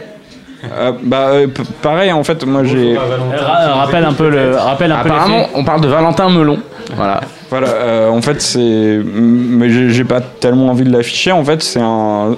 Euh, 0.64 0.92
bah 1.04 1.30
euh, 1.30 1.48
pareil 1.82 2.12
en 2.12 2.24
fait 2.24 2.46
moi 2.46 2.64
j'ai 2.64 2.96
Ra- 2.96 3.74
rappelle 3.84 4.06
un 4.06 4.14
peu 4.14 4.30
le, 4.30 4.56
rappelle 4.56 4.92
un 4.92 4.98
Apparemment, 4.98 5.48
on 5.56 5.64
parle 5.64 5.82
de 5.82 5.88
Valentin 5.88 6.30
Melon. 6.30 6.60
Voilà. 6.96 7.22
Voilà, 7.50 7.68
euh, 7.70 8.10
en 8.10 8.22
fait, 8.22 8.42
c'est. 8.42 9.02
Mais 9.04 9.70
j'ai 9.90 10.04
pas 10.04 10.22
tellement 10.22 10.68
envie 10.70 10.84
de 10.84 10.92
l'afficher. 10.92 11.32
En 11.32 11.44
fait, 11.44 11.62
c'est 11.64 11.82
un. 11.82 12.36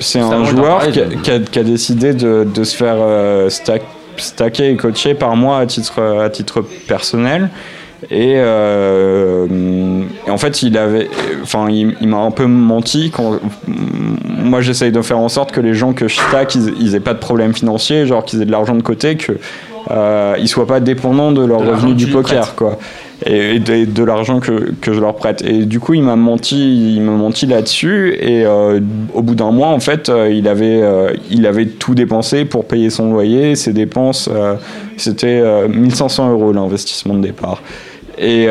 C'est 0.00 0.20
un 0.20 0.44
joueur 0.44 0.80
qui 0.90 1.00
a, 1.00 1.04
de- 1.04 1.14
qui 1.16 1.30
a- 1.30 1.38
qui 1.40 1.58
a 1.58 1.64
décidé 1.64 2.12
de, 2.14 2.44
de 2.52 2.64
se 2.64 2.76
faire 2.76 2.96
euh, 2.98 3.48
stack- 3.48 3.82
stacker 4.16 4.70
et 4.70 4.76
coacher 4.76 5.14
par 5.14 5.36
moi 5.36 5.58
à 5.58 5.66
titre, 5.66 6.02
à 6.02 6.28
titre 6.30 6.62
personnel. 6.86 7.48
Et, 8.10 8.34
euh, 8.36 9.46
et 10.26 10.30
en 10.30 10.38
fait, 10.38 10.62
il 10.62 10.78
avait, 10.78 11.08
enfin, 11.42 11.66
il, 11.68 11.96
il 12.00 12.08
m'a 12.08 12.18
un 12.18 12.30
peu 12.30 12.46
menti. 12.46 13.10
Quand, 13.10 13.40
moi, 13.66 14.60
j'essaye 14.60 14.92
de 14.92 15.02
faire 15.02 15.18
en 15.18 15.28
sorte 15.28 15.50
que 15.52 15.60
les 15.60 15.74
gens 15.74 15.92
que 15.92 16.06
je 16.08 16.14
stack, 16.16 16.54
ils, 16.54 16.74
ils 16.80 16.94
aient 16.94 17.00
pas 17.00 17.14
de 17.14 17.18
problème 17.18 17.52
financier, 17.54 18.06
genre 18.06 18.24
qu'ils 18.24 18.40
aient 18.40 18.46
de 18.46 18.52
l'argent 18.52 18.74
de 18.76 18.82
côté, 18.82 19.16
que 19.16 19.32
euh, 19.90 20.36
ils 20.38 20.48
soient 20.48 20.66
pas 20.66 20.80
dépendants 20.80 21.32
de 21.32 21.44
leur 21.44 21.58
De 21.60 21.64
l'argent 21.66 21.86
revenu 21.88 21.94
que 21.94 21.98
du 21.98 22.12
poker, 22.12 22.54
quoi. 22.54 22.78
Et, 23.26 23.58
de, 23.58 24.04
l'argent 24.04 24.38
que, 24.38 24.72
que 24.80 24.92
je 24.92 25.00
leur 25.00 25.16
prête. 25.16 25.42
Et 25.42 25.64
du 25.64 25.80
coup, 25.80 25.94
il 25.94 26.02
m'a 26.02 26.14
menti, 26.14 26.94
il 26.94 27.02
m'a 27.02 27.12
menti 27.12 27.46
là-dessus. 27.46 28.16
Et 28.20 28.46
euh, 28.46 28.78
au 29.12 29.22
bout 29.22 29.34
d'un 29.34 29.50
mois, 29.50 29.68
en 29.68 29.80
fait, 29.80 30.08
euh, 30.08 30.30
il 30.30 30.46
avait, 30.46 30.80
euh, 30.82 31.12
il 31.28 31.44
avait 31.46 31.66
tout 31.66 31.96
dépensé 31.96 32.44
pour 32.44 32.66
payer 32.66 32.90
son 32.90 33.10
loyer, 33.12 33.56
ses 33.56 33.72
dépenses. 33.72 34.30
C'était 34.96 35.40
euh, 35.42 35.66
1500 35.68 36.30
euros 36.30 36.52
l'investissement 36.52 37.14
de 37.14 37.22
départ. 37.22 37.62
Et 38.18 38.46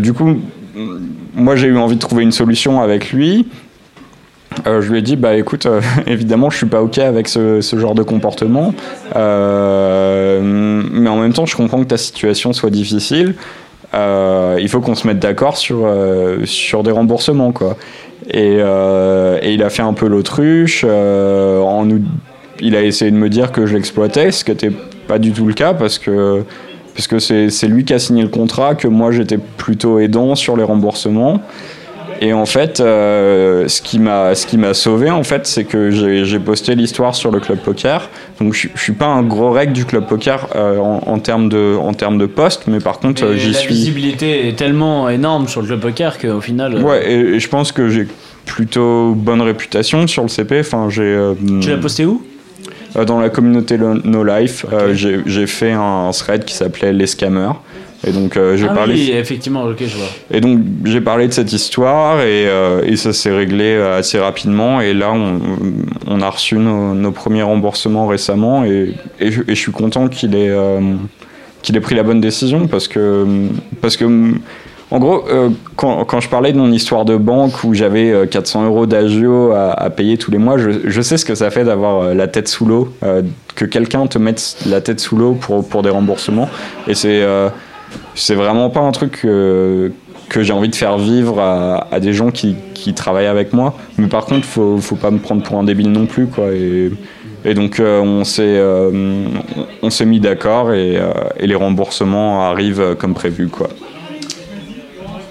du 0.00 0.12
coup, 0.12 0.36
moi, 1.34 1.56
j'ai 1.56 1.68
eu 1.68 1.76
envie 1.76 1.96
de 1.96 2.00
trouver 2.00 2.22
une 2.22 2.32
solution 2.32 2.80
avec 2.80 3.12
lui. 3.12 3.46
Je 4.64 4.90
lui 4.90 4.98
ai 4.98 5.02
dit, 5.02 5.16
bah 5.16 5.36
écoute, 5.36 5.66
évidemment, 6.06 6.48
je 6.48 6.56
suis 6.56 6.66
pas 6.66 6.82
ok 6.82 6.98
avec 6.98 7.28
ce, 7.28 7.60
ce 7.60 7.78
genre 7.78 7.94
de 7.94 8.02
comportement, 8.02 8.74
mais 9.14 9.20
en 11.08 11.16
même 11.16 11.32
temps, 11.34 11.46
je 11.46 11.56
comprends 11.56 11.82
que 11.82 11.88
ta 11.88 11.98
situation 11.98 12.52
soit 12.52 12.70
difficile. 12.70 13.34
Euh, 13.96 14.58
il 14.60 14.68
faut 14.68 14.80
qu'on 14.80 14.94
se 14.94 15.06
mette 15.06 15.18
d'accord 15.18 15.56
sur 15.56 15.84
euh, 15.84 16.44
sur 16.44 16.82
des 16.82 16.90
remboursements, 16.90 17.52
quoi. 17.52 17.76
Et, 18.30 18.58
euh, 18.58 19.38
et 19.42 19.54
il 19.54 19.62
a 19.62 19.70
fait 19.70 19.82
un 19.82 19.94
peu 19.94 20.06
l'autruche. 20.06 20.84
en 20.84 21.84
nous, 21.84 22.02
il 22.60 22.76
a 22.76 22.82
essayé 22.82 23.10
de 23.10 23.16
me 23.16 23.28
dire 23.28 23.52
que 23.52 23.66
je 23.66 23.74
l'exploitais, 23.74 24.32
ce 24.32 24.44
qui 24.44 24.50
n'était 24.50 24.72
pas 25.06 25.18
du 25.18 25.32
tout 25.32 25.46
le 25.46 25.54
cas 25.54 25.74
parce 25.74 25.98
que 25.98 26.42
parce 26.94 27.08
que 27.08 27.18
c'est 27.18 27.68
lui 27.68 27.84
qui 27.84 27.92
a 27.92 27.98
signé 27.98 28.22
le 28.22 28.28
contrat, 28.28 28.74
que 28.74 28.88
moi 28.88 29.12
j'étais 29.12 29.38
plutôt 29.38 29.98
aidant 29.98 30.34
sur 30.34 30.56
les 30.56 30.64
remboursements. 30.64 31.42
Et 32.20 32.32
en 32.32 32.46
fait, 32.46 32.80
euh, 32.80 33.68
ce 33.68 33.82
qui 33.82 33.98
m'a 33.98 34.34
ce 34.34 34.46
qui 34.46 34.58
m'a 34.58 34.74
sauvé 34.74 35.10
en 35.10 35.22
fait, 35.22 35.46
c'est 35.46 35.64
que 35.64 35.90
j'ai 35.90 36.38
posté 36.38 36.74
l'histoire 36.74 37.14
sur 37.14 37.30
le 37.30 37.40
club 37.40 37.58
poker. 37.58 38.08
Donc 38.40 38.54
je, 38.54 38.68
je 38.74 38.80
suis 38.80 38.92
pas 38.92 39.06
un 39.06 39.22
gros 39.22 39.50
rec 39.52 39.72
du 39.72 39.84
club 39.84 40.06
poker 40.06 40.48
euh, 40.56 40.78
en, 40.78 41.02
en 41.06 41.18
termes 41.18 41.48
de 41.48 41.76
en 41.78 41.92
termes 41.94 42.18
de 42.18 42.26
poste, 42.26 42.62
mais 42.66 42.78
par 42.80 42.98
contre 43.00 43.34
j'y 43.34 43.50
la 43.52 43.58
suis. 43.58 43.74
visibilité 43.74 44.48
est 44.48 44.56
tellement 44.56 45.08
énorme 45.08 45.48
sur 45.48 45.60
le 45.60 45.66
club 45.68 45.80
poker 45.80 46.18
qu'au 46.18 46.40
final. 46.40 46.74
euh, 46.76 46.82
Ouais, 46.82 47.10
et, 47.10 47.18
et 47.36 47.40
je 47.40 47.48
pense 47.48 47.72
que 47.72 47.88
j'ai 47.88 48.06
plutôt 48.44 49.12
bonne 49.14 49.42
réputation 49.42 50.06
sur 50.06 50.22
le 50.22 50.28
CP. 50.28 50.60
Enfin, 50.60 50.88
j'ai 50.90 51.16
Tu 51.60 51.70
l'as 51.70 51.76
posté 51.78 52.04
où? 52.06 52.22
dans 53.06 53.20
la 53.20 53.28
communauté 53.28 53.76
No 54.04 54.24
Life. 54.24 54.64
j'ai 54.94 55.20
j'ai 55.26 55.46
fait 55.46 55.72
un 55.72 56.10
thread 56.12 56.44
qui 56.46 56.54
s'appelait 56.54 56.94
les 56.94 57.06
scammers. 57.06 57.52
Et 58.06 58.12
donc 58.12 58.36
euh, 58.36 58.56
j'ai 58.56 58.68
ah 58.70 58.74
parlé. 58.74 58.94
oui, 58.94 59.10
effectivement, 59.12 59.64
ok, 59.64 59.78
je 59.80 59.96
vois. 59.96 60.06
Et 60.30 60.40
donc 60.40 60.60
j'ai 60.84 61.00
parlé 61.00 61.26
de 61.26 61.32
cette 61.32 61.52
histoire 61.52 62.20
et, 62.20 62.46
euh, 62.46 62.82
et 62.84 62.96
ça 62.96 63.12
s'est 63.12 63.32
réglé 63.32 63.64
euh, 63.64 63.98
assez 63.98 64.18
rapidement. 64.18 64.80
Et 64.80 64.94
là, 64.94 65.12
on, 65.12 65.40
on 66.06 66.20
a 66.20 66.30
reçu 66.30 66.54
nos, 66.56 66.94
nos 66.94 67.10
premiers 67.10 67.42
remboursements 67.42 68.06
récemment 68.06 68.64
et, 68.64 68.94
et, 69.18 69.32
je, 69.32 69.42
et 69.42 69.54
je 69.56 69.60
suis 69.60 69.72
content 69.72 70.06
qu'il 70.06 70.36
ait, 70.36 70.50
euh, 70.50 70.80
qu'il 71.62 71.76
ait 71.76 71.80
pris 71.80 71.96
la 71.96 72.04
bonne 72.04 72.20
décision 72.20 72.68
parce 72.68 72.86
que, 72.86 73.26
parce 73.80 73.96
que 73.96 74.04
en 74.92 75.00
gros, 75.00 75.24
quand, 75.74 76.04
quand 76.04 76.20
je 76.20 76.28
parlais 76.28 76.52
de 76.52 76.58
mon 76.58 76.70
histoire 76.70 77.04
de 77.04 77.16
banque 77.16 77.64
où 77.64 77.74
j'avais 77.74 78.12
euh, 78.12 78.24
400 78.24 78.66
euros 78.66 78.86
d'agio 78.86 79.50
à, 79.50 79.72
à 79.72 79.90
payer 79.90 80.16
tous 80.16 80.30
les 80.30 80.38
mois, 80.38 80.58
je, 80.58 80.70
je 80.84 81.02
sais 81.02 81.16
ce 81.16 81.24
que 81.24 81.34
ça 81.34 81.50
fait 81.50 81.64
d'avoir 81.64 82.14
la 82.14 82.28
tête 82.28 82.46
sous 82.46 82.66
l'eau, 82.66 82.94
que 83.56 83.64
quelqu'un 83.64 84.06
te 84.06 84.16
mette 84.18 84.58
la 84.64 84.80
tête 84.80 85.00
sous 85.00 85.16
l'eau 85.16 85.32
pour, 85.32 85.68
pour 85.68 85.82
des 85.82 85.90
remboursements. 85.90 86.48
Et 86.86 86.94
c'est 86.94 87.26
c'est 88.14 88.34
vraiment 88.34 88.70
pas 88.70 88.80
un 88.80 88.92
truc 88.92 89.20
que, 89.22 89.92
que 90.28 90.42
j'ai 90.42 90.52
envie 90.52 90.68
de 90.68 90.74
faire 90.74 90.98
vivre 90.98 91.40
à, 91.40 91.86
à 91.92 92.00
des 92.00 92.12
gens 92.12 92.30
qui, 92.30 92.56
qui 92.74 92.94
travaillent 92.94 93.26
avec 93.26 93.52
moi. 93.52 93.74
Mais 93.98 94.06
par 94.08 94.24
contre, 94.24 94.44
faut, 94.46 94.78
faut 94.78 94.96
pas 94.96 95.10
me 95.10 95.18
prendre 95.18 95.42
pour 95.42 95.58
un 95.58 95.64
débile 95.64 95.90
non 95.92 96.06
plus, 96.06 96.26
quoi. 96.26 96.46
Et, 96.52 96.90
et 97.44 97.54
donc, 97.54 97.78
euh, 97.78 98.00
on 98.00 98.24
s'est 98.24 98.42
euh, 98.44 99.26
on, 99.82 99.90
s'est 99.90 100.04
mis 100.06 100.18
d'accord 100.20 100.72
et, 100.72 100.96
euh, 100.96 101.10
et 101.38 101.46
les 101.46 101.54
remboursements 101.54 102.42
arrivent 102.50 102.96
comme 102.98 103.14
prévu, 103.14 103.48
quoi. 103.48 103.68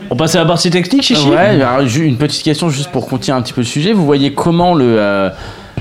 On 0.10 0.15
passe 0.15 0.36
à 0.36 0.40
la 0.40 0.45
partie 0.45 0.69
technique, 0.69 1.02
Chichi 1.02 1.27
Ouais, 1.30 1.38
alors, 1.61 1.82
une 1.82 2.18
petite 2.18 2.44
question 2.44 2.69
juste 2.69 2.91
pour 2.91 3.07
continuer 3.07 3.38
un 3.38 3.41
petit 3.41 3.53
peu 3.53 3.61
le 3.61 3.65
sujet. 3.68 3.91
Vous 3.91 4.06
voyez 4.06 4.34
comment 4.34 4.76
le, 4.76 4.86
euh, 4.99 5.30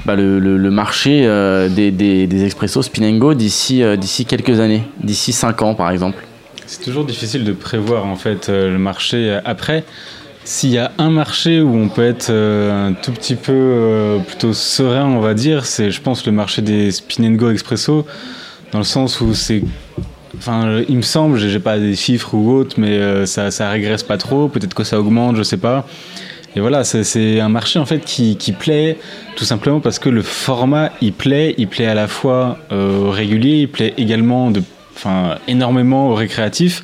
bah, 0.06 0.16
le, 0.16 0.38
le- 0.38 0.56
le 0.56 0.70
marché 0.70 1.24
euh, 1.26 1.68
des, 1.68 1.90
des, 1.90 2.26
des 2.26 2.44
expressos 2.44 2.82
Spinengo 2.86 3.34
d'ici 3.34 3.82
euh, 3.82 3.96
d'ici 3.96 4.24
quelques 4.24 4.60
années, 4.60 4.82
d'ici 5.02 5.32
5 5.32 5.60
ans 5.62 5.74
par 5.74 5.90
exemple? 5.90 6.24
C'est 6.66 6.82
toujours 6.82 7.04
difficile 7.04 7.44
de 7.44 7.52
prévoir 7.52 8.06
en 8.06 8.16
fait 8.16 8.48
euh, 8.48 8.70
le 8.70 8.78
marché. 8.78 9.38
Après, 9.44 9.84
s'il 10.44 10.70
y 10.70 10.78
a 10.78 10.92
un 10.98 11.10
marché 11.10 11.60
où 11.60 11.74
on 11.74 11.88
peut 11.88 12.04
être 12.04 12.30
euh, 12.30 12.88
un 12.88 12.92
tout 12.92 13.12
petit 13.12 13.34
peu 13.34 13.52
euh, 13.52 14.18
plutôt 14.18 14.52
serein, 14.52 15.06
on 15.06 15.20
va 15.20 15.34
dire, 15.34 15.66
c'est 15.66 15.90
je 15.90 16.00
pense 16.00 16.26
le 16.26 16.32
marché 16.32 16.62
des 16.62 16.90
spin 16.90 17.24
and 17.24 17.32
go 17.32 17.50
expresso, 17.50 18.06
dans 18.72 18.78
le 18.78 18.84
sens 18.84 19.20
où 19.20 19.34
c'est 19.34 19.62
Enfin, 20.36 20.82
il 20.88 20.96
me 20.96 21.02
semble, 21.02 21.38
j'ai 21.38 21.60
pas 21.60 21.78
des 21.78 21.94
chiffres 21.94 22.34
ou 22.34 22.50
autres, 22.52 22.74
mais 22.78 22.98
euh, 22.98 23.24
ça, 23.24 23.52
ça 23.52 23.70
régresse 23.70 24.02
pas 24.02 24.18
trop. 24.18 24.48
Peut-être 24.48 24.74
que 24.74 24.82
ça 24.82 24.98
augmente, 24.98 25.36
je 25.36 25.44
sais 25.44 25.56
pas. 25.56 25.86
Et 26.56 26.60
voilà, 26.60 26.84
c'est- 26.84 27.40
un 27.40 27.48
marché 27.48 27.78
en 27.78 27.86
fait 27.86 28.04
qui, 28.04 28.36
plaît 28.58 28.98
tout 29.36 29.44
simplement 29.44 29.80
parce 29.80 29.98
que 29.98 30.08
le 30.08 30.22
format 30.22 30.90
il 31.00 31.12
plaît, 31.12 31.54
il 31.58 31.68
plaît 31.68 31.86
à 31.86 31.94
la 31.94 32.06
fois 32.06 32.58
euh, 32.72 33.10
régulier, 33.10 33.60
il 33.62 33.68
plaît 33.68 33.94
également 33.96 34.50
de, 34.50 34.62
enfin, 34.96 35.36
énormément 35.48 36.08
au 36.08 36.14
récréatif. 36.14 36.82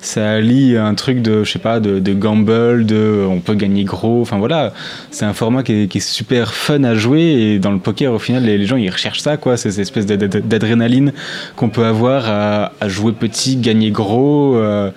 Ça 0.00 0.34
allie 0.34 0.76
un 0.76 0.94
truc 0.94 1.20
de, 1.20 1.42
je 1.42 1.50
sais 1.50 1.58
pas, 1.58 1.80
de, 1.80 2.12
gamble, 2.12 2.86
de 2.86 3.26
on 3.28 3.40
peut 3.40 3.54
gagner 3.54 3.82
gros. 3.82 4.20
Enfin 4.20 4.38
voilà, 4.38 4.72
c'est 5.10 5.24
un 5.24 5.32
format 5.32 5.64
qui 5.64 5.72
est, 5.72 5.98
super 5.98 6.54
fun 6.54 6.84
à 6.84 6.94
jouer 6.94 7.22
et 7.22 7.58
dans 7.58 7.72
le 7.72 7.78
poker 7.78 8.12
au 8.12 8.20
final 8.20 8.44
les, 8.44 8.64
gens 8.66 8.76
ils 8.76 8.90
recherchent 8.90 9.20
ça 9.20 9.36
quoi, 9.36 9.56
c'est 9.56 9.70
cette 9.70 9.80
espèce 9.80 10.06
d'ad- 10.06 10.22
d'ad- 10.22 10.46
d'adrénaline 10.46 11.12
qu'on 11.56 11.70
peut 11.70 11.84
avoir 11.86 12.28
à, 12.28 12.72
à 12.80 12.88
jouer 12.88 13.12
petit, 13.12 13.56
gagner 13.56 13.90
gros, 13.90 14.56
euh, 14.56 14.92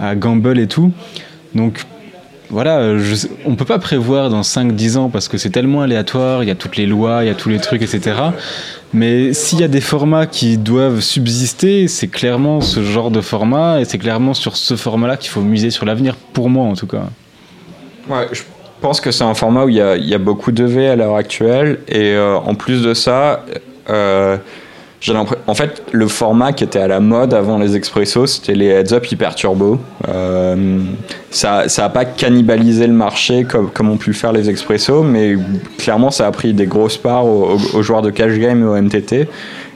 à 0.00 0.16
gamble 0.16 0.58
et 0.58 0.66
tout. 0.66 0.92
Donc 1.54 1.84
voilà, 2.50 2.98
je, 2.98 3.14
sais- 3.14 3.30
on 3.44 3.54
peut 3.54 3.64
pas 3.64 3.78
prévoir 3.78 4.30
dans 4.30 4.42
5-10 4.42 4.96
ans 4.96 5.08
parce 5.10 5.28
que 5.28 5.38
c'est 5.38 5.50
tellement 5.50 5.82
aléatoire, 5.82 6.42
il 6.42 6.48
y 6.48 6.50
a 6.50 6.54
toutes 6.54 6.76
les 6.76 6.86
lois, 6.86 7.22
il 7.22 7.26
y 7.26 7.30
a 7.30 7.34
tous 7.34 7.48
les 7.48 7.58
trucs, 7.58 7.82
etc. 7.82 8.16
Mais 8.92 9.34
s'il 9.34 9.60
y 9.60 9.64
a 9.64 9.68
des 9.68 9.80
formats 9.80 10.26
qui 10.26 10.56
doivent 10.56 11.00
subsister, 11.00 11.88
c'est 11.88 12.08
clairement 12.08 12.60
ce 12.60 12.82
genre 12.82 13.10
de 13.10 13.20
format 13.20 13.80
et 13.80 13.84
c'est 13.84 13.98
clairement 13.98 14.34
sur 14.34 14.56
ce 14.56 14.76
format-là 14.76 15.16
qu'il 15.16 15.30
faut 15.30 15.42
miser 15.42 15.70
sur 15.70 15.84
l'avenir, 15.84 16.16
pour 16.32 16.48
moi 16.48 16.64
en 16.64 16.74
tout 16.74 16.86
cas. 16.86 17.04
Ouais, 18.08 18.26
je, 18.32 18.42
pense 18.80 19.00
que 19.00 19.10
c'est 19.10 19.24
un 19.24 19.34
format 19.34 19.64
où 19.64 19.68
il 19.68 19.76
y 19.76 20.14
a, 20.14 20.18
beaucoup 20.18 20.52
de 20.52 20.64
V 20.64 20.88
à 20.88 20.96
l'heure 20.96 21.16
actuelle. 21.16 21.80
Et 21.88 22.12
euh, 22.14 22.36
en 22.36 22.54
plus 22.54 22.82
de 22.82 22.94
ça, 22.94 23.44
euh. 23.90 24.38
En 25.46 25.54
fait, 25.54 25.82
le 25.92 26.08
format 26.08 26.52
qui 26.52 26.64
était 26.64 26.80
à 26.80 26.88
la 26.88 26.98
mode 26.98 27.32
avant 27.32 27.56
les 27.58 27.76
expressos, 27.76 28.26
c'était 28.26 28.54
les 28.56 28.66
heads-up 28.66 29.10
hyper 29.10 29.34
turbo. 29.36 29.78
Euh, 30.08 30.80
ça 31.30 31.66
n'a 31.78 31.88
pas 31.88 32.04
cannibalisé 32.04 32.86
le 32.88 32.92
marché 32.92 33.44
comme, 33.44 33.70
comme 33.70 33.90
ont 33.90 33.96
pu 33.96 34.12
faire 34.12 34.32
les 34.32 34.50
expressos, 34.50 35.04
mais 35.04 35.36
clairement, 35.78 36.10
ça 36.10 36.26
a 36.26 36.30
pris 36.32 36.52
des 36.52 36.66
grosses 36.66 36.96
parts 36.96 37.26
aux, 37.26 37.52
aux- 37.74 37.78
aux 37.78 37.82
joueurs 37.82 38.02
de 38.02 38.10
cash 38.10 38.36
game 38.38 38.60
et 38.62 38.66
au 38.66 38.74
MTT. 38.74 39.28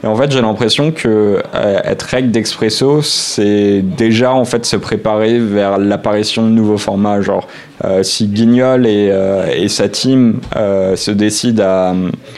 Et 0.04 0.06
en 0.08 0.16
fait, 0.16 0.32
j'ai 0.32 0.40
l'impression 0.40 0.90
que 0.90 1.40
euh, 1.54 1.80
être 1.84 2.02
règle 2.02 2.32
d'expresso, 2.32 3.02
c'est 3.02 3.80
déjà 3.82 4.32
en 4.34 4.44
fait 4.44 4.66
se 4.66 4.74
préparer 4.74 5.38
vers 5.38 5.78
l'apparition 5.78 6.42
de 6.42 6.48
nouveaux 6.48 6.78
formats. 6.78 7.20
Genre, 7.20 7.46
euh, 7.84 8.02
si 8.02 8.26
Guignol 8.26 8.84
et, 8.86 9.10
euh, 9.12 9.46
et 9.56 9.68
sa 9.68 9.88
team 9.88 10.40
euh, 10.56 10.96
se 10.96 11.12
décident 11.12 11.62
à 11.64 11.94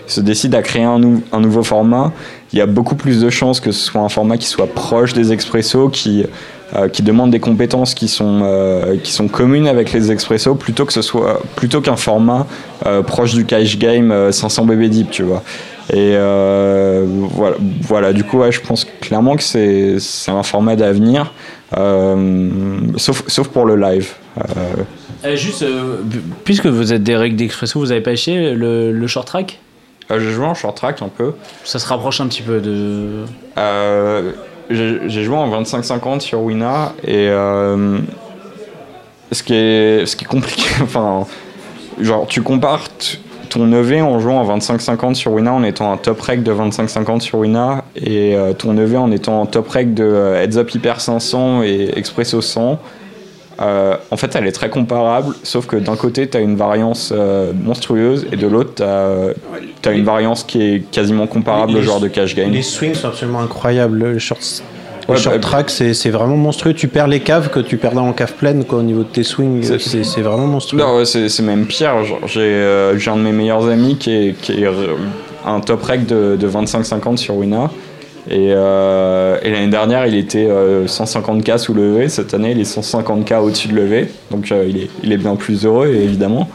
se 0.06 0.20
décident 0.20 0.58
à 0.58 0.62
créer 0.62 0.84
un, 0.84 0.98
nou- 0.98 1.22
un 1.32 1.40
nouveau 1.40 1.62
format, 1.62 2.12
il 2.54 2.58
y 2.58 2.60
a 2.60 2.66
beaucoup 2.66 2.94
plus 2.94 3.20
de 3.20 3.30
chances 3.30 3.58
que 3.58 3.72
ce 3.72 3.84
soit 3.84 4.00
un 4.00 4.08
format 4.08 4.38
qui 4.38 4.46
soit 4.46 4.72
proche 4.72 5.12
des 5.12 5.32
expressos, 5.32 5.90
qui 5.90 6.24
euh, 6.76 6.88
qui 6.88 7.02
demande 7.02 7.30
des 7.32 7.40
compétences 7.40 7.94
qui 7.94 8.06
sont 8.06 8.40
euh, 8.44 8.96
qui 9.02 9.12
sont 9.12 9.26
communes 9.26 9.66
avec 9.66 9.92
les 9.92 10.12
expressos, 10.12 10.54
plutôt 10.54 10.84
que 10.86 10.92
ce 10.92 11.02
soit 11.02 11.42
plutôt 11.56 11.80
qu'un 11.80 11.96
format 11.96 12.46
euh, 12.86 13.02
proche 13.02 13.34
du 13.34 13.44
cash 13.44 13.76
game 13.76 14.12
euh, 14.12 14.30
500 14.30 14.66
BB 14.66 14.88
deep, 14.88 15.10
tu 15.10 15.24
vois. 15.24 15.42
Et 15.92 16.14
voilà, 17.82 18.12
du 18.14 18.24
coup, 18.24 18.38
ouais, 18.38 18.50
je 18.50 18.60
pense 18.60 18.86
clairement 19.02 19.36
que 19.36 19.42
c'est 19.42 19.98
un 20.30 20.42
format 20.42 20.76
d'avenir, 20.76 21.32
sauf, 22.96 23.24
sauf 23.26 23.48
pour 23.48 23.66
le 23.66 23.76
live. 23.76 24.12
Juste, 25.34 25.62
pu- 26.10 26.22
puisque 26.44 26.66
vous 26.66 26.92
êtes 26.94 27.02
des 27.02 27.16
règles 27.16 27.36
d'expresso, 27.36 27.78
vous 27.80 27.92
avez 27.92 28.00
pas 28.00 28.12
essayé 28.12 28.54
le, 28.54 29.06
short 29.06 29.26
track? 29.26 29.60
J'ai 30.10 30.32
joué 30.32 30.44
en 30.44 30.54
short 30.54 30.76
track 30.76 31.02
un 31.02 31.08
peu. 31.08 31.32
Ça 31.64 31.78
se 31.78 31.86
rapproche 31.86 32.20
un 32.20 32.26
petit 32.26 32.42
peu 32.42 32.60
de. 32.60 33.24
Euh, 33.58 34.32
J'ai 34.70 35.24
joué 35.24 35.36
en 35.36 35.62
25-50 35.62 36.20
sur 36.20 36.40
Wina 36.40 36.92
et 37.02 37.28
euh, 37.28 37.98
ce, 39.32 39.42
qui 39.42 39.54
est, 39.54 40.06
ce 40.06 40.16
qui 40.16 40.24
est 40.24 40.28
compliqué, 40.28 40.64
enfin, 40.82 41.26
genre 42.00 42.26
tu 42.26 42.42
compares 42.42 42.88
ton 43.50 43.72
EV 43.72 44.02
en 44.02 44.18
jouant 44.18 44.40
en 44.40 44.58
25-50 44.58 45.14
sur 45.14 45.32
Wina 45.32 45.52
en 45.52 45.62
étant 45.62 45.92
un 45.92 45.96
top 45.96 46.20
reg 46.20 46.42
de 46.42 46.52
25-50 46.52 47.20
sur 47.20 47.38
Wina 47.38 47.84
et 47.94 48.34
euh, 48.34 48.52
ton 48.52 48.76
EV 48.76 48.96
en 48.96 49.10
étant 49.12 49.42
un 49.42 49.46
top 49.46 49.68
reg 49.68 49.94
de 49.94 50.02
euh, 50.04 50.42
Heads 50.42 50.56
Up 50.58 50.74
Hyper 50.74 51.00
500 51.00 51.62
et 51.62 51.92
Expresso 51.96 52.40
100. 52.40 52.80
Euh, 53.60 53.96
en 54.10 54.16
fait, 54.16 54.34
elle 54.36 54.46
est 54.46 54.52
très 54.52 54.68
comparable, 54.68 55.34
sauf 55.42 55.66
que 55.66 55.76
d'un 55.76 55.96
côté, 55.96 56.28
tu 56.28 56.36
as 56.36 56.40
une 56.40 56.56
variance 56.56 57.12
euh, 57.14 57.52
monstrueuse 57.54 58.26
et 58.32 58.36
de 58.36 58.46
l'autre, 58.46 58.74
tu 58.76 59.88
as, 59.88 59.92
une 59.92 60.04
variance 60.04 60.42
qui 60.44 60.62
est 60.62 60.80
quasiment 60.90 61.26
comparable 61.26 61.72
Les- 61.72 61.78
au 61.78 61.82
genre 61.82 62.00
de 62.00 62.08
cash 62.08 62.34
game. 62.34 62.50
Les 62.50 62.62
swings 62.62 62.94
sont 62.94 63.08
absolument 63.08 63.40
incroyables. 63.40 63.98
Le 63.98 64.18
short, 64.18 64.40
le 65.08 65.14
Ouais, 65.14 65.20
short 65.20 65.36
bah, 65.36 65.40
track, 65.40 65.70
c'est 65.70 66.10
vraiment 66.10 66.36
monstrueux. 66.36 66.72
Tu 66.72 66.88
perds 66.88 67.08
les 67.08 67.20
caves 67.20 67.50
que 67.50 67.60
tu 67.60 67.76
perdais 67.76 67.98
en 67.98 68.12
cave 68.12 68.32
pleine 68.34 68.64
quoi, 68.64 68.78
au 68.78 68.82
niveau 68.82 69.02
de 69.02 69.08
tes 69.08 69.22
swings. 69.22 69.62
C'est 69.78 70.22
vraiment 70.22 70.46
monstrueux. 70.46 70.82
Ouais, 70.82 71.04
c'est 71.04 71.42
même 71.42 71.66
pire. 71.66 71.92
J'ai 72.26 72.40
euh, 72.40 72.98
un 73.06 73.16
de 73.16 73.22
mes 73.22 73.32
meilleurs 73.32 73.68
amis 73.68 73.96
qui 73.96 74.10
est, 74.12 74.32
qui 74.40 74.52
est 74.62 74.66
euh, 74.66 74.94
un 75.46 75.60
top 75.60 75.82
rec 75.82 76.06
de, 76.06 76.36
de 76.40 76.48
25-50 76.48 77.18
sur 77.18 77.36
Wina. 77.36 77.70
Et, 78.30 78.52
euh, 78.52 79.38
et 79.42 79.50
l'année 79.50 79.68
dernière, 79.68 80.06
il 80.06 80.14
était 80.14 80.46
euh, 80.48 80.86
150K 80.86 81.58
sous 81.58 81.74
le 81.74 81.92
levé. 81.92 82.08
Cette 82.08 82.32
année, 82.32 82.52
il 82.52 82.60
est 82.60 82.78
150K 82.78 83.40
au-dessus 83.40 83.68
de 83.68 83.74
levé. 83.74 84.08
Donc 84.30 84.50
euh, 84.50 84.70
il, 85.02 85.12
est, 85.12 85.16
bien 85.16 85.36
plus 85.36 85.66
heureux, 85.66 85.88
évidemment. 85.88 86.48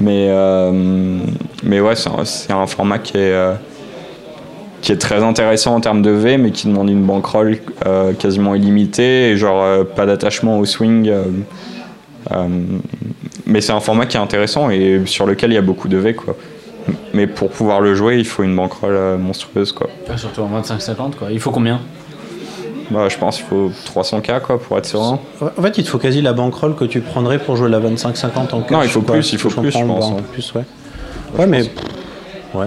Mais, 0.00 0.28
euh, 0.30 1.18
mais 1.62 1.80
ouais, 1.80 1.94
c'est 1.96 2.52
un, 2.52 2.66
format 2.66 2.98
qui 2.98 3.18
est, 3.18 3.32
euh, 3.32 3.54
très 4.98 5.22
intéressant 5.22 5.74
en 5.74 5.80
termes 5.80 6.00
de 6.00 6.10
V, 6.10 6.38
mais 6.38 6.52
qui 6.52 6.68
demande 6.68 6.88
une 6.88 7.04
bankroll 7.04 7.58
euh, 7.86 8.12
quasiment 8.14 8.54
illimitée 8.54 9.30
et 9.30 9.36
genre 9.36 9.62
euh, 9.62 9.84
pas 9.84 10.06
d'attachement 10.06 10.58
au 10.58 10.64
swing. 10.64 11.08
euh, 11.08 11.24
euh, 12.32 12.48
mais 13.46 13.60
c'est 13.60 13.72
un 13.72 13.80
format 13.80 14.06
qui 14.06 14.16
est 14.16 14.20
intéressant 14.20 14.70
et 14.70 15.00
sur 15.06 15.26
lequel 15.26 15.50
il 15.50 15.54
y 15.54 15.58
a 15.58 15.62
beaucoup 15.62 15.88
de 15.88 15.96
V 15.96 16.14
quoi. 16.14 16.36
Mais 17.12 17.26
pour 17.26 17.50
pouvoir 17.50 17.80
le 17.80 17.94
jouer, 17.94 18.18
il 18.18 18.24
faut 18.26 18.42
une 18.42 18.54
bankroll 18.54 18.92
euh, 18.94 19.18
monstrueuse 19.18 19.72
quoi. 19.72 19.88
Ah, 20.08 20.16
surtout 20.16 20.42
en 20.42 20.60
25-50, 20.60 21.16
quoi. 21.16 21.28
Il 21.32 21.40
faut 21.40 21.50
combien? 21.50 21.80
Bah, 22.90 23.08
je 23.08 23.16
pense 23.18 23.36
qu'il 23.36 23.46
faut 23.46 23.70
300k 23.86 24.40
quoi 24.40 24.58
pour 24.60 24.76
être 24.78 24.86
serein. 24.86 25.18
En 25.40 25.62
fait, 25.62 25.78
il 25.78 25.84
te 25.84 25.88
faut 25.88 25.98
quasi 25.98 26.22
la 26.22 26.32
bankroll 26.32 26.74
que 26.74 26.84
tu 26.84 27.00
prendrais 27.00 27.38
pour 27.38 27.56
jouer 27.56 27.68
la 27.70 27.78
25-50 27.80 28.52
en 28.54 28.60
cash. 28.62 28.70
Non, 28.70 28.82
il 28.82 28.88
faut 28.88 29.00
quoi. 29.02 29.14
plus, 29.14 29.32
il 29.32 29.38
faut 29.38 29.48
plus, 29.50 29.70
je 29.70 29.78
pense, 29.78 30.10
bah, 30.10 30.16
hein. 30.18 30.22
plus, 30.32 30.52
ouais. 30.54 30.64
Ouais, 31.38 31.46
mais. 31.46 31.62
Ouais. 32.54 32.66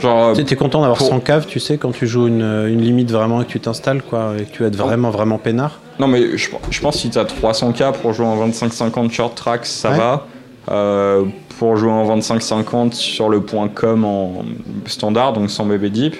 Genre, 0.00 0.28
euh, 0.28 0.34
T'es 0.34 0.44
t'es 0.44 0.56
content 0.56 0.80
d'avoir 0.80 0.96
pour- 0.98 1.08
100 1.08 1.20
caves, 1.20 1.46
tu 1.46 1.58
sais, 1.60 1.76
quand 1.76 1.90
tu 1.90 2.06
joues 2.06 2.26
une, 2.28 2.42
une 2.68 2.80
limite 2.80 3.10
vraiment 3.10 3.42
et 3.42 3.44
que 3.44 3.50
tu 3.50 3.60
t'installes, 3.60 4.00
quoi, 4.02 4.32
et 4.38 4.44
que 4.44 4.50
tu 4.52 4.62
vas 4.62 4.68
être 4.68 4.76
vraiment, 4.76 5.10
vraiment 5.10 5.38
peinard. 5.38 5.80
non 5.98 6.06
mais 6.06 6.36
je, 6.38 6.48
je 6.70 6.80
pense 6.80 6.94
que 6.94 7.00
si 7.02 7.10
t'as 7.10 7.24
300k 7.24 7.92
pour 8.00 8.12
jouer 8.12 8.26
en 8.26 8.48
25-50 8.48 9.10
short 9.10 9.34
track, 9.34 9.66
ça 9.66 9.90
Ouais. 9.90 9.98
va. 9.98 10.26
Euh, 10.70 11.24
pour 11.58 11.76
jouer 11.76 11.90
en 11.90 12.18
25-50 12.18 12.92
sur 12.92 13.28
le 13.28 13.40
point 13.40 13.68
com 13.68 14.04
en 14.04 14.44
standard, 14.86 15.32
donc 15.32 15.50
sans 15.50 15.64
BB 15.64 15.86
deep, 15.86 16.16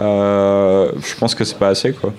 euh, 0.00 0.90
je 1.00 1.14
pense 1.16 1.34
que 1.34 1.44
c'est 1.44 1.58
pas 1.58 1.68
assez 1.68 1.92
quoi. 1.92 2.12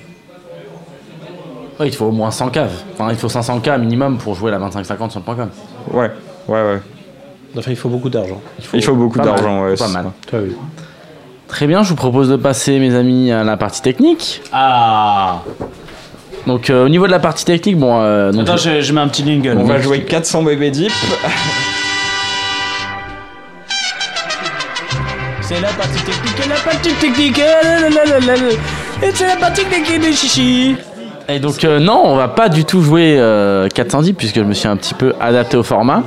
Ouais, 1.79 1.87
il 1.87 1.91
te 1.91 1.95
faut 1.95 2.05
au 2.05 2.11
moins 2.11 2.29
100 2.29 2.49
caves. 2.49 2.83
Enfin, 2.93 3.09
il 3.09 3.15
te 3.15 3.21
faut 3.21 3.29
500 3.29 3.59
k 3.61 3.79
minimum 3.79 4.17
pour 4.17 4.35
jouer 4.35 4.51
la 4.51 4.59
25-50 4.59 5.09
sur 5.09 5.19
le 5.19 5.25
point 5.25 5.35
com. 5.35 5.49
Ouais, 5.91 6.11
ouais, 6.47 6.61
ouais. 6.63 6.79
Enfin, 7.57 7.71
il 7.71 7.77
faut 7.77 7.89
beaucoup 7.89 8.09
d'argent. 8.09 8.39
Il 8.73 8.83
faut 8.83 8.95
beaucoup 8.95 9.19
d'argent, 9.19 9.63
ouais. 9.63 9.75
Pas 9.75 9.87
mal. 9.87 10.05
ça. 10.05 10.11
Toi, 10.27 10.39
oui. 10.43 10.55
Très 11.47 11.67
bien, 11.67 11.83
je 11.83 11.89
vous 11.89 11.95
propose 11.95 12.29
de 12.29 12.35
passer, 12.35 12.79
mes 12.79 12.95
amis, 12.95 13.31
à 13.31 13.43
la 13.43 13.57
partie 13.57 13.81
technique. 13.81 14.41
Ah 14.51 15.41
Donc, 16.47 16.69
euh, 16.69 16.85
au 16.85 16.89
niveau 16.89 17.05
de 17.07 17.11
la 17.11 17.19
partie 17.19 17.45
technique, 17.45 17.77
bon. 17.77 18.01
euh, 18.01 18.31
donc, 18.31 18.41
Attends, 18.43 18.57
je, 18.57 18.81
je 18.81 18.93
mets 18.93 19.01
un 19.01 19.07
petit 19.07 19.23
jingle. 19.25 19.57
On 19.59 19.63
va 19.63 19.79
jouer 19.79 20.01
400 20.01 20.43
BB 20.43 20.71
deep. 20.71 20.91
C'est 25.41 25.59
la 25.59 25.69
partie 25.69 26.01
technique, 26.03 26.47
la 26.49 26.55
partie 26.71 26.93
technique, 26.93 27.39
et 27.39 29.11
c'est 29.13 29.27
la 29.27 29.35
partie 29.35 29.65
technique 29.65 29.99
de 30.01 30.11
chichi. 30.13 30.75
Et 31.29 31.39
donc 31.39 31.63
euh, 31.63 31.79
non, 31.79 32.01
on 32.05 32.15
va 32.15 32.27
pas 32.27 32.49
du 32.49 32.65
tout 32.65 32.81
jouer 32.81 33.15
euh, 33.17 33.67
410 33.69 34.13
puisque 34.13 34.35
je 34.35 34.41
me 34.41 34.53
suis 34.53 34.67
un 34.67 34.75
petit 34.75 34.93
peu 34.93 35.13
adapté 35.21 35.55
au 35.57 35.63
format. 35.63 36.03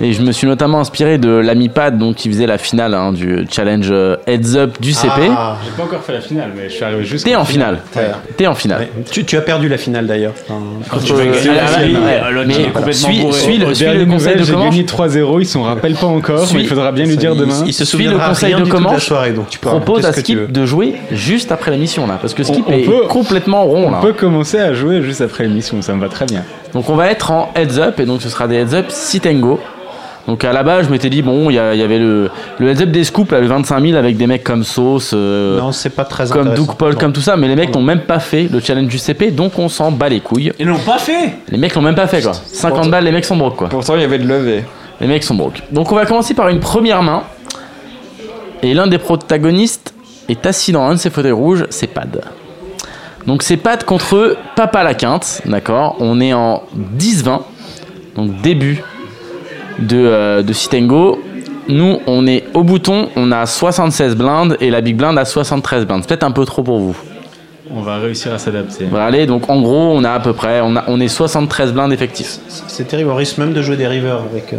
Et 0.00 0.12
je 0.12 0.20
me 0.20 0.30
suis 0.32 0.46
notamment 0.46 0.80
inspiré 0.80 1.16
de 1.16 1.30
l'ami 1.30 1.70
Pad 1.70 1.96
donc, 1.96 2.16
qui 2.16 2.28
faisait 2.28 2.46
la 2.46 2.58
finale 2.58 2.92
hein, 2.92 3.12
du 3.12 3.46
challenge 3.50 3.88
euh, 3.90 4.16
Heads 4.26 4.54
Up 4.56 4.76
du 4.80 4.92
CP. 4.92 5.10
Ah, 5.30 5.56
J'ai 5.64 5.70
pas 5.74 5.84
encore 5.84 6.02
fait 6.02 6.12
la 6.12 6.20
finale, 6.20 6.50
mais 6.54 6.68
je 6.68 6.74
suis 6.74 6.84
arrivé 6.84 7.02
juste. 7.04 7.24
T'es 7.24 7.34
en 7.34 7.46
finale. 7.46 7.78
Ouais. 7.96 8.02
T'es 8.36 8.46
en 8.46 8.54
finale. 8.54 8.80
ouais. 8.80 9.04
tu, 9.10 9.24
tu 9.24 9.36
as 9.38 9.40
perdu 9.40 9.68
la 9.68 9.78
finale 9.78 10.06
d'ailleurs. 10.06 10.34
Enfin, 10.50 10.98
Tu 11.02 11.12
vas 11.14 11.24
gagner 11.24 11.36
Euh, 11.48 12.70
complètement 12.74 12.92
suis, 12.92 13.56
le, 13.58 13.74
suis 13.74 13.86
le 13.86 14.04
conseil 14.06 14.36
de 14.36 14.44
J'ai 14.44 14.52
gagné 14.54 14.82
3-0, 14.84 15.40
ils 15.40 15.46
s'en 15.46 15.62
rappellent 15.62 15.94
pas 15.94 16.06
encore, 16.06 16.46
Suis- 16.46 16.56
mais 16.58 16.62
il 16.64 16.68
faudra 16.68 16.92
bien 16.92 17.06
lui 17.06 17.16
dire 17.16 17.32
il- 17.32 17.40
demain. 17.40 17.62
Il, 17.66 17.72
se 17.72 17.84
Suis 17.86 18.04
le 18.06 18.18
conseil 18.18 18.54
rien 18.54 18.64
de 18.64 18.70
comment 18.70 18.92
la 18.92 18.98
soirée, 19.00 19.32
donc 19.32 19.48
tu 19.48 19.58
propose 19.58 20.04
à 20.04 20.12
tu 20.12 20.20
Skip 20.20 20.52
de 20.52 20.66
jouer 20.66 20.96
juste 21.10 21.52
après 21.52 21.70
l'émission 21.70 22.06
là 22.06 22.18
parce 22.20 22.34
que 22.34 22.42
Skip 22.44 22.64
On- 22.68 22.72
on 22.72 22.76
est 22.76 22.82
peut- 22.84 23.06
complètement 23.08 23.64
rond 23.64 23.86
On 23.88 23.90
là. 23.90 23.98
peut 24.02 24.12
commencer 24.12 24.58
à 24.58 24.74
jouer 24.74 25.02
juste 25.02 25.20
après 25.22 25.44
l'émission, 25.44 25.80
ça 25.80 25.94
me 25.94 26.00
va 26.00 26.08
très 26.08 26.26
bien. 26.26 26.42
Donc 26.74 26.90
on 26.90 26.96
va 26.96 27.10
être 27.10 27.30
en 27.30 27.50
heads 27.54 27.78
up 27.78 27.98
et 28.00 28.04
donc 28.04 28.20
ce 28.22 28.28
sera 28.28 28.46
des 28.46 28.56
heads 28.56 28.74
up 28.74 28.86
sit 28.90 29.26
and 29.26 29.34
go. 29.38 29.58
Donc 30.26 30.44
à 30.44 30.52
la 30.52 30.62
base 30.62 30.86
je 30.86 30.90
m'étais 30.90 31.08
dit 31.08 31.22
bon 31.22 31.50
il 31.50 31.54
y, 31.54 31.58
avait 31.58 31.98
le, 31.98 32.30
le 32.58 32.68
heads 32.70 32.82
up 32.82 32.90
des 32.90 33.04
scoops 33.04 33.30
là, 33.30 33.40
le 33.40 33.46
25 33.46 33.80
000 33.80 33.96
avec 33.96 34.16
des 34.16 34.26
mecs 34.26 34.42
comme 34.42 34.64
Sauce, 34.64 35.12
euh, 35.14 35.60
Non, 35.60 35.70
c'est 35.70 35.90
pas 35.90 36.04
très 36.04 36.28
comme. 36.28 36.52
Doug 36.54 36.74
Paul, 36.76 36.94
Non. 36.94 36.98
comme 36.98 37.12
tout 37.12 37.20
ça, 37.20 37.36
mais 37.36 37.46
les 37.46 37.54
mecs 37.54 37.72
n'ont 37.74 37.82
même 37.82 38.00
pas 38.00 38.18
fait 38.18 38.48
le 38.50 38.58
challenge 38.60 38.88
du 38.88 38.98
CP 38.98 39.30
donc 39.30 39.58
on 39.58 39.68
s'en 39.68 39.92
bat 39.92 40.08
les 40.08 40.20
couilles. 40.20 40.52
Ils 40.58 40.66
l'ont 40.66 40.78
pas 40.78 40.98
fait 40.98 41.34
Les 41.48 41.58
mecs 41.58 41.74
l'ont 41.74 41.82
même 41.82 41.94
pas 41.94 42.08
fait 42.08 42.22
quoi. 42.22 42.32
50 42.32 42.90
balles 42.90 43.04
les 43.04 43.12
mecs 43.12 43.24
sont 43.24 43.36
broke 43.36 43.56
quoi. 43.56 43.68
Pourtant, 43.68 43.94
il 43.94 44.00
y 44.00 44.04
avait 44.04 44.18
de 44.18 44.26
lever. 44.26 44.64
Les 45.00 45.06
mecs 45.06 45.22
sont 45.22 45.34
broke. 45.34 45.62
Donc 45.70 45.92
on 45.92 45.94
va 45.94 46.06
commencer 46.06 46.34
par 46.34 46.48
une 46.48 46.60
première 46.60 47.02
main. 47.02 47.22
Et 48.62 48.74
l'un 48.74 48.86
des 48.86 48.98
protagonistes 48.98 49.94
est 50.28 50.44
assis 50.46 50.72
dans 50.72 50.82
un 50.82 50.94
de 50.94 50.98
ses 50.98 51.10
fauteuils 51.10 51.30
rouges, 51.32 51.66
c'est 51.70 51.86
Pad. 51.86 52.22
Donc 53.26 53.42
c'est 53.42 53.56
Pad 53.58 53.84
contre 53.84 54.36
Papa 54.56 54.82
la 54.82 54.94
Quinte, 54.94 55.42
d'accord 55.44 55.96
On 56.00 56.20
est 56.20 56.32
en 56.32 56.62
10-20, 56.98 57.40
donc 58.16 58.40
début 58.40 58.82
de, 59.78 59.96
euh, 59.96 60.42
de 60.42 60.52
Sitengo. 60.52 61.22
Nous, 61.68 61.98
on 62.06 62.26
est 62.26 62.44
au 62.54 62.62
bouton, 62.62 63.08
on 63.16 63.32
a 63.32 63.44
76 63.46 64.14
blindes 64.16 64.56
et 64.60 64.70
la 64.70 64.80
Big 64.80 64.96
Blind 64.96 65.18
a 65.18 65.24
73 65.24 65.84
blindes. 65.84 66.02
C'est 66.02 66.08
peut-être 66.08 66.22
un 66.22 66.30
peu 66.30 66.44
trop 66.44 66.62
pour 66.62 66.78
vous. 66.78 66.96
On 67.74 67.80
va 67.82 67.96
réussir 67.98 68.32
à 68.32 68.38
s'adapter. 68.38 68.84
Voilà, 68.88 69.06
allez, 69.06 69.26
donc 69.26 69.50
en 69.50 69.60
gros, 69.60 69.90
on 69.92 70.04
a 70.04 70.12
à 70.12 70.20
peu 70.20 70.32
près, 70.32 70.60
on, 70.62 70.76
a, 70.76 70.84
on 70.86 71.00
est 71.00 71.08
73 71.08 71.72
blindes 71.72 71.92
effectifs. 71.92 72.38
C'est 72.68 72.86
terrible, 72.86 73.10
on 73.10 73.16
risque 73.16 73.38
même 73.38 73.52
de 73.52 73.60
jouer 73.62 73.76
des 73.76 73.88
rivers 73.88 74.20
avec. 74.30 74.52
euh, 74.52 74.58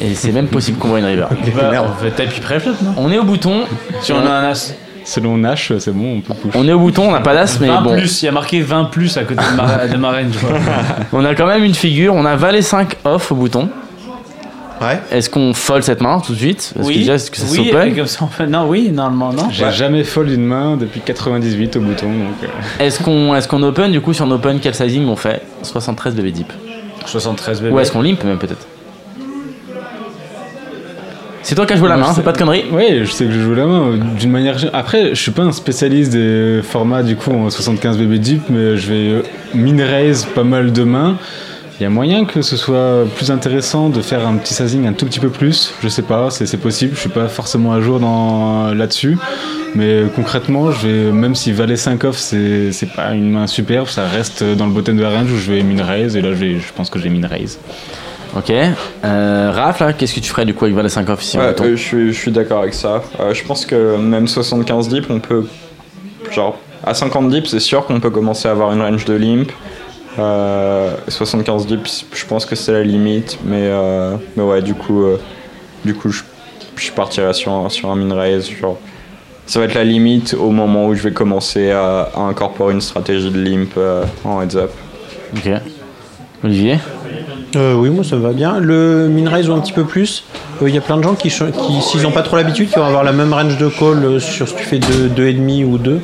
Et 0.00 0.14
c'est 0.14 0.32
même 0.32 0.46
possible 0.46 0.78
qu'on 0.78 0.88
voit 0.88 1.00
une 1.00 1.04
river. 1.04 1.26
merdes. 1.70 1.88
On 2.00 2.02
fait 2.02 2.10
tapis 2.12 2.40
préflop, 2.40 2.72
non 2.82 2.94
On 2.96 3.12
est 3.12 3.18
au 3.18 3.24
bouton, 3.24 3.64
Si 4.00 4.12
on 4.12 4.24
a 4.24 4.30
un 4.30 4.44
as. 4.50 4.74
Selon 5.04 5.36
Nash, 5.38 5.72
c'est 5.78 5.92
bon, 5.92 6.18
on 6.18 6.20
peut 6.20 6.34
push. 6.34 6.52
On 6.54 6.66
est 6.68 6.72
au 6.72 6.78
bouton, 6.78 7.08
on 7.08 7.12
n'a 7.12 7.20
pas 7.20 7.34
d'as, 7.34 7.58
mais 7.60 7.68
20 7.68 7.80
bon, 7.82 7.92
plus, 7.94 8.22
il 8.22 8.26
y 8.26 8.28
a 8.28 8.32
marqué 8.32 8.60
20 8.60 8.84
plus 8.84 9.16
à 9.16 9.24
côté 9.24 9.42
de 9.50 9.56
ma, 9.56 9.86
de 9.88 9.96
ma 9.96 10.10
range. 10.12 10.36
quoi. 10.38 10.50
on 11.12 11.24
a 11.24 11.34
quand 11.34 11.46
même 11.46 11.64
une 11.64 11.74
figure. 11.74 12.14
On 12.14 12.24
a 12.26 12.36
valet 12.36 12.62
5 12.62 12.96
off 13.04 13.32
au 13.32 13.34
bouton. 13.34 13.68
Ouais. 14.80 14.98
Est-ce 15.10 15.28
qu'on 15.28 15.52
fold 15.52 15.82
cette 15.82 16.00
main 16.00 16.20
tout 16.20 16.32
de 16.32 16.38
suite? 16.38 16.72
Parce 16.74 16.88
que 16.88 16.94
déjà, 16.94 17.14
est-ce 17.14 17.30
que 17.30 17.36
ça 17.36 17.46
oui, 17.50 17.68
s'open 17.68 17.88
et 17.88 17.92
comme 17.92 18.06
ça, 18.06 18.20
on 18.22 18.28
fait- 18.28 18.46
non, 18.46 18.66
oui, 18.66 18.90
normalement, 18.90 19.32
non. 19.32 19.50
J'ai 19.50 19.70
jamais 19.72 20.04
fold 20.04 20.30
une 20.30 20.46
main 20.46 20.76
depuis 20.78 21.00
98 21.00 21.76
au 21.76 21.80
bouton, 21.80 22.06
donc 22.06 22.42
euh, 22.42 22.46
Est-ce 22.84 23.02
qu'on 23.02 23.34
est 23.34 23.46
qu'on 23.46 23.62
open 23.62 23.92
Du 23.92 24.00
coup, 24.00 24.14
sur 24.14 24.24
un 24.24 24.30
open, 24.30 24.58
quel 24.58 24.74
sizing 24.74 25.06
on 25.06 25.16
fait? 25.16 25.42
73 25.62 26.14
BB 26.14 26.32
deep. 26.32 26.52
73 27.04 27.60
bébés. 27.60 27.74
Ou 27.74 27.80
est-ce 27.80 27.92
qu'on 27.92 28.00
limp 28.02 28.24
même 28.24 28.38
peut-être? 28.38 28.66
C'est 31.42 31.54
toi 31.54 31.66
qui 31.66 31.72
as 31.72 31.76
joué 31.76 31.88
la 31.88 31.96
main, 31.96 32.06
je 32.10 32.16
c'est 32.16 32.22
pas 32.22 32.32
de 32.32 32.38
conneries? 32.38 32.64
Ouais, 32.70 33.00
je 33.02 33.10
sais 33.10 33.24
que 33.24 33.32
je 33.32 33.40
joue 33.40 33.54
la 33.54 33.66
main 33.66 33.88
euh, 33.88 33.96
d'une 34.18 34.30
manière. 34.30 34.56
Après, 34.72 35.10
je 35.10 35.20
suis 35.20 35.30
pas 35.30 35.42
un 35.42 35.52
spécialiste 35.52 36.12
des 36.12 36.60
formats 36.62 37.02
du 37.02 37.16
coup 37.16 37.32
en 37.32 37.50
75 37.50 37.98
BB 37.98 38.18
deep, 38.18 38.42
mais 38.50 38.76
je 38.76 38.88
vais 38.88 39.08
euh, 39.08 39.22
min 39.54 39.84
raise 39.84 40.26
pas 40.34 40.44
mal 40.44 40.72
de 40.72 40.84
mains. 40.84 41.16
Il 41.80 41.84
y 41.84 41.86
a 41.86 41.90
moyen 41.90 42.26
que 42.26 42.42
ce 42.42 42.58
soit 42.58 43.06
plus 43.16 43.30
intéressant 43.30 43.88
de 43.88 44.02
faire 44.02 44.26
un 44.28 44.36
petit 44.36 44.52
sizing 44.52 44.86
un 44.86 44.92
tout 44.92 45.06
petit 45.06 45.18
peu 45.18 45.30
plus? 45.30 45.72
Je 45.82 45.88
sais 45.88 46.02
pas, 46.02 46.28
c'est 46.30 46.58
possible. 46.58 46.94
Je 46.94 47.00
suis 47.00 47.08
pas 47.08 47.26
forcément 47.28 47.72
à 47.72 47.80
jour 47.80 47.98
dans 47.98 48.74
là-dessus, 48.74 49.16
mais 49.74 50.02
concrètement, 50.14 50.72
je 50.72 50.86
vais 50.86 51.10
même 51.12 51.34
si 51.34 51.52
valet 51.52 51.76
5 51.76 52.04
off 52.04 52.18
c'est 52.18 52.70
pas 52.94 53.12
une 53.14 53.30
main 53.30 53.46
superbe, 53.46 53.86
ça 53.88 54.06
reste 54.06 54.44
dans 54.44 54.66
le 54.66 54.72
bottom 54.72 54.98
de 54.98 55.02
la 55.02 55.08
range 55.08 55.32
où 55.32 55.38
je 55.38 55.50
vais 55.52 55.62
min 55.62 55.82
raise 55.82 56.16
et 56.16 56.20
là 56.20 56.28
je, 56.32 56.36
vais- 56.36 56.58
je 56.58 56.72
pense 56.76 56.90
que 56.90 56.98
je 56.98 57.04
vais 57.04 57.10
min 57.10 57.26
raise. 57.26 57.58
Ok. 58.36 58.52
Euh, 59.04 59.50
Raph, 59.54 59.80
là, 59.80 59.92
qu'est-ce 59.94 60.14
que 60.14 60.20
tu 60.20 60.28
ferais 60.30 60.44
du 60.44 60.52
coup 60.52 60.66
avec 60.66 60.76
Valet 60.76 60.88
5 60.90 61.08
off 61.08 61.22
ici 61.24 61.38
Ouais, 61.38 61.44
euh, 61.58 61.76
je 61.76 61.82
suis, 61.82 62.12
je 62.12 62.18
suis 62.18 62.30
d'accord 62.30 62.60
avec 62.60 62.74
ça. 62.74 63.02
Euh, 63.18 63.32
je 63.32 63.42
pense 63.42 63.64
que 63.64 63.96
même 63.96 64.28
75 64.28 64.88
dips, 64.90 65.06
on 65.08 65.18
peut. 65.18 65.46
Genre, 66.30 66.58
à 66.84 66.92
50 66.94 67.30
dips, 67.30 67.48
c'est 67.48 67.58
sûr 67.58 67.86
qu'on 67.86 67.98
peut 68.00 68.10
commencer 68.10 68.46
à 68.48 68.50
avoir 68.52 68.70
une 68.72 68.82
range 68.82 69.04
de 69.06 69.14
limp. 69.14 69.50
Euh, 70.18 70.94
75 71.08 71.66
dips, 71.66 72.06
je 72.12 72.26
pense 72.26 72.44
que 72.44 72.56
c'est 72.56 72.72
la 72.72 72.82
limite. 72.82 73.38
Mais, 73.44 73.62
euh, 73.62 74.16
mais 74.36 74.42
ouais, 74.42 74.62
du 74.62 74.74
coup, 74.74 75.02
euh, 75.04 75.18
du 75.84 75.94
coup 75.94 76.10
je, 76.10 76.22
je 76.76 76.90
partirais 76.92 77.32
sur, 77.32 77.52
un- 77.52 77.68
sur 77.68 77.90
un 77.90 77.96
min 77.96 78.14
raise. 78.14 78.50
Genre, 78.50 78.78
ça 79.46 79.58
va 79.60 79.66
être 79.66 79.74
la 79.74 79.84
limite 79.84 80.34
au 80.38 80.50
moment 80.50 80.86
où 80.86 80.94
je 80.94 81.02
vais 81.02 81.12
commencer 81.12 81.70
à, 81.70 82.10
à 82.14 82.20
incorporer 82.20 82.72
une 82.74 82.80
stratégie 82.80 83.30
de 83.30 83.40
limp 83.40 83.72
euh, 83.76 84.04
en 84.24 84.42
heads 84.42 84.56
up. 84.56 84.70
Ok. 85.36 85.50
Olivier 86.42 86.78
Euh, 87.56 87.74
oui, 87.74 87.90
moi 87.90 88.02
ça 88.04 88.16
me 88.16 88.22
va 88.22 88.32
bien. 88.32 88.58
Le 88.58 89.08
min-raise 89.08 89.48
ou 89.48 89.52
un 89.52 89.60
petit 89.60 89.72
peu 89.72 89.84
plus. 89.84 90.24
Euh, 90.62 90.68
Il 90.68 90.74
y 90.74 90.78
a 90.78 90.80
plein 90.80 90.96
de 90.96 91.02
gens 91.02 91.14
qui, 91.14 91.28
qui 91.28 91.82
s'ils 91.82 92.02
n'ont 92.02 92.10
pas 92.12 92.22
trop 92.22 92.36
l'habitude, 92.36 92.68
qui 92.68 92.76
vont 92.76 92.84
avoir 92.84 93.04
la 93.04 93.12
même 93.12 93.32
range 93.32 93.58
de 93.58 93.68
call 93.68 94.04
euh, 94.04 94.18
sur 94.18 94.48
si 94.48 94.54
tu 94.56 94.64
fais 94.64 94.78
2,5 94.78 95.64
ou 95.64 95.78
2. 95.78 96.00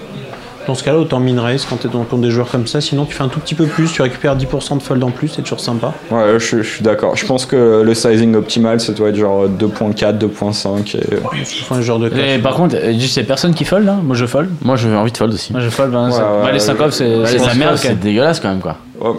Dans 0.66 0.74
ce 0.74 0.82
cas-là, 0.82 0.98
autant 0.98 1.20
min-raise 1.20 1.64
quand 1.68 1.76
tu 1.76 1.86
es 1.86 1.90
dans 1.90 2.02
contre 2.04 2.22
des 2.22 2.30
joueurs 2.30 2.50
comme 2.50 2.66
ça. 2.66 2.80
Sinon, 2.80 3.04
tu 3.04 3.14
fais 3.14 3.22
un 3.22 3.28
tout 3.28 3.38
petit 3.40 3.54
peu 3.54 3.66
plus, 3.66 3.90
tu 3.92 4.02
récupères 4.02 4.36
10% 4.36 4.78
de 4.78 4.82
fold 4.82 5.02
en 5.04 5.10
plus, 5.10 5.28
c'est 5.28 5.42
toujours 5.42 5.60
sympa. 5.60 5.92
Ouais, 6.10 6.38
je, 6.38 6.62
je 6.62 6.68
suis 6.68 6.82
d'accord. 6.82 7.14
Je 7.16 7.24
pense 7.24 7.46
que 7.46 7.82
le 7.84 7.94
sizing 7.94 8.34
optimal, 8.34 8.80
ça 8.80 8.92
doit 8.92 9.10
être 9.10 9.16
genre 9.16 9.46
2.4, 9.48 10.18
2.5. 10.18 10.96
Et... 10.96 11.00
Enfin, 11.62 11.80
genre 11.80 11.98
de 11.98 12.10
Et 12.18 12.38
par 12.38 12.54
contre, 12.54 12.74
euh, 12.76 12.92
juste 12.98 13.14
c'est 13.14 13.22
personne 13.24 13.54
qui 13.54 13.64
fold 13.64 13.84
là 13.86 13.96
Moi 14.02 14.16
je 14.16 14.26
fold. 14.26 14.48
Moi, 14.62 14.76
j'avais 14.76 14.96
envie 14.96 15.12
de 15.12 15.16
fold 15.16 15.32
aussi. 15.32 15.52
Moi 15.52 15.60
je 15.62 15.68
fold. 15.70 15.92
Ben, 15.92 16.06
Ouais, 16.08 16.14
ouais, 16.14 16.22
bah, 16.42 16.52
les 16.52 16.58
5 16.58 16.78
ouais. 16.78 16.84
off, 16.86 16.94
c'est 16.94 17.16
la 17.16 17.26
5 17.26 17.54
merde. 17.56 17.70
quand 17.72 17.76
c'est 17.76 18.00
dégueulasse 18.00 18.40
quand 18.40 18.48
même, 18.48 18.60
quoi. 18.60 18.76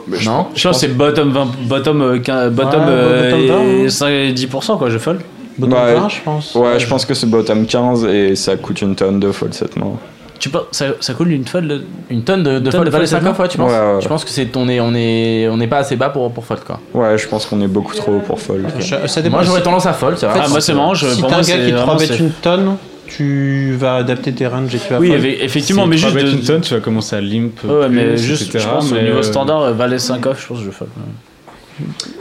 Mais 0.08 0.18
je 0.18 0.30
Non 0.30 0.48
Je 0.56 0.68
pense 0.68 0.82
que 0.82 0.88
c'est 0.88 0.94
bottom 0.94 1.32
20, 1.32 1.48
bottom, 1.68 2.02
euh, 2.02 2.18
bottom, 2.50 2.82
Ouais, 2.82 2.86
euh, 2.90 3.32
bottom 3.32 3.48
20, 3.48 3.64
et 3.64 3.86
hein. 3.86 3.90
5 3.90 4.08
et 4.10 4.34
10% 4.34 4.78
quoi, 4.78 4.90
je 4.90 4.98
fold. 4.98 5.22
Bottom 5.58 5.74
Ouais. 5.74 5.96
20, 5.96 6.10
je 6.10 6.22
pense. 6.24 6.56
Ouais, 6.56 6.80
je 6.80 6.88
pense 6.88 7.06
que 7.06 7.14
c'est 7.14 7.28
bottom 7.30 7.66
15 7.66 8.06
et 8.06 8.36
ça 8.36 8.56
coûte 8.58 8.82
une 8.82 8.96
tonne 8.96 9.20
de 9.20 9.32
fold 9.32 9.54
cette 9.54 9.76
main. 9.78 9.92
Tu 10.40 10.50
penses, 10.50 10.64
ça, 10.72 10.86
ça 11.00 11.14
coule 11.14 11.32
une 11.32 11.46
fold 11.46 11.66
le- 11.68 11.84
Une 12.10 12.24
tonne 12.24 12.44
de, 12.44 12.60
de 12.60 12.70
de 12.70 12.70
Valet 12.70 12.92
fold, 12.92 13.08
5 13.08 13.26
off, 13.32 13.40
ouais, 13.40 13.48
tu 13.48 13.58
penses 13.58 13.72
Ouais, 13.72 13.78
ouais. 13.96 14.00
Tu 14.02 14.08
penses 14.08 14.24
que 14.24 14.30
c'est 14.30 14.48
on 14.56 14.68
est 14.70 14.80
on 14.80 14.94
est 14.94 15.48
on 15.50 15.58
n'est 15.58 15.68
pas 15.68 15.78
assez 15.80 15.96
bas 15.96 16.10
pour 16.10 16.32
pour 16.32 16.46
fold 16.46 16.62
quoi. 16.64 16.80
Ouais, 16.94 17.18
je 17.18 17.28
pense 17.28 17.46
qu'on 17.46 17.60
est 17.62 17.68
beaucoup 17.68 17.96
trop 17.96 18.14
haut 18.14 18.20
pour 18.20 18.40
Ça 18.40 19.22
dépend. 19.22 19.38
Moi, 19.38 19.44
j'aurais 19.46 19.62
tendance 19.64 19.86
à 19.86 19.94
fold, 19.94 20.18
c'est 20.18 20.28
vrai. 20.28 20.40
Ah, 20.44 20.48
moi 20.48 20.62
c'est 20.62 20.74
marrant, 20.74 20.94
je, 20.94 21.08
si 21.08 21.22
pour 21.22 21.30
t'as 21.30 21.36
un 21.36 21.40
moi 21.40 21.48
gars 21.48 21.54
c'est 21.54 21.66
qui 21.66 21.72
te 21.72 21.76
vraiment 21.76 21.96
3 21.96 22.00
safe. 22.06 22.20
une 22.20 22.32
tonne, 22.32 22.76
tu 23.08 23.74
vas 23.80 23.96
adapter 23.96 24.32
tes 24.34 24.48
ranges 24.48 24.76
et 24.76 24.80
tu 24.80 24.92
vas 24.94 25.00
Oui, 25.00 25.12
effectivement, 25.42 25.84
Si 25.84 25.90
mais 25.90 25.96
tu 25.96 26.02
juste. 26.04 26.16
de- 26.16 26.32
une 26.32 26.42
tonne, 26.42 26.62
tu 26.62 26.74
vas 26.74 26.80
commencer 26.82 27.16
à 27.16 27.22
limp. 27.22 27.64
Ouais, 27.64 27.90
mais 27.90 28.10
plus, 28.10 28.18
juste, 28.20 28.42
etc., 28.50 28.60
je 28.66 28.70
pense 28.70 28.92
au 28.92 28.96
mais, 28.96 29.04
niveau 29.04 29.18
euh, 29.20 29.24
standard, 29.24 29.62
euh, 29.62 29.72
valet 29.74 29.98
5 29.98 30.26
off, 30.26 30.42
je 30.42 30.48
pense 30.48 30.60
que 30.60 30.66
je 30.66 30.72
fold. 30.72 30.90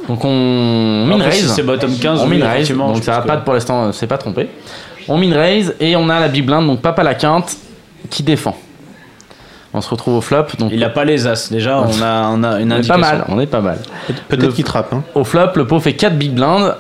Donc 0.09 0.25
on 0.25 1.07
min 1.07 1.17
Après, 1.17 1.33
si 1.33 1.43
raise. 1.43 1.53
c'est 1.55 1.63
bottom 1.63 1.91
15, 1.99 2.21
on 2.23 2.27
min 2.27 2.47
raise, 2.47 2.69
donc 2.71 2.97
je 2.97 3.03
ça 3.03 3.13
va 3.13 3.19
pense 3.19 3.27
pas 3.27 3.37
que- 3.39 3.45
pour 3.45 3.55
l'instant, 3.55 3.85
euh, 3.87 3.93
c'est 3.93 4.07
pas 4.07 4.19
trompé. 4.19 4.49
On 5.09 5.17
min 5.19 5.35
raise 5.35 5.75
et 5.81 5.97
on 5.97 6.09
a 6.09 6.21
la 6.21 6.29
big 6.29 6.45
blind, 6.45 6.67
donc 6.67 6.81
papa 6.83 7.03
la 7.03 7.15
quinte 7.15 7.57
qui 8.11 8.23
défend. 8.23 8.57
On 9.75 9.81
se 9.83 9.91
retrouve 9.91 10.17
au 10.17 10.21
flop, 10.23 10.47
donc 10.59 10.71
Il 10.73 10.83
a 10.85 10.89
pas 10.89 11.05
les 11.05 11.27
as, 11.27 11.51
déjà, 11.53 11.81
on 11.81 12.01
a, 12.01 12.29
on 12.33 12.43
a 12.45 12.61
une 12.61 12.73
on 12.73 12.77
est 12.79 12.89
pas 12.89 12.97
mal, 12.97 13.25
on 13.29 13.39
est 13.41 13.47
pas 13.47 13.61
mal. 13.61 13.79
Peut-être 14.29 14.55
qu'il 14.55 14.65
trappe. 14.65 14.93
Hein. 14.93 15.03
Au 15.15 15.23
flop, 15.25 15.49
le 15.55 15.67
pot 15.67 15.81
fait 15.81 15.93
4 15.93 16.17
big 16.17 16.33
blinds 16.33 16.75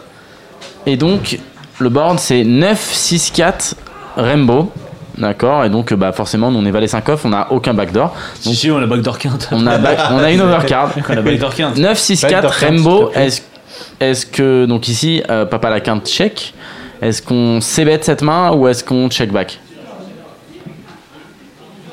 et 0.86 0.96
donc 0.96 1.38
le 1.78 1.88
board 1.90 2.18
c'est 2.18 2.42
9, 2.44 2.80
6, 2.80 3.30
4 3.32 3.74
Rainbow. 4.16 4.72
D'accord, 5.18 5.64
et 5.64 5.70
donc 5.70 5.92
bah 5.94 6.12
forcément 6.12 6.50
nous 6.50 6.58
on 6.58 6.64
est 6.66 6.70
valet 6.70 6.86
5 6.88 7.08
off, 7.08 7.24
on 7.24 7.32
a 7.32 7.48
aucun 7.50 7.74
backdoor. 7.74 8.14
Si, 8.40 8.54
si, 8.54 8.70
on 8.70 8.78
a 8.78 8.86
backdoor 8.86 9.18
quinte. 9.18 9.48
On 9.52 9.66
a, 9.66 9.78
back- 9.78 9.98
on 10.10 10.18
a 10.18 10.30
une 10.30 10.40
overcard. 10.40 10.90
On 11.08 11.16
a 11.16 11.22
backdoor 11.22 11.54
quinte. 11.54 11.76
9, 11.76 11.98
6, 11.98 12.22
Backdoor 12.22 12.42
4 12.42 12.60
quinte, 12.60 12.70
Rainbow. 12.70 13.10
Est-ce 14.00 14.26
que, 14.26 14.66
donc 14.66 14.88
ici, 14.88 15.22
euh, 15.30 15.44
papa 15.46 15.70
la 15.70 15.80
quinte 15.80 16.06
check. 16.06 16.54
Est-ce 17.02 17.20
qu'on 17.22 17.60
c-bet 17.60 17.98
cette 18.02 18.22
main 18.22 18.52
ou 18.52 18.68
est-ce 18.68 18.82
qu'on 18.84 19.08
check 19.10 19.30
back? 19.32 19.58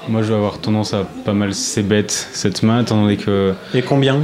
Moi, 0.10 0.22
je 0.22 0.28
vais 0.30 0.36
avoir 0.36 0.60
tendance 0.60 0.94
à 0.94 1.06
pas 1.26 1.34
mal 1.34 1.54
c-bet 1.54 2.08
cette 2.08 2.62
main, 2.64 2.82
étant 2.82 3.02
donné 3.02 3.18
que 3.18 3.54
Et 3.74 3.82
combien 3.82 4.20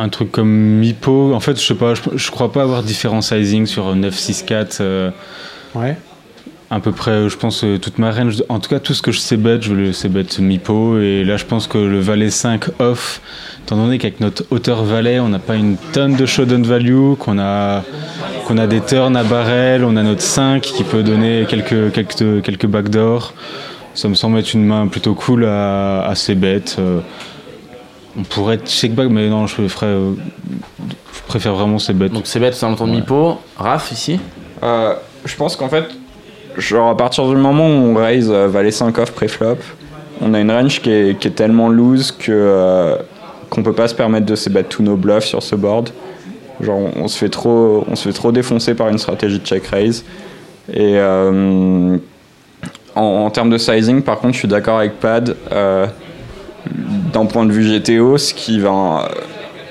un 0.00 0.08
truc 0.10 0.30
comme 0.30 0.48
Mipo, 0.48 1.34
en 1.34 1.40
fait, 1.40 1.60
je 1.60 1.66
sais 1.66 1.74
pas, 1.74 1.94
je, 1.94 2.02
je 2.14 2.30
crois 2.30 2.52
pas 2.52 2.62
avoir 2.62 2.84
différents 2.84 3.20
sizing 3.20 3.66
sur 3.66 3.96
9, 3.96 4.14
6, 4.16 4.44
4. 4.44 4.78
euh, 4.80 5.10
Ouais. 5.74 5.96
à 6.70 6.78
peu 6.78 6.92
près, 6.92 7.28
je 7.28 7.36
pense, 7.36 7.64
euh, 7.64 7.78
toute 7.78 7.98
ma 7.98 8.12
range. 8.12 8.36
En 8.48 8.60
tout 8.60 8.70
cas, 8.70 8.78
tout 8.78 8.94
ce 8.94 9.02
que 9.02 9.10
je 9.10 9.18
sais 9.18 9.36
bet, 9.36 9.60
je 9.60 9.74
le 9.74 9.92
sais 9.92 10.08
bet 10.08 10.24
Mipo. 10.38 11.00
Et 11.00 11.24
là, 11.24 11.36
je 11.36 11.44
pense 11.44 11.66
que 11.66 11.78
le 11.78 11.98
valet 11.98 12.30
5 12.30 12.66
off, 12.78 13.20
étant 13.68 13.76
donné 13.76 13.98
qu'avec 13.98 14.18
notre 14.20 14.44
hauteur 14.50 14.82
valet, 14.82 15.20
on 15.20 15.28
n'a 15.28 15.38
pas 15.38 15.54
une 15.56 15.76
tonne 15.92 16.16
de 16.16 16.24
showdown 16.24 16.62
value, 16.62 17.12
qu'on 17.18 17.38
a, 17.38 17.82
qu'on 18.46 18.56
a 18.56 18.66
des 18.66 18.80
turns 18.80 19.14
à 19.14 19.22
barrel, 19.24 19.84
on 19.84 19.94
a 19.96 20.02
notre 20.02 20.22
5 20.22 20.62
qui 20.62 20.84
peut 20.84 21.02
donner 21.02 21.44
quelques, 21.46 21.92
quelques, 21.92 22.42
quelques 22.42 22.66
backdoors. 22.66 23.34
Ça 23.92 24.08
me 24.08 24.14
semble 24.14 24.38
être 24.38 24.54
une 24.54 24.64
main 24.64 24.86
plutôt 24.86 25.12
cool 25.12 25.44
à, 25.44 26.00
à 26.06 26.14
ces 26.14 26.34
bêtes. 26.34 26.76
euh. 26.78 27.00
on 28.18 28.22
pourrait 28.22 28.58
check 28.64 28.94
back, 28.94 29.08
mais 29.10 29.28
non, 29.28 29.46
je 29.46 29.68
ferais. 29.68 29.84
euh, 29.86 30.12
je 31.12 31.22
préfère 31.26 31.52
vraiment 31.52 31.78
ces 31.78 31.92
bêtes. 31.92 32.12
Donc 32.12 32.26
c-bet 32.26 32.52
c'est 32.52 32.64
un 32.64 32.72
de 32.72 32.82
mi-pot. 32.84 33.38
Raph 33.58 33.92
ici 33.92 34.18
Euh, 34.62 34.94
je 35.26 35.36
pense 35.36 35.56
qu'en 35.56 35.68
fait, 35.68 35.84
genre 36.56 36.88
à 36.88 36.96
partir 36.96 37.28
du 37.28 37.36
moment 37.36 37.66
où 37.68 37.70
on 37.70 37.94
raise 37.94 38.30
euh, 38.30 38.48
valet 38.48 38.70
5 38.70 38.96
off 38.96 39.12
pré-flop, 39.12 39.58
on 40.22 40.32
a 40.32 40.40
une 40.40 40.50
range 40.50 40.80
qui 40.80 40.90
est, 40.90 41.18
qui 41.18 41.28
est 41.28 41.32
tellement 41.32 41.68
loose 41.68 42.12
que 42.12 42.32
euh, 42.32 42.96
qu'on 43.50 43.62
peut 43.62 43.72
pas 43.72 43.88
se 43.88 43.94
permettre 43.94 44.26
de 44.26 44.34
se 44.34 44.50
battre 44.50 44.68
tous 44.68 44.82
nos 44.82 44.96
bluffs 44.96 45.24
sur 45.24 45.42
ce 45.42 45.54
board. 45.54 45.90
Genre 46.60 46.78
on, 46.96 47.06
se 47.06 47.18
fait 47.18 47.28
trop, 47.28 47.84
on 47.88 47.94
se 47.94 48.08
fait 48.08 48.14
trop 48.14 48.32
défoncer 48.32 48.74
par 48.74 48.88
une 48.88 48.98
stratégie 48.98 49.38
de 49.38 49.44
check 49.46 49.66
raise. 49.66 50.04
Et 50.72 50.94
euh, 50.96 51.96
en, 52.94 53.30
termes 53.30 53.50
de 53.50 53.58
sizing, 53.58 54.02
par 54.02 54.18
contre, 54.18 54.34
je 54.34 54.40
suis 54.40 54.48
d'accord 54.48 54.78
avec 54.78 54.98
Pad. 54.98 55.36
euh, 55.52 55.86
D'un 57.12 57.26
point 57.26 57.46
de 57.46 57.52
vue 57.52 57.78
GTO, 57.78 58.18
ce 58.18 58.34
qui 58.34 58.58
va 58.58 59.08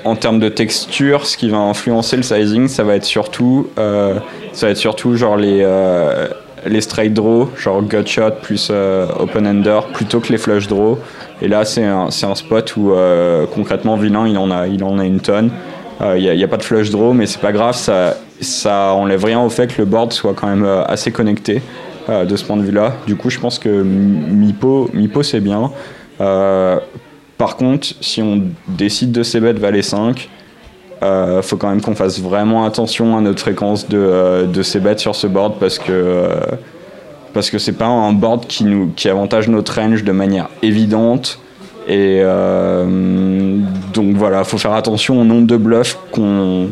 en 0.06 0.16
termes 0.16 0.40
de 0.40 0.48
texture, 0.48 1.26
ce 1.26 1.36
qui 1.36 1.50
va 1.50 1.58
influencer 1.58 2.16
le 2.16 2.24
sizing, 2.24 2.70
ça 2.70 2.84
va 2.84 2.96
être 2.96 3.04
surtout, 3.04 3.68
euh, 3.78 4.16
ça 4.54 4.68
va 4.68 4.72
être 4.72 4.78
surtout 4.78 5.18
genre 5.18 5.36
les, 5.36 5.68
les 6.66 6.82
straight 6.82 7.14
draw, 7.14 7.50
genre 7.58 7.82
gut 7.84 8.08
shot 8.08 8.32
plus 8.42 8.72
open 8.72 9.46
ender, 9.46 9.82
plutôt 9.94 10.22
que 10.22 10.32
les 10.32 10.38
flush 10.38 10.68
draw. 10.68 10.98
Et 11.42 11.48
là, 11.48 11.66
c'est 11.66 11.84
un, 11.84 12.08
un 12.08 12.36
spot 12.36 12.76
où 12.78 12.92
euh, 12.92 13.46
concrètement, 13.54 13.96
vilain, 13.96 14.28
il 14.28 14.38
en 14.38 14.52
a, 14.52 14.68
il 14.68 14.84
en 14.84 14.98
a 15.00 15.06
une 15.06 15.20
tonne. 15.20 15.52
Il 16.16 16.22
n'y 16.22 16.44
a, 16.44 16.48
pas 16.48 16.58
de 16.58 16.64
flush 16.64 16.92
draw, 16.92 17.14
mais 17.14 17.26
c'est 17.26 17.42
pas 17.42 17.52
grave, 17.52 17.76
ça, 17.76 18.16
ça 18.42 18.94
enlève 18.94 19.24
rien 19.26 19.42
au 19.42 19.50
fait 19.50 19.68
que 19.68 19.80
le 19.80 19.86
board 19.86 20.14
soit 20.14 20.34
quand 20.34 20.48
même 20.48 20.64
euh, 20.64 20.84
assez 20.86 21.12
connecté 21.12 21.62
euh, 22.10 22.26
de 22.26 22.36
ce 22.36 22.46
point 22.46 22.58
de 22.58 22.62
vue-là. 22.62 22.94
Du 23.06 23.16
coup, 23.16 23.30
je 23.30 23.40
pense 23.40 23.60
que 23.60 23.70
Mipo, 23.84 24.90
Mipo 24.94 25.24
c'est 25.24 25.40
bien. 25.40 25.72
Euh, 26.22 26.80
par 27.38 27.58
contre, 27.58 27.88
si 28.02 28.22
on 28.22 28.44
décide 28.68 29.12
de 29.12 29.24
c-bet 29.24 29.54
valet 29.54 29.82
5, 29.82 30.30
euh, 31.04 31.42
faut 31.42 31.58
quand 31.58 31.70
même 31.70 31.82
qu'on 31.82 31.96
fasse 31.96 32.20
vraiment 32.20 32.66
attention 32.66 33.18
à 33.18 33.22
notre 33.22 33.40
fréquence 33.40 33.88
de, 33.88 33.98
euh, 34.00 34.46
de 34.46 34.64
c-bet 34.64 34.98
sur 34.98 35.16
ce 35.16 35.28
board 35.28 35.56
parce 35.60 35.78
que 35.78 35.92
euh, 35.92 36.36
parce 37.38 37.52
que 37.52 37.60
c'est 37.60 37.74
pas 37.74 37.86
un 37.86 38.14
board 38.14 38.48
qui 38.48 38.64
nous 38.64 38.92
qui 38.96 39.10
avantage 39.10 39.48
notre 39.48 39.76
range 39.76 40.04
de 40.04 40.12
manière 40.12 40.50
évidente 40.64 41.38
et 41.88 42.22
euh, 42.24 43.60
donc 43.94 44.16
voilà, 44.16 44.44
faut 44.44 44.58
faire 44.58 44.74
attention 44.74 45.22
au 45.22 45.24
nombre 45.24 45.46
de 45.46 45.56
bluffs 45.56 46.00
qu'on 46.12 46.72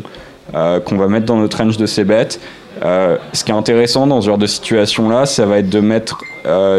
euh, 0.56 0.80
qu'on 0.80 0.96
va 0.96 1.06
mettre 1.06 1.26
dans 1.26 1.36
notre 1.36 1.58
range 1.58 1.76
de 1.76 1.86
c-bet. 1.86 2.40
Euh, 2.84 3.16
ce 3.32 3.44
qui 3.44 3.52
est 3.52 3.54
intéressant 3.54 4.08
dans 4.08 4.20
ce 4.20 4.26
genre 4.26 4.38
de 4.38 4.48
situation 4.48 5.08
là, 5.08 5.24
ça 5.24 5.46
va 5.46 5.58
être 5.58 5.70
de 5.70 5.78
mettre 5.78 6.18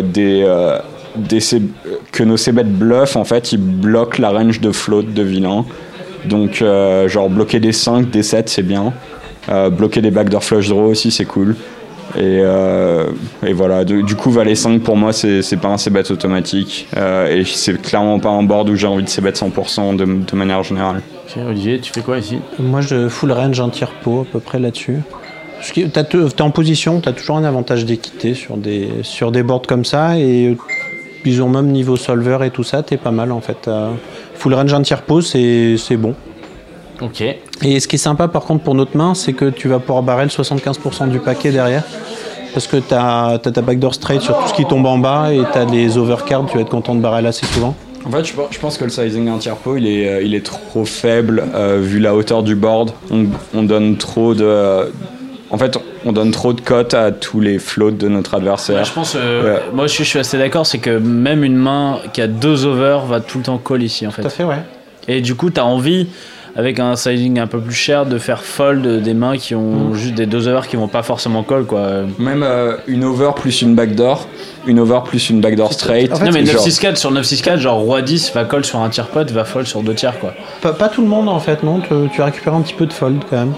des 0.03 0.45
que 2.11 2.23
nos 2.23 2.35
c-bet 2.35 2.65
bluff 2.65 3.15
en 3.15 3.23
fait 3.23 3.53
ils 3.53 3.57
bloquent 3.57 4.21
la 4.21 4.31
range 4.31 4.59
de 4.59 4.73
float 4.73 5.03
de 5.03 5.23
vilain 5.23 5.63
Donc, 6.25 6.61
genre, 7.07 7.29
bloquer 7.29 7.61
des 7.61 7.71
5, 7.71 8.09
des 8.09 8.23
7, 8.23 8.49
c'est 8.49 8.63
bien. 8.63 8.91
Bloquer 9.71 10.01
des 10.01 10.11
backdoor 10.11 10.43
flush 10.43 10.67
draw 10.67 10.87
aussi, 10.87 11.09
c'est 11.09 11.23
cool. 11.23 11.55
Et, 12.15 12.39
euh, 12.41 13.07
et 13.45 13.53
voilà, 13.53 13.83
du, 13.83 14.01
du 14.03 14.15
coup, 14.15 14.31
Valet 14.31 14.55
5 14.55 14.81
pour 14.81 14.95
moi, 14.95 15.11
c'est 15.13 15.41
pas 15.61 15.67
un 15.67 15.77
c-bet 15.77 16.09
automatique. 16.11 16.87
Euh, 16.95 17.27
et 17.35 17.43
c'est 17.43 17.81
clairement 17.81 18.19
pas 18.19 18.29
un 18.29 18.43
board 18.43 18.69
où 18.69 18.75
j'ai 18.75 18.87
envie 18.87 19.03
de 19.03 19.09
c-bet 19.09 19.31
100% 19.31 19.95
de, 19.97 20.05
de 20.05 20.35
manière 20.35 20.63
générale. 20.63 21.01
Ok, 21.27 21.43
Olivier, 21.47 21.79
tu 21.79 21.91
fais 21.91 22.01
quoi 22.01 22.17
ici? 22.19 22.39
Moi, 22.59 22.81
je 22.81 23.09
full 23.09 23.31
range 23.31 23.59
un 23.59 23.69
tiers 23.69 23.91
pot 24.03 24.21
à 24.27 24.31
peu 24.31 24.39
près 24.39 24.59
là-dessus. 24.59 24.99
Parce 25.57 25.71
que 25.71 25.81
t'as 25.87 26.03
te- 26.03 26.29
t'es 26.29 26.41
en 26.43 26.51
position, 26.51 27.01
tu 27.01 27.09
as 27.09 27.13
toujours 27.13 27.37
un 27.37 27.43
avantage 27.43 27.83
d'équité 27.85 28.33
sur 28.35 28.57
des, 28.57 28.89
sur 29.01 29.31
des 29.31 29.43
boards 29.43 29.63
comme 29.67 29.85
ça. 29.85 30.17
Et 30.17 30.51
euh, 30.51 30.55
disons 31.25 31.49
même 31.49 31.67
niveau 31.67 31.95
solver 31.97 32.37
et 32.45 32.51
tout 32.51 32.63
ça, 32.63 32.83
t'es 32.83 32.97
pas 32.97 33.11
mal 33.11 33.31
en 33.31 33.41
fait. 33.41 33.67
Euh, 33.67 33.89
full 34.35 34.53
range 34.53 34.73
un 34.73 34.81
tiers 34.83 35.01
pot, 35.01 35.21
c'est 35.21 35.75
c'est 35.77 35.97
bon. 35.97 36.13
Ok. 37.01 37.21
Et 37.21 37.79
ce 37.79 37.87
qui 37.87 37.95
est 37.95 37.99
sympa 37.99 38.27
par 38.27 38.43
contre 38.43 38.63
pour 38.63 38.75
notre 38.75 38.97
main, 38.97 39.13
c'est 39.13 39.33
que 39.33 39.49
tu 39.49 39.67
vas 39.67 39.79
pouvoir 39.79 40.03
barrel 40.03 40.29
75% 40.29 41.09
du 41.09 41.19
paquet 41.19 41.51
derrière. 41.51 41.83
Parce 42.53 42.65
que 42.67 42.77
tu 42.77 42.93
as, 42.93 43.39
ta 43.43 43.61
backdoor 43.61 43.93
straight 43.93 44.21
sur 44.21 44.37
tout 44.39 44.47
ce 44.47 44.53
qui 44.53 44.65
tombe 44.65 44.85
en 44.85 44.97
bas 44.97 45.31
et 45.31 45.41
tu 45.51 45.57
as 45.59 45.65
des 45.65 45.97
overcards, 45.97 46.45
tu 46.49 46.55
vas 46.55 46.61
être 46.61 46.69
content 46.69 46.95
de 46.95 47.01
barrel 47.01 47.25
assez 47.27 47.45
souvent. 47.45 47.75
En 48.05 48.09
fait, 48.09 48.23
je 48.25 48.59
pense, 48.59 48.77
que 48.77 48.85
le 48.85 48.89
sizing 48.89 49.25
d'un 49.25 49.37
tiers 49.37 49.57
pot, 49.57 49.75
il 49.75 49.85
est, 49.85 50.07
euh, 50.07 50.21
il 50.23 50.33
est 50.33 50.45
trop 50.45 50.85
faible 50.85 51.43
euh, 51.53 51.77
vu 51.81 51.99
la 51.99 52.15
hauteur 52.15 52.41
du 52.41 52.55
board. 52.55 52.91
On, 53.11 53.25
on 53.53 53.63
donne 53.63 53.97
trop 53.97 54.33
de. 54.33 54.89
en 55.51 55.57
fait, 55.57 55.77
on 56.05 56.13
donne 56.13 56.31
trop 56.31 56.53
de 56.53 56.61
cotes 56.61 56.93
à 56.93 57.11
tous 57.11 57.41
les 57.41 57.59
floats 57.59 57.91
de 57.91 58.07
notre 58.07 58.33
adversaire. 58.35 58.77
Ouais, 58.77 58.85
je 58.85 58.93
pense, 58.93 59.13
euh, 59.17 59.55
Ouais. 59.55 59.61
moi 59.73 59.87
je 59.87 59.91
suis, 59.91 60.03
je 60.05 60.09
suis 60.09 60.19
assez 60.19 60.37
d'accord, 60.37 60.65
c'est 60.65 60.77
que 60.79 60.97
même 60.97 61.43
une 61.43 61.57
main 61.57 61.99
qui 62.13 62.21
a 62.21 62.27
deux 62.27 62.65
overs 62.65 63.05
va 63.05 63.19
tout 63.19 63.39
le 63.39 63.43
temps 63.43 63.57
call 63.57 63.83
ici 63.83 64.07
en 64.07 64.11
fait. 64.11 64.21
Tout 64.21 64.27
à 64.29 64.31
fait, 64.31 64.43
ouais. 64.45 64.61
Et 65.09 65.19
du 65.21 65.35
coup, 65.35 65.49
tu 65.49 65.59
as 65.59 65.65
envie, 65.65 66.07
avec 66.55 66.79
un 66.79 66.95
sizing 66.95 67.39
un 67.39 67.47
peu 67.47 67.59
plus 67.59 67.73
cher, 67.75 68.05
de 68.05 68.17
faire 68.17 68.43
fold 68.43 69.01
des 69.03 69.13
mains 69.13 69.37
qui 69.37 69.53
ont 69.55 69.93
juste 69.93 70.15
des 70.15 70.25
deux 70.25 70.47
overs 70.47 70.67
qui 70.67 70.75
vont 70.75 70.87
pas 70.87 71.03
forcément 71.03 71.43
call 71.43 71.65
quoi. 71.65 71.87
Même 72.17 72.43
euh, 72.43 72.77
une 72.87 73.03
over 73.03 73.31
plus 73.35 73.61
une 73.61 73.75
backdoor, 73.75 74.27
une 74.65 74.79
over 74.79 74.99
plus 75.05 75.29
une 75.29 75.41
backdoor 75.41 75.73
straight. 75.73 76.11
En 76.11 76.15
fait, 76.17 76.25
non 76.25 76.31
mais 76.33 76.45
genre- 76.45 76.65
9-6-4 76.65 76.95
sur 76.95 77.11
9-6-4, 77.13 77.57
genre 77.57 77.79
roi 77.79 78.01
10 78.01 78.31
va 78.33 78.45
call 78.45 78.65
sur 78.65 78.79
un 78.79 78.89
tiers 78.89 79.07
pot, 79.07 79.29
va 79.31 79.45
fold 79.45 79.67
sur 79.67 79.81
deux 79.83 79.93
tiers 79.93 80.19
quoi. 80.19 80.33
Pas, 80.61 80.73
pas 80.73 80.89
tout 80.89 81.01
le 81.01 81.07
monde 81.07 81.29
en 81.29 81.39
fait, 81.39 81.63
non? 81.63 81.79
Tu, 81.81 81.89
tu 82.13 82.21
récupères 82.21 82.53
un 82.53 82.61
petit 82.61 82.73
peu 82.73 82.85
de 82.85 82.93
fold 82.93 83.21
quand 83.29 83.37
même. 83.37 83.53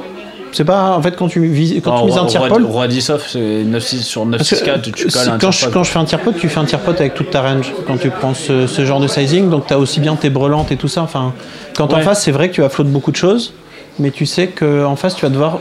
C'est 0.52 0.64
pas 0.66 0.92
en 0.98 1.02
fait 1.02 1.16
quand 1.16 1.28
tu 1.28 1.46
vises, 1.46 1.80
quand 1.84 1.96
Oh, 1.96 2.00
tu 2.02 2.06
mises 2.08 2.18
un 2.18 2.26
tiers 2.26 2.42
roi- 2.42 2.50
pot. 2.58 2.68
roi 2.68 2.88
10 2.88 3.10
off, 3.12 3.28
c'est 3.30 3.40
9-6 3.40 4.02
sur 4.04 4.26
parce 4.30 4.50
que, 4.50 4.56
9-6-4, 4.56 4.82
tu 4.82 5.06
euh, 5.06 5.10
colles 5.12 5.30
un 5.30 5.38
quand, 5.38 5.52
je, 5.52 5.66
pot. 5.66 5.72
quand 5.72 5.84
je 5.84 5.92
fais 5.92 6.00
un 6.00 6.06
tiers 6.06 6.20
pot, 6.20 6.32
tu 6.32 6.50
fais 6.50 6.60
un 6.60 6.66
tiers 6.66 6.80
pot 6.80 6.92
avec 6.92 7.14
toute 7.14 7.30
ta 7.30 7.42
range. 7.42 7.72
Quand 7.86 7.98
tu 7.98 8.10
prends 8.10 8.34
ce, 8.34 8.66
ce 8.68 8.84
genre 8.86 9.00
de 9.00 9.08
sizing, 9.08 9.50
donc 9.50 9.68
tu 9.68 9.74
as 9.74 9.80
aussi 9.80 10.00
bien 10.00 10.16
tes 10.16 10.30
brelantes 10.30 10.72
et 10.72 10.76
tout 10.78 10.88
ça. 10.88 11.04
Enfin, 11.04 11.34
quand 11.76 11.94
en 11.94 11.98
Ouais. 11.98 12.02
face, 12.02 12.24
c'est 12.24 12.32
vrai 12.32 12.50
que 12.50 12.56
tu 12.56 12.62
vas 12.62 12.70
flotte 12.70 12.88
beaucoup 12.90 13.12
de 13.12 13.16
choses, 13.16 13.54
mais 14.00 14.10
tu 14.12 14.26
sais 14.26 14.48
qu'en 14.48 14.96
face, 14.96 15.16
tu 15.16 15.22
vas 15.24 15.30
devoir 15.30 15.60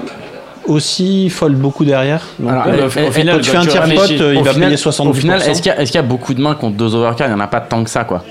aussi 0.67 1.31
fold 1.31 1.57
beaucoup 1.57 1.85
derrière. 1.85 2.23
Donc, 2.39 2.51
Alors, 2.51 2.67
euh, 2.67 2.71
au- 2.71 2.99
au 2.99 3.03
et- 3.03 3.07
et- 3.07 3.11
final, 3.13 3.35
quand 3.37 3.41
tu 3.43 3.51
fais 3.51 3.57
un 3.57 3.63
tu 3.63 3.69
tiers 3.69 3.83
pot, 3.85 3.89
réfléchis. 3.91 4.23
euh, 4.23 4.35
il 4.35 4.43
va 4.43 4.53
final- 4.53 4.69
payer 4.69 4.77
70%. 4.77 5.11
Au 5.11 5.13
final, 5.15 5.43
est-ce 5.43 5.63
qu'il 5.63 5.73
y, 5.73 5.75
a- 5.75 5.81
est-ce 5.81 5.91
qu'il 5.93 5.99
y 6.01 6.05
a 6.05 6.07
beaucoup 6.07 6.35
de 6.35 6.41
mains 6.43 6.55
contre 6.55 6.77
deux 6.77 6.95
overcards 6.95 7.29
Il 7.29 7.35
n'y 7.35 7.37
en 7.41 7.45
a 7.45 7.47
pas 7.47 7.61
tant 7.61 7.83
que 7.85 7.91
ça, 7.91 8.05
quoi. 8.05 8.23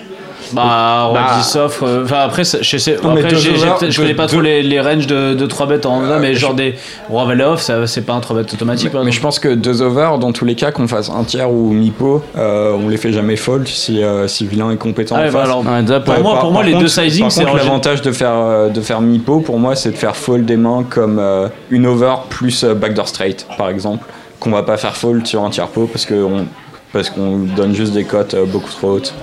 Bah, 0.54 1.04
roi 1.10 1.20
Bah. 1.20 1.36
10 1.38 1.56
off, 1.58 1.84
euh, 1.84 2.04
enfin 2.04 2.20
après, 2.20 2.44
je 2.44 2.78
sais, 2.78 2.98
Non, 3.04 3.12
après 3.12 3.36
je 3.36 4.00
connais 4.00 4.14
pas 4.14 4.24
deux- 4.28 4.34
trop 4.34 4.42
les, 4.42 4.64
les 4.64 4.80
ranges 4.80 5.08
de, 5.08 5.34
de 5.34 5.46
3 5.46 5.66
bêtes 5.68 5.86
en 5.86 6.02
mais 6.20 6.34
genre 6.36 6.54
des 6.54 6.76
roi 7.10 7.26
valet 7.26 7.44
off, 7.44 7.62
ça, 7.62 7.86
c'est 7.88 8.02
pas 8.02 8.14
un 8.14 8.20
3 8.20 8.36
bêtes 8.38 8.54
automatique 8.54 8.92
Mais 8.94 9.00
exemple. 9.00 9.12
je 9.16 9.22
pense 9.22 9.40
que 9.40 9.50
deux 9.50 9.82
over, 9.82 10.12
dans 10.20 10.32
tous 10.32 10.46
les 10.46 10.56
cas, 10.56 10.72
qu'on 10.72 10.88
fasse 10.88 11.10
un 11.10 11.24
tiers 11.24 11.52
ou 11.52 11.72
mi-pot, 11.72 12.24
euh, 12.38 12.72
on 12.74 12.90
les 12.90 12.98
fait 12.98 13.12
jamais 13.12 13.36
fold 13.36 13.68
si, 13.68 14.04
euh, 14.04 14.28
si 14.28 14.46
vilain 14.46 14.72
est 14.72 14.78
compétent 14.78 15.16
Ah 15.18 15.22
en 15.22 15.26
bah 15.26 15.32
face. 15.32 15.46
alors, 15.50 15.64
Pour 15.64 15.72
ouais. 15.72 16.22
moi- 16.22 16.32
par- 16.34 16.42
pour 16.42 16.52
moi, 16.52 16.62
par 16.62 16.64
les 16.68 16.72
contre- 16.74 16.84
deux 16.84 16.88
sizing, 16.90 17.24
par 17.24 17.32
c'est 17.32 17.44
l'avantage 17.44 18.02
de 18.02 18.12
faire, 18.12 18.32
euh, 18.34 18.70
de 18.70 18.82
faire 18.82 19.02
mi-pot, 19.02 19.40
pour 19.42 19.60
moi, 19.60 19.76
c'est 19.76 19.92
de 19.92 19.98
faire 19.98 20.16
fold 20.16 20.46
des 20.46 20.58
mains 20.58 20.84
comme 20.90 21.20
euh, 21.20 21.48
une 21.70 21.86
over 21.86 22.14
plus 22.30 22.64
euh, 22.64 22.74
backdoor 22.74 23.08
straight, 23.08 23.46
par 23.58 23.70
exemple, 23.70 24.06
qu'on 24.40 24.52
va 24.52 24.64
pas 24.64 24.78
faire 24.78 24.96
fold 24.96 25.26
sur 25.26 25.44
un 25.44 25.50
tiers 25.50 25.68
pot 25.68 25.88
parce 25.92 26.06
qu'on 26.06 26.46
parce 26.94 27.10
qu'on 27.10 27.40
donne 27.40 27.76
juste 27.76 27.92
des 27.94 28.06
cotes 28.06 28.34
euh, 28.34 28.46
beaucoup 28.46 28.70
trop 28.72 28.92
hautes. 28.94 29.14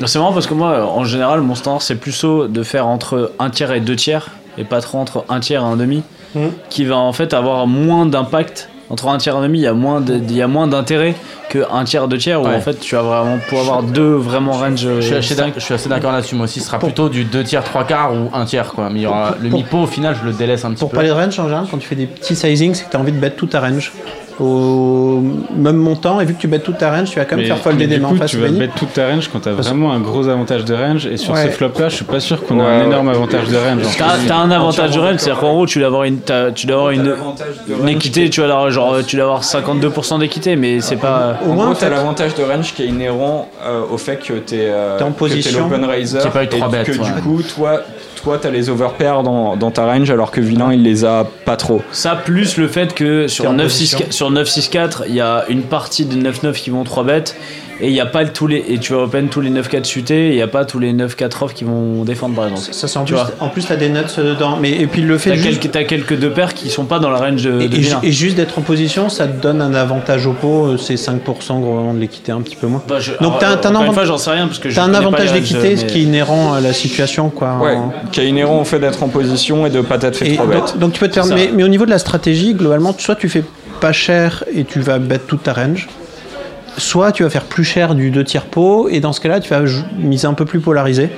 Non, 0.00 0.06
C'est 0.06 0.18
marrant 0.18 0.32
parce 0.32 0.46
que 0.46 0.54
moi, 0.54 0.86
en 0.86 1.04
général, 1.04 1.40
mon 1.42 1.54
standard, 1.54 1.82
c'est 1.82 1.96
plutôt 1.96 2.46
de 2.48 2.62
faire 2.62 2.86
entre 2.86 3.32
un 3.38 3.50
tiers 3.50 3.72
et 3.72 3.80
deux 3.80 3.96
tiers, 3.96 4.28
et 4.58 4.64
pas 4.64 4.80
trop 4.80 4.98
entre 4.98 5.24
un 5.28 5.40
tiers 5.40 5.60
et 5.62 5.64
un 5.64 5.76
demi, 5.76 6.02
Mhm. 6.34 6.50
qui 6.70 6.84
va 6.84 6.96
en 6.96 7.12
fait 7.12 7.34
avoir 7.34 7.66
moins 7.66 8.06
d'impact. 8.06 8.68
Entre 8.88 9.06
un 9.06 9.18
tiers 9.18 9.34
et 9.34 9.38
un 9.38 9.42
demi, 9.42 9.58
il 9.58 9.62
y 9.62 9.66
a 9.68 9.72
moins 9.72 10.00
de- 10.00 10.14
il 10.16 10.32
y 10.32 10.42
a 10.42 10.48
moins 10.48 10.66
d'intérêt 10.66 11.14
qu'un 11.48 11.84
tiers, 11.84 12.08
deux 12.08 12.18
tiers, 12.18 12.40
où 12.42 12.46
Ouais. 12.46 12.56
en 12.56 12.60
fait 12.60 12.80
tu 12.80 12.96
vas 12.96 13.02
vraiment 13.02 13.38
pouvoir 13.48 13.62
avoir 13.78 13.82
deux 13.84 14.14
vraiment 14.14 14.50
range. 14.52 14.80
Je 14.80 15.00
suis, 15.00 15.14
assez 15.74 15.88
d'accord 15.88 16.10
là-dessus. 16.12 16.34
Moi 16.34 16.44
aussi, 16.44 16.58
ce 16.60 16.66
sera 16.66 16.78
plutôt 16.80 17.08
du 17.08 17.22
2 17.24 17.44
tiers, 17.44 17.62
3 17.62 17.84
quarts 17.84 18.12
ou 18.14 18.30
1 18.34 18.44
tiers, 18.46 18.72
quoi. 18.72 18.88
Mais 18.90 19.00
il 19.00 19.02
y 19.02 19.06
aura 19.06 19.36
le 19.40 19.48
pour- 19.48 19.58
mi-pot, 19.60 19.78
au 19.82 19.86
final, 19.86 20.16
je 20.20 20.26
le 20.26 20.32
délaisse 20.32 20.64
un 20.64 20.70
petit 20.70 20.80
Pour 20.80 20.90
peu. 20.90 20.96
parler 20.96 21.10
de 21.10 21.14
range 21.14 21.38
en 21.38 21.44
général, 21.44 21.66
quand 21.70 21.78
tu 21.78 21.86
fais 21.86 21.94
des 21.94 22.06
petits 22.06 22.34
sizings, 22.34 22.74
c'est 22.74 22.84
que 22.86 22.90
tu 22.90 22.96
as 22.96 23.00
envie 23.00 23.12
de 23.12 23.18
bet 23.18 23.30
toute 23.30 23.50
ta 23.50 23.60
range. 23.60 23.92
Au 24.40 25.20
même 25.54 25.76
montant, 25.76 26.18
et 26.20 26.24
vu 26.24 26.34
que 26.34 26.40
tu 26.40 26.48
bets 26.48 26.60
toute 26.60 26.78
ta 26.78 26.90
range, 26.90 27.10
tu 27.10 27.18
vas 27.18 27.24
quand 27.26 27.36
même 27.36 27.44
Mais- 27.44 27.48
faire 27.52 27.58
folder 27.58 27.86
des 27.86 27.98
mains 27.98 28.14
face. 28.16 28.30
tu 28.30 28.38
vas 28.38 28.48
mettre 28.48 28.74
toute 28.74 28.92
ta 28.94 29.06
range 29.08 29.28
quand 29.30 29.40
t'as 29.40 29.52
Parce- 29.52 29.66
vraiment 29.68 29.92
un 29.92 30.00
gros 30.00 30.26
avantage 30.28 30.64
de 30.64 30.74
range. 30.74 31.06
Et 31.06 31.16
sur 31.18 31.34
Ouais. 31.34 31.44
ce 31.46 31.50
flop-là, 31.50 31.88
je 31.90 31.96
suis 31.96 32.04
pas 32.06 32.20
sûr 32.20 32.42
qu'on 32.44 32.58
a 32.58 32.62
Ouais, 32.64 32.68
un 32.70 32.78
ouais. 32.80 32.86
énorme 32.86 33.08
avantage 33.10 33.48
de 33.48 33.56
range. 33.56 33.82
T'as 34.26 34.36
un 34.36 34.50
avantage 34.50 34.92
de 34.92 34.98
range, 34.98 35.16
c'est-à-dire 35.18 35.40
qu'en 35.40 35.52
gros, 35.52 35.66
tu 35.66 35.78
dois 35.78 35.88
avoir 35.88 36.04
une, 36.04 36.20
tu 36.54 36.66
dois 36.66 36.76
avoir 36.76 36.90
une, 36.92 37.14
une 37.82 37.88
équité, 37.88 38.30
tu 38.30 38.40
vas 38.40 38.46
avoir, 38.46 38.70
genre, 38.70 38.96
tu 39.06 39.16
dois 39.16 39.26
avoir 39.26 39.44
52% 39.44 40.18
d'équité, 40.18 40.56
mais 40.56 40.80
c'est 40.80 40.96
pas. 40.96 41.36
Au 41.46 41.52
moins, 41.52 41.74
t'as- 41.74 41.90
l'avantage 41.90 42.34
de 42.34 42.42
range 42.42 42.72
qui 42.74 42.84
est 42.84 42.86
inhérent 42.86 43.48
euh, 43.66 43.82
au 43.92 43.98
fait 43.98 44.16
que 44.16 44.32
t'es 44.34 44.56
euh, 44.70 44.96
T'es 44.96 45.04
en 45.04 45.12
que 45.12 45.18
position, 45.18 45.68
l'open 45.68 45.84
raiser 45.84 46.18
a 46.18 46.42
et 46.42 46.48
trois 46.48 46.68
bêtes, 46.68 46.86
que 46.86 46.92
ouais. 46.92 46.98
du 46.98 47.22
coup, 47.22 47.42
toi, 47.42 47.80
toi, 48.22 48.38
t'as 48.40 48.50
les 48.50 48.68
overpairs 48.70 49.22
dans, 49.22 49.56
dans 49.56 49.70
ta 49.70 49.86
range 49.86 50.10
alors 50.10 50.30
que 50.30 50.40
vilain 50.40 50.72
il 50.72 50.82
les 50.82 51.04
a 51.04 51.26
pas 51.44 51.56
trop. 51.56 51.82
Ça, 51.92 52.16
plus 52.16 52.56
le 52.56 52.68
fait 52.68 52.94
que 52.94 53.26
sur 53.28 53.44
T'es 53.44 53.50
en 53.50 53.56
9-6 53.56 53.60
position. 53.62 53.98
sur 54.10 54.30
9-6-4, 54.32 55.02
il 55.08 55.14
y 55.14 55.20
a 55.20 55.44
une 55.48 55.62
partie 55.62 56.04
de 56.04 56.16
9-9 56.16 56.52
qui 56.54 56.70
vont 56.70 56.84
3 56.84 57.04
bêtes, 57.04 57.36
et 57.80 57.88
il 57.88 57.92
y 57.94 58.00
a 58.00 58.06
pas 58.06 58.24
tous 58.24 58.46
les. 58.46 58.64
Et 58.68 58.78
tu 58.78 58.92
vas 58.92 59.00
open 59.00 59.28
tous 59.28 59.40
les 59.40 59.50
9-4 59.50 59.84
suités, 59.84 60.28
et 60.28 60.30
il 60.30 60.36
y 60.36 60.42
a 60.42 60.46
pas 60.48 60.64
tous 60.64 60.78
les 60.78 60.92
9-4 60.92 61.44
off 61.44 61.54
qui 61.54 61.64
vont 61.64 62.04
défendre 62.04 62.34
par 62.34 62.44
exemple. 62.48 62.68
Ça, 62.72 62.88
c'est 62.88 62.98
en 62.98 63.04
Tu 63.04 63.14
plus, 63.14 63.20
vois. 63.22 63.30
en 63.40 63.48
plus, 63.48 63.66
t'as 63.66 63.76
des 63.76 63.88
nuts 63.88 63.98
dedans. 64.18 64.58
Mais, 64.60 64.70
et 64.72 64.86
puis 64.86 65.02
le 65.02 65.18
fait 65.18 65.30
T'as 65.30 65.36
juste, 65.36 65.60
quelques, 65.60 65.72
t'as 65.72 65.84
quelques 65.84 66.18
deux 66.18 66.30
paires 66.30 66.54
qui 66.54 66.70
sont 66.70 66.84
pas 66.84 66.98
dans 66.98 67.10
la 67.10 67.18
range 67.18 67.42
de, 67.42 67.60
et, 67.60 67.68
de 67.68 67.76
et- 68.02 68.12
juste 68.12 68.36
d'être 68.36 68.58
en 68.58 68.62
position, 68.62 69.08
ça 69.08 69.26
te 69.26 69.40
donne 69.40 69.60
un 69.62 69.74
avantage 69.74 70.26
au 70.26 70.32
pot. 70.32 70.66
euh, 70.66 70.76
C'est 70.76 70.94
5% 70.96 71.60
gros 71.60 71.92
de 71.94 71.98
l'équité, 71.98 72.32
un 72.32 72.40
petit 72.40 72.56
peu 72.56 72.66
moins. 72.66 72.82
Bah, 72.88 72.96
je- 73.00 73.12
Donc, 73.20 73.38
t'as- 73.38 73.50
un 73.50 73.54
encore 73.54 73.70
une 73.70 73.76
avant- 73.76 73.92
fois, 73.92 74.04
j'en 74.04 74.18
sais 74.18 74.30
rien 74.30 74.46
parce 74.46 74.58
que 74.58 74.70
je 74.70 74.74
T'as 74.76 74.84
un 74.84 74.94
avantage 74.94 75.32
d'équité, 75.32 75.76
ce 75.76 75.84
mais- 75.84 75.90
qui 75.90 75.98
est 76.00 76.02
inhérent 76.02 76.52
à 76.54 76.60
la 76.60 76.72
situation, 76.72 77.30
quoi. 77.30 77.58
Ouais, 77.62 77.76
qui 78.12 78.20
est 78.20 78.26
inhérent 78.28 78.60
au 78.60 78.64
fait 78.64 78.78
d'être 78.78 79.02
en 79.02 79.08
position 79.08 79.66
et 79.66 79.70
de 79.70 79.80
pas 79.80 79.98
t'être 79.98 80.16
fait 80.16 80.34
trop 80.34 80.44
donc, 80.46 80.52
bête. 80.54 80.78
donc 80.78 80.92
tu 80.92 81.00
peux 81.00 81.08
te 81.08 81.14
faire. 81.14 81.26
Mais, 81.26 81.50
mais 81.54 81.62
au 81.64 81.68
niveau 81.68 81.84
de 81.86 81.90
la 81.90 81.98
stratégie, 81.98 82.54
globalement, 82.54 82.94
soit 82.98 83.14
tu 83.16 83.28
fais 83.28 83.44
pas 83.80 83.92
cher 83.92 84.44
et 84.54 84.64
tu 84.64 84.80
vas 84.80 84.98
bet 84.98 85.18
toute 85.18 85.42
ta 85.42 85.52
range, 85.52 85.88
soit 86.78 87.12
tu 87.12 87.22
vas 87.22 87.30
faire 87.30 87.44
plus 87.44 87.64
cher 87.64 87.94
du 87.94 88.10
2 88.10 88.24
tiers 88.24 88.44
pot 88.44 88.88
et 88.88 89.00
dans 89.00 89.12
ce 89.12 89.20
cas-là, 89.20 89.40
tu 89.40 89.50
vas 89.50 89.60
miser 89.98 90.26
un 90.26 90.34
peu 90.34 90.44
plus 90.44 90.60
polarisé. 90.60 91.08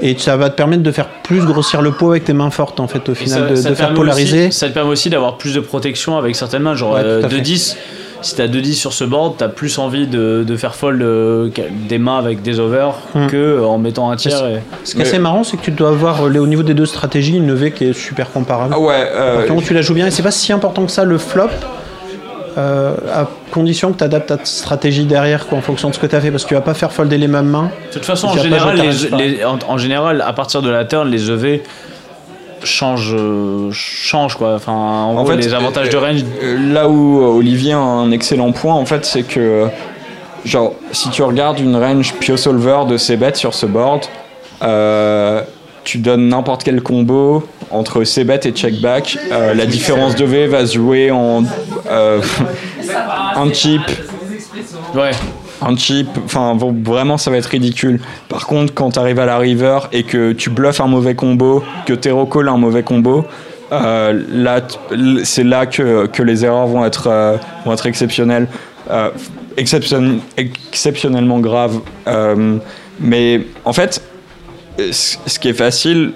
Et 0.00 0.16
ça 0.16 0.36
va 0.36 0.48
te 0.48 0.54
permettre 0.54 0.84
de 0.84 0.92
faire 0.92 1.08
plus 1.24 1.44
grossir 1.44 1.82
le 1.82 1.90
pot 1.90 2.10
avec 2.12 2.24
tes 2.24 2.32
mains 2.32 2.50
fortes, 2.50 2.78
en 2.78 2.86
fait, 2.86 3.08
au 3.08 3.14
final, 3.16 3.40
ça- 3.40 3.50
de, 3.50 3.54
ça 3.56 3.68
de 3.70 3.74
te 3.74 3.78
faire 3.78 3.86
permet 3.88 3.96
polariser. 4.00 4.46
aussi- 4.48 4.56
ça 4.58 4.68
te 4.68 4.72
permet 4.74 4.90
aussi 4.90 5.10
d'avoir 5.10 5.38
plus 5.38 5.54
de 5.54 5.60
protection 5.60 6.16
avec 6.16 6.36
certaines 6.36 6.62
mains, 6.62 6.76
genre 6.76 6.92
Ouais, 6.94 7.00
tout 7.02 7.06
euh, 7.08 7.24
à 7.24 7.28
fait. 7.28 7.36
2-10. 7.40 7.76
Si 8.20 8.34
t'as 8.36 8.46
2-10 8.48 8.74
sur 8.74 8.92
ce 8.92 9.02
board, 9.04 9.34
t'as 9.38 9.48
plus 9.48 9.78
envie 9.78 10.06
de, 10.08 10.44
de 10.46 10.56
faire 10.56 10.74
fold 10.76 11.00
euh, 11.02 11.50
des 11.88 11.98
mains 11.98 12.18
avec 12.18 12.42
des 12.42 12.58
overs 12.60 12.94
Hmm. 13.14 13.26
que 13.28 13.36
euh, 13.36 13.64
en 13.64 13.78
mettant 13.78 14.10
un 14.10 14.16
tiers. 14.16 14.44
et- 14.46 14.60
Ce 14.84 14.94
qui 14.94 15.00
est 15.00 15.02
assez 15.02 15.18
marrant, 15.20 15.42
c'est 15.44 15.56
que 15.56 15.62
tu 15.64 15.70
dois 15.72 15.88
avoir 15.90 16.22
au 16.22 16.46
niveau 16.46 16.62
des 16.64 16.74
deux 16.74 16.86
stratégies 16.86 17.36
une 17.36 17.46
levée 17.48 17.70
qui 17.72 17.84
est 17.86 17.92
super 17.92 18.30
comparable. 18.30 18.74
Ah 18.76 18.80
ouais, 18.80 18.94
euh, 19.14 19.46
tu 19.64 19.74
la 19.74 19.82
joues 19.82 19.94
bien, 19.94 20.06
et 20.06 20.10
c'est 20.12 20.22
pas 20.24 20.30
si 20.32 20.52
important 20.52 20.84
que 20.84 20.92
ça 20.92 21.04
le 21.04 21.16
flop, 21.18 21.48
euh, 22.58 22.94
à 23.14 23.26
condition 23.52 23.92
que 23.92 23.98
tu 23.98 24.04
adaptes 24.04 24.26
ta 24.28 24.38
stratégie 24.44 25.04
derrière 25.04 25.46
quoi, 25.46 25.56
en 25.58 25.60
fonction 25.62 25.88
de 25.90 25.94
ce 25.94 25.98
que 26.00 26.06
tu 26.06 26.16
as 26.16 26.20
fait, 26.20 26.30
parce 26.30 26.42
que 26.42 26.48
tu 26.48 26.54
vas 26.54 26.60
pas 26.60 26.74
faire 26.74 26.92
folder 26.92 27.16
les 27.16 27.28
mêmes 27.28 27.46
mains. 27.46 27.70
De 27.88 27.92
toute 27.94 28.04
façon, 28.04 28.26
en 28.28 28.36
général, 28.36 28.76
les, 28.76 29.16
les- 29.36 29.44
en, 29.44 29.58
en 29.68 29.78
général, 29.78 30.20
à 30.26 30.32
partir 30.32 30.60
de 30.62 30.68
la 30.70 30.84
turn, 30.84 31.08
les 31.08 31.30
EV 31.30 31.62
changent, 32.64 33.14
euh, 33.16 33.70
changent 33.72 34.34
quoi. 34.36 34.54
Enfin, 34.54 34.72
en, 34.72 35.10
En 35.10 35.14
gros, 35.22 35.26
fait, 35.26 35.36
les 35.36 35.54
avantages 35.54 35.88
de 35.90 35.96
euh, 35.96 36.00
range. 36.00 36.24
euh, 36.42 36.72
là 36.72 36.88
où 36.88 37.22
Olivier 37.38 37.72
a 37.72 37.78
un 37.78 38.10
excellent 38.10 38.50
point, 38.52 38.74
en 38.74 38.84
fait, 38.86 39.04
c'est 39.04 39.22
que, 39.22 39.66
genre, 40.44 40.72
si 40.92 41.10
tu 41.10 41.22
regardes 41.22 41.60
une 41.60 41.76
range 41.76 42.14
Pio 42.14 42.36
Solver 42.36 42.80
de 42.88 42.96
ses 42.96 43.16
bêtes 43.16 43.36
sur 43.36 43.54
ce 43.54 43.66
board, 43.66 44.02
euh, 44.62 45.42
tu 45.84 45.98
donnes 45.98 46.28
n'importe 46.28 46.62
quel 46.64 46.82
combo 46.82 47.46
entre 47.70 48.04
ses 48.04 48.24
bêtes 48.24 48.46
et 48.46 48.52
check 48.52 48.80
back. 48.80 49.18
euh, 49.32 49.54
la 49.54 49.66
différence 49.66 50.14
de 50.16 50.24
V 50.24 50.46
va 50.46 50.66
se 50.66 50.74
jouer 50.74 51.10
en 51.10 51.44
euh, 51.90 52.20
un 53.36 53.52
chip, 53.52 53.82
Ouais. 54.94 55.10
un 55.62 55.76
chip, 55.76 56.08
enfin 56.24 56.54
bon, 56.54 56.74
vraiment 56.84 57.18
ça 57.18 57.30
va 57.30 57.36
être 57.36 57.46
ridicule. 57.46 58.00
Par 58.28 58.46
contre, 58.46 58.72
quand 58.74 58.92
tu 58.92 58.98
arrives 58.98 59.18
à 59.18 59.26
la 59.26 59.38
river 59.38 59.80
et 59.92 60.02
que 60.02 60.32
tu 60.32 60.50
bluffes 60.50 60.80
un 60.80 60.86
mauvais 60.86 61.14
combo, 61.14 61.62
que 61.86 61.92
Tero 61.92 62.26
call 62.26 62.48
un 62.48 62.56
mauvais 62.56 62.82
combo, 62.82 63.24
euh, 63.72 64.22
là, 64.30 64.60
c'est 65.24 65.44
là 65.44 65.66
que, 65.66 66.06
que 66.06 66.22
les 66.22 66.44
erreurs 66.44 66.66
vont 66.66 66.84
être, 66.86 67.36
vont 67.66 67.72
être 67.74 67.86
exceptionnelles, 67.86 68.48
exception- 69.58 70.20
exceptionnellement 70.38 71.38
graves. 71.40 71.80
Mais 73.00 73.42
en 73.64 73.72
fait, 73.72 74.02
ce 74.92 75.38
qui 75.38 75.48
est 75.48 75.52
facile, 75.54 76.12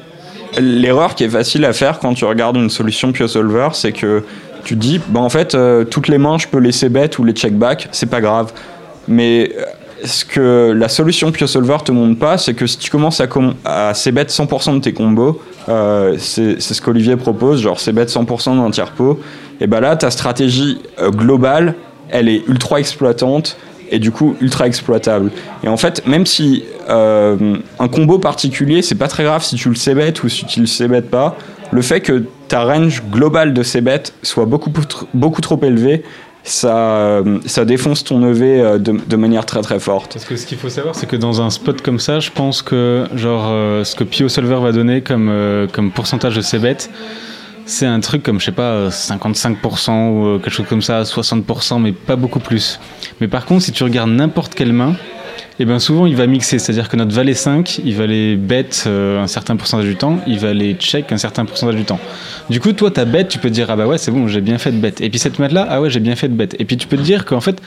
l'erreur 0.58 1.14
qui 1.14 1.24
est 1.24 1.28
facile 1.28 1.64
à 1.64 1.72
faire 1.72 1.98
quand 1.98 2.14
tu 2.14 2.24
regardes 2.24 2.56
une 2.56 2.70
solution 2.70 3.12
PioSolver, 3.12 3.68
c'est 3.72 3.92
que 3.92 4.22
tu 4.64 4.76
dis, 4.76 5.00
bah 5.08 5.20
en 5.20 5.28
fait, 5.28 5.54
euh, 5.54 5.84
toutes 5.84 6.08
les 6.08 6.18
mains, 6.18 6.38
je 6.38 6.46
peux 6.46 6.58
laisser 6.58 6.88
bet 6.88 7.10
ou 7.18 7.24
les 7.24 7.32
check 7.32 7.54
back, 7.56 7.88
c'est 7.92 8.08
pas 8.08 8.20
grave. 8.20 8.52
Mais 9.08 9.50
euh, 9.56 9.64
ce 10.04 10.24
que 10.24 10.72
la 10.76 10.88
solution 10.88 11.32
PioSolver 11.32 11.78
te 11.84 11.90
montre 11.90 12.18
pas, 12.18 12.38
c'est 12.38 12.54
que 12.54 12.66
si 12.66 12.78
tu 12.78 12.90
commences 12.90 13.20
à, 13.20 13.26
com- 13.26 13.54
à 13.64 13.92
bet 14.12 14.24
100% 14.24 14.74
de 14.76 14.80
tes 14.80 14.92
combos, 14.92 15.40
euh, 15.68 16.16
c'est 16.18 16.60
ce 16.60 16.80
qu'Olivier 16.80 17.16
propose, 17.16 17.60
genre 17.60 17.78
bet 17.92 18.04
100% 18.04 18.56
d'un 18.62 18.70
tiers 18.70 18.92
pot, 18.92 19.20
et 19.60 19.66
bah 19.66 19.80
là, 19.80 19.96
ta 19.96 20.10
stratégie 20.10 20.80
globale, 21.10 21.74
elle 22.10 22.28
est 22.28 22.46
ultra 22.48 22.78
exploitante 22.78 23.56
et 23.92 23.98
du 23.98 24.10
coup 24.10 24.34
ultra 24.40 24.66
exploitable. 24.66 25.30
Et 25.62 25.68
en 25.68 25.76
fait, 25.76 26.04
même 26.06 26.26
si 26.26 26.64
euh, 26.88 27.56
un 27.78 27.88
combo 27.88 28.18
particulier, 28.18 28.82
c'est 28.82 28.96
pas 28.96 29.06
très 29.06 29.22
grave 29.22 29.44
si 29.44 29.54
tu 29.54 29.68
le 29.68 29.76
sais 29.76 29.92
ou 30.24 30.28
si 30.28 30.46
tu 30.46 30.60
le 30.60 30.66
sais 30.66 30.88
pas, 31.02 31.36
le 31.70 31.82
fait 31.82 32.00
que 32.00 32.24
ta 32.48 32.64
range 32.64 33.02
globale 33.12 33.52
de 33.52 33.62
ces 33.62 33.82
bêtes 33.82 34.14
soit 34.22 34.46
beaucoup, 34.46 34.72
beaucoup 35.14 35.40
trop 35.42 35.60
élevée, 35.62 36.02
ça, 36.44 37.22
ça 37.46 37.64
défonce 37.64 38.02
ton 38.02 38.26
EV 38.26 38.60
euh, 38.60 38.78
de, 38.78 39.16
manière 39.16 39.46
très 39.46 39.60
très 39.60 39.78
forte. 39.78 40.14
Parce 40.14 40.24
que 40.24 40.36
ce 40.36 40.46
qu'il 40.46 40.58
faut 40.58 40.70
savoir, 40.70 40.94
c'est 40.96 41.06
que 41.06 41.14
dans 41.14 41.40
un 41.40 41.50
spot 41.50 41.82
comme 41.82 42.00
ça, 42.00 42.18
je 42.18 42.30
pense 42.30 42.62
que 42.62 43.04
genre 43.14 43.48
euh, 43.50 43.84
ce 43.84 43.94
que 43.94 44.02
Pio 44.02 44.28
Solver 44.28 44.58
va 44.60 44.72
donner 44.72 45.02
comme, 45.02 45.68
comme 45.72 45.92
pourcentage 45.92 46.34
de 46.34 46.40
ses 46.40 46.58
bêtes, 46.58 46.90
c'est 47.66 47.86
un 47.86 48.00
truc 48.00 48.22
comme, 48.22 48.40
je 48.40 48.46
sais 48.46 48.52
pas, 48.52 48.72
euh, 48.72 48.90
55% 48.90 49.90
ou 49.90 50.26
euh, 50.26 50.38
quelque 50.38 50.52
chose 50.52 50.66
comme 50.68 50.82
ça, 50.82 51.02
60%, 51.02 51.80
mais 51.80 51.92
pas 51.92 52.16
beaucoup 52.16 52.40
plus. 52.40 52.80
Mais 53.20 53.28
par 53.28 53.46
contre, 53.46 53.62
si 53.62 53.72
tu 53.72 53.84
regardes 53.84 54.10
n'importe 54.10 54.54
quelle 54.54 54.72
main, 54.72 54.96
et 55.58 55.64
bien 55.64 55.78
souvent 55.78 56.06
il 56.06 56.16
va 56.16 56.26
mixer, 56.26 56.58
c'est-à-dire 56.58 56.88
que 56.88 56.96
notre 56.96 57.14
valet 57.14 57.34
5, 57.34 57.80
il 57.84 57.94
va 57.94 58.06
les 58.06 58.36
bet 58.36 58.68
euh, 58.86 59.22
un 59.22 59.26
certain 59.26 59.56
pourcentage 59.56 59.86
du 59.86 59.96
temps, 59.96 60.18
il 60.26 60.38
va 60.38 60.52
les 60.52 60.74
check 60.74 61.12
un 61.12 61.18
certain 61.18 61.44
pourcentage 61.44 61.76
du 61.76 61.84
temps. 61.84 62.00
Du 62.50 62.58
coup, 62.60 62.72
toi, 62.72 62.90
ta 62.90 63.04
bête, 63.04 63.28
tu 63.28 63.38
peux 63.38 63.48
te 63.48 63.54
dire, 63.54 63.70
ah 63.70 63.76
bah 63.76 63.86
ouais, 63.86 63.98
c'est 63.98 64.10
bon, 64.10 64.26
j'ai 64.28 64.40
bien 64.40 64.58
fait 64.58 64.72
de 64.72 64.78
bet. 64.78 64.94
Et 65.00 65.10
puis 65.10 65.18
cette 65.18 65.38
main-là, 65.38 65.66
ah 65.68 65.80
ouais, 65.80 65.90
j'ai 65.90 66.00
bien 66.00 66.16
fait 66.16 66.28
de 66.28 66.34
bet. 66.34 66.48
Et 66.58 66.64
puis 66.64 66.76
tu 66.76 66.86
peux 66.86 66.96
te 66.96 67.02
dire 67.02 67.24
qu'en 67.24 67.40
fait, 67.40 67.60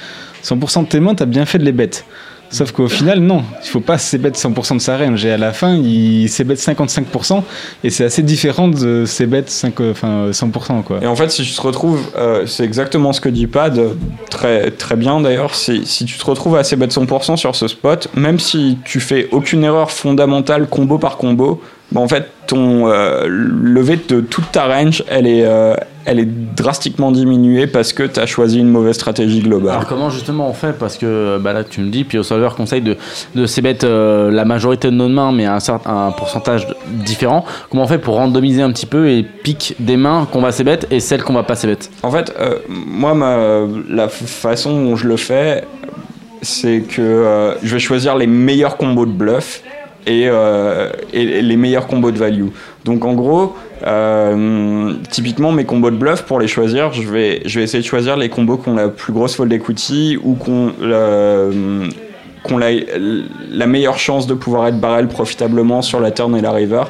100% 0.44 0.84
de 0.84 0.88
tes 0.88 1.00
mains, 1.00 1.16
t'as 1.16 1.26
bien 1.26 1.46
fait 1.46 1.58
de 1.58 1.64
les 1.64 1.72
bêtes. 1.72 2.06
Sauf 2.56 2.72
qu'au 2.72 2.88
final, 2.88 3.19
non, 3.19 3.44
il 3.65 3.68
faut 3.68 3.82
pas 3.82 3.98
s'ébet 3.98 4.30
100% 4.30 4.76
de 4.77 4.80
sa 4.80 4.98
range. 4.98 5.26
Et 5.26 5.32
à 5.32 5.38
la 5.38 5.52
fin, 5.52 5.76
il 5.76 6.30
s'ébet 6.30 6.53
55%. 6.53 7.44
Et 7.84 7.90
c'est 7.90 8.06
assez 8.06 8.23
différent 8.23 8.69
de 8.69 9.03
s'ébet 9.06 9.44
5, 9.45 9.82
euh, 9.82 9.91
enfin, 9.91 10.30
100%. 10.32 10.84
Quoi. 10.84 10.99
Et 11.02 11.07
en 11.07 11.18
fait, 11.18 11.30
si 11.32 11.44
tu 11.44 11.53
te 11.53 11.61
retrouves, 11.61 12.02
euh, 12.15 12.45
c'est 12.45 12.64
exactement 12.64 13.11
ce 13.11 13.19
que 13.19 13.27
dit 13.27 13.48
Pad, 13.48 13.82
très, 14.30 14.72
très 14.72 14.95
bien 14.95 15.19
d'ailleurs, 15.19 15.53
si, 15.53 15.84
tu 15.84 16.18
te 16.18 16.26
retrouves 16.26 16.56
à 16.56 16.61
bet 16.61 16.88
100% 16.88 17.36
sur 17.36 17.57
ce 17.57 17.68
spot, 17.68 18.07
même 18.15 18.40
si 18.40 18.77
tu 18.86 19.02
fais 19.02 19.27
aucune 19.34 19.65
erreur 19.65 19.91
fondamentale 19.91 20.68
combo 20.68 20.98
par 20.98 21.18
combo, 21.18 21.61
bah 21.96 22.02
en 22.02 22.10
fait, 22.10 22.30
ton 22.46 22.90
euh, 22.90 23.26
levé 23.26 23.98
de 24.10 24.20
toute 24.20 24.52
ta 24.52 24.66
range, 24.66 25.02
elle 25.08 25.28
est, 25.28 25.46
euh, 25.46 25.76
elle 26.04 26.20
est 26.20 26.28
drastiquement 26.28 27.10
diminuée 27.10 27.68
parce 27.68 27.94
que 27.94 28.04
tu 28.04 28.20
as 28.20 28.26
choisi 28.26 28.60
une 28.60 28.68
mauvaise 28.68 28.96
stratégie 28.96 29.40
globale. 29.40 29.76
Alors 29.76 29.88
comment 29.88 30.10
justement 30.10 30.50
on 30.50 30.54
fait 30.54 30.78
Parce 30.78 30.98
que 30.98 31.38
bah 31.40 31.54
là 31.54 31.64
tu 31.64 31.80
me 31.80 31.90
dis, 31.90 32.04
puis 32.04 32.18
au 32.18 32.24
solver 32.24 32.50
conseille 32.58 32.82
de, 32.82 32.98
de 33.34 33.46
euh, 33.86 34.30
la 34.30 34.44
majorité 34.44 34.90
de 34.90 34.94
nos 34.94 35.08
mains, 35.08 35.32
mais 35.32 35.46
un, 35.46 35.62
certain, 35.62 36.08
un 36.08 36.12
pourcentage 36.12 36.68
différent. 36.86 37.46
Comment 37.70 37.84
on 37.84 37.88
fait 37.88 37.98
pour 37.98 38.16
randomiser 38.16 38.62
un 38.62 38.74
petit 38.74 38.88
peu 38.88 39.08
et 39.08 39.24
pique 39.24 39.76
des 39.80 39.96
mains 39.96 40.28
qu'on 40.30 40.42
va 40.42 40.52
s'ébet 40.52 40.80
et 40.92 41.00
celles 41.00 41.24
qu'on 41.24 41.32
va 41.32 41.44
pas 41.44 41.56
s'ébet 41.56 41.78
En 42.04 42.12
fait, 42.12 42.36
euh, 42.38 42.60
moi, 42.68 43.14
ma, 43.14 43.66
la 43.90 44.10
façon 44.10 44.84
dont 44.84 44.98
je 44.98 45.08
le 45.08 45.16
fais, 45.16 45.64
c'est 46.42 46.82
que 46.82 47.02
euh, 47.02 47.56
je 47.64 47.74
vais 47.74 47.80
choisir 47.80 48.16
les 48.16 48.28
meilleurs 48.28 48.78
combos 48.78 49.06
de 49.06 49.12
bluff 49.12 49.64
et, 50.06 50.27
euh, 50.27 50.90
et 51.14 51.41
les 51.41 51.57
meilleurs 51.57 51.88
combos 51.88 52.11
de 52.11 52.18
value. 52.18 52.48
Donc 52.84 53.06
en 53.06 53.14
gros, 53.14 53.56
euh, 53.86 54.94
typiquement 55.10 55.52
mes 55.52 55.65
combos 55.65 55.91
de 55.91 55.98
bluff, 55.98 56.23
pour 56.23 56.40
les 56.40 56.48
choisir, 56.48 56.94
je 56.94 57.03
vais, 57.03 57.41
je 57.45 57.60
vais 57.60 57.65
essayer 57.65 57.82
de 57.82 57.88
choisir 57.88 58.15
les 58.15 58.30
combos 58.30 58.57
qui 58.57 58.69
ont 58.69 58.76
la 58.76 58.90
plus 58.90 59.14
grosse 59.14 59.36
fold 59.36 59.52
equity 59.52 60.18
ou 60.23 60.36
qui 60.36 60.49
ont 60.49 60.73
la, 60.82 61.49
qu'on 62.44 62.57
la, 62.57 62.69
la 63.52 63.68
meilleure 63.68 63.98
chance 63.98 64.27
de 64.27 64.34
pouvoir 64.34 64.68
être 64.68 64.80
barrel 64.80 65.07
profitablement 65.07 65.82
sur 65.82 65.99
la 65.99 66.11
turn 66.11 66.36
et 66.36 66.41
la 66.41 66.52
river. 66.52 66.84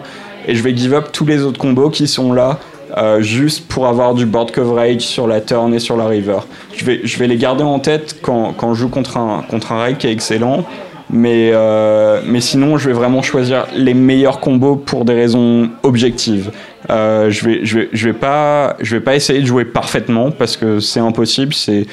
Et 0.47 0.55
je 0.55 0.61
vais 0.61 0.75
give 0.75 0.93
up 0.93 1.07
tous 1.11 1.25
les 1.25 1.43
autres 1.43 1.59
combos 1.59 1.89
qui 1.89 2.07
sont 2.07 2.33
là 2.33 2.59
euh, 2.97 3.21
juste 3.21 3.67
pour 3.67 3.87
avoir 3.87 4.13
du 4.13 4.25
board 4.25 4.51
coverage 4.51 5.01
sur 5.01 5.27
la 5.27 5.41
turn 5.41 5.73
et 5.73 5.79
sur 5.79 5.97
la 5.97 6.07
river. 6.07 6.39
Je 6.75 6.85
vais, 6.85 7.01
je 7.03 7.17
vais 7.17 7.27
les 7.27 7.37
garder 7.37 7.63
en 7.63 7.79
tête 7.79 8.17
quand, 8.21 8.53
quand 8.55 8.73
je 8.73 8.81
joue 8.81 8.89
contre 8.89 9.17
un, 9.17 9.43
contre 9.49 9.71
un 9.71 9.93
qui 9.93 10.07
est 10.07 10.11
excellent. 10.11 10.65
Mais, 11.09 11.51
euh, 11.53 12.21
mais 12.25 12.41
sinon, 12.41 12.77
je 12.77 12.87
vais 12.89 12.93
vraiment 12.93 13.21
choisir 13.21 13.67
les 13.75 13.93
meilleurs 13.93 14.39
combos 14.39 14.75
pour 14.75 15.05
des 15.05 15.13
raisons 15.13 15.69
objectives. 15.83 16.51
Euh, 16.89 17.29
je 17.29 17.45
vais, 17.45 17.59
je 17.63 17.79
vais, 17.79 17.89
je 17.93 18.07
vais 18.07 18.13
pas, 18.13 18.75
vais 18.79 18.99
pas 18.99 19.15
essayer 19.15 19.39
de 19.39 19.45
jouer 19.45 19.65
parfaitement 19.65 20.31
parce 20.31 20.57
que 20.57 20.79
c'est 20.79 20.99
impossible. 20.99 21.53
C'est, 21.53 21.85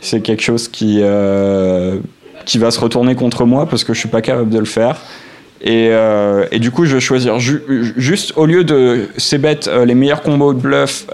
c'est 0.00 0.20
quelque 0.20 0.42
chose 0.42 0.68
qui, 0.68 1.00
euh, 1.02 1.96
qui 2.46 2.58
va 2.58 2.70
se 2.70 2.78
retourner 2.80 3.16
contre 3.16 3.44
moi 3.44 3.66
parce 3.66 3.82
que 3.82 3.92
je 3.92 3.98
suis 3.98 4.08
pas 4.08 4.22
capable 4.22 4.50
de 4.50 4.58
le 4.60 4.64
faire. 4.64 5.00
Et, 5.62 5.90
et 6.52 6.58
du 6.58 6.70
coup, 6.70 6.86
je 6.86 6.94
vais 6.94 7.00
choisir 7.00 7.38
ju- 7.38 7.62
juste 7.96 8.32
au 8.36 8.46
lieu 8.46 8.64
de 8.64 9.08
ces 9.18 9.36
bêtes 9.36 9.68
les 9.84 9.94
meilleurs 9.94 10.22
combos 10.22 10.54
de 10.54 10.58
bluff. 10.58 11.04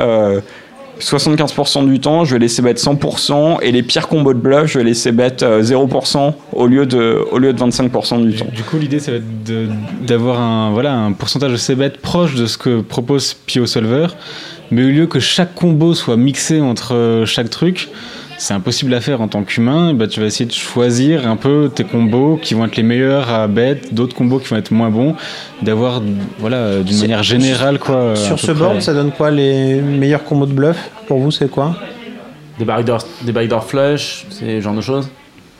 Euh, 0.96 1.00
75% 1.00 1.86
du 1.86 2.00
temps, 2.00 2.24
je 2.24 2.32
vais 2.34 2.38
laisser 2.38 2.62
bet 2.62 2.74
100% 2.74 3.58
et 3.62 3.72
les 3.72 3.82
pires 3.82 4.08
combos 4.08 4.34
de 4.34 4.38
bluff, 4.38 4.66
je 4.66 4.78
vais 4.78 4.84
laisser 4.84 5.12
bet 5.12 5.42
euh, 5.42 5.62
0% 5.62 6.32
au 6.52 6.66
lieu 6.66 6.86
de, 6.86 7.18
au 7.30 7.38
lieu 7.38 7.52
de 7.52 7.58
25% 7.60 8.26
du 8.26 8.36
temps. 8.36 8.46
Du 8.54 8.62
coup, 8.62 8.78
l'idée, 8.78 8.98
de- 9.46 9.68
d'avoir 10.06 10.40
un, 10.40 10.70
voilà, 10.72 10.94
un 10.94 11.12
pourcentage 11.12 11.52
de 11.52 11.56
CBET 11.56 11.98
proche 12.02 12.34
de 12.34 12.46
ce 12.46 12.58
que 12.58 12.80
propose 12.80 13.34
Pio 13.34 13.66
Solver, 13.66 14.06
mais 14.70 14.84
au 14.84 14.88
lieu 14.88 15.06
que 15.06 15.20
chaque 15.20 15.54
combo 15.54 15.94
soit 15.94 16.16
mixé 16.16 16.60
entre 16.60 16.94
euh, 16.94 17.26
chaque 17.26 17.50
truc, 17.50 17.88
c'est 18.38 18.54
impossible 18.54 18.92
à 18.94 19.00
faire 19.00 19.20
en 19.20 19.28
tant 19.28 19.42
qu'humain. 19.42 19.94
Bah, 19.94 20.06
tu 20.06 20.20
vas 20.20 20.26
essayer 20.26 20.46
de 20.46 20.52
choisir 20.52 21.28
un 21.28 21.36
peu 21.36 21.70
tes 21.74 21.84
combos 21.84 22.38
qui 22.40 22.54
vont 22.54 22.64
être 22.64 22.76
les 22.76 22.82
meilleurs 22.82 23.30
à 23.30 23.46
bet, 23.48 23.80
d'autres 23.92 24.14
combos 24.14 24.38
qui 24.38 24.48
vont 24.48 24.56
être 24.56 24.70
moins 24.70 24.90
bons, 24.90 25.14
d'avoir 25.62 26.02
voilà, 26.38 26.80
d'une 26.80 26.98
manière 27.00 27.22
générale 27.22 27.78
quoi. 27.78 28.16
Sur 28.16 28.38
ce 28.38 28.52
près. 28.52 28.60
board, 28.60 28.80
ça 28.80 28.94
donne 28.94 29.12
quoi 29.12 29.30
les 29.30 29.80
meilleurs 29.80 30.24
combos 30.24 30.46
de 30.46 30.52
bluff? 30.52 30.90
Pour 31.06 31.18
vous, 31.18 31.30
c'est 31.30 31.50
quoi? 31.50 31.76
Des 32.58 32.64
backdoor, 32.64 33.00
des 33.22 33.32
backdoor 33.32 33.64
flush, 33.64 34.26
c'est 34.30 34.56
ce 34.56 34.60
genre 34.60 34.74
de 34.74 34.80
choses 34.80 35.08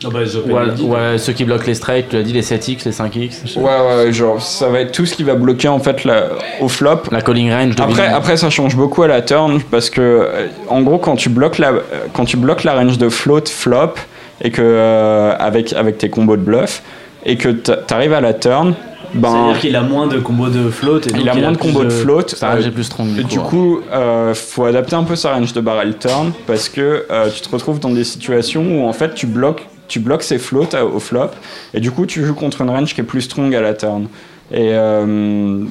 Ah 0.04 0.08
bah, 0.12 0.20
les 0.20 0.36
open 0.36 0.52
Ouais, 0.82 1.16
ceux 1.18 1.32
qui 1.32 1.44
bloquent 1.44 1.66
les 1.66 1.74
straights, 1.74 2.10
tu 2.10 2.16
l'as 2.16 2.22
dit, 2.22 2.32
les 2.32 2.42
7x, 2.42 2.84
les 2.84 2.92
5x. 2.92 3.58
Ouais, 3.58 3.64
ouais, 4.04 4.12
genre 4.12 4.40
ça 4.42 4.68
va 4.68 4.80
être 4.80 4.92
tout 4.92 5.06
ce 5.06 5.14
qui 5.14 5.22
va 5.22 5.34
bloquer 5.34 5.68
en 5.68 5.78
fait 5.78 6.04
la, 6.04 6.28
au 6.60 6.68
flop. 6.68 7.02
La 7.10 7.22
calling 7.22 7.50
range 7.50 7.76
de 7.76 7.82
Après, 7.82 8.06
après, 8.06 8.36
ça 8.36 8.50
change 8.50 8.76
beaucoup 8.76 9.02
à 9.02 9.08
la 9.08 9.22
turn 9.22 9.60
parce 9.70 9.88
que, 9.88 10.00
euh, 10.00 10.46
en 10.68 10.82
gros, 10.82 10.98
quand 10.98 11.16
tu 11.16 11.28
bloques 11.30 11.58
la, 11.58 11.70
euh, 11.70 11.80
quand 12.12 12.26
tu 12.26 12.36
bloques 12.36 12.64
la 12.64 12.74
range 12.74 12.98
de 12.98 13.08
float 13.08 13.46
flop 13.46 13.94
et 14.42 14.50
que 14.50 14.60
euh, 14.62 15.34
avec 15.38 15.72
avec 15.72 15.96
tes 15.96 16.10
combos 16.10 16.36
de 16.36 16.42
bluff 16.42 16.82
et 17.24 17.36
que 17.36 17.48
t'arrives 17.48 18.12
à 18.12 18.20
la 18.20 18.34
turn, 18.34 18.74
ben 19.14 19.30
C'est-à-dire 19.30 19.60
qu'il 19.60 19.76
a 19.76 19.82
moins 19.82 20.06
de 20.06 20.18
combos 20.18 20.48
de 20.48 20.68
float. 20.68 20.98
Et 20.98 21.10
il 21.14 21.24
donc 21.24 21.28
a 21.28 21.34
moins 21.34 21.52
de 21.52 21.56
combos 21.56 21.84
de 21.84 21.90
float. 21.90 22.28
Ça 22.28 22.50
range 22.50 22.66
est 22.66 22.70
plus 22.70 22.84
strong 22.84 23.08
Et 23.18 23.22
du 23.22 23.24
du 23.24 23.38
coup. 23.38 23.46
coup, 23.46 23.80
euh, 23.92 24.34
faut 24.34 24.64
adapter 24.64 24.94
un 24.94 25.04
peu 25.04 25.16
sa 25.16 25.32
range 25.34 25.52
de 25.52 25.60
barrel 25.60 25.96
turn 25.96 26.32
parce 26.46 26.68
que 26.68 27.06
euh, 27.10 27.28
tu 27.34 27.40
te 27.40 27.48
retrouves 27.50 27.80
dans 27.80 27.90
des 27.90 28.04
situations 28.04 28.62
où 28.62 28.86
en 28.86 28.92
fait 28.92 29.14
tu 29.14 29.26
bloques, 29.26 29.66
tu 29.88 30.00
bloques 30.00 30.22
ses 30.22 30.38
floats 30.38 30.74
à- 30.74 30.84
au 30.84 30.98
flop 31.00 31.30
et 31.74 31.80
du 31.80 31.90
coup 31.90 32.06
tu 32.06 32.24
joues 32.24 32.34
contre 32.34 32.60
une 32.62 32.70
range 32.70 32.94
qui 32.94 33.00
est 33.00 33.04
plus 33.04 33.22
strong 33.22 33.54
à 33.54 33.60
la 33.60 33.74
turn. 33.74 34.08
Et 34.52 34.70
euh, 34.72 35.64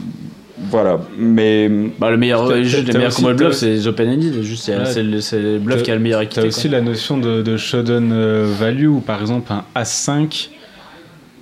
voilà. 0.69 0.99
Mais 1.17 1.69
Bah, 1.99 2.09
le 2.11 2.17
meilleur, 2.17 2.47
T'as- 2.47 2.61
juste 2.63 2.85
les 2.87 2.91
t'as 2.93 2.97
meilleurs 2.97 3.13
combos 3.13 3.29
de 3.29 3.33
t'as 3.33 3.43
bluff, 3.45 3.55
c'est 3.55 3.69
les 3.69 3.87
open 3.87 4.09
ended. 4.09 4.41
Juste, 4.41 4.63
c'est 4.65 4.75
Ouais. 4.77 4.85
c'est 5.21 5.39
le, 5.39 5.59
bluff 5.59 5.77
T'as- 5.79 5.83
qui 5.83 5.91
a 5.91 5.95
le 5.95 6.01
meilleur 6.01 6.19
Tu 6.21 6.25
équité. 6.27 6.41
as 6.41 6.45
aussi 6.45 6.69
la 6.69 6.81
notion 6.81 7.17
de, 7.17 7.41
de 7.41 7.57
showdown 7.57 8.11
euh, 8.11 8.47
value 8.57 8.87
où 8.87 8.99
par 8.99 9.21
exemple 9.21 9.51
un 9.53 9.63
As5, 9.75 10.49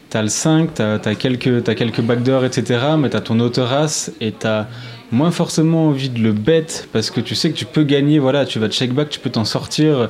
tu 0.10 0.18
as 0.18 0.22
le 0.22 0.28
5, 0.28 0.74
tu 0.76 0.82
as, 0.82 1.00
quelques, 1.16 1.64
t'as 1.64 1.76
quelques 1.76 2.02
backdoors, 2.02 2.46
etc. 2.46 2.80
Mais 3.00 3.10
tu 3.10 3.18
as 3.18 3.22
ton 3.22 3.40
auto-as 3.40 4.12
et 4.22 4.32
tu 4.32 4.46
as 4.48 4.68
moins 5.12 5.32
forcément 5.32 5.88
envie 5.88 6.10
de 6.10 6.20
le 6.20 6.34
bet 6.34 6.66
parce 6.92 7.10
que 7.12 7.20
tu 7.22 7.36
sais 7.36 7.52
que 7.52 7.56
tu 7.56 7.66
peux 7.66 7.84
gagner, 7.84 8.18
voilà, 8.20 8.46
tu 8.46 8.58
vas 8.60 8.68
check 8.70 8.94
back, 8.94 9.10
tu 9.10 9.20
peux 9.20 9.30
t'en 9.30 9.46
sortir 9.46 10.10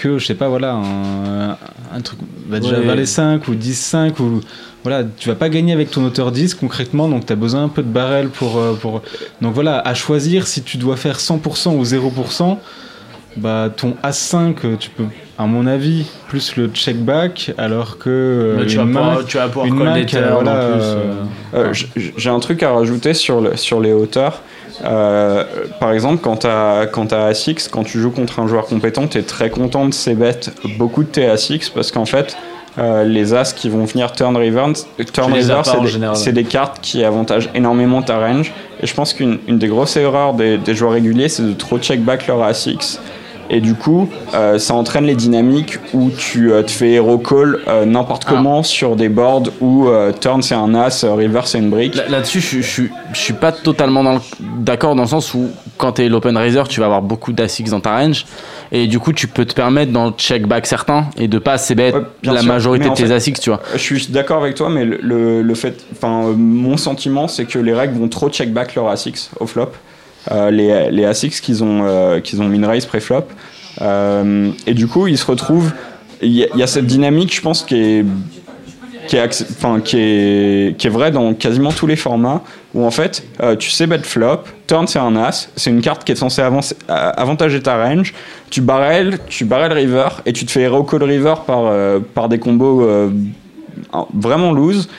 que, 0.00 0.18
je 0.18 0.26
sais 0.26 0.34
pas, 0.34 0.48
voilà, 0.48 0.72
un, 0.74 1.50
un 1.94 2.00
truc, 2.02 2.18
bah 2.48 2.58
déjà 2.60 2.78
Ouais. 2.78 2.86
valet 2.86 3.06
5 3.06 3.46
ou 3.48 3.52
10-5 3.54 4.20
ou. 4.20 4.40
Voilà, 4.82 5.04
tu 5.18 5.28
vas 5.28 5.34
pas 5.34 5.50
gagner 5.50 5.74
avec 5.74 5.90
ton 5.90 6.02
auteur 6.04 6.32
10 6.32 6.54
concrètement, 6.54 7.06
donc 7.08 7.26
tu 7.26 7.32
as 7.32 7.36
besoin 7.36 7.64
un 7.64 7.68
peu 7.68 7.82
de 7.82 7.88
barrel 7.88 8.28
pour, 8.30 8.56
euh, 8.58 8.72
pour. 8.80 9.02
Donc 9.42 9.52
voilà, 9.54 9.78
à 9.78 9.92
choisir 9.94 10.46
si 10.46 10.62
tu 10.62 10.78
dois 10.78 10.96
faire 10.96 11.18
100% 11.20 11.76
ou 11.76 11.84
0%, 11.84 12.56
bah 13.36 13.68
ton 13.74 13.94
As5, 14.02 14.54
euh, 14.64 14.76
tu 14.78 14.90
peux, 14.90 15.04
à 15.38 15.46
mon 15.46 15.66
avis, 15.66 16.06
plus 16.28 16.56
le 16.56 16.68
check 16.68 16.96
back, 16.96 17.52
alors 17.58 17.98
que 17.98 18.08
euh, 18.10 18.66
tu, 18.66 18.76
vas 18.78 18.84
main- 18.84 19.00
pouvoir, 19.00 19.24
tu 19.26 19.36
vas 19.36 19.46
pouvoir 19.48 19.66
une 19.66 19.76
voilà, 19.76 19.92
plus. 20.72 20.82
euh, 20.82 20.96
euh. 21.54 21.66
Euh, 21.68 21.72
J'ai 22.16 22.30
un 22.30 22.40
truc 22.40 22.62
à 22.62 22.72
rajouter 22.72 23.14
sur, 23.14 23.40
le, 23.40 23.56
sur 23.56 23.80
les 23.80 23.92
hauteurs. 23.92 24.42
Euh, 24.84 25.44
par 25.78 25.92
exemple, 25.92 26.22
quand 26.22 26.38
tu 26.38 26.46
as, 26.46 26.86
quand 26.90 27.12
as 27.12 27.26
As-X, 27.26 27.68
quand 27.68 27.84
tu 27.84 27.98
joues 27.98 28.10
contre 28.10 28.40
un 28.40 28.46
joueur 28.46 28.66
compétent, 28.66 29.06
tu 29.06 29.18
es 29.18 29.22
très 29.22 29.50
content 29.50 29.86
de 29.86 29.94
ses 29.94 30.14
bêtes. 30.14 30.52
Beaucoup 30.78 31.02
de 31.02 31.08
tes 31.08 31.26
As-X 31.26 31.70
parce 31.70 31.90
qu'en 31.90 32.06
fait, 32.06 32.36
euh, 32.78 33.04
les 33.04 33.34
As 33.34 33.52
qui 33.52 33.68
vont 33.68 33.84
venir 33.84 34.12
turn 34.12 34.36
river, 34.36 34.66
turn 35.12 35.32
c'est 36.14 36.32
des, 36.32 36.44
cartes 36.44 36.78
qui 36.80 37.04
avantagent 37.04 37.50
énormément 37.54 38.02
ta 38.02 38.18
range. 38.18 38.52
Et 38.82 38.86
je 38.86 38.94
pense 38.94 39.12
qu'une 39.12 39.38
une 39.48 39.58
des 39.58 39.68
grosses 39.68 39.96
erreurs 39.96 40.34
des, 40.34 40.56
des 40.56 40.74
joueurs 40.74 40.92
réguliers, 40.92 41.28
c'est 41.28 41.42
de 41.42 41.52
trop 41.52 41.78
check 41.78 42.02
back 42.02 42.26
leur 42.26 42.42
As-X. 42.42 43.00
Et 43.52 43.60
du 43.60 43.74
coup, 43.74 44.08
euh, 44.34 44.58
ça 44.60 44.74
entraîne 44.74 45.04
les 45.06 45.16
dynamiques 45.16 45.78
où 45.92 46.10
tu 46.16 46.52
euh, 46.52 46.62
te 46.62 46.70
fais 46.70 46.92
hero 46.92 47.18
call 47.18 47.58
euh, 47.66 47.84
n'importe 47.84 48.22
Ah. 48.26 48.30
comment 48.30 48.62
sur 48.62 48.94
des 48.94 49.08
boards 49.08 49.42
où 49.60 49.88
turn 50.20 50.40
c'est 50.40 50.54
un 50.54 50.72
as, 50.76 51.04
river 51.04 51.40
c'est 51.46 51.58
une 51.58 51.68
brique. 51.68 51.96
Là- 51.96 52.08
Là-dessus, 52.08 52.40
je, 52.40 52.46
suis- 52.46 52.62
je, 52.62 52.68
suis- 52.70 52.90
je 53.12 53.18
suis 53.18 53.32
pas 53.32 53.50
totalement 53.50 54.20
d'accord 54.58 54.94
dans 54.94 55.02
le 55.02 55.08
sens 55.08 55.34
où 55.34 55.48
quand 55.78 55.92
tu 55.92 56.02
es 56.04 56.08
l'open 56.08 56.36
raiser, 56.36 56.62
tu 56.68 56.78
vas 56.78 56.86
avoir 56.86 57.02
beaucoup 57.02 57.32
d'ASICs 57.32 57.70
dans 57.70 57.80
ta 57.80 57.96
range 57.96 58.24
et 58.70 58.86
du 58.86 59.00
coup, 59.00 59.12
tu 59.12 59.26
peux 59.26 59.44
te 59.44 59.54
permettre 59.54 59.92
le 59.92 60.10
check 60.16 60.46
back 60.46 60.64
certains 60.66 61.06
et 61.16 61.26
de 61.26 61.38
pas 61.38 61.54
assez 61.54 61.74
bête 61.74 61.94
Ouais, 61.96 62.02
la 62.22 62.38
sûr. 62.42 62.52
majorité 62.52 62.84
Mais 62.84 62.90
de 62.90 62.94
tes 62.96 63.06
fait- 63.06 63.12
ASICs, 63.14 63.40
tu 63.40 63.50
vois. 63.50 63.60
Je 63.72 63.78
suis 63.78 64.06
d'accord 64.08 64.42
avec 64.42 64.54
toi, 64.54 64.68
mais 64.70 64.84
le, 64.84 65.00
le, 65.02 65.42
le 65.42 65.54
fait, 65.56 65.84
enfin, 65.92 66.32
mon 66.36 66.76
sentiment, 66.76 67.26
c'est 67.26 67.46
que 67.46 67.58
les 67.58 67.74
règles 67.74 67.98
vont 67.98 68.08
trop 68.08 68.28
check 68.30 68.52
back 68.52 68.76
leur 68.76 68.92
A6 68.94 69.30
au 69.40 69.46
flop. 69.46 69.70
Euh, 70.30 70.50
les, 70.50 70.90
les 70.90 71.04
A6 71.04 71.40
qu'ils 71.40 71.64
ont, 71.64 71.82
euh, 71.84 72.20
qu'ils 72.20 72.42
ont 72.42 72.48
min 72.48 72.66
raise 72.66 72.86
pré-flop. 72.86 73.24
Euh, 73.80 74.50
et 74.66 74.74
du 74.74 74.86
coup, 74.86 75.06
ils 75.06 75.16
se 75.18 75.26
retrouvent. 75.26 75.72
Il 76.22 76.32
y, 76.32 76.44
a- 76.62 76.66
cette 76.66 76.86
dynamique, 76.86 77.34
je 77.34 77.40
pense, 77.40 77.62
qui 77.62 77.76
est, 77.76 78.04
qui 79.08 79.16
est, 79.16 79.42
enfin, 79.50 79.80
qui 79.80 79.96
est, 79.98 80.76
qui 80.76 80.86
est 80.86 80.90
vraie 80.90 81.10
dans 81.10 81.32
quasiment 81.32 81.72
tous 81.72 81.86
les 81.86 81.96
formats, 81.96 82.42
où 82.74 82.84
en 82.84 82.90
fait, 82.90 83.24
tu 83.58 83.70
sais 83.70 83.86
bet 83.86 84.00
flop, 84.02 84.40
turn 84.66 84.86
c'est 84.86 84.98
un 84.98 85.16
as, 85.16 85.48
c'est 85.56 85.70
une 85.70 85.80
carte 85.80 86.04
qui 86.04 86.12
est 86.12 86.16
censée 86.16 86.42
avancer, 86.42 86.76
avantager 86.88 87.62
ta 87.62 87.82
range, 87.82 88.12
tu 88.50 88.60
barrel, 88.60 89.18
tu 89.28 89.46
barrel 89.46 89.72
river, 89.72 90.08
et 90.26 90.34
tu 90.34 90.44
te 90.44 90.50
fais 90.50 90.60
hero 90.60 90.84
call 90.84 91.02
river 91.04 91.34
par, 91.46 91.72
par 92.14 92.28
des 92.28 92.38
combos 92.38 92.86
vraiment 94.14 94.52
loose. 94.52 94.90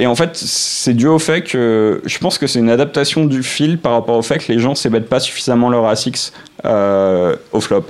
Et 0.00 0.06
en 0.06 0.14
fait, 0.14 0.36
c'est 0.36 0.94
dû 0.94 1.08
au 1.08 1.18
fait 1.18 1.42
que 1.42 2.00
je 2.06 2.18
pense 2.18 2.38
que 2.38 2.46
c'est 2.46 2.60
une 2.60 2.70
adaptation 2.70 3.24
du 3.24 3.42
fil 3.42 3.78
par 3.78 3.92
rapport 3.92 4.16
au 4.16 4.22
fait 4.22 4.38
que 4.38 4.52
les 4.52 4.60
gens 4.60 4.70
ne 4.70 4.74
pas 5.00 5.18
suffisamment 5.18 5.70
leur 5.70 5.92
A6 5.92 6.32
euh, 6.64 7.34
au 7.50 7.60
flop. 7.60 7.84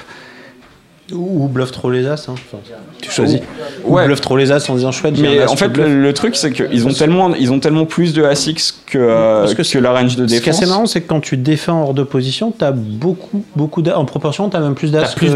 Ou, 1.14 1.44
ou 1.44 1.48
bluff 1.48 1.72
trop 1.72 1.90
les 1.90 2.06
as. 2.06 2.28
hein. 2.28 2.34
Enfin, 2.34 2.58
tu 3.00 3.10
choisis. 3.10 3.40
Ou 3.84 3.94
Ouais. 3.94 4.06
bluff 4.06 4.20
trop 4.20 4.36
les 4.36 4.52
as 4.52 4.68
en 4.68 4.74
disant 4.74 4.92
chouette. 4.92 5.18
Mais 5.18 5.44
en 5.46 5.56
fait, 5.56 5.74
le, 5.76 6.02
le 6.02 6.12
truc, 6.12 6.36
c'est 6.36 6.52
qu'ils 6.52 6.86
ont 6.86 6.92
tellement, 6.92 7.34
ils 7.34 7.50
ont 7.50 7.60
tellement 7.60 7.86
plus 7.86 8.12
de 8.12 8.22
A6 8.24 8.74
que, 8.86 8.98
euh, 8.98 9.46
que 9.48 9.54
que, 9.54 9.62
c'est- 9.62 9.80
la 9.80 9.92
range 9.92 10.16
de 10.16 10.26
Ce 10.26 10.32
qui 10.32 10.36
est 10.36 10.40
défense. 10.40 10.56
assez 10.62 10.66
marrant, 10.66 10.86
c'est 10.86 11.00
que 11.00 11.08
quand 11.08 11.20
tu 11.20 11.36
défends 11.38 11.82
hors 11.82 11.94
de 11.94 12.02
position, 12.02 12.52
tu 12.56 12.64
as 12.64 12.72
beaucoup, 12.72 13.42
beaucoup 13.56 13.80
d'as. 13.80 13.96
En 13.96 14.04
proportion, 14.04 14.50
tu 14.50 14.56
as 14.56 14.60
même 14.60 14.74
plus 14.74 14.90
d'as 14.92 15.02
T'as 15.02 15.14
plus 15.14 15.28
que- 15.30 15.34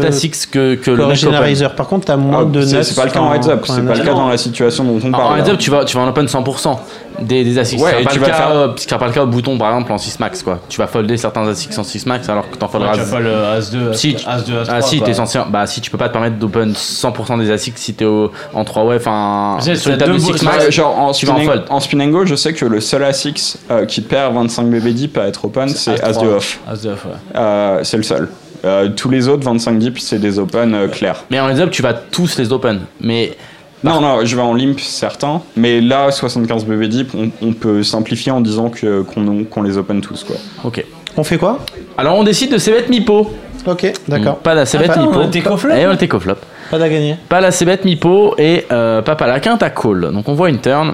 que, 0.51 0.75
que 0.75 0.75
que 0.85 0.91
le. 0.91 1.03
Raiser. 1.39 1.67
Par 1.75 1.87
contre, 1.87 2.05
tu 2.05 2.11
as 2.11 2.17
moins 2.17 2.41
Ah, 2.41 2.45
de 2.45 2.59
nuts 2.59 2.83
c'est 2.83 2.95
pas 2.95 3.05
le 3.05 3.11
cas 3.11 3.19
en 3.21 3.29
quand- 3.29 3.33
heads 3.35 3.49
up, 3.49 3.63
quand 3.65 3.73
c'est 3.73 3.81
pas 3.81 3.95
le 3.95 4.01
as- 4.01 4.05
cas 4.05 4.13
dans 4.13 4.27
la 4.29 4.37
situation 4.37 4.83
dont 4.83 4.99
on 5.03 5.07
En 5.13 5.17
parle. 5.17 5.39
heads 5.39 5.49
up, 5.49 5.57
tu 5.57 5.71
vas, 5.71 5.85
tu 5.85 5.95
vas 5.97 6.03
en 6.03 6.07
open 6.09 6.27
100% 6.27 6.79
des, 7.19 7.43
des 7.43 7.57
ASICs. 7.59 7.79
Ouais, 7.81 8.01
et 8.03 8.05
tu 8.05 8.15
le 8.19 8.21
vas 8.25 8.31
cas, 8.31 8.33
faire- 8.37 8.51
euh, 8.55 8.67
ce 8.75 8.83
sera 8.87 8.97
pas 8.99 9.07
le 9.07 9.13
cas 9.13 9.23
au 9.23 9.27
bouton, 9.27 9.57
par 9.57 9.69
exemple, 9.73 9.91
en 9.91 9.97
6 9.97 10.19
max, 10.19 10.43
quoi. 10.43 10.59
Tu 10.69 10.79
vas 10.79 10.87
folder 10.87 11.17
certains 11.17 11.47
ASICs 11.47 11.77
en 11.77 11.83
6 11.83 12.05
max 12.05 12.27
alors 12.29 12.49
que 12.49 12.55
t'en 12.57 12.67
folderas. 12.67 12.93
tu 12.93 12.99
vas 13.01 13.05
pas 13.11 13.19
le 13.19 13.31
As2, 13.31 13.93
Si, 13.93 14.13
As2, 14.15 14.63
As3. 14.63 14.65
ah 14.69 14.81
si, 14.81 15.01
t'es 15.01 15.13
censé. 15.13 15.39
Bah 15.49 15.65
si, 15.67 15.81
tu 15.81 15.89
peux 15.91 15.97
pas 15.97 16.07
te 16.07 16.13
permettre 16.13 16.37
d'open 16.37 16.73
100% 16.73 17.37
des 17.39 17.51
ASICs 17.51 17.77
si 17.77 17.93
t'es 17.93 18.05
en 18.05 18.63
3 18.63 18.83
way, 18.85 18.95
enfin. 18.97 19.57
Sur 19.61 19.91
une 19.91 19.97
table 19.97 20.13
de 20.13 20.17
deux 20.17 20.23
6 20.23 20.31
beaux- 20.31 20.45
max. 20.51 20.65
Ouais, 20.65 20.71
genre 20.71 20.97
en 20.99 21.11
tu 21.11 21.25
vas 21.25 21.33
en 21.33 21.35
spinning, 21.35 21.51
fold. 21.51 21.65
en 21.69 21.79
spin 21.79 21.99
and 22.01 22.07
go, 22.09 22.25
je 22.25 22.35
sais 22.35 22.53
que 22.53 22.65
le 22.65 22.81
seul 22.81 23.03
A6 23.03 23.55
euh, 23.71 23.85
qui 23.85 24.01
perd 24.01 24.33
25 24.33 24.65
BB 24.69 24.93
deep 24.93 25.17
à 25.17 25.27
être 25.27 25.45
open, 25.45 25.69
c'est 25.69 26.01
As 26.03 26.17
de 26.19 26.27
off. 26.27 26.59
As2 26.71 26.87
off, 26.93 27.05
ouais. 27.05 27.11
Euh, 27.35 27.79
c'est 27.83 27.97
le 27.97 28.03
seul. 28.03 28.29
Euh, 28.65 28.87
tous 28.95 29.09
les 29.09 29.27
autres 29.27 29.43
25 29.43 29.77
deep, 29.77 29.99
c'est 29.99 30.19
des 30.19 30.39
open 30.39 30.73
euh, 30.73 30.87
clairs. 30.87 31.25
Mais 31.29 31.37
en 31.39 31.49
heads 31.49 31.59
up, 31.59 31.69
tu 31.69 31.81
vas 31.81 31.91
tous 31.93 32.37
les 32.37 32.53
open. 32.53 32.79
Mais 33.01 33.35
Non, 33.83 33.99
non, 33.99 34.23
je 34.23 34.35
vais 34.35 34.41
en 34.41 34.53
limp 34.53 34.79
certains, 34.79 35.41
mais 35.57 35.81
là, 35.81 36.09
75 36.11 36.65
BB 36.65 36.83
deep, 36.87 37.11
on, 37.15 37.29
on 37.45 37.53
peut 37.53 37.83
simplifier 37.83 38.31
en 38.31 38.39
disant 38.41 38.69
que 38.69 39.01
qu'on 39.01 39.43
qu'on 39.43 39.61
les 39.61 39.77
open 39.77 40.01
tous, 40.01 40.23
quoi. 40.23 40.35
ok. 40.63 40.83
On 41.15 41.23
fait 41.23 41.37
quoi? 41.37 41.59
Alors 41.95 42.17
on 42.17 42.23
décide 42.23 42.51
de 42.51 42.57
CBET 42.57 42.89
Mipo. 42.89 43.31
Ok, 43.67 43.91
d'accord. 44.07 44.37
Pas 44.39 44.55
la 44.55 44.65
CBET 44.65 44.89
Ah, 44.95 44.99
Mipo. 44.99 45.19
on 45.19 45.27
était 45.27 45.41
co-flop 45.41 45.73
Et 45.75 45.85
on 45.85 45.93
était 45.93 46.07
co-flop. 46.07 46.37
Pas 46.71 46.79
gagner. 46.79 47.17
Pas 47.29 47.39
la 47.39 47.51
CBET 47.51 47.85
Mipo 47.85 48.33
et 48.39 48.65
euh, 48.71 49.03
Papa 49.03 49.27
la 49.27 49.39
quinte 49.39 49.61
à 49.61 49.69
call. 49.69 50.11
Donc 50.11 50.27
on 50.27 50.33
voit 50.33 50.49
une 50.49 50.59
turn. 50.59 50.93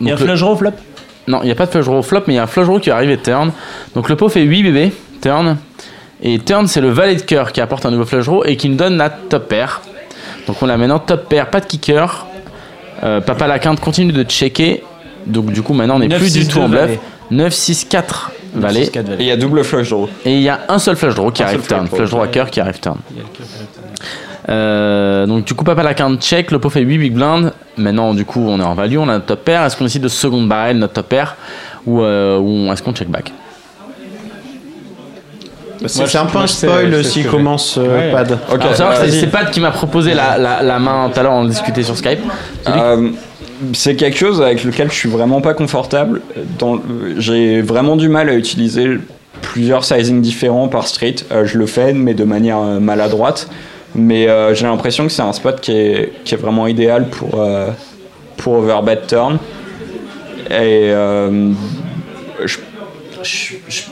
Il 0.00 0.06
y 0.06 0.10
a 0.12 0.14
un 0.14 0.16
flush 0.16 0.38
draw 0.40 0.54
flop? 0.54 0.70
Non, 1.26 1.40
il 1.42 1.46
n'y 1.46 1.50
a 1.50 1.56
pas 1.56 1.66
de 1.66 1.70
flush 1.72 1.86
draw 1.86 2.00
flop, 2.02 2.20
mais 2.28 2.34
il 2.34 2.36
y 2.36 2.38
a 2.38 2.44
un 2.44 2.46
flush 2.46 2.66
draw 2.66 2.78
qui 2.78 2.90
va 2.90 2.96
arriver 2.96 3.16
turn. 3.18 3.50
Donc 3.96 4.08
le 4.08 4.14
pot 4.14 4.28
fait 4.28 4.42
8 4.42 4.62
bébés, 4.62 4.92
turn. 5.20 5.56
Et 6.22 6.38
turn, 6.38 6.68
c'est 6.68 6.80
le 6.80 6.90
valet 6.90 7.16
de 7.16 7.22
cœur 7.22 7.50
qui 7.50 7.60
apporte 7.60 7.84
un 7.84 7.90
nouveau 7.90 8.04
flush 8.04 8.26
draw 8.26 8.44
et 8.44 8.56
qui 8.56 8.68
nous 8.68 8.76
donne 8.76 8.96
la 8.96 9.10
top 9.10 9.48
pair. 9.48 9.80
Donc 10.48 10.56
on 10.62 10.68
a 10.68 10.76
maintenant 10.76 10.98
top 10.98 11.28
pair, 11.28 11.48
pas 11.50 11.60
de 11.60 11.66
kicker. 11.66 12.26
Euh, 13.04 13.20
Papa 13.20 13.46
la 13.46 13.58
quinte 13.60 13.78
continue 13.78 14.12
de 14.12 14.24
checker. 14.24 14.82
Donc 15.26 15.52
du 15.52 15.62
coup, 15.62 15.74
maintenant 15.74 15.96
on 15.96 15.98
n'est 16.00 16.08
9, 16.08 16.18
plus 16.18 16.32
du 16.32 16.40
6, 16.42 16.48
tout 16.48 16.58
en 16.58 16.68
2 16.68 16.76
bluff. 16.76 16.80
valet. 16.86 17.00
9, 17.30 17.52
6, 17.52 17.84
4 17.84 18.30
valet. 18.54 18.84
6, 18.86 18.90
4 18.90 19.10
Et 19.12 19.16
il 19.20 19.26
y 19.26 19.30
a 19.30 19.36
double 19.36 19.62
flush 19.62 19.90
draw. 19.90 20.08
Et 20.24 20.34
il 20.36 20.42
y 20.42 20.48
a 20.48 20.60
un 20.68 20.78
seul 20.78 20.96
flush 20.96 21.14
draw 21.14 21.30
qui 21.30 21.42
Un 21.42 21.46
arrive 21.46 21.66
turn. 21.66 21.86
flush 21.86 22.10
draw. 22.10 22.22
À 22.22 22.28
cœur 22.28 22.50
qui 22.50 22.60
arrive 22.60 22.80
turn. 22.80 22.96
Euh, 24.48 25.26
donc 25.26 25.44
du 25.44 25.52
coup 25.52 25.62
papa 25.64 25.82
la 25.82 25.92
quinte 25.92 26.22
check, 26.22 26.50
le 26.50 26.58
pot 26.58 26.70
fait 26.70 26.80
8 26.80 26.96
big 26.98 27.12
blind. 27.12 27.52
Maintenant 27.76 28.14
du 28.14 28.24
coup 28.24 28.44
on 28.48 28.58
est 28.58 28.64
en 28.64 28.74
value, 28.74 28.96
on 28.96 29.02
a 29.08 29.12
notre 29.14 29.26
top 29.26 29.44
pair. 29.44 29.62
Est-ce 29.64 29.76
qu'on 29.76 29.84
décide 29.84 30.02
de 30.02 30.08
seconde 30.08 30.48
barrel 30.48 30.78
notre 30.78 30.94
top 30.94 31.08
pair? 31.10 31.36
Ou, 31.86 32.00
euh, 32.02 32.38
ou 32.38 32.72
est-ce 32.72 32.82
qu'on 32.82 32.94
check 32.94 33.08
back? 33.08 33.32
C'est 35.86 35.98
Moi, 35.98 36.08
c'est 36.08 36.18
un 36.18 36.26
peu 36.26 36.38
un 36.38 36.46
spoil 36.46 36.90
que 36.90 37.28
commence 37.28 37.78
euh, 37.78 37.96
Ouais. 38.08 38.12
pad. 38.12 38.32
Ok, 38.52 38.60
Alors, 38.62 38.74
savoir 38.74 39.00
que 39.00 39.08
c'est- 39.08 39.26
Pat 39.28 39.50
qui 39.50 39.60
m'a 39.60 39.70
proposé 39.70 40.12
la, 40.14 40.36
la, 40.38 40.62
la 40.62 40.78
main 40.78 41.10
tout 41.12 41.20
à 41.20 41.22
l'heure, 41.22 41.32
on 41.32 41.44
discutait 41.44 41.82
sur 41.84 41.96
Skype. 41.96 42.18
C'est 42.64 42.72
lui 42.72 42.80
Euh, 42.80 43.08
c'est 43.72 43.94
quelque 43.96 44.18
chose 44.18 44.40
avec 44.42 44.64
lequel 44.64 44.90
je 44.90 44.96
suis 44.96 45.08
vraiment 45.08 45.40
pas 45.40 45.54
confortable. 45.54 46.20
Dans- 46.58 46.80
J'ai 47.18 47.60
vraiment 47.62 47.96
du 47.96 48.08
mal 48.08 48.28
à 48.28 48.34
utiliser 48.34 48.98
plusieurs 49.42 49.84
sizings 49.84 50.20
différents 50.20 50.68
par 50.68 50.86
street. 50.88 51.16
Euh, 51.30 51.44
je 51.44 51.58
le 51.58 51.66
fais, 51.66 51.92
mais 51.92 52.14
de 52.14 52.24
manière 52.24 52.58
euh, 52.58 52.80
maladroite. 52.80 53.48
Mais 53.94 54.28
euh, 54.28 54.54
j'ai 54.54 54.66
l'impression 54.66 55.06
que 55.06 55.12
c'est 55.12 55.22
un 55.22 55.32
spot 55.32 55.60
qui 55.60 55.72
est, 55.72 56.12
qui 56.24 56.34
est 56.34 56.38
vraiment 56.38 56.66
idéal 56.66 57.08
pour, 57.08 57.40
euh, 57.40 57.68
pour 58.36 58.54
overbet 58.54 59.00
turn. 59.08 59.38
Et 60.50 60.90
euh, 60.92 61.52
je- 62.44 62.56
Je- 63.22 63.54
je- 63.68 63.82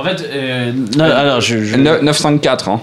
En 0.00 0.04
fait, 0.04 0.24
euh, 0.32 0.72
non, 0.96 1.04
alors 1.04 1.40
je. 1.40 1.62
je- 1.62 1.76
9 1.76 2.02
9-5-4. 2.02 2.68
Hein. 2.68 2.80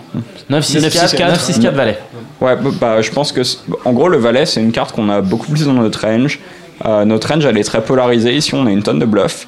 9, 0.49 0.63
6, 0.63 0.81
4, 0.89 1.13
9-6-4. 1.15 1.27
9, 1.29 1.41
6, 1.41 1.59
4 1.59 1.75
valet. 1.75 1.97
Ouais, 2.41 2.55
bah, 2.55 2.69
bah, 2.79 3.01
je 3.01 3.11
pense 3.11 3.31
que. 3.31 3.41
En 3.85 3.93
gros, 3.93 4.07
le 4.09 4.17
valet, 4.17 4.45
c'est 4.45 4.61
une 4.61 4.71
carte 4.71 4.93
qu'on 4.93 5.09
a 5.09 5.21
beaucoup 5.21 5.47
plus 5.51 5.65
dans 5.65 5.73
notre 5.73 6.01
range. 6.05 6.39
Euh, 6.85 7.05
notre 7.05 7.27
range, 7.33 7.45
elle 7.45 7.57
est 7.57 7.63
très 7.63 7.81
polarisée. 7.83 8.35
Ici, 8.35 8.53
on 8.53 8.65
a 8.67 8.71
une 8.71 8.83
tonne 8.83 8.99
de 8.99 9.05
bluff. 9.05 9.47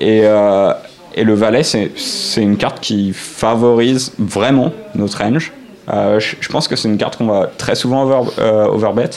Et, 0.00 0.22
euh, 0.24 0.72
et 1.14 1.24
le 1.24 1.34
valet, 1.34 1.62
c'est 1.62 1.92
c'est 1.96 2.42
une 2.42 2.56
carte 2.56 2.80
qui 2.80 3.12
favorise 3.12 4.12
vraiment 4.18 4.72
notre 4.94 5.18
range. 5.18 5.52
Euh, 5.92 6.18
je, 6.20 6.36
je 6.40 6.48
pense 6.48 6.68
que 6.68 6.76
c'est 6.76 6.88
une 6.88 6.96
carte 6.96 7.16
qu'on 7.18 7.26
va 7.26 7.50
très 7.58 7.74
souvent 7.74 8.04
over, 8.04 8.30
euh, 8.38 8.66
overbet. 8.66 9.10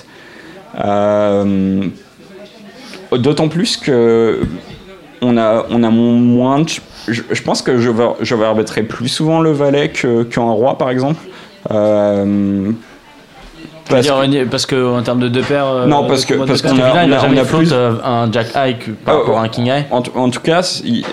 Euh, 0.84 1.84
D'autant 3.12 3.48
plus 3.48 3.78
que 3.78 4.42
on 5.22 5.38
a, 5.38 5.66
on 5.70 5.84
a 5.84 5.90
moins 5.90 6.60
de. 6.60 6.72
Je, 7.08 7.22
je 7.32 7.42
pense 7.44 7.62
que 7.62 7.78
je, 7.80 7.90
je 8.22 8.36
plus 8.84 9.08
souvent 9.10 9.42
le 9.42 9.52
valet 9.52 9.90
qu'un 9.90 10.42
roi, 10.42 10.78
par 10.78 10.90
exemple. 10.90 11.20
Euh, 11.72 12.72
parce 13.90 14.08
dire, 14.28 14.46
parce 14.50 14.66
que 14.66 14.98
en 14.98 15.04
termes 15.04 15.20
de 15.20 15.28
deux 15.30 15.42
paires. 15.44 15.68
euh, 15.68 15.86
Non, 15.86 16.08
parce 16.08 16.26
que- 16.26 16.34
parce 16.34 16.62
qu'on 16.62 16.70
a- 16.80 17.28
on 17.28 17.38
a 17.38 17.44
float 17.46 17.60
plus- 17.60 17.70
euh, 17.74 17.94
un 18.04 18.32
jack 18.32 18.48
high 18.56 18.78
par 19.06 19.16
Ah, 19.16 19.18
rapport 19.20 19.38
à 19.38 19.44
un 19.44 19.48
king 19.50 19.68
high. 19.68 19.86
En, 19.92 20.02
tout 20.30 20.40
cas, 20.40 20.82
il- 20.84 21.06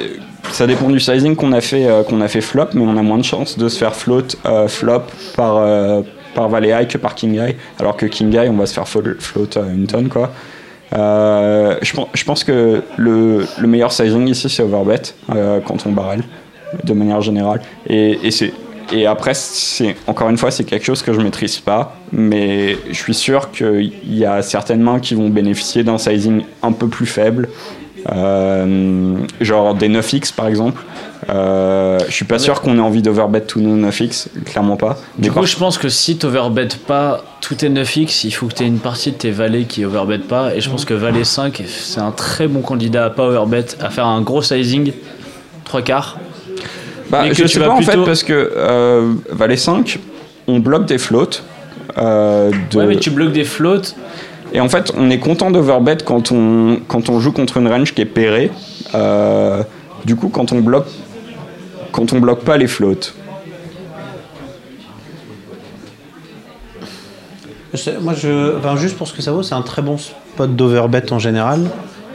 ça 0.50 0.66
dépend 0.66 0.88
du 0.88 0.98
sizing 1.00 1.36
qu'on 1.36 1.52
a 1.52 1.60
fait 1.60 1.86
euh, 1.86 2.02
qu'on 2.02 2.20
a 2.22 2.28
fait 2.28 2.40
flop, 2.40 2.68
mais 2.74 2.82
on 2.82 2.96
a 2.96 3.02
moins 3.02 3.18
de 3.18 3.24
chances 3.24 3.58
de 3.58 3.68
se 3.68 3.78
faire 3.78 3.94
float 3.94 4.22
euh, 4.46 4.68
flop 4.68 5.02
par 5.36 5.56
euh, 5.58 6.00
par 6.34 6.48
valet 6.48 6.70
high 6.70 6.88
que 6.88 6.96
par 6.98 7.14
king 7.14 7.34
high, 7.34 7.56
alors 7.78 7.96
que 7.96 8.06
king 8.06 8.32
high 8.32 8.48
on 8.50 8.56
va 8.56 8.64
se 8.66 8.72
faire 8.74 8.88
float 9.20 9.48
euh, 9.58 9.74
une 9.74 9.86
tonne 9.86 10.08
quoi. 10.08 10.30
Euh, 10.94 11.76
je, 11.80 11.92
pen- 11.94 12.06
je 12.12 12.24
pense 12.24 12.44
que 12.44 12.82
le, 12.96 13.46
le 13.58 13.66
meilleur 13.66 13.92
sizing 13.92 14.28
ici 14.28 14.50
c'est 14.50 14.62
overbet 14.62 15.00
euh, 15.34 15.60
quand 15.64 15.86
on 15.86 15.92
barrel 15.92 16.22
de 16.84 16.92
manière 16.92 17.20
générale 17.22 17.62
et, 17.88 18.18
après 19.06 19.32
encore 20.06 20.28
une 20.28 20.36
fois 20.36 20.50
c'est 20.50 20.64
quelque 20.64 20.84
chose 20.84 21.02
que 21.02 21.14
je 21.14 21.20
maîtrise 21.20 21.58
pas 21.60 21.96
mais 22.12 22.76
je 22.90 22.94
suis 22.96 23.14
sûr 23.14 23.50
qu'il 23.52 23.92
y 24.06 24.26
a 24.26 24.42
certaines 24.42 24.82
mains 24.82 25.00
qui 25.00 25.14
vont 25.14 25.30
bénéficier 25.30 25.82
d'un 25.82 25.96
sizing 25.96 26.42
un 26.62 26.72
peu 26.72 26.88
plus 26.88 27.06
faible 27.06 27.48
euh, 28.10 29.16
genre 29.40 29.74
des 29.74 29.88
9x 29.88 30.34
par 30.34 30.48
exemple. 30.48 30.82
Euh, 31.30 31.98
je 32.08 32.12
suis 32.12 32.24
pas 32.24 32.38
sûr 32.38 32.60
qu'on 32.60 32.76
ait 32.78 32.80
envie 32.80 33.02
d'overbet 33.02 33.40
tous 33.42 33.60
nos 33.60 33.76
9x, 33.76 34.26
clairement 34.44 34.76
pas. 34.76 34.98
Du 35.18 35.30
coup, 35.30 35.46
je 35.46 35.56
pense 35.56 35.78
que 35.78 35.88
si 35.88 36.16
t'overbet 36.16 36.68
pas 36.86 37.22
tous 37.40 37.54
tes 37.56 37.68
9x, 37.70 38.22
il 38.26 38.32
faut 38.32 38.46
que 38.46 38.54
tu 38.54 38.64
aies 38.64 38.66
une 38.66 38.78
partie 38.80 39.12
de 39.12 39.16
tes 39.16 39.30
valets 39.30 39.64
qui 39.64 39.84
overbet 39.84 40.18
pas. 40.18 40.54
Et 40.54 40.60
je 40.60 40.68
pense 40.68 40.84
que 40.84 40.94
valet 40.94 41.24
5, 41.24 41.62
c'est 41.66 42.00
un 42.00 42.10
très 42.10 42.48
bon 42.48 42.60
candidat 42.60 43.06
à 43.06 43.10
pas 43.10 43.24
overbet, 43.28 43.66
à 43.80 43.90
faire 43.90 44.06
un 44.06 44.20
gros 44.20 44.42
sizing, 44.42 44.92
3 45.64 45.82
quarts. 45.82 46.18
bah, 47.10 47.24
je 47.32 47.46
sais 47.46 47.60
pas 47.60 47.70
en 47.70 47.76
plutôt- 47.76 47.92
fait 47.92 48.04
parce 48.04 48.22
que 48.24 48.52
euh, 48.56 49.12
valet 49.30 49.56
5, 49.56 49.98
on 50.48 50.58
bloque 50.58 50.86
des 50.86 50.98
floats. 50.98 51.26
euh, 51.98 52.50
de- 52.70 52.78
Ouais, 52.78 52.86
mais 52.86 52.96
tu 52.96 53.10
bloques 53.10 53.32
des 53.32 53.44
floats. 53.44 53.82
Et 54.54 54.60
en 54.60 54.68
fait, 54.68 54.92
on 54.96 55.08
est 55.10 55.18
content 55.18 55.50
d'overbet 55.50 55.98
quand 56.04 56.32
on, 56.32 56.78
quand 56.88 57.08
on 57.10 57.20
joue 57.20 57.32
contre 57.32 57.58
une 57.58 57.68
range 57.68 57.94
qui 57.94 58.02
est 58.02 58.06
pairée. 58.06 58.50
euh, 58.94 59.62
du 60.04 60.16
coup, 60.16 60.28
quand 60.28 60.50
on 60.52 60.60
bloque, 60.60 60.86
quand 61.92 62.12
on 62.12 62.18
bloque 62.20 62.40
pas 62.44 62.56
les 62.56 62.66
flottes, 62.66 63.14
Moi, 68.02 68.12
je, 68.14 68.58
enfin, 68.58 68.76
juste 68.76 68.98
pour 68.98 69.08
ce 69.08 69.14
que 69.14 69.22
ça 69.22 69.32
vaut, 69.32 69.42
c'est 69.42 69.54
un 69.54 69.62
très 69.62 69.80
bon 69.80 69.96
spot 69.96 70.54
d'overbet 70.54 71.10
en 71.10 71.18
général. 71.18 71.60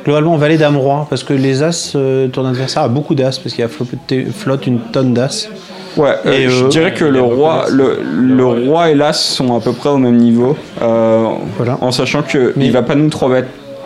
Globalement, 0.06 0.38
valet 0.38 0.58
dame 0.58 0.78
roi, 0.78 1.08
parce 1.10 1.24
que 1.24 1.34
les 1.34 1.64
as, 1.64 1.94
euh, 1.96 2.28
ton 2.28 2.46
adversaire 2.46 2.84
a 2.84 2.88
beaucoup 2.90 3.16
d'as, 3.16 3.40
parce 3.44 3.56
qu'il 3.56 3.64
a 3.64 3.68
flotte, 3.68 3.90
flotte 4.36 4.68
une 4.68 4.80
tonne 4.80 5.14
d'as. 5.16 5.50
Ouais, 5.98 6.14
euh, 6.28 6.32
Et, 6.32 6.48
je 6.50 6.66
euh, 6.66 6.68
dirais 6.68 6.94
que 6.94 7.04
le 7.06 7.22
roi, 7.22 7.66
le, 7.72 8.00
le 8.04 8.46
roi 8.46 8.92
et 8.92 8.96
l'as 8.96 9.14
sont 9.14 9.58
à 9.58 9.60
peu 9.60 9.74
près 9.74 9.90
au 9.90 9.98
même 9.98 10.18
niveau, 10.18 10.56
euh, 10.84 11.26
Voilà. 11.58 11.80
en 11.82 11.92
sachant 11.92 12.22
que 12.22 12.54
Mais- 12.56 12.66
il 12.68 12.72
va 12.72 12.84
pas 12.84 12.94
nous 12.94 13.10
trouver 13.10 13.44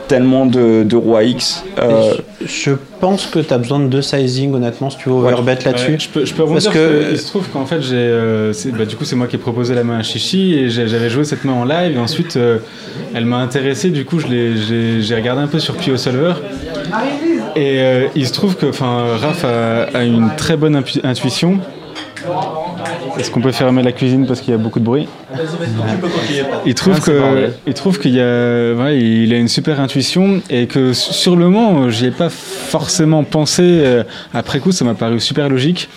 tellement 0.07 0.45
de, 0.45 0.83
de 0.83 0.95
roi 0.95 1.23
X. 1.23 1.63
euh, 1.79 2.13
je, 2.41 2.47
je 2.47 2.71
pense 2.99 3.25
que 3.27 3.39
tu 3.39 3.53
as 3.53 3.57
besoin 3.57 3.79
de 3.79 3.87
deux 3.87 4.01
sizing, 4.01 4.53
honnêtement, 4.53 4.89
si 4.89 4.97
tu 4.97 5.09
veux 5.09 5.15
overbet 5.15 5.57
là-dessus. 5.65 5.91
Ouais, 5.93 5.99
je 5.99 6.09
peux, 6.09 6.25
je 6.25 6.33
peux 6.33 6.43
Parce 6.45 6.65
parce 6.65 6.75
que- 6.75 7.03
que 7.05 7.11
il 7.11 7.17
se 7.17 7.27
trouve 7.27 7.47
qu'en 7.49 7.65
fait 7.65 7.81
j'ai 7.81 7.95
euh, 7.95 8.51
c'est- 8.53 8.71
bah, 8.71 8.85
du 8.85 8.95
coup 8.95 9.05
c'est 9.05 9.15
moi 9.15 9.27
qui 9.27 9.35
ai 9.37 9.39
proposé 9.39 9.73
la 9.73 9.83
main 9.83 9.99
à 9.99 10.03
Chichi 10.03 10.53
et 10.55 10.69
j'avais 10.69 11.09
joué 11.09 11.23
cette 11.23 11.45
main 11.45 11.53
en 11.53 11.65
live 11.65 11.95
et 11.95 11.99
ensuite 11.99 12.35
euh, 12.37 12.57
elle 13.15 13.25
m'a 13.25 13.37
intéressé 13.37 13.89
du 13.89 14.05
coup 14.05 14.19
je 14.19 14.27
l'ai- 14.27 14.57
j'ai 14.57 15.01
j'ai 15.01 15.15
regardé 15.15 15.41
un 15.41 15.47
peu 15.47 15.59
sur 15.59 15.75
Pio 15.75 15.97
Solver 15.97 16.33
et 17.55 17.79
euh, 17.79 18.07
il 18.15 18.27
se 18.27 18.33
trouve 18.33 18.55
que 18.55 18.65
enfin 18.67 19.05
Raph 19.19 19.45
a, 19.45 19.83
a 19.97 20.03
une 20.03 20.31
très 20.37 20.57
bonne 20.57 20.81
intuition 21.03 21.59
est-ce 23.17 23.31
qu'on 23.31 23.41
peut 23.41 23.51
fermer 23.51 23.83
la 23.83 23.91
cuisine 23.91 24.25
parce 24.25 24.41
qu'il 24.41 24.51
y 24.51 24.55
a 24.55 24.57
beaucoup 24.57 24.79
de 24.79 24.85
bruit 24.85 25.07
il 26.65 26.75
trouve 26.75 26.95
Ah, 26.97 27.05
que 27.05 27.49
il 27.67 27.73
trouve 27.73 27.99
qu'il 27.99 28.15
y 28.15 28.21
a 28.21 28.73
ouais, 28.73 28.99
il 28.99 29.33
a 29.33 29.37
une 29.37 29.47
super 29.47 29.79
intuition 29.79 30.41
et 30.49 30.67
que 30.67 30.93
sur 30.93 31.35
le 31.35 31.49
moment 31.49 31.89
j'y 31.89 32.05
ai 32.05 32.11
pas 32.11 32.29
forcément 32.29 33.23
pensé 33.23 33.63
euh, 33.63 34.03
après 34.33 34.59
coup 34.59 34.71
ça 34.71 34.85
m'a 34.85 34.93
paru 34.95 35.19
super 35.19 35.49
logique. 35.49 35.89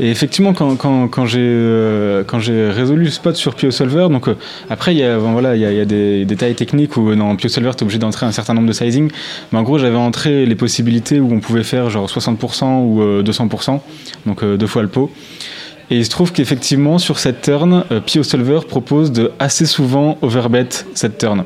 Et 0.00 0.10
effectivement 0.10 0.54
quand, 0.54 0.74
quand, 0.76 1.06
quand 1.08 1.26
j'ai 1.26 1.38
euh, 1.42 2.24
quand 2.26 2.40
j'ai 2.40 2.70
résolu 2.70 3.04
le 3.04 3.10
spot 3.10 3.36
sur 3.36 3.54
PioSolver 3.54 4.08
donc 4.10 4.26
euh, 4.26 4.36
après 4.70 4.94
il 4.94 4.98
y 4.98 5.04
a 5.04 5.18
bon, 5.18 5.32
voilà 5.32 5.54
il 5.54 5.60
y 5.60 5.66
a, 5.66 5.70
il 5.70 5.76
y 5.76 5.80
a 5.80 5.84
des 5.84 6.24
détails 6.24 6.54
techniques 6.54 6.96
où 6.96 7.14
dans 7.14 7.36
PioSolver 7.36 7.72
tu 7.72 7.80
es 7.80 7.82
obligé 7.82 7.98
d'entrer 7.98 8.24
un 8.24 8.32
certain 8.32 8.54
nombre 8.54 8.68
de 8.68 8.72
sizing. 8.72 9.10
Mais 9.52 9.58
en 9.58 9.62
gros 9.62 9.78
j'avais 9.78 9.96
entré 9.96 10.46
les 10.46 10.54
possibilités 10.54 11.20
où 11.20 11.30
on 11.32 11.40
pouvait 11.40 11.62
faire 11.62 11.90
genre 11.90 12.08
60% 12.08 12.84
ou 12.84 13.02
euh, 13.02 13.22
200% 13.22 13.80
donc 14.26 14.44
deux 14.44 14.66
fois 14.66 14.82
le 14.82 14.88
pot 14.88 15.10
et 15.92 15.96
il 15.96 16.06
se 16.06 16.10
trouve 16.10 16.32
qu'effectivement, 16.32 16.96
sur 16.96 17.18
cette 17.18 17.42
turn, 17.42 17.84
euh, 17.92 18.00
Pio 18.00 18.22
Solver 18.22 18.60
propose 18.66 19.12
de 19.12 19.30
assez 19.38 19.66
souvent 19.66 20.16
overbet 20.22 20.68
cette 20.94 21.18
turn. 21.18 21.44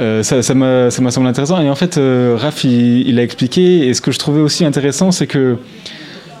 Euh, 0.00 0.24
ça 0.24 0.54
m'a 0.54 0.90
semblé 0.90 1.30
intéressant. 1.30 1.60
Et 1.60 1.70
en 1.70 1.76
fait, 1.76 1.98
euh, 1.98 2.36
Raph, 2.36 2.64
il, 2.64 3.08
il 3.08 3.16
a 3.16 3.22
expliqué. 3.22 3.86
Et 3.86 3.94
ce 3.94 4.00
que 4.00 4.10
je 4.10 4.18
trouvais 4.18 4.40
aussi 4.40 4.64
intéressant, 4.64 5.12
c'est 5.12 5.28
que 5.28 5.56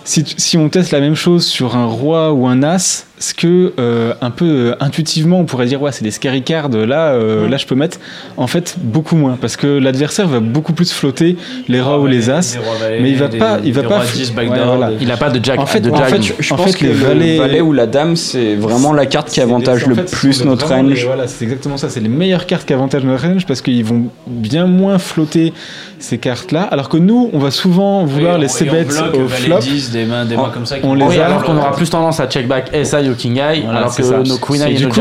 si 0.02 0.56
on 0.56 0.68
teste 0.70 0.90
la 0.90 0.98
même 0.98 1.14
chose 1.14 1.46
sur 1.46 1.76
un 1.76 1.86
roi 1.86 2.32
ou 2.32 2.48
un 2.48 2.64
as, 2.64 3.06
ce 3.20 3.34
que 3.34 3.72
euh, 3.80 4.14
un 4.20 4.30
peu 4.30 4.44
euh, 4.44 4.74
intuitivement 4.80 5.40
on 5.40 5.44
pourrait 5.44 5.66
dire 5.66 5.82
ouais 5.82 5.92
c'est 5.92 6.04
des 6.04 6.10
scary 6.10 6.42
cards 6.42 6.68
là 6.70 7.08
euh, 7.12 7.48
là 7.48 7.56
je 7.56 7.66
peux 7.66 7.74
mettre 7.74 7.98
en 8.36 8.46
fait 8.46 8.76
beaucoup 8.80 9.16
moins 9.16 9.36
parce 9.40 9.56
que 9.56 9.66
l'adversaire 9.66 10.28
va 10.28 10.40
beaucoup 10.40 10.72
plus 10.72 10.92
flotter 10.92 11.36
les 11.68 11.80
rois 11.80 11.98
ou 11.98 12.06
les 12.06 12.30
as 12.30 12.58
mais 13.00 13.10
il 13.10 13.16
va 13.16 13.28
pas 13.28 13.58
il 13.64 13.72
va 13.72 13.82
pas 13.82 13.98
Ouais, 13.98 14.44
voilà. 14.64 14.90
Il 15.00 15.10
a 15.10 15.16
pas 15.16 15.30
de 15.30 15.44
jack. 15.44 15.58
En 15.58 15.66
fait, 15.66 15.80
de 15.80 15.90
jack. 15.90 16.00
en 16.00 16.04
fait, 16.04 16.22
je, 16.22 16.32
je 16.38 16.54
En 16.54 16.56
pense 16.56 16.72
fait, 16.72 16.78
que 16.78 16.84
les 16.86 16.92
le 16.92 16.98
valets- 16.98 17.38
valet 17.38 17.60
ou 17.60 17.72
la 17.72 17.86
dame, 17.86 18.16
c'est 18.16 18.54
vraiment 18.54 18.92
la 18.92 19.06
carte 19.06 19.28
qui 19.30 19.40
avantage 19.40 19.86
le 19.86 19.94
fait, 19.94 20.10
plus 20.10 20.44
notre 20.44 20.68
les- 20.68 20.74
range. 20.74 21.04
voilà, 21.06 21.26
c'est 21.26 21.44
exactement 21.44 21.76
ça. 21.76 21.88
C'est 21.88 22.00
les 22.00 22.08
meilleures 22.08 22.46
cartes 22.46 22.66
qui 22.66 22.72
avantagent 22.72 23.04
notre 23.04 23.22
range 23.26 23.46
parce 23.46 23.60
qu'ils 23.60 23.84
vont 23.84 24.04
bien 24.26 24.66
moins 24.66 24.98
flotter 24.98 25.52
ces 25.98 26.18
cartes-là. 26.18 26.62
Alors 26.62 26.88
que 26.88 26.96
nous, 26.96 27.30
on 27.32 27.38
va 27.38 27.50
souvent 27.50 28.04
vouloir 28.04 28.38
les 28.38 28.48
c-bet 28.48 28.86
au 29.14 29.28
flop. 29.28 29.58
10, 29.60 29.90
des 29.90 30.04
mains, 30.04 30.24
des 30.24 30.36
mains 30.36 30.50
comme 30.52 30.66
ça. 30.66 30.76
on 30.82 30.94
les 30.94 31.04
Oui, 31.04 31.18
a- 31.18 31.26
alors 31.26 31.42
qu'on 31.42 31.56
aura 31.56 31.72
plus 31.74 31.90
tendance 31.90 32.20
à 32.20 32.26
check 32.28 32.46
back 32.46 32.70
SI 32.84 33.07
au 33.07 33.07
King 33.14 33.36
Eye, 33.38 33.62
Voilà, 33.64 33.78
alors 33.80 33.94
que 33.96 34.02
ça. 34.02 34.18
nos 34.18 34.36
Queen 34.38 34.62
Et 34.62 34.64
Eye 34.66 34.72
et 34.72 34.76
du 34.76 34.84
nos 34.84 34.90
coup, 34.90 35.00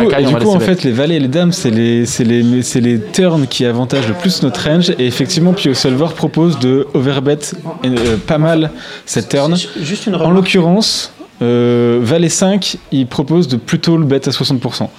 on 0.50 0.56
en 0.56 0.60
les 0.60 0.66
fait, 0.66 0.84
les 0.84 0.92
valets 0.92 1.16
et 1.16 1.20
les 1.20 1.28
dames, 1.28 1.52
c'est 1.52 1.70
les, 1.72 2.06
c'est 2.06 2.24
les, 2.24 2.62
c'est 2.64 2.82
les 2.82 3.00
turns 3.00 3.48
qui 3.48 3.66
avantagent 3.66 4.08
le 4.08 4.14
plus 4.14 4.42
notre 4.44 4.64
range. 4.70 4.92
Et 5.00 5.06
effectivement, 5.08 5.54
Pio 5.54 5.74
Solver 5.74 6.08
propose 6.16 6.60
de 6.60 6.88
overbet 6.94 7.40
euh, 7.86 8.18
pas 8.26 8.38
mal 8.38 8.72
cette 9.06 9.30
turn. 9.30 9.56
Juste 9.82 10.06
une 10.08 10.16
En 10.16 10.32
l'occurrence, 10.32 11.12
euh, 11.42 12.00
Valet 12.02 12.30
5, 12.30 12.78
il 12.92 13.08
propose 13.08 13.48
de 13.48 13.58
plutôt 13.58 13.98
le 13.98 14.06
bet 14.06 14.28
à 14.28 14.32
60%. 14.32 14.90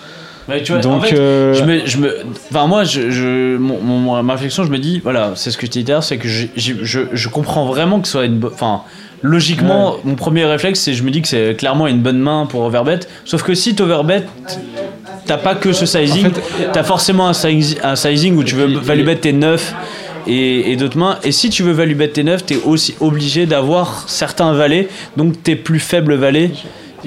Ouais, 0.48 0.62
tu 0.62 0.72
vois, 0.72 0.80
Donc, 0.80 0.92
en 0.94 1.00
fait, 1.02 1.14
euh, 1.18 1.52
je 1.52 1.62
me, 1.64 1.84
je 1.84 1.98
me, 1.98 2.16
enfin 2.50 2.66
moi, 2.66 2.82
je, 2.84 3.10
je, 3.10 3.58
mon, 3.58 3.82
mon- 3.82 4.22
ma 4.22 4.32
réflexion, 4.32 4.64
je 4.64 4.70
me 4.70 4.78
dis, 4.78 4.98
voilà, 5.00 5.32
c'est 5.34 5.50
ce 5.50 5.58
que 5.58 5.66
je 5.70 5.86
l'heure, 5.86 6.02
c'est 6.02 6.16
que 6.16 6.26
je, 6.26 6.46
je 7.12 7.28
comprends 7.28 7.66
vraiment 7.66 8.00
que 8.00 8.06
ce 8.06 8.12
soit 8.12 8.24
une, 8.24 8.38
bo- 8.38 8.50
logiquement, 9.22 9.96
mon 10.04 10.14
premier 10.14 10.44
réflexe, 10.44 10.80
c'est 10.80 10.94
je 10.94 11.02
me 11.02 11.10
dis 11.10 11.22
que 11.22 11.28
c'est 11.28 11.56
clairement 11.56 11.86
une 11.86 12.00
bonne 12.00 12.18
main 12.18 12.46
pour 12.46 12.62
overbet. 12.62 13.00
Sauf 13.24 13.42
que 13.42 13.54
si 13.54 13.74
t'overbet, 13.74 14.24
t'as 15.26 15.36
pas 15.38 15.54
que 15.54 15.72
ce 15.72 15.86
sizing, 15.86 16.30
t'as 16.72 16.82
forcément 16.84 17.28
un, 17.28 17.32
size- 17.32 17.76
un 17.82 17.96
sizing 17.96 18.36
où 18.36 18.44
tu 18.44 18.54
veux 18.54 18.66
value 18.78 19.04
bet 19.04 19.16
tes 19.16 19.32
9 19.32 19.74
et, 20.26 20.72
et 20.72 20.76
d'autres 20.76 20.98
mains. 20.98 21.18
Et 21.24 21.32
si 21.32 21.50
tu 21.50 21.62
veux 21.62 21.72
value 21.72 21.94
bet 21.96 22.08
tes 22.08 22.22
9, 22.24 22.44
t'es 22.46 22.58
aussi 22.64 22.94
obligé 23.00 23.46
d'avoir 23.46 24.04
certains 24.08 24.52
valets, 24.52 24.88
donc 25.16 25.42
tes 25.42 25.56
plus 25.56 25.80
faibles 25.80 26.14
valets. 26.14 26.50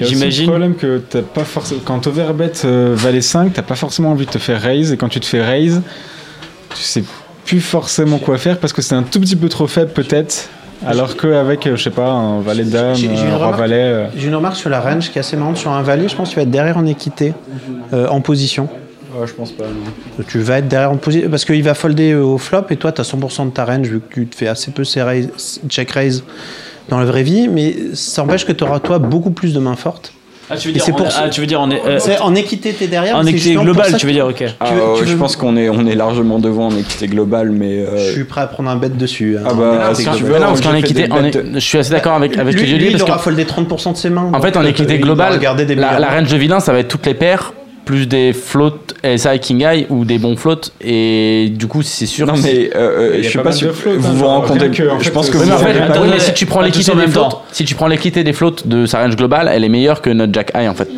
le 0.00 0.06
J'imagine. 0.06 0.46
problème 0.48 0.74
que 0.74 0.98
t'as 1.08 1.20
pas 1.20 1.44
forcément. 1.44 1.82
Quand 1.84 2.06
overbet 2.06 2.52
euh, 2.64 2.94
valet 2.96 3.20
5, 3.20 3.52
t'as 3.52 3.60
pas 3.62 3.74
forcément 3.74 4.10
envie 4.12 4.24
de 4.24 4.30
te 4.30 4.38
faire 4.38 4.60
raise. 4.60 4.90
Et 4.92 4.96
quand 4.96 5.08
tu 5.10 5.20
te 5.20 5.26
fais 5.26 5.42
raise, 5.44 5.82
tu 6.74 6.82
sais 6.82 7.04
plus 7.44 7.60
forcément 7.60 8.18
quoi 8.18 8.38
faire 8.38 8.58
parce 8.58 8.72
que 8.72 8.80
c'est 8.80 8.94
un 8.94 9.02
tout 9.02 9.20
petit 9.20 9.36
peu 9.36 9.48
trop 9.50 9.66
faible 9.66 9.90
peut-être. 9.92 10.48
Alors 10.86 11.16
qu'avec, 11.16 11.66
euh, 11.66 11.76
je 11.76 11.82
sais 11.84 11.90
pas, 11.90 12.10
un 12.10 12.40
valet 12.40 12.64
dame, 12.64 12.94
J'ai- 12.94 13.14
j'ai 13.14 13.26
une 13.26 13.32
un 13.32 13.36
roi 13.36 13.52
valet. 13.52 13.74
euh, 13.82 14.06
J'ai 14.16 14.28
une 14.28 14.34
remarque 14.34 14.56
sur 14.56 14.70
la 14.70 14.80
range 14.80 15.10
qui 15.10 15.18
est 15.18 15.20
assez 15.20 15.36
marrante. 15.36 15.56
Sur 15.56 15.70
un 15.70 15.82
valet, 15.82 16.08
je 16.08 16.16
pense 16.16 16.28
qu'il 16.30 16.36
va 16.36 16.42
être 16.42 16.50
derrière 16.50 16.76
en 16.76 16.86
équité, 16.86 17.34
euh, 17.92 18.08
en 18.08 18.20
position. 18.20 18.68
Ouais, 19.16 19.26
je 19.26 19.32
pense 19.34 19.52
pas. 19.52 19.64
non. 19.64 20.24
Tu 20.26 20.38
vas 20.40 20.58
être 20.58 20.68
derrière 20.68 20.90
en 20.90 20.96
position 20.96 21.28
parce 21.28 21.44
qu'il 21.44 21.62
va 21.62 21.74
folder 21.74 22.12
euh, 22.12 22.22
au 22.24 22.38
flop 22.38 22.62
et 22.70 22.76
toi 22.76 22.92
tu 22.92 23.00
as 23.00 23.04
100% 23.04 23.44
de 23.46 23.50
ta 23.50 23.64
range 23.66 23.86
vu 23.88 24.00
que 24.00 24.14
tu 24.14 24.26
te 24.26 24.34
fais 24.34 24.48
assez 24.48 24.70
peu 24.70 24.84
check 24.84 25.90
raise 25.90 26.24
dans 26.88 26.98
la 26.98 27.04
vraie 27.04 27.22
vie, 27.22 27.46
mais 27.48 27.76
ça 27.94 28.22
empêche 28.22 28.44
que 28.46 28.52
tu 28.52 28.64
auras 28.64 28.80
toi 28.80 28.98
beaucoup 28.98 29.30
plus 29.30 29.52
de 29.54 29.60
mains 29.60 29.76
fortes. 29.76 30.12
Ah, 30.50 30.56
tu 30.56 30.68
veux 30.68 30.74
dire, 30.74 30.82
c'est 30.84 30.92
en- 30.92 30.96
pour- 30.96 31.06
ah, 31.16 31.28
tu 31.30 31.40
veux 31.40 31.46
dire 31.46 31.60
en, 31.60 31.70
euh, 31.70 31.98
en 32.20 32.34
équité, 32.34 32.74
tu 32.76 32.84
es 32.84 32.86
derrière. 32.86 33.16
en 33.16 33.24
équité 33.24 33.54
pour 33.54 33.64
globale, 33.64 33.94
tu 33.96 34.06
veux 34.06 34.12
dire, 34.12 34.26
ok. 34.26 34.44
Ah, 34.60 34.66
Tu 34.68 34.74
veux- 34.74 34.80
tu 34.98 35.04
je 35.06 35.12
veux- 35.12 35.18
pense 35.18 35.36
qu'on 35.36 35.56
est, 35.56 35.68
on 35.70 35.86
est 35.86 35.94
largement 35.94 36.38
devant 36.38 36.66
en 36.68 36.76
équité 36.76 37.06
globale, 37.06 37.50
mais 37.50 37.78
euh, 37.78 37.96
Je 38.08 38.12
suis 38.12 38.24
prêt 38.24 38.42
à 38.42 38.46
prendre 38.48 38.68
un 38.68 38.76
bet 38.76 38.90
dessus. 38.90 39.36
hein. 39.38 39.44
Ah 39.48 39.54
bah, 39.54 39.92
tu 39.94 40.24
veux, 40.24 40.34
Non, 40.34 40.40
parce 40.46 40.58
j'ai 40.58 40.64
qu'en 40.64 40.72
fait 40.72 40.78
équité, 40.80 41.08
je 41.54 41.58
suis 41.58 41.78
assez 41.78 41.90
d'accord 41.90 42.14
avec, 42.14 42.36
avec 42.36 42.52
ce 42.54 42.58
que 42.58 42.62
lui, 42.64 42.72
tu 42.72 42.78
dis 42.78 42.84
lui, 42.86 42.92
il 42.94 43.02
aura 43.02 43.18
foldé 43.18 43.44
30% 43.44 43.92
de 43.92 43.96
ses 43.96 44.10
mains. 44.10 44.30
en 44.32 44.40
fait 44.40 44.56
en 44.56 44.64
euh, 44.64 44.68
équité 44.68 44.98
globale, 44.98 45.40
la, 45.76 46.08
range 46.10 46.30
de 46.30 46.36
vilain 46.36 46.60
ça 46.60 46.72
va 46.72 46.80
être 46.80 46.88
toutes 46.88 47.06
les 47.06 47.14
paires 47.14 47.52
plus 47.84 48.06
des 48.06 48.32
floats 48.32 48.72
SI 49.16 49.38
King 49.40 49.62
Eye 49.64 49.86
ou 49.90 50.04
des 50.04 50.18
bons 50.18 50.36
floats 50.36 50.70
et 50.80 51.50
du 51.52 51.66
coup 51.66 51.82
c'est 51.82 52.06
sûr. 52.06 52.26
Non 52.26 52.34
que- 52.34 52.40
mais 52.42 52.70
euh, 52.74 52.78
euh, 53.16 53.18
je 53.22 53.28
sais 53.28 53.38
pas 53.38 53.44
pas 53.44 53.50
vous 53.50 53.72
flottes, 53.72 53.96
hein, 53.96 54.10
vous 54.12 54.24
rien 54.26 54.40
compte. 54.40 54.70
que, 54.76 54.88
en 54.88 54.98
Je 54.98 55.04
fait, 55.04 55.10
pense 55.10 55.30
que 55.30 55.36
euh, 55.36 55.40
vous 55.40 55.46
mais 55.46 55.52
en 55.52 55.56
vous 55.58 55.64
fait, 55.64 56.10
mais 56.10 56.18
si 56.20 56.32
tu 56.34 56.46
prends 56.46 56.60
l'équité 56.60 56.92
des 56.94 57.10
temps. 57.12 57.42
si 57.52 57.64
tu 57.64 57.74
prends 57.74 57.88
l'équité 57.88 58.22
des 58.24 58.32
floats 58.32 58.52
de 58.64 58.86
sa 58.86 59.02
range 59.02 59.16
globale, 59.16 59.50
elle 59.52 59.64
est 59.64 59.68
meilleure 59.68 60.00
que 60.00 60.10
notre 60.10 60.32
Jack 60.32 60.52
Eye 60.54 60.68
en 60.68 60.74
fait. 60.74 60.88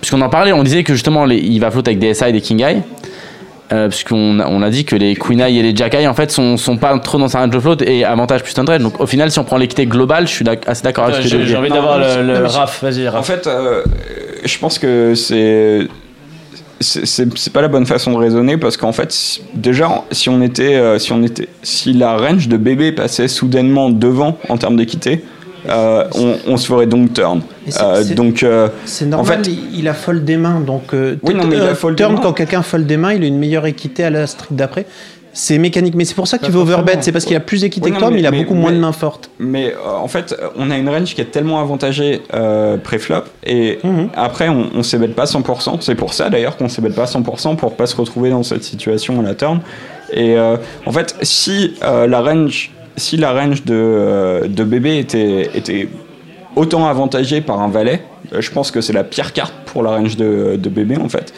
Puisqu'on 0.00 0.20
en 0.20 0.28
parlait, 0.28 0.52
on 0.52 0.62
disait 0.62 0.82
que 0.84 0.92
justement 0.94 1.24
les- 1.24 1.38
il 1.38 1.58
va 1.60 1.70
flotter 1.70 1.90
avec 1.90 1.98
des 1.98 2.12
SI 2.12 2.24
et 2.28 2.32
des 2.32 2.40
King 2.40 2.60
Eye. 2.62 2.82
Euh, 3.72 3.88
puisqu'on 3.88 4.40
a- 4.40 4.46
on 4.46 4.60
a 4.60 4.68
dit 4.68 4.84
que 4.84 4.94
les 4.94 5.16
Queen 5.16 5.40
Eye 5.40 5.58
et 5.58 5.62
les 5.62 5.74
Jack 5.74 5.94
Eye 5.94 6.06
en 6.06 6.12
fait 6.12 6.30
sont, 6.30 6.58
sont 6.58 6.76
pas 6.76 6.96
trop 6.98 7.16
dans 7.16 7.28
sa 7.28 7.40
range 7.40 7.50
de 7.50 7.58
float 7.58 7.78
et 7.86 8.04
avantage 8.04 8.42
plus 8.42 8.52
un 8.58 8.64
trade. 8.66 8.82
Donc 8.82 9.00
au 9.00 9.06
final, 9.06 9.30
si 9.30 9.38
on 9.38 9.44
prend 9.44 9.56
l'équité 9.56 9.86
globale, 9.86 10.26
je 10.28 10.32
suis 10.32 10.44
d'ac- 10.44 10.64
assez 10.68 10.82
d'accord 10.82 11.04
avec 11.04 11.16
ce 11.16 11.22
que 11.22 11.28
J'ai 11.28 11.46
j'ai 11.46 11.56
envie 11.56 11.70
d'avoir 11.70 11.98
le, 11.98 12.22
le 12.26 12.40
Non, 12.40 12.48
Raph, 12.48 12.82
vas-y, 12.84 13.08
En 13.08 13.12
Raph. 13.12 13.26
fait, 13.26 13.46
euh, 13.46 13.82
je 14.44 14.58
pense 14.58 14.78
que 14.78 15.14
c'est 15.14 15.88
c'est 16.80 17.06
c'est- 17.06 17.38
c'est 17.38 17.52
pas 17.54 17.62
la 17.62 17.68
bonne 17.68 17.86
façon 17.86 18.12
de 18.12 18.16
raisonner 18.18 18.58
parce 18.58 18.76
qu'en 18.76 18.92
fait, 18.92 19.14
déjà, 19.54 19.88
si 20.10 20.28
on 20.28 20.42
était, 20.42 20.74
euh, 20.74 20.98
si 20.98 21.12
on 21.12 21.22
était, 21.22 21.48
si 21.62 21.94
la 21.94 22.16
range 22.18 22.48
de 22.48 22.58
bébé 22.58 22.92
passait 22.92 23.28
soudainement 23.28 23.88
devant 23.88 24.36
en 24.50 24.58
termes 24.58 24.76
d'équité, 24.76 25.24
euh, 25.68 26.04
on, 26.14 26.36
on 26.46 26.56
se 26.56 26.66
ferait 26.66 26.86
donc 26.86 27.12
turn. 27.14 27.40
Euh, 27.80 28.02
c'est- 28.02 28.14
donc, 28.14 28.42
euh, 28.42 28.68
C'est 28.84 29.06
normal, 29.06 29.44
fait- 29.44 29.50
il, 29.50 29.78
il 29.80 29.88
a 29.88 29.94
fold 29.94 30.24
des 30.24 30.36
mains. 30.36 30.60
Donc, 30.60 30.92
euh, 30.94 31.16
Oui, 31.22 31.34
non, 31.34 31.44
mais 31.46 31.56
il 31.56 31.62
a 31.62 31.74
fold 31.74 31.96
des 31.96 32.02
turn, 32.04 32.14
mains. 32.14 32.20
quand 32.22 32.32
quelqu'un 32.32 32.62
fold 32.62 32.86
des 32.86 32.96
mains, 32.96 33.12
il 33.12 33.22
a 33.22 33.26
une 33.26 33.38
meilleure 33.38 33.66
équité 33.66 34.04
à 34.04 34.10
la 34.10 34.26
street 34.26 34.48
d'après. 34.52 34.86
C'est 35.36 35.58
mécanique, 35.58 35.96
mais 35.96 36.04
c'est 36.04 36.14
pour 36.14 36.28
ça 36.28 36.38
tu 36.38 36.48
veux 36.52 36.60
overbet. 36.60 36.98
C'est 37.00 37.10
parce 37.10 37.24
qu'il 37.24 37.34
a 37.34 37.40
plus 37.40 37.62
d'équité 37.62 37.86
Oui, 37.86 37.92
que 37.92 37.98
toi, 37.98 38.08
mais, 38.08 38.14
mais- 38.14 38.20
il 38.20 38.26
a 38.26 38.30
mais- 38.30 38.44
beaucoup 38.44 38.54
moins 38.54 38.70
de 38.70 38.76
mains 38.78 38.92
fortes. 38.92 39.30
Mais 39.40 39.72
euh, 39.72 39.90
en 40.00 40.06
fait, 40.06 40.32
on 40.56 40.70
a 40.70 40.76
une 40.78 40.88
range 40.88 41.12
qui 41.12 41.20
est 41.20 41.24
tellement 41.32 41.60
avantagée 41.60 42.22
euh, 42.34 42.76
pré-flop 42.76 43.24
et 43.44 43.80
Mhm. 43.82 44.10
après 44.14 44.48
on, 44.48 44.66
on 44.76 44.84
s'ébête 44.84 45.16
pas 45.16 45.24
100%. 45.26 45.78
C'est 45.80 45.96
pour 45.96 46.14
ça 46.14 46.30
d'ailleurs 46.30 46.56
qu'on 46.56 46.68
s'ébête 46.68 46.94
pas 46.94 47.06
100% 47.06 47.56
pour 47.56 47.74
pas 47.74 47.86
se 47.86 47.96
retrouver 47.96 48.30
dans 48.30 48.44
cette 48.44 48.62
situation 48.62 49.18
à 49.18 49.22
la 49.24 49.34
turn. 49.34 49.58
Et 50.12 50.36
euh, 50.38 50.56
en 50.86 50.92
fait, 50.92 51.16
si 51.22 51.74
euh, 51.82 52.06
la 52.06 52.20
range, 52.20 52.70
si 52.96 53.16
la 53.16 53.32
range 53.32 53.64
de, 53.64 53.74
euh, 53.74 54.48
de 54.48 54.64
bébé 54.64 54.98
était, 54.98 55.50
était 55.54 55.88
autant 56.56 56.86
avantagée 56.86 57.40
par 57.40 57.60
un 57.60 57.68
valet, 57.68 58.02
euh, 58.32 58.40
je 58.40 58.50
pense 58.50 58.70
que 58.70 58.80
c'est 58.80 58.92
la 58.92 59.04
pire 59.04 59.32
carte 59.32 59.54
pour 59.66 59.82
la 59.82 59.90
range 59.90 60.16
de, 60.16 60.56
de 60.56 60.68
bébé 60.68 60.96
en 60.96 61.08
fait. 61.08 61.32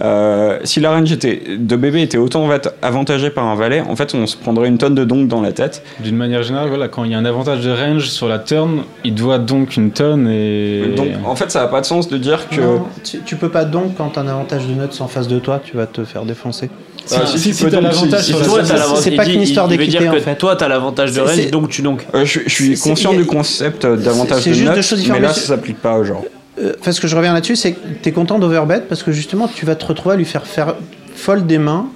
Euh, 0.00 0.58
si 0.64 0.80
la 0.80 0.90
range 0.90 1.12
était, 1.12 1.42
de 1.58 1.76
bébé 1.76 2.02
était 2.02 2.18
autant 2.18 2.46
va- 2.46 2.58
avantagée 2.82 3.30
par 3.30 3.44
un 3.44 3.54
valet, 3.54 3.80
en 3.80 3.94
fait, 3.96 4.14
on 4.14 4.26
se 4.26 4.36
prendrait 4.36 4.68
une 4.68 4.78
tonne 4.78 4.94
de 4.94 5.04
donk 5.04 5.28
dans 5.28 5.40
la 5.42 5.52
tête. 5.52 5.82
D'une 6.00 6.16
manière 6.16 6.42
générale, 6.42 6.68
voilà, 6.68 6.88
quand 6.88 7.04
il 7.04 7.10
y 7.12 7.14
a 7.14 7.18
un 7.18 7.24
avantage 7.24 7.60
de 7.60 7.70
range 7.70 8.08
sur 8.08 8.28
la 8.28 8.38
turn, 8.38 8.84
il 9.04 9.14
doit 9.14 9.38
donc 9.38 9.76
une 9.76 9.90
tonne 9.90 10.28
et. 10.28 10.94
Donc, 10.96 11.08
en 11.26 11.36
fait, 11.36 11.50
ça 11.50 11.60
n'a 11.62 11.68
pas 11.68 11.80
de 11.80 11.86
sens 11.86 12.08
de 12.08 12.16
dire 12.18 12.48
que. 12.48 12.60
Non, 12.60 12.84
tu, 13.04 13.18
tu 13.24 13.36
peux 13.36 13.48
pas 13.50 13.64
donc 13.64 13.96
quand 13.96 14.16
un 14.18 14.26
avantage 14.28 14.66
de 14.66 14.72
nuts 14.72 14.80
en 15.00 15.08
face 15.08 15.28
de 15.28 15.38
toi, 15.38 15.60
tu 15.62 15.76
vas 15.76 15.86
te 15.86 16.04
faire 16.04 16.24
défoncer. 16.24 16.70
Si, 17.04 17.16
Ah, 17.20 17.26
si, 17.26 17.52
si, 17.52 17.68
l'avantage 17.68 18.22
sur 18.22 18.40
Toi, 18.44 18.60
c'est 19.00 19.10
pas 19.16 19.24
qu'une 19.24 19.42
histoire 19.42 19.66
d'équité, 19.66 20.08
en 20.08 20.12
fait. 20.20 20.36
Toi, 20.36 20.54
t'as 20.56 20.68
l'avantage 20.68 21.12
de 21.12 21.20
range, 21.20 21.50
donc 21.50 21.68
tu 21.68 21.82
donc. 21.82 22.06
Euh, 22.14 22.24
je, 22.24 22.40
je 22.46 22.48
suis 22.54 22.76
C'est- 22.76 22.88
conscient 22.88 23.10
c'est- 23.10 23.16
du 23.16 23.26
concept 23.26 23.84
d'avantage 23.84 24.42
c'est 24.42 24.50
de 24.50 24.54
juste 24.54 24.96
nuts, 25.06 25.10
mais 25.12 25.20
là, 25.20 25.32
ça 25.32 25.40
s'applique 25.40 25.78
pas 25.82 25.96
au 25.98 26.04
genre. 26.04 26.24
Euh, 26.58 26.72
Enfin, 26.80 26.92
ce 26.92 27.00
que 27.00 27.06
je 27.06 27.16
reviens 27.16 27.32
là-dessus, 27.32 27.56
c'est 27.56 27.72
que 27.72 27.78
t'es 28.02 28.12
content 28.12 28.38
d'overbet 28.38 28.82
parce 28.88 29.02
que 29.02 29.12
justement, 29.12 29.48
tu 29.48 29.66
vas 29.66 29.74
te 29.74 29.84
retrouver 29.84 30.14
à 30.14 30.18
lui 30.18 30.24
faire 30.24 30.46
faire 30.46 30.74
fold 31.14 31.46
des 31.46 31.58
mains, 31.58 31.86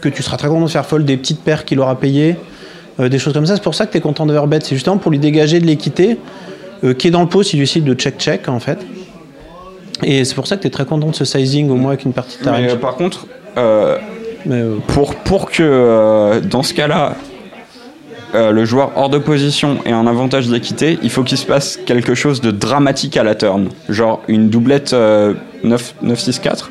que 0.00 0.08
tu 0.08 0.22
seras 0.22 0.36
très 0.36 0.48
content 0.48 0.64
de 0.66 0.70
faire 0.70 0.86
fold 0.86 1.04
des 1.04 1.16
petites 1.16 1.42
paires 1.42 1.64
qu'il 1.64 1.80
aura 1.80 1.98
payées, 1.98 2.36
euh, 3.00 3.08
des 3.08 3.18
choses 3.18 3.32
comme 3.32 3.46
ça. 3.46 3.56
C'est 3.56 3.62
pour 3.62 3.74
ça 3.74 3.86
que 3.86 3.92
t'es 3.92 4.00
content 4.00 4.26
d'overbet. 4.26 4.60
C'est 4.62 4.74
justement 4.74 4.98
pour 4.98 5.10
lui 5.10 5.18
dégager 5.18 5.60
de 5.60 5.66
l'équité 5.66 6.18
euh, 6.84 6.94
qui 6.94 7.08
est 7.08 7.10
dans 7.10 7.22
le 7.22 7.28
pot 7.28 7.42
s'il 7.42 7.58
décide 7.58 7.84
de 7.84 7.94
check-check 7.94 8.48
en 8.48 8.60
fait. 8.60 8.78
Et 10.02 10.24
c'est 10.24 10.34
pour 10.34 10.46
ça 10.46 10.56
que 10.56 10.62
t'es 10.62 10.70
très 10.70 10.84
content 10.84 11.08
de 11.08 11.14
ce 11.14 11.24
sizing 11.24 11.70
au 11.70 11.76
moins 11.76 11.92
avec 11.92 12.04
une 12.04 12.12
partie 12.12 12.38
de 12.38 12.44
ta 12.44 12.52
Mais 12.52 12.76
par 12.76 12.96
contre, 12.96 13.26
Mais, 14.44 14.62
pour, 14.88 15.14
pour 15.16 15.50
que 15.50 16.40
dans 16.44 16.62
ce 16.62 16.74
cas-là, 16.74 17.16
euh, 18.36 18.50
le 18.52 18.64
joueur 18.64 18.92
hors 18.96 19.08
de 19.08 19.18
position 19.18 19.78
ait 19.84 19.92
un 19.92 20.06
avantage 20.06 20.48
d'équité, 20.48 20.98
il 21.02 21.10
faut 21.10 21.22
qu'il 21.22 21.38
se 21.38 21.46
passe 21.46 21.78
quelque 21.86 22.14
chose 22.14 22.40
de 22.40 22.50
dramatique 22.50 23.16
à 23.16 23.24
la 23.24 23.34
turn. 23.34 23.68
Genre 23.88 24.22
une 24.28 24.50
doublette 24.50 24.92
euh, 24.92 25.34
9 25.64 25.94
9-6-4 26.04 26.66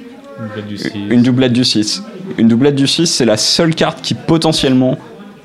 Une 1.10 1.24
doublette 1.24 1.54
du 1.54 1.64
6. 1.64 2.04
Une 2.38 2.48
doublette 2.48 2.76
du 2.76 2.88
6, 2.88 3.08
c'est 3.08 3.26
la 3.26 3.38
seule 3.38 3.74
carte 3.74 4.02
qui 4.02 4.14
potentiellement 4.14 4.98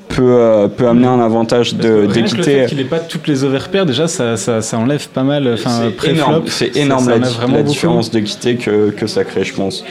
peut, 0.09 0.21
euh, 0.23 0.67
peut 0.67 0.87
amener 0.87 1.07
un 1.07 1.19
avantage 1.19 1.73
d'équité. 1.73 2.43
fait 2.43 2.65
qu'il 2.67 2.77
n'ait 2.77 2.83
pas 2.83 2.99
toutes 2.99 3.27
les 3.27 3.43
overpairs, 3.43 3.85
déjà, 3.85 4.07
ça, 4.07 4.37
ça, 4.37 4.61
ça 4.61 4.77
enlève 4.77 5.07
pas 5.09 5.23
mal. 5.23 5.49
Enfin, 5.53 5.91
C'est 5.99 6.09
énorme, 6.09 6.43
c'est 6.47 6.77
énorme 6.77 7.05
ça 7.05 7.17
la, 7.17 7.57
la 7.57 7.63
différence 7.63 8.11
d'équité 8.11 8.55
que, 8.55 8.91
que 8.91 9.07
ça 9.07 9.23
crée, 9.23 9.43
je 9.43 9.53
pense. 9.53 9.83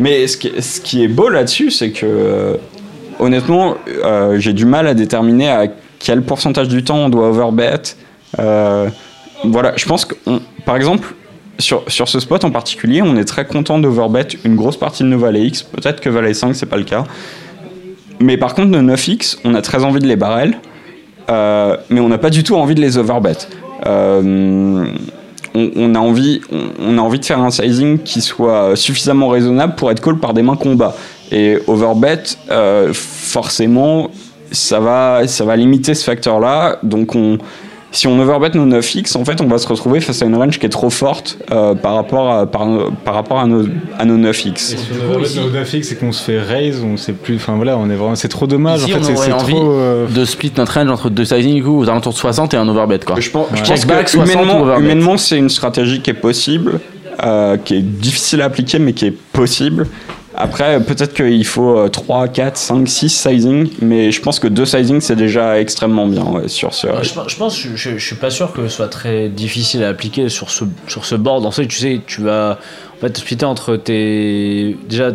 Mais 0.00 0.26
ce 0.26 0.36
qui, 0.36 0.50
ce 0.60 0.80
qui 0.80 1.02
est 1.02 1.08
beau 1.08 1.28
là-dessus, 1.28 1.70
c'est 1.70 1.90
que 1.90 2.06
euh, 2.06 2.54
honnêtement, 3.18 3.76
euh, 4.04 4.38
j'ai 4.38 4.52
du 4.52 4.64
mal 4.64 4.86
à 4.86 4.94
déterminer 4.94 5.48
à 5.48 5.66
quel 5.98 6.22
pourcentage 6.22 6.68
du 6.68 6.84
temps 6.84 6.98
on 6.98 7.08
doit 7.08 7.28
overbet. 7.28 7.82
Euh, 8.38 8.88
voilà, 9.44 9.72
je 9.76 9.86
pense 9.86 10.04
que, 10.04 10.14
par 10.64 10.76
exemple, 10.76 11.14
sur, 11.58 11.82
sur 11.88 12.08
ce 12.08 12.20
spot 12.20 12.44
en 12.44 12.50
particulier, 12.50 13.02
on 13.02 13.16
est 13.16 13.24
très 13.24 13.44
content 13.44 13.78
d'overbet 13.78 14.28
une 14.44 14.56
grosse 14.56 14.76
partie 14.76 15.02
de 15.02 15.08
nos 15.08 15.18
valets 15.18 15.46
X. 15.46 15.62
Peut-être 15.62 16.00
que 16.00 16.08
valet 16.08 16.34
5, 16.34 16.54
c'est 16.54 16.66
pas 16.66 16.76
le 16.76 16.84
cas. 16.84 17.04
Mais 18.20 18.36
par 18.36 18.54
contre, 18.54 18.68
nos 18.68 18.94
9X, 18.94 19.38
on 19.44 19.54
a 19.54 19.62
très 19.62 19.84
envie 19.84 20.00
de 20.00 20.06
les 20.06 20.16
barrel. 20.16 20.58
Euh, 21.30 21.76
mais 21.90 22.00
on 22.00 22.08
n'a 22.08 22.18
pas 22.18 22.30
du 22.30 22.42
tout 22.42 22.56
envie 22.56 22.74
de 22.74 22.80
les 22.80 22.96
overbet. 22.96 23.36
On, 23.84 24.86
on 25.54 25.94
a 25.94 25.98
envie, 25.98 26.40
on, 26.50 26.68
on 26.80 26.98
a 26.98 27.00
envie 27.00 27.18
de 27.18 27.24
faire 27.24 27.40
un 27.40 27.50
sizing 27.50 27.98
qui 27.98 28.20
soit 28.20 28.76
suffisamment 28.76 29.28
raisonnable 29.28 29.74
pour 29.74 29.90
être 29.90 30.00
call 30.00 30.18
par 30.18 30.34
des 30.34 30.42
mains 30.42 30.56
combat. 30.56 30.94
Et 31.30 31.58
overbet, 31.66 32.22
euh, 32.50 32.90
forcément, 32.92 34.10
ça 34.50 34.80
va, 34.80 35.26
ça 35.26 35.44
va 35.44 35.56
limiter 35.56 35.94
ce 35.94 36.04
facteur-là. 36.04 36.78
Donc, 36.82 37.14
on, 37.14 37.38
si 37.90 38.06
on 38.06 38.18
overbet 38.20 38.50
nos 38.54 38.66
9x, 38.66 39.16
en 39.16 39.24
fait, 39.24 39.40
on 39.40 39.46
va 39.46 39.58
se 39.58 39.66
retrouver 39.66 40.00
face 40.00 40.20
à 40.22 40.26
une 40.26 40.36
range 40.36 40.58
qui 40.58 40.66
est 40.66 40.70
trop 40.70 40.90
forte 40.90 41.38
euh, 41.50 41.74
par 41.74 41.94
rapport 41.94 42.30
à, 42.30 42.46
par, 42.46 42.66
par 43.04 43.14
rapport 43.14 43.38
à 43.38 43.46
nos, 43.46 43.64
à 43.98 44.04
nos 44.04 44.16
9x. 44.18 44.46
Et 44.46 44.56
si 44.56 44.76
on 44.92 45.04
overbet 45.10 45.40
nos 45.40 45.50
Dafix, 45.50 45.84
c'est 45.84 45.96
qu'on 45.98 46.12
se 46.12 46.22
fait 46.22 46.40
raise, 46.40 46.82
on 46.84 46.96
sait 46.96 47.12
plus. 47.12 47.36
Enfin 47.36 47.56
voilà, 47.56 47.78
on 47.78 47.88
est 47.88 47.96
vraiment. 47.96 48.14
C'est 48.14 48.28
trop 48.28 48.46
dommage. 48.46 48.82
Ici, 48.82 48.94
en 48.94 49.02
fait, 49.02 49.12
on 49.12 49.16
c'est 49.16 49.32
envie 49.32 49.54
trop. 49.54 49.72
euh, 49.72 50.06
de 50.06 50.24
split 50.24 50.52
notre 50.56 50.74
range 50.74 50.90
entre 50.90 51.08
deux 51.10 51.24
sizing 51.24 51.54
du 51.54 51.62
coup 51.62 51.78
aux 51.78 51.88
alentours 51.88 52.12
de 52.12 52.18
60 52.18 52.54
et 52.54 52.56
un 52.56 52.68
overbet 52.68 53.00
quoi. 53.00 53.16
Je 53.18 53.30
pense, 53.30 53.48
je 53.54 53.62
que 53.62 54.10
60 54.10 54.14
ou 54.14 54.22
humainement, 54.22 54.78
humainement, 54.78 55.16
c'est 55.16 55.38
une 55.38 55.48
stratégie 55.50 56.00
qui 56.00 56.10
est 56.10 56.14
possible, 56.14 56.80
euh, 57.24 57.56
qui 57.56 57.76
est 57.76 57.82
difficile 57.82 58.42
à 58.42 58.46
appliquer, 58.46 58.78
mais 58.78 58.92
qui 58.92 59.06
est 59.06 59.16
possible. 59.32 59.86
Après, 60.40 60.78
peut-être 60.80 61.14
qu'il 61.14 61.44
faut 61.44 61.76
euh, 61.78 61.88
3, 61.88 62.28
4, 62.28 62.56
5, 62.56 62.88
6 62.88 63.08
sizing, 63.08 63.70
mais 63.82 64.12
je 64.12 64.20
pense 64.22 64.38
que 64.38 64.46
2 64.46 64.64
sizing, 64.64 65.00
c'est 65.00 65.16
déjà 65.16 65.58
extrêmement 65.60 66.06
bien 66.06 66.22
ouais, 66.24 66.46
sur 66.46 66.74
ce. 66.74 66.86
Je, 67.02 67.12
pense- 67.12 67.28
je 67.32 67.36
pense, 67.36 67.58
je, 67.58 67.70
je, 67.74 67.98
je 67.98 68.06
suis 68.06 68.14
pas 68.16 68.30
sûr 68.30 68.52
que 68.52 68.62
ce 68.68 68.76
soit 68.76 68.86
très 68.88 69.28
difficile 69.28 69.82
à 69.82 69.88
appliquer 69.88 70.28
sur 70.28 70.50
ce, 70.50 70.64
sur 70.86 71.04
ce 71.06 71.16
board. 71.16 71.44
En 71.44 71.50
fait, 71.50 71.66
tu 71.66 71.78
sais, 71.78 72.00
tu 72.06 72.20
vas 72.20 72.58
en 72.96 73.00
fait, 73.00 73.10
te 73.10 73.18
splitter 73.18 73.46
entre 73.46 73.74
tes. 73.76 74.76
Déjà, 74.88 75.10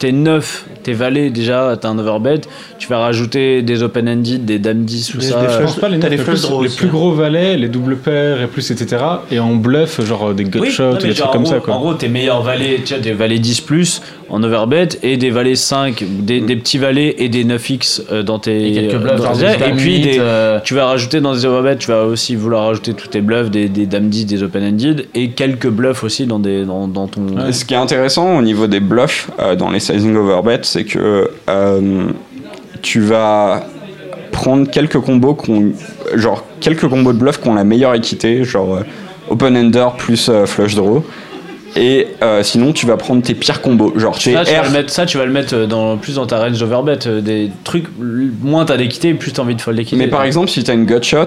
tes 0.00 0.10
9, 0.10 0.64
tes 0.82 0.92
valets, 0.92 1.30
déjà, 1.30 1.78
t'as 1.80 1.88
un 1.88 1.98
overbet. 2.00 2.40
Tu 2.80 2.88
vas 2.88 2.98
rajouter 2.98 3.62
des 3.62 3.84
open-ended, 3.84 4.44
des 4.44 4.58
dames 4.58 4.84
10 4.84 5.14
ou 5.14 5.20
ça. 5.20 5.40
des 5.40 5.46
Je 5.46 5.50
flush- 5.52 5.64
pense 5.66 5.76
pas 5.76 5.88
les, 5.88 5.98
les 5.98 6.16
plus- 6.16 6.42
draws 6.42 6.64
les 6.64 6.68
plus 6.68 6.88
hein. 6.88 6.90
gros 6.90 7.12
valets, 7.12 7.56
les 7.56 7.68
doubles 7.68 7.96
paires 7.96 8.42
et 8.42 8.48
plus, 8.48 8.72
etc. 8.72 9.02
Et 9.30 9.38
en 9.38 9.54
bluff, 9.54 10.04
genre 10.04 10.34
des 10.34 10.42
gut 10.44 10.58
Oui, 10.58 10.66
des 10.68 10.72
genre, 10.74 10.98
trucs 10.98 11.16
comme 11.30 11.42
en 11.42 11.46
ça. 11.46 11.56
gros- 11.58 11.64
Quoi. 11.64 11.74
En 11.76 11.78
gros, 11.80 11.94
tes 11.94 12.08
meilleurs 12.08 12.42
valets, 12.42 12.80
tu 12.84 12.92
as 12.92 12.98
des 12.98 13.12
valets 13.12 13.38
10 13.38 13.60
plus 13.60 14.02
en 14.30 14.42
overbet 14.42 14.88
et 15.02 15.16
des 15.16 15.30
valets 15.30 15.54
5, 15.54 16.02
des, 16.20 16.40
des 16.40 16.56
petits 16.56 16.78
valets 16.78 17.14
et 17.18 17.28
des 17.28 17.44
9x 17.44 18.00
euh, 18.10 18.22
dans 18.22 18.38
tes. 18.38 18.68
Et 18.68 18.72
quelques 18.72 18.94
euh, 18.94 18.98
bluffs, 18.98 19.16
dans 19.16 19.34
genre 19.34 19.52
tes- 19.52 19.58
des 19.58 19.64
et 19.70 19.72
puis 19.76 20.00
des, 20.00 20.16
euh, 20.18 20.58
tu 20.64 20.74
vas 20.74 20.86
rajouter 20.86 21.20
dans 21.20 21.34
des 21.34 21.44
overbets, 21.46 21.76
tu 21.76 21.88
vas 21.88 22.04
aussi 22.04 22.34
vouloir 22.34 22.66
rajouter 22.66 22.94
tous 22.94 23.08
tes 23.08 23.20
bluffs, 23.20 23.50
des, 23.50 23.68
des 23.68 23.86
dames 23.86 24.08
10, 24.08 24.26
des 24.26 24.42
open-ended 24.42 25.06
et 25.14 25.30
quelques 25.30 25.68
bluffs 25.68 26.04
aussi 26.04 26.26
dans, 26.26 26.38
des, 26.38 26.64
dans, 26.64 26.88
dans 26.88 27.06
ton. 27.06 27.26
Ce 27.52 27.64
qui 27.64 27.74
est 27.74 27.78
intéressant 27.78 28.36
au 28.38 28.42
niveau 28.42 28.66
des 28.66 28.80
bluffs 28.80 29.30
euh, 29.40 29.54
dans 29.56 29.70
les 29.70 29.80
sizing 29.80 30.16
overbet, 30.16 30.60
c'est 30.62 30.84
que 30.84 31.30
euh, 31.48 32.06
tu 32.82 33.00
vas 33.00 33.66
prendre 34.32 34.68
quelques 34.70 34.98
combos 35.00 35.34
qui 35.34 35.50
ont, 35.50 35.72
genre 36.14 36.44
quelques 36.60 36.88
combos 36.88 37.12
de 37.12 37.18
bluffs 37.18 37.40
qui 37.40 37.48
ont 37.48 37.54
la 37.54 37.64
meilleure 37.64 37.94
équité, 37.94 38.42
genre 38.44 38.76
euh, 38.76 38.82
open 39.30 39.56
ender 39.56 39.86
plus 39.96 40.28
euh, 40.28 40.44
flush 40.46 40.74
draw. 40.74 41.04
Et 41.76 42.06
euh, 42.22 42.42
sinon, 42.42 42.72
tu 42.72 42.86
vas 42.86 42.96
prendre 42.96 43.22
tes 43.22 43.34
pires 43.34 43.60
combos, 43.60 43.92
genre 43.96 44.16
tes 44.18 44.32
Ça 44.32 44.44
tu, 44.44 44.52
vas 44.54 44.60
R. 44.62 44.64
le 44.64 44.70
mettre, 44.70 44.90
ça, 44.90 45.06
tu 45.06 45.18
vas 45.18 45.24
le 45.26 45.32
mettre 45.32 45.54
euh, 45.54 45.66
dans, 45.66 45.96
plus 45.96 46.16
dans 46.16 46.26
ta 46.26 46.38
range 46.38 46.58
d'overbet. 46.58 46.98
euh, 47.06 47.20
Des 47.20 47.50
trucs, 47.64 47.86
moins 47.98 48.64
t'as 48.64 48.76
d'équité, 48.76 49.12
plus 49.14 49.32
t'as 49.32 49.42
envie 49.42 49.54
de 49.56 49.60
fold 49.60 49.76
d'équité. 49.76 49.96
Mais 49.96 50.06
par 50.08 50.24
exemple, 50.24 50.48
si 50.50 50.62
tu 50.62 50.70
as 50.70 50.74
une 50.74 50.84
gut 50.84 51.02
shot, 51.02 51.18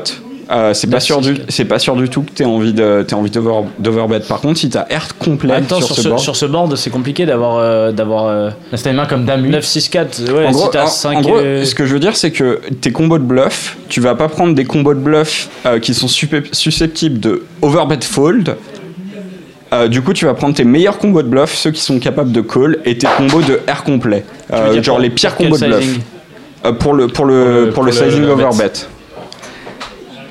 euh, 0.50 0.74
c'est 0.74 0.88
pas 0.90 1.02
sûr 1.02 1.20
du 1.20 1.36
c'est 1.50 1.66
pas 1.66 1.78
sûr 1.78 1.98
du 1.98 2.08
tout 2.08 2.22
que 2.22 2.32
tu 2.34 2.46
envie 2.46 2.72
de 2.72 3.04
t'aies 3.06 3.16
envie 3.16 3.30
d'over- 3.30 3.66
d'overbet. 3.80 4.22
Par 4.22 4.40
contre, 4.40 4.58
si 4.58 4.70
tu 4.70 4.78
as 4.78 4.84
R 4.84 5.18
complet 5.20 5.52
En 5.52 5.56
même 5.56 5.66
temps, 5.66 5.80
sur, 5.82 5.88
sur, 5.88 5.96
ce 6.04 6.08
board, 6.08 6.22
sur 6.22 6.36
ce 6.38 6.46
board, 6.46 6.76
c'est 6.78 6.90
compliqué 6.90 7.26
d'avoir 7.26 7.58
euh, 7.58 7.92
d'avoir 7.92 8.28
euh, 8.28 8.50
main 8.94 9.06
comme 9.06 9.26
dame 9.26 9.44
8. 9.44 9.50
9, 9.50 9.66
6, 9.66 9.90
4. 9.90 10.32
Ouais, 10.32 10.46
en 10.46 10.54
si 10.54 10.58
gros, 10.58 10.68
t'as 10.70 10.86
en- 10.86 10.88
5. 10.88 11.18
en 11.18 11.22
gros, 11.22 11.38
ce 11.40 11.76
que 11.76 11.86
je 11.86 11.92
veux 11.94 12.00
dire, 12.00 12.16
c'est 12.16 12.32
que 12.32 12.62
tes 12.80 12.94
combos 12.94 13.18
de 13.18 13.24
bluff, 13.26 13.76
tu 13.90 14.00
vas 14.00 14.16
pas 14.16 14.30
prendre 14.30 14.56
des 14.56 14.64
combos 14.64 14.94
de 14.94 15.02
bluff 15.02 15.50
euh, 15.66 15.80
qui 15.80 15.94
sont 15.94 16.08
susceptibles 16.08 17.20
de 17.20 17.44
overbet 17.62 18.00
fold. 18.04 18.56
Euh, 19.74 19.88
du 19.88 20.02
coup, 20.02 20.14
tu 20.14 20.26
vas 20.26 20.34
prendre 20.34 20.56
tes 20.56 20.64
meilleurs 20.64 20.98
combos 20.98 21.24
de 21.24 21.28
bluff, 21.28 21.54
ceux 21.54 21.72
qui 21.72 21.82
sont 21.82 22.00
capables 22.00 22.32
de 22.32 22.42
call, 22.42 22.80
et 22.86 22.98
tes 22.98 23.08
combos 23.18 23.42
de 23.42 23.60
R 23.70 23.84
complet. 23.84 24.24
Euh, 24.54 24.82
genre 24.82 25.00
les 25.00 25.10
pires 25.10 25.36
combos 25.36 25.58
de 25.58 25.66
bluff. 25.66 26.00
Euh, 26.66 26.72
pour 26.72 26.94
le 26.94 27.08
pour 27.08 27.26
le 27.26 27.44
pour 27.44 27.56
le, 27.56 27.70
pour 27.72 27.84
le 27.84 27.92
sizing 27.92 28.26
overbet. 28.26 28.72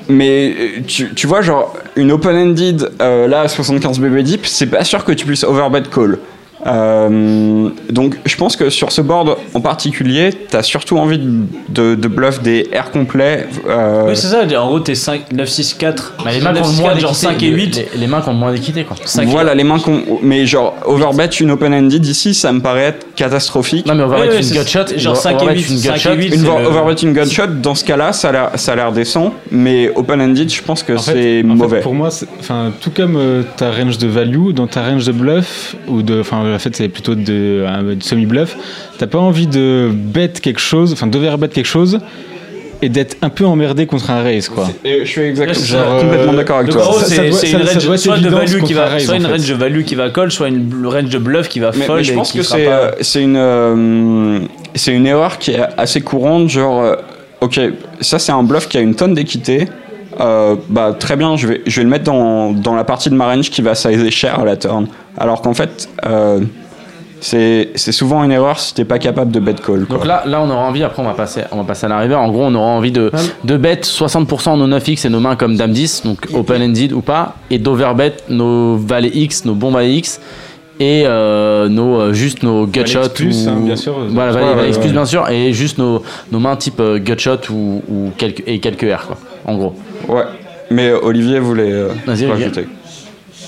Mais 0.09 0.55
tu, 0.87 1.13
tu 1.13 1.27
vois 1.27 1.41
genre 1.41 1.75
une 1.95 2.11
open-ended 2.11 2.91
là 2.99 3.41
à 3.41 3.47
75 3.47 3.99
BB 3.99 4.23
deep, 4.23 4.45
c'est 4.45 4.67
pas 4.67 4.83
sûr 4.83 5.03
que 5.03 5.11
tu 5.11 5.25
puisses 5.25 5.43
overbet 5.43 5.83
call. 5.93 6.17
Euh, 6.67 7.69
donc 7.89 8.17
je 8.25 8.35
pense 8.35 8.55
que 8.55 8.69
sur 8.69 8.91
ce 8.91 9.01
board 9.01 9.37
en 9.53 9.61
particulier, 9.61 10.31
t'as 10.49 10.63
surtout 10.63 10.97
envie 10.97 11.17
de, 11.19 11.43
de, 11.69 11.95
de 11.95 12.07
bluff 12.07 12.41
des 12.41 12.69
R 12.73 12.91
complets. 12.91 13.47
euh, 13.67 14.05
Oui, 14.09 14.15
c'est 14.15 14.27
ça. 14.27 14.41
En 14.61 14.67
gros, 14.67 14.79
t'es 14.79 14.95
5, 14.95 15.31
9, 15.31 15.47
6, 15.47 15.73
4. 15.75 16.13
Bah, 16.23 16.31
les 16.31 16.39
mains 16.41 16.53
qui 16.53 16.59
9, 16.59 16.67
ont 16.67 16.71
6, 16.71 16.79
moins 16.81 16.89
4, 16.91 16.99
genre 16.99 17.11
d'équité, 17.11 17.27
5 17.27 17.43
et 17.43 17.47
8. 17.49 17.75
Les, 17.93 17.99
les 18.01 18.07
mains 18.07 18.21
qui 18.21 18.29
ont 18.29 18.33
moins 18.33 18.51
d'équité 18.51 18.83
quoi. 18.83 18.95
5 19.03 19.27
voilà 19.27 19.55
les 19.55 19.63
mains 19.63 19.79
qu'on. 19.79 20.01
Mais 20.21 20.45
genre 20.45 20.75
overbet 20.85 21.27
une 21.27 21.51
open-ended 21.51 22.05
ici, 22.05 22.33
ça 22.33 22.51
me 22.51 22.59
paraît 22.61 22.81
être 22.85 23.07
catastrophique. 23.15 23.85
Non 23.85 23.95
mais 23.95 24.03
ouais, 24.03 24.37
une 24.37 24.43
c'est- 24.43 24.57
gut 24.57 24.67
shot. 24.67 24.97
genre 24.97 25.15
5 25.17 25.31
et 25.31 25.35
overbet 25.35 25.53
8, 25.61 25.69
une 25.69 25.75
gut 25.75 25.81
5 25.83 25.95
et 25.95 25.99
shot. 25.99 26.13
8. 26.15 26.35
Une 26.35 26.43
le- 26.43 26.49
overbet 26.67 26.93
une 27.01 27.13
gunshot, 27.13 27.47
dans 27.61 27.75
ce 27.75 27.83
cas-là, 27.85 28.13
ça 28.13 28.29
a 28.29 28.75
l'air- 28.75 28.91
décent, 28.91 29.33
mais 29.51 29.91
open-ended, 29.95 30.49
je 30.49 30.61
pense 30.61 30.81
que 30.81 30.93
En 30.93 30.97
fait- 30.97 31.11
c'est 31.11 31.39
en 31.45 31.49
fait, 31.49 31.55
mauvais. 31.55 31.79
pour 31.81 31.93
moi, 31.93 32.09
enfin, 32.39 32.71
tout 32.81 32.89
comme 32.95 33.15
euh, 33.17 33.43
ta 33.57 33.69
range 33.71 33.97
de 33.97 34.07
value, 34.07 34.51
dans 34.53 34.65
ta 34.67 34.81
range 34.81 35.05
de 35.05 35.11
bluff, 35.11 35.75
ou 35.87 36.01
de, 36.01 36.21
enfin, 36.21 36.56
en 36.57 36.59
fait, 36.59 36.75
c'est 36.75 36.89
plutôt 36.89 37.15
de, 37.15 37.63
un- 37.67 37.83
de 37.95 38.03
semi-bluff, 38.03 38.57
t'as 38.97 39.07
pas 39.07 39.19
envie 39.19 39.47
de 39.47 39.89
bet 39.93 40.29
quelque 40.41 40.59
chose, 40.59 40.91
enfin, 40.91 41.07
d'overbet 41.07 41.47
quelque 41.47 41.65
chose, 41.65 41.99
et 42.81 42.89
d'être 42.89 43.17
un 43.23 43.29
peu 43.29 43.43
emmerdé 43.45 43.87
contre 43.87 44.11
un 44.11 44.21
raise, 44.21 44.49
quoi. 44.49 44.67
Je 44.85 45.03
suis 45.03 45.21
exactement, 45.21 45.65
Genre, 45.65 45.99
suis 45.99 46.07
complètement 46.07 46.33
euh, 46.33 46.35
d'accord 46.35 46.57
avec 46.57 46.69
toi. 46.71 46.93
c'est 47.03 47.49
une 47.49 47.57
range 47.63 47.97
soit 47.97 48.17
de 48.19 48.29
value 48.29 48.61
qui 48.63 48.73
va, 48.73 48.85
raise, 48.85 49.05
soit 49.05 49.15
en 49.15 49.17
une 49.17 49.25
range 49.25 49.47
de 49.49 49.53
value 49.55 49.81
qui 49.83 49.95
va 49.95 50.09
call, 50.11 50.31
soit 50.31 50.47
une 50.49 50.85
range 50.85 51.09
de 51.09 51.17
bluff 51.17 51.47
qui 51.49 51.59
va 51.59 51.71
fold. 51.71 51.97
mais 51.99 52.03
je 52.03 52.11
et 52.11 52.15
pense 52.15 52.31
qui 52.31 52.37
que 52.37 52.43
sera 52.43 52.57
c'est 52.57 52.65
pas- 52.65 52.71
euh, 52.71 52.91
c'est 53.01 53.23
une 53.23 53.35
euh, 53.37 54.39
c'est 54.75 54.93
une 54.93 55.07
erreur 55.07 55.37
qui 55.39 55.51
est 55.51 55.59
assez 55.77 56.01
courante 56.01 56.49
genre 56.49 56.81
euh, 56.83 56.95
ok 57.41 57.59
ça 58.01 58.19
c'est 58.19 58.31
un 58.31 58.43
bluff 58.43 58.67
qui 58.67 58.77
a 58.77 58.81
une 58.81 58.93
tonne 58.93 59.15
d'équité 59.15 59.65
euh, 60.19 60.55
bah 60.69 60.95
très 60.97 61.15
bien 61.15 61.35
je 61.35 61.47
vais 61.47 61.61
je 61.65 61.77
vais 61.77 61.83
le 61.83 61.89
mettre 61.89 62.03
dans, 62.05 62.51
dans 62.51 62.75
la 62.75 62.83
partie 62.83 63.09
de 63.09 63.15
ma 63.15 63.25
range 63.25 63.49
qui 63.49 63.61
va 63.63 63.73
sizer 63.73 64.11
cher 64.11 64.39
à 64.39 64.45
la 64.45 64.55
turn 64.55 64.85
Alors 65.17 65.41
qu'en 65.41 65.53
fait, 65.53 65.89
euh, 66.05 66.39
c'est 67.19 67.71
c'est 67.75 67.91
souvent 67.91 68.23
une 68.23 68.31
erreur 68.31 68.59
si 68.59 68.73
t'es 68.73 68.85
pas 68.85 68.99
capable 68.99 69.31
de 69.31 69.39
bet 69.39 69.55
call. 69.55 69.85
Quoi. 69.85 69.97
Donc 69.97 70.05
là, 70.05 70.23
là, 70.25 70.41
on 70.41 70.49
aura 70.49 70.63
envie, 70.65 70.83
après 70.83 71.01
on 71.01 71.05
va 71.05 71.13
passer, 71.13 71.41
on 71.51 71.57
va 71.57 71.63
passer 71.63 71.85
à 71.87 71.89
la 71.89 71.97
river. 71.99 72.15
En 72.15 72.29
gros, 72.29 72.43
on 72.43 72.53
aura 72.55 72.67
envie 72.67 72.91
de, 72.91 73.11
de 73.43 73.57
bet 73.57 73.81
60% 73.81 74.57
nos 74.57 74.67
9x 74.67 75.07
et 75.07 75.09
nos 75.09 75.19
mains 75.19 75.35
comme 75.35 75.55
Dame 75.55 75.71
10, 75.71 76.03
donc 76.05 76.27
open-ended 76.33 76.93
ou 76.93 77.01
pas, 77.01 77.35
et 77.49 77.57
d'overbet 77.57 78.13
nos 78.29 78.77
valets 78.77 79.11
X, 79.13 79.45
nos 79.45 79.55
bons 79.55 79.71
valets 79.71 79.95
X, 79.95 80.21
et 80.79 81.03
euh, 81.07 81.69
nos, 81.69 81.99
euh, 81.99 82.13
juste 82.13 82.43
nos 82.43 82.67
gutshots. 82.67 82.99
Valets 82.99 83.13
plus, 83.13 83.47
ou... 83.47 83.49
hein, 83.49 83.61
bien 83.63 83.75
sûr. 83.75 83.95
Voilà, 84.09 84.33
Ouais, 84.33 84.69
ouais, 84.69 84.79
plus, 84.79 84.91
bien 84.91 85.05
sûr, 85.05 85.27
et 85.29 85.53
juste 85.53 85.79
nos, 85.79 86.03
nos 86.31 86.39
mains 86.39 86.55
type 86.55 86.79
euh, 86.79 86.99
gutshot 86.99 87.39
ou, 87.49 87.81
ou 87.89 88.11
quelques, 88.15 88.43
et 88.45 88.59
quelques 88.59 88.83
R, 88.83 89.07
quoi, 89.07 89.17
en 89.45 89.55
gros. 89.57 89.73
Ouais. 90.07 90.23
Mais 90.69 90.91
Olivier 90.91 91.39
voulait 91.39 91.71
euh, 91.71 91.89
Vas-y, 92.05 92.25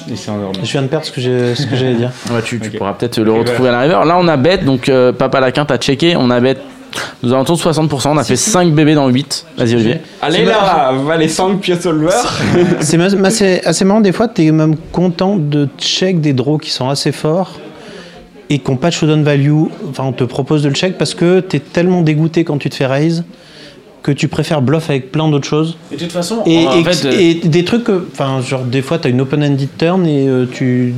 Olivier. 0.07 0.11
rajouter. 0.11 0.13
Et 0.13 0.15
c'est 0.15 0.31
en 0.31 0.63
Je 0.63 0.71
viens 0.71 0.81
de 0.81 0.87
perdre 0.87 1.05
ce 1.05 1.11
que 1.11 1.21
j'ai- 1.21 1.55
ce 1.55 1.65
que 1.65 1.75
j'allais 1.75 1.95
dire. 1.95 2.11
Ouais, 2.31 2.41
tu, 2.43 2.59
pourras 2.59 2.93
peut-être 2.93 3.19
le 3.19 3.31
retrouver 3.31 3.69
à 3.69 3.71
la 3.73 3.79
river. 3.81 3.99
Là, 4.05 4.17
on 4.19 4.27
a 4.27 4.37
bet, 4.37 4.59
donc 4.59 4.89
euh, 4.89 5.11
Papa 5.11 5.39
Laquin 5.39 5.65
t'a 5.65 5.77
checké, 5.77 6.15
on 6.15 6.29
a 6.29 6.39
bet. 6.39 6.57
Nous 7.21 7.33
avons 7.33 7.43
de 7.43 7.47
60%, 7.49 8.09
on 8.09 8.17
a 8.17 8.23
fait 8.23 8.35
5 8.35 8.73
bébés 8.73 8.95
dans 8.95 9.07
8. 9.09 9.45
Vas-y, 9.57 9.75
Olivier. 9.75 9.97
Allez 10.21 10.45
là, 10.45 10.91
va 11.05 11.17
les 11.17 11.27
5 11.27 11.59
pieds 11.59 11.75
solver. 11.75 12.09
C'est 12.81 12.97
c'est 13.29 13.65
assez 13.65 13.85
marrant, 13.85 14.01
des 14.01 14.11
fois, 14.11 14.27
tu 14.27 14.45
es 14.45 14.51
même 14.51 14.75
content 14.91 15.35
de 15.35 15.67
check 15.77 16.21
des 16.21 16.33
draws 16.33 16.57
qui 16.57 16.71
sont 16.71 16.89
assez 16.89 17.11
forts 17.11 17.59
et 18.49 18.59
qui 18.59 18.71
n'ont 18.71 18.77
pas 18.77 18.89
de 18.89 18.93
showdown 18.93 19.23
value. 19.23 19.65
Enfin, 19.89 20.05
on 20.05 20.13
te 20.13 20.23
propose 20.23 20.63
de 20.63 20.69
le 20.69 20.75
check 20.75 20.97
parce 20.97 21.13
que 21.13 21.41
tu 21.41 21.57
es 21.57 21.59
tellement 21.59 22.01
dégoûté 22.01 22.43
quand 22.43 22.57
tu 22.57 22.69
te 22.69 22.75
fais 22.75 22.87
raise 22.87 23.23
que 24.03 24.11
tu 24.11 24.27
préfères 24.27 24.61
bluff 24.61 24.89
avec 24.89 25.11
plein 25.11 25.29
d'autres 25.29 25.47
choses. 25.47 25.77
Et 25.91 25.95
de 25.95 26.01
toute 26.01 26.11
façon, 26.11 26.43
Et, 26.45 26.65
en 26.67 26.77
et- 26.79 26.83
fait, 26.83 27.05
euh, 27.07 27.11
et 27.19 27.33
des 27.35 27.65
trucs, 27.65 27.83
que- 27.83 28.07
enfin, 28.11 28.41
genre 28.41 28.63
des 28.63 28.81
fois, 28.81 28.97
tu 28.99 29.07
as 29.07 29.11
une 29.11 29.21
open-ended 29.21 29.69
turn 29.77 30.05
et 30.07 30.27
euh, 30.27 30.45
tu, 30.51 30.93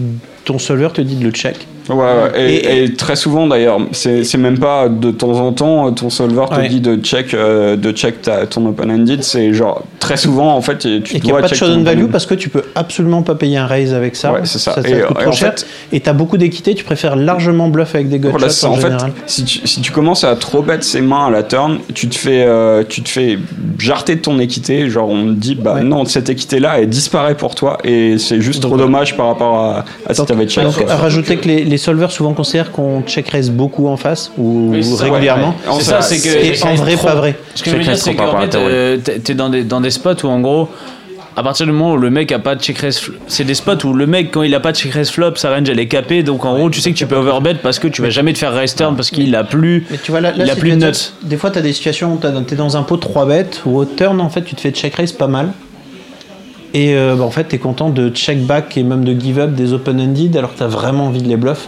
ton 0.45 0.59
solver 0.59 0.89
te 0.93 1.01
dit 1.01 1.15
de 1.15 1.23
le 1.23 1.31
check. 1.31 1.67
Ouais, 1.89 1.95
ouais, 1.95 2.31
et, 2.51 2.55
Et- 2.55 2.83
et 2.85 2.93
très 2.93 3.15
souvent 3.15 3.47
d'ailleurs, 3.47 3.79
c'est 3.91 4.37
même 4.37 4.59
pas 4.59 4.87
de 4.89 5.11
temps 5.11 5.31
en 5.39 5.51
temps, 5.51 5.91
ton 5.91 6.09
solver 6.09 6.45
te 6.49 6.55
Ouais. 6.55 6.67
dit 6.69 6.79
de 6.81 6.95
check, 6.97 7.33
euh, 7.33 7.75
de 7.75 7.91
check 7.91 8.21
ta, 8.21 8.45
ton 8.45 8.65
open-ended, 8.67 9.23
c'est 9.23 9.53
genre 9.53 9.83
très 9.99 10.17
souvent 10.17 10.55
en 10.55 10.61
fait, 10.61 10.77
tu 10.79 10.89
et 11.15 11.19
dois 11.19 11.39
a 11.39 11.41
pas 11.41 11.47
de 11.49 11.55
showdown 11.55 11.83
value 11.83 12.05
parce 12.05 12.25
que 12.25 12.33
tu 12.35 12.49
peux 12.49 12.63
absolument 12.75 13.23
pas 13.23 13.35
payer 13.35 13.57
un 13.57 13.65
raise 13.65 13.93
avec 13.93 14.15
ça. 14.15 14.31
Ouais, 14.33 14.41
c'est 14.43 14.59
ça. 14.59 14.73
Ça, 14.75 14.81
Et- 14.87 15.01
te 15.01 15.07
coûte 15.07 15.19
trop 15.19 15.31
cher. 15.31 15.53
fait- 15.55 15.65
et 15.91 15.99
tu 15.99 16.09
as 16.09 16.13
beaucoup 16.13 16.37
d'équité, 16.37 16.75
tu 16.75 16.83
préfères 16.83 17.15
largement 17.15 17.67
bluff 17.67 17.95
avec 17.95 18.09
des 18.09 18.19
gutshots 18.19 18.37
Voilà, 18.37 18.47
en, 18.63 18.67
en 18.67 18.75
fait, 18.75 18.81
général. 18.83 19.11
si 19.25 19.43
tu, 19.43 19.67
si 19.67 19.81
tu 19.81 19.91
commences 19.91 20.23
à 20.23 20.35
trop 20.35 20.61
bet 20.61 20.81
ses 20.81 21.01
mains 21.01 21.27
à 21.27 21.29
la 21.29 21.43
turn, 21.43 21.79
tu 21.93 22.07
te 22.07 22.15
fais, 22.15 22.43
euh, 22.45 22.83
tu 22.87 23.01
te 23.01 23.09
fais 23.09 23.37
jarter 23.79 24.15
de 24.15 24.21
ton 24.21 24.39
équité. 24.39 24.89
Genre, 24.89 25.09
on 25.09 25.25
te 25.25 25.31
dit, 25.39 25.55
bah 25.55 25.81
non, 25.81 26.05
cette 26.05 26.29
équité-là, 26.29 26.79
elle 26.79 26.89
disparaît 26.89 27.35
pour 27.35 27.55
toi 27.55 27.77
et 27.83 28.17
c'est 28.17 28.39
juste 28.41 28.61
trop 28.61 28.77
dommage 28.77 29.17
par 29.17 29.27
rapport 29.27 29.55
à, 29.57 29.85
à 30.07 30.13
si 30.13 30.25
t'avais 30.25 30.45
check. 30.47 30.63
Donc, 30.63 30.75
rajouter 30.87 31.37
que 31.37 31.47
les, 31.47 31.63
les 31.71 31.77
solvers 31.77 32.11
souvent 32.11 32.33
considèrent 32.33 32.71
qu'on 32.71 33.01
check 33.01 33.29
raise 33.29 33.49
beaucoup 33.49 33.87
en 33.87 33.97
face 33.97 34.31
ou 34.37 34.69
Oui, 34.71 34.83
c'est 34.83 35.03
régulièrement. 35.03 35.55
En 35.67 35.79
c'est 35.79 35.85
ça, 35.85 36.01
c'est 36.01 36.19
que. 36.19 36.29
Et 36.29 36.63
en 36.63 36.75
vrai, 36.75 36.95
trop. 36.95 37.07
pas 37.07 37.15
vrai. 37.15 37.35
Ce 37.55 37.63
que 37.63 37.71
je 37.71 37.75
veux 37.77 37.83
dire, 37.83 37.97
c'est 37.97 38.13
qu'en 38.13 38.39
fait, 38.39 38.55
euh, 38.55 38.97
t'es 38.97 39.19
t'es 39.19 39.33
dans 39.33 39.49
des, 39.49 39.63
dans 39.63 39.81
des 39.81 39.89
spots 39.89 40.23
où 40.23 40.27
en 40.27 40.39
gros, 40.41 40.69
à 41.35 41.43
partir 41.43 41.65
du 41.65 41.71
moment 41.71 41.93
où 41.93 41.97
le 41.97 42.09
mec 42.09 42.31
a 42.31 42.39
pas 42.39 42.55
de 42.55 42.61
check 42.61 42.77
raise, 42.77 43.01
c'est 43.27 43.45
des 43.45 43.53
spots 43.53 43.85
où 43.85 43.93
le 43.93 44.05
mec, 44.05 44.31
quand 44.31 44.43
il 44.43 44.53
a 44.53 44.59
pas 44.59 44.73
de 44.73 44.77
check 44.77 44.91
raise 44.91 45.09
flop, 45.09 45.35
sa 45.35 45.49
range 45.49 45.69
elle 45.69 45.79
est 45.79 45.87
capée, 45.87 46.23
donc 46.23 46.43
en 46.43 46.55
gros, 46.55 46.69
tu 46.69 46.81
sais 46.81 46.91
que 46.91 46.97
tu 46.97 47.07
peux 47.07 47.15
overbet 47.15 47.55
parce 47.55 47.79
que 47.79 47.87
tu 47.87 48.01
vas 48.01 48.09
jamais 48.09 48.33
te 48.33 48.39
faire 48.39 48.53
raise 48.53 48.75
turn 48.75 48.95
parce 48.95 49.09
qu'il 49.09 49.33
a 49.35 49.43
plus. 49.45 49.87
Mais 49.89 49.97
tu 49.97 50.11
vois, 50.11 50.19
là, 50.19 50.31
là, 50.31 50.43
Il 50.43 50.49
a 50.49 50.55
plus 50.55 50.71
de 50.71 50.75
nuts. 50.75 51.13
Des 51.23 51.37
fois, 51.37 51.51
tu 51.51 51.59
as 51.59 51.61
des 51.61 51.73
situations 51.73 52.13
où 52.13 52.19
tu 52.19 52.53
es 52.53 52.57
dans 52.57 52.75
un 52.75 52.83
pot 52.83 52.97
3 52.97 53.25
bêtes 53.25 53.61
où 53.65 53.77
au 53.77 53.85
turn, 53.85 54.19
en 54.19 54.29
fait, 54.29 54.41
tu 54.43 54.55
te 54.55 54.61
fais 54.61 54.71
check 54.71 54.93
raise 54.95 55.13
pas 55.13 55.27
mal. 55.27 55.53
Et 56.73 56.95
euh, 56.95 57.15
bah, 57.15 57.23
en 57.23 57.31
fait, 57.31 57.47
tu 57.49 57.55
es 57.55 57.59
content 57.59 57.89
de 57.89 58.09
check 58.09 58.45
back 58.45 58.77
et 58.77 58.83
même 58.83 59.03
de 59.03 59.19
give 59.19 59.39
up 59.39 59.51
des 59.51 59.73
open-ended 59.73 60.35
alors 60.37 60.53
que 60.53 60.57
tu 60.57 60.63
as 60.63 60.67
vraiment 60.67 61.07
envie 61.07 61.21
de 61.21 61.27
les 61.27 61.37
bluff. 61.37 61.67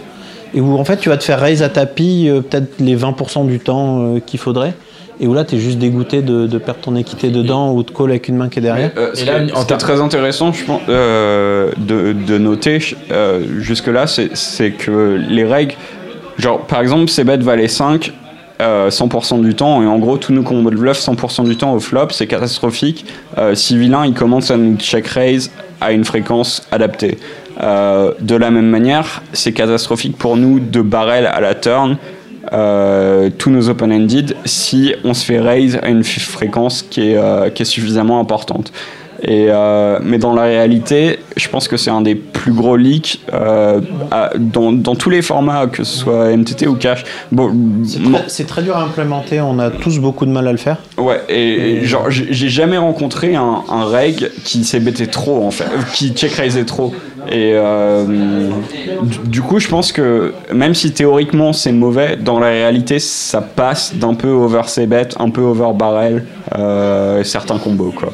Et 0.54 0.60
où 0.60 0.78
en 0.78 0.84
fait, 0.84 0.96
tu 0.98 1.08
vas 1.08 1.16
te 1.16 1.24
faire 1.24 1.40
raise 1.40 1.62
à 1.62 1.68
tapis 1.68 2.28
euh, 2.28 2.40
peut-être 2.40 2.74
les 2.80 2.96
20% 2.96 3.46
du 3.46 3.58
temps 3.58 4.14
euh, 4.14 4.20
qu'il 4.24 4.38
faudrait. 4.40 4.74
Et 5.20 5.26
où 5.28 5.34
là, 5.34 5.44
tu 5.44 5.54
es 5.56 5.58
juste 5.58 5.78
dégoûté 5.78 6.22
de, 6.22 6.46
de 6.46 6.58
perdre 6.58 6.80
ton 6.80 6.96
équité 6.96 7.30
dedans 7.30 7.72
ou 7.72 7.82
de 7.84 7.90
call 7.90 8.10
avec 8.10 8.26
une 8.28 8.36
main 8.36 8.48
qui 8.48 8.58
est 8.58 8.62
derrière. 8.62 8.90
Euh, 8.96 9.10
ce 9.14 9.22
Et 9.22 9.26
là, 9.26 9.40
termes- 9.64 9.78
très 9.80 10.00
intéressant, 10.00 10.52
je 10.52 10.64
pense, 10.64 10.80
euh, 10.88 11.70
de, 11.76 12.12
de 12.12 12.38
noter 12.38 12.78
euh, 13.12 13.40
jusque-là, 13.60 14.06
c'est 14.08 14.36
c'est 14.36 14.72
que 14.72 15.20
les 15.28 15.44
règles, 15.44 15.74
genre 16.38 16.60
par 16.66 16.80
exemple, 16.80 17.08
ces 17.10 17.22
bêtes 17.24 17.42
valaient 17.44 17.68
5 17.68 18.12
euh, 18.60 18.88
100% 18.88 19.42
du 19.42 19.54
temps, 19.54 19.82
et 19.82 19.86
en 19.86 19.98
gros, 19.98 20.16
tous 20.16 20.32
nos 20.32 20.42
combos 20.42 20.70
de 20.70 20.76
bluff 20.76 20.98
100% 20.98 21.44
du 21.44 21.56
temps 21.56 21.74
au 21.74 21.80
flop, 21.80 22.08
c'est 22.10 22.26
catastrophique. 22.26 23.04
Euh, 23.38 23.54
si 23.54 23.76
vilain, 23.76 24.06
il 24.06 24.14
commence 24.14 24.50
à 24.50 24.56
nous 24.56 24.76
check 24.76 25.06
raise 25.06 25.50
à 25.80 25.92
une 25.92 26.04
fréquence 26.04 26.66
adaptée. 26.70 27.18
Euh, 27.60 28.12
de 28.20 28.36
la 28.36 28.50
même 28.50 28.68
manière, 28.68 29.22
c'est 29.32 29.52
catastrophique 29.52 30.16
pour 30.16 30.36
nous 30.36 30.60
de 30.60 30.80
barrel 30.80 31.26
à 31.26 31.40
la 31.40 31.54
turn. 31.54 31.96
euh, 32.52 33.30
tous 33.38 33.50
nos 33.50 33.70
open-ended 33.70 34.36
si 34.44 34.94
on 35.02 35.14
se 35.14 35.24
fait 35.24 35.40
raise 35.40 35.78
à 35.82 35.88
une 35.88 36.04
fréquence 36.04 36.82
qui 36.82 37.10
est, 37.10 37.16
euh, 37.16 37.48
qui 37.48 37.62
est 37.62 37.64
suffisamment 37.64 38.20
importante. 38.20 38.70
Et, 39.26 39.46
euh, 39.48 39.98
mais 40.02 40.18
dans 40.18 40.34
la 40.34 40.42
réalité, 40.42 41.18
je 41.36 41.48
pense 41.48 41.66
que 41.66 41.78
c'est 41.78 41.90
un 41.90 42.02
des 42.02 42.14
plus 42.14 42.52
gros 42.52 42.76
leaks 42.76 43.20
euh, 43.32 43.80
à- 44.10 44.30
dans, 44.36 44.70
dans 44.70 44.94
tous 44.94 45.08
les 45.08 45.22
formats, 45.22 45.66
que 45.66 45.82
ce 45.82 45.96
soit 45.98 46.30
MTT 46.36 46.66
ou 46.66 46.74
Cash. 46.74 47.04
Bon, 47.32 47.50
C'est 48.28 48.46
très, 48.46 48.62
dur 48.62 48.76
à 48.76 48.82
implémenter, 48.82 49.40
on 49.40 49.58
a 49.58 49.70
tous 49.70 49.98
beaucoup 49.98 50.26
de 50.26 50.30
mal 50.30 50.46
à 50.46 50.52
le 50.52 50.58
faire. 50.58 50.76
Ouais, 50.98 51.22
et, 51.30 51.76
et 51.76 51.84
genre, 51.84 52.10
j'ai 52.10 52.48
jamais 52.48 52.76
rencontré 52.76 53.34
un, 53.34 53.62
un 53.70 53.84
reg 53.84 54.30
qui 54.44 54.62
bêté 54.80 55.06
trop, 55.06 55.42
en 55.46 55.50
fait, 55.50 55.64
euh, 55.64 55.80
qui 55.94 56.10
check 56.10 56.32
raisait 56.32 56.64
trop. 56.64 56.92
Et 57.30 57.52
euh, 57.54 58.04
du, 59.24 59.40
coup, 59.40 59.58
je 59.58 59.68
pense 59.68 59.90
que 59.90 60.34
même 60.52 60.74
si 60.74 60.92
théoriquement 60.92 61.54
c'est 61.54 61.72
mauvais, 61.72 62.16
dans 62.16 62.38
la 62.38 62.48
réalité, 62.48 62.98
ça 62.98 63.40
passe 63.40 63.94
d'un 63.94 64.12
peu 64.12 64.28
over 64.28 64.62
ses 64.66 64.86
bêtes, 64.86 65.16
un 65.18 65.30
peu 65.30 65.40
over 65.40 65.70
barrel, 65.74 66.24
certains 67.24 67.56
combos, 67.58 67.94
quoi. 67.96 68.12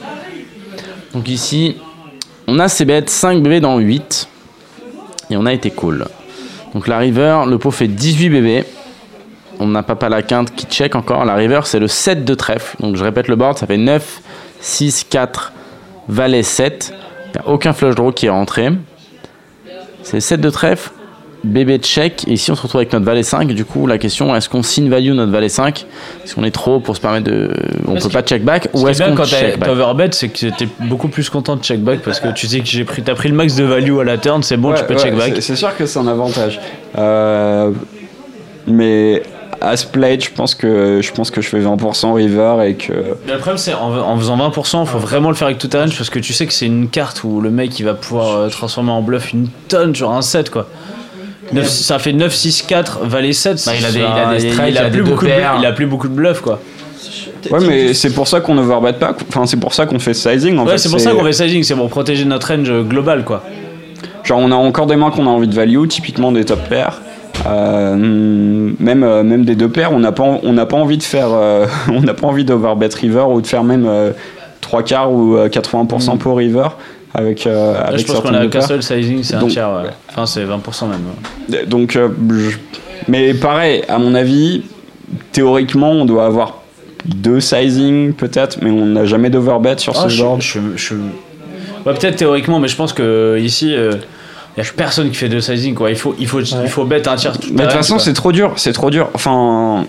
Donc 1.13 1.29
ici, 1.29 1.77
on 2.47 2.59
a 2.59 2.69
ces 2.69 2.85
bêtes 2.85 3.11
5 3.11 3.43
bébés 3.43 3.61
dans 3.61 3.79
8. 3.79 4.29
Et 5.31 5.37
on 5.37 5.47
a 5.47 5.53
été 5.53 5.71
cool. 5.71 6.07
Donc 6.75 6.89
la 6.89 6.99
river, 6.99 7.45
le 7.47 7.59
pot 7.59 7.71
fait 7.71 7.89
18 7.89 8.31
bébés. 8.31 8.65
On 9.59 9.67
n'a 9.67 9.83
pas 9.83 9.95
pas 9.95 10.09
la 10.09 10.23
quinte 10.23 10.55
qui 10.55 10.67
check 10.67 10.95
encore. 10.95 11.25
La 11.25 11.35
river, 11.35 11.61
c'est 11.65 11.79
le 11.79 11.89
7 11.89 12.25
de 12.25 12.35
trèfle. 12.35 12.77
Donc 12.81 12.97
je 12.97 13.05
répète 13.05 13.29
le 13.29 13.37
board, 13.37 13.59
ça 13.59 13.67
fait 13.67 13.77
9, 13.77 14.21
6, 14.61 15.05
4, 15.11 15.53
valet 16.09 16.43
7. 16.43 16.95
Il 17.27 17.41
n'y 17.41 17.47
a 17.47 17.49
aucun 17.49 17.73
flush 17.73 17.95
draw 17.95 18.11
qui 18.13 18.27
est 18.27 18.31
rentré. 18.31 18.71
C'est 20.03 20.15
le 20.15 20.21
7 20.21 20.41
de 20.41 20.51
trèfle, 20.51 20.91
bébé 21.45 21.79
check. 21.79 22.27
Et 22.29 22.33
ici, 22.35 22.51
on 22.51 22.55
se 22.55 22.63
retrouve 22.63 22.81
avec 22.81 22.93
notre 22.93 23.05
valet 23.07 23.23
5. 23.23 23.49
Du 23.53 23.65
coup, 23.65 23.87
la 23.87 23.99
question, 23.99 24.35
est-ce 24.37 24.49
qu'on 24.49 24.63
signe 24.63 24.89
value 24.89 25.13
notre 25.13 25.33
valet 25.33 25.49
5 25.49 25.87
Est-ce 26.25 26.35
qu'on 26.35 26.45
est 26.45 26.51
trop 26.51 26.81
pour 26.81 26.97
se 26.97 27.01
permettre 27.01 27.27
de... 27.31 27.51
On 27.87 27.93
Parce 27.95 28.07
peut 28.07 28.13
pas 28.13 28.23
check 28.23 28.45
back 28.45 28.69
Ou 28.75 28.87
est 28.87 28.91
est-ce 28.93 29.03
qu'on 29.03 29.15
quand 29.15 29.25
check 29.25 29.53
t'as 29.53 29.57
back 29.59 29.69
overbet, 29.71 30.09
c'est 30.13 30.29
que 30.29 30.47
t'es 30.57 30.69
beaucoup 30.81 31.09
plus 31.09 31.29
content 31.31 31.57
de 31.57 31.63
check 31.63 31.81
back 31.83 32.01
parce 32.03 32.21
que 32.21 32.29
tu 32.33 32.47
sais 32.47 32.61
que 32.61 32.67
j'ai 32.67 32.85
pris, 32.85 33.03
t'as 33.03 33.15
pris 33.15 33.29
le 33.29 33.35
max 33.35 33.55
de 33.57 33.65
value 33.65 33.99
à 33.99 34.05
la 34.05 34.19
turn, 34.19 34.43
c'est 34.43 34.57
bon, 34.57 34.71
Ouais, 34.73 34.79
tu 34.79 34.85
peux 34.85 34.95
ouais, 34.95 35.01
check 35.03 35.17
back. 35.17 35.35
c'est- 35.41 35.57
sûr 35.57 35.77
que 35.77 35.87
c'est 35.87 35.99
un 35.99 36.07
avantage. 36.07 36.61
Euh, 36.99 37.71
mais 38.67 39.23
à 39.61 39.77
ce 39.77 39.87
play, 39.87 40.19
je 40.21 40.31
pense 40.31 40.55
que 40.55 41.01
je 41.03 41.13
pense 41.13 41.31
que 41.31 41.41
je 41.43 41.49
fais 41.49 41.61
20% 41.61 42.15
river 42.15 42.57
et 42.67 42.75
que 42.75 42.93
Mais 43.27 43.33
Le 43.33 43.39
problème, 43.39 43.59
c'est 43.59 43.75
en, 43.75 43.95
en 43.97 44.17
faisant 44.17 44.37
20%, 44.37 44.87
faut 44.87 44.99
vraiment 44.99 45.29
le 45.29 45.35
faire 45.35 45.47
avec 45.49 45.59
toute 45.59 45.71
ta 45.71 45.81
range 45.83 45.97
parce 45.97 46.09
que 46.11 46.19
tu 46.19 46.33
sais 46.33 46.47
que 46.47 46.53
c'est 46.53 46.67
une 46.67 46.89
carte 46.89 47.25
où 47.25 47.41
le 47.41 47.51
mec 47.51 47.79
il 47.79 47.85
va 47.85 47.95
pouvoir 47.95 48.37
euh, 48.37 48.49
transformer 48.49 48.91
en 48.91 49.03
bluff 49.03 49.33
une 49.33 49.49
tonne, 49.69 49.95
genre 49.95 50.13
un 50.15 50.23
7 50.23 50.51
quoi. 50.51 50.67
Neuf- 51.53 51.69
ça 51.69 51.99
fait 51.99 52.13
9, 52.13 52.33
6, 52.35 52.63
4, 52.63 53.01
valet 53.05 53.33
7. 53.33 53.63
Bah, 53.67 53.73
il 53.79 53.85
a 53.85 53.91
des- 53.91 53.99
il 53.99 54.05
a 54.05 54.33
des 54.35 54.41
strikes, 54.53 54.69
il 54.69 54.75
il 54.75 54.79
a 54.79 54.83
a 54.83 54.91
plus 54.91 55.03
des 55.03 55.11
beaucoup 55.11 55.25
de 55.27 55.31
bluff, 55.31 55.47
il 55.59 55.67
a 55.67 55.73
plus 55.73 55.87
beaucoup 55.87 56.09
de 56.09 56.15
bluff 56.15 56.41
quoi. 56.41 56.61
ouais, 57.51 57.59
mais 57.67 57.95
c'est 57.95 58.11
pour 58.15 58.29
ça 58.29 58.41
qu'on 58.41 58.57
overbet 58.59 58.93
pas. 58.95 59.17
Enfin, 59.29 59.47
c'est 59.47 59.57
pour 59.59 59.75
ça 59.75 59.87
qu'on 59.87 59.99
fait 59.99 60.15
sizing. 60.15 60.59
En 60.59 60.65
Ouais, 60.65 60.73
fait, 60.73 60.79
c'est 60.79 60.91
pour 60.91 61.01
ça 61.01 61.13
qu'on 61.13 61.25
fait 61.25 61.33
sizing, 61.33 61.63
c'est 61.63 61.75
pour 61.75 61.89
protéger 61.89 62.25
notre 62.25 62.49
range 62.55 62.71
globale 62.89 63.25
quoi. 63.25 63.43
Genre, 64.25 64.39
on 64.39 64.53
a 64.53 64.55
encore 64.55 64.87
des 64.87 64.97
mains 64.97 65.11
qu'on 65.11 65.27
a 65.27 65.31
envie 65.31 65.49
de 65.49 65.55
value, 65.55 65.87
typiquement 65.89 66.31
des 66.31 66.45
top 66.45 66.61
pairs. 66.69 67.01
Euh, 67.47 67.97
même, 68.79 69.03
euh, 69.03 69.23
même 69.23 69.45
des 69.45 69.55
deux 69.57 69.69
paires, 69.71 69.93
on 69.93 69.99
n'a 70.01 70.13
pas, 70.13 70.23
en- 70.25 70.41
on 70.43 70.53
n'a 70.53 70.67
pas 70.67 70.77
envie 70.77 70.99
de 70.99 71.03
faire, 71.03 71.29
euh, 71.33 71.67
on 71.89 72.01
n'a 72.03 72.13
pas 72.15 72.27
envie 72.27 72.45
d'overbet 72.45 72.89
river 72.95 73.25
ou 73.31 73.41
de 73.41 73.47
faire 73.47 73.65
même 73.65 73.87
euh, 73.89 74.11
trois 74.61 74.83
quarts 74.83 75.11
ou 75.13 75.37
euh, 75.37 75.49
80% 75.49 76.19
pour 76.19 76.37
river 76.37 76.69
avec, 77.15 77.47
euh. 77.47 77.73
Là, 77.75 77.81
avec 77.89 78.01
je 78.01 78.07
pense 78.07 78.21
qu'on 78.21 78.35
a 78.35 78.41
deux 78.43 78.51
paires. 78.51 78.61
castle 78.67 78.83
sizing, 78.83 79.23
c'est 79.23 79.35
un 79.37 79.47
tiers, 79.47 79.71
ouais. 79.71 79.91
Enfin, 80.11 80.27
c'est 80.27 80.45
20% 80.45 80.89
même. 80.89 81.01
ouais. 81.51 81.67
Donc, 81.67 81.97
euh, 81.97 82.09
je- 82.31 82.57
mais 83.09 83.35
pareil, 83.35 83.83
à 83.89 83.99
mon 83.99 84.15
avis, 84.15 84.63
théoriquement, 85.33 85.91
on 85.93 86.05
doit 86.05 86.27
avoir 86.27 86.59
deux 87.05 87.41
sizing 87.41 88.13
peut-être, 88.13 88.59
mais 88.63 88.71
on 88.71 88.87
n'a 88.87 89.07
jamais 89.07 89.31
d'overbet 89.31 89.75
sur 89.79 89.95
Ah, 89.97 90.03
ce 90.05 90.09
je- 90.09 90.17
genre. 90.17 90.41
je- 90.41 90.59
je- 90.77 90.95
Ouais, 91.87 91.95
peut-être 91.95 92.17
théoriquement, 92.17 92.59
mais 92.61 92.69
je 92.69 92.77
pense 92.77 92.93
que 92.93 93.39
ici, 93.41 93.69
il 93.69 93.99
y 94.59 94.61
a 94.61 94.65
personne 94.77 95.09
qui 95.09 95.17
fait 95.17 95.31
de 95.31 95.41
sizing 95.41 95.75
quoi. 95.75 95.89
Il 95.91 95.97
faut, 95.97 96.15
il 96.19 96.27
faut, 96.27 96.41
il 96.41 96.69
faut 96.69 96.85
bet 96.85 97.09
un 97.09 97.17
tiers. 97.17 97.33
Mais 97.53 97.63
de 97.63 97.63
toute 97.63 97.73
façon, 97.73 97.99
c'est 97.99 98.13
trop 98.13 98.33
dur, 98.33 98.53
c'est 98.57 98.73
trop 98.75 98.91
dur. 98.91 99.09
Enfin, 99.15 99.87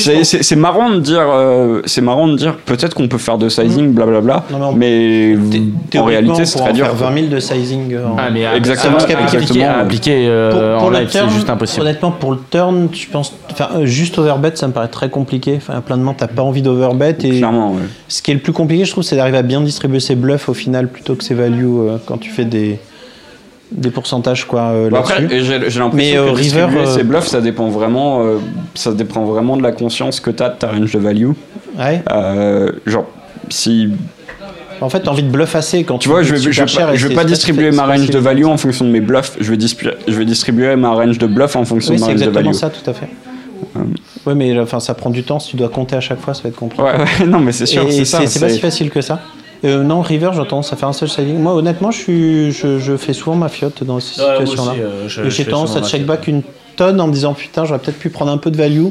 C'est- 0.00 0.12
pour- 0.14 0.24
C'est 0.26 0.42
c'est 0.42 0.56
marrant 0.56 0.90
de 0.90 0.98
dire, 1.00 1.22
euh, 1.28 1.80
c'est 1.84 2.00
marrant 2.00 2.26
de 2.28 2.36
dire 2.36 2.56
peut-être 2.56 2.94
qu'on 2.94 3.06
peut 3.08 3.18
faire 3.18 3.38
de 3.38 3.48
sizing, 3.48 3.92
blablabla, 3.92 4.44
Non, 4.50 4.58
mais 4.58 4.64
on- 4.66 4.72
mais, 4.72 5.36
Thé- 5.90 5.98
en 5.98 6.04
réalité 6.04 6.44
c'est 6.44 6.52
pour 6.54 6.62
très 6.62 6.70
en 6.70 6.74
dur. 6.74 6.86
faire 6.86 6.96
quoi. 6.96 7.08
20 7.10 7.14
000 7.14 7.26
de 7.28 7.38
sizing. 7.40 7.92
euh, 7.94 8.06
en- 8.08 8.16
Ah, 8.18 8.30
mais 8.32 8.44
à- 8.44 8.56
Exactement, 8.56 8.96
à- 8.98 9.22
exactement. 9.22 9.64
à 9.68 9.72
appliquer, 9.82 10.26
euh, 10.28 10.50
Pour- 10.50 10.78
pour 10.78 10.88
en 10.88 10.90
le 10.90 10.98
live, 10.98 11.08
c'est 11.10 11.18
turn, 11.18 11.30
juste 11.30 11.48
impossible. 11.50 11.82
Honnêtement, 11.82 12.10
pour 12.10 12.32
le 12.32 12.38
turn, 12.50 12.88
je 12.92 13.06
pense, 13.10 13.32
enfin, 13.52 13.68
euh, 13.76 13.86
juste 13.86 14.18
overbet, 14.18 14.52
ça 14.56 14.66
me 14.66 14.72
paraît 14.72 14.88
très 14.88 15.10
compliqué. 15.10 15.54
Enfin, 15.56 15.80
plein 15.80 15.96
de 15.96 16.02
mains, 16.02 16.14
t'as 16.16 16.26
pas 16.26 16.42
envie 16.42 16.62
d'overbet. 16.62 17.16
Et 17.22 17.38
Clairement, 17.38 17.72
ouais. 17.72 17.82
ce 18.08 18.20
qui 18.22 18.30
est 18.30 18.34
le 18.34 18.40
plus 18.40 18.52
compliqué, 18.52 18.84
je 18.84 18.90
trouve, 18.90 19.04
c'est 19.04 19.16
d'arriver 19.16 19.38
à 19.38 19.42
bien 19.42 19.60
distribuer 19.60 20.00
ses 20.00 20.14
bluffs 20.16 20.48
au 20.48 20.54
final 20.54 20.88
plutôt 20.88 21.14
que 21.14 21.22
ses 21.24 21.34
values 21.34 21.66
euh, 21.66 21.96
quand 22.06 22.18
tu 22.18 22.30
fais 22.30 22.44
des, 22.44 22.78
des 23.74 23.90
pourcentages 23.90 24.44
quoi, 24.46 24.68
euh, 24.70 24.88
Bon, 24.90 24.96
après, 24.98 25.26
j'ai 25.42 25.58
l'impression 25.58 25.90
Mais, 25.92 26.16
euh, 26.16 26.30
que 26.30 26.36
River, 26.36 26.66
euh, 26.76 26.86
ces 26.86 27.02
bluffs, 27.02 27.26
ça 27.26 27.40
dépend 27.40 27.68
vraiment, 27.68 28.22
euh, 28.22 28.38
ça 28.74 28.92
dépend 28.92 29.24
vraiment 29.24 29.56
de 29.56 29.62
la 29.62 29.72
conscience 29.72 30.20
que 30.20 30.30
t'as 30.30 30.50
de 30.50 30.56
ta 30.58 30.68
range 30.70 30.92
de 30.92 30.98
value. 30.98 31.30
Ouais. 31.78 32.02
Euh, 32.12 32.70
genre, 32.86 33.06
si 33.48 33.90
En 34.80 34.88
fait, 34.88 35.00
t'as 35.00 35.10
envie 35.10 35.22
de 35.22 35.30
bluff 35.30 35.54
assez 35.56 35.82
quand 35.84 35.98
tu 35.98 36.08
vois, 36.08 36.22
je 36.22 36.34
vais, 36.34 36.38
je 36.40 36.50
vais 36.50 36.66
pas, 36.66 36.94
je 36.94 37.02
vais 37.04 37.08
c'est- 37.10 37.14
pas 37.14 37.22
c'est- 37.22 37.26
distribuer 37.28 37.70
c'est- 37.72 37.76
ma 37.76 37.84
c'est 37.84 37.90
range 38.00 38.10
de 38.10 38.18
value 38.18 38.44
en 38.44 38.56
fonction 38.56 38.84
de 38.84 38.90
mes 38.90 39.00
bluffs. 39.00 39.36
Je 39.40 39.52
vais, 39.52 39.58
je 40.08 40.14
vais 40.18 40.24
distribuer 40.24 40.76
ma 40.76 40.90
range 40.90 41.18
de 41.18 41.26
bluffs 41.26 41.56
en 41.56 41.64
fonction 41.64 41.92
Oui, 41.92 41.96
de 41.96 42.00
ma 42.00 42.06
c'est 42.06 42.12
range 42.12 42.20
de 42.22 42.28
exactement 42.28 42.50
value. 42.52 42.56
ça, 42.58 42.70
tout 42.70 42.90
à 42.90 42.94
fait. 42.94 43.08
Ouais, 44.26 44.34
mais 44.34 44.58
enfin, 44.58 44.80
ça 44.80 44.94
prend 44.94 45.10
du 45.10 45.22
temps. 45.22 45.38
Si 45.38 45.50
tu 45.50 45.56
dois 45.56 45.68
compter 45.68 45.96
à 45.96 46.00
chaque 46.00 46.20
fois, 46.20 46.34
ça 46.34 46.42
va 46.42 46.48
être 46.50 46.56
compliqué. 46.56 46.82
Ouais, 46.82 46.90
ouais, 46.98 47.26
non, 47.26 47.38
mais 47.40 47.52
c'est 47.52 47.66
sûr, 47.66 47.84
c'est 47.90 48.04
ça. 48.04 48.20
c'est 48.20 48.26
c'est 48.26 48.40
pas 48.40 48.48
c'est- 48.48 48.54
si 48.54 48.60
facile 48.60 48.90
que 48.90 49.00
ça. 49.00 49.20
Euh, 49.64 49.82
non, 49.82 50.02
River, 50.02 50.30
j'ai 50.32 50.46
tendance 50.46 50.72
à 50.72 50.76
faire 50.76 50.88
un 50.88 50.92
seul 50.92 51.08
sizing. 51.08 51.38
Moi, 51.38 51.54
honnêtement, 51.54 51.90
je, 51.90 51.98
suis, 51.98 52.52
je, 52.52 52.78
je 52.78 52.96
fais 52.96 53.12
souvent 53.14 53.36
ma 53.36 53.48
fiotte 53.48 53.82
dans 53.84 53.98
ces 54.00 54.20
Ouais, 54.20 54.26
situations-là. 54.44 54.72
euh, 54.78 55.08
j'ai 55.30 55.44
tendance 55.46 55.76
à 55.76 55.82
check 55.82 56.04
back 56.04 56.26
une 56.28 56.42
tonne 56.76 57.00
en 57.00 57.06
me 57.06 57.12
disant 57.12 57.32
putain, 57.34 57.64
j'aurais 57.64 57.78
peut-être 57.78 57.98
pu 57.98 58.10
prendre 58.10 58.30
un 58.30 58.36
peu 58.38 58.50
de 58.50 58.56
value. 58.56 58.86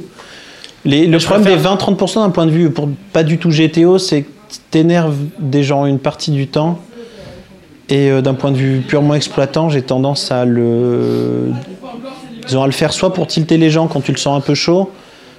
Les- 0.86 1.06
le 1.06 1.18
problème 1.20 1.44
préfère- 1.44 1.58
des 1.58 1.64
20-30% 1.64 2.22
d'un 2.24 2.30
point 2.32 2.46
de 2.46 2.52
vue 2.52 2.70
pour 2.72 2.90
pas 3.14 3.24
du 3.24 3.38
tout 3.38 3.52
GTO, 3.52 3.98
c'est 4.00 4.24
que 4.24 4.30
t'énerves 4.72 5.16
des 5.40 5.64
gens 5.64 5.86
une 5.86 6.00
partie 6.00 6.32
du 6.32 6.48
temps. 6.48 6.80
Et 7.90 8.10
euh, 8.10 8.22
d'un 8.22 8.34
point 8.34 8.52
de 8.52 8.58
vue 8.58 8.80
purement 8.80 9.14
exploitant, 9.14 9.70
j'ai 9.70 9.82
tendance 9.82 10.32
à 10.32 10.46
le, 10.46 11.52
disons, 12.48 12.64
à 12.64 12.66
le 12.66 12.72
faire 12.72 12.94
soit 12.94 13.14
pour 13.14 13.28
tilter 13.28 13.58
les 13.58 13.70
gens 13.70 13.88
quand 13.88 14.02
tu 14.02 14.12
le 14.12 14.18
sens 14.18 14.38
un 14.38 14.42
peu 14.42 14.56
chaud, 14.56 14.90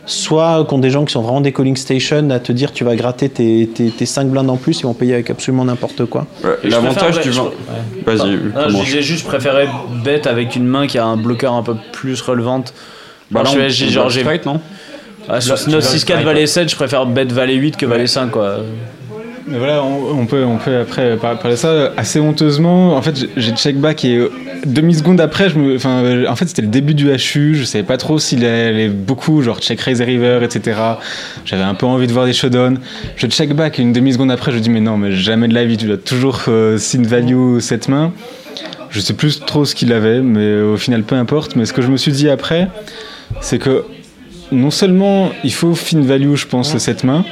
soit 0.07 0.67
quand 0.69 0.79
des 0.79 0.91
gens 0.91 1.05
qui 1.05 1.13
sont 1.13 1.23
vraiment 1.23 1.41
des 1.41 1.53
calling 1.53 1.77
stations 1.77 2.29
à 2.31 2.39
te 2.39 2.53
dire 2.53 2.73
tu 2.73 2.85
vas 2.85 2.95
gratter 2.97 3.29
tes, 3.29 3.69
tes, 3.73 3.91
tes 3.91 4.07
5 4.07 4.29
blindes 4.29 4.51
en 4.51 4.57
plus, 4.57 4.81
ils 4.81 4.85
vont 4.85 4.95
payer 4.95 5.15
avec 5.15 5.31
absolument 5.31 5.65
n'importe 5.65 6.05
quoi. 6.07 6.27
Ouais, 6.43 6.51
Et 6.63 6.67
je 6.67 6.71
L'avantage 6.71 7.21
du 7.21 7.31
vin. 7.31 7.51
je- 8.07 8.11
Vas-y, 8.11 8.31
Non, 8.37 8.65
commence. 8.67 8.87
j'ai 8.87 9.03
juste 9.03 9.27
préféré 9.27 9.67
bet 10.05 10.27
avec 10.29 10.57
une 10.57 10.67
main 10.67 10.87
qui 10.87 10.99
a 10.99 11.05
un 11.07 11.17
bloqueur 11.17 11.55
un 11.55 11.63
peu 11.63 11.75
plus 11.93 12.21
relevante. 12.21 12.75
Bah 13.31 13.43
là, 13.43 13.51
je 13.69 13.87
genre, 13.87 14.11
j'ai- 14.11 14.25
non 14.45 14.61
Ah, 15.29 15.41
sur 15.41 15.57
tu 15.57 15.71
9, 15.71 15.83
vas 15.83 15.89
6, 15.89 16.05
4, 16.05 16.19
straight, 16.21 16.25
valet 16.27 16.47
7, 16.47 16.69
je 16.69 16.77
préfère 16.77 17.07
bet 17.07 17.25
valet 17.25 17.55
8 17.55 17.77
que 17.79 17.87
valet 17.87 18.07
5 18.07 18.31
quoi. 18.31 18.59
Mais 19.47 19.59
voilà, 19.59 19.83
on, 19.85 20.21
on 20.21 20.27
peut, 20.27 20.43
on 20.45 20.57
peut 20.57 20.79
après 20.79 21.17
par- 21.19 21.39
parler 21.39 21.57
de 21.57 21.61
ça 21.61 21.93
assez 21.99 22.19
honteusement. 22.19 22.97
En 22.97 23.03
fait, 23.03 23.27
j'ai- 23.37 23.53
check 23.53 23.77
back 23.77 24.05
et 24.05 24.17
euh, 24.17 24.31
demi-seconde 24.65 25.21
après, 25.21 25.51
je 25.51 25.59
me, 25.59 25.77
enfin, 25.77 26.03
euh, 26.03 26.27
en 26.29 26.35
fait, 26.37 26.47
c'était 26.47 26.63
le 26.63 26.69
début 26.69 26.95
du 26.95 27.09
HU. 27.11 27.55
Je 27.55 27.65
savais 27.65 27.85
pas 27.85 27.99
trop 27.99 28.19
s'il 28.19 28.45
allait 28.45 28.89
beaucoup, 28.89 29.43
genre 29.43 29.59
check 29.61 29.81
raise 29.81 30.01
river, 30.01 30.41
etc. 30.43 30.79
J'avais 31.45 31.63
un 31.63 31.75
peu 31.75 31.85
envie 31.85 32.07
de 32.07 32.13
voir 32.13 32.25
des 32.25 32.33
showdowns. 32.33 32.79
Je 33.17 33.27
check 33.27 33.53
back 33.55 33.79
et 33.79 33.83
une 33.83 33.93
demi-seconde 33.93 34.31
après, 34.31 34.51
je 34.51 34.59
dis, 34.59 34.71
mais 34.71 34.81
non, 34.81 34.97
mais 34.97 35.13
jamais 35.13 35.47
de 35.49 35.55
la 35.55 35.65
vie, 35.67 35.77
tu 35.77 35.85
dois 35.87 35.99
toujours 35.99 36.41
euh, 36.49 36.79
sin 36.79 37.03
value 37.03 37.59
cette 37.61 37.89
main. 37.89 38.13
Je 38.89 39.01
sais 39.01 39.15
plus 39.15 39.41
trop 39.41 39.65
ce 39.67 39.75
qu'il 39.75 39.93
avait, 39.93 40.21
mais 40.23 40.61
au 40.63 40.77
final, 40.79 41.03
peu 41.03 41.17
importe. 41.17 41.55
Mais 41.57 41.67
ce 41.67 41.73
que 41.75 41.83
je 41.83 41.89
me 41.89 41.97
suis 41.99 42.13
dit 42.13 42.31
après, 42.31 42.69
c'est 43.43 43.59
que 43.59 43.85
non 44.53 44.71
seulement 44.71 45.31
il 45.43 45.53
faut 45.53 45.75
fin 45.75 46.01
value, 46.01 46.35
je 46.37 46.47
pense, 46.47 46.77
cette 46.79 47.03
main, 47.05 47.25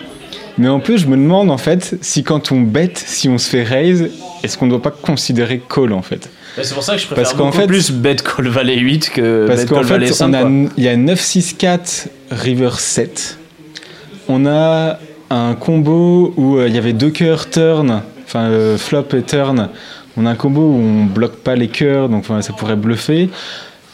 mais 0.58 0.68
en 0.68 0.80
plus, 0.80 0.98
je 0.98 1.06
me 1.06 1.16
demande 1.16 1.50
en 1.50 1.58
fait 1.58 1.96
si 2.00 2.22
quand 2.24 2.52
on 2.52 2.60
bet, 2.60 2.92
si 2.96 3.28
on 3.28 3.38
se 3.38 3.48
fait 3.48 3.62
raise, 3.62 4.10
est-ce 4.42 4.56
qu'on 4.58 4.66
ne 4.66 4.70
doit 4.70 4.82
pas 4.82 4.90
considérer 4.90 5.60
call 5.72 5.92
en 5.92 6.02
fait 6.02 6.28
C'est 6.62 6.74
pour 6.74 6.82
ça 6.82 6.94
que 6.94 7.00
je 7.00 7.06
préfère 7.06 7.22
Parce 7.24 7.36
beaucoup 7.36 7.56
fait- 7.56 7.66
plus 7.66 7.90
bet 7.90 8.16
call 8.16 8.48
valet 8.48 8.78
8 8.78 9.10
que 9.10 9.46
Parce 9.46 9.62
bet 9.64 9.74
call 9.74 9.84
valet 9.84 10.06
fait, 10.08 10.12
5 10.14 10.34
a, 10.34 10.40
quoi. 10.42 10.50
il 10.76 10.84
y 10.84 10.88
a 10.88 10.96
9-6-4 10.96 12.08
river 12.30 12.70
7. 12.78 13.38
On 14.28 14.46
a 14.46 14.98
un 15.30 15.54
combo 15.54 16.32
où 16.36 16.58
euh, 16.58 16.68
il 16.68 16.74
y 16.74 16.78
avait 16.78 16.92
deux 16.92 17.10
cœurs 17.10 17.48
turn, 17.50 18.02
enfin 18.24 18.44
euh, 18.44 18.76
flop 18.78 19.06
et 19.16 19.22
turn. 19.22 19.68
On 20.16 20.26
a 20.26 20.30
un 20.30 20.34
combo 20.34 20.60
où 20.60 20.74
on 20.76 21.04
bloque 21.04 21.36
pas 21.36 21.56
les 21.56 21.68
cœurs, 21.68 22.08
donc 22.10 22.24
ça 22.42 22.52
pourrait 22.52 22.76
bluffer. 22.76 23.30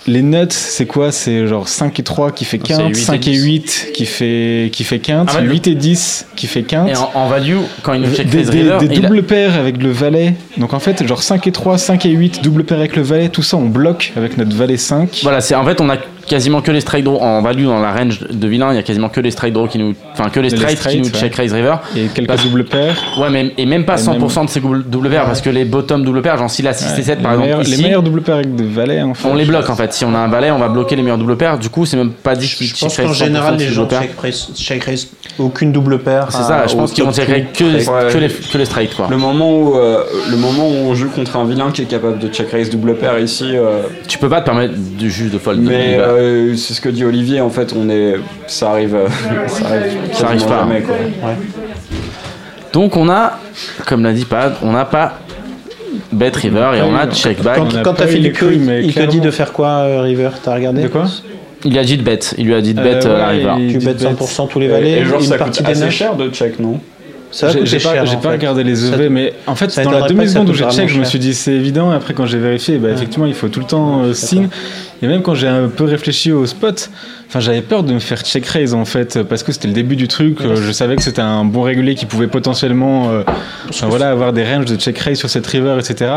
Les 0.08 0.22
nuts, 0.22 0.46
c'est 0.50 0.86
quoi? 0.86 1.12
C'est 1.12 1.46
genre 1.46 1.68
5 1.68 2.00
et 2.00 2.02
3 2.02 2.32
qui 2.32 2.44
fait 2.46 2.58
C'est 2.64 2.74
quinte, 2.74 2.88
8 2.88 2.98
et 2.98 3.04
5 3.04 3.28
et 3.28 3.30
10. 3.32 3.44
8 3.44 3.86
qui 3.94 4.06
fait, 4.06 4.70
qui 4.72 4.82
fait 4.84 4.98
quinte, 5.00 5.28
Ah 5.30 5.36
ouais, 5.36 5.42
le- 5.44 5.50
8 5.50 5.66
et 5.68 5.74
10 5.74 6.26
qui 6.34 6.46
fait 6.46 6.62
quinte. 6.62 6.88
Et 6.88 6.96
en, 6.96 7.10
en 7.14 7.28
value, 7.28 7.58
quand 7.82 7.92
il 7.92 8.00
nous 8.00 8.14
check 8.14 8.28
des, 8.30 8.42
des- 8.44 8.50
des 8.50 8.54
il 8.62 8.72
a- 8.72 8.78
doubles 9.08 9.22
paires 9.22 9.56
avec 9.58 9.82
le 9.82 9.90
valet. 9.90 10.34
Donc 10.56 10.72
en 10.72 10.78
fait, 10.80 11.06
genre 11.06 11.22
5 11.22 11.46
et 11.46 11.52
3, 11.52 11.76
5 11.78 12.06
et 12.06 12.10
8, 12.10 12.42
double 12.42 12.64
paire 12.64 12.78
avec 12.78 12.96
le 12.96 13.02
valet, 13.02 13.28
tout 13.28 13.42
ça 13.42 13.56
on 13.58 13.66
bloque 13.66 14.12
avec 14.16 14.38
notre 14.38 14.56
valet 14.56 14.76
5. 14.78 15.20
Voilà, 15.22 15.40
c'est 15.42 15.54
en 15.54 15.64
fait 15.64 15.80
on 15.80 15.90
a 15.90 15.96
quasiment 16.26 16.60
que 16.62 16.70
les 16.70 16.80
strike 16.80 17.04
draws 17.04 17.20
en 17.22 17.40
value 17.42 17.64
dans 17.64 17.80
la 17.80 17.92
range 17.92 18.20
de 18.20 18.48
vilain, 18.48 18.70
il 18.72 18.76
y 18.76 18.78
a 18.78 18.82
quasiment 18.82 19.08
que 19.08 19.20
les 19.20 19.30
strike 19.30 19.52
draws 19.54 19.66
qui 19.68 19.78
nous 19.78 19.94
enfin 20.18 20.30
que 20.30 20.40
les 20.40 20.48
Les 20.50 20.56
straight 20.56 20.70
qui 20.76 20.80
straights, 20.82 20.98
nous 20.98 21.05
ouais. 21.06 21.10
check 21.20 21.34
raise 21.34 21.52
river. 21.52 21.76
Et 21.97 22.06
quelques 22.08 22.28
Parce- 22.28 22.42
doubles 22.44 22.64
paires. 22.64 22.97
Ouais, 23.18 23.30
mais 23.30 23.52
et 23.56 23.66
même 23.66 23.84
pas 23.84 23.94
Et 24.00 24.02
100% 24.05 24.44
de 24.44 24.50
ces 24.50 24.60
double 24.60 24.84
double 24.84 25.10
paires 25.10 25.24
parce 25.26 25.40
que 25.40 25.50
les 25.50 25.64
bottom 25.64 26.02
double 26.05 26.22
paires, 26.22 26.36
genre 26.38 26.50
si 26.50 26.62
la 26.62 26.72
6 26.72 26.98
et 26.98 27.02
7 27.02 27.22
par 27.22 27.36
les, 27.36 27.44
exemple 27.44 27.62
ici, 27.66 27.76
les 27.76 27.82
meilleurs 27.82 28.02
doubles 28.02 28.22
paires 28.22 28.36
avec 28.36 28.55
des 28.55 28.64
valets 28.64 29.02
en 29.02 29.14
fait. 29.14 29.28
on 29.28 29.34
les 29.34 29.44
bloque 29.44 29.68
en 29.70 29.76
fait. 29.76 29.92
Si 29.92 30.05
on 30.05 30.14
a 30.14 30.18
un 30.18 30.28
valet, 30.28 30.50
on 30.50 30.58
va 30.58 30.68
bloquer 30.68 30.97
les 30.97 31.02
meilleurs 31.02 31.18
double 31.18 31.36
paires. 31.36 31.58
Du 31.58 31.68
coup, 31.70 31.86
c'est 31.86 31.97
même 31.97 32.10
pas 32.10 32.34
dit 32.34 32.47
qu'ils 32.48 32.66
Je 32.66 32.76
pense 32.78 32.94
check 32.94 33.05
qu'en 33.06 33.10
raise 33.12 33.20
100% 33.20 33.24
général, 33.26 33.56
les 33.56 33.68
gens 33.68 33.82
double 33.84 34.00
check 34.00 34.10
raise, 34.20 34.48
check 34.56 34.84
raise 34.84 35.08
aucune 35.38 35.72
double 35.72 35.98
paire. 36.00 36.26
C'est 36.30 36.42
ça, 36.42 36.64
je 36.66 36.74
pense 36.74 36.92
qu'ils 36.92 37.05
vont 37.05 37.12
check 37.12 37.28
raise 37.28 37.44
que 37.56 37.64
les, 37.64 37.88
Ouais. 37.88 38.12
que 38.12 38.18
les, 38.18 38.28
que 38.28 38.58
les 38.58 38.64
straight 38.64 38.94
quoi. 38.94 39.06
Le 39.10 39.16
moment 39.16 39.50
où, 39.60 39.76
euh, 39.76 40.02
le 40.30 40.36
moment 40.36 40.68
où 40.68 40.72
on 40.90 40.94
joue 40.94 41.08
contre 41.10 41.36
un 41.36 41.44
vilain 41.44 41.70
qui 41.70 41.82
est 41.82 41.86
capable 41.86 42.18
de 42.18 42.28
check 42.28 42.50
raise 42.50 42.70
double 42.70 42.97
paire 42.97 43.18
ici, 43.18 43.44
euh, 43.56 43.82
Tu 44.08 44.18
peux 44.18 44.28
pas 44.28 44.40
te 44.40 44.47
permettre 44.47 44.74
de 44.74 45.08
juste 45.08 45.32
de 45.32 45.38
fold. 45.38 45.60
mais 45.60 45.97
euh, 45.98 46.55
c'est 46.56 46.74
ce 46.74 46.80
que 46.80 46.88
dit 46.88 47.05
Olivier. 47.05 47.40
En 47.40 47.50
fait, 47.50 47.72
on 47.76 47.88
est, 47.88 48.14
ça 48.47 48.70
arrive, 48.70 48.97
ça 49.47 49.66
arrive, 49.66 49.97
Ça 50.12 50.26
arrive 50.26 50.40
quasiment 50.40 50.48
pas. 50.58 50.66
jamais, 50.68 50.82
quoi. 50.82 50.96
Donc 52.72 52.96
on 52.96 53.08
a, 53.08 53.38
comme 53.86 54.02
l'a 54.02 54.12
dit 54.12 54.24
Pad, 54.24 54.54
on 54.62 54.72
n'a 54.72 54.84
pas 54.84 55.18
bet 56.12 56.30
river 56.34 56.70
et 56.76 56.82
on 56.82 56.94
a 56.94 57.06
check 57.10 57.42
back. 57.42 57.60
Quand, 57.82 57.94
t'as 57.94 58.06
fait 58.06 58.18
le 58.18 58.30
couilles, 58.30 58.60
il, 58.84 58.92
te 58.94 59.02
dit 59.06 59.20
de 59.20 59.30
faire 59.30 59.52
quoi, 59.52 59.68
euh, 59.68 60.00
River 60.02 60.30
T'as 60.42 60.54
regardé 60.54 60.82
De 60.82 60.88
quoi 60.88 61.06
Il 61.64 61.78
a 61.78 61.84
dit 61.84 61.96
de 61.96 62.02
bet, 62.02 62.18
il 62.36 62.46
lui 62.46 62.54
a 62.54 62.60
dit 62.60 62.74
de 62.74 62.82
bet 62.82 63.04
Euh, 63.06 63.08
euh, 63.08 63.18
la 63.18 63.26
ouais, 63.28 63.32
river. 63.32 63.52
il- 63.58 63.78
Tu 63.78 63.84
bet. 63.86 63.94
100% 63.94 64.48
tous 64.48 64.60
les 64.60 64.68
valets, 64.68 64.90
Et 65.00 65.04
genre, 65.04 65.20
une 65.20 65.26
ça 65.26 65.38
partie 65.38 65.58
coûte 65.58 65.66
des 65.66 65.72
assez 65.72 65.84
neufs. 65.86 65.94
cher 65.94 66.14
de 66.16 66.28
check, 66.30 66.58
non 66.60 66.78
J'ai 67.32 67.78
pas, 67.78 68.04
cher. 68.04 68.20
pas 68.20 68.30
regardé 68.30 68.64
les 68.64 68.76
Ça- 68.76 68.94
EV, 68.96 69.08
mais 69.08 69.32
en 69.46 69.54
fait, 69.54 69.74
dans 69.82 69.90
la 69.90 70.02
demi-seconde 70.08 70.50
où 70.50 70.54
j'ai 70.54 70.68
check, 70.70 70.88
je 70.88 70.98
me 70.98 71.04
suis 71.04 71.18
dit 71.18 71.34
c'est 71.34 71.52
évident. 71.52 71.92
Et 71.92 71.96
après, 71.96 72.14
quand 72.14 72.26
j'ai 72.26 72.38
vérifié, 72.38 72.76
bah, 72.78 72.88
effectivement, 72.90 73.26
il 73.26 73.34
faut 73.34 73.48
tout 73.48 73.60
le 73.60 73.66
temps 73.66 74.02
euh, 74.02 74.12
sin. 74.12 74.44
Et 75.02 75.06
même 75.06 75.22
quand 75.22 75.34
j'ai 75.34 75.48
un 75.48 75.68
peu 75.68 75.84
réfléchi 75.84 76.32
au 76.32 76.44
spot, 76.46 76.90
enfin, 77.28 77.40
j'avais 77.40 77.62
peur 77.62 77.82
de 77.82 77.92
me 77.92 77.98
faire 77.98 78.20
check 78.23 78.44
raise 78.47 78.74
en 78.74 78.84
fait, 78.84 79.23
parce 79.23 79.42
que 79.42 79.52
c'était 79.52 79.68
le 79.68 79.74
début 79.74 79.97
du 79.97 80.08
truc. 80.08 80.40
euh, 80.40 80.57
je 80.57 80.73
savais 80.73 80.97
que 80.97 81.02
c'était 81.02 81.23
un 81.23 81.44
bon 81.44 81.62
régulier 81.62 81.94
qui 81.94 82.07
pouvait 82.07 82.26
potentiellement 82.26 83.10
euh, 83.10 83.23
enfin, 83.68 83.86
voilà, 83.86 84.10
avoir 84.10 84.32
des 84.32 84.44
ranges 84.44 84.66
de 84.66 84.76
check 84.76 84.98
raise 84.98 85.18
sur 85.18 85.31
cette 85.31 85.47
river, 85.47 85.76
etc. 85.78 86.10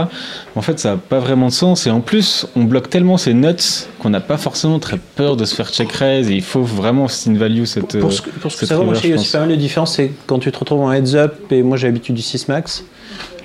En 0.56 0.62
fait, 0.62 0.80
ça 0.80 0.92
n'a 0.92 0.98
pas 0.98 1.20
vraiment 1.20 1.48
de 1.48 1.54
sens. 1.54 1.86
Et 1.88 1.90
en 1.92 2.02
plus, 2.02 2.48
on 2.56 2.64
bloque 2.64 2.90
tellement 2.90 3.18
ces 3.18 3.34
nuts 3.34 3.88
qu'on 4.00 4.10
n'a 4.10 4.22
pas 4.22 4.38
forcément 4.38 4.80
très 4.80 4.98
peur 5.16 5.36
de 5.38 5.46
se 5.46 5.56
faire 5.56 5.70
check 5.70 5.92
raise. 5.92 6.30
Et 6.30 6.36
il 6.36 6.44
faut 6.44 6.64
vraiment 6.64 7.08
sin 7.08 7.34
value 7.36 7.66
cette. 7.66 8.00
Pour 8.00 8.10
euh, 8.10 8.14
ce, 8.14 8.22
pour 8.22 8.52
ce 8.52 8.58
que 8.58 8.66
ça 8.66 8.78
vaut, 8.78 8.84
moi, 8.84 8.96
il 9.04 9.10
y 9.10 9.14
a 9.14 9.16
aussi 9.16 9.32
pas 9.32 9.40
mal 9.40 9.50
de 9.50 9.56
différence. 9.56 9.96
C'est 9.96 10.12
quand 10.28 10.40
tu 10.40 10.52
te 10.52 10.58
retrouves 10.58 10.82
en 10.82 10.92
heads 10.92 11.16
up, 11.16 11.36
et 11.52 11.62
moi 11.62 11.78
j'ai 11.78 11.88
l'habitude 11.88 12.16
du 12.16 12.22
6 12.22 12.48
max, 12.48 12.84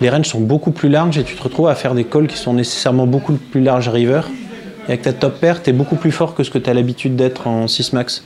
les 0.00 0.10
ranges 0.10 0.26
sont 0.26 0.40
beaucoup 0.40 0.70
plus 0.70 0.88
larges 0.88 1.18
et 1.18 1.24
tu 1.24 1.34
te 1.34 1.42
retrouves 1.42 1.68
à 1.68 1.74
faire 1.74 1.94
des 1.94 2.04
calls 2.04 2.26
qui 2.26 2.36
sont 2.36 2.52
nécessairement 2.52 3.06
beaucoup 3.06 3.32
plus 3.34 3.60
larges 3.60 3.88
river. 3.88 4.22
Et 4.88 4.92
avec 4.92 5.02
ta 5.02 5.12
top 5.12 5.40
pair, 5.40 5.62
t'es 5.62 5.72
beaucoup 5.72 5.96
plus 5.96 6.12
fort 6.12 6.34
que 6.34 6.42
ce 6.44 6.50
que 6.50 6.58
tu 6.58 6.70
as 6.70 6.74
l'habitude 6.74 7.16
d'être 7.16 7.46
en 7.46 7.66
6 7.68 7.92
max. 7.92 8.22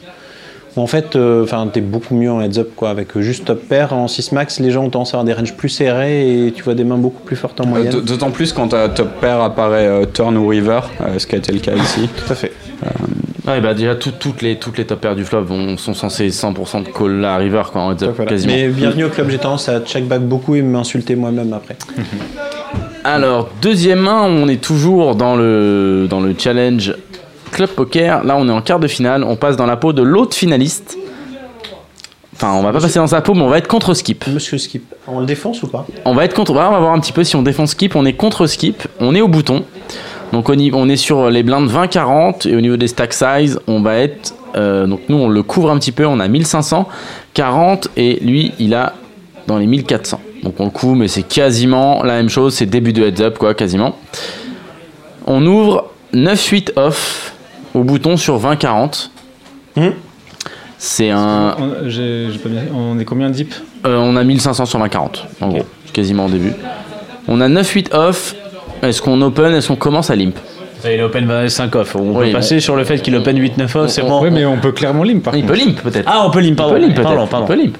Ou 0.76 0.80
en 0.82 0.86
fait, 0.86 1.16
euh, 1.16 1.42
enfin, 1.42 1.66
t'es 1.72 1.80
beaucoup 1.80 2.14
mieux 2.14 2.30
en 2.30 2.40
heads 2.40 2.58
up 2.60 2.68
quoi. 2.76 2.90
Avec 2.90 3.16
euh, 3.16 3.22
juste 3.22 3.44
top 3.44 3.60
pair 3.68 3.92
en 3.92 4.06
6 4.06 4.30
max, 4.32 4.60
les 4.60 4.70
gens 4.70 4.84
ont 4.84 4.90
tendance 4.90 5.14
à 5.14 5.16
avoir 5.18 5.24
des 5.24 5.32
ranges 5.32 5.54
plus 5.54 5.68
serrés 5.68 6.46
et 6.46 6.52
tu 6.52 6.62
vois 6.62 6.74
des 6.74 6.84
mains 6.84 6.96
beaucoup 6.98 7.22
plus 7.24 7.34
fortes 7.36 7.60
en 7.60 7.64
Euh, 7.64 7.68
moyenne. 7.68 8.00
D'autant 8.02 8.30
plus 8.30 8.52
quand 8.52 8.68
ta 8.68 8.88
top 8.88 9.20
pair 9.20 9.40
apparaît 9.40 9.86
euh, 9.88 10.04
turn 10.06 10.36
ou 10.36 10.46
river, 10.46 10.80
euh, 11.00 11.18
ce 11.18 11.26
qui 11.26 11.34
a 11.34 11.38
été 11.38 11.50
le 11.52 11.58
cas 11.58 11.74
ici. 11.74 12.08
Tout 12.26 12.32
à 12.32 12.36
fait. 12.36 12.52
Ouais, 13.48 13.60
bah 13.60 13.72
déjà 13.74 13.94
tout- 13.96 14.12
toutes 14.12 14.42
les 14.42 14.56
toutes 14.56 14.76
les 14.78 14.84
top 14.84 15.00
pairs 15.00 15.16
du 15.16 15.24
flop 15.24 15.42
vont- 15.42 15.76
sont 15.78 15.94
censées 15.94 16.28
100% 16.30 16.82
de 16.84 16.88
call 16.88 17.20
la 17.20 17.36
river 17.38 17.62
quoi, 17.72 17.80
en 17.82 17.92
heads 17.92 18.04
up, 18.04 18.24
quasiment. 18.28 18.52
Mais 18.52 18.68
bienvenue 18.68 19.04
au 19.04 19.08
club, 19.08 19.28
j'ai 19.30 19.38
tendance 19.38 19.68
à 19.68 19.80
check 19.80 20.06
back 20.06 20.20
beaucoup 20.20 20.54
et 20.54 20.62
m'insulter 20.62 21.16
moi-même 21.16 21.52
après. 21.52 21.76
Alors, 23.04 23.48
deuxième 23.62 24.00
main, 24.00 24.22
on 24.24 24.48
est 24.48 24.60
toujours 24.60 25.14
dans 25.14 25.34
le, 25.36 26.06
dans 26.08 26.20
le 26.20 26.34
challenge 26.36 26.94
Club 27.52 27.70
Poker. 27.70 28.24
Là, 28.24 28.36
on 28.38 28.48
est 28.48 28.52
en 28.52 28.60
quart 28.60 28.78
de 28.78 28.86
finale. 28.88 29.24
On 29.24 29.36
passe 29.36 29.56
dans 29.56 29.66
la 29.66 29.76
peau 29.76 29.92
de 29.92 30.02
l'autre 30.02 30.36
finaliste. 30.36 30.96
Enfin, 32.34 32.52
on 32.54 32.62
va 32.62 32.72
pas 32.72 32.80
passer 32.80 32.98
dans 32.98 33.06
sa 33.06 33.20
peau, 33.20 33.34
mais 33.34 33.42
on 33.42 33.48
va 33.48 33.58
être 33.58 33.68
contre 33.68 33.92
Skip. 33.94 34.26
Monsieur 34.28 34.56
Skip, 34.58 34.84
on 35.06 35.20
le 35.20 35.26
défonce 35.26 35.62
ou 35.62 35.66
pas? 35.68 35.86
On 36.04 36.14
va 36.14 36.24
être 36.24 36.34
contre. 36.34 36.54
bah, 36.54 36.66
on 36.68 36.72
va 36.72 36.78
voir 36.78 36.92
un 36.92 37.00
petit 37.00 37.12
peu 37.12 37.24
si 37.24 37.36
on 37.36 37.42
défend 37.42 37.66
Skip. 37.66 37.96
On 37.96 38.04
est 38.06 38.14
contre 38.14 38.46
Skip. 38.46 38.82
On 38.98 39.14
est 39.14 39.20
au 39.20 39.28
bouton. 39.28 39.64
Donc, 40.32 40.48
on, 40.48 40.54
y- 40.54 40.70
on 40.72 40.88
est 40.88 40.96
sur 40.96 41.28
les 41.30 41.42
blindes 41.42 41.70
20-40. 41.70 42.48
Et 42.48 42.56
au 42.56 42.60
niveau 42.60 42.76
des 42.76 42.88
stack 42.88 43.12
size, 43.12 43.58
on 43.66 43.80
va 43.80 43.96
être 43.96 44.34
Euh, 44.56 44.88
donc 44.88 45.02
nous, 45.08 45.16
on 45.16 45.28
le 45.28 45.42
couvre 45.44 45.70
un 45.70 45.78
petit 45.78 45.92
peu. 45.92 46.04
On 46.06 46.18
a 46.18 46.26
1540 46.26 47.88
et 47.96 48.18
lui, 48.20 48.50
il 48.58 48.74
a 48.74 48.94
dans 49.46 49.58
les 49.58 49.66
1400. 49.66 50.20
Donc 50.42 50.54
on 50.58 50.64
le 50.66 50.70
couvre, 50.70 50.96
mais 50.96 51.08
c'est 51.08 51.22
quasiment 51.22 52.02
la 52.02 52.14
même 52.14 52.28
chose. 52.28 52.54
C'est 52.54 52.66
début 52.66 52.92
de 52.92 53.02
heads 53.04 53.22
up, 53.22 53.38
quoi, 53.38 53.54
quasiment. 53.54 53.96
On 55.26 55.44
ouvre 55.46 55.90
9-8 56.14 56.72
off 56.76 57.34
au 57.74 57.82
bouton 57.84 58.16
sur 58.16 58.38
20-40. 58.38 59.10
Mhm. 59.76 59.92
C'est 60.78 61.10
un. 61.10 61.54
On, 61.58 61.88
j'ai 61.88 62.28
pas 62.42 62.48
bien- 62.48 62.62
on 62.74 62.98
est 62.98 63.04
combien 63.04 63.28
de 63.28 63.34
deep 63.34 63.54
Euh, 63.86 63.96
on 63.98 64.16
a 64.16 64.24
1500 64.24 64.64
sur 64.66 64.78
20-40, 64.78 65.26
en 65.42 65.48
gros, 65.48 65.66
quasiment 65.92 66.24
au 66.26 66.28
début. 66.30 66.52
On 67.28 67.40
a 67.40 67.48
9-8 67.48 67.92
off. 67.94 68.34
Est-ce 68.82 69.02
qu'on 69.02 69.20
open 69.20 69.52
Est-ce 69.52 69.68
qu'on 69.68 69.76
commence 69.76 70.08
à 70.10 70.16
limp? 70.16 70.38
Il 70.82 70.90
est 70.92 71.02
open 71.02 71.26
25 71.26 71.76
off. 71.76 71.96
On 71.96 72.16
Oui, 72.16 72.28
peut 72.28 72.32
passer 72.32 72.60
sur 72.60 72.74
le 72.76 72.84
fait 72.84 72.98
qu'il 73.00 73.14
open 73.14 73.38
8-9 73.38 73.76
off, 73.76 73.90
c'est 73.90 74.00
bon. 74.00 74.22
Oui, 74.22 74.30
mais 74.32 74.46
on 74.46 74.56
peut 74.56 74.72
clairement 74.72 75.04
limp 75.04 75.22
par 75.22 75.36
Il 75.36 75.42
contre. 75.42 75.52
peut 75.52 75.58
limp 75.66 75.82
peut-être. 75.82 76.08
Ah, 76.10 76.24
on 76.26 76.30
peut 76.30 76.40
limp, 76.40 76.56
pardon. 76.56 76.76
il 76.76 76.94
peut 76.94 77.02
limp. 77.02 77.02
Pardon, 77.02 77.26
pardon. 77.26 77.46
Il 77.50 77.56
peut 77.56 77.62
limp. 77.62 77.76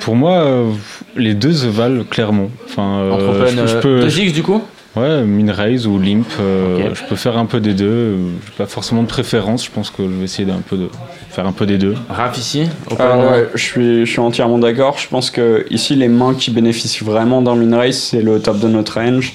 Pour 0.00 0.16
moi, 0.16 0.32
euh, 0.38 0.70
les 1.16 1.34
deux 1.34 1.52
se 1.52 1.66
valent 1.66 2.04
clairement. 2.04 2.50
Enfin, 2.66 3.00
euh, 3.00 3.46
je, 3.46 3.56
je 3.66 3.76
euh, 3.76 3.80
peux, 3.80 4.06
2x 4.06 4.32
du 4.32 4.42
coup 4.42 4.62
ouais, 4.96 5.24
min 5.24 5.52
raise 5.52 5.86
ou 5.86 5.98
limp. 5.98 6.26
euh. 6.40 6.90
Je 6.94 7.04
peux 7.04 7.16
faire 7.16 7.36
un 7.36 7.46
peu 7.46 7.60
des 7.60 7.74
deux. 7.74 8.16
J'ai 8.46 8.52
pas 8.56 8.66
forcément 8.66 9.02
de 9.02 9.08
préférence. 9.08 9.64
Je 9.64 9.70
pense 9.70 9.90
que 9.90 10.02
je 10.02 10.08
vais 10.08 10.24
essayer 10.24 10.46
d'un 10.46 10.60
peu 10.68 10.76
de 10.76 10.88
faire 11.30 11.46
un 11.46 11.52
peu 11.52 11.66
des 11.66 11.78
deux. 11.78 11.94
Raph 12.08 12.38
ici 12.38 12.64
Ah 12.98 13.02
euh, 13.02 13.30
ouais, 13.30 13.48
je 13.54 13.62
suis, 13.62 14.06
je 14.06 14.10
suis 14.10 14.20
entièrement 14.20 14.58
d'accord. 14.58 14.98
Je 14.98 15.08
pense 15.08 15.30
que 15.30 15.66
ici, 15.70 15.94
les 15.94 16.08
mains 16.08 16.34
qui 16.34 16.50
bénéficient 16.50 17.04
vraiment 17.04 17.42
d'un 17.42 17.54
min 17.54 17.76
race, 17.76 17.98
c'est 17.98 18.22
le 18.22 18.40
top 18.40 18.58
de 18.58 18.68
notre 18.68 18.94
range. 19.00 19.34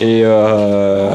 Et, 0.00 0.22
euh, 0.24 1.10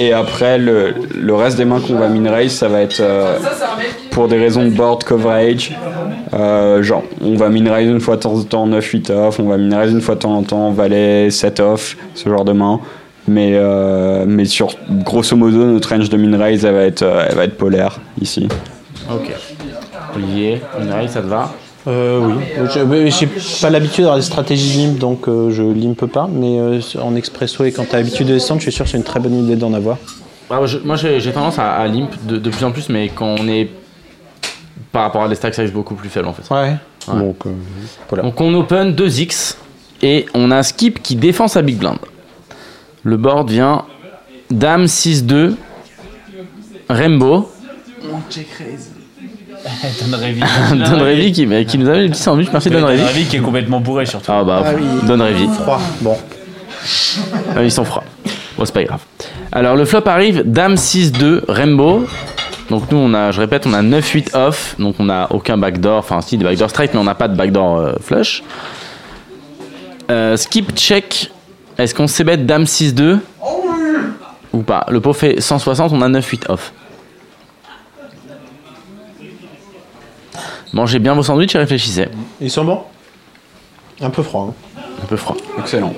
et 0.00 0.14
après, 0.14 0.56
le, 0.56 0.94
le 1.14 1.34
reste 1.34 1.58
des 1.58 1.66
mains 1.66 1.78
qu'on 1.78 1.96
va 1.96 2.08
min 2.08 2.30
raise, 2.30 2.52
ça 2.52 2.68
va 2.68 2.80
être 2.80 3.00
euh, 3.00 3.38
pour 4.10 4.28
des 4.28 4.38
raisons 4.38 4.64
de 4.64 4.70
board 4.70 5.04
coverage. 5.04 5.76
Euh, 6.32 6.82
genre, 6.82 7.02
on 7.20 7.36
va 7.36 7.50
min 7.50 7.70
raise 7.70 7.86
une 7.86 8.00
fois 8.00 8.16
de 8.16 8.22
temps 8.22 8.32
en 8.32 8.42
temps 8.44 8.66
9-8 8.66 9.12
off, 9.12 9.40
on 9.40 9.44
va 9.46 9.58
min 9.58 9.76
raise 9.76 9.92
une 9.92 10.00
fois 10.00 10.14
de 10.14 10.20
temps 10.20 10.34
en 10.34 10.42
temps 10.42 10.70
valet 10.70 11.30
7 11.30 11.60
off, 11.60 11.98
ce 12.14 12.30
genre 12.30 12.46
de 12.46 12.52
main. 12.52 12.80
Mais, 13.28 13.50
euh, 13.52 14.24
mais 14.26 14.46
sur 14.46 14.70
grosso 14.88 15.36
modo, 15.36 15.66
notre 15.66 15.90
range 15.90 16.08
de 16.08 16.16
min 16.16 16.38
raise, 16.38 16.64
elle 16.64 16.74
va 16.74 16.84
être, 16.84 17.04
va 17.04 17.44
être 17.44 17.58
polaire 17.58 18.00
ici. 18.22 18.48
Ok. 19.12 19.30
Olivier, 20.16 20.62
une 20.80 20.90
raise, 20.90 21.10
ça 21.10 21.20
te 21.20 21.26
va? 21.26 21.52
Euh, 21.86 22.20
oui. 22.36 22.44
Je- 22.74 22.80
mais 22.80 23.10
J'ai 23.10 23.26
pas 23.60 23.70
l'habitude 23.70 24.00
d'avoir 24.04 24.16
des 24.16 24.22
stratégies 24.24 24.86
limp, 24.86 24.98
donc 24.98 25.28
euh, 25.28 25.50
je 25.50 25.62
limpe 25.62 26.04
pas. 26.06 26.28
Mais 26.30 26.58
euh, 26.60 26.80
en 27.02 27.16
expresso 27.16 27.64
et 27.64 27.72
quand 27.72 27.86
t'as 27.88 27.96
l'habitude 27.98 28.26
de 28.26 28.34
descendre, 28.34 28.60
je 28.60 28.64
suis 28.64 28.72
sûr 28.72 28.84
que 28.84 28.90
c'est 28.90 28.96
une 28.98 29.02
très 29.04 29.18
bonne 29.20 29.34
idée 29.44 29.56
d'en 29.56 29.72
avoir. 29.72 29.96
Ah, 30.50 30.60
je- 30.66 30.78
Moi 30.78 30.96
j'ai 30.96 31.20
j'ai 31.20 31.32
tendance 31.32 31.58
à, 31.58 31.70
à 31.72 31.86
limp 31.86 32.10
de, 32.26 32.36
de 32.36 32.50
plus 32.50 32.64
en 32.64 32.72
plus, 32.72 32.88
mais 32.90 33.08
quand 33.08 33.34
on 33.38 33.48
est 33.48 33.70
par 34.92 35.02
rapport 35.02 35.22
à 35.22 35.28
des 35.28 35.36
stack 35.36 35.54
size 35.54 35.72
beaucoup 35.72 35.94
plus 35.94 36.08
faibles 36.10 36.26
en 36.28 36.32
fait. 36.34 36.52
Ouais. 36.52 36.74
Ouais. 37.08 37.18
Donc, 37.18 37.46
euh, 37.46 37.50
voilà. 38.08 38.24
Donc 38.24 38.38
on 38.40 38.52
open 38.54 38.92
2x 38.94 39.56
et 40.02 40.26
on 40.34 40.50
a 40.50 40.56
un 40.58 40.62
skip 40.62 41.02
qui 41.02 41.16
défend 41.16 41.48
sa 41.48 41.62
big 41.62 41.78
blind. 41.78 41.96
Le 43.04 43.16
board 43.16 43.48
vient 43.48 43.84
Dame 44.50 44.84
6-2, 44.84 45.54
Rainbow, 46.90 47.48
Don 50.10 50.16
Revy. 50.16 50.40
Don 50.90 51.00
Revy 51.00 51.32
qui, 51.32 51.46
qui 51.66 51.78
nous 51.78 51.88
avait 51.88 52.02
le 52.02 52.10
petit 52.10 52.22
sandwich. 52.22 52.48
Merci 52.52 52.70
Don 52.70 52.80
Don 52.80 52.86
Revy. 52.86 53.02
Revy 53.02 53.24
qui 53.26 53.36
est 53.36 53.40
complètement 53.40 53.80
bourré 53.80 54.06
surtout. 54.06 54.30
Ah 54.32 54.44
bah, 54.44 54.62
Ah 54.64 54.70
oui. 54.74 54.82
Don 55.06 55.18
Revy. 55.18 55.48
Froid. 55.48 55.80
Bon. 56.00 56.16
Ah, 57.56 57.62
ils 57.62 57.70
sont 57.70 57.84
froids. 57.84 58.04
Bon, 58.56 58.64
c'est 58.64 58.74
pas 58.74 58.84
grave. 58.84 59.00
Alors, 59.52 59.76
le 59.76 59.84
flop 59.84 60.06
arrive 60.06 60.42
Dame 60.44 60.74
6-2, 60.74 61.42
Rainbow. 61.48 62.06
Donc, 62.70 62.90
nous, 62.90 62.98
on 62.98 63.12
a, 63.14 63.32
je 63.32 63.40
répète, 63.40 63.66
on 63.66 63.74
a 63.74 63.82
9-8 63.82 64.36
off. 64.36 64.76
Donc, 64.78 64.96
on 64.98 65.04
n'a 65.04 65.26
aucun 65.30 65.58
backdoor. 65.58 65.98
Enfin, 65.98 66.20
si, 66.20 66.38
des 66.38 66.44
backdoor 66.44 66.70
straight, 66.70 66.94
mais 66.94 67.00
on 67.00 67.04
n'a 67.04 67.14
pas 67.14 67.28
de 67.28 67.36
backdoor 67.36 67.78
euh, 67.78 67.92
flush. 68.00 68.42
Euh, 70.10 70.36
skip 70.36 70.72
check. 70.74 71.30
Est-ce 71.78 71.94
qu'on 71.94 72.06
sait 72.06 72.24
bête 72.24 72.46
Dame 72.46 72.64
6-2 72.64 73.18
Ou 74.52 74.62
pas 74.62 74.86
Le 74.88 75.00
pot 75.00 75.12
fait 75.12 75.40
160, 75.40 75.92
on 75.92 76.02
a 76.02 76.08
9-8 76.08 76.50
off. 76.50 76.72
Mangez 80.72 80.98
bien 80.98 81.14
vos 81.14 81.22
sandwichs 81.22 81.54
et 81.54 81.58
réfléchissez. 81.58 82.08
Ils 82.40 82.50
sont 82.50 82.64
bons? 82.64 82.80
Un 84.00 84.10
peu 84.10 84.22
froid. 84.22 84.54
hein. 84.76 84.80
Un 85.02 85.06
peu 85.06 85.16
froid. 85.16 85.36
Excellent. 85.58 85.94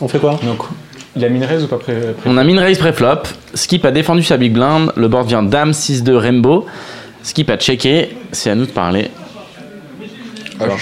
On 0.00 0.08
fait 0.08 0.18
quoi? 0.18 0.38
Donc, 0.42 0.58
il 1.16 1.24
a 1.24 1.28
min 1.28 1.46
raise 1.46 1.64
ou 1.64 1.68
pas 1.68 1.78
pré, 1.78 1.94
pré- 1.94 2.28
On 2.30 2.36
a 2.36 2.44
min 2.44 2.58
raise 2.60 2.78
pré-flop. 2.78 3.22
Skip 3.54 3.84
a 3.84 3.90
défendu 3.92 4.22
sa 4.22 4.36
big 4.36 4.52
blind. 4.52 4.92
Le 4.96 5.08
board 5.08 5.26
vient 5.28 5.42
Dame 5.42 5.70
6-2 5.70 6.16
Rainbow. 6.16 6.66
Skip 7.22 7.48
a 7.50 7.56
checké. 7.56 8.16
C'est 8.32 8.50
à 8.50 8.54
nous 8.54 8.66
de 8.66 8.70
parler. 8.72 9.10
Alors, 10.60 10.78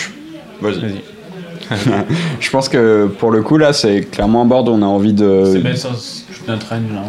vas-y. 0.61 1.03
je 2.41 2.51
pense 2.51 2.69
que 2.69 3.07
pour 3.19 3.31
le 3.31 3.43
coup, 3.43 3.57
là, 3.59 3.73
c'est 3.73 4.03
clairement 4.03 4.43
un 4.43 4.47
board 4.47 4.69
où 4.69 4.73
on 4.73 4.83
a 4.83 4.87
envie 4.87 5.13
de. 5.13 5.45
C'est 5.53 5.59
belle 5.61 5.79
ça, 5.79 5.91
notre 6.49 6.69
range 6.69 6.83
là. 6.93 7.03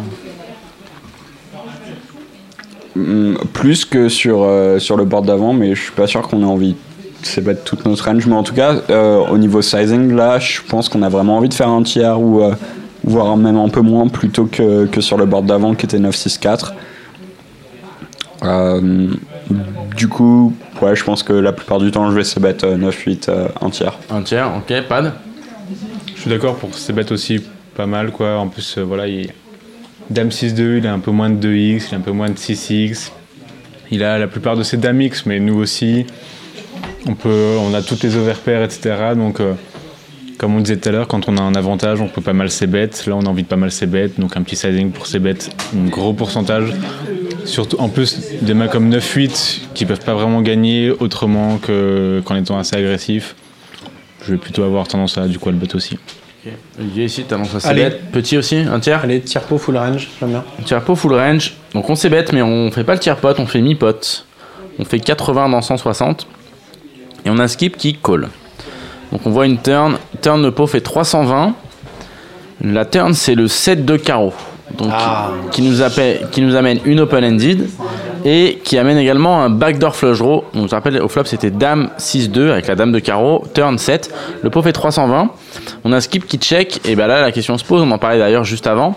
Mm, 2.96 3.34
plus 3.52 3.84
que 3.84 4.08
sur, 4.08 4.42
euh, 4.42 4.78
sur 4.78 4.96
le 4.96 5.04
board 5.04 5.26
d'avant, 5.26 5.52
mais 5.52 5.74
je 5.74 5.82
suis 5.82 5.92
pas 5.92 6.06
sûr 6.06 6.22
qu'on 6.22 6.42
ait 6.42 6.46
envie 6.46 6.72
de 6.72 7.26
s'ébattre 7.26 7.64
toute 7.64 7.84
notre 7.86 8.04
range. 8.04 8.26
Mais 8.26 8.34
en 8.34 8.42
tout 8.42 8.54
cas, 8.54 8.76
euh, 8.90 9.18
au 9.18 9.38
niveau 9.38 9.62
sizing, 9.62 10.14
là, 10.14 10.38
je 10.38 10.60
pense 10.68 10.88
qu'on 10.88 11.02
a 11.02 11.08
vraiment 11.08 11.38
envie 11.38 11.48
de 11.48 11.54
faire 11.54 11.68
un 11.68 11.82
tiers 11.82 12.20
ou 12.20 12.42
euh, 12.42 12.54
voire 13.02 13.36
même 13.36 13.56
un 13.56 13.68
peu 13.68 13.80
moins 13.80 14.08
plutôt 14.08 14.46
que, 14.46 14.86
que 14.86 15.00
sur 15.00 15.16
le 15.16 15.26
board 15.26 15.46
d'avant 15.46 15.74
qui 15.74 15.86
était 15.86 15.98
9-6-4. 15.98 16.72
Euh, 18.44 19.08
du 19.96 20.08
coup, 20.08 20.52
ouais, 20.82 20.94
je 20.94 21.04
pense 21.04 21.22
que 21.22 21.32
la 21.32 21.52
plupart 21.52 21.78
du 21.78 21.90
temps, 21.90 22.10
je 22.10 22.16
vais 22.16 22.24
s'ébattre 22.24 22.66
euh, 22.66 22.76
9-8, 22.76 23.28
euh, 23.28 23.48
un 23.60 23.70
tiers. 23.70 23.98
Un 24.10 24.22
tiers, 24.22 24.50
ok, 24.56 24.82
pad? 24.88 25.12
Je 26.14 26.20
suis 26.20 26.30
d'accord 26.30 26.56
pour 26.56 26.74
ces 26.74 26.92
bêtes 26.92 27.12
aussi 27.12 27.42
pas 27.76 27.86
mal 27.86 28.10
quoi. 28.12 28.38
En 28.38 28.48
plus, 28.48 28.78
euh, 28.78 28.82
voilà, 28.82 29.06
il... 29.08 29.30
Dame 30.10 30.28
6-2, 30.28 30.78
il 30.78 30.86
a 30.86 30.92
un 30.92 30.98
peu 30.98 31.10
moins 31.10 31.30
de 31.30 31.48
2x, 31.48 31.86
il 31.90 31.94
a 31.94 31.98
un 31.98 32.00
peu 32.00 32.12
moins 32.12 32.28
de 32.28 32.34
6x. 32.36 33.10
Il 33.90 34.02
a 34.02 34.18
la 34.18 34.26
plupart 34.26 34.56
de 34.56 34.62
ses 34.62 34.76
Dame 34.76 35.00
X, 35.00 35.26
mais 35.26 35.40
nous 35.40 35.54
aussi. 35.56 36.06
On, 37.06 37.14
peut, 37.14 37.56
on 37.60 37.74
a 37.74 37.82
toutes 37.82 38.02
les 38.02 38.16
overpairs, 38.16 38.62
etc. 38.62 39.12
Donc, 39.14 39.40
euh, 39.40 39.52
comme 40.38 40.54
on 40.56 40.60
disait 40.60 40.76
tout 40.78 40.88
à 40.88 40.92
l'heure, 40.92 41.06
quand 41.08 41.28
on 41.28 41.36
a 41.36 41.42
un 41.42 41.54
avantage, 41.54 42.00
on 42.00 42.08
peut 42.08 42.22
pas 42.22 42.32
mal 42.32 42.50
ses 42.50 42.66
bêtes. 42.66 43.04
Là, 43.06 43.14
on 43.16 43.20
a 43.22 43.28
envie 43.28 43.42
de 43.42 43.48
pas 43.48 43.56
mal 43.56 43.70
ses 43.70 43.86
bêtes. 43.86 44.18
Donc, 44.18 44.36
un 44.36 44.42
petit 44.42 44.56
sizing 44.56 44.90
pour 44.90 45.06
ses 45.06 45.18
bêtes, 45.18 45.50
un 45.76 45.88
gros 45.88 46.12
pourcentage. 46.14 46.72
Surtout, 47.44 47.76
en 47.78 47.88
plus, 47.88 48.18
des 48.40 48.54
mains 48.54 48.68
comme 48.68 48.88
9-8 48.90 49.68
qui 49.74 49.84
peuvent 49.84 50.00
pas 50.04 50.14
vraiment 50.14 50.40
gagner 50.40 50.90
autrement 50.90 51.58
que- 51.58 52.22
qu'en 52.24 52.36
étant 52.36 52.58
assez 52.58 52.74
agressif. 52.76 53.36
Je 54.26 54.32
vais 54.32 54.38
plutôt 54.38 54.62
avoir 54.62 54.88
tendance 54.88 55.18
à 55.18 55.28
du 55.28 55.38
coup 55.38 55.50
le 55.50 55.56
bet 55.56 55.74
aussi. 55.74 55.98
Olivier, 56.78 57.04
ici, 57.06 57.24
t'annonces 57.24 57.54
assez 57.54 57.68
Allez. 57.68 57.84
bête. 57.84 58.10
Petit 58.12 58.36
aussi, 58.36 58.56
un 58.56 58.80
tiers. 58.80 59.00
Allez, 59.04 59.20
tiers 59.20 59.42
pot 59.42 59.58
full 59.58 59.76
range, 59.76 60.08
j'aime 60.20 60.30
bien. 60.30 60.44
Tiers 60.64 60.82
pot 60.82 60.94
full 60.94 61.14
range. 61.14 61.54
Donc 61.72 61.88
on 61.90 61.94
s'est 61.94 62.10
bête, 62.10 62.32
mais 62.32 62.42
on 62.42 62.70
fait 62.70 62.84
pas 62.84 62.94
le 62.94 63.00
tiers 63.00 63.16
pot, 63.16 63.38
on 63.38 63.46
fait 63.46 63.60
mi-pot. 63.60 64.26
On 64.78 64.84
fait 64.84 64.98
80 65.00 65.48
dans 65.48 65.62
160. 65.62 66.26
Et 67.24 67.30
on 67.30 67.38
a 67.38 67.44
un 67.44 67.48
skip 67.48 67.76
qui 67.76 67.94
call. 67.94 68.28
Donc 69.12 69.20
on 69.26 69.30
voit 69.30 69.46
une 69.46 69.58
turn. 69.58 69.96
Turn, 70.20 70.42
le 70.42 70.50
pot 70.50 70.66
fait 70.66 70.80
320. 70.80 71.54
La 72.62 72.84
turn, 72.84 73.14
c'est 73.14 73.34
le 73.34 73.48
7 73.48 73.84
de 73.84 73.96
carreau. 73.96 74.32
Donc 74.76 74.90
Ah. 74.92 75.30
qui, 75.52 75.62
nous 75.62 75.82
appelle, 75.82 76.26
qui 76.32 76.40
nous 76.40 76.56
amène 76.56 76.80
une 76.84 77.00
open-ended. 77.00 77.68
Et 78.26 78.60
qui 78.64 78.78
amène 78.78 78.96
également 78.96 79.42
un 79.42 79.50
backdoor 79.50 79.94
flush 79.94 80.18
draw. 80.18 80.44
Je 80.54 80.66
te 80.66 80.74
rappelle, 80.74 81.00
au 81.02 81.08
flop, 81.08 81.24
c'était 81.24 81.50
dame 81.50 81.90
6-2 81.98 82.50
avec 82.50 82.66
la 82.66 82.74
dame 82.74 82.90
de 82.90 82.98
carreau. 82.98 83.44
Turn 83.52 83.76
7. 83.76 84.12
Le 84.42 84.48
pot 84.48 84.62
fait 84.62 84.72
320. 84.72 85.30
On 85.84 85.92
a 85.92 86.00
skip 86.00 86.26
qui 86.26 86.38
check. 86.38 86.80
Et 86.86 86.96
ben 86.96 87.06
là, 87.06 87.20
la 87.20 87.32
question 87.32 87.58
se 87.58 87.64
pose. 87.64 87.82
On 87.82 87.90
en 87.90 87.98
parlait 87.98 88.18
d'ailleurs 88.18 88.44
juste 88.44 88.66
avant. 88.66 88.96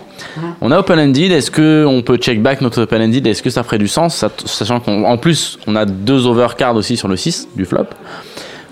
On 0.62 0.70
a 0.70 0.78
open-ended, 0.78 1.30
est-ce 1.30 1.50
qu'on 1.50 2.02
peut 2.02 2.16
check 2.16 2.42
back 2.42 2.62
notre 2.62 2.82
open-ended 2.82 3.26
Est-ce 3.26 3.42
que 3.42 3.50
ça 3.50 3.62
ferait 3.62 3.78
du 3.78 3.88
sens? 3.88 4.24
Sachant 4.46 4.80
qu'en 4.80 5.18
plus, 5.18 5.58
on 5.66 5.76
a 5.76 5.84
deux 5.84 6.26
overcards 6.26 6.76
aussi 6.76 6.96
sur 6.96 7.08
le 7.08 7.16
6 7.16 7.48
du 7.54 7.66
flop. 7.66 7.86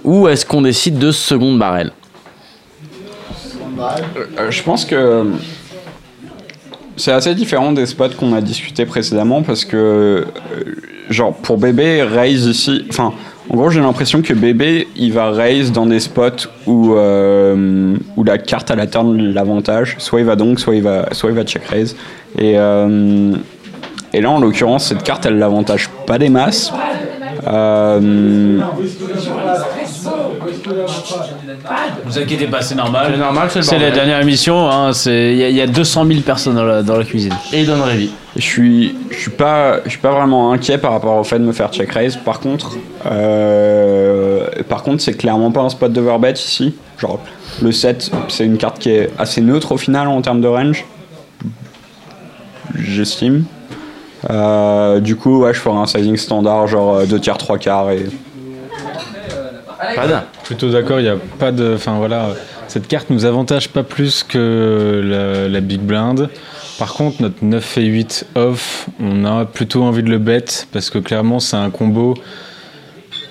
Ou 0.05 0.29
est-ce 0.29 0.47
qu'on 0.47 0.63
décide 0.63 0.99
de 0.99 1.13
seconde 1.13 1.59
barrel? 1.59 1.93
Euh, 4.39 4.51
je 4.51 4.63
pense 4.63 4.85
que 4.85 5.27
c'est 6.97 7.13
assez 7.13 7.35
différent 7.35 7.73
des 7.73 7.87
spots 7.87 8.11
qu'on 8.19 8.33
a 8.33 8.41
discuté 8.41 8.87
précédemment 8.87 9.43
parce 9.43 9.65
que, 9.65 9.77
euh, 9.77 10.25
genre, 11.11 11.35
pour 11.35 11.59
bébé, 11.59 12.03
raise 12.03 12.47
ici. 12.47 12.85
Enfin, 12.89 13.13
en 13.49 13.57
gros, 13.57 13.71
j'ai 13.71 13.81
l'impression 13.81 14.23
que 14.23 14.33
bébé, 14.33 14.89
il 14.97 15.13
va 15.13 15.31
raise 15.31 15.71
dans 15.71 15.87
des 15.87 16.01
spots 16.01 16.49
où, 16.67 16.95
euh, 16.95 17.97
où 18.17 18.25
la 18.25 18.39
carte 18.39 18.71
à 18.71 18.75
la 18.75 18.87
turn 18.87 19.17
l'avantage. 19.33 19.97
Soit 19.99 20.21
il 20.21 20.27
va 20.27 20.37
donc, 20.37 20.59
soit 20.59 20.75
il 20.75 20.83
va, 20.83 21.09
soit 21.13 21.31
il 21.31 21.37
va 21.37 21.45
check 21.45 21.65
raise. 21.65 21.97
Et, 22.39 22.55
euh, 22.57 23.35
et 24.13 24.21
là, 24.21 24.31
en 24.31 24.41
l'occurrence, 24.41 24.87
cette 24.87 25.03
carte, 25.03 25.27
elle 25.27 25.39
l'avantage 25.39 25.91
pas 26.07 26.19
des 26.19 26.29
masses. 26.29 26.73
Euh, 27.47 28.61
Vous 32.05 32.19
inquiétez 32.19 32.47
pas, 32.47 32.61
c'est 32.63 32.75
normal. 32.75 33.09
C'est 33.13 33.19
normal, 33.19 33.49
c'est 33.51 33.59
le 33.61 33.65
C'est 33.65 33.75
la 33.75 33.81
bordel. 33.87 33.95
dernière 33.97 34.21
émission. 34.21 34.69
hein, 34.71 34.93
c'est- 34.93 35.33
Il 35.33 35.39
y, 35.39 35.45
a- 35.45 35.49
il 35.49 35.55
y 35.57 35.61
a 35.61 35.67
200 35.67 36.05
000 36.07 36.21
personnes 36.21 36.55
dans 36.57 36.65
la, 36.65 36.83
dans 36.83 36.97
la 36.97 37.05
cuisine. 37.05 37.33
Et 37.53 37.61
il 37.61 37.67
donne 37.67 37.81
Révi. 37.83 38.11
Je 38.37 38.43
suis, 38.43 38.95
je 39.11 39.17
suis 39.19 39.31
pas, 39.31 39.81
je 39.85 39.91
suis 39.91 39.99
pas 39.99 40.11
vraiment 40.13 40.53
inquiet 40.53 40.79
par 40.79 40.93
rapport 40.93 41.17
au 41.17 41.25
fait 41.25 41.39
de 41.39 41.45
me 41.45 41.53
faire 41.53 41.71
check 41.71 41.91
raise. 41.93 42.17
Par 42.17 42.41
contre, 42.41 42.77
euh, 43.07 44.47
par 44.69 44.83
contre, 44.83 45.03
c'est 45.03 45.15
clairement 45.15 45.51
pas 45.51 45.61
un 45.61 45.69
spot 45.69 45.93
d'overbet 45.93 46.33
ici. 46.33 46.75
Genre, 46.99 47.21
le 47.63 47.73
7, 47.73 48.11
c'est 48.29 48.45
une 48.45 48.59
carte 48.59 48.79
qui 48.79 48.91
est 48.91 49.11
assez 49.19 49.41
neutre 49.41 49.73
au 49.73 49.77
final 49.77 50.09
en 50.09 50.21
termes 50.23 50.41
de 50.41 50.49
range. 50.49 50.85
J'estime. 52.75 53.45
Euh, 54.31 54.99
du 55.01 55.17
coup, 55.17 55.41
ouais, 55.43 55.55
je 55.55 55.61
ferai 55.61 55.77
un 55.77 55.87
sizing 55.87 56.17
standard, 56.17 56.67
genre 56.67 57.07
2 57.07 57.21
tiers, 57.21 57.39
3 57.39 57.59
quarts 57.59 57.91
et 57.93 58.07
Pas 59.95 60.07
d'un. 60.09 60.25
Plutôt 60.45 60.71
d'accord, 60.71 61.01
il 61.01 61.05
n'y 61.05 61.09
a 61.09 61.17
pas 61.39 61.53
de. 61.53 61.75
Enfin 61.75 61.97
voilà, 61.99 62.31
cette 62.69 62.89
carte 62.89 63.11
nous 63.11 63.25
avantage 63.25 63.69
pas 63.69 63.83
plus 63.83 64.23
que 64.23 65.01
la, 65.05 65.49
la 65.49 65.61
Big 65.61 65.81
Blind. 65.81 66.29
Par 66.79 66.93
contre, 66.95 67.23
notre 67.23 67.43
9 67.43 67.79
et 67.79 67.85
8 67.87 68.27
off, 68.35 68.89
on 69.01 69.25
a 69.25 69.45
plutôt 69.47 69.83
envie 69.83 70.03
de 70.03 70.11
le 70.11 70.19
bet 70.19 70.45
parce 70.73 70.91
que 70.91 70.99
clairement, 70.99 71.41
c'est 71.41 71.57
un 71.57 71.71
combo 71.71 72.15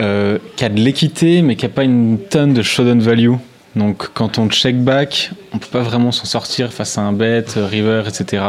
euh, 0.02 0.38
qui 0.56 0.66
a 0.66 0.70
de 0.70 0.80
l'équité 0.80 1.42
mais 1.42 1.56
qui 1.56 1.66
n'a 1.66 1.70
pas 1.70 1.84
une 1.84 2.18
tonne 2.30 2.54
de 2.54 2.62
showdown 2.62 3.00
value. 3.00 3.34
Donc 3.76 4.10
quand 4.14 4.40
on 4.40 4.50
check 4.50 4.78
back, 4.78 5.32
on 5.54 5.58
peut 5.58 5.68
pas 5.72 5.82
vraiment 5.82 6.12
s'en 6.12 6.26
sortir 6.26 6.72
face 6.74 6.98
à 6.98 7.02
un 7.02 7.12
bet, 7.14 7.46
euh, 7.58 7.68
river, 7.68 8.04
etc. 8.08 8.44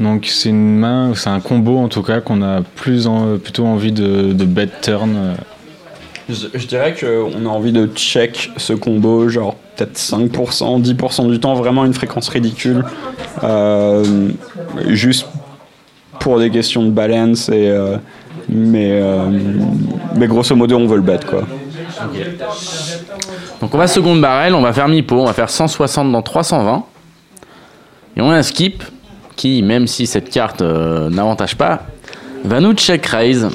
Donc 0.00 0.26
c'est 0.26 0.48
une 0.48 0.76
main, 0.76 1.12
c'est 1.14 1.30
un 1.30 1.40
combo 1.40 1.78
en 1.78 1.88
tout 1.88 2.02
cas 2.02 2.20
qu'on 2.20 2.42
a 2.42 2.60
plus 2.62 3.06
en- 3.06 3.38
plutôt 3.38 3.66
envie 3.66 3.92
de, 3.92 4.32
de 4.32 4.44
bet 4.44 4.68
turn. 4.82 5.36
Je, 6.32 6.66
dirais 6.66 6.94
qu'on 6.98 7.46
a 7.46 7.48
envie 7.48 7.72
de 7.72 7.86
check 7.86 8.50
ce 8.56 8.72
combo, 8.72 9.28
genre 9.28 9.56
peut-être 9.76 9.96
5%, 9.96 10.82
10% 10.82 11.30
du 11.30 11.40
temps, 11.40 11.54
vraiment 11.54 11.84
une 11.84 11.94
fréquence 11.94 12.28
ridicule. 12.28 12.84
Euh, 13.42 14.30
juste 14.88 15.26
pour 16.20 16.38
des 16.38 16.50
questions 16.50 16.84
de 16.84 16.90
balance, 16.90 17.48
et, 17.48 17.68
euh, 17.68 17.96
mais, 18.48 18.90
euh, 18.92 19.24
mais 20.16 20.26
grosso 20.26 20.54
modo, 20.54 20.76
on 20.76 20.86
veut 20.86 20.96
le 20.96 21.02
bet 21.02 21.20
quoi. 21.28 21.42
Donc 23.60 23.74
on 23.74 23.78
va 23.78 23.86
seconde 23.86 24.20
barrel, 24.20 24.54
on 24.54 24.62
va 24.62 24.72
faire 24.72 24.88
mi-pot, 24.88 25.20
on 25.20 25.26
va 25.26 25.32
faire 25.32 25.50
160 25.50 26.10
dans 26.10 26.22
320. 26.22 26.84
Et 28.16 28.20
on 28.20 28.30
a 28.30 28.34
un 28.36 28.42
skip 28.42 28.82
qui, 29.36 29.62
même 29.62 29.86
si 29.86 30.06
cette 30.06 30.30
carte 30.30 30.62
n'avantage 30.62 31.56
pas, 31.56 31.82
va 32.44 32.60
nous 32.60 32.74
check 32.74 33.04
raise. 33.06 33.48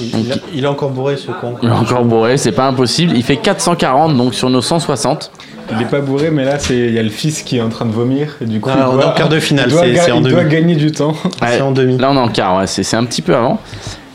Il, 0.00 0.10
Donc- 0.10 0.24
il 0.24 0.32
a- 0.32 0.36
il 0.54 0.64
est 0.64 0.68
encore 0.68 0.90
bourré 0.90 1.16
ce 1.16 1.30
con. 1.32 1.54
Il 1.62 1.68
est 1.68 1.72
encore 1.72 2.04
bourré, 2.04 2.36
c'est 2.36 2.52
pas 2.52 2.66
impossible. 2.66 3.12
Il 3.16 3.22
fait 3.22 3.36
440 3.36 4.16
donc 4.16 4.34
sur 4.34 4.50
nos 4.50 4.60
160. 4.62 5.30
Il 5.72 5.82
est 5.82 5.86
pas 5.90 6.00
bourré, 6.00 6.30
mais 6.30 6.44
là, 6.44 6.58
c'est 6.60 6.76
il 6.76 6.92
y 6.94 6.98
a 6.98 7.02
le 7.02 7.08
fils 7.10 7.42
qui 7.42 7.56
est 7.56 7.60
en 7.60 7.68
train 7.70 7.86
de 7.86 7.90
vomir. 7.92 8.36
Et 8.40 8.44
du 8.44 8.60
coup, 8.60 8.70
Ah, 8.72 8.76
il 8.78 8.84
on 8.84 8.92
est 8.98 9.02
doit, 9.02 9.10
en 9.10 9.14
quart 9.14 9.28
de 9.28 9.40
finale, 9.40 9.66
il 9.68 9.72
doit 9.72 9.82
c'est- 9.82 9.92
ga- 9.92 10.02
c'est 10.02 10.12
en 10.12 10.16
il 10.18 10.22
demi. 10.22 10.34
doit 10.34 10.44
gagner 10.44 10.76
du 10.76 10.92
temps. 10.92 11.14
C'est 11.46 11.60
en 11.60 11.72
demi. 11.72 11.98
Là 11.98 12.10
on 12.10 12.14
est 12.16 12.20
en 12.20 12.28
quart, 12.28 12.56
ouais, 12.58 12.66
c'est 12.68 12.82
c'est 12.84 12.96
un 12.96 13.04
petit 13.04 13.22
peu 13.22 13.34
avant. 13.34 13.58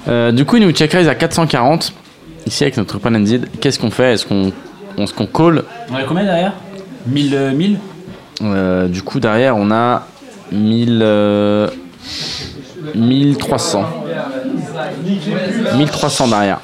Euh, 0.08 0.32
du 0.32 0.45
coup 0.45 0.58
il 0.58 0.64
nous 0.66 0.72
check 0.72 0.92
raise 0.93 1.08
à 1.10 1.16
440. 1.16 1.93
Ici 2.48 2.64
avec 2.64 2.77
notre 2.77 2.98
Panenzid, 3.00 3.48
qu'est-ce 3.60 3.80
qu'on 3.80 3.92
fait? 3.92 4.14
Est-ce 4.14 4.26
qu'on 4.26 4.48
est 4.98 5.14
qu'on 5.14 5.26
call? 5.27 5.64
On 5.92 5.95
a 5.95 6.03
combien 6.03 6.24
derrière? 6.24 6.53
1000 7.08 7.35
euh, 7.35 7.51
1000 7.51 7.77
Euh, 8.43 8.88
Du 8.88 9.01
coup 9.03 9.19
derrière 9.19 9.56
on 9.58 9.69
a 9.72 10.08
1000, 10.51 11.00
euh, 11.03 11.68
1300. 12.95 13.84
1300 15.76 16.27
derrière. 16.27 16.61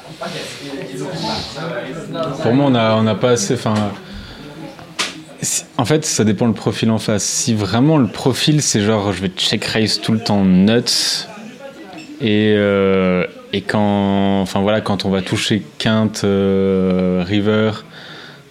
Pour 2.42 2.54
moi, 2.54 2.66
on 2.68 2.74
a, 2.74 2.94
on 2.94 3.06
a 3.06 3.14
pas 3.14 3.30
assez. 3.30 3.56
En 5.76 5.84
fait, 5.84 6.04
ça 6.04 6.24
dépend 6.24 6.46
le 6.46 6.52
profil 6.52 6.90
en 6.90 6.98
face. 6.98 7.22
Si 7.22 7.54
vraiment 7.54 7.98
le 7.98 8.08
profil, 8.08 8.62
c'est 8.62 8.80
genre, 8.80 9.12
je 9.12 9.22
vais 9.22 9.28
check 9.28 9.64
raise 9.64 10.00
tout 10.00 10.12
le 10.12 10.18
temps 10.18 10.44
nuts. 10.44 11.26
Et, 12.20 12.54
euh, 12.56 13.24
quand, 13.66 14.40
enfin 14.40 14.60
voilà, 14.60 14.80
quand 14.80 15.04
on 15.04 15.10
va 15.10 15.22
toucher 15.22 15.62
quinte, 15.78 16.22
euh, 16.24 17.24
river, 17.26 17.84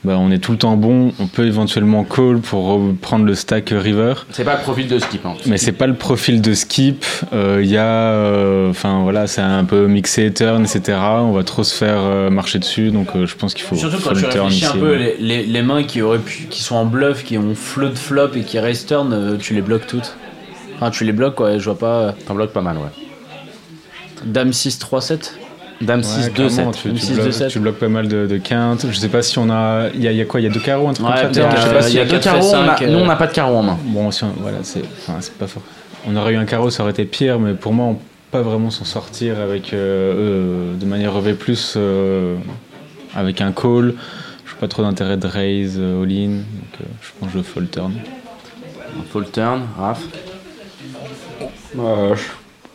bah, 0.08 0.18
on 0.18 0.32
est 0.32 0.40
tout 0.40 0.52
le 0.54 0.58
temps 0.58 0.76
bon. 0.78 1.12
On 1.20 1.28
peut 1.28 1.46
éventuellement 1.46 2.04
call 2.04 2.40
pour 2.40 2.82
prendre 3.02 3.26
le 3.26 3.36
stack 3.36 3.70
river. 3.72 4.14
C'est 4.32 4.44
pas 4.44 4.56
le 4.56 4.62
profil 4.64 4.88
de 4.88 4.98
skip. 5.00 5.26
Hein. 5.26 5.34
Mais 5.46 5.58
c'est 5.58 5.72
pas 5.74 5.86
le 5.88 5.96
profil 5.96 6.42
de 6.42 6.54
skip. 6.54 7.06
Euh, 7.34 7.60
Il 7.64 7.70
y 7.70 7.78
a, 7.78 7.84
euh, 7.86 8.70
enfin 8.70 9.02
voilà, 9.04 9.28
c'est 9.28 9.42
un 9.42 9.64
peu 9.66 9.88
mixé 9.88 10.32
turn, 10.34 10.64
etc. 10.64 10.98
On 11.20 11.32
va 11.34 11.44
trop 11.44 11.64
se 11.64 11.76
faire 11.76 11.98
euh, 12.00 12.30
marcher 12.30 12.60
dessus, 12.60 12.90
donc 12.92 13.10
euh, 13.16 13.26
je 13.26 13.36
pense 13.36 13.54
qu'il 13.54 13.66
faut. 13.66 13.76
Surtout 13.76 13.98
quand 14.04 14.12
le 14.12 14.22
tu 14.22 14.30
turn 14.30 14.46
réfléchis 14.46 14.66
un 14.66 14.70
ici. 14.70 14.80
peu, 14.80 14.94
les, 14.96 15.18
les, 15.20 15.44
les 15.46 15.62
mains 15.62 15.84
qui, 15.84 16.02
auraient 16.02 16.20
pu, 16.20 16.48
qui 16.50 16.62
sont 16.64 16.76
en 16.76 16.86
bluff, 16.86 17.24
qui 17.24 17.38
ont 17.38 17.54
float 17.54 17.96
flop 17.96 18.30
et 18.36 18.42
qui 18.42 18.60
raise 18.60 18.86
turn, 18.86 19.12
euh, 19.14 19.38
tu 19.38 19.54
les 19.54 19.62
bloques 19.62 19.88
toutes. 19.88 20.16
Enfin, 20.76 20.92
tu 20.92 21.04
les 21.04 21.12
bloques 21.12 21.36
quoi, 21.36 21.58
je 21.58 21.64
vois 21.66 21.78
pas. 21.78 22.14
T'en 22.26 22.36
bloques 22.36 22.54
pas 22.54 22.62
mal, 22.62 22.78
ouais. 22.78 22.90
Dame 24.26 24.54
6, 24.54 24.80
3, 24.80 25.02
7. 25.02 25.40
Dame 25.80 26.00
Ouais, 26.00 26.06
6, 26.06 26.26
2, 26.34 26.48
clairement, 26.50 26.74
7. 26.74 26.82
Tu, 26.82 26.94
tu 26.94 27.00
6, 27.00 27.14
bloques, 27.14 27.26
2, 27.26 27.32
7. 27.32 27.48
tu 27.50 27.60
bloques 27.60 27.78
pas 27.80 27.88
mal 27.90 28.08
de, 28.08 28.26
de 28.26 28.38
quintes. 28.38 28.86
Je 28.90 28.98
sais 28.98 29.10
pas 29.10 29.22
si 29.22 29.38
on 29.38 29.50
a. 29.50 29.90
Il 29.94 30.00
y 30.04 30.08
y 30.16 30.22
a 30.22 30.26
quoi? 30.26 30.40
Il 30.40 30.44
y 30.44 30.48
a 30.48 30.50
deux 30.50 30.60
carreaux, 30.60 30.88
un 30.88 30.94
truc 30.94 31.08
Ouais, 31.08 31.22
comme 31.22 31.34
ça? 31.34 31.42
peut-être 31.44 31.56
Je 31.58 31.62
sais 31.62 31.68
que- 31.68 31.74
pas 31.74 31.78
euh, 31.80 31.82
si- 31.88 31.94
Il 31.94 31.98
y 31.98 32.00
a 32.00 32.06
deux 32.06 32.12
4 32.20 32.24
carreaux, 32.24 32.48
on 32.52 32.54
a- 32.70 32.78
cinq, 32.78 32.88
nous 32.88 32.98
on 33.00 33.06
n'a 33.06 33.16
pas 33.16 33.28
de 33.28 33.34
carreau 33.34 33.56
en 33.58 33.64
main. 33.64 33.78
Bon, 33.86 34.10
si 34.12 34.24
on- 34.24 34.34
voilà, 34.40 34.58
c'est, 34.64 34.82
enfin, 35.08 35.20
pas 35.38 35.48
fort. 35.48 35.62
On 36.08 36.16
aurait 36.16 36.34
eu 36.34 36.38
un 36.38 36.46
carreau, 36.46 36.70
ça 36.70 36.84
aurait 36.84 36.94
été 36.94 37.06
pire, 37.06 37.38
mais 37.40 37.54
pour 37.54 37.74
moi, 37.74 37.86
on 37.88 37.94
peut 37.96 38.02
pas 38.32 38.42
vraiment 38.42 38.70
s'en 38.72 38.86
sortir 38.86 39.40
avec 39.40 39.72
euh, 39.74 40.74
euh, 40.74 40.76
de 40.76 40.86
manière 40.86 41.16
EV+, 41.18 41.36
euh, 41.76 42.36
avec 43.16 43.42
un 43.42 43.52
call. 43.52 43.94
Je 44.46 44.52
vois 44.52 44.60
pas 44.62 44.68
trop 44.68 44.82
d'intérêt 44.82 45.18
de 45.18 45.28
raise 45.28 45.76
euh, 45.78 46.02
all-in, 46.04 46.30
donc 46.30 46.82
euh, 46.82 46.86
je 47.02 47.10
pense 47.20 47.32
que 47.32 47.38
je 47.38 47.44
fold 47.44 47.70
turn. 47.70 47.94
Full 49.12 49.30
turn, 49.32 49.62
Raph? 49.78 50.02
Euh, 51.78 52.16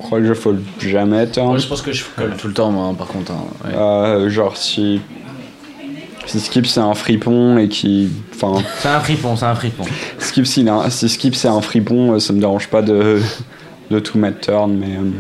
je 0.02 0.06
crois 0.06 0.18
que 0.20 0.26
je 0.26 0.34
fold 0.34 0.60
jamais. 0.81 1.26
Moi, 1.36 1.58
je 1.58 1.66
pense 1.66 1.81
que 1.82 1.92
je 1.92 2.05
colle 2.16 2.34
tout 2.36 2.48
le 2.48 2.55
temps, 2.55 2.70
moi, 2.70 2.92
par 2.97 3.06
contre. 3.06 3.32
hein, 3.32 3.44
ouais. 3.64 3.74
Euh, 3.76 4.28
genre 4.31 4.56
si 4.56 5.00
si 6.26 6.39
Skip 6.40 6.66
c'est 6.66 6.81
un 6.81 6.94
fripon 6.94 7.58
et 7.58 7.68
qui 7.68 8.08
enfin 8.34 8.62
C'est 8.78 8.89
un 8.89 9.00
fripon, 9.00 9.36
c'est 9.36 9.44
un 9.47 9.55
fripon. 9.55 9.84
Skip 10.18 10.47
un- 10.68 10.89
si 10.90 11.08
Skip 11.08 11.34
c'est 11.34 11.48
un 11.48 11.60
fripon 11.60 12.12
euh, 12.14 12.18
ça 12.20 12.32
me 12.32 12.39
dérange 12.40 12.68
pas 12.68 12.81
de 12.82 13.20
de 13.90 13.98
tout 13.98 14.18
mettre 14.18 14.40
turn 14.40 14.72
mais 14.72 14.97
euh, 14.97 15.10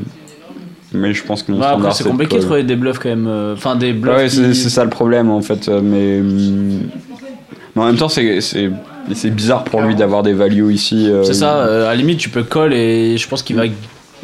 mais 0.92 1.12
je 1.12 1.24
pense 1.24 1.42
que 1.42 1.52
Ouais, 1.52 1.64
après, 1.64 1.90
c'est 1.92 2.04
compliqué 2.08 2.36
de 2.36 2.42
trouver 2.42 2.62
des 2.64 2.76
bluffs 2.76 2.98
quand 2.98 3.08
même. 3.08 3.26
Enfin, 3.54 3.74
des 3.76 3.92
bluffs. 3.92 4.16
Ouais, 4.16 4.28
qui- 4.28 4.36
c'est 4.36 4.54
c'est 4.54 4.68
ça 4.70 4.84
le 4.84 4.90
problème 4.90 5.30
en 5.30 5.42
fait 5.42 5.68
mais 5.68 6.20
mais 6.20 7.82
en 7.82 7.86
même 7.86 7.96
temps 7.96 8.08
c'est 8.08 8.40
c'est 8.40 8.70
c'est 9.14 9.30
bizarre 9.30 9.64
pour 9.64 9.82
lui 9.82 9.96
d'avoir 9.96 10.22
des 10.22 10.32
values 10.34 10.72
ici 10.72 11.08
euh, 11.10 11.24
C'est 11.24 11.34
ça, 11.34 11.56
euh, 11.56 11.86
à 11.86 11.90
la 11.90 11.94
limite, 11.96 12.18
tu 12.18 12.28
peux 12.28 12.44
call 12.44 12.72
et 12.72 13.18
je 13.18 13.28
pense 13.28 13.42
qu'il 13.42 13.56
va. 13.56 13.64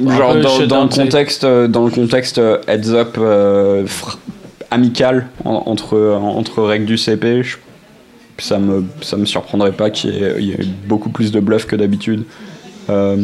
Genre 0.07 0.33
peu 0.35 0.41
dans, 0.67 0.85
le 0.85 0.89
contexte 0.89 1.45
euh, 1.45 1.69
dans 1.69 1.85
le 1.85 1.91
contexte 1.91 2.39
euh, 2.39 2.59
heads 2.69 2.91
up 2.95 3.17
euh, 3.19 3.85
fr- 3.87 4.17
amical 4.71 5.27
en- 5.45 5.63
entre 5.67 5.99
entre 6.21 6.63
règles 6.63 6.87
du 6.87 6.97
CP 6.99 7.43
je- 7.43 7.57
ça 8.39 8.59
me 8.59 8.85
ça 9.03 9.17
me 9.17 9.25
surprendrait 9.25 9.73
pas 9.73 9.91
qu'il 9.91 10.15
y, 10.15 10.23
ait- 10.23 10.35
il 10.39 10.45
y 10.47 10.53
ait 10.53 10.59
beaucoup 10.87 11.11
plus 11.11 11.33
de 11.33 11.41
bluffs 11.41 11.67
que 11.67 11.77
d'habitude 11.77 12.25
Euh, 12.91 13.17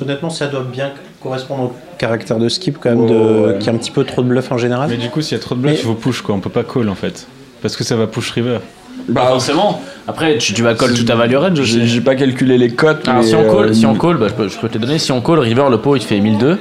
Honnêtement, 0.00 0.30
ça 0.30 0.46
doit 0.46 0.62
bien 0.62 0.92
correspondre 1.20 1.62
au 1.64 1.72
caractère 1.98 2.38
de 2.38 2.48
skip 2.48 2.78
quand 2.80 2.90
même, 2.90 3.06
de, 3.08 3.14
ouais. 3.54 3.58
qui 3.58 3.68
a 3.68 3.72
un 3.72 3.76
petit 3.76 3.90
peu 3.90 4.04
trop 4.04 4.22
de 4.22 4.28
bluff 4.28 4.52
en 4.52 4.56
général. 4.56 4.88
Mais 4.88 4.98
du 4.98 5.08
coup, 5.10 5.20
s'il 5.20 5.36
y 5.36 5.40
a 5.40 5.42
trop 5.42 5.56
de 5.56 5.60
bluff, 5.60 5.72
Mais- 5.72 5.80
il 5.80 5.84
faut 5.84 5.94
push 5.94 6.22
quoi. 6.22 6.36
On 6.36 6.38
peut 6.38 6.48
pas 6.48 6.62
call 6.62 6.88
en 6.88 6.94
fait. 6.94 7.26
Parce 7.60 7.76
que 7.76 7.82
ça 7.82 7.96
va 7.96 8.06
push 8.06 8.30
river. 8.30 8.58
Bah, 9.10 9.26
forcément. 9.28 9.80
Après, 10.08 10.38
tu, 10.38 10.54
tu 10.54 10.62
vas 10.62 10.74
call 10.74 10.92
toute 10.94 11.06
ta 11.06 11.14
value 11.14 11.36
range 11.36 11.60
j'ai 11.62 12.00
pas 12.00 12.14
calculé 12.16 12.58
les 12.58 12.70
cotes 12.70 13.06
Alors 13.08 13.22
mais, 13.22 13.28
si 13.28 13.34
on 13.36 13.42
call, 13.44 13.68
euh, 13.68 13.72
si 13.74 13.86
on 13.86 13.94
call 13.94 14.16
bah, 14.16 14.26
je, 14.28 14.34
peux, 14.34 14.48
je 14.48 14.58
peux 14.58 14.68
te 14.68 14.74
les 14.74 14.80
donner. 14.80 14.98
Si 14.98 15.12
on 15.12 15.20
call, 15.20 15.38
River, 15.40 15.64
le 15.70 15.78
pot 15.78 15.96
il 15.96 16.02
fait 16.02 16.18
1002. 16.18 16.58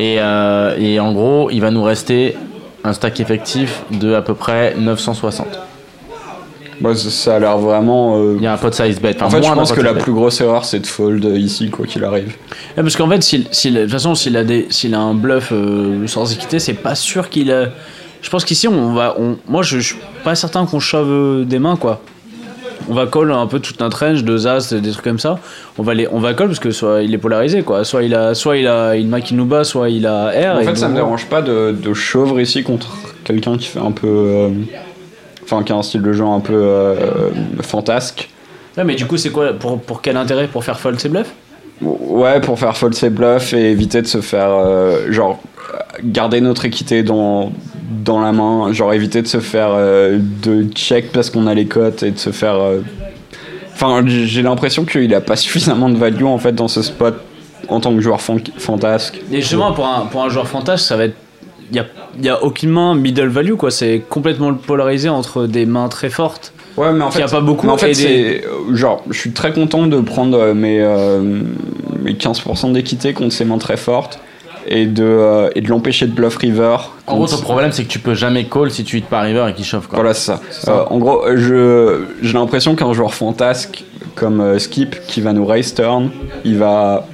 Et, 0.00 0.16
euh, 0.18 0.74
et 0.78 0.98
en 1.00 1.12
gros, 1.12 1.50
il 1.50 1.60
va 1.60 1.70
nous 1.70 1.82
rester 1.82 2.36
un 2.82 2.92
stack 2.92 3.20
effectif 3.20 3.82
de 3.92 4.14
à 4.14 4.22
peu 4.22 4.34
près 4.34 4.74
960. 4.76 5.46
bah, 6.80 6.94
ça, 6.96 7.08
ça 7.10 7.36
a 7.36 7.38
l'air 7.38 7.56
vraiment 7.58 8.18
euh, 8.18 8.34
Il 8.36 8.42
y 8.42 8.46
a 8.46 8.52
un 8.52 8.56
pot 8.56 8.74
size 8.74 9.00
bet. 9.00 9.14
Enfin, 9.16 9.26
en 9.26 9.30
fait 9.30 9.36
je 9.36 9.42
moins 9.42 9.50
d'un 9.54 9.60
pense 9.60 9.68
pot 9.70 9.74
que 9.76 9.80
size 9.80 9.86
la 9.86 9.94
bet. 9.94 10.00
plus 10.02 10.12
grosse 10.12 10.40
erreur 10.40 10.64
c'est 10.64 10.80
de 10.80 10.86
fold 10.86 11.24
ici 11.36 11.70
quoi 11.70 11.86
qu'il 11.86 12.02
arrive 12.04 12.34
Ouais, 12.76 12.82
parce 12.82 12.96
qu'en 12.96 13.08
fait, 13.08 13.22
s'il, 13.22 13.46
s'il- 13.52 13.74
de 13.74 13.82
toute 13.82 13.92
façon, 13.92 14.14
s'il 14.16 14.36
a, 14.36 14.42
des, 14.44 14.66
s'il 14.70 14.94
a 14.94 14.98
un 15.00 15.14
bluff 15.14 15.50
euh, 15.52 16.06
sans 16.08 16.30
équité, 16.32 16.58
c'est 16.58 16.74
pas 16.74 16.94
sûr 16.96 17.30
qu'il 17.30 17.52
a. 17.52 17.68
Je 18.24 18.30
pense 18.30 18.44
qu'ici, 18.46 18.66
on 18.68 18.94
va. 18.94 19.14
On, 19.18 19.36
moi, 19.46 19.62
je, 19.62 19.78
je 19.80 19.88
suis 19.88 19.96
pas 20.24 20.34
certain 20.34 20.64
qu'on 20.64 20.80
shove 20.80 21.08
euh, 21.10 21.44
des 21.44 21.58
mains, 21.58 21.76
quoi. 21.76 22.00
On 22.88 22.94
va 22.94 23.06
call 23.06 23.30
un 23.32 23.46
peu 23.46 23.60
toute 23.60 23.78
notre 23.80 24.04
range, 24.04 24.24
deux 24.24 24.46
as, 24.46 24.72
des 24.74 24.90
trucs 24.90 25.04
comme 25.04 25.18
ça. 25.18 25.38
On 25.78 25.82
va, 25.82 25.92
les, 25.92 26.08
on 26.10 26.20
va 26.20 26.32
call 26.32 26.46
parce 26.48 26.58
que 26.58 26.70
soit 26.70 27.02
il 27.02 27.12
est 27.12 27.18
polarisé, 27.18 27.62
quoi. 27.62 27.84
Soit 27.84 28.02
il 28.02 28.14
a, 28.14 28.34
soit 28.34 28.56
il 28.56 28.66
a 28.66 28.96
une 28.96 29.08
main 29.08 29.20
qui 29.20 29.34
nous 29.34 29.44
bat, 29.44 29.62
soit 29.62 29.90
il 29.90 30.06
a 30.06 30.30
R. 30.30 30.56
En 30.56 30.60
fait, 30.62 30.74
ça 30.74 30.88
me 30.88 30.94
dérange 30.94 31.26
pas 31.26 31.42
de, 31.42 31.72
de 31.78 31.92
chauvre 31.94 32.40
ici 32.40 32.62
contre 32.62 32.88
quelqu'un 33.24 33.58
qui 33.58 33.66
fait 33.68 33.78
un 33.80 33.92
peu. 33.92 34.06
euh, 34.08 34.48
Enfin, 35.44 35.62
qui 35.62 35.72
a 35.72 35.76
un 35.76 35.82
style 35.82 36.00
de 36.00 36.12
jeu 36.14 36.24
un 36.24 36.40
peu 36.40 36.54
euh, 36.54 36.94
fantasque. 37.60 38.30
Ouais, 38.78 38.84
mais 38.84 38.94
du 38.94 39.04
coup, 39.06 39.18
c'est 39.18 39.28
quoi 39.28 39.52
pour, 39.52 39.78
pour 39.78 40.00
quel 40.00 40.16
intérêt? 40.16 40.46
Pour 40.48 40.64
faire 40.64 40.80
fold 40.80 40.98
ses 40.98 41.10
bluffs? 41.10 41.32
Ouais, 41.82 42.40
pour 42.40 42.58
faire 42.58 42.74
fold 42.74 42.94
ses 42.94 43.10
bluffs 43.10 43.52
et 43.52 43.70
éviter 43.70 44.00
de 44.00 44.06
se 44.06 44.22
faire. 44.22 44.48
euh, 44.50 45.12
genre, 45.12 45.38
garder 46.02 46.40
notre 46.40 46.64
équité 46.64 47.02
dans, 47.02 47.52
dans 48.04 48.20
la 48.20 48.32
main, 48.32 48.72
genre 48.72 48.92
éviter 48.94 49.20
de 49.22 49.26
se 49.26 49.40
faire 49.40 49.68
euh, 49.72 50.18
de 50.42 50.64
check 50.74 51.12
parce 51.12 51.30
qu'on 51.30 51.46
a 51.46 51.54
les 51.54 51.66
cotes 51.66 52.02
et 52.02 52.10
de 52.10 52.18
se 52.18 52.30
faire. 52.30 52.54
euh, 52.56 52.80
Enfin, 53.74 54.04
j'ai 54.06 54.42
l'impression 54.42 54.84
qu'il 54.84 55.12
a 55.14 55.20
pas 55.20 55.36
suffisamment 55.46 55.88
de 55.90 55.96
value 55.96 56.24
en 56.24 56.38
fait 56.38 56.52
dans 56.54 56.68
ce 56.68 56.80
spot 56.82 57.16
en 57.68 57.80
tant 57.80 57.94
que 57.94 58.00
joueur 58.00 58.20
fan- 58.20 58.40
fantasque. 58.58 59.20
Et 59.32 59.40
justement, 59.40 59.72
pour 59.72 59.86
un, 59.86 60.06
pour 60.06 60.22
un 60.22 60.28
joueur 60.28 60.46
fantasque, 60.48 60.86
ça 60.86 60.96
va 60.96 61.04
être. 61.06 61.16
Il 61.72 61.82
n'y 62.20 62.28
a, 62.28 62.34
a 62.34 62.42
aucunement 62.44 62.94
middle 62.94 63.28
value, 63.28 63.54
quoi. 63.54 63.70
C'est 63.70 64.02
complètement 64.08 64.52
polarisé 64.54 65.08
entre 65.08 65.46
des 65.46 65.64
mains 65.66 65.88
très 65.88 66.10
fortes. 66.10 66.52
Ouais, 66.76 66.92
mais 66.92 67.02
en 67.02 67.10
fait, 67.10 67.20
y 67.20 67.22
a 67.22 67.26
pas 67.28 67.40
beaucoup 67.40 67.68
en 67.68 67.78
fait, 67.78 67.92
des- 67.92 68.44
euh, 68.44 68.76
genre, 68.76 69.02
je 69.10 69.18
suis 69.18 69.30
très 69.32 69.52
content 69.52 69.86
de 69.86 69.98
prendre 70.00 70.52
mes, 70.52 70.80
euh, 70.82 71.40
mes 72.02 72.12
15% 72.14 72.72
d'équité 72.72 73.12
contre 73.14 73.32
ces 73.32 73.44
mains 73.44 73.58
très 73.58 73.76
fortes 73.76 74.18
et 74.66 74.86
de, 74.86 75.04
euh, 75.04 75.50
et 75.54 75.60
de 75.60 75.68
l'empêcher 75.68 76.06
de 76.06 76.12
bluff 76.12 76.36
river. 76.36 76.76
En 77.06 77.16
gros, 77.16 77.26
ton 77.26 77.38
problème, 77.38 77.72
c'est 77.72 77.84
que 77.84 77.88
tu 77.88 77.98
peux 77.98 78.14
jamais 78.14 78.44
call 78.46 78.70
si 78.70 78.84
tu 78.84 78.98
hits 78.98 79.02
par 79.02 79.22
river 79.24 79.46
et 79.50 79.54
qu'il 79.54 79.64
chauffe. 79.64 79.86
Quoi. 79.86 79.96
Voilà, 79.98 80.14
c'est 80.14 80.32
ça. 80.32 80.40
Euh, 80.68 80.84
en 80.90 80.98
gros, 80.98 81.22
je, 81.34 82.04
j'ai 82.22 82.32
l'impression 82.32 82.74
qu'un 82.74 82.92
joueur 82.92 83.12
fantasque 83.14 83.84
comme 84.14 84.40
euh, 84.40 84.58
Skip 84.58 84.96
qui 85.06 85.20
va 85.20 85.32
nous 85.32 85.44
raise 85.44 85.74
turn, 85.74 86.10
il 86.44 86.56
va, 86.58 87.06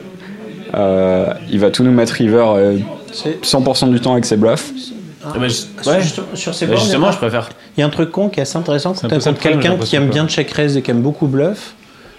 euh, 0.75 1.27
il 1.51 1.59
va 1.59 1.70
tout 1.70 1.83
nous 1.83 1.93
mettre 1.93 2.12
river 2.15 2.45
euh, 2.57 2.79
C'est- 3.12 3.45
100% 3.45 3.91
du 3.91 4.01
temps 4.01 4.12
avec 4.12 4.25
ses 4.25 4.37
bluffs. 4.37 4.73
Ah, 5.25 5.33
bah, 5.39 5.49
je- 5.49 5.55
Sur- 5.55 5.69
ouais. 5.93 6.01
justement, 6.01 6.27
Sur 6.35 6.55
ces 6.55 6.67
Bah, 6.67 6.73
bornes, 6.75 6.85
justement, 6.85 7.07
il 7.07 7.09
y 7.09 7.11
a- 7.11 7.12
je 7.12 7.19
préfère. 7.19 7.49
il 7.77 7.81
y 7.81 7.83
a 7.83 7.87
un 7.87 7.91
truc 7.91 8.11
con 8.11 8.29
qui 8.29 8.41
est 8.41 8.43
assez 8.43 8.57
intéressant 8.57 8.95
C'est 8.95 9.09
quand 9.09 9.19
tu 9.19 9.35
quelqu'un 9.35 9.77
qui 9.77 9.97
aime 9.97 10.09
bien 10.09 10.27
check 10.27 10.51
raise 10.51 10.77
et 10.77 10.83
qui 10.83 10.91
aime 10.91 11.03
beaucoup 11.03 11.27
bluff. 11.27 11.75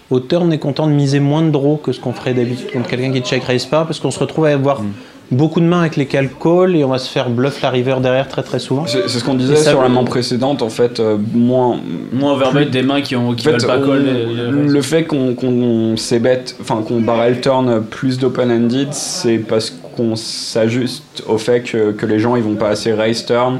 Au 0.09 0.19
turn, 0.19 0.47
on 0.49 0.51
est 0.51 0.57
content 0.59 0.87
de 0.87 0.91
miser 0.91 1.19
moins 1.21 1.41
de 1.41 1.49
draw 1.51 1.77
que 1.77 1.93
ce 1.93 1.99
qu'on 2.01 2.11
ferait 2.11 2.33
d'habitude 2.33 2.71
contre 2.73 2.89
quelqu'un 2.89 3.11
qui 3.13 3.21
check 3.21 3.43
raise 3.45 3.65
pas 3.65 3.85
parce 3.85 3.99
qu'on 3.99 4.11
se 4.11 4.19
retrouve 4.19 4.45
à 4.45 4.49
avoir 4.49 4.81
beaucoup 5.31 5.59
de 5.61 5.65
mains 5.65 5.79
avec 5.81 5.95
lesquelles 5.95 6.29
call 6.29 6.75
et 6.75 6.83
on 6.83 6.89
va 6.89 6.97
se 6.97 7.09
faire 7.09 7.29
bluff 7.29 7.61
la 7.61 7.69
river 7.69 7.95
derrière 8.01 8.27
très 8.27 8.43
très 8.43 8.59
souvent. 8.59 8.85
C'est, 8.85 9.07
ce 9.07 9.23
qu'on 9.23 9.33
disait 9.35 9.55
ça- 9.55 9.71
sur 9.71 9.81
la 9.81 9.89
main 9.89 10.03
précédente, 10.03 10.61
en 10.61 10.69
fait, 10.69 10.99
euh, 10.99 11.17
moins, 11.33 11.79
Moins 12.11 12.33
overbet 12.33 12.65
des 12.65 12.83
mains 12.83 13.01
qui, 13.01 13.15
ont, 13.15 13.33
qui 13.33 13.47
En 13.47 13.51
fait, 13.51 13.57
veulent 13.57 13.67
pas 13.67 13.79
on- 13.79 13.87
call. 13.87 14.03
les- 14.03 14.25
les- 14.25 14.51
le 14.67 14.81
fait 14.81 15.05
qu'on 15.05 15.33
qu'on 15.33 15.95
s'ébête, 15.97 16.55
enfin 16.61 16.83
qu'on 16.85 16.99
barrel 17.01 17.39
turn 17.41 17.81
plus 17.83 18.19
d'open-ended, 18.19 18.89
c'est 18.91 19.37
parce 19.37 19.73
qu'on 19.95 20.15
s'ajuste 20.15 21.23
au 21.27 21.37
fait 21.37 21.61
que, 21.61 21.91
que 21.91 22.05
les 22.05 22.19
gens 22.19 22.35
ils 22.35 22.43
vont 22.43 22.55
pas 22.55 22.69
assez 22.69 22.93
raise 22.93 23.25
turn. 23.25 23.59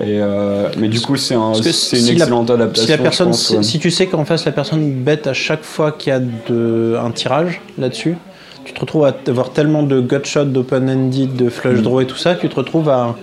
Et 0.00 0.18
euh, 0.20 0.68
mais 0.78 0.88
du 0.88 1.00
coup, 1.00 1.16
c'est 1.16 1.34
un- 1.34 1.52
une 1.52 1.62
si 1.62 1.96
la- 2.06 2.12
excellente 2.12 2.50
adaptation. 2.50 2.84
Si 2.86 2.90
la 2.90 2.98
personne, 2.98 3.26
je 3.26 3.32
pense, 3.32 3.50
ouais. 3.50 3.62
si 3.62 3.78
tu 3.78 3.90
sais 3.90 4.06
qu'en 4.06 4.24
face 4.24 4.46
la 4.46 4.52
personne 4.52 4.90
bête 4.90 5.26
à 5.26 5.34
chaque 5.34 5.62
fois 5.64 5.92
qu'il 5.92 6.12
y 6.12 6.16
a 6.16 6.20
de, 6.20 6.96
un 6.98 7.10
tirage 7.10 7.60
là-dessus, 7.78 8.16
tu 8.64 8.72
te 8.72 8.80
retrouves 8.80 9.04
à 9.04 9.14
avoir 9.28 9.50
tellement 9.50 9.82
de 9.82 10.00
gut 10.00 10.24
shot, 10.24 10.44
d'open 10.44 10.88
ended, 10.88 11.34
de 11.36 11.48
flush 11.48 11.78
Mm. 11.78 11.82
draw 11.82 12.00
et 12.00 12.06
tout 12.06 12.16
ça, 12.16 12.34
tu 12.34 12.48
te 12.48 12.54
retrouves 12.56 12.88
à, 12.88 13.16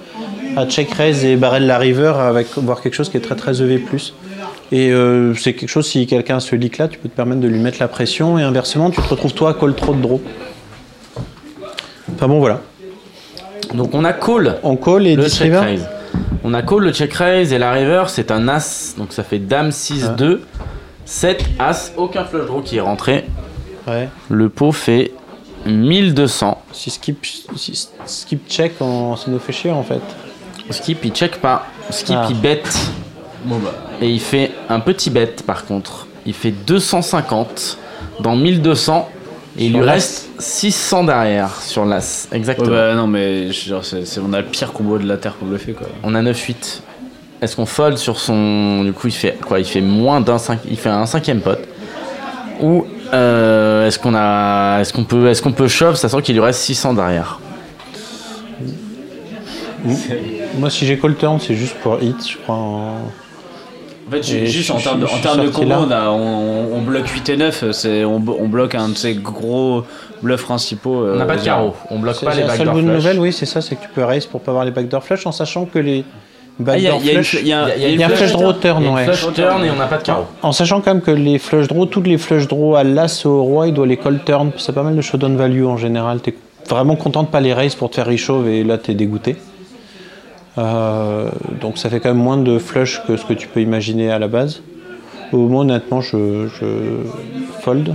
à 0.58 0.66
check 0.66 0.92
raise 0.94 1.24
et 1.26 1.36
barrel 1.36 1.66
la 1.68 1.78
river 1.78 2.14
avec 2.18 2.48
voir 2.58 2.82
quelque 2.82 2.94
chose 2.96 3.10
qui 3.10 3.18
est 3.18 3.22
très 3.22 3.36
très 3.36 3.62
EV+. 3.62 3.82
Et 4.72 4.92
euh, 4.92 5.34
c'est 5.36 5.54
quelque 5.54 5.70
chose, 5.70 5.88
si 5.88 6.06
quelqu'un 6.06 6.40
ce 6.40 6.56
leak 6.56 6.78
là, 6.78 6.88
tu 6.88 7.00
peux 7.00 7.10
te 7.10 7.16
permettre 7.16 7.42
de 7.42 7.48
lui 7.48 7.60
mettre 7.60 7.78
la 7.80 7.88
pression 7.88 8.38
et 8.38 8.44
inversement, 8.44 8.92
tu 8.92 9.02
te 9.02 9.08
retrouves 9.08 9.34
toi 9.34 9.50
à 9.52 9.54
call 9.54 9.74
trop 9.74 9.94
de 9.94 10.02
draw. 10.02 10.22
Enfin 12.16 12.28
bon 12.28 12.40
voilà, 12.40 12.62
Donc 13.74 13.94
on 13.94 14.04
a 14.04 14.14
call 14.14 14.58
on 14.64 14.76
call 14.76 15.08
et 15.08 15.16
le 15.16 15.24
10 15.24 15.38
check 15.38 15.54
raise. 15.54 15.88
On 16.44 16.54
a 16.54 16.62
call 16.62 16.84
le 16.84 16.92
check 16.92 17.14
raise 17.14 17.54
et 17.54 17.58
la 17.60 17.72
river, 17.72 18.04
c'est 18.08 18.32
un 18.32 18.48
as. 18.48 18.96
Donc 18.98 19.14
ça 19.14 19.24
fait 19.24 19.40
dame 19.40 19.72
6 19.72 20.12
2 20.18 20.42
7 21.06 21.44
as, 21.60 21.94
aucun 21.98 22.24
flush 22.26 22.46
draw 22.46 22.62
qui 22.62 22.78
est 22.78 22.82
rentré. 22.82 23.26
Ouais. 23.88 24.10
Le 24.30 24.50
pot 24.50 24.72
fait 24.72 25.12
1200. 25.66 26.62
Si 26.72 26.90
skip, 26.90 27.26
si 27.56 27.88
skip 28.06 28.48
check, 28.50 28.74
on, 28.82 29.16
ça 29.16 29.30
nous 29.30 29.40
fait 29.40 29.54
chier 29.54 29.72
en 29.72 29.84
fait. 29.84 30.02
Skip 30.70 31.04
il 31.04 31.12
check 31.12 31.38
pas. 31.42 31.66
Skip 31.90 32.16
Ah. 32.18 32.28
il 32.30 32.40
bet. 32.40 32.64
Et 34.02 34.10
il 34.10 34.20
fait 34.20 34.52
un 34.70 34.80
petit 34.80 35.10
bet 35.10 35.28
par 35.46 35.66
contre. 35.66 36.08
Il 36.26 36.34
fait 36.34 36.52
250 36.52 37.78
dans 38.20 38.36
1200. 38.36 39.10
Et 39.58 39.66
il 39.66 39.74
lui 39.74 39.82
reste 39.82 40.30
600 40.40 41.06
derrière 41.06 41.60
sur 41.62 41.84
l'as. 41.84 42.28
Ouais, 42.32 42.38
Exactement. 42.38 42.70
bah 42.70 42.94
non, 42.94 43.08
mais 43.08 43.52
genre, 43.52 43.82
on 44.24 44.34
a 44.34 44.40
le 44.42 44.46
pire 44.46 44.72
combo 44.72 44.98
de 44.98 45.06
la 45.08 45.18
terre 45.18 45.34
pour 45.34 45.48
bluffer, 45.48 45.74
quoi. 45.74 45.88
On 46.04 46.14
a 46.16 46.22
9-8. 46.22 46.82
Est-ce 47.42 47.56
qu'on 47.56 47.66
fold 47.66 47.98
sur 47.98 48.20
son. 48.20 48.84
Du 48.84 48.94
coup, 48.94 49.08
il 49.08 49.14
fait 49.14 49.38
quoi? 49.46 49.60
Il 49.60 49.66
fait 49.66 49.82
moins 49.82 50.22
d'un 50.22 50.38
5. 50.38 50.60
Il 50.70 50.78
fait 50.78 50.90
un 50.90 51.06
cinquième 51.06 51.42
pot. 51.42 51.58
Ou 52.62 52.86
euh, 53.14 53.88
est-ce 53.88 54.00
qu'on 54.00 54.14
a. 54.16 54.80
Est-ce 54.82 54.94
qu'on 54.94 55.04
peut, 55.04 55.28
est-ce 55.30 55.42
qu'on 55.42 55.52
peut 55.52 55.68
shove, 55.68 55.96
sachant 55.96 56.22
qu'il 56.22 56.36
lui 56.36 56.42
reste 56.42 56.60
600 56.62 56.94
derrière 56.94 57.40
Moi, 60.58 60.70
si 60.70 60.86
j'ai 60.86 60.98
call 60.98 61.16
turn, 61.16 61.40
c'est 61.40 61.56
juste 61.56 61.76
pour 61.76 62.02
hit, 62.02 62.16
je 62.28 62.38
crois. 62.38 62.56
en- 62.56 62.96
En 64.08 64.12
fait, 64.12 64.28
Et 64.34 64.48
juste 64.48 64.70
je- 64.70 64.74
en 64.74 64.78
termes 64.80 65.00
de, 65.02 65.06
en 65.06 65.44
de 65.44 65.50
combo, 65.50 65.72
on, 65.88 65.92
a, 65.92 66.10
on, 66.10 66.74
on 66.78 66.82
bloque 66.82 67.08
8 67.08 67.30
et 67.30 67.38
9, 67.38 67.72
c'est, 67.74 68.04
on, 68.04 68.16
on 68.16 68.48
bloque 68.48 68.74
un 68.74 68.90
de 68.90 68.98
ces 68.98 69.14
gros 69.14 69.84
bluffs 70.24 70.42
principaux. 70.46 71.06
On 71.06 71.16
n'a 71.16 71.24
euh, 71.24 71.28
pas 71.28 71.36
de 71.38 71.44
carreau. 71.44 71.76
On 71.92 72.00
bloque 72.00 72.16
C'est 72.20 72.26
pas 72.26 72.34
les 72.34 72.42
la 72.42 72.48
seule 72.50 72.58
backdoor 72.58 72.74
bonne 72.74 72.86
flush. 72.86 72.96
nouvelle, 72.96 73.20
oui, 73.20 73.32
c'est 73.32 73.46
ça, 73.46 73.62
c'est 73.62 73.76
que 73.76 73.84
tu 73.84 73.90
peux 73.90 74.04
raise 74.04 74.26
pour 74.26 74.42
pas 74.42 74.50
avoir 74.52 74.66
les 74.66 74.72
backdoor 74.72 75.04
flush 75.04 75.28
en 75.28 75.32
sachant 75.32 75.66
que 75.66 75.78
les 75.78 76.04
Ah, 76.68 76.78
il 76.78 76.84
y 76.84 76.88
a, 76.88 76.98
y 76.98 77.96
y 77.96 78.04
un 78.04 78.10
flush 78.10 78.32
draw 78.34 78.52
turn, 78.54 78.86
ouais. 78.88 79.06
flush 79.06 79.34
turn 79.34 79.64
et 79.64 79.72
on 79.72 79.76
n'a 79.76 79.86
pas 79.88 79.98
de 79.98 80.04
carreau. 80.04 80.26
En 80.42 80.52
sachant 80.52 80.82
quand 80.82 80.94
même 80.94 81.02
que 81.02 81.12
les 81.12 81.38
flush 81.40 81.68
draw, 81.68 81.86
toutes 81.86 82.08
les 82.08 82.18
flush 82.18 82.48
draw 82.48 82.76
à 82.76 82.84
l'as 82.84 83.24
et 83.24 83.28
au 83.28 83.44
roi, 83.44 83.68
il 83.68 83.74
doit 83.74 83.88
les 83.88 83.98
call 83.98 84.20
turn. 84.26 84.52
C'est 84.58 84.74
pas 84.76 84.84
mal 84.84 84.96
de 84.96 85.02
showdown 85.02 85.38
value 85.38 85.66
en 85.66 85.78
général. 85.78 86.20
T'es 86.20 86.34
vraiment 86.70 86.96
content 86.98 87.24
de 87.24 87.28
pas 87.30 87.40
les 87.40 87.54
raise 87.54 87.76
pour 87.76 87.90
te 87.90 87.96
faire 87.96 88.08
reshove 88.08 88.48
et 88.50 88.64
là 88.64 88.78
t'es 88.78 88.94
dégoûté. 88.94 89.38
Euh, 90.58 91.30
donc 91.62 91.78
ça 91.78 91.90
fait 91.90 92.00
quand 92.00 92.10
même 92.10 92.18
moins 92.22 92.38
de 92.38 92.58
flush 92.60 93.02
que 93.08 93.16
ce 93.16 93.24
que 93.26 93.34
tu 93.34 93.48
peux 93.48 93.62
imaginer 93.62 94.12
à 94.12 94.20
la 94.20 94.28
base. 94.28 94.62
Au 95.32 95.38
moment 95.38 95.60
honnêtement, 95.60 96.02
je, 96.02 96.48
je 96.60 96.66
fold. 97.62 97.94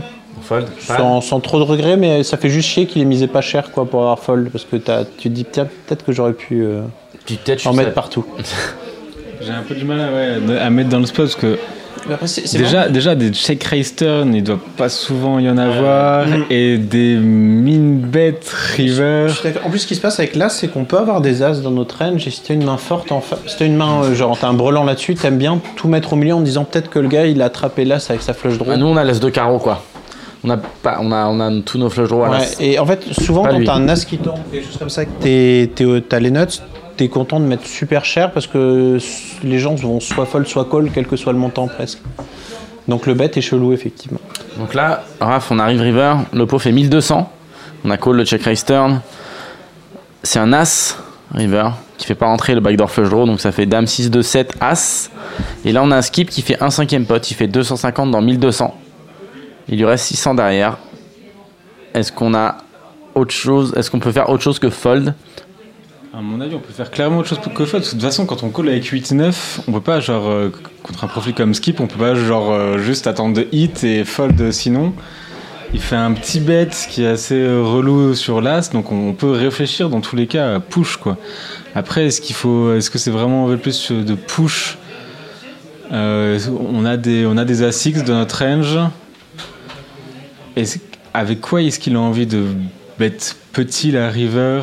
Sans, 0.78 1.20
sans 1.22 1.40
trop 1.40 1.58
de 1.58 1.64
regrets, 1.64 1.96
mais 1.96 2.22
ça 2.22 2.36
fait 2.36 2.50
juste 2.50 2.68
chier 2.68 2.86
qu'il 2.86 3.00
ait 3.02 3.06
misé 3.06 3.26
pas 3.26 3.40
cher 3.40 3.70
quoi, 3.72 3.86
pour 3.86 4.00
avoir 4.00 4.18
fold. 4.18 4.50
Parce 4.50 4.64
que 4.64 4.76
t'as- 4.76 5.04
tu 5.04 5.28
te 5.30 5.34
dis, 5.34 5.44
tiens, 5.50 5.64
peut-être 5.86 6.04
que 6.04 6.12
j'aurais 6.12 6.34
pu 6.34 6.62
euh, 6.62 6.82
Je 7.28 7.68
en 7.68 7.72
mettre 7.72 7.92
partout. 7.94 8.24
J'ai 9.40 9.50
un 9.52 9.62
peu 9.62 9.74
du 9.74 9.84
mal 9.84 10.00
à, 10.00 10.04
ouais, 10.12 10.58
à 10.58 10.70
mettre 10.70 10.88
dans 10.90 11.00
le 11.00 11.06
spot 11.06 11.26
parce 11.26 11.36
que 11.36 11.58
déjà, 12.56 12.88
déjà 12.88 13.14
des 13.14 13.30
check 13.30 13.62
raise 13.64 13.94
turn, 13.94 14.34
il 14.34 14.42
doit 14.42 14.60
pas 14.76 14.88
souvent 14.88 15.38
y 15.38 15.48
en 15.50 15.58
avoir 15.58 16.26
et 16.50 16.78
des 16.78 17.16
min 17.16 17.96
bet 18.06 18.40
river. 18.76 19.26
En 19.64 19.70
plus, 19.70 19.80
ce 19.80 19.86
qui 19.86 19.94
se 19.94 20.00
passe 20.00 20.18
avec 20.18 20.34
l'as, 20.36 20.48
c'est 20.50 20.68
qu'on 20.68 20.84
peut 20.84 20.98
avoir 20.98 21.20
des 21.20 21.42
as 21.42 21.60
dans 21.62 21.70
notre 21.70 21.98
range. 21.98 22.26
Et 22.26 22.30
si 22.30 22.42
t'as 22.42 22.54
une 22.54 22.64
main 22.64 22.76
forte, 22.76 23.10
en 23.12 23.20
fa- 23.20 23.38
si 23.46 23.56
t'as 23.56 23.66
une 23.66 23.76
main, 23.76 24.02
euh, 24.04 24.14
genre 24.14 24.38
t'as 24.38 24.48
un 24.48 24.54
brelan 24.54 24.84
là-dessus, 24.84 25.14
t'aimes 25.14 25.38
bien 25.38 25.60
tout 25.76 25.88
mettre 25.88 26.12
au 26.12 26.16
milieu 26.16 26.34
en 26.34 26.40
disant 26.40 26.64
peut-être 26.64 26.88
que 26.90 26.98
le 26.98 27.08
gars 27.08 27.26
il 27.26 27.40
a 27.42 27.46
attrapé 27.46 27.84
l'as 27.84 28.08
avec 28.10 28.22
sa 28.22 28.32
flush 28.34 28.56
draw. 28.58 28.68
Ah, 28.72 28.76
nous 28.76 28.86
on 28.86 28.96
a 28.96 29.04
l'as 29.04 29.20
de 29.20 29.30
carreau 29.30 29.58
quoi. 29.58 29.82
On 30.46 30.50
a 30.50 30.58
pas, 30.58 30.98
on 31.00 31.10
a, 31.10 31.26
on 31.26 31.40
a 31.40 31.50
tous 31.62 31.78
nos 31.78 31.88
flush 31.88 32.08
draws 32.10 32.24
à 32.26 32.30
Ouais, 32.30 32.38
l'as. 32.38 32.56
et 32.60 32.78
en 32.78 32.84
fait, 32.86 33.02
souvent 33.18 33.42
Pas 33.44 33.50
quand 33.52 33.64
t'as 33.64 33.74
un 33.74 33.88
as 33.88 34.04
qui 34.04 34.18
tombe, 34.18 34.34
des 34.52 34.62
choses 34.62 34.76
comme 34.78 34.90
ça, 34.90 35.04
que 35.06 35.10
t'es- 35.20 35.70
t'es- 35.74 36.02
t'as 36.06 36.18
les 36.20 36.30
nuts, 36.30 36.60
t'es 36.96 37.08
content 37.08 37.40
de 37.40 37.44
mettre 37.44 37.66
super 37.66 38.04
cher 38.04 38.32
parce 38.32 38.46
que 38.46 38.98
les 39.42 39.58
gens 39.58 39.74
vont 39.74 40.00
soit 40.00 40.26
fold, 40.26 40.46
soit 40.46 40.68
call, 40.70 40.90
quel 40.92 41.06
que 41.06 41.16
soit 41.16 41.32
le 41.32 41.38
montant 41.38 41.68
presque. 41.68 41.98
Donc 42.88 43.06
le 43.06 43.14
bet 43.14 43.30
est 43.34 43.40
chelou 43.40 43.72
effectivement. 43.72 44.20
Donc 44.58 44.74
là, 44.74 45.04
Raph, 45.20 45.50
on 45.50 45.58
arrive 45.58 45.80
river, 45.80 46.16
le 46.32 46.46
pot 46.46 46.58
fait 46.58 46.72
1200. 46.72 47.30
On 47.84 47.90
a 47.90 47.96
call 47.96 48.16
le 48.16 48.24
check 48.24 48.42
raise 48.42 48.64
turn. 48.64 49.00
C'est 50.22 50.38
un 50.38 50.52
as, 50.52 50.98
river, 51.34 51.70
qui 51.98 52.06
fait 52.06 52.14
pas 52.14 52.26
rentrer 52.26 52.54
le 52.54 52.60
backdoor 52.60 52.90
flush 52.90 53.10
draw, 53.10 53.26
donc 53.26 53.40
ça 53.40 53.52
fait 53.52 53.66
dame 53.66 53.86
6, 53.86 54.10
2, 54.10 54.22
7, 54.22 54.54
as. 54.60 55.10
Et 55.64 55.72
là, 55.72 55.82
on 55.82 55.90
a 55.90 55.96
un 55.96 56.02
skip 56.02 56.30
qui 56.30 56.42
fait 56.42 56.62
un 56.62 56.70
cinquième 56.70 57.04
pot, 57.04 57.30
il 57.30 57.34
fait 57.34 57.46
250 57.46 58.10
dans 58.10 58.22
1200. 58.22 58.74
Il 59.68 59.78
lui 59.78 59.84
reste 59.84 60.06
600 60.06 60.34
derrière. 60.34 60.78
Est-ce 61.92 62.12
qu'on 62.12 62.34
a 62.34 62.56
autre 63.14 63.32
chose 63.32 63.74
Est-ce 63.76 63.90
qu'on 63.90 64.00
peut 64.00 64.12
faire 64.12 64.28
autre 64.30 64.42
chose 64.42 64.58
que 64.58 64.70
fold? 64.70 65.14
À 66.16 66.20
mon 66.20 66.40
avis, 66.40 66.54
on 66.54 66.60
peut 66.60 66.72
faire 66.72 66.92
clairement 66.92 67.18
autre 67.18 67.28
chose 67.30 67.40
que 67.40 67.48
que 67.48 67.76
de 67.76 67.82
toute 67.82 68.00
façon, 68.00 68.24
quand 68.24 68.44
on 68.44 68.50
call 68.50 68.68
avec 68.68 68.84
8-9, 68.84 69.34
on 69.66 69.72
peut 69.72 69.80
pas, 69.80 69.98
genre, 69.98 70.28
euh, 70.28 70.48
contre 70.84 71.02
un 71.02 71.08
profil 71.08 71.34
comme 71.34 71.54
Skip, 71.54 71.80
on 71.80 71.88
peut 71.88 71.98
pas, 71.98 72.14
genre, 72.14 72.52
euh, 72.52 72.78
juste 72.78 73.08
attendre 73.08 73.34
de 73.34 73.48
hit 73.50 73.82
et 73.82 74.04
fold 74.04 74.52
sinon. 74.52 74.92
Il 75.72 75.80
fait 75.80 75.96
un 75.96 76.12
petit 76.12 76.38
bet 76.38 76.68
qui 76.88 77.02
est 77.02 77.08
assez 77.08 77.34
euh, 77.34 77.64
relou 77.64 78.14
sur 78.14 78.40
l'as, 78.40 78.70
donc 78.70 78.92
on 78.92 79.12
peut 79.12 79.32
réfléchir 79.32 79.90
dans 79.90 80.00
tous 80.00 80.14
les 80.14 80.28
cas 80.28 80.54
à 80.54 80.60
push, 80.60 80.98
quoi. 80.98 81.16
Après, 81.74 82.06
est-ce 82.06 82.20
qu'il 82.20 82.36
faut, 82.36 82.72
est-ce 82.74 82.90
que 82.90 82.98
c'est 82.98 83.10
vraiment 83.10 83.50
un 83.50 83.56
plus 83.56 83.90
de 83.90 84.14
push? 84.14 84.78
On 85.90 86.84
a 86.84 86.96
des, 86.96 87.26
on 87.26 87.36
a 87.36 87.44
des 87.44 87.68
A6 87.68 88.04
dans 88.04 88.14
notre 88.14 88.38
range. 88.38 88.78
Avec 91.12 91.40
quoi 91.40 91.60
est-ce 91.60 91.80
qu'il 91.80 91.96
a 91.96 92.00
envie 92.00 92.26
de 92.26 92.44
bet? 93.00 93.18
Petit 93.52 93.90
la 93.90 94.10
river? 94.10 94.62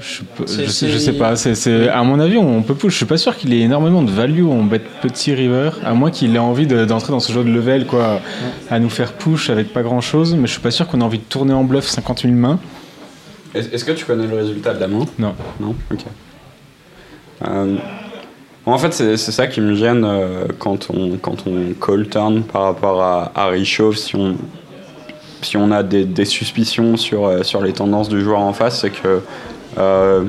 Je, 0.00 0.22
je 0.40 0.46
sais, 0.46 0.88
je 0.88 0.98
c'est- 0.98 0.98
sais 0.98 1.12
pas. 1.12 1.36
C'est, 1.36 1.88
à 1.88 2.02
mon 2.02 2.18
avis, 2.18 2.38
on 2.38 2.62
peut 2.62 2.74
push. 2.74 2.92
Je 2.92 2.96
suis 2.98 3.06
pas 3.06 3.16
sûr 3.18 3.36
qu'il 3.36 3.52
ait 3.54 3.60
énormément 3.60 4.02
de 4.02 4.10
value 4.10 4.44
en 4.46 4.62
bet 4.64 4.80
petit 5.02 5.32
river, 5.34 5.70
à 5.84 5.94
moins 5.94 6.10
qu'il 6.10 6.34
ait 6.34 6.38
envie 6.40 6.66
de- 6.66 6.84
d'entrer 6.84 7.12
dans 7.12 7.20
ce 7.20 7.32
jeu 7.32 7.44
de 7.44 7.50
level, 7.50 7.86
quoi, 7.86 8.20
à 8.70 8.78
nous 8.80 8.90
faire 8.90 9.12
push 9.12 9.48
avec 9.50 9.72
pas 9.72 9.82
grand 9.82 10.00
chose. 10.00 10.34
Mais 10.34 10.46
je 10.46 10.52
suis 10.52 10.60
pas 10.60 10.70
sûr 10.72 10.88
qu'on 10.88 11.00
ait 11.00 11.04
envie 11.04 11.18
de 11.18 11.24
tourner 11.24 11.52
en 11.54 11.64
bluff 11.64 11.86
50 11.86 12.22
000 12.22 12.34
mains. 12.34 12.58
Est- 13.54 13.72
Est-ce 13.72 13.84
que 13.84 13.92
tu 13.92 14.04
connais 14.04 14.26
le 14.26 14.36
résultat 14.36 14.74
de 14.74 14.80
la 14.80 14.88
main? 14.88 15.06
Non. 15.18 15.34
Non? 15.60 15.74
Ok. 15.92 16.00
Euh, 17.46 17.76
en 18.64 18.78
fait, 18.78 18.92
c'est 18.92 19.16
ça 19.16 19.46
qui 19.46 19.60
me 19.60 19.74
gêne 19.74 20.04
euh, 20.04 20.46
quand, 20.58 20.88
on, 20.92 21.16
quand 21.18 21.44
on 21.46 21.72
call 21.74 22.08
turn 22.08 22.42
par 22.42 22.62
rapport 22.62 23.00
à, 23.02 23.30
à 23.34 23.46
reshove. 23.48 23.96
Si 23.96 24.16
on, 24.16 24.36
si 25.42 25.56
on 25.56 25.70
a 25.70 25.82
des, 25.84 26.04
des 26.04 26.24
suspicions 26.24 26.96
sur, 26.96 27.26
euh, 27.26 27.42
sur 27.44 27.62
les 27.62 27.72
tendances 27.72 28.08
du 28.08 28.20
joueur 28.22 28.40
en 28.40 28.52
face, 28.52 28.80
c'est 28.80 28.90
que 28.90 29.20
euh, 29.78 30.24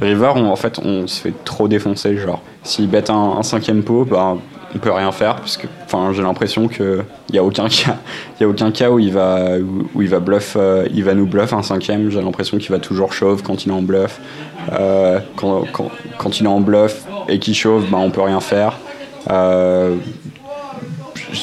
River, 0.00 0.32
on- 0.34 0.46
en 0.50 0.56
fait, 0.56 0.78
on 0.84 1.06
se 1.06 1.20
fait 1.20 1.34
trop 1.44 1.68
défoncer. 1.68 2.16
Genre, 2.16 2.42
s'il 2.62 2.88
bête 2.88 3.10
un, 3.10 3.36
un 3.38 3.42
cinquième 3.42 3.82
pot, 3.82 4.04
bah, 4.04 4.36
on 4.74 4.78
peut 4.78 4.90
rien 4.90 5.12
faire 5.12 5.36
parce 5.36 5.56
que, 5.56 5.66
j'ai 6.12 6.22
l'impression 6.22 6.66
que 6.66 7.02
y 7.32 7.38
a 7.38 7.44
aucun 7.44 7.68
cas, 7.68 7.96
a 8.40 8.44
aucun 8.44 8.72
cas 8.72 8.90
où 8.90 8.98
il 8.98 9.12
va, 9.12 9.58
où, 9.94 10.02
il 10.02 10.08
va 10.08 10.18
bluff, 10.18 10.56
euh, 10.58 10.86
il 10.92 11.04
va 11.04 11.14
nous 11.14 11.26
bluff 11.26 11.52
un 11.52 11.62
cinquième. 11.62 12.10
J'ai 12.10 12.20
l'impression 12.20 12.58
qu'il 12.58 12.70
va 12.70 12.78
toujours 12.78 13.12
shove 13.12 13.42
quand 13.42 13.64
il 13.64 13.70
est 13.70 13.74
en 13.74 13.82
bluff. 13.82 14.20
Euh, 14.72 15.20
quand, 15.36 16.40
il 16.40 16.44
est 16.44 16.48
en 16.48 16.60
bluff 16.60 17.04
et 17.28 17.38
qu'il 17.38 17.54
chauffe, 17.54 17.88
bah, 17.90 17.98
on 18.00 18.10
peut 18.10 18.22
rien 18.22 18.40
faire. 18.40 18.78
Euh, 19.30 19.94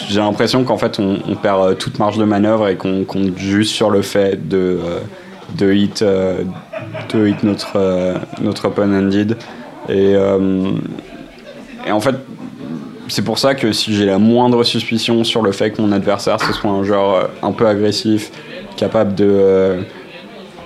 j'ai 0.10 0.20
l'impression 0.20 0.64
qu'en 0.64 0.78
fait 0.78 1.00
on, 1.00 1.36
perd 1.36 1.78
toute 1.78 2.00
marge 2.00 2.18
de 2.18 2.24
manœuvre 2.24 2.68
et 2.68 2.76
qu'on 2.76 3.04
compte 3.04 3.38
juste 3.38 3.72
sur 3.72 3.90
le 3.90 4.02
fait 4.02 4.48
de, 4.48 4.80
de 5.58 5.74
hit, 5.74 6.04
de 7.14 7.28
hit 7.28 7.44
notre, 7.44 7.74
euh, 7.76 8.16
notre 8.42 8.66
open-ended. 8.68 9.38
Et, 9.90 10.14
euh, 10.16 10.72
et 11.88 11.92
en 11.92 12.00
fait, 12.00 12.16
c'est 13.08 13.24
pour 13.24 13.40
ça 13.40 13.56
que 13.56 13.72
si 13.72 13.94
j'ai 13.96 14.06
la 14.06 14.20
moindre 14.20 14.64
suspicion 14.64 15.24
sur 15.24 15.42
le 15.42 15.52
fait 15.52 15.72
que 15.72 15.82
mon 15.82 15.92
adversaire 15.92 16.40
ce 16.40 16.54
soit 16.54 16.70
un 16.70 16.84
joueur 16.84 17.16
euh, 17.16 17.24
un 17.44 17.52
peu 17.52 17.68
agressif, 17.68 18.32
capable 18.78 19.16
de. 19.16 19.80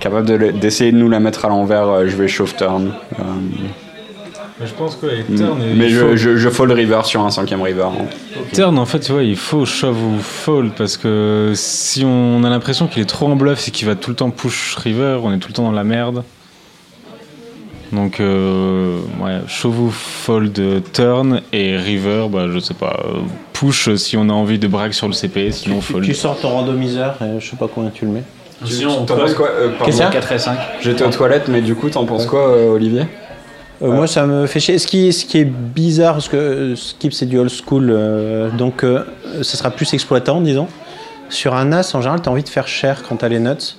capable 0.00 0.26
de- 0.26 0.50
d'essayer 0.52 0.92
de 0.92 0.96
nous 0.96 1.08
la 1.08 1.18
mettre 1.20 1.44
à 1.44 1.48
l'envers, 1.48 2.06
je 2.06 2.14
vais 2.16 2.28
shove 2.28 2.54
turn. 2.54 2.92
Mais 4.58 4.66
je 4.66 4.72
pense 4.72 4.96
que 4.96 5.06
avec 5.06 5.28
Mm. 5.28 5.36
turn, 5.36 5.58
mais 5.76 5.88
je, 5.90 6.00
faut- 6.00 6.16
je, 6.16 6.36
je 6.36 6.48
fold 6.48 6.72
river 6.72 7.00
sur 7.04 7.20
un 7.20 7.30
cinquième 7.30 7.60
river. 7.60 7.82
hein. 7.92 8.06
Turn, 8.54 8.78
en 8.78 8.86
fait, 8.86 9.00
tu 9.00 9.12
vois, 9.12 9.22
il 9.22 9.36
faut 9.36 9.66
shove 9.66 10.02
ou 10.02 10.18
fold 10.18 10.72
parce 10.76 10.96
que 10.96 11.52
si 11.54 12.04
on 12.06 12.42
a 12.42 12.48
l'impression 12.48 12.86
qu'il 12.86 13.02
est 13.02 13.06
trop 13.06 13.26
en 13.26 13.36
bluff 13.36 13.68
et 13.68 13.70
qu'il 13.70 13.86
va 13.86 13.94
tout 13.96 14.08
le 14.10 14.16
temps 14.16 14.30
push 14.30 14.74
river, 14.76 15.18
on 15.22 15.32
est 15.32 15.38
tout 15.38 15.48
le 15.48 15.54
temps 15.54 15.64
dans 15.64 15.72
la 15.72 15.84
merde. 15.84 16.24
Donc, 17.92 18.18
euh, 18.18 18.98
ouais, 19.22 19.40
shove 19.46 19.78
ou 19.80 19.90
fold 19.90 20.58
turn 20.92 21.42
et 21.52 21.76
river, 21.76 22.26
bah, 22.30 22.46
je 22.52 22.58
sais 22.58 22.74
pas, 22.74 22.98
euh, 23.04 23.18
push 23.52 23.94
si 23.96 24.16
on 24.16 24.28
a 24.28 24.32
envie 24.32 24.58
de 24.58 24.66
brag 24.66 24.92
sur 24.92 25.06
le 25.06 25.12
CP, 25.12 25.52
sinon 25.52 25.78
Tu, 25.80 25.92
fold. 25.92 26.04
tu 26.04 26.14
sors 26.14 26.38
ton 26.40 26.48
randomiseur 26.48 27.16
et 27.22 27.38
je 27.40 27.48
sais 27.50 27.56
pas 27.56 27.68
combien 27.72 27.90
tu 27.90 28.06
le 28.06 28.10
mets. 28.10 28.22
Sinon, 28.64 29.00
on 29.02 29.04
T'en 29.04 29.16
penses 29.16 29.34
quoi 29.34 29.48
euh, 29.50 29.70
Qu'est-ce 29.84 29.98
qu'il 29.98 30.04
y 30.04 30.08
a 30.08 30.10
4 30.10 30.32
et 30.32 30.38
5. 30.38 30.58
J'étais 30.80 31.04
aux 31.04 31.10
toilettes, 31.10 31.46
mais 31.48 31.60
du 31.60 31.74
coup, 31.74 31.90
t'en 31.90 32.06
penses 32.06 32.24
quoi, 32.26 32.48
euh, 32.48 32.70
Olivier? 32.70 33.02
Euh, 33.82 33.92
Moi, 33.92 34.06
ça 34.06 34.26
me 34.26 34.46
fait 34.46 34.60
chier. 34.60 34.78
Ce 34.78 34.86
qui, 34.86 35.12
ce 35.12 35.24
qui 35.24 35.38
est 35.38 35.44
bizarre, 35.44 36.14
parce 36.14 36.28
que 36.28 36.36
euh, 36.36 36.76
Skip, 36.76 37.12
c'est 37.12 37.26
du 37.26 37.38
old 37.38 37.50
school, 37.50 37.88
euh, 37.90 38.50
donc 38.50 38.84
ça 39.42 39.56
sera 39.56 39.70
plus 39.70 39.92
exploitant, 39.94 40.40
disons. 40.40 40.68
Sur 41.28 41.54
un 41.54 41.72
as, 41.72 41.94
en 41.94 42.00
général, 42.00 42.22
tu 42.22 42.28
as 42.28 42.32
envie 42.32 42.44
de 42.44 42.48
faire 42.48 42.68
cher 42.68 43.02
quand 43.06 43.16
tu 43.16 43.24
as 43.24 43.28
les 43.28 43.40
nuts. 43.40 43.76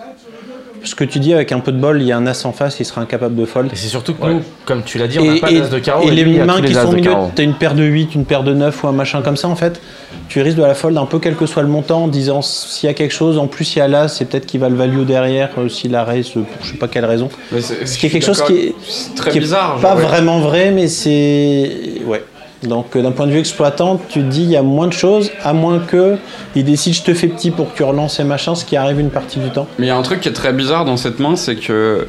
Ce 0.83 0.95
que 0.95 1.03
tu 1.03 1.19
dis, 1.19 1.33
avec 1.33 1.51
un 1.51 1.59
peu 1.59 1.71
de 1.71 1.79
bol, 1.79 2.01
il 2.01 2.07
y 2.07 2.11
a 2.11 2.17
un 2.17 2.27
as 2.27 2.45
en 2.45 2.51
face, 2.51 2.79
il 2.79 2.85
sera 2.85 3.01
incapable 3.01 3.35
de 3.35 3.45
fold. 3.45 3.71
Et 3.73 3.75
c'est 3.75 3.87
surtout 3.87 4.13
que 4.13 4.25
nous, 4.25 4.41
comme 4.65 4.83
tu 4.83 4.97
l'as 4.97 5.07
dit, 5.07 5.19
on 5.19 5.25
n'a 5.25 5.39
pas 5.39 5.51
d'as 5.51 5.69
de 5.69 5.79
carreau. 5.79 6.07
et 6.07 6.11
les 6.11 6.23
lui, 6.23 6.39
mains 6.39 6.61
qui 6.61 6.67
les 6.67 6.73
sont 6.73 6.89
au 6.89 6.91
milieu, 6.93 7.11
tu 7.35 7.41
as 7.41 7.45
une 7.45 7.55
paire 7.55 7.75
de 7.75 7.83
8, 7.83 8.15
une 8.15 8.25
paire 8.25 8.43
de 8.43 8.53
9 8.53 8.83
ou 8.83 8.87
un 8.87 8.91
machin 8.91 9.21
comme 9.21 9.37
ça, 9.37 9.47
en 9.47 9.55
fait, 9.55 9.81
tu 10.29 10.41
risques 10.41 10.57
de 10.57 10.63
la 10.63 10.73
fold 10.73 10.97
un 10.97 11.05
peu 11.05 11.19
quel 11.19 11.35
que 11.35 11.45
soit 11.45 11.63
le 11.63 11.67
montant 11.67 12.03
en 12.03 12.07
disant 12.07 12.41
s'il 12.41 12.87
y 12.87 12.89
a 12.89 12.93
quelque 12.93 13.13
chose, 13.13 13.37
en 13.37 13.47
plus 13.47 13.75
il 13.75 13.79
y 13.79 13.81
a 13.81 13.87
l'as, 13.87 14.07
c'est 14.07 14.25
peut-être 14.25 14.45
qu'il 14.45 14.59
va 14.59 14.69
le 14.69 14.75
value 14.75 15.03
derrière, 15.03 15.49
euh, 15.57 15.69
s'il 15.69 15.95
a 15.95 16.03
raise 16.03 16.29
pour 16.29 16.43
je 16.61 16.71
sais 16.71 16.77
pas 16.77 16.87
quelle 16.87 17.05
raison. 17.05 17.29
Ce 17.51 17.97
qui 17.97 18.05
est 18.05 18.09
quelque 18.09 18.25
chose 18.25 18.41
qui 18.43 18.53
est, 18.53 18.75
très 19.15 19.31
qui 19.31 19.37
est 19.37 19.41
bizarre. 19.41 19.79
pas 19.81 19.95
ouais. 19.95 20.01
vraiment 20.01 20.39
vrai, 20.39 20.71
mais 20.71 20.87
c'est. 20.87 22.01
Ouais. 22.05 22.23
Donc 22.63 22.95
euh, 22.95 23.01
d'un 23.01 23.11
point 23.11 23.27
de 23.27 23.31
vue 23.31 23.39
exploitant, 23.39 23.99
tu 24.09 24.19
te 24.19 24.25
dis 24.25 24.43
il 24.43 24.49
y 24.49 24.57
a 24.57 24.63
moins 24.63 24.87
de 24.87 24.93
choses, 24.93 25.31
à 25.43 25.53
moins 25.53 25.79
que 25.79 26.17
il 26.55 26.63
décide 26.63 26.93
je 26.93 27.03
te 27.03 27.13
fais 27.13 27.27
petit 27.27 27.51
pour 27.51 27.71
que 27.71 27.77
tu 27.77 27.83
relances 27.83 28.19
et 28.19 28.23
machin, 28.23 28.55
ce 28.55 28.65
qui 28.65 28.75
arrive 28.75 28.99
une 28.99 29.11
partie 29.11 29.39
du 29.39 29.49
temps. 29.49 29.67
Mais 29.77 29.85
il 29.85 29.89
y 29.89 29.91
a 29.91 29.97
un 29.97 30.01
truc 30.01 30.21
qui 30.21 30.29
est 30.29 30.33
très 30.33 30.53
bizarre 30.53 30.85
dans 30.85 30.97
cette 30.97 31.19
main, 31.19 31.35
c'est 31.35 31.55
que 31.55 32.07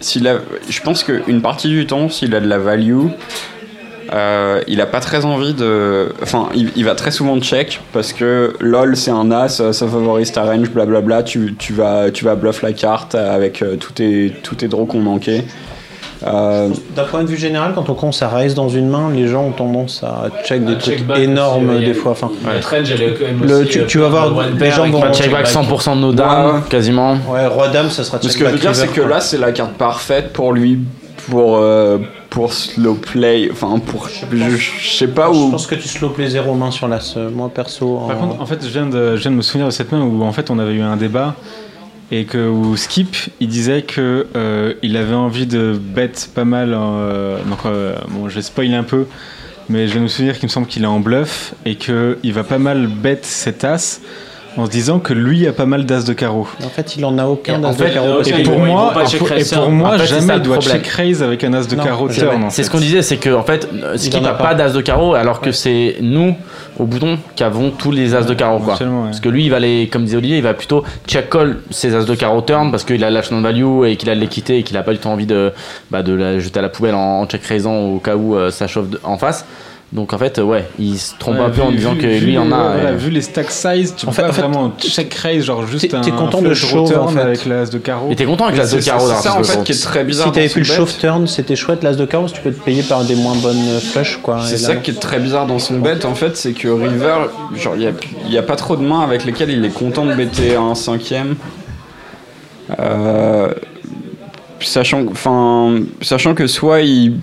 s'il 0.00 0.26
a, 0.28 0.38
je 0.68 0.80
pense 0.80 1.04
qu'une 1.04 1.42
partie 1.42 1.68
du 1.68 1.86
temps, 1.86 2.08
s'il 2.08 2.34
a 2.34 2.40
de 2.40 2.48
la 2.48 2.58
value, 2.58 3.06
euh, 4.12 4.60
il 4.66 4.80
a 4.80 4.86
pas 4.86 5.00
très 5.00 5.24
envie 5.24 5.54
de. 5.54 6.12
Enfin, 6.22 6.48
il, 6.54 6.84
va 6.84 6.94
très 6.94 7.10
souvent 7.10 7.38
check 7.40 7.80
parce 7.92 8.12
que 8.12 8.54
lol 8.58 8.96
c'est 8.96 9.12
un 9.12 9.30
as, 9.30 9.48
ça 9.48 9.72
favorise 9.72 10.32
ta 10.32 10.42
range, 10.42 10.70
blablabla. 10.70 11.22
Tu, 11.22 11.54
tu, 11.56 11.72
vas, 11.72 12.10
tu 12.10 12.24
vas 12.24 12.34
bluff 12.34 12.62
la 12.62 12.72
carte 12.72 13.14
avec 13.14 13.62
euh, 13.62 13.76
tous 13.76 13.92
tes, 13.92 14.34
tous 14.42 14.56
tes 14.56 14.68
draws 14.68 14.86
qu'on 14.86 15.00
manquait. 15.00 15.44
Euh, 16.26 16.68
D'un 16.94 17.04
point 17.04 17.22
de 17.22 17.28
vue 17.28 17.36
général, 17.38 17.72
quand 17.74 17.88
on 17.88 17.94
commence 17.94 18.22
à 18.22 18.28
raise 18.28 18.54
dans 18.54 18.68
une 18.68 18.88
main, 18.88 19.10
les 19.10 19.26
gens 19.26 19.44
ont 19.44 19.52
tendance 19.52 20.02
à 20.04 20.28
check 20.44 20.64
des 20.64 20.76
trucs 20.76 21.02
énormes 21.16 21.78
des 21.80 21.94
fois. 21.94 22.12
Enfin, 22.12 22.30
Le 22.54 22.60
trend, 22.60 22.76
j'allais 22.84 23.14
quand 23.18 23.24
même 23.26 23.42
Le- 23.42 23.60
aussi, 23.60 23.68
tu- 23.70 23.80
euh, 23.80 23.86
tu 23.86 23.98
vas 23.98 24.08
voir, 24.08 24.30
les 24.58 24.70
gens 24.70 24.86
vont- 24.88 24.98
un 25.02 25.08
Bah, 25.08 25.12
check 25.12 25.30
back 25.30 25.46
100% 25.46 25.96
de 25.96 26.00
nos 26.02 26.12
dames, 26.12 26.62
quasiment. 26.68 27.16
ouais, 27.28 27.46
roi 27.46 27.68
dame, 27.68 27.90
ça 27.90 28.04
sera 28.04 28.18
ce 28.20 28.28
check 28.28 28.38
que 28.38 28.46
je 28.46 28.50
veux 28.52 28.58
dire, 28.58 28.74
c'est 28.74 28.88
que 28.92 29.00
là, 29.00 29.20
c'est 29.20 29.38
la 29.38 29.52
carte 29.52 29.72
parfaite 29.74 30.32
pour 30.32 30.52
lui, 30.52 30.78
pour, 31.30 31.56
euh, 31.58 31.98
pour 32.28 32.52
slow 32.52 32.94
play, 32.94 33.48
enfin, 33.50 33.78
pour. 33.78 34.08
Je, 34.08 34.56
je 34.56 34.90
sais 34.96 35.08
pas 35.08 35.30
Je 35.32 35.38
où. 35.38 35.50
pense 35.50 35.66
que 35.66 35.74
tu 35.74 35.88
slopes 35.88 36.18
les 36.18 36.28
zéro 36.28 36.54
mains 36.54 36.70
sur 36.70 36.86
l'as. 36.86 37.16
Moi 37.34 37.48
perso. 37.54 38.02
Par 38.08 38.18
contre, 38.18 38.40
en 38.40 38.46
fait, 38.46 38.58
je 38.62 38.68
viens, 38.68 38.86
de, 38.86 39.16
je 39.16 39.22
viens 39.22 39.30
de 39.30 39.36
me 39.36 39.42
souvenir 39.42 39.66
de 39.66 39.72
cette 39.72 39.90
main 39.90 40.00
où 40.02 40.22
en 40.22 40.32
fait 40.32 40.50
on 40.50 40.58
avait 40.58 40.74
eu 40.74 40.82
un 40.82 40.96
débat 40.96 41.34
et 42.10 42.24
que 42.24 42.48
où 42.48 42.76
Skip 42.76 43.16
il 43.40 43.48
disait 43.48 43.82
que 43.82 44.26
euh, 44.36 44.74
il 44.82 44.96
avait 44.96 45.14
envie 45.14 45.46
de 45.46 45.78
bet 45.78 46.12
pas 46.34 46.44
mal. 46.44 46.74
euh, 46.74 47.42
donc 47.44 47.60
euh, 47.66 47.96
bon, 48.08 48.28
je 48.28 48.34
vais 48.34 48.42
spoiler 48.42 48.74
un 48.74 48.82
peu, 48.82 49.06
mais 49.68 49.88
je 49.88 49.94
vais 49.94 50.00
me 50.00 50.08
souvenir 50.08 50.38
qu'il 50.38 50.46
me 50.46 50.50
semble 50.50 50.66
qu'il 50.66 50.82
est 50.82 50.86
en 50.86 51.00
bluff 51.00 51.54
et 51.64 51.76
que 51.76 52.18
il 52.22 52.32
va 52.32 52.44
pas 52.44 52.58
mal 52.58 52.86
bet 52.86 53.20
cet 53.22 53.64
as 53.64 54.00
en 54.56 54.66
se 54.66 54.70
disant 54.70 54.98
que 54.98 55.12
lui 55.12 55.46
a 55.46 55.52
pas 55.52 55.66
mal 55.66 55.84
d'as 55.84 56.04
de 56.04 56.12
carreau. 56.12 56.48
En 56.64 56.68
fait, 56.68 56.96
il 56.96 57.04
en 57.04 57.18
a 57.18 57.26
aucun 57.26 57.58
d'as 57.58 57.68
en 57.68 57.72
de 57.72 57.76
fait, 57.76 57.92
carreau. 57.92 58.08
euh, 58.08 58.16
parce 58.16 58.28
Et 58.30 58.42
pour 58.42 58.58
moi, 58.58 58.92
et 59.36 59.44
pour 59.44 59.70
moi 59.70 59.88
En 59.88 59.98
fait, 59.98 60.06
c'est 60.06 60.20
jamais 60.20 60.34
il 60.36 60.42
doit 60.42 60.58
check 60.58 60.86
raise 60.86 61.22
avec 61.22 61.44
un 61.44 61.52
as 61.54 61.68
de 61.68 61.76
Non, 61.76 61.84
carreau 61.84 62.08
turn. 62.08 62.46
C'est 62.50 62.62
ce 62.64 62.70
qu'on 62.70 62.78
disait, 62.78 63.02
c'est 63.02 63.16
que 63.16 63.30
en 63.30 63.42
fait, 63.42 63.68
Skip 63.96 64.14
en 64.16 64.24
a 64.24 64.30
a 64.30 64.32
pas. 64.34 64.44
pas 64.48 64.54
d'as 64.54 64.70
de 64.70 64.80
carreau, 64.80 65.14
alors 65.14 65.40
que 65.40 65.52
c'est 65.52 65.96
nous, 66.00 66.34
au 66.78 66.84
bouton, 66.84 67.18
qui 67.36 67.44
avons 67.44 67.70
tous 67.70 67.90
les 67.92 68.14
as 68.14 68.22
de 68.22 68.34
carreau. 68.34 68.58
Quoi. 68.58 68.76
Parce 68.78 69.20
que 69.20 69.28
lui, 69.28 69.44
il 69.44 69.50
va 69.50 69.60
les, 69.60 69.88
comme 69.88 70.04
disait 70.04 70.16
Olivier, 70.16 70.38
il 70.38 70.42
va 70.42 70.54
plutôt 70.54 70.84
check 71.06 71.30
call 71.30 71.58
ses 71.70 71.94
as 71.94 72.04
de 72.04 72.14
carreau 72.14 72.40
turn 72.42 72.70
parce 72.70 72.84
qu'il 72.84 73.02
a 73.04 73.10
la 73.10 73.22
non 73.30 73.42
value 73.42 73.84
et 73.86 73.96
qu'il 73.96 74.10
a 74.10 74.14
de 74.14 74.20
l'équité 74.20 74.58
et 74.58 74.62
qu'il 74.62 74.76
a 74.76 74.82
pas 74.82 74.92
du 74.92 74.98
tout 74.98 75.08
envie 75.08 75.26
de, 75.26 75.52
bah, 75.90 76.02
de 76.02 76.12
la 76.12 76.38
jeter 76.38 76.58
à 76.58 76.62
la 76.62 76.68
poubelle 76.68 76.94
en, 76.94 77.26
check 77.26 77.44
raisant 77.44 77.76
au 77.76 77.98
cas 77.98 78.16
où 78.16 78.34
euh, 78.34 78.50
ça 78.50 78.66
chauffe 78.66 78.86
en 79.04 79.18
face. 79.18 79.44
Donc 79.92 80.12
en 80.12 80.18
fait, 80.18 80.38
euh, 80.38 80.42
ouais, 80.42 80.68
il 80.78 80.96
se 81.00 81.14
trompe 81.18 81.34
Ouais, 81.38 81.44
un 81.46 81.50
peu 81.50 81.62
en 81.62 81.72
disant 81.72 81.94
vu- 81.94 81.98
que 81.98 82.06
vu 82.06 82.26
lui 82.26 82.38
en 82.38 82.52
a. 82.52 82.74
voilà, 82.74 82.90
euh, 82.90 82.96
vu 82.96 83.10
les 83.10 83.22
stack 83.22 83.50
size, 83.50 83.92
tu 83.96 84.06
En 84.06 84.10
peux 84.10 84.14
fait- 84.14 84.22
pas 84.22 84.28
en 84.28 84.32
fait, 84.32 84.42
vraiment 84.42 84.72
check 84.78 85.12
raise, 85.14 85.42
genre 85.44 85.66
juste 85.66 85.88
t'es- 85.90 85.96
un 85.96 86.00
t'es 86.00 86.12
content 86.12 86.40
de 86.40 86.54
flush 86.54 86.64
shove, 86.70 86.88
turn 86.88 87.00
en 87.00 87.08
fait. 87.08 87.18
avec 87.20 87.44
l'as 87.44 87.68
de 87.70 87.78
carreau. 87.78 88.06
Il 88.08 88.12
était 88.12 88.24
content 88.24 88.44
avec 88.44 88.56
l'as 88.56 88.70
de 88.72 88.80
carreau 88.80 89.08
c'est 89.08 89.14
ça 89.16 89.22
ce 89.22 89.28
en 89.38 89.42
fait 89.42 89.64
qui 89.64 89.72
est 89.72 89.82
très 89.82 90.04
bizarre. 90.04 90.26
Si 90.28 90.32
t'avais 90.32 90.48
pu 90.48 90.60
le 90.60 90.64
shove 90.64 90.96
turn, 90.96 91.26
c'était 91.26 91.56
chouette, 91.56 91.82
l'as 91.82 91.96
de 91.96 92.04
carreau, 92.06 92.28
tu 92.32 92.40
peux 92.40 92.52
te 92.52 92.62
payer 92.62 92.84
par 92.84 93.02
des 93.02 93.16
moins 93.16 93.34
bonnes 93.34 93.80
flushs, 93.80 94.18
quoi. 94.22 94.42
C'est 94.46 94.54
Et 94.54 94.58
ça 94.58 94.76
qui 94.76 94.92
est 94.92 95.00
très 95.00 95.18
bizarre 95.18 95.46
dans 95.48 95.58
son 95.58 95.80
bet 95.80 96.06
en 96.06 96.14
fait, 96.14 96.36
c'est 96.36 96.52
que 96.52 96.68
River, 96.68 97.14
genre 97.56 97.74
il 97.74 97.82
y 97.82 97.86
a, 97.88 97.92
il 98.26 98.32
y 98.32 98.38
a 98.38 98.42
pas 98.44 98.54
trop 98.54 98.76
de 98.76 98.82
mains 98.82 99.00
avec 99.00 99.24
lesquelles 99.24 99.50
il 99.50 99.64
est 99.64 99.74
content 99.74 100.06
de 100.06 100.14
bêter 100.14 100.54
un 100.54 100.76
cinquième. 100.76 101.34
Euh, 102.78 103.48
sachant, 104.60 105.04
enfin, 105.10 105.80
sachant 106.02 106.34
que 106.34 106.46
soit 106.46 106.80
il, 106.82 107.14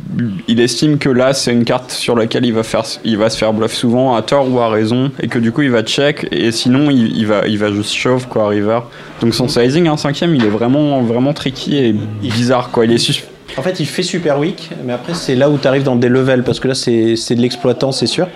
il 0.48 0.60
estime 0.60 0.98
que 0.98 1.10
là 1.10 1.34
c'est 1.34 1.52
une 1.52 1.66
carte 1.66 1.92
sur 1.92 2.16
laquelle 2.16 2.46
il 2.46 2.54
va, 2.54 2.64
faire, 2.64 2.84
il 3.04 3.18
va 3.18 3.30
se 3.30 3.38
faire 3.38 3.54
bluff 3.54 3.74
souvent 3.74 4.16
à 4.16 4.22
tort 4.22 4.52
ou 4.52 4.60
à 4.60 4.70
raison 4.70 5.12
et 5.22 5.28
que 5.28 5.40
du 5.40 5.52
coup 5.52 5.62
il 5.62 5.72
va 5.72 5.84
check 5.84 6.28
et 6.32 6.52
sinon 6.52 6.90
il, 6.90 7.16
il 7.18 7.28
va, 7.28 7.48
il 7.48 7.58
va 7.58 7.72
juste 7.72 7.94
shove 7.94 8.28
quoi 8.28 8.50
River. 8.50 8.80
Donc 9.22 9.34
son 9.34 9.48
sizing 9.48 9.88
un 9.88 9.98
cinquième 9.98 10.36
il 10.36 10.44
est 10.46 10.50
vraiment, 10.50 11.02
vraiment 11.02 11.34
tricky 11.34 11.78
et 11.78 11.94
bizarre 12.22 12.70
quoi. 12.72 12.86
Il 12.86 12.92
est 12.94 12.98
sus- 12.98 13.24
En 13.58 13.62
fait, 13.62 13.80
il 13.80 13.86
fait 13.86 14.04
super 14.04 14.38
weak, 14.40 14.70
mais 14.86 14.94
après, 14.94 15.14
c'est 15.14 15.36
là 15.36 15.50
où 15.50 15.58
tu 15.58 15.68
arrives 15.68 15.84
dans 15.84 15.96
des 15.96 16.10
levels, 16.10 16.44
parce 16.44 16.60
que 16.60 16.68
là, 16.68 16.76
c'est 16.76 17.16
c'est 17.16 17.34
de 17.34 17.42
l'exploitant, 17.42 17.92
c'est 17.92 18.06
sûr. 18.06 18.28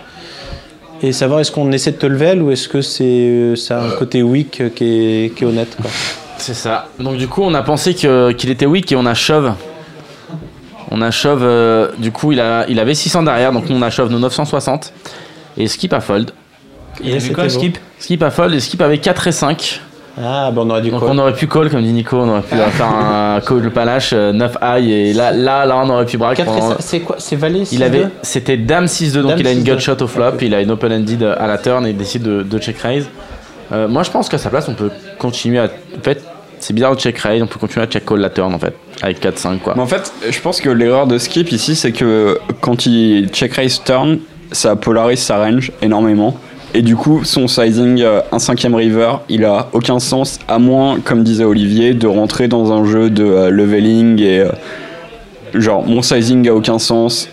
Et 1.04 1.12
savoir 1.12 1.40
est-ce 1.42 1.52
qu'on 1.52 1.72
essaie 1.72 1.92
de 1.92 1.98
te 1.98 2.06
level 2.06 2.42
ou 2.42 2.52
est-ce 2.52 2.68
que 2.68 2.82
c'est 2.82 3.04
euh, 3.04 3.56
ça 3.56 3.82
a 3.82 3.88
un 3.88 3.92
côté 3.92 4.22
weak 4.24 4.74
qui 4.76 4.84
est, 4.84 5.36
qui 5.36 5.44
est 5.44 5.48
honnête, 5.48 5.76
quoi. 5.82 5.90
C'est 6.42 6.54
ça. 6.54 6.88
Donc 7.00 7.18
du 7.18 7.28
coup, 7.28 7.42
on 7.44 7.54
a 7.54 7.62
pensé 7.62 7.94
que- 7.94 8.32
qu'il 8.32 8.50
était 8.50 8.66
weak 8.66 8.92
et 8.92 8.96
on 8.96 9.06
a 9.06 9.14
shove. 9.14 9.54
On 10.92 11.02
a 11.02 11.12
shove. 11.12 11.42
euh, 11.44 11.90
du 11.98 12.12
coup, 12.12 12.32
il, 12.32 12.40
a, 12.40 12.66
il 12.68 12.80
avait 12.80 12.96
600 12.96 13.24
derrière, 13.24 13.52
donc 13.54 13.70
nous 13.70 13.76
on 13.78 13.82
a 13.82 13.90
shove 13.90 14.10
nos 14.12 14.20
960. 14.20 14.92
Et 15.58 15.68
skip 15.68 15.94
a 15.94 16.00
fold. 16.02 16.32
Et 17.04 17.20
C'est 17.20 17.32
quoi, 17.32 17.44
c'était 17.50 17.56
beau. 17.56 17.72
Skip? 17.74 17.78
Skip 18.00 18.24
a 18.24 18.32
fold 18.32 18.54
et 18.54 18.60
skip 18.60 18.82
avait 18.82 18.98
4 18.98 19.28
et 19.28 19.32
5. 19.32 19.82
Ah, 20.22 20.52
ben 20.52 20.64
on 20.64 20.70
aurait 20.70 20.82
dû 20.82 20.90
Donc 20.92 21.00
call. 21.00 21.10
on 21.12 21.18
aurait 21.20 21.34
pu 21.34 21.48
call, 21.48 21.70
comme 21.70 21.82
dit 21.84 21.94
Nico, 21.94 22.18
on 22.18 22.28
aurait 22.30 22.42
pu 22.42 22.56
faire 22.72 22.86
un 22.86 23.40
call 23.40 23.72
palache, 23.72 24.12
euh, 24.14 24.34
9 24.34 24.58
high 24.62 24.90
et 24.90 25.14
là, 25.14 25.32
là, 25.32 25.66
là, 25.66 25.78
on 25.78 25.90
aurait 25.90 26.06
pu 26.06 26.18
braque. 26.18 26.42
C'est 26.80 27.00
quoi 27.00 27.16
C'est 27.18 27.38
valet 27.38 27.64
Il 27.72 27.82
avait, 27.84 28.08
c'était 28.22 28.58
Dame 28.58 28.86
6-2, 28.86 29.22
donc 29.22 29.30
Dame 29.32 29.40
il 29.40 29.48
a 29.48 29.52
une 29.54 29.64
6-2. 29.64 29.76
gut 29.76 29.80
shot 29.80 30.02
au 30.02 30.08
flop, 30.08 30.34
il 30.42 30.54
a 30.54 30.60
une 30.62 30.72
open-ended 30.72 31.24
à 31.24 31.48
la 31.48 31.58
turn 31.58 31.86
et 31.86 31.92
il 31.92 31.98
décide 31.98 32.24
de, 32.24 32.44
de 32.44 32.58
check 32.60 32.78
raise. 32.80 33.08
Euh, 33.72 33.88
moi 33.88 34.04
je 34.04 34.12
pense 34.12 34.28
qu'à 34.28 34.38
sa 34.38 34.50
place 34.50 34.68
on 34.68 34.74
peut 34.74 34.92
continuer 35.18 35.60
à. 35.60 35.66
En 35.66 36.04
fait, 36.04 36.22
C'est 36.62 36.74
bizarre 36.74 36.96
de 36.96 37.00
check 37.02 37.18
raise, 37.18 37.42
on 37.42 37.48
peut 37.48 37.60
continuer 37.60 37.84
à 37.84 37.88
check 37.88 38.06
call 38.06 38.20
la 38.20 38.30
turn 38.30 38.54
en 38.54 38.60
fait, 38.60 38.74
avec 39.02 39.22
4-5 39.22 39.60
quoi. 39.60 39.74
Mais 39.76 39.82
en 39.82 39.88
fait, 39.88 40.14
je 40.30 40.40
pense 40.40 40.62
que 40.62 40.70
l'erreur 40.70 41.08
de 41.08 41.18
Skip 41.18 41.52
ici, 41.52 41.76
c'est 41.76 41.92
que 41.92 42.40
quand 42.62 42.86
il 42.86 43.28
check 43.30 43.54
raise 43.54 43.82
turn, 43.84 44.20
ça 44.52 44.76
polarise 44.76 45.20
sa 45.20 45.38
range 45.38 45.72
énormément. 45.82 46.38
Et 46.74 46.82
du 46.82 46.96
coup, 46.96 47.26
son 47.26 47.48
sizing, 47.50 48.02
euh, 48.02 48.22
un 48.32 48.40
cinquième 48.40 48.76
river, 48.76 49.16
il 49.28 49.44
a 49.44 49.68
aucun 49.74 50.00
sens, 50.00 50.40
à 50.48 50.58
moins, 50.58 51.00
comme 51.02 51.24
disait 51.24 51.44
Olivier, 51.44 51.94
de 51.94 52.08
rentrer 52.08 52.48
dans 52.48 52.72
un 52.72 52.86
jeu 52.86 53.10
de 53.10 53.26
euh, 53.26 53.50
leveling 53.50 54.22
et. 54.22 54.40
euh, 54.40 54.52
genre, 55.54 55.86
mon 55.86 56.02
sizing 56.02 56.48
a 56.48 56.54
aucun 56.54 56.80
sens. 56.80 57.28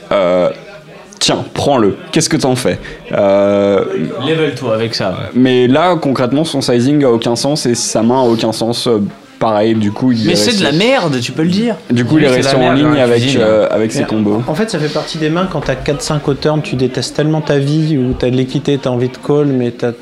Tiens, 1.18 1.44
prends-le. 1.54 1.96
Qu'est-ce 2.12 2.28
que 2.28 2.36
t'en 2.36 2.56
fais 2.56 2.78
Euh, 3.12 3.84
Level-toi 4.26 4.74
avec 4.74 4.94
ça. 4.94 5.16
Mais 5.34 5.66
là, 5.68 5.96
concrètement, 5.96 6.44
son 6.44 6.60
sizing 6.60 7.04
a 7.04 7.10
aucun 7.10 7.36
sens 7.36 7.66
et 7.66 7.74
sa 7.74 8.02
main 8.02 8.20
a 8.22 8.24
aucun 8.26 8.52
sens. 8.52 8.86
euh, 8.86 8.98
pareil, 9.38 9.74
du 9.76 9.92
coup, 9.92 10.10
il 10.10 10.26
Mais 10.26 10.34
c'est 10.34 10.50
resté- 10.50 10.58
de 10.58 10.64
la 10.64 10.72
merde, 10.72 11.20
tu 11.20 11.30
peux 11.30 11.42
le 11.44 11.48
dire. 11.48 11.76
Du 11.90 12.04
coup, 12.04 12.18
il 12.18 12.24
est 12.24 12.28
resté 12.28 12.56
en 12.56 12.72
ligne 12.72 12.94
la 12.94 13.04
avec, 13.04 13.20
cuisine. 13.20 13.40
euh, 13.40 13.68
avec 13.70 13.92
ses 13.92 14.02
combos. 14.02 14.42
En 14.48 14.54
fait, 14.54 14.68
ça 14.68 14.78
fait 14.80 14.92
partie 14.92 15.16
des 15.18 15.30
mains 15.30 15.46
quand 15.50 15.60
t'as 15.60 15.76
4-5 15.76 16.28
au 16.28 16.34
turn, 16.34 16.60
tu 16.60 16.74
détestes 16.74 17.14
tellement 17.14 17.40
ta 17.40 17.58
vie, 17.58 17.96
ou 17.98 18.14
t'as 18.18 18.30
de 18.30 18.36
l'équité, 18.36 18.78
t'as 18.82 18.90
envie 18.90 19.08
de 19.08 19.16
call, 19.16 19.46
mais 19.46 19.70
t'as 19.70 19.92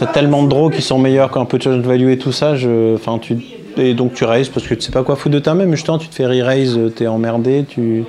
as 0.00 0.06
tellement 0.06 0.42
de 0.42 0.48
draws 0.48 0.70
qui 0.70 0.82
sont 0.82 0.98
meilleurs 0.98 1.30
qu'un 1.30 1.44
peu 1.44 1.56
de 1.58 1.62
change 1.62 1.80
value 1.80 2.10
et 2.10 2.18
tout 2.18 2.30
ça. 2.32 2.56
Je, 2.56 2.94
enfin, 2.94 3.18
tu, 3.18 3.38
et 3.78 3.94
donc 3.94 4.12
tu 4.14 4.24
raises 4.24 4.48
parce 4.48 4.66
que 4.66 4.74
tu 4.74 4.82
sais 4.82 4.92
pas 4.92 5.02
quoi 5.02 5.16
foutre 5.16 5.34
de 5.34 5.38
ta 5.40 5.54
main, 5.54 5.64
mais 5.64 5.76
justement, 5.76 5.98
tu 5.98 6.08
te 6.08 6.14
fais 6.14 6.26
re-raise, 6.26 6.78
t'es 6.94 7.06
emmerdé, 7.06 7.64
tu 7.68 8.04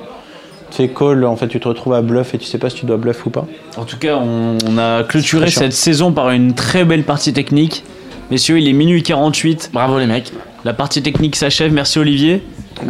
te 0.75 0.81
fais 0.83 0.87
call, 0.89 1.25
en 1.25 1.35
fait, 1.35 1.47
tu 1.47 1.59
te 1.59 1.67
retrouves 1.67 1.93
à 1.93 2.01
bluff 2.01 2.33
et 2.33 2.37
tu 2.37 2.45
sais 2.45 2.57
pas 2.57 2.69
si 2.69 2.77
tu 2.77 2.85
dois 2.85 2.97
bluff 2.97 3.25
ou 3.25 3.29
pas. 3.29 3.45
En 3.77 3.83
tout 3.85 3.97
cas, 3.97 4.15
on, 4.17 4.57
on 4.67 4.77
a 4.77 5.03
clôturé 5.03 5.45
très 5.47 5.59
cette 5.59 5.73
saison 5.73 6.11
par 6.11 6.29
une 6.31 6.53
très 6.53 6.85
belle 6.85 7.03
partie 7.03 7.33
technique. 7.33 7.83
Messieurs, 8.31 8.59
il 8.59 8.67
est 8.67 8.73
minuit 8.73 9.03
48. 9.03 9.69
Bravo 9.73 9.99
les 9.99 10.07
mecs. 10.07 10.31
La 10.63 10.73
partie 10.73 11.01
technique 11.03 11.35
s'achève. 11.35 11.71
Merci 11.71 11.99
Olivier. 11.99 12.41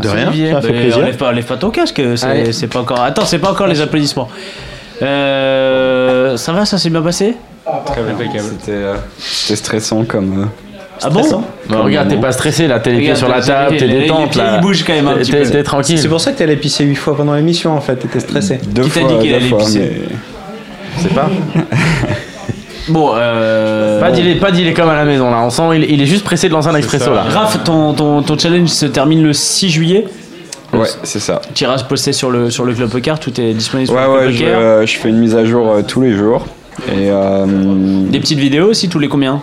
De 0.01 0.07
rien, 0.07 0.27
Olivier. 0.29 0.51
ça 0.51 0.61
fait 0.61 0.69
Euh, 0.69 0.81
plaisir. 0.81 0.97
Enlève 0.99 1.17
pas, 1.17 1.29
enlève 1.29 1.45
pas 1.45 1.57
ton 1.57 1.69
casque. 1.71 2.01
c'est- 2.15 2.25
Allez. 2.25 2.53
C'est 2.53 2.67
pas 2.67 2.79
encore. 2.79 3.01
Attends, 3.01 3.25
c'est 3.25 3.39
pas 3.39 3.51
encore 3.51 3.67
les 3.67 3.81
applaudissements. 3.81 4.29
Euh, 5.01 6.37
ça 6.37 6.53
va, 6.53 6.65
ça 6.65 6.77
s'est 6.77 6.89
bien 6.89 7.01
passé? 7.01 7.35
C'était 7.65 8.71
euh, 8.71 8.95
c'était 9.19 9.55
stressant 9.55 10.05
comme. 10.05 10.43
euh, 10.43 10.45
Ah 11.03 11.09
bon 11.09 11.21
Bah, 11.69 11.77
regarde, 11.83 12.09
t'es 12.09 12.15
pas 12.17 12.31
stressé 12.31 12.67
là, 12.67 12.79
t'es 12.79 12.91
les 12.91 12.99
pieds 12.99 13.15
sur 13.15 13.27
la 13.27 13.41
table, 13.41 13.77
t'es 13.77 13.87
détente 13.87 14.19
les 14.21 14.27
pieds, 14.29 14.41
là. 14.41 14.55
ils 14.57 14.61
bougent 14.61 14.83
quand 14.83 14.93
même 14.93 15.07
un 15.07 15.13
T'es- 15.13 15.19
petit 15.19 15.31
t'es- 15.31 15.41
peu. 15.43 15.49
T'es 15.49 15.63
tranquille. 15.63 15.99
C'est 15.99 16.07
pour 16.07 16.21
ça 16.21 16.31
que 16.31 16.37
t'allais 16.37 16.55
pisser 16.55 16.83
8 16.85 16.95
fois 16.95 17.15
pendant 17.17 17.33
l'émission, 17.33 17.75
en 17.75 17.81
fait, 17.81 17.95
t'étais 17.97 18.19
stressé. 18.19 18.59
deux 18.67 18.83
Qui 18.83 18.89
t'a 18.91 18.99
fois, 19.01 19.09
dit 19.09 19.19
qu'il 19.19 19.33
allait 19.33 19.47
fois, 19.49 19.57
pisser 19.59 19.79
mais- 19.79 20.15
C'est 21.01 21.13
pas. 21.13 21.29
Bon, 22.87 23.13
euh. 23.15 23.99
Pas 23.99 24.11
d'il 24.11 24.27
est, 24.27 24.35
pas 24.35 24.51
d'il 24.51 24.67
est 24.67 24.73
comme 24.73 24.89
à 24.89 24.95
la 24.95 25.05
maison 25.05 25.31
là. 25.31 25.41
On 25.41 25.49
sent 25.49 25.63
il, 25.75 25.89
il 25.91 26.01
est 26.01 26.05
juste 26.05 26.23
pressé 26.23 26.47
de 26.49 26.53
lancer 26.53 26.67
un 26.67 26.75
expresso 26.75 27.13
là. 27.15 27.23
Raph, 27.23 27.63
ton, 27.63 27.93
ton, 27.93 28.21
ton 28.21 28.37
challenge 28.37 28.67
se 28.69 28.85
termine 28.85 29.23
le 29.23 29.33
6 29.33 29.69
juillet. 29.69 30.05
Ouais, 30.71 30.87
c'est 31.03 31.19
ça. 31.19 31.41
Tirage 31.55 31.87
posté 31.87 32.13
sur 32.13 32.29
le, 32.29 32.51
sur 32.51 32.63
le 32.63 32.73
Club 32.75 32.89
Poker, 32.89 33.19
tout 33.19 33.39
est 33.41 33.53
disponible 33.53 33.87
sur 33.87 33.95
Ouais, 33.95 34.03
le 34.03 34.07
Club 34.13 34.25
ouais, 34.27 34.33
je, 34.33 34.43
Poker. 34.43 34.59
euh, 34.59 34.85
je 34.85 34.97
fais 34.97 35.09
une 35.09 35.17
mise 35.17 35.35
à 35.35 35.45
jour 35.45 35.71
euh, 35.71 35.81
tous 35.81 36.01
les 36.01 36.11
jours. 36.15 36.45
Et 36.89 37.09
euh, 37.09 37.45
Des 37.47 38.19
petites 38.19 38.37
vidéos 38.39 38.67
aussi, 38.69 38.87
tous 38.87 38.99
les 38.99 39.07
combien? 39.07 39.41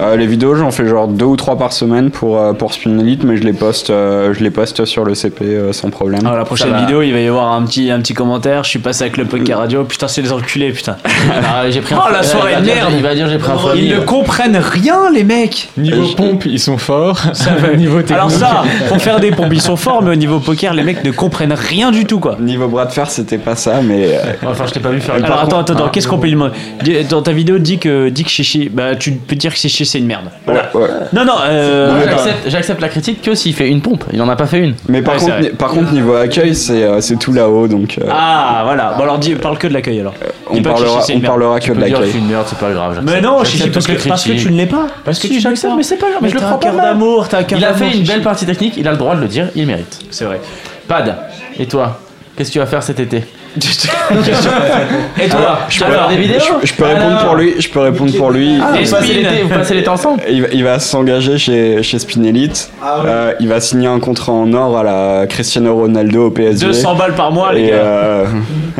Euh, 0.00 0.16
les 0.16 0.26
vidéos, 0.26 0.54
j'en 0.54 0.70
fais 0.70 0.86
genre 0.86 1.08
deux 1.08 1.24
ou 1.24 1.36
trois 1.36 1.56
par 1.56 1.72
semaine 1.72 2.10
pour, 2.10 2.38
euh, 2.38 2.52
pour 2.52 2.72
Spin 2.72 2.98
Elite, 2.98 3.24
mais 3.24 3.36
je 3.36 3.42
les 3.44 3.52
poste, 3.52 3.90
euh, 3.90 4.34
je 4.34 4.42
les 4.42 4.50
poste 4.50 4.84
sur 4.84 5.04
le 5.04 5.14
CP 5.14 5.44
euh, 5.44 5.72
sans 5.72 5.90
problème. 5.90 6.20
Alors 6.26 6.36
la 6.38 6.44
prochaine 6.44 6.76
vidéo, 6.76 7.02
il 7.02 7.12
va 7.12 7.20
y 7.20 7.26
avoir 7.28 7.52
un 7.52 7.62
petit, 7.64 7.90
un 7.90 8.00
petit 8.00 8.14
commentaire. 8.14 8.64
Je 8.64 8.70
suis 8.70 8.78
passé 8.78 9.02
avec 9.02 9.16
le 9.16 9.24
Poker 9.24 9.58
Radio. 9.58 9.84
Putain, 9.84 10.08
c'est 10.08 10.22
les 10.22 10.32
enculés, 10.32 10.72
putain. 10.72 10.96
Ah, 11.46 11.70
j'ai 11.70 11.80
pris 11.80 11.94
un 11.94 12.00
Oh, 12.06 12.12
la 12.12 12.22
soirée 12.22 12.52
il 12.52 12.54
va 12.56 12.60
de 12.60 12.64
dire- 12.66 12.74
merde. 12.74 12.92
Il 12.96 13.02
va 13.02 13.14
dire 13.14 13.28
j'ai 13.28 13.38
pris 13.38 13.50
un 13.52 13.56
foie 13.58 13.72
Ils 13.76 13.88
ne 13.90 14.00
comprennent 14.00 14.56
rien, 14.56 15.10
les 15.12 15.24
mecs. 15.24 15.70
Niveau 15.76 16.06
pompe, 16.16 16.46
ils 16.46 16.58
sont 16.60 16.78
forts. 16.78 17.18
va. 17.60 17.68
Niveau 17.76 17.98
technique. 17.98 18.12
Alors 18.18 18.30
ça, 18.30 18.62
pour 18.88 19.00
faire 19.00 19.20
des 19.20 19.30
pompes, 19.30 19.52
ils 19.52 19.60
sont 19.60 19.76
forts, 19.76 20.02
mais 20.02 20.10
au 20.10 20.14
niveau 20.16 20.38
poker, 20.40 20.74
les 20.74 20.82
mecs 20.82 21.04
ne 21.04 21.10
comprennent 21.10 21.52
rien 21.54 21.90
du 21.90 22.04
tout, 22.04 22.18
quoi. 22.20 22.36
Niveau 22.40 22.68
bras 22.68 22.86
de 22.86 22.92
fer, 22.92 23.10
c'était 23.10 23.38
pas 23.38 23.56
ça, 23.56 23.80
mais 23.82 24.14
euh, 24.16 24.18
Enfin, 24.46 24.64
je 24.66 24.72
t'ai 24.72 24.80
pas 24.80 24.90
vu 24.90 25.00
faire 25.00 25.16
une 25.16 25.24
Alors 25.24 25.40
attends, 25.40 25.60
attends, 25.60 25.74
attends, 25.74 25.84
Ah. 25.86 25.90
qu'est-ce 25.92 26.08
qu'on 26.08 26.18
peut 26.18 26.26
lui 26.26 26.32
demander 26.32 27.04
Dans 27.08 27.22
ta 27.22 27.32
vidéo, 27.32 27.58
dis 27.58 27.78
que, 27.78 28.08
dis 28.08 28.24
que 28.24 28.30
Chichi, 28.30 28.68
bah 28.68 28.94
tu 28.96 29.12
peux 29.12 29.36
dire 29.36 29.52
que 29.52 29.58
C'est 29.84 29.98
une 29.98 30.06
merde. 30.06 30.24
ouais, 30.48 30.54
ouais. 30.74 30.88
Non, 31.12 31.24
non, 31.24 31.34
euh, 31.46 32.04
j'accepte- 32.04 32.48
J'accepte 32.48 32.80
la 32.80 32.88
critique 32.88 33.22
que 33.22 33.34
s'il 33.34 33.54
fait 33.54 33.68
une 33.68 33.80
pompe. 33.80 34.04
Il 34.12 34.20
en 34.22 34.28
a 34.28 34.36
pas 34.36 34.46
fait 34.46 34.58
une. 34.60 34.74
Mais 34.88 35.02
par, 35.02 35.14
Ouais, 35.14 35.20
c'est 35.20 35.26
contre, 35.26 35.38
vrai. 35.40 35.50
ni- 35.50 35.56
par 35.56 35.68
contre, 35.70 35.92
niveau 35.92 36.14
accueil, 36.14 36.54
c'est 36.54 36.82
euh, 36.82 37.00
c'est 37.00 37.16
tout 37.16 37.32
là-haut, 37.32 37.68
donc 37.68 37.98
euh, 38.00 38.06
Ah, 38.10 38.62
voilà. 38.64 38.94
Bon, 38.96 39.02
alors 39.04 39.18
dis, 39.18 39.34
parle 39.34 39.58
que 39.58 39.66
de 39.66 39.72
l'accueil 39.72 40.00
alors. 40.00 40.14
on 40.50 40.56
que 40.56 40.62
parlera, 40.62 41.00
Chichi, 41.00 41.06
c'est 41.06 41.16
on 41.16 41.20
parlera 41.20 41.58
que 41.60 41.64
Tu 41.64 41.70
de 41.70 41.74
que 41.76 41.80
l'accueil. 41.80 42.10
suis 42.10 42.18
une 42.18 42.28
merde, 42.28 42.44
c'est 42.46 42.58
pas 42.58 42.70
grave. 42.72 43.00
Mais 43.04 43.20
non, 43.20 43.44
Chichi, 43.44 43.70
parce 43.70 43.86
que, 43.86 44.08
parce 44.08 44.24
que 44.24 44.32
tu 44.32 44.50
ne 44.50 44.56
l'es 44.56 44.66
pas. 44.66 44.86
Parce 45.04 45.18
que 45.18 45.26
tu 45.28 45.40
j'accepte, 45.40 45.72
mais 45.76 45.82
c'est 45.82 45.96
pas 45.96 46.08
grave. 46.10 46.18
Mais 46.22 46.28
je 46.28 46.34
le 46.34 46.40
prends 46.40 46.58
pas 46.58 46.70
d'amour, 46.72 47.26
Il 47.56 47.64
a 47.64 47.74
fait 47.74 47.96
une 47.96 48.04
belle 48.04 48.22
partie 48.22 48.46
technique, 48.46 48.74
il 48.76 48.86
a 48.88 48.92
le 48.92 48.96
droit 48.98 49.14
de 49.16 49.20
le 49.20 49.28
dire, 49.28 49.48
il 49.54 49.66
mérite. 49.66 49.98
C'est 50.10 50.24
vrai. 50.24 50.40
Pad, 50.88 51.14
et 51.58 51.66
toi 51.66 52.00
Qu'est-ce 52.36 52.48
que 52.48 52.54
tu 52.54 52.58
vas 52.58 52.66
faire 52.66 52.82
cet 52.82 52.98
été? 52.98 53.22
Et 55.22 55.28
toi 55.28 55.58
Tu 55.68 55.80
vas 55.80 55.86
faire 55.86 56.08
des 56.08 56.16
vidéos 56.16 56.40
Je, 56.62 56.66
je 56.66 56.74
peux 56.74 56.84
répondre 56.84 57.24
pour 57.24 57.34
lui. 57.36 57.54
Je 57.58 57.68
peux 57.68 57.80
répondre 57.80 58.12
pour 58.16 58.30
lui. 58.30 58.58
Ah, 58.60 58.72
vous 58.82 58.90
passez 58.90 59.14
l'été- 59.14 59.42
vous 59.42 59.48
passez 59.48 59.74
l'été 59.74 59.88
ensemble 59.88 60.22
Il 60.28 60.42
va, 60.42 60.48
il 60.52 60.64
va 60.64 60.78
s'engager 60.78 61.38
chez, 61.38 61.82
chez 61.82 61.98
Spin 61.98 62.22
Elite. 62.24 62.70
Euh, 63.06 63.32
il 63.40 63.48
va 63.48 63.60
signer 63.60 63.86
un 63.88 64.00
contrat 64.00 64.32
en 64.32 64.52
or 64.52 64.78
à 64.78 64.82
la 64.82 65.26
Cristiano 65.26 65.74
Ronaldo 65.74 66.26
au 66.26 66.30
PSG. 66.30 66.66
200 66.66 66.94
balles 66.96 67.14
par 67.14 67.30
mois, 67.32 67.52
les 67.52 67.68
gars. 67.68 67.74
euh, 67.76 68.24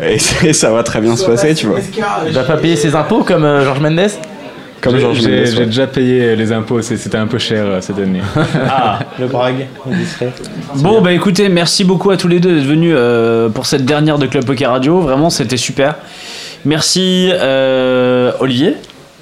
et 0.45 0.53
ça 0.53 0.71
va 0.71 0.83
très 0.83 1.01
bien 1.01 1.17
se 1.17 1.25
passer, 1.25 1.55
tu 1.55 1.67
vois. 1.67 1.79
Il 2.27 2.33
va 2.33 2.43
pas 2.45 2.57
payer 2.57 2.77
ses 2.77 2.95
impôts 2.97 3.23
comme 3.25 3.45
euh, 3.45 3.65
Georges 3.65 3.81
Mendes 3.81 4.11
Comme 4.85 4.99
J'ai- 5.15 5.65
déjà 5.67 5.87
payé 5.87 6.37
les 6.37 6.53
impôts, 6.53 6.83
c'était 6.83 7.17
un 7.17 7.27
peu 7.27 7.39
cher 7.39 7.65
euh, 7.67 7.81
cette 7.81 7.99
année. 7.99 8.21
Ah. 8.69 8.99
Le 9.19 9.27
brag, 9.27 9.67
discret. 9.87 10.33
Bon, 10.77 11.01
bah 11.01 11.13
écoutez, 11.13 11.49
merci 11.49 11.85
beaucoup 11.85 12.11
à 12.11 12.17
tous 12.17 12.29
les 12.29 12.39
deux 12.41 12.55
d'être 12.57 12.67
venus 12.67 12.95
euh, 12.97 13.49
pour 13.49 13.67
cette 13.67 13.85
dernière 13.85 14.19
de 14.19 14.27
Club 14.27 14.45
Poker 14.45 14.71
Radio. 14.71 15.01
Vraiment, 15.01 15.31
c'était 15.31 15.57
super. 15.57 15.97
Merci 16.65 17.31
euh, 17.33 18.33
Olivier. 18.41 18.75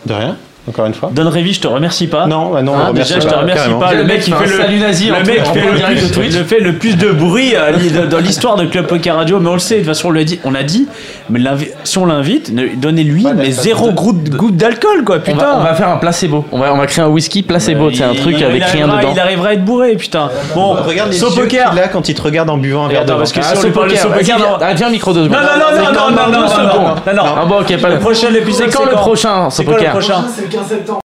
De 0.07 0.13
rien, 0.15 0.37
encore 0.69 0.87
une 0.87 0.95
fois. 0.95 1.11
Don 1.15 1.29
Révi, 1.29 1.53
je 1.55 1.61
te 1.61 1.67
remercie 1.69 2.07
pas. 2.09 2.27
Non, 2.27 2.51
bah 2.53 2.63
non, 2.63 2.75
Hein, 2.77 2.87
remercie 2.89 3.15
déjà, 3.15 3.27
je 3.29 3.33
te 3.33 3.39
remercie 3.39 3.63
carrément. 3.63 3.79
pas. 3.81 3.93
Le 3.93 3.99
Le 3.99 4.05
mec, 4.05 4.21
qui 4.21 4.33
fait 4.33 4.47
le, 4.47 4.57
salut 4.57 4.79
nazi 4.79 5.07
le 5.09 5.25
mec 5.25 5.41
en 5.41 5.53
fait 5.55 5.67
le, 5.71 5.77
direct 5.77 6.03
de 6.09 6.13
Twitch. 6.15 6.35
le 6.37 6.45
fait 6.45 6.61
le 6.61 6.73
plus 6.75 6.97
de 6.97 7.11
bruit 7.11 7.53
euh, 7.55 8.07
dans 8.07 8.19
l'histoire 8.19 8.57
de 8.57 8.65
Club 8.67 8.87
Poker 8.87 9.17
Radio. 9.17 9.39
Mais 9.41 9.49
on 9.49 9.55
le 9.55 9.59
sait, 9.61 9.75
de 9.77 9.81
toute 9.81 9.89
façon, 9.89 10.09
on 10.09 10.13
l'a 10.13 10.25
dit. 10.25 10.41
On 10.45 10.55
a 10.55 10.63
dit. 10.63 10.87
Mais 11.31 11.41
si 11.85 11.99
on 11.99 12.07
l'invite, 12.07 12.53
ne- 12.53 12.75
donnez-lui 12.77 13.27
mais 13.37 13.51
zéro 13.51 13.91
goutte, 13.93 14.31
goutte 14.31 14.57
d'alcool, 14.57 15.05
quoi. 15.05 15.17
on 15.17 15.21
Putain. 15.21 15.37
va, 15.39 15.57
on 15.59 15.63
va 15.63 15.75
faire 15.75 15.89
un 15.89 15.97
placebo. 15.97 16.45
On 16.53 16.59
va, 16.59 16.73
on 16.73 16.79
va 16.79 16.87
créer 16.87 17.05
un 17.05 17.09
whisky 17.09 17.43
placebo. 17.43 17.91
C'est 17.93 18.05
un 18.05 18.13
Il- 18.13 18.21
truc 18.21 18.37
il 18.39 18.45
avec 18.45 18.63
rien 18.65 18.83
arrivera- 18.89 19.01
dedans. 19.01 19.13
Il 19.15 19.21
arrivera 19.21 19.49
à 19.49 19.53
être 19.55 19.65
bourré, 19.65 19.97
putain. 19.97 20.31
Bon, 20.55 20.73
Regarde 20.75 21.11
les 21.11 21.21
yeux 21.21 21.27
poker. 21.43 21.73
a 21.73 21.89
quand 21.89 22.09
il 22.09 22.15
te 22.15 22.23
regarde 22.23 22.51
en 22.51 22.57
buvant 22.57 22.87
un 22.87 22.89
verre 22.89 23.05
de 23.05 23.13
parce 23.13 23.33
que 23.33 23.43
si 23.43 23.49
Ah, 23.53 23.59
on 23.59 23.63
lui 23.63 23.71
parle 23.71 23.91
de 23.91 23.95
poker, 23.97 24.37
viens- 24.37 24.59
ah, 24.61 24.91
micro 24.91 25.13
deux 25.13 25.25
secondes. 25.25 25.39
Non, 25.39 25.43
non, 25.43 25.77
non, 25.77 25.85
non, 25.85 25.93
non, 25.93 26.33
non, 26.33 26.41
non, 26.43 26.49
secondes. 26.49 26.67
non, 27.07 27.13
non, 27.15 27.25
non. 27.25 27.33
Ah 27.41 27.45
bon, 27.47 27.61
ok, 27.61 27.77
pas 27.81 27.89
Le 27.89 27.99
prochain 27.99 28.29
épisode, 28.35 28.71
C'est 28.71 28.77
quand 28.77 28.85
le 28.85 28.93
prochain, 28.93 29.51
ce 29.51 29.57
C'est 29.59 29.65
quand 29.65 29.73
le 29.73 29.77
poker 29.79 29.93
prochain 29.93 30.25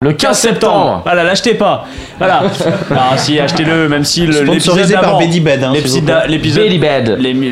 Le 0.02 0.14
15 0.14 0.38
septembre. 0.38 1.02
Voilà, 1.04 1.24
l'achetez 1.24 1.54
pas. 1.54 1.86
Voilà. 2.18 2.44
Ah 2.92 3.18
si, 3.18 3.40
achetez-le, 3.40 3.88
même 3.90 4.04
si 4.04 4.26
l'épisode 4.28 4.92
par 4.94 5.02
d'avant- 5.02 5.20
hein, 5.64 5.72
l'épisode 5.74 6.06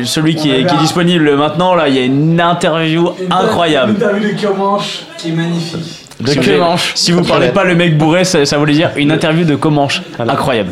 celui 0.04 0.34
qui 0.34 0.50
est, 0.50 0.64
qui 0.64 0.74
est 0.74 0.78
disponible 0.78 1.36
maintenant 1.36 1.74
là, 1.74 1.88
il 1.88 1.94
y 1.94 1.98
a 1.98 2.04
une 2.04 2.40
interview 2.40 3.10
incroyable. 3.30 3.92
interview 3.92 4.32
de 4.34 4.40
Comanche 4.46 5.00
qui 5.18 5.28
est 5.28 5.32
magnifique. 5.32 6.02
De 6.20 6.30
Si 6.30 6.38
vous- 6.38 6.44
queue 6.44 6.58
manche. 6.58 6.92
Si 6.94 7.12
vous 7.12 7.22
parlez 7.22 7.48
pas 7.48 7.64
le 7.64 7.74
mec 7.74 7.98
bourré, 7.98 8.24
ça, 8.24 8.44
ça 8.46 8.56
voulait 8.56 8.72
dire 8.72 8.90
une 8.96 9.12
interview 9.12 9.44
de 9.44 9.54
Comanche. 9.54 10.00
Incroyable. 10.18 10.70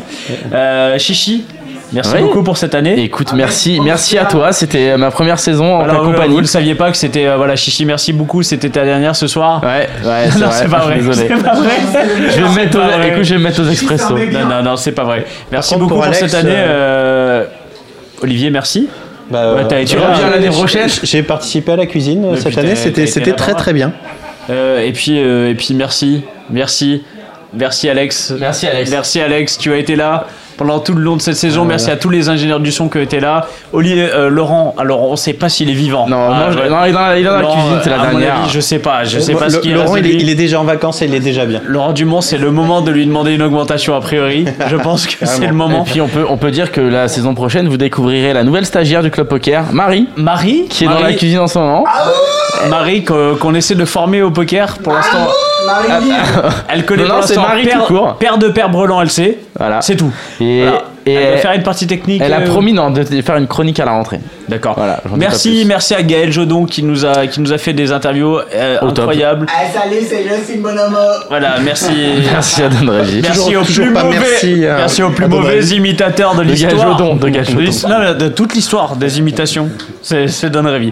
Euh, 0.51 0.97
Chichi, 0.97 1.45
merci 1.93 2.13
Oui. 2.15 2.21
beaucoup 2.23 2.41
pour 2.41 2.57
cette 2.57 2.73
année. 2.73 2.99
Écoute, 3.03 3.31
merci, 3.33 3.79
merci 3.79 4.17
à 4.17 4.25
toi. 4.25 4.51
C'était 4.53 4.97
ma 4.97 5.11
première 5.11 5.37
saison 5.37 5.75
en 5.75 5.83
ta 5.83 5.91
Alors, 5.91 6.03
vous, 6.05 6.13
compagnie. 6.13 6.33
vous 6.33 6.39
le 6.39 6.47
saviez 6.47 6.73
pas 6.73 6.89
que 6.89 6.97
c'était 6.97 7.27
euh, 7.27 7.37
voilà 7.37 7.55
Chichi, 7.55 7.85
merci 7.85 8.11
beaucoup, 8.11 8.41
c'était 8.41 8.69
ta 8.71 8.83
dernière 8.85 9.15
ce 9.15 9.27
soir. 9.27 9.61
Ouais, 9.63 9.87
ouais, 10.03 10.29
c'est 10.31 10.39
non, 10.39 10.47
vrai. 10.47 10.55
c'est 10.59 10.67
pas 10.71 10.79
vrai. 10.79 10.95
Désolé. 10.95 11.27
C'est 11.29 11.43
pas 11.43 11.53
vrai. 11.53 11.69
Je 12.31 12.41
vais 12.41 12.49
me 12.49 12.55
mettre 12.55 12.77
aux, 12.79 12.81
vrai. 12.81 13.09
écoute, 13.09 13.23
je 13.23 13.33
vais 13.35 13.37
me 13.39 13.43
mettre 13.43 13.61
aux 13.61 13.69
expressos. 13.69 14.17
Non, 14.17 14.45
non, 14.49 14.63
non, 14.63 14.75
c'est 14.77 14.93
pas 14.93 15.03
vrai. 15.03 15.25
Merci 15.51 15.75
contre, 15.75 15.81
beaucoup 15.83 15.93
pour 15.93 16.03
pour, 16.05 16.11
Alex, 16.11 16.25
cette 16.25 16.33
année. 16.33 16.49
euh, 16.55 17.43
euh, 17.43 17.45
Olivier, 18.23 18.49
merci. 18.49 18.87
Bah, 19.29 19.55
Ouais, 19.55 19.67
t'as- 19.67 19.83
tu 19.85 19.97
reviens 19.97 20.15
j'ai- 20.15 20.29
l'année 20.29 20.49
prochaine 20.49 20.89
J'ai 21.03 21.23
participé 21.23 21.71
à 21.71 21.75
la 21.75 21.85
cuisine 21.85 22.25
euh, 22.25 22.35
Et 22.35 22.41
cette 22.41 22.57
année, 22.57 22.75
c'était 22.75 23.33
très 23.33 23.53
très 23.55 23.73
bien. 23.73 23.91
Euh, 24.49 24.79
et 24.85 24.91
puis 24.91 25.19
euh, 25.19 25.49
et 25.49 25.55
puis 25.55 25.73
merci, 25.73 26.21
merci, 26.51 27.03
merci 27.53 27.89
Alex. 27.89 28.33
Merci 28.39 28.67
Alex. 28.67 28.91
Merci 28.91 29.19
Alex, 29.21 29.57
tu 29.57 29.73
as 29.73 29.77
été 29.77 29.95
là 29.95 30.27
pendant 30.57 30.79
tout 30.79 30.93
le 30.93 31.01
long 31.01 31.15
de 31.15 31.21
cette 31.21 31.35
saison. 31.35 31.65
Merci 31.65 31.91
à 31.91 31.95
tous 31.97 32.09
les 32.09 32.29
ingénieurs 32.29 32.59
du 32.59 32.71
son 32.71 32.89
qui 32.89 32.99
été 32.99 33.19
là. 33.19 33.47
Olivier, 33.73 34.07
euh, 34.13 34.29
Laurent, 34.29 34.73
alors 34.77 35.03
on 35.03 35.15
sait 35.15 35.33
pas 35.33 35.49
s'il 35.49 35.69
est 35.69 35.73
vivant. 35.73 36.07
Non, 36.07 36.29
Ah, 36.31 36.47
je- 36.51 36.57
non, 36.57 36.63
il 36.85 36.89
est 36.89 36.91
dans 36.93 36.99
la, 37.01 37.17
il 37.17 37.21
est 37.21 37.23
dans 37.25 37.35
la 37.35 37.41
Laurent, 37.41 37.53
cuisine, 37.61 37.79
c'est 37.83 37.89
la 37.89 37.97
dernière. 37.99 38.35
avis, 38.41 38.49
je 38.51 38.59
sais 38.59 38.79
pas, 38.79 39.03
je 39.03 39.19
sais 39.19 39.33
pas 39.33 39.49
ce 39.49 39.55
Le- 39.57 39.61
qu'il 39.61 39.73
Laurent, 39.73 39.95
il 39.97 40.05
est, 40.05 40.13
il 40.13 40.29
est 40.29 40.35
déjà 40.35 40.59
en 40.59 40.63
vacances 40.63 41.01
et 41.01 41.05
il 41.05 41.13
est 41.13 41.19
déjà 41.19 41.45
bien. 41.45 41.61
Laurent 41.65 41.93
Dumont, 41.93 42.21
c'est 42.21 42.37
le 42.37 42.51
moment 42.51 42.81
de 42.81 42.91
lui 42.91 43.05
demander 43.05 43.33
une 43.33 43.41
augmentation 43.41 43.95
a 43.95 44.01
priori. 44.01 44.45
Je 44.67 44.75
pense 44.77 45.07
que 45.07 45.25
c'est 45.25 45.41
le 45.41 45.47
Et 45.47 45.51
moment. 45.51 45.83
puis 45.83 45.99
on 46.01 46.07
peut, 46.07 46.25
on 46.29 46.37
peut 46.37 46.51
dire 46.51 46.71
que 46.71 46.81
la 46.81 47.07
saison 47.07 47.33
prochaine, 47.33 47.67
vous 47.67 47.77
découvrirez 47.77 48.33
la 48.33 48.43
nouvelle 48.43 48.65
stagiaire 48.65 49.03
du 49.03 49.11
club 49.11 49.27
poker, 49.27 49.65
Marie, 49.73 50.07
Marie, 50.15 50.65
qui 50.69 50.85
est 50.85 50.87
dans 50.87 50.99
la 50.99 51.13
cuisine 51.13 51.39
en 51.39 51.47
ce 51.47 51.59
moment. 51.59 51.83
Marie 52.69 53.03
qu'on 53.03 53.53
essaie 53.53 53.75
de 53.75 53.85
former 53.85 54.21
au 54.21 54.31
poker 54.31 54.77
pour 54.79 54.93
l'instant. 54.93 55.27
Elle 56.69 56.85
connaît 56.85 57.03
Non, 57.03 57.09
pour 57.09 57.17
non, 57.17 57.21
c'est 57.23 57.35
l'instant 57.35 57.47
Marie 57.49 57.63
père, 57.65 57.85
tout 57.85 57.93
court. 57.93 58.15
père 58.17 58.37
de 58.37 58.49
père 58.49 58.69
Brelan, 58.69 59.01
elle 59.01 59.09
sait. 59.09 59.37
Voilà. 59.57 59.81
C'est 59.81 59.95
tout. 59.95 60.11
Et, 60.39 60.63
Voilà. 60.63 60.83
Et 61.05 61.13
elle 61.13 61.33
va 61.35 61.37
faire 61.37 61.53
une 61.53 61.63
partie 61.63 61.87
technique. 61.87 62.21
elle 62.23 62.33
a 62.33 62.39
euh, 62.41 62.45
promis 62.45 62.73
non, 62.73 62.89
de 62.89 63.03
faire 63.03 63.37
une 63.37 63.47
chronique 63.47 63.79
à 63.79 63.85
la 63.85 63.91
rentrée. 63.91 64.19
D'accord. 64.49 64.73
Voilà, 64.75 65.01
Merci, 65.15 65.63
merci 65.65 65.93
à 65.93 66.01
Gaël 66.03 66.31
Jodon 66.31 66.65
qui 66.65 66.83
nous 66.83 67.05
a, 67.05 67.27
qui 67.27 67.41
nous 67.41 67.53
a 67.53 67.57
fait 67.57 67.73
des 67.73 67.91
interviews 67.91 68.39
euh, 68.53 68.77
incroyables. 68.81 69.45
Ah, 69.49 69.63
salut, 69.73 69.97
c'est 70.07 70.23
Justin 70.23 70.61
Bonomo. 70.61 70.97
Voilà, 71.29 71.55
merci. 71.63 71.91
Merci 72.31 72.63
à 72.63 72.69
Don 72.69 72.91
Régie. 72.91 73.21
Merci 73.21 73.39
Toujours- 73.45 73.61
au 73.61 73.65
toujours 73.65 73.85
plus 73.85 73.93
mauvais, 73.93 74.17
merci 74.77 75.03
au 75.03 75.09
plus 75.09 75.27
mauvais 75.27 75.53
Révy. 75.55 75.75
imitateur 75.75 76.35
de 76.35 76.43
De 76.43 76.49
l'histoire. 76.49 76.97
De 76.97 77.03
non, 77.03 77.99
mais 77.99 78.15
de 78.15 78.27
toute 78.29 78.53
l'histoire 78.55 78.95
des 78.95 79.19
imitations. 79.19 79.69
C'est 80.01 80.49
Don 80.49 80.63
Révy. 80.63 80.91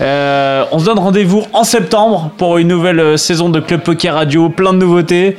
Euh, 0.00 0.64
on 0.72 0.78
se 0.78 0.84
donne 0.84 0.98
rendez-vous 0.98 1.44
en 1.52 1.64
septembre 1.64 2.30
pour 2.36 2.58
une 2.58 2.68
nouvelle 2.68 3.00
euh, 3.00 3.16
saison 3.16 3.48
de 3.48 3.60
Club 3.60 3.80
Poker 3.80 4.14
Radio, 4.14 4.48
plein 4.48 4.72
de 4.72 4.78
nouveautés. 4.78 5.36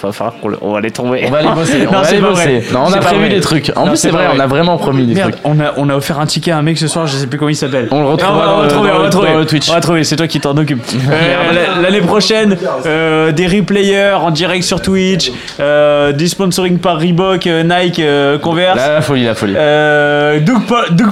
Enfin, 0.00 0.12
falloir 0.12 0.34
qu'on 0.40 0.48
le- 0.48 0.58
on 0.62 0.72
va 0.72 0.80
les 0.80 0.90
trouver. 0.90 1.24
On 1.26 1.30
va 1.30 1.38
aller 1.38 1.48
bosser. 1.54 1.86
On 1.88 1.92
Non, 1.92 2.00
va 2.00 2.04
pas 2.06 2.20
bosser. 2.20 2.42
vrai. 2.58 2.62
Non, 2.72 2.80
on 2.86 2.92
a 2.92 2.98
prévu 2.98 3.20
vrai. 3.26 3.28
des 3.34 3.40
trucs. 3.40 3.72
En 3.74 3.80
Non, 3.82 3.88
plus, 3.88 3.96
c'est 3.96 4.10
vrai, 4.10 4.26
vrai. 4.26 4.36
on 4.36 4.40
a 4.40 4.46
vraiment 4.46 4.76
promis 4.78 5.04
des 5.06 5.14
Merde, 5.14 5.32
trucs. 5.32 5.42
on 5.44 5.58
a, 5.60 5.72
on 5.76 5.88
a 5.90 5.94
offert 5.96 6.20
un 6.20 6.26
ticket 6.26 6.52
à 6.52 6.58
un 6.58 6.62
mec 6.62 6.78
ce 6.78 6.86
soir, 6.86 7.06
je 7.06 7.16
sais 7.16 7.26
plus 7.26 7.38
comment 7.38 7.48
il 7.48 7.56
s'appelle. 7.56 7.88
On 7.90 8.00
le 8.02 8.06
retrouvera 8.08 8.44
Ah, 8.46 8.54
on 8.58 8.62
va 8.62 8.62
dans 8.62 8.62
le- 8.62 8.68
retrouver, 8.68 8.88
dans 8.90 8.94
on 8.94 8.98
va 8.98 8.98
le- 9.00 9.04
retrouver. 9.06 9.32
dans 9.32 9.38
le 9.38 9.46
Twitch. 9.46 9.68
On 9.68 9.72
va 9.74 9.80
trouver, 9.80 10.04
c'est 10.04 10.16
toi 10.16 10.26
qui 10.28 10.40
t'en 10.40 10.56
occupe. 10.56 10.82
Euh, 11.10 11.52
la- 11.52 11.82
L'année 11.82 12.00
prochaine, 12.00 12.56
euh, 12.86 13.32
des 13.32 13.46
replayers 13.46 14.12
en 14.20 14.30
direct 14.30 14.62
sur 14.64 14.80
Twitch, 14.82 15.32
euh, 15.58 16.12
des 16.12 16.28
sponsoring 16.28 16.78
par 16.78 16.98
Reebok, 17.00 17.46
euh, 17.46 17.62
Nike, 17.62 17.98
euh, 18.00 18.38
Converse. 18.38 18.76
La, 18.76 18.94
la 18.94 19.00
folie, 19.00 19.24
la 19.24 19.34
folie. 19.34 19.54
Doug 19.54 20.62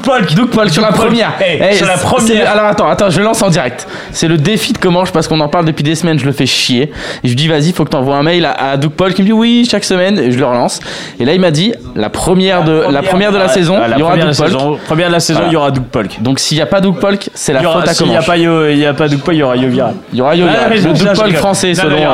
Polk. 0.02 0.34
Doug 0.34 0.48
Paul 0.50 0.70
sur 0.70 0.82
la 0.82 0.88
Polk. 0.88 1.00
première. 1.06 1.32
Hey, 1.40 1.60
Hey, 1.60 1.76
sur 1.76 1.86
la 1.86 1.96
première. 1.96 2.50
Alors 2.50 2.66
attends, 2.66 2.88
attends, 2.88 3.10
je 3.10 3.20
lance 3.20 3.42
en 3.42 3.48
direct. 3.48 3.86
C'est 4.12 4.28
le 4.28 4.36
défi 4.36 4.72
de 4.72 4.78
Comanche 4.78 5.12
parce 5.12 5.28
qu'on 5.28 5.40
en 5.40 5.48
parle 5.48 5.64
depuis 5.64 5.82
des 5.82 5.94
semaines, 5.94 6.18
je 6.18 6.26
le 6.26 6.32
fais 6.32 6.46
chier. 6.46 6.90
Et 7.24 7.28
je 7.28 7.34
dis 7.34 7.48
vas-y, 7.48 7.72
faut 7.72 7.84
que 7.84 7.90
t'envoies 7.90 8.16
un 8.16 8.22
mail 8.22 8.44
à, 8.44 8.52
à 8.52 8.75
Doug 8.76 8.92
Paul 8.92 9.14
qui 9.14 9.22
me 9.22 9.26
dit 9.26 9.32
oui 9.32 9.66
chaque 9.70 9.84
semaine. 9.84 10.18
Et 10.18 10.30
je 10.30 10.38
le 10.38 10.44
relance. 10.46 10.80
Et 11.20 11.24
là 11.24 11.32
il 11.34 11.40
m'a 11.40 11.50
dit 11.50 11.72
la 11.94 12.10
première 12.10 12.64
de 12.64 12.84
la 12.90 13.02
première 13.02 13.32
de 13.32 13.38
la 13.38 13.44
Ah, 13.44 13.48
saison, 13.48 13.76
ah, 13.80 13.86
il 13.94 13.98
y 13.98 14.02
aura 14.02 14.12
première 14.12 14.26
Doug 14.26 14.34
de 14.36 14.42
la 14.42 14.48
Polk. 14.48 14.58
saison- 14.60 14.78
Première 14.86 15.08
de 15.08 15.12
la 15.12 15.20
saison, 15.20 15.40
il 15.46 15.52
y 15.52 15.56
aura 15.56 15.70
Doug 15.70 15.84
Polk. 15.90 16.22
Donc 16.22 16.38
s'il 16.40 16.56
n'y 16.58 16.62
a 16.62 16.66
pas 16.66 16.80
Doug 16.80 16.96
Polk, 16.98 17.28
c'est 17.34 17.52
la 17.52 17.62
faute 17.62 17.88
à 17.88 17.94
s'il 17.94 18.06
y 18.06 18.10
a 18.10 18.12
Comanche. 18.22 18.26
pas 18.26 18.36
il 18.36 18.78
y 18.78 18.86
a 18.86 18.94
pas 18.94 19.08
Doug 19.08 19.20
Polk, 19.20 19.36
il 19.36 19.40
y 19.40 19.42
aura 19.42 19.56
Yo 19.56 19.68
Viral. 19.68 19.94
Il 20.12 20.18
y 20.18 20.22
aura 20.22 20.34
Yo 20.34 20.46
Ah, 20.48 20.68
le 20.74 20.80
Doug 20.80 21.14
Polk 21.16 21.36
français 21.36 21.74
selon 21.74 21.90
non, 21.90 21.96
il 21.96 22.02
y 22.02 22.06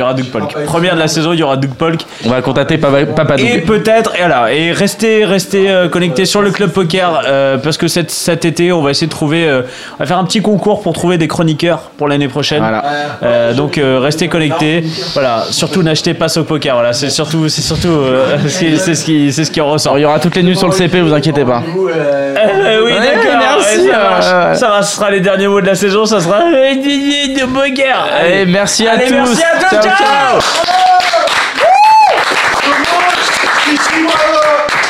aura- 0.00 0.10
euh, 0.10 0.14
Doug 0.14 0.26
Polk. 0.26 0.64
Première 0.66 0.94
de 0.94 1.00
la 1.00 1.08
saison, 1.08 1.32
il 1.32 1.40
y 1.40 1.42
aura 1.42 1.56
Doug 1.56 1.70
Polk. 1.76 2.00
On 2.24 2.30
va 2.30 2.40
contacter 2.42 2.78
Papa, 2.78 3.04
Papa 3.04 3.34
Et 3.38 3.58
Doug. 3.58 3.64
peut-être, 3.66 4.14
et 4.14 4.18
voilà, 4.20 4.52
et 4.52 4.72
restez, 4.72 5.24
restez 5.24 5.70
euh, 5.70 5.88
connectés 5.88 6.24
sur 6.24 6.42
le 6.42 6.50
club 6.50 6.70
poker 6.70 7.22
euh, 7.26 7.58
parce 7.58 7.76
que 7.76 7.88
cet, 7.88 8.10
cet 8.10 8.44
été, 8.44 8.72
on 8.72 8.82
va 8.82 8.90
essayer 8.90 9.06
de 9.06 9.12
trouver, 9.12 9.48
on 9.50 9.98
va 9.98 10.06
faire 10.06 10.18
un 10.18 10.24
petit 10.24 10.40
concours 10.42 10.82
pour 10.82 10.92
trouver 10.92 11.18
des 11.18 11.28
chroniqueurs 11.28 11.90
pour 11.96 12.08
l'année 12.08 12.28
prochaine. 12.28 12.60
Voilà. 12.60 13.52
Donc 13.54 13.80
restez 13.82 14.28
connectés. 14.28 14.84
Voilà, 15.14 15.44
surtout 15.50 15.73
n'achetez 15.82 16.14
pas 16.14 16.26
au 16.38 16.44
poker. 16.44 16.74
Voilà, 16.74 16.92
c'est 16.92 17.10
surtout, 17.10 17.48
c'est 17.48 17.62
surtout, 17.62 17.88
euh, 17.88 18.38
ce 18.48 18.58
qui- 18.58 18.78
c'est 18.78 18.94
ce 18.94 19.04
qui, 19.04 19.32
c'est 19.32 19.44
ce 19.44 19.50
qui 19.50 19.60
en 19.60 19.70
ressort. 19.70 19.98
Il 19.98 20.02
y 20.02 20.04
aura 20.04 20.20
toutes 20.20 20.36
les 20.36 20.42
news 20.42 20.54
sur 20.54 20.68
le 20.68 20.72
CP, 20.74 21.00
vous 21.00 21.12
inquiétez 21.12 21.44
pas. 21.44 21.62
Euh, 21.66 22.82
oui, 22.84 22.92
Ouais, 22.92 23.00
d'accord. 23.00 23.38
merci, 23.38 23.78
ouais, 23.80 23.90
ça, 23.92 24.48
ouais. 24.50 24.54
ça 24.56 24.68
va, 24.68 24.82
ce 24.82 24.96
sera 24.96 25.10
les 25.10 25.20
derniers 25.20 25.48
mots 25.48 25.60
de 25.60 25.66
la 25.66 25.74
saison. 25.74 26.04
Ça 26.06 26.20
sera 26.20 26.40
de 26.44 27.44
poker. 27.46 28.08
Allez, 28.12 28.46
merci 28.46 28.86
à 28.86 28.92
Allez, 28.92 29.06
tous. 29.06 29.12
merci 29.14 29.42
à 29.42 29.58
tous. 29.58 29.68
Ciao, 29.70 29.82
ciao. 29.82 30.40
ciao. 30.40 30.40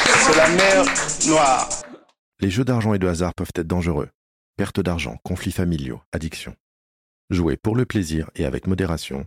C'est 0.07 0.37
la 0.37 0.49
mer 0.49 0.85
noire. 1.29 1.69
Les 2.41 2.51
jeux 2.51 2.65
d'argent 2.65 2.95
et 2.95 2.99
de 2.99 3.07
hasard 3.07 3.35
peuvent 3.35 3.51
être 3.57 3.67
dangereux. 3.67 4.09
Perte 4.57 4.81
d'argent, 4.81 5.17
conflits 5.25 5.53
familiaux, 5.53 6.01
addiction. 6.13 6.55
Jouez 7.31 7.57
pour 7.57 7.77
le 7.77 7.85
plaisir 7.85 8.31
et 8.37 8.45
avec 8.45 8.67
modération. 8.67 9.27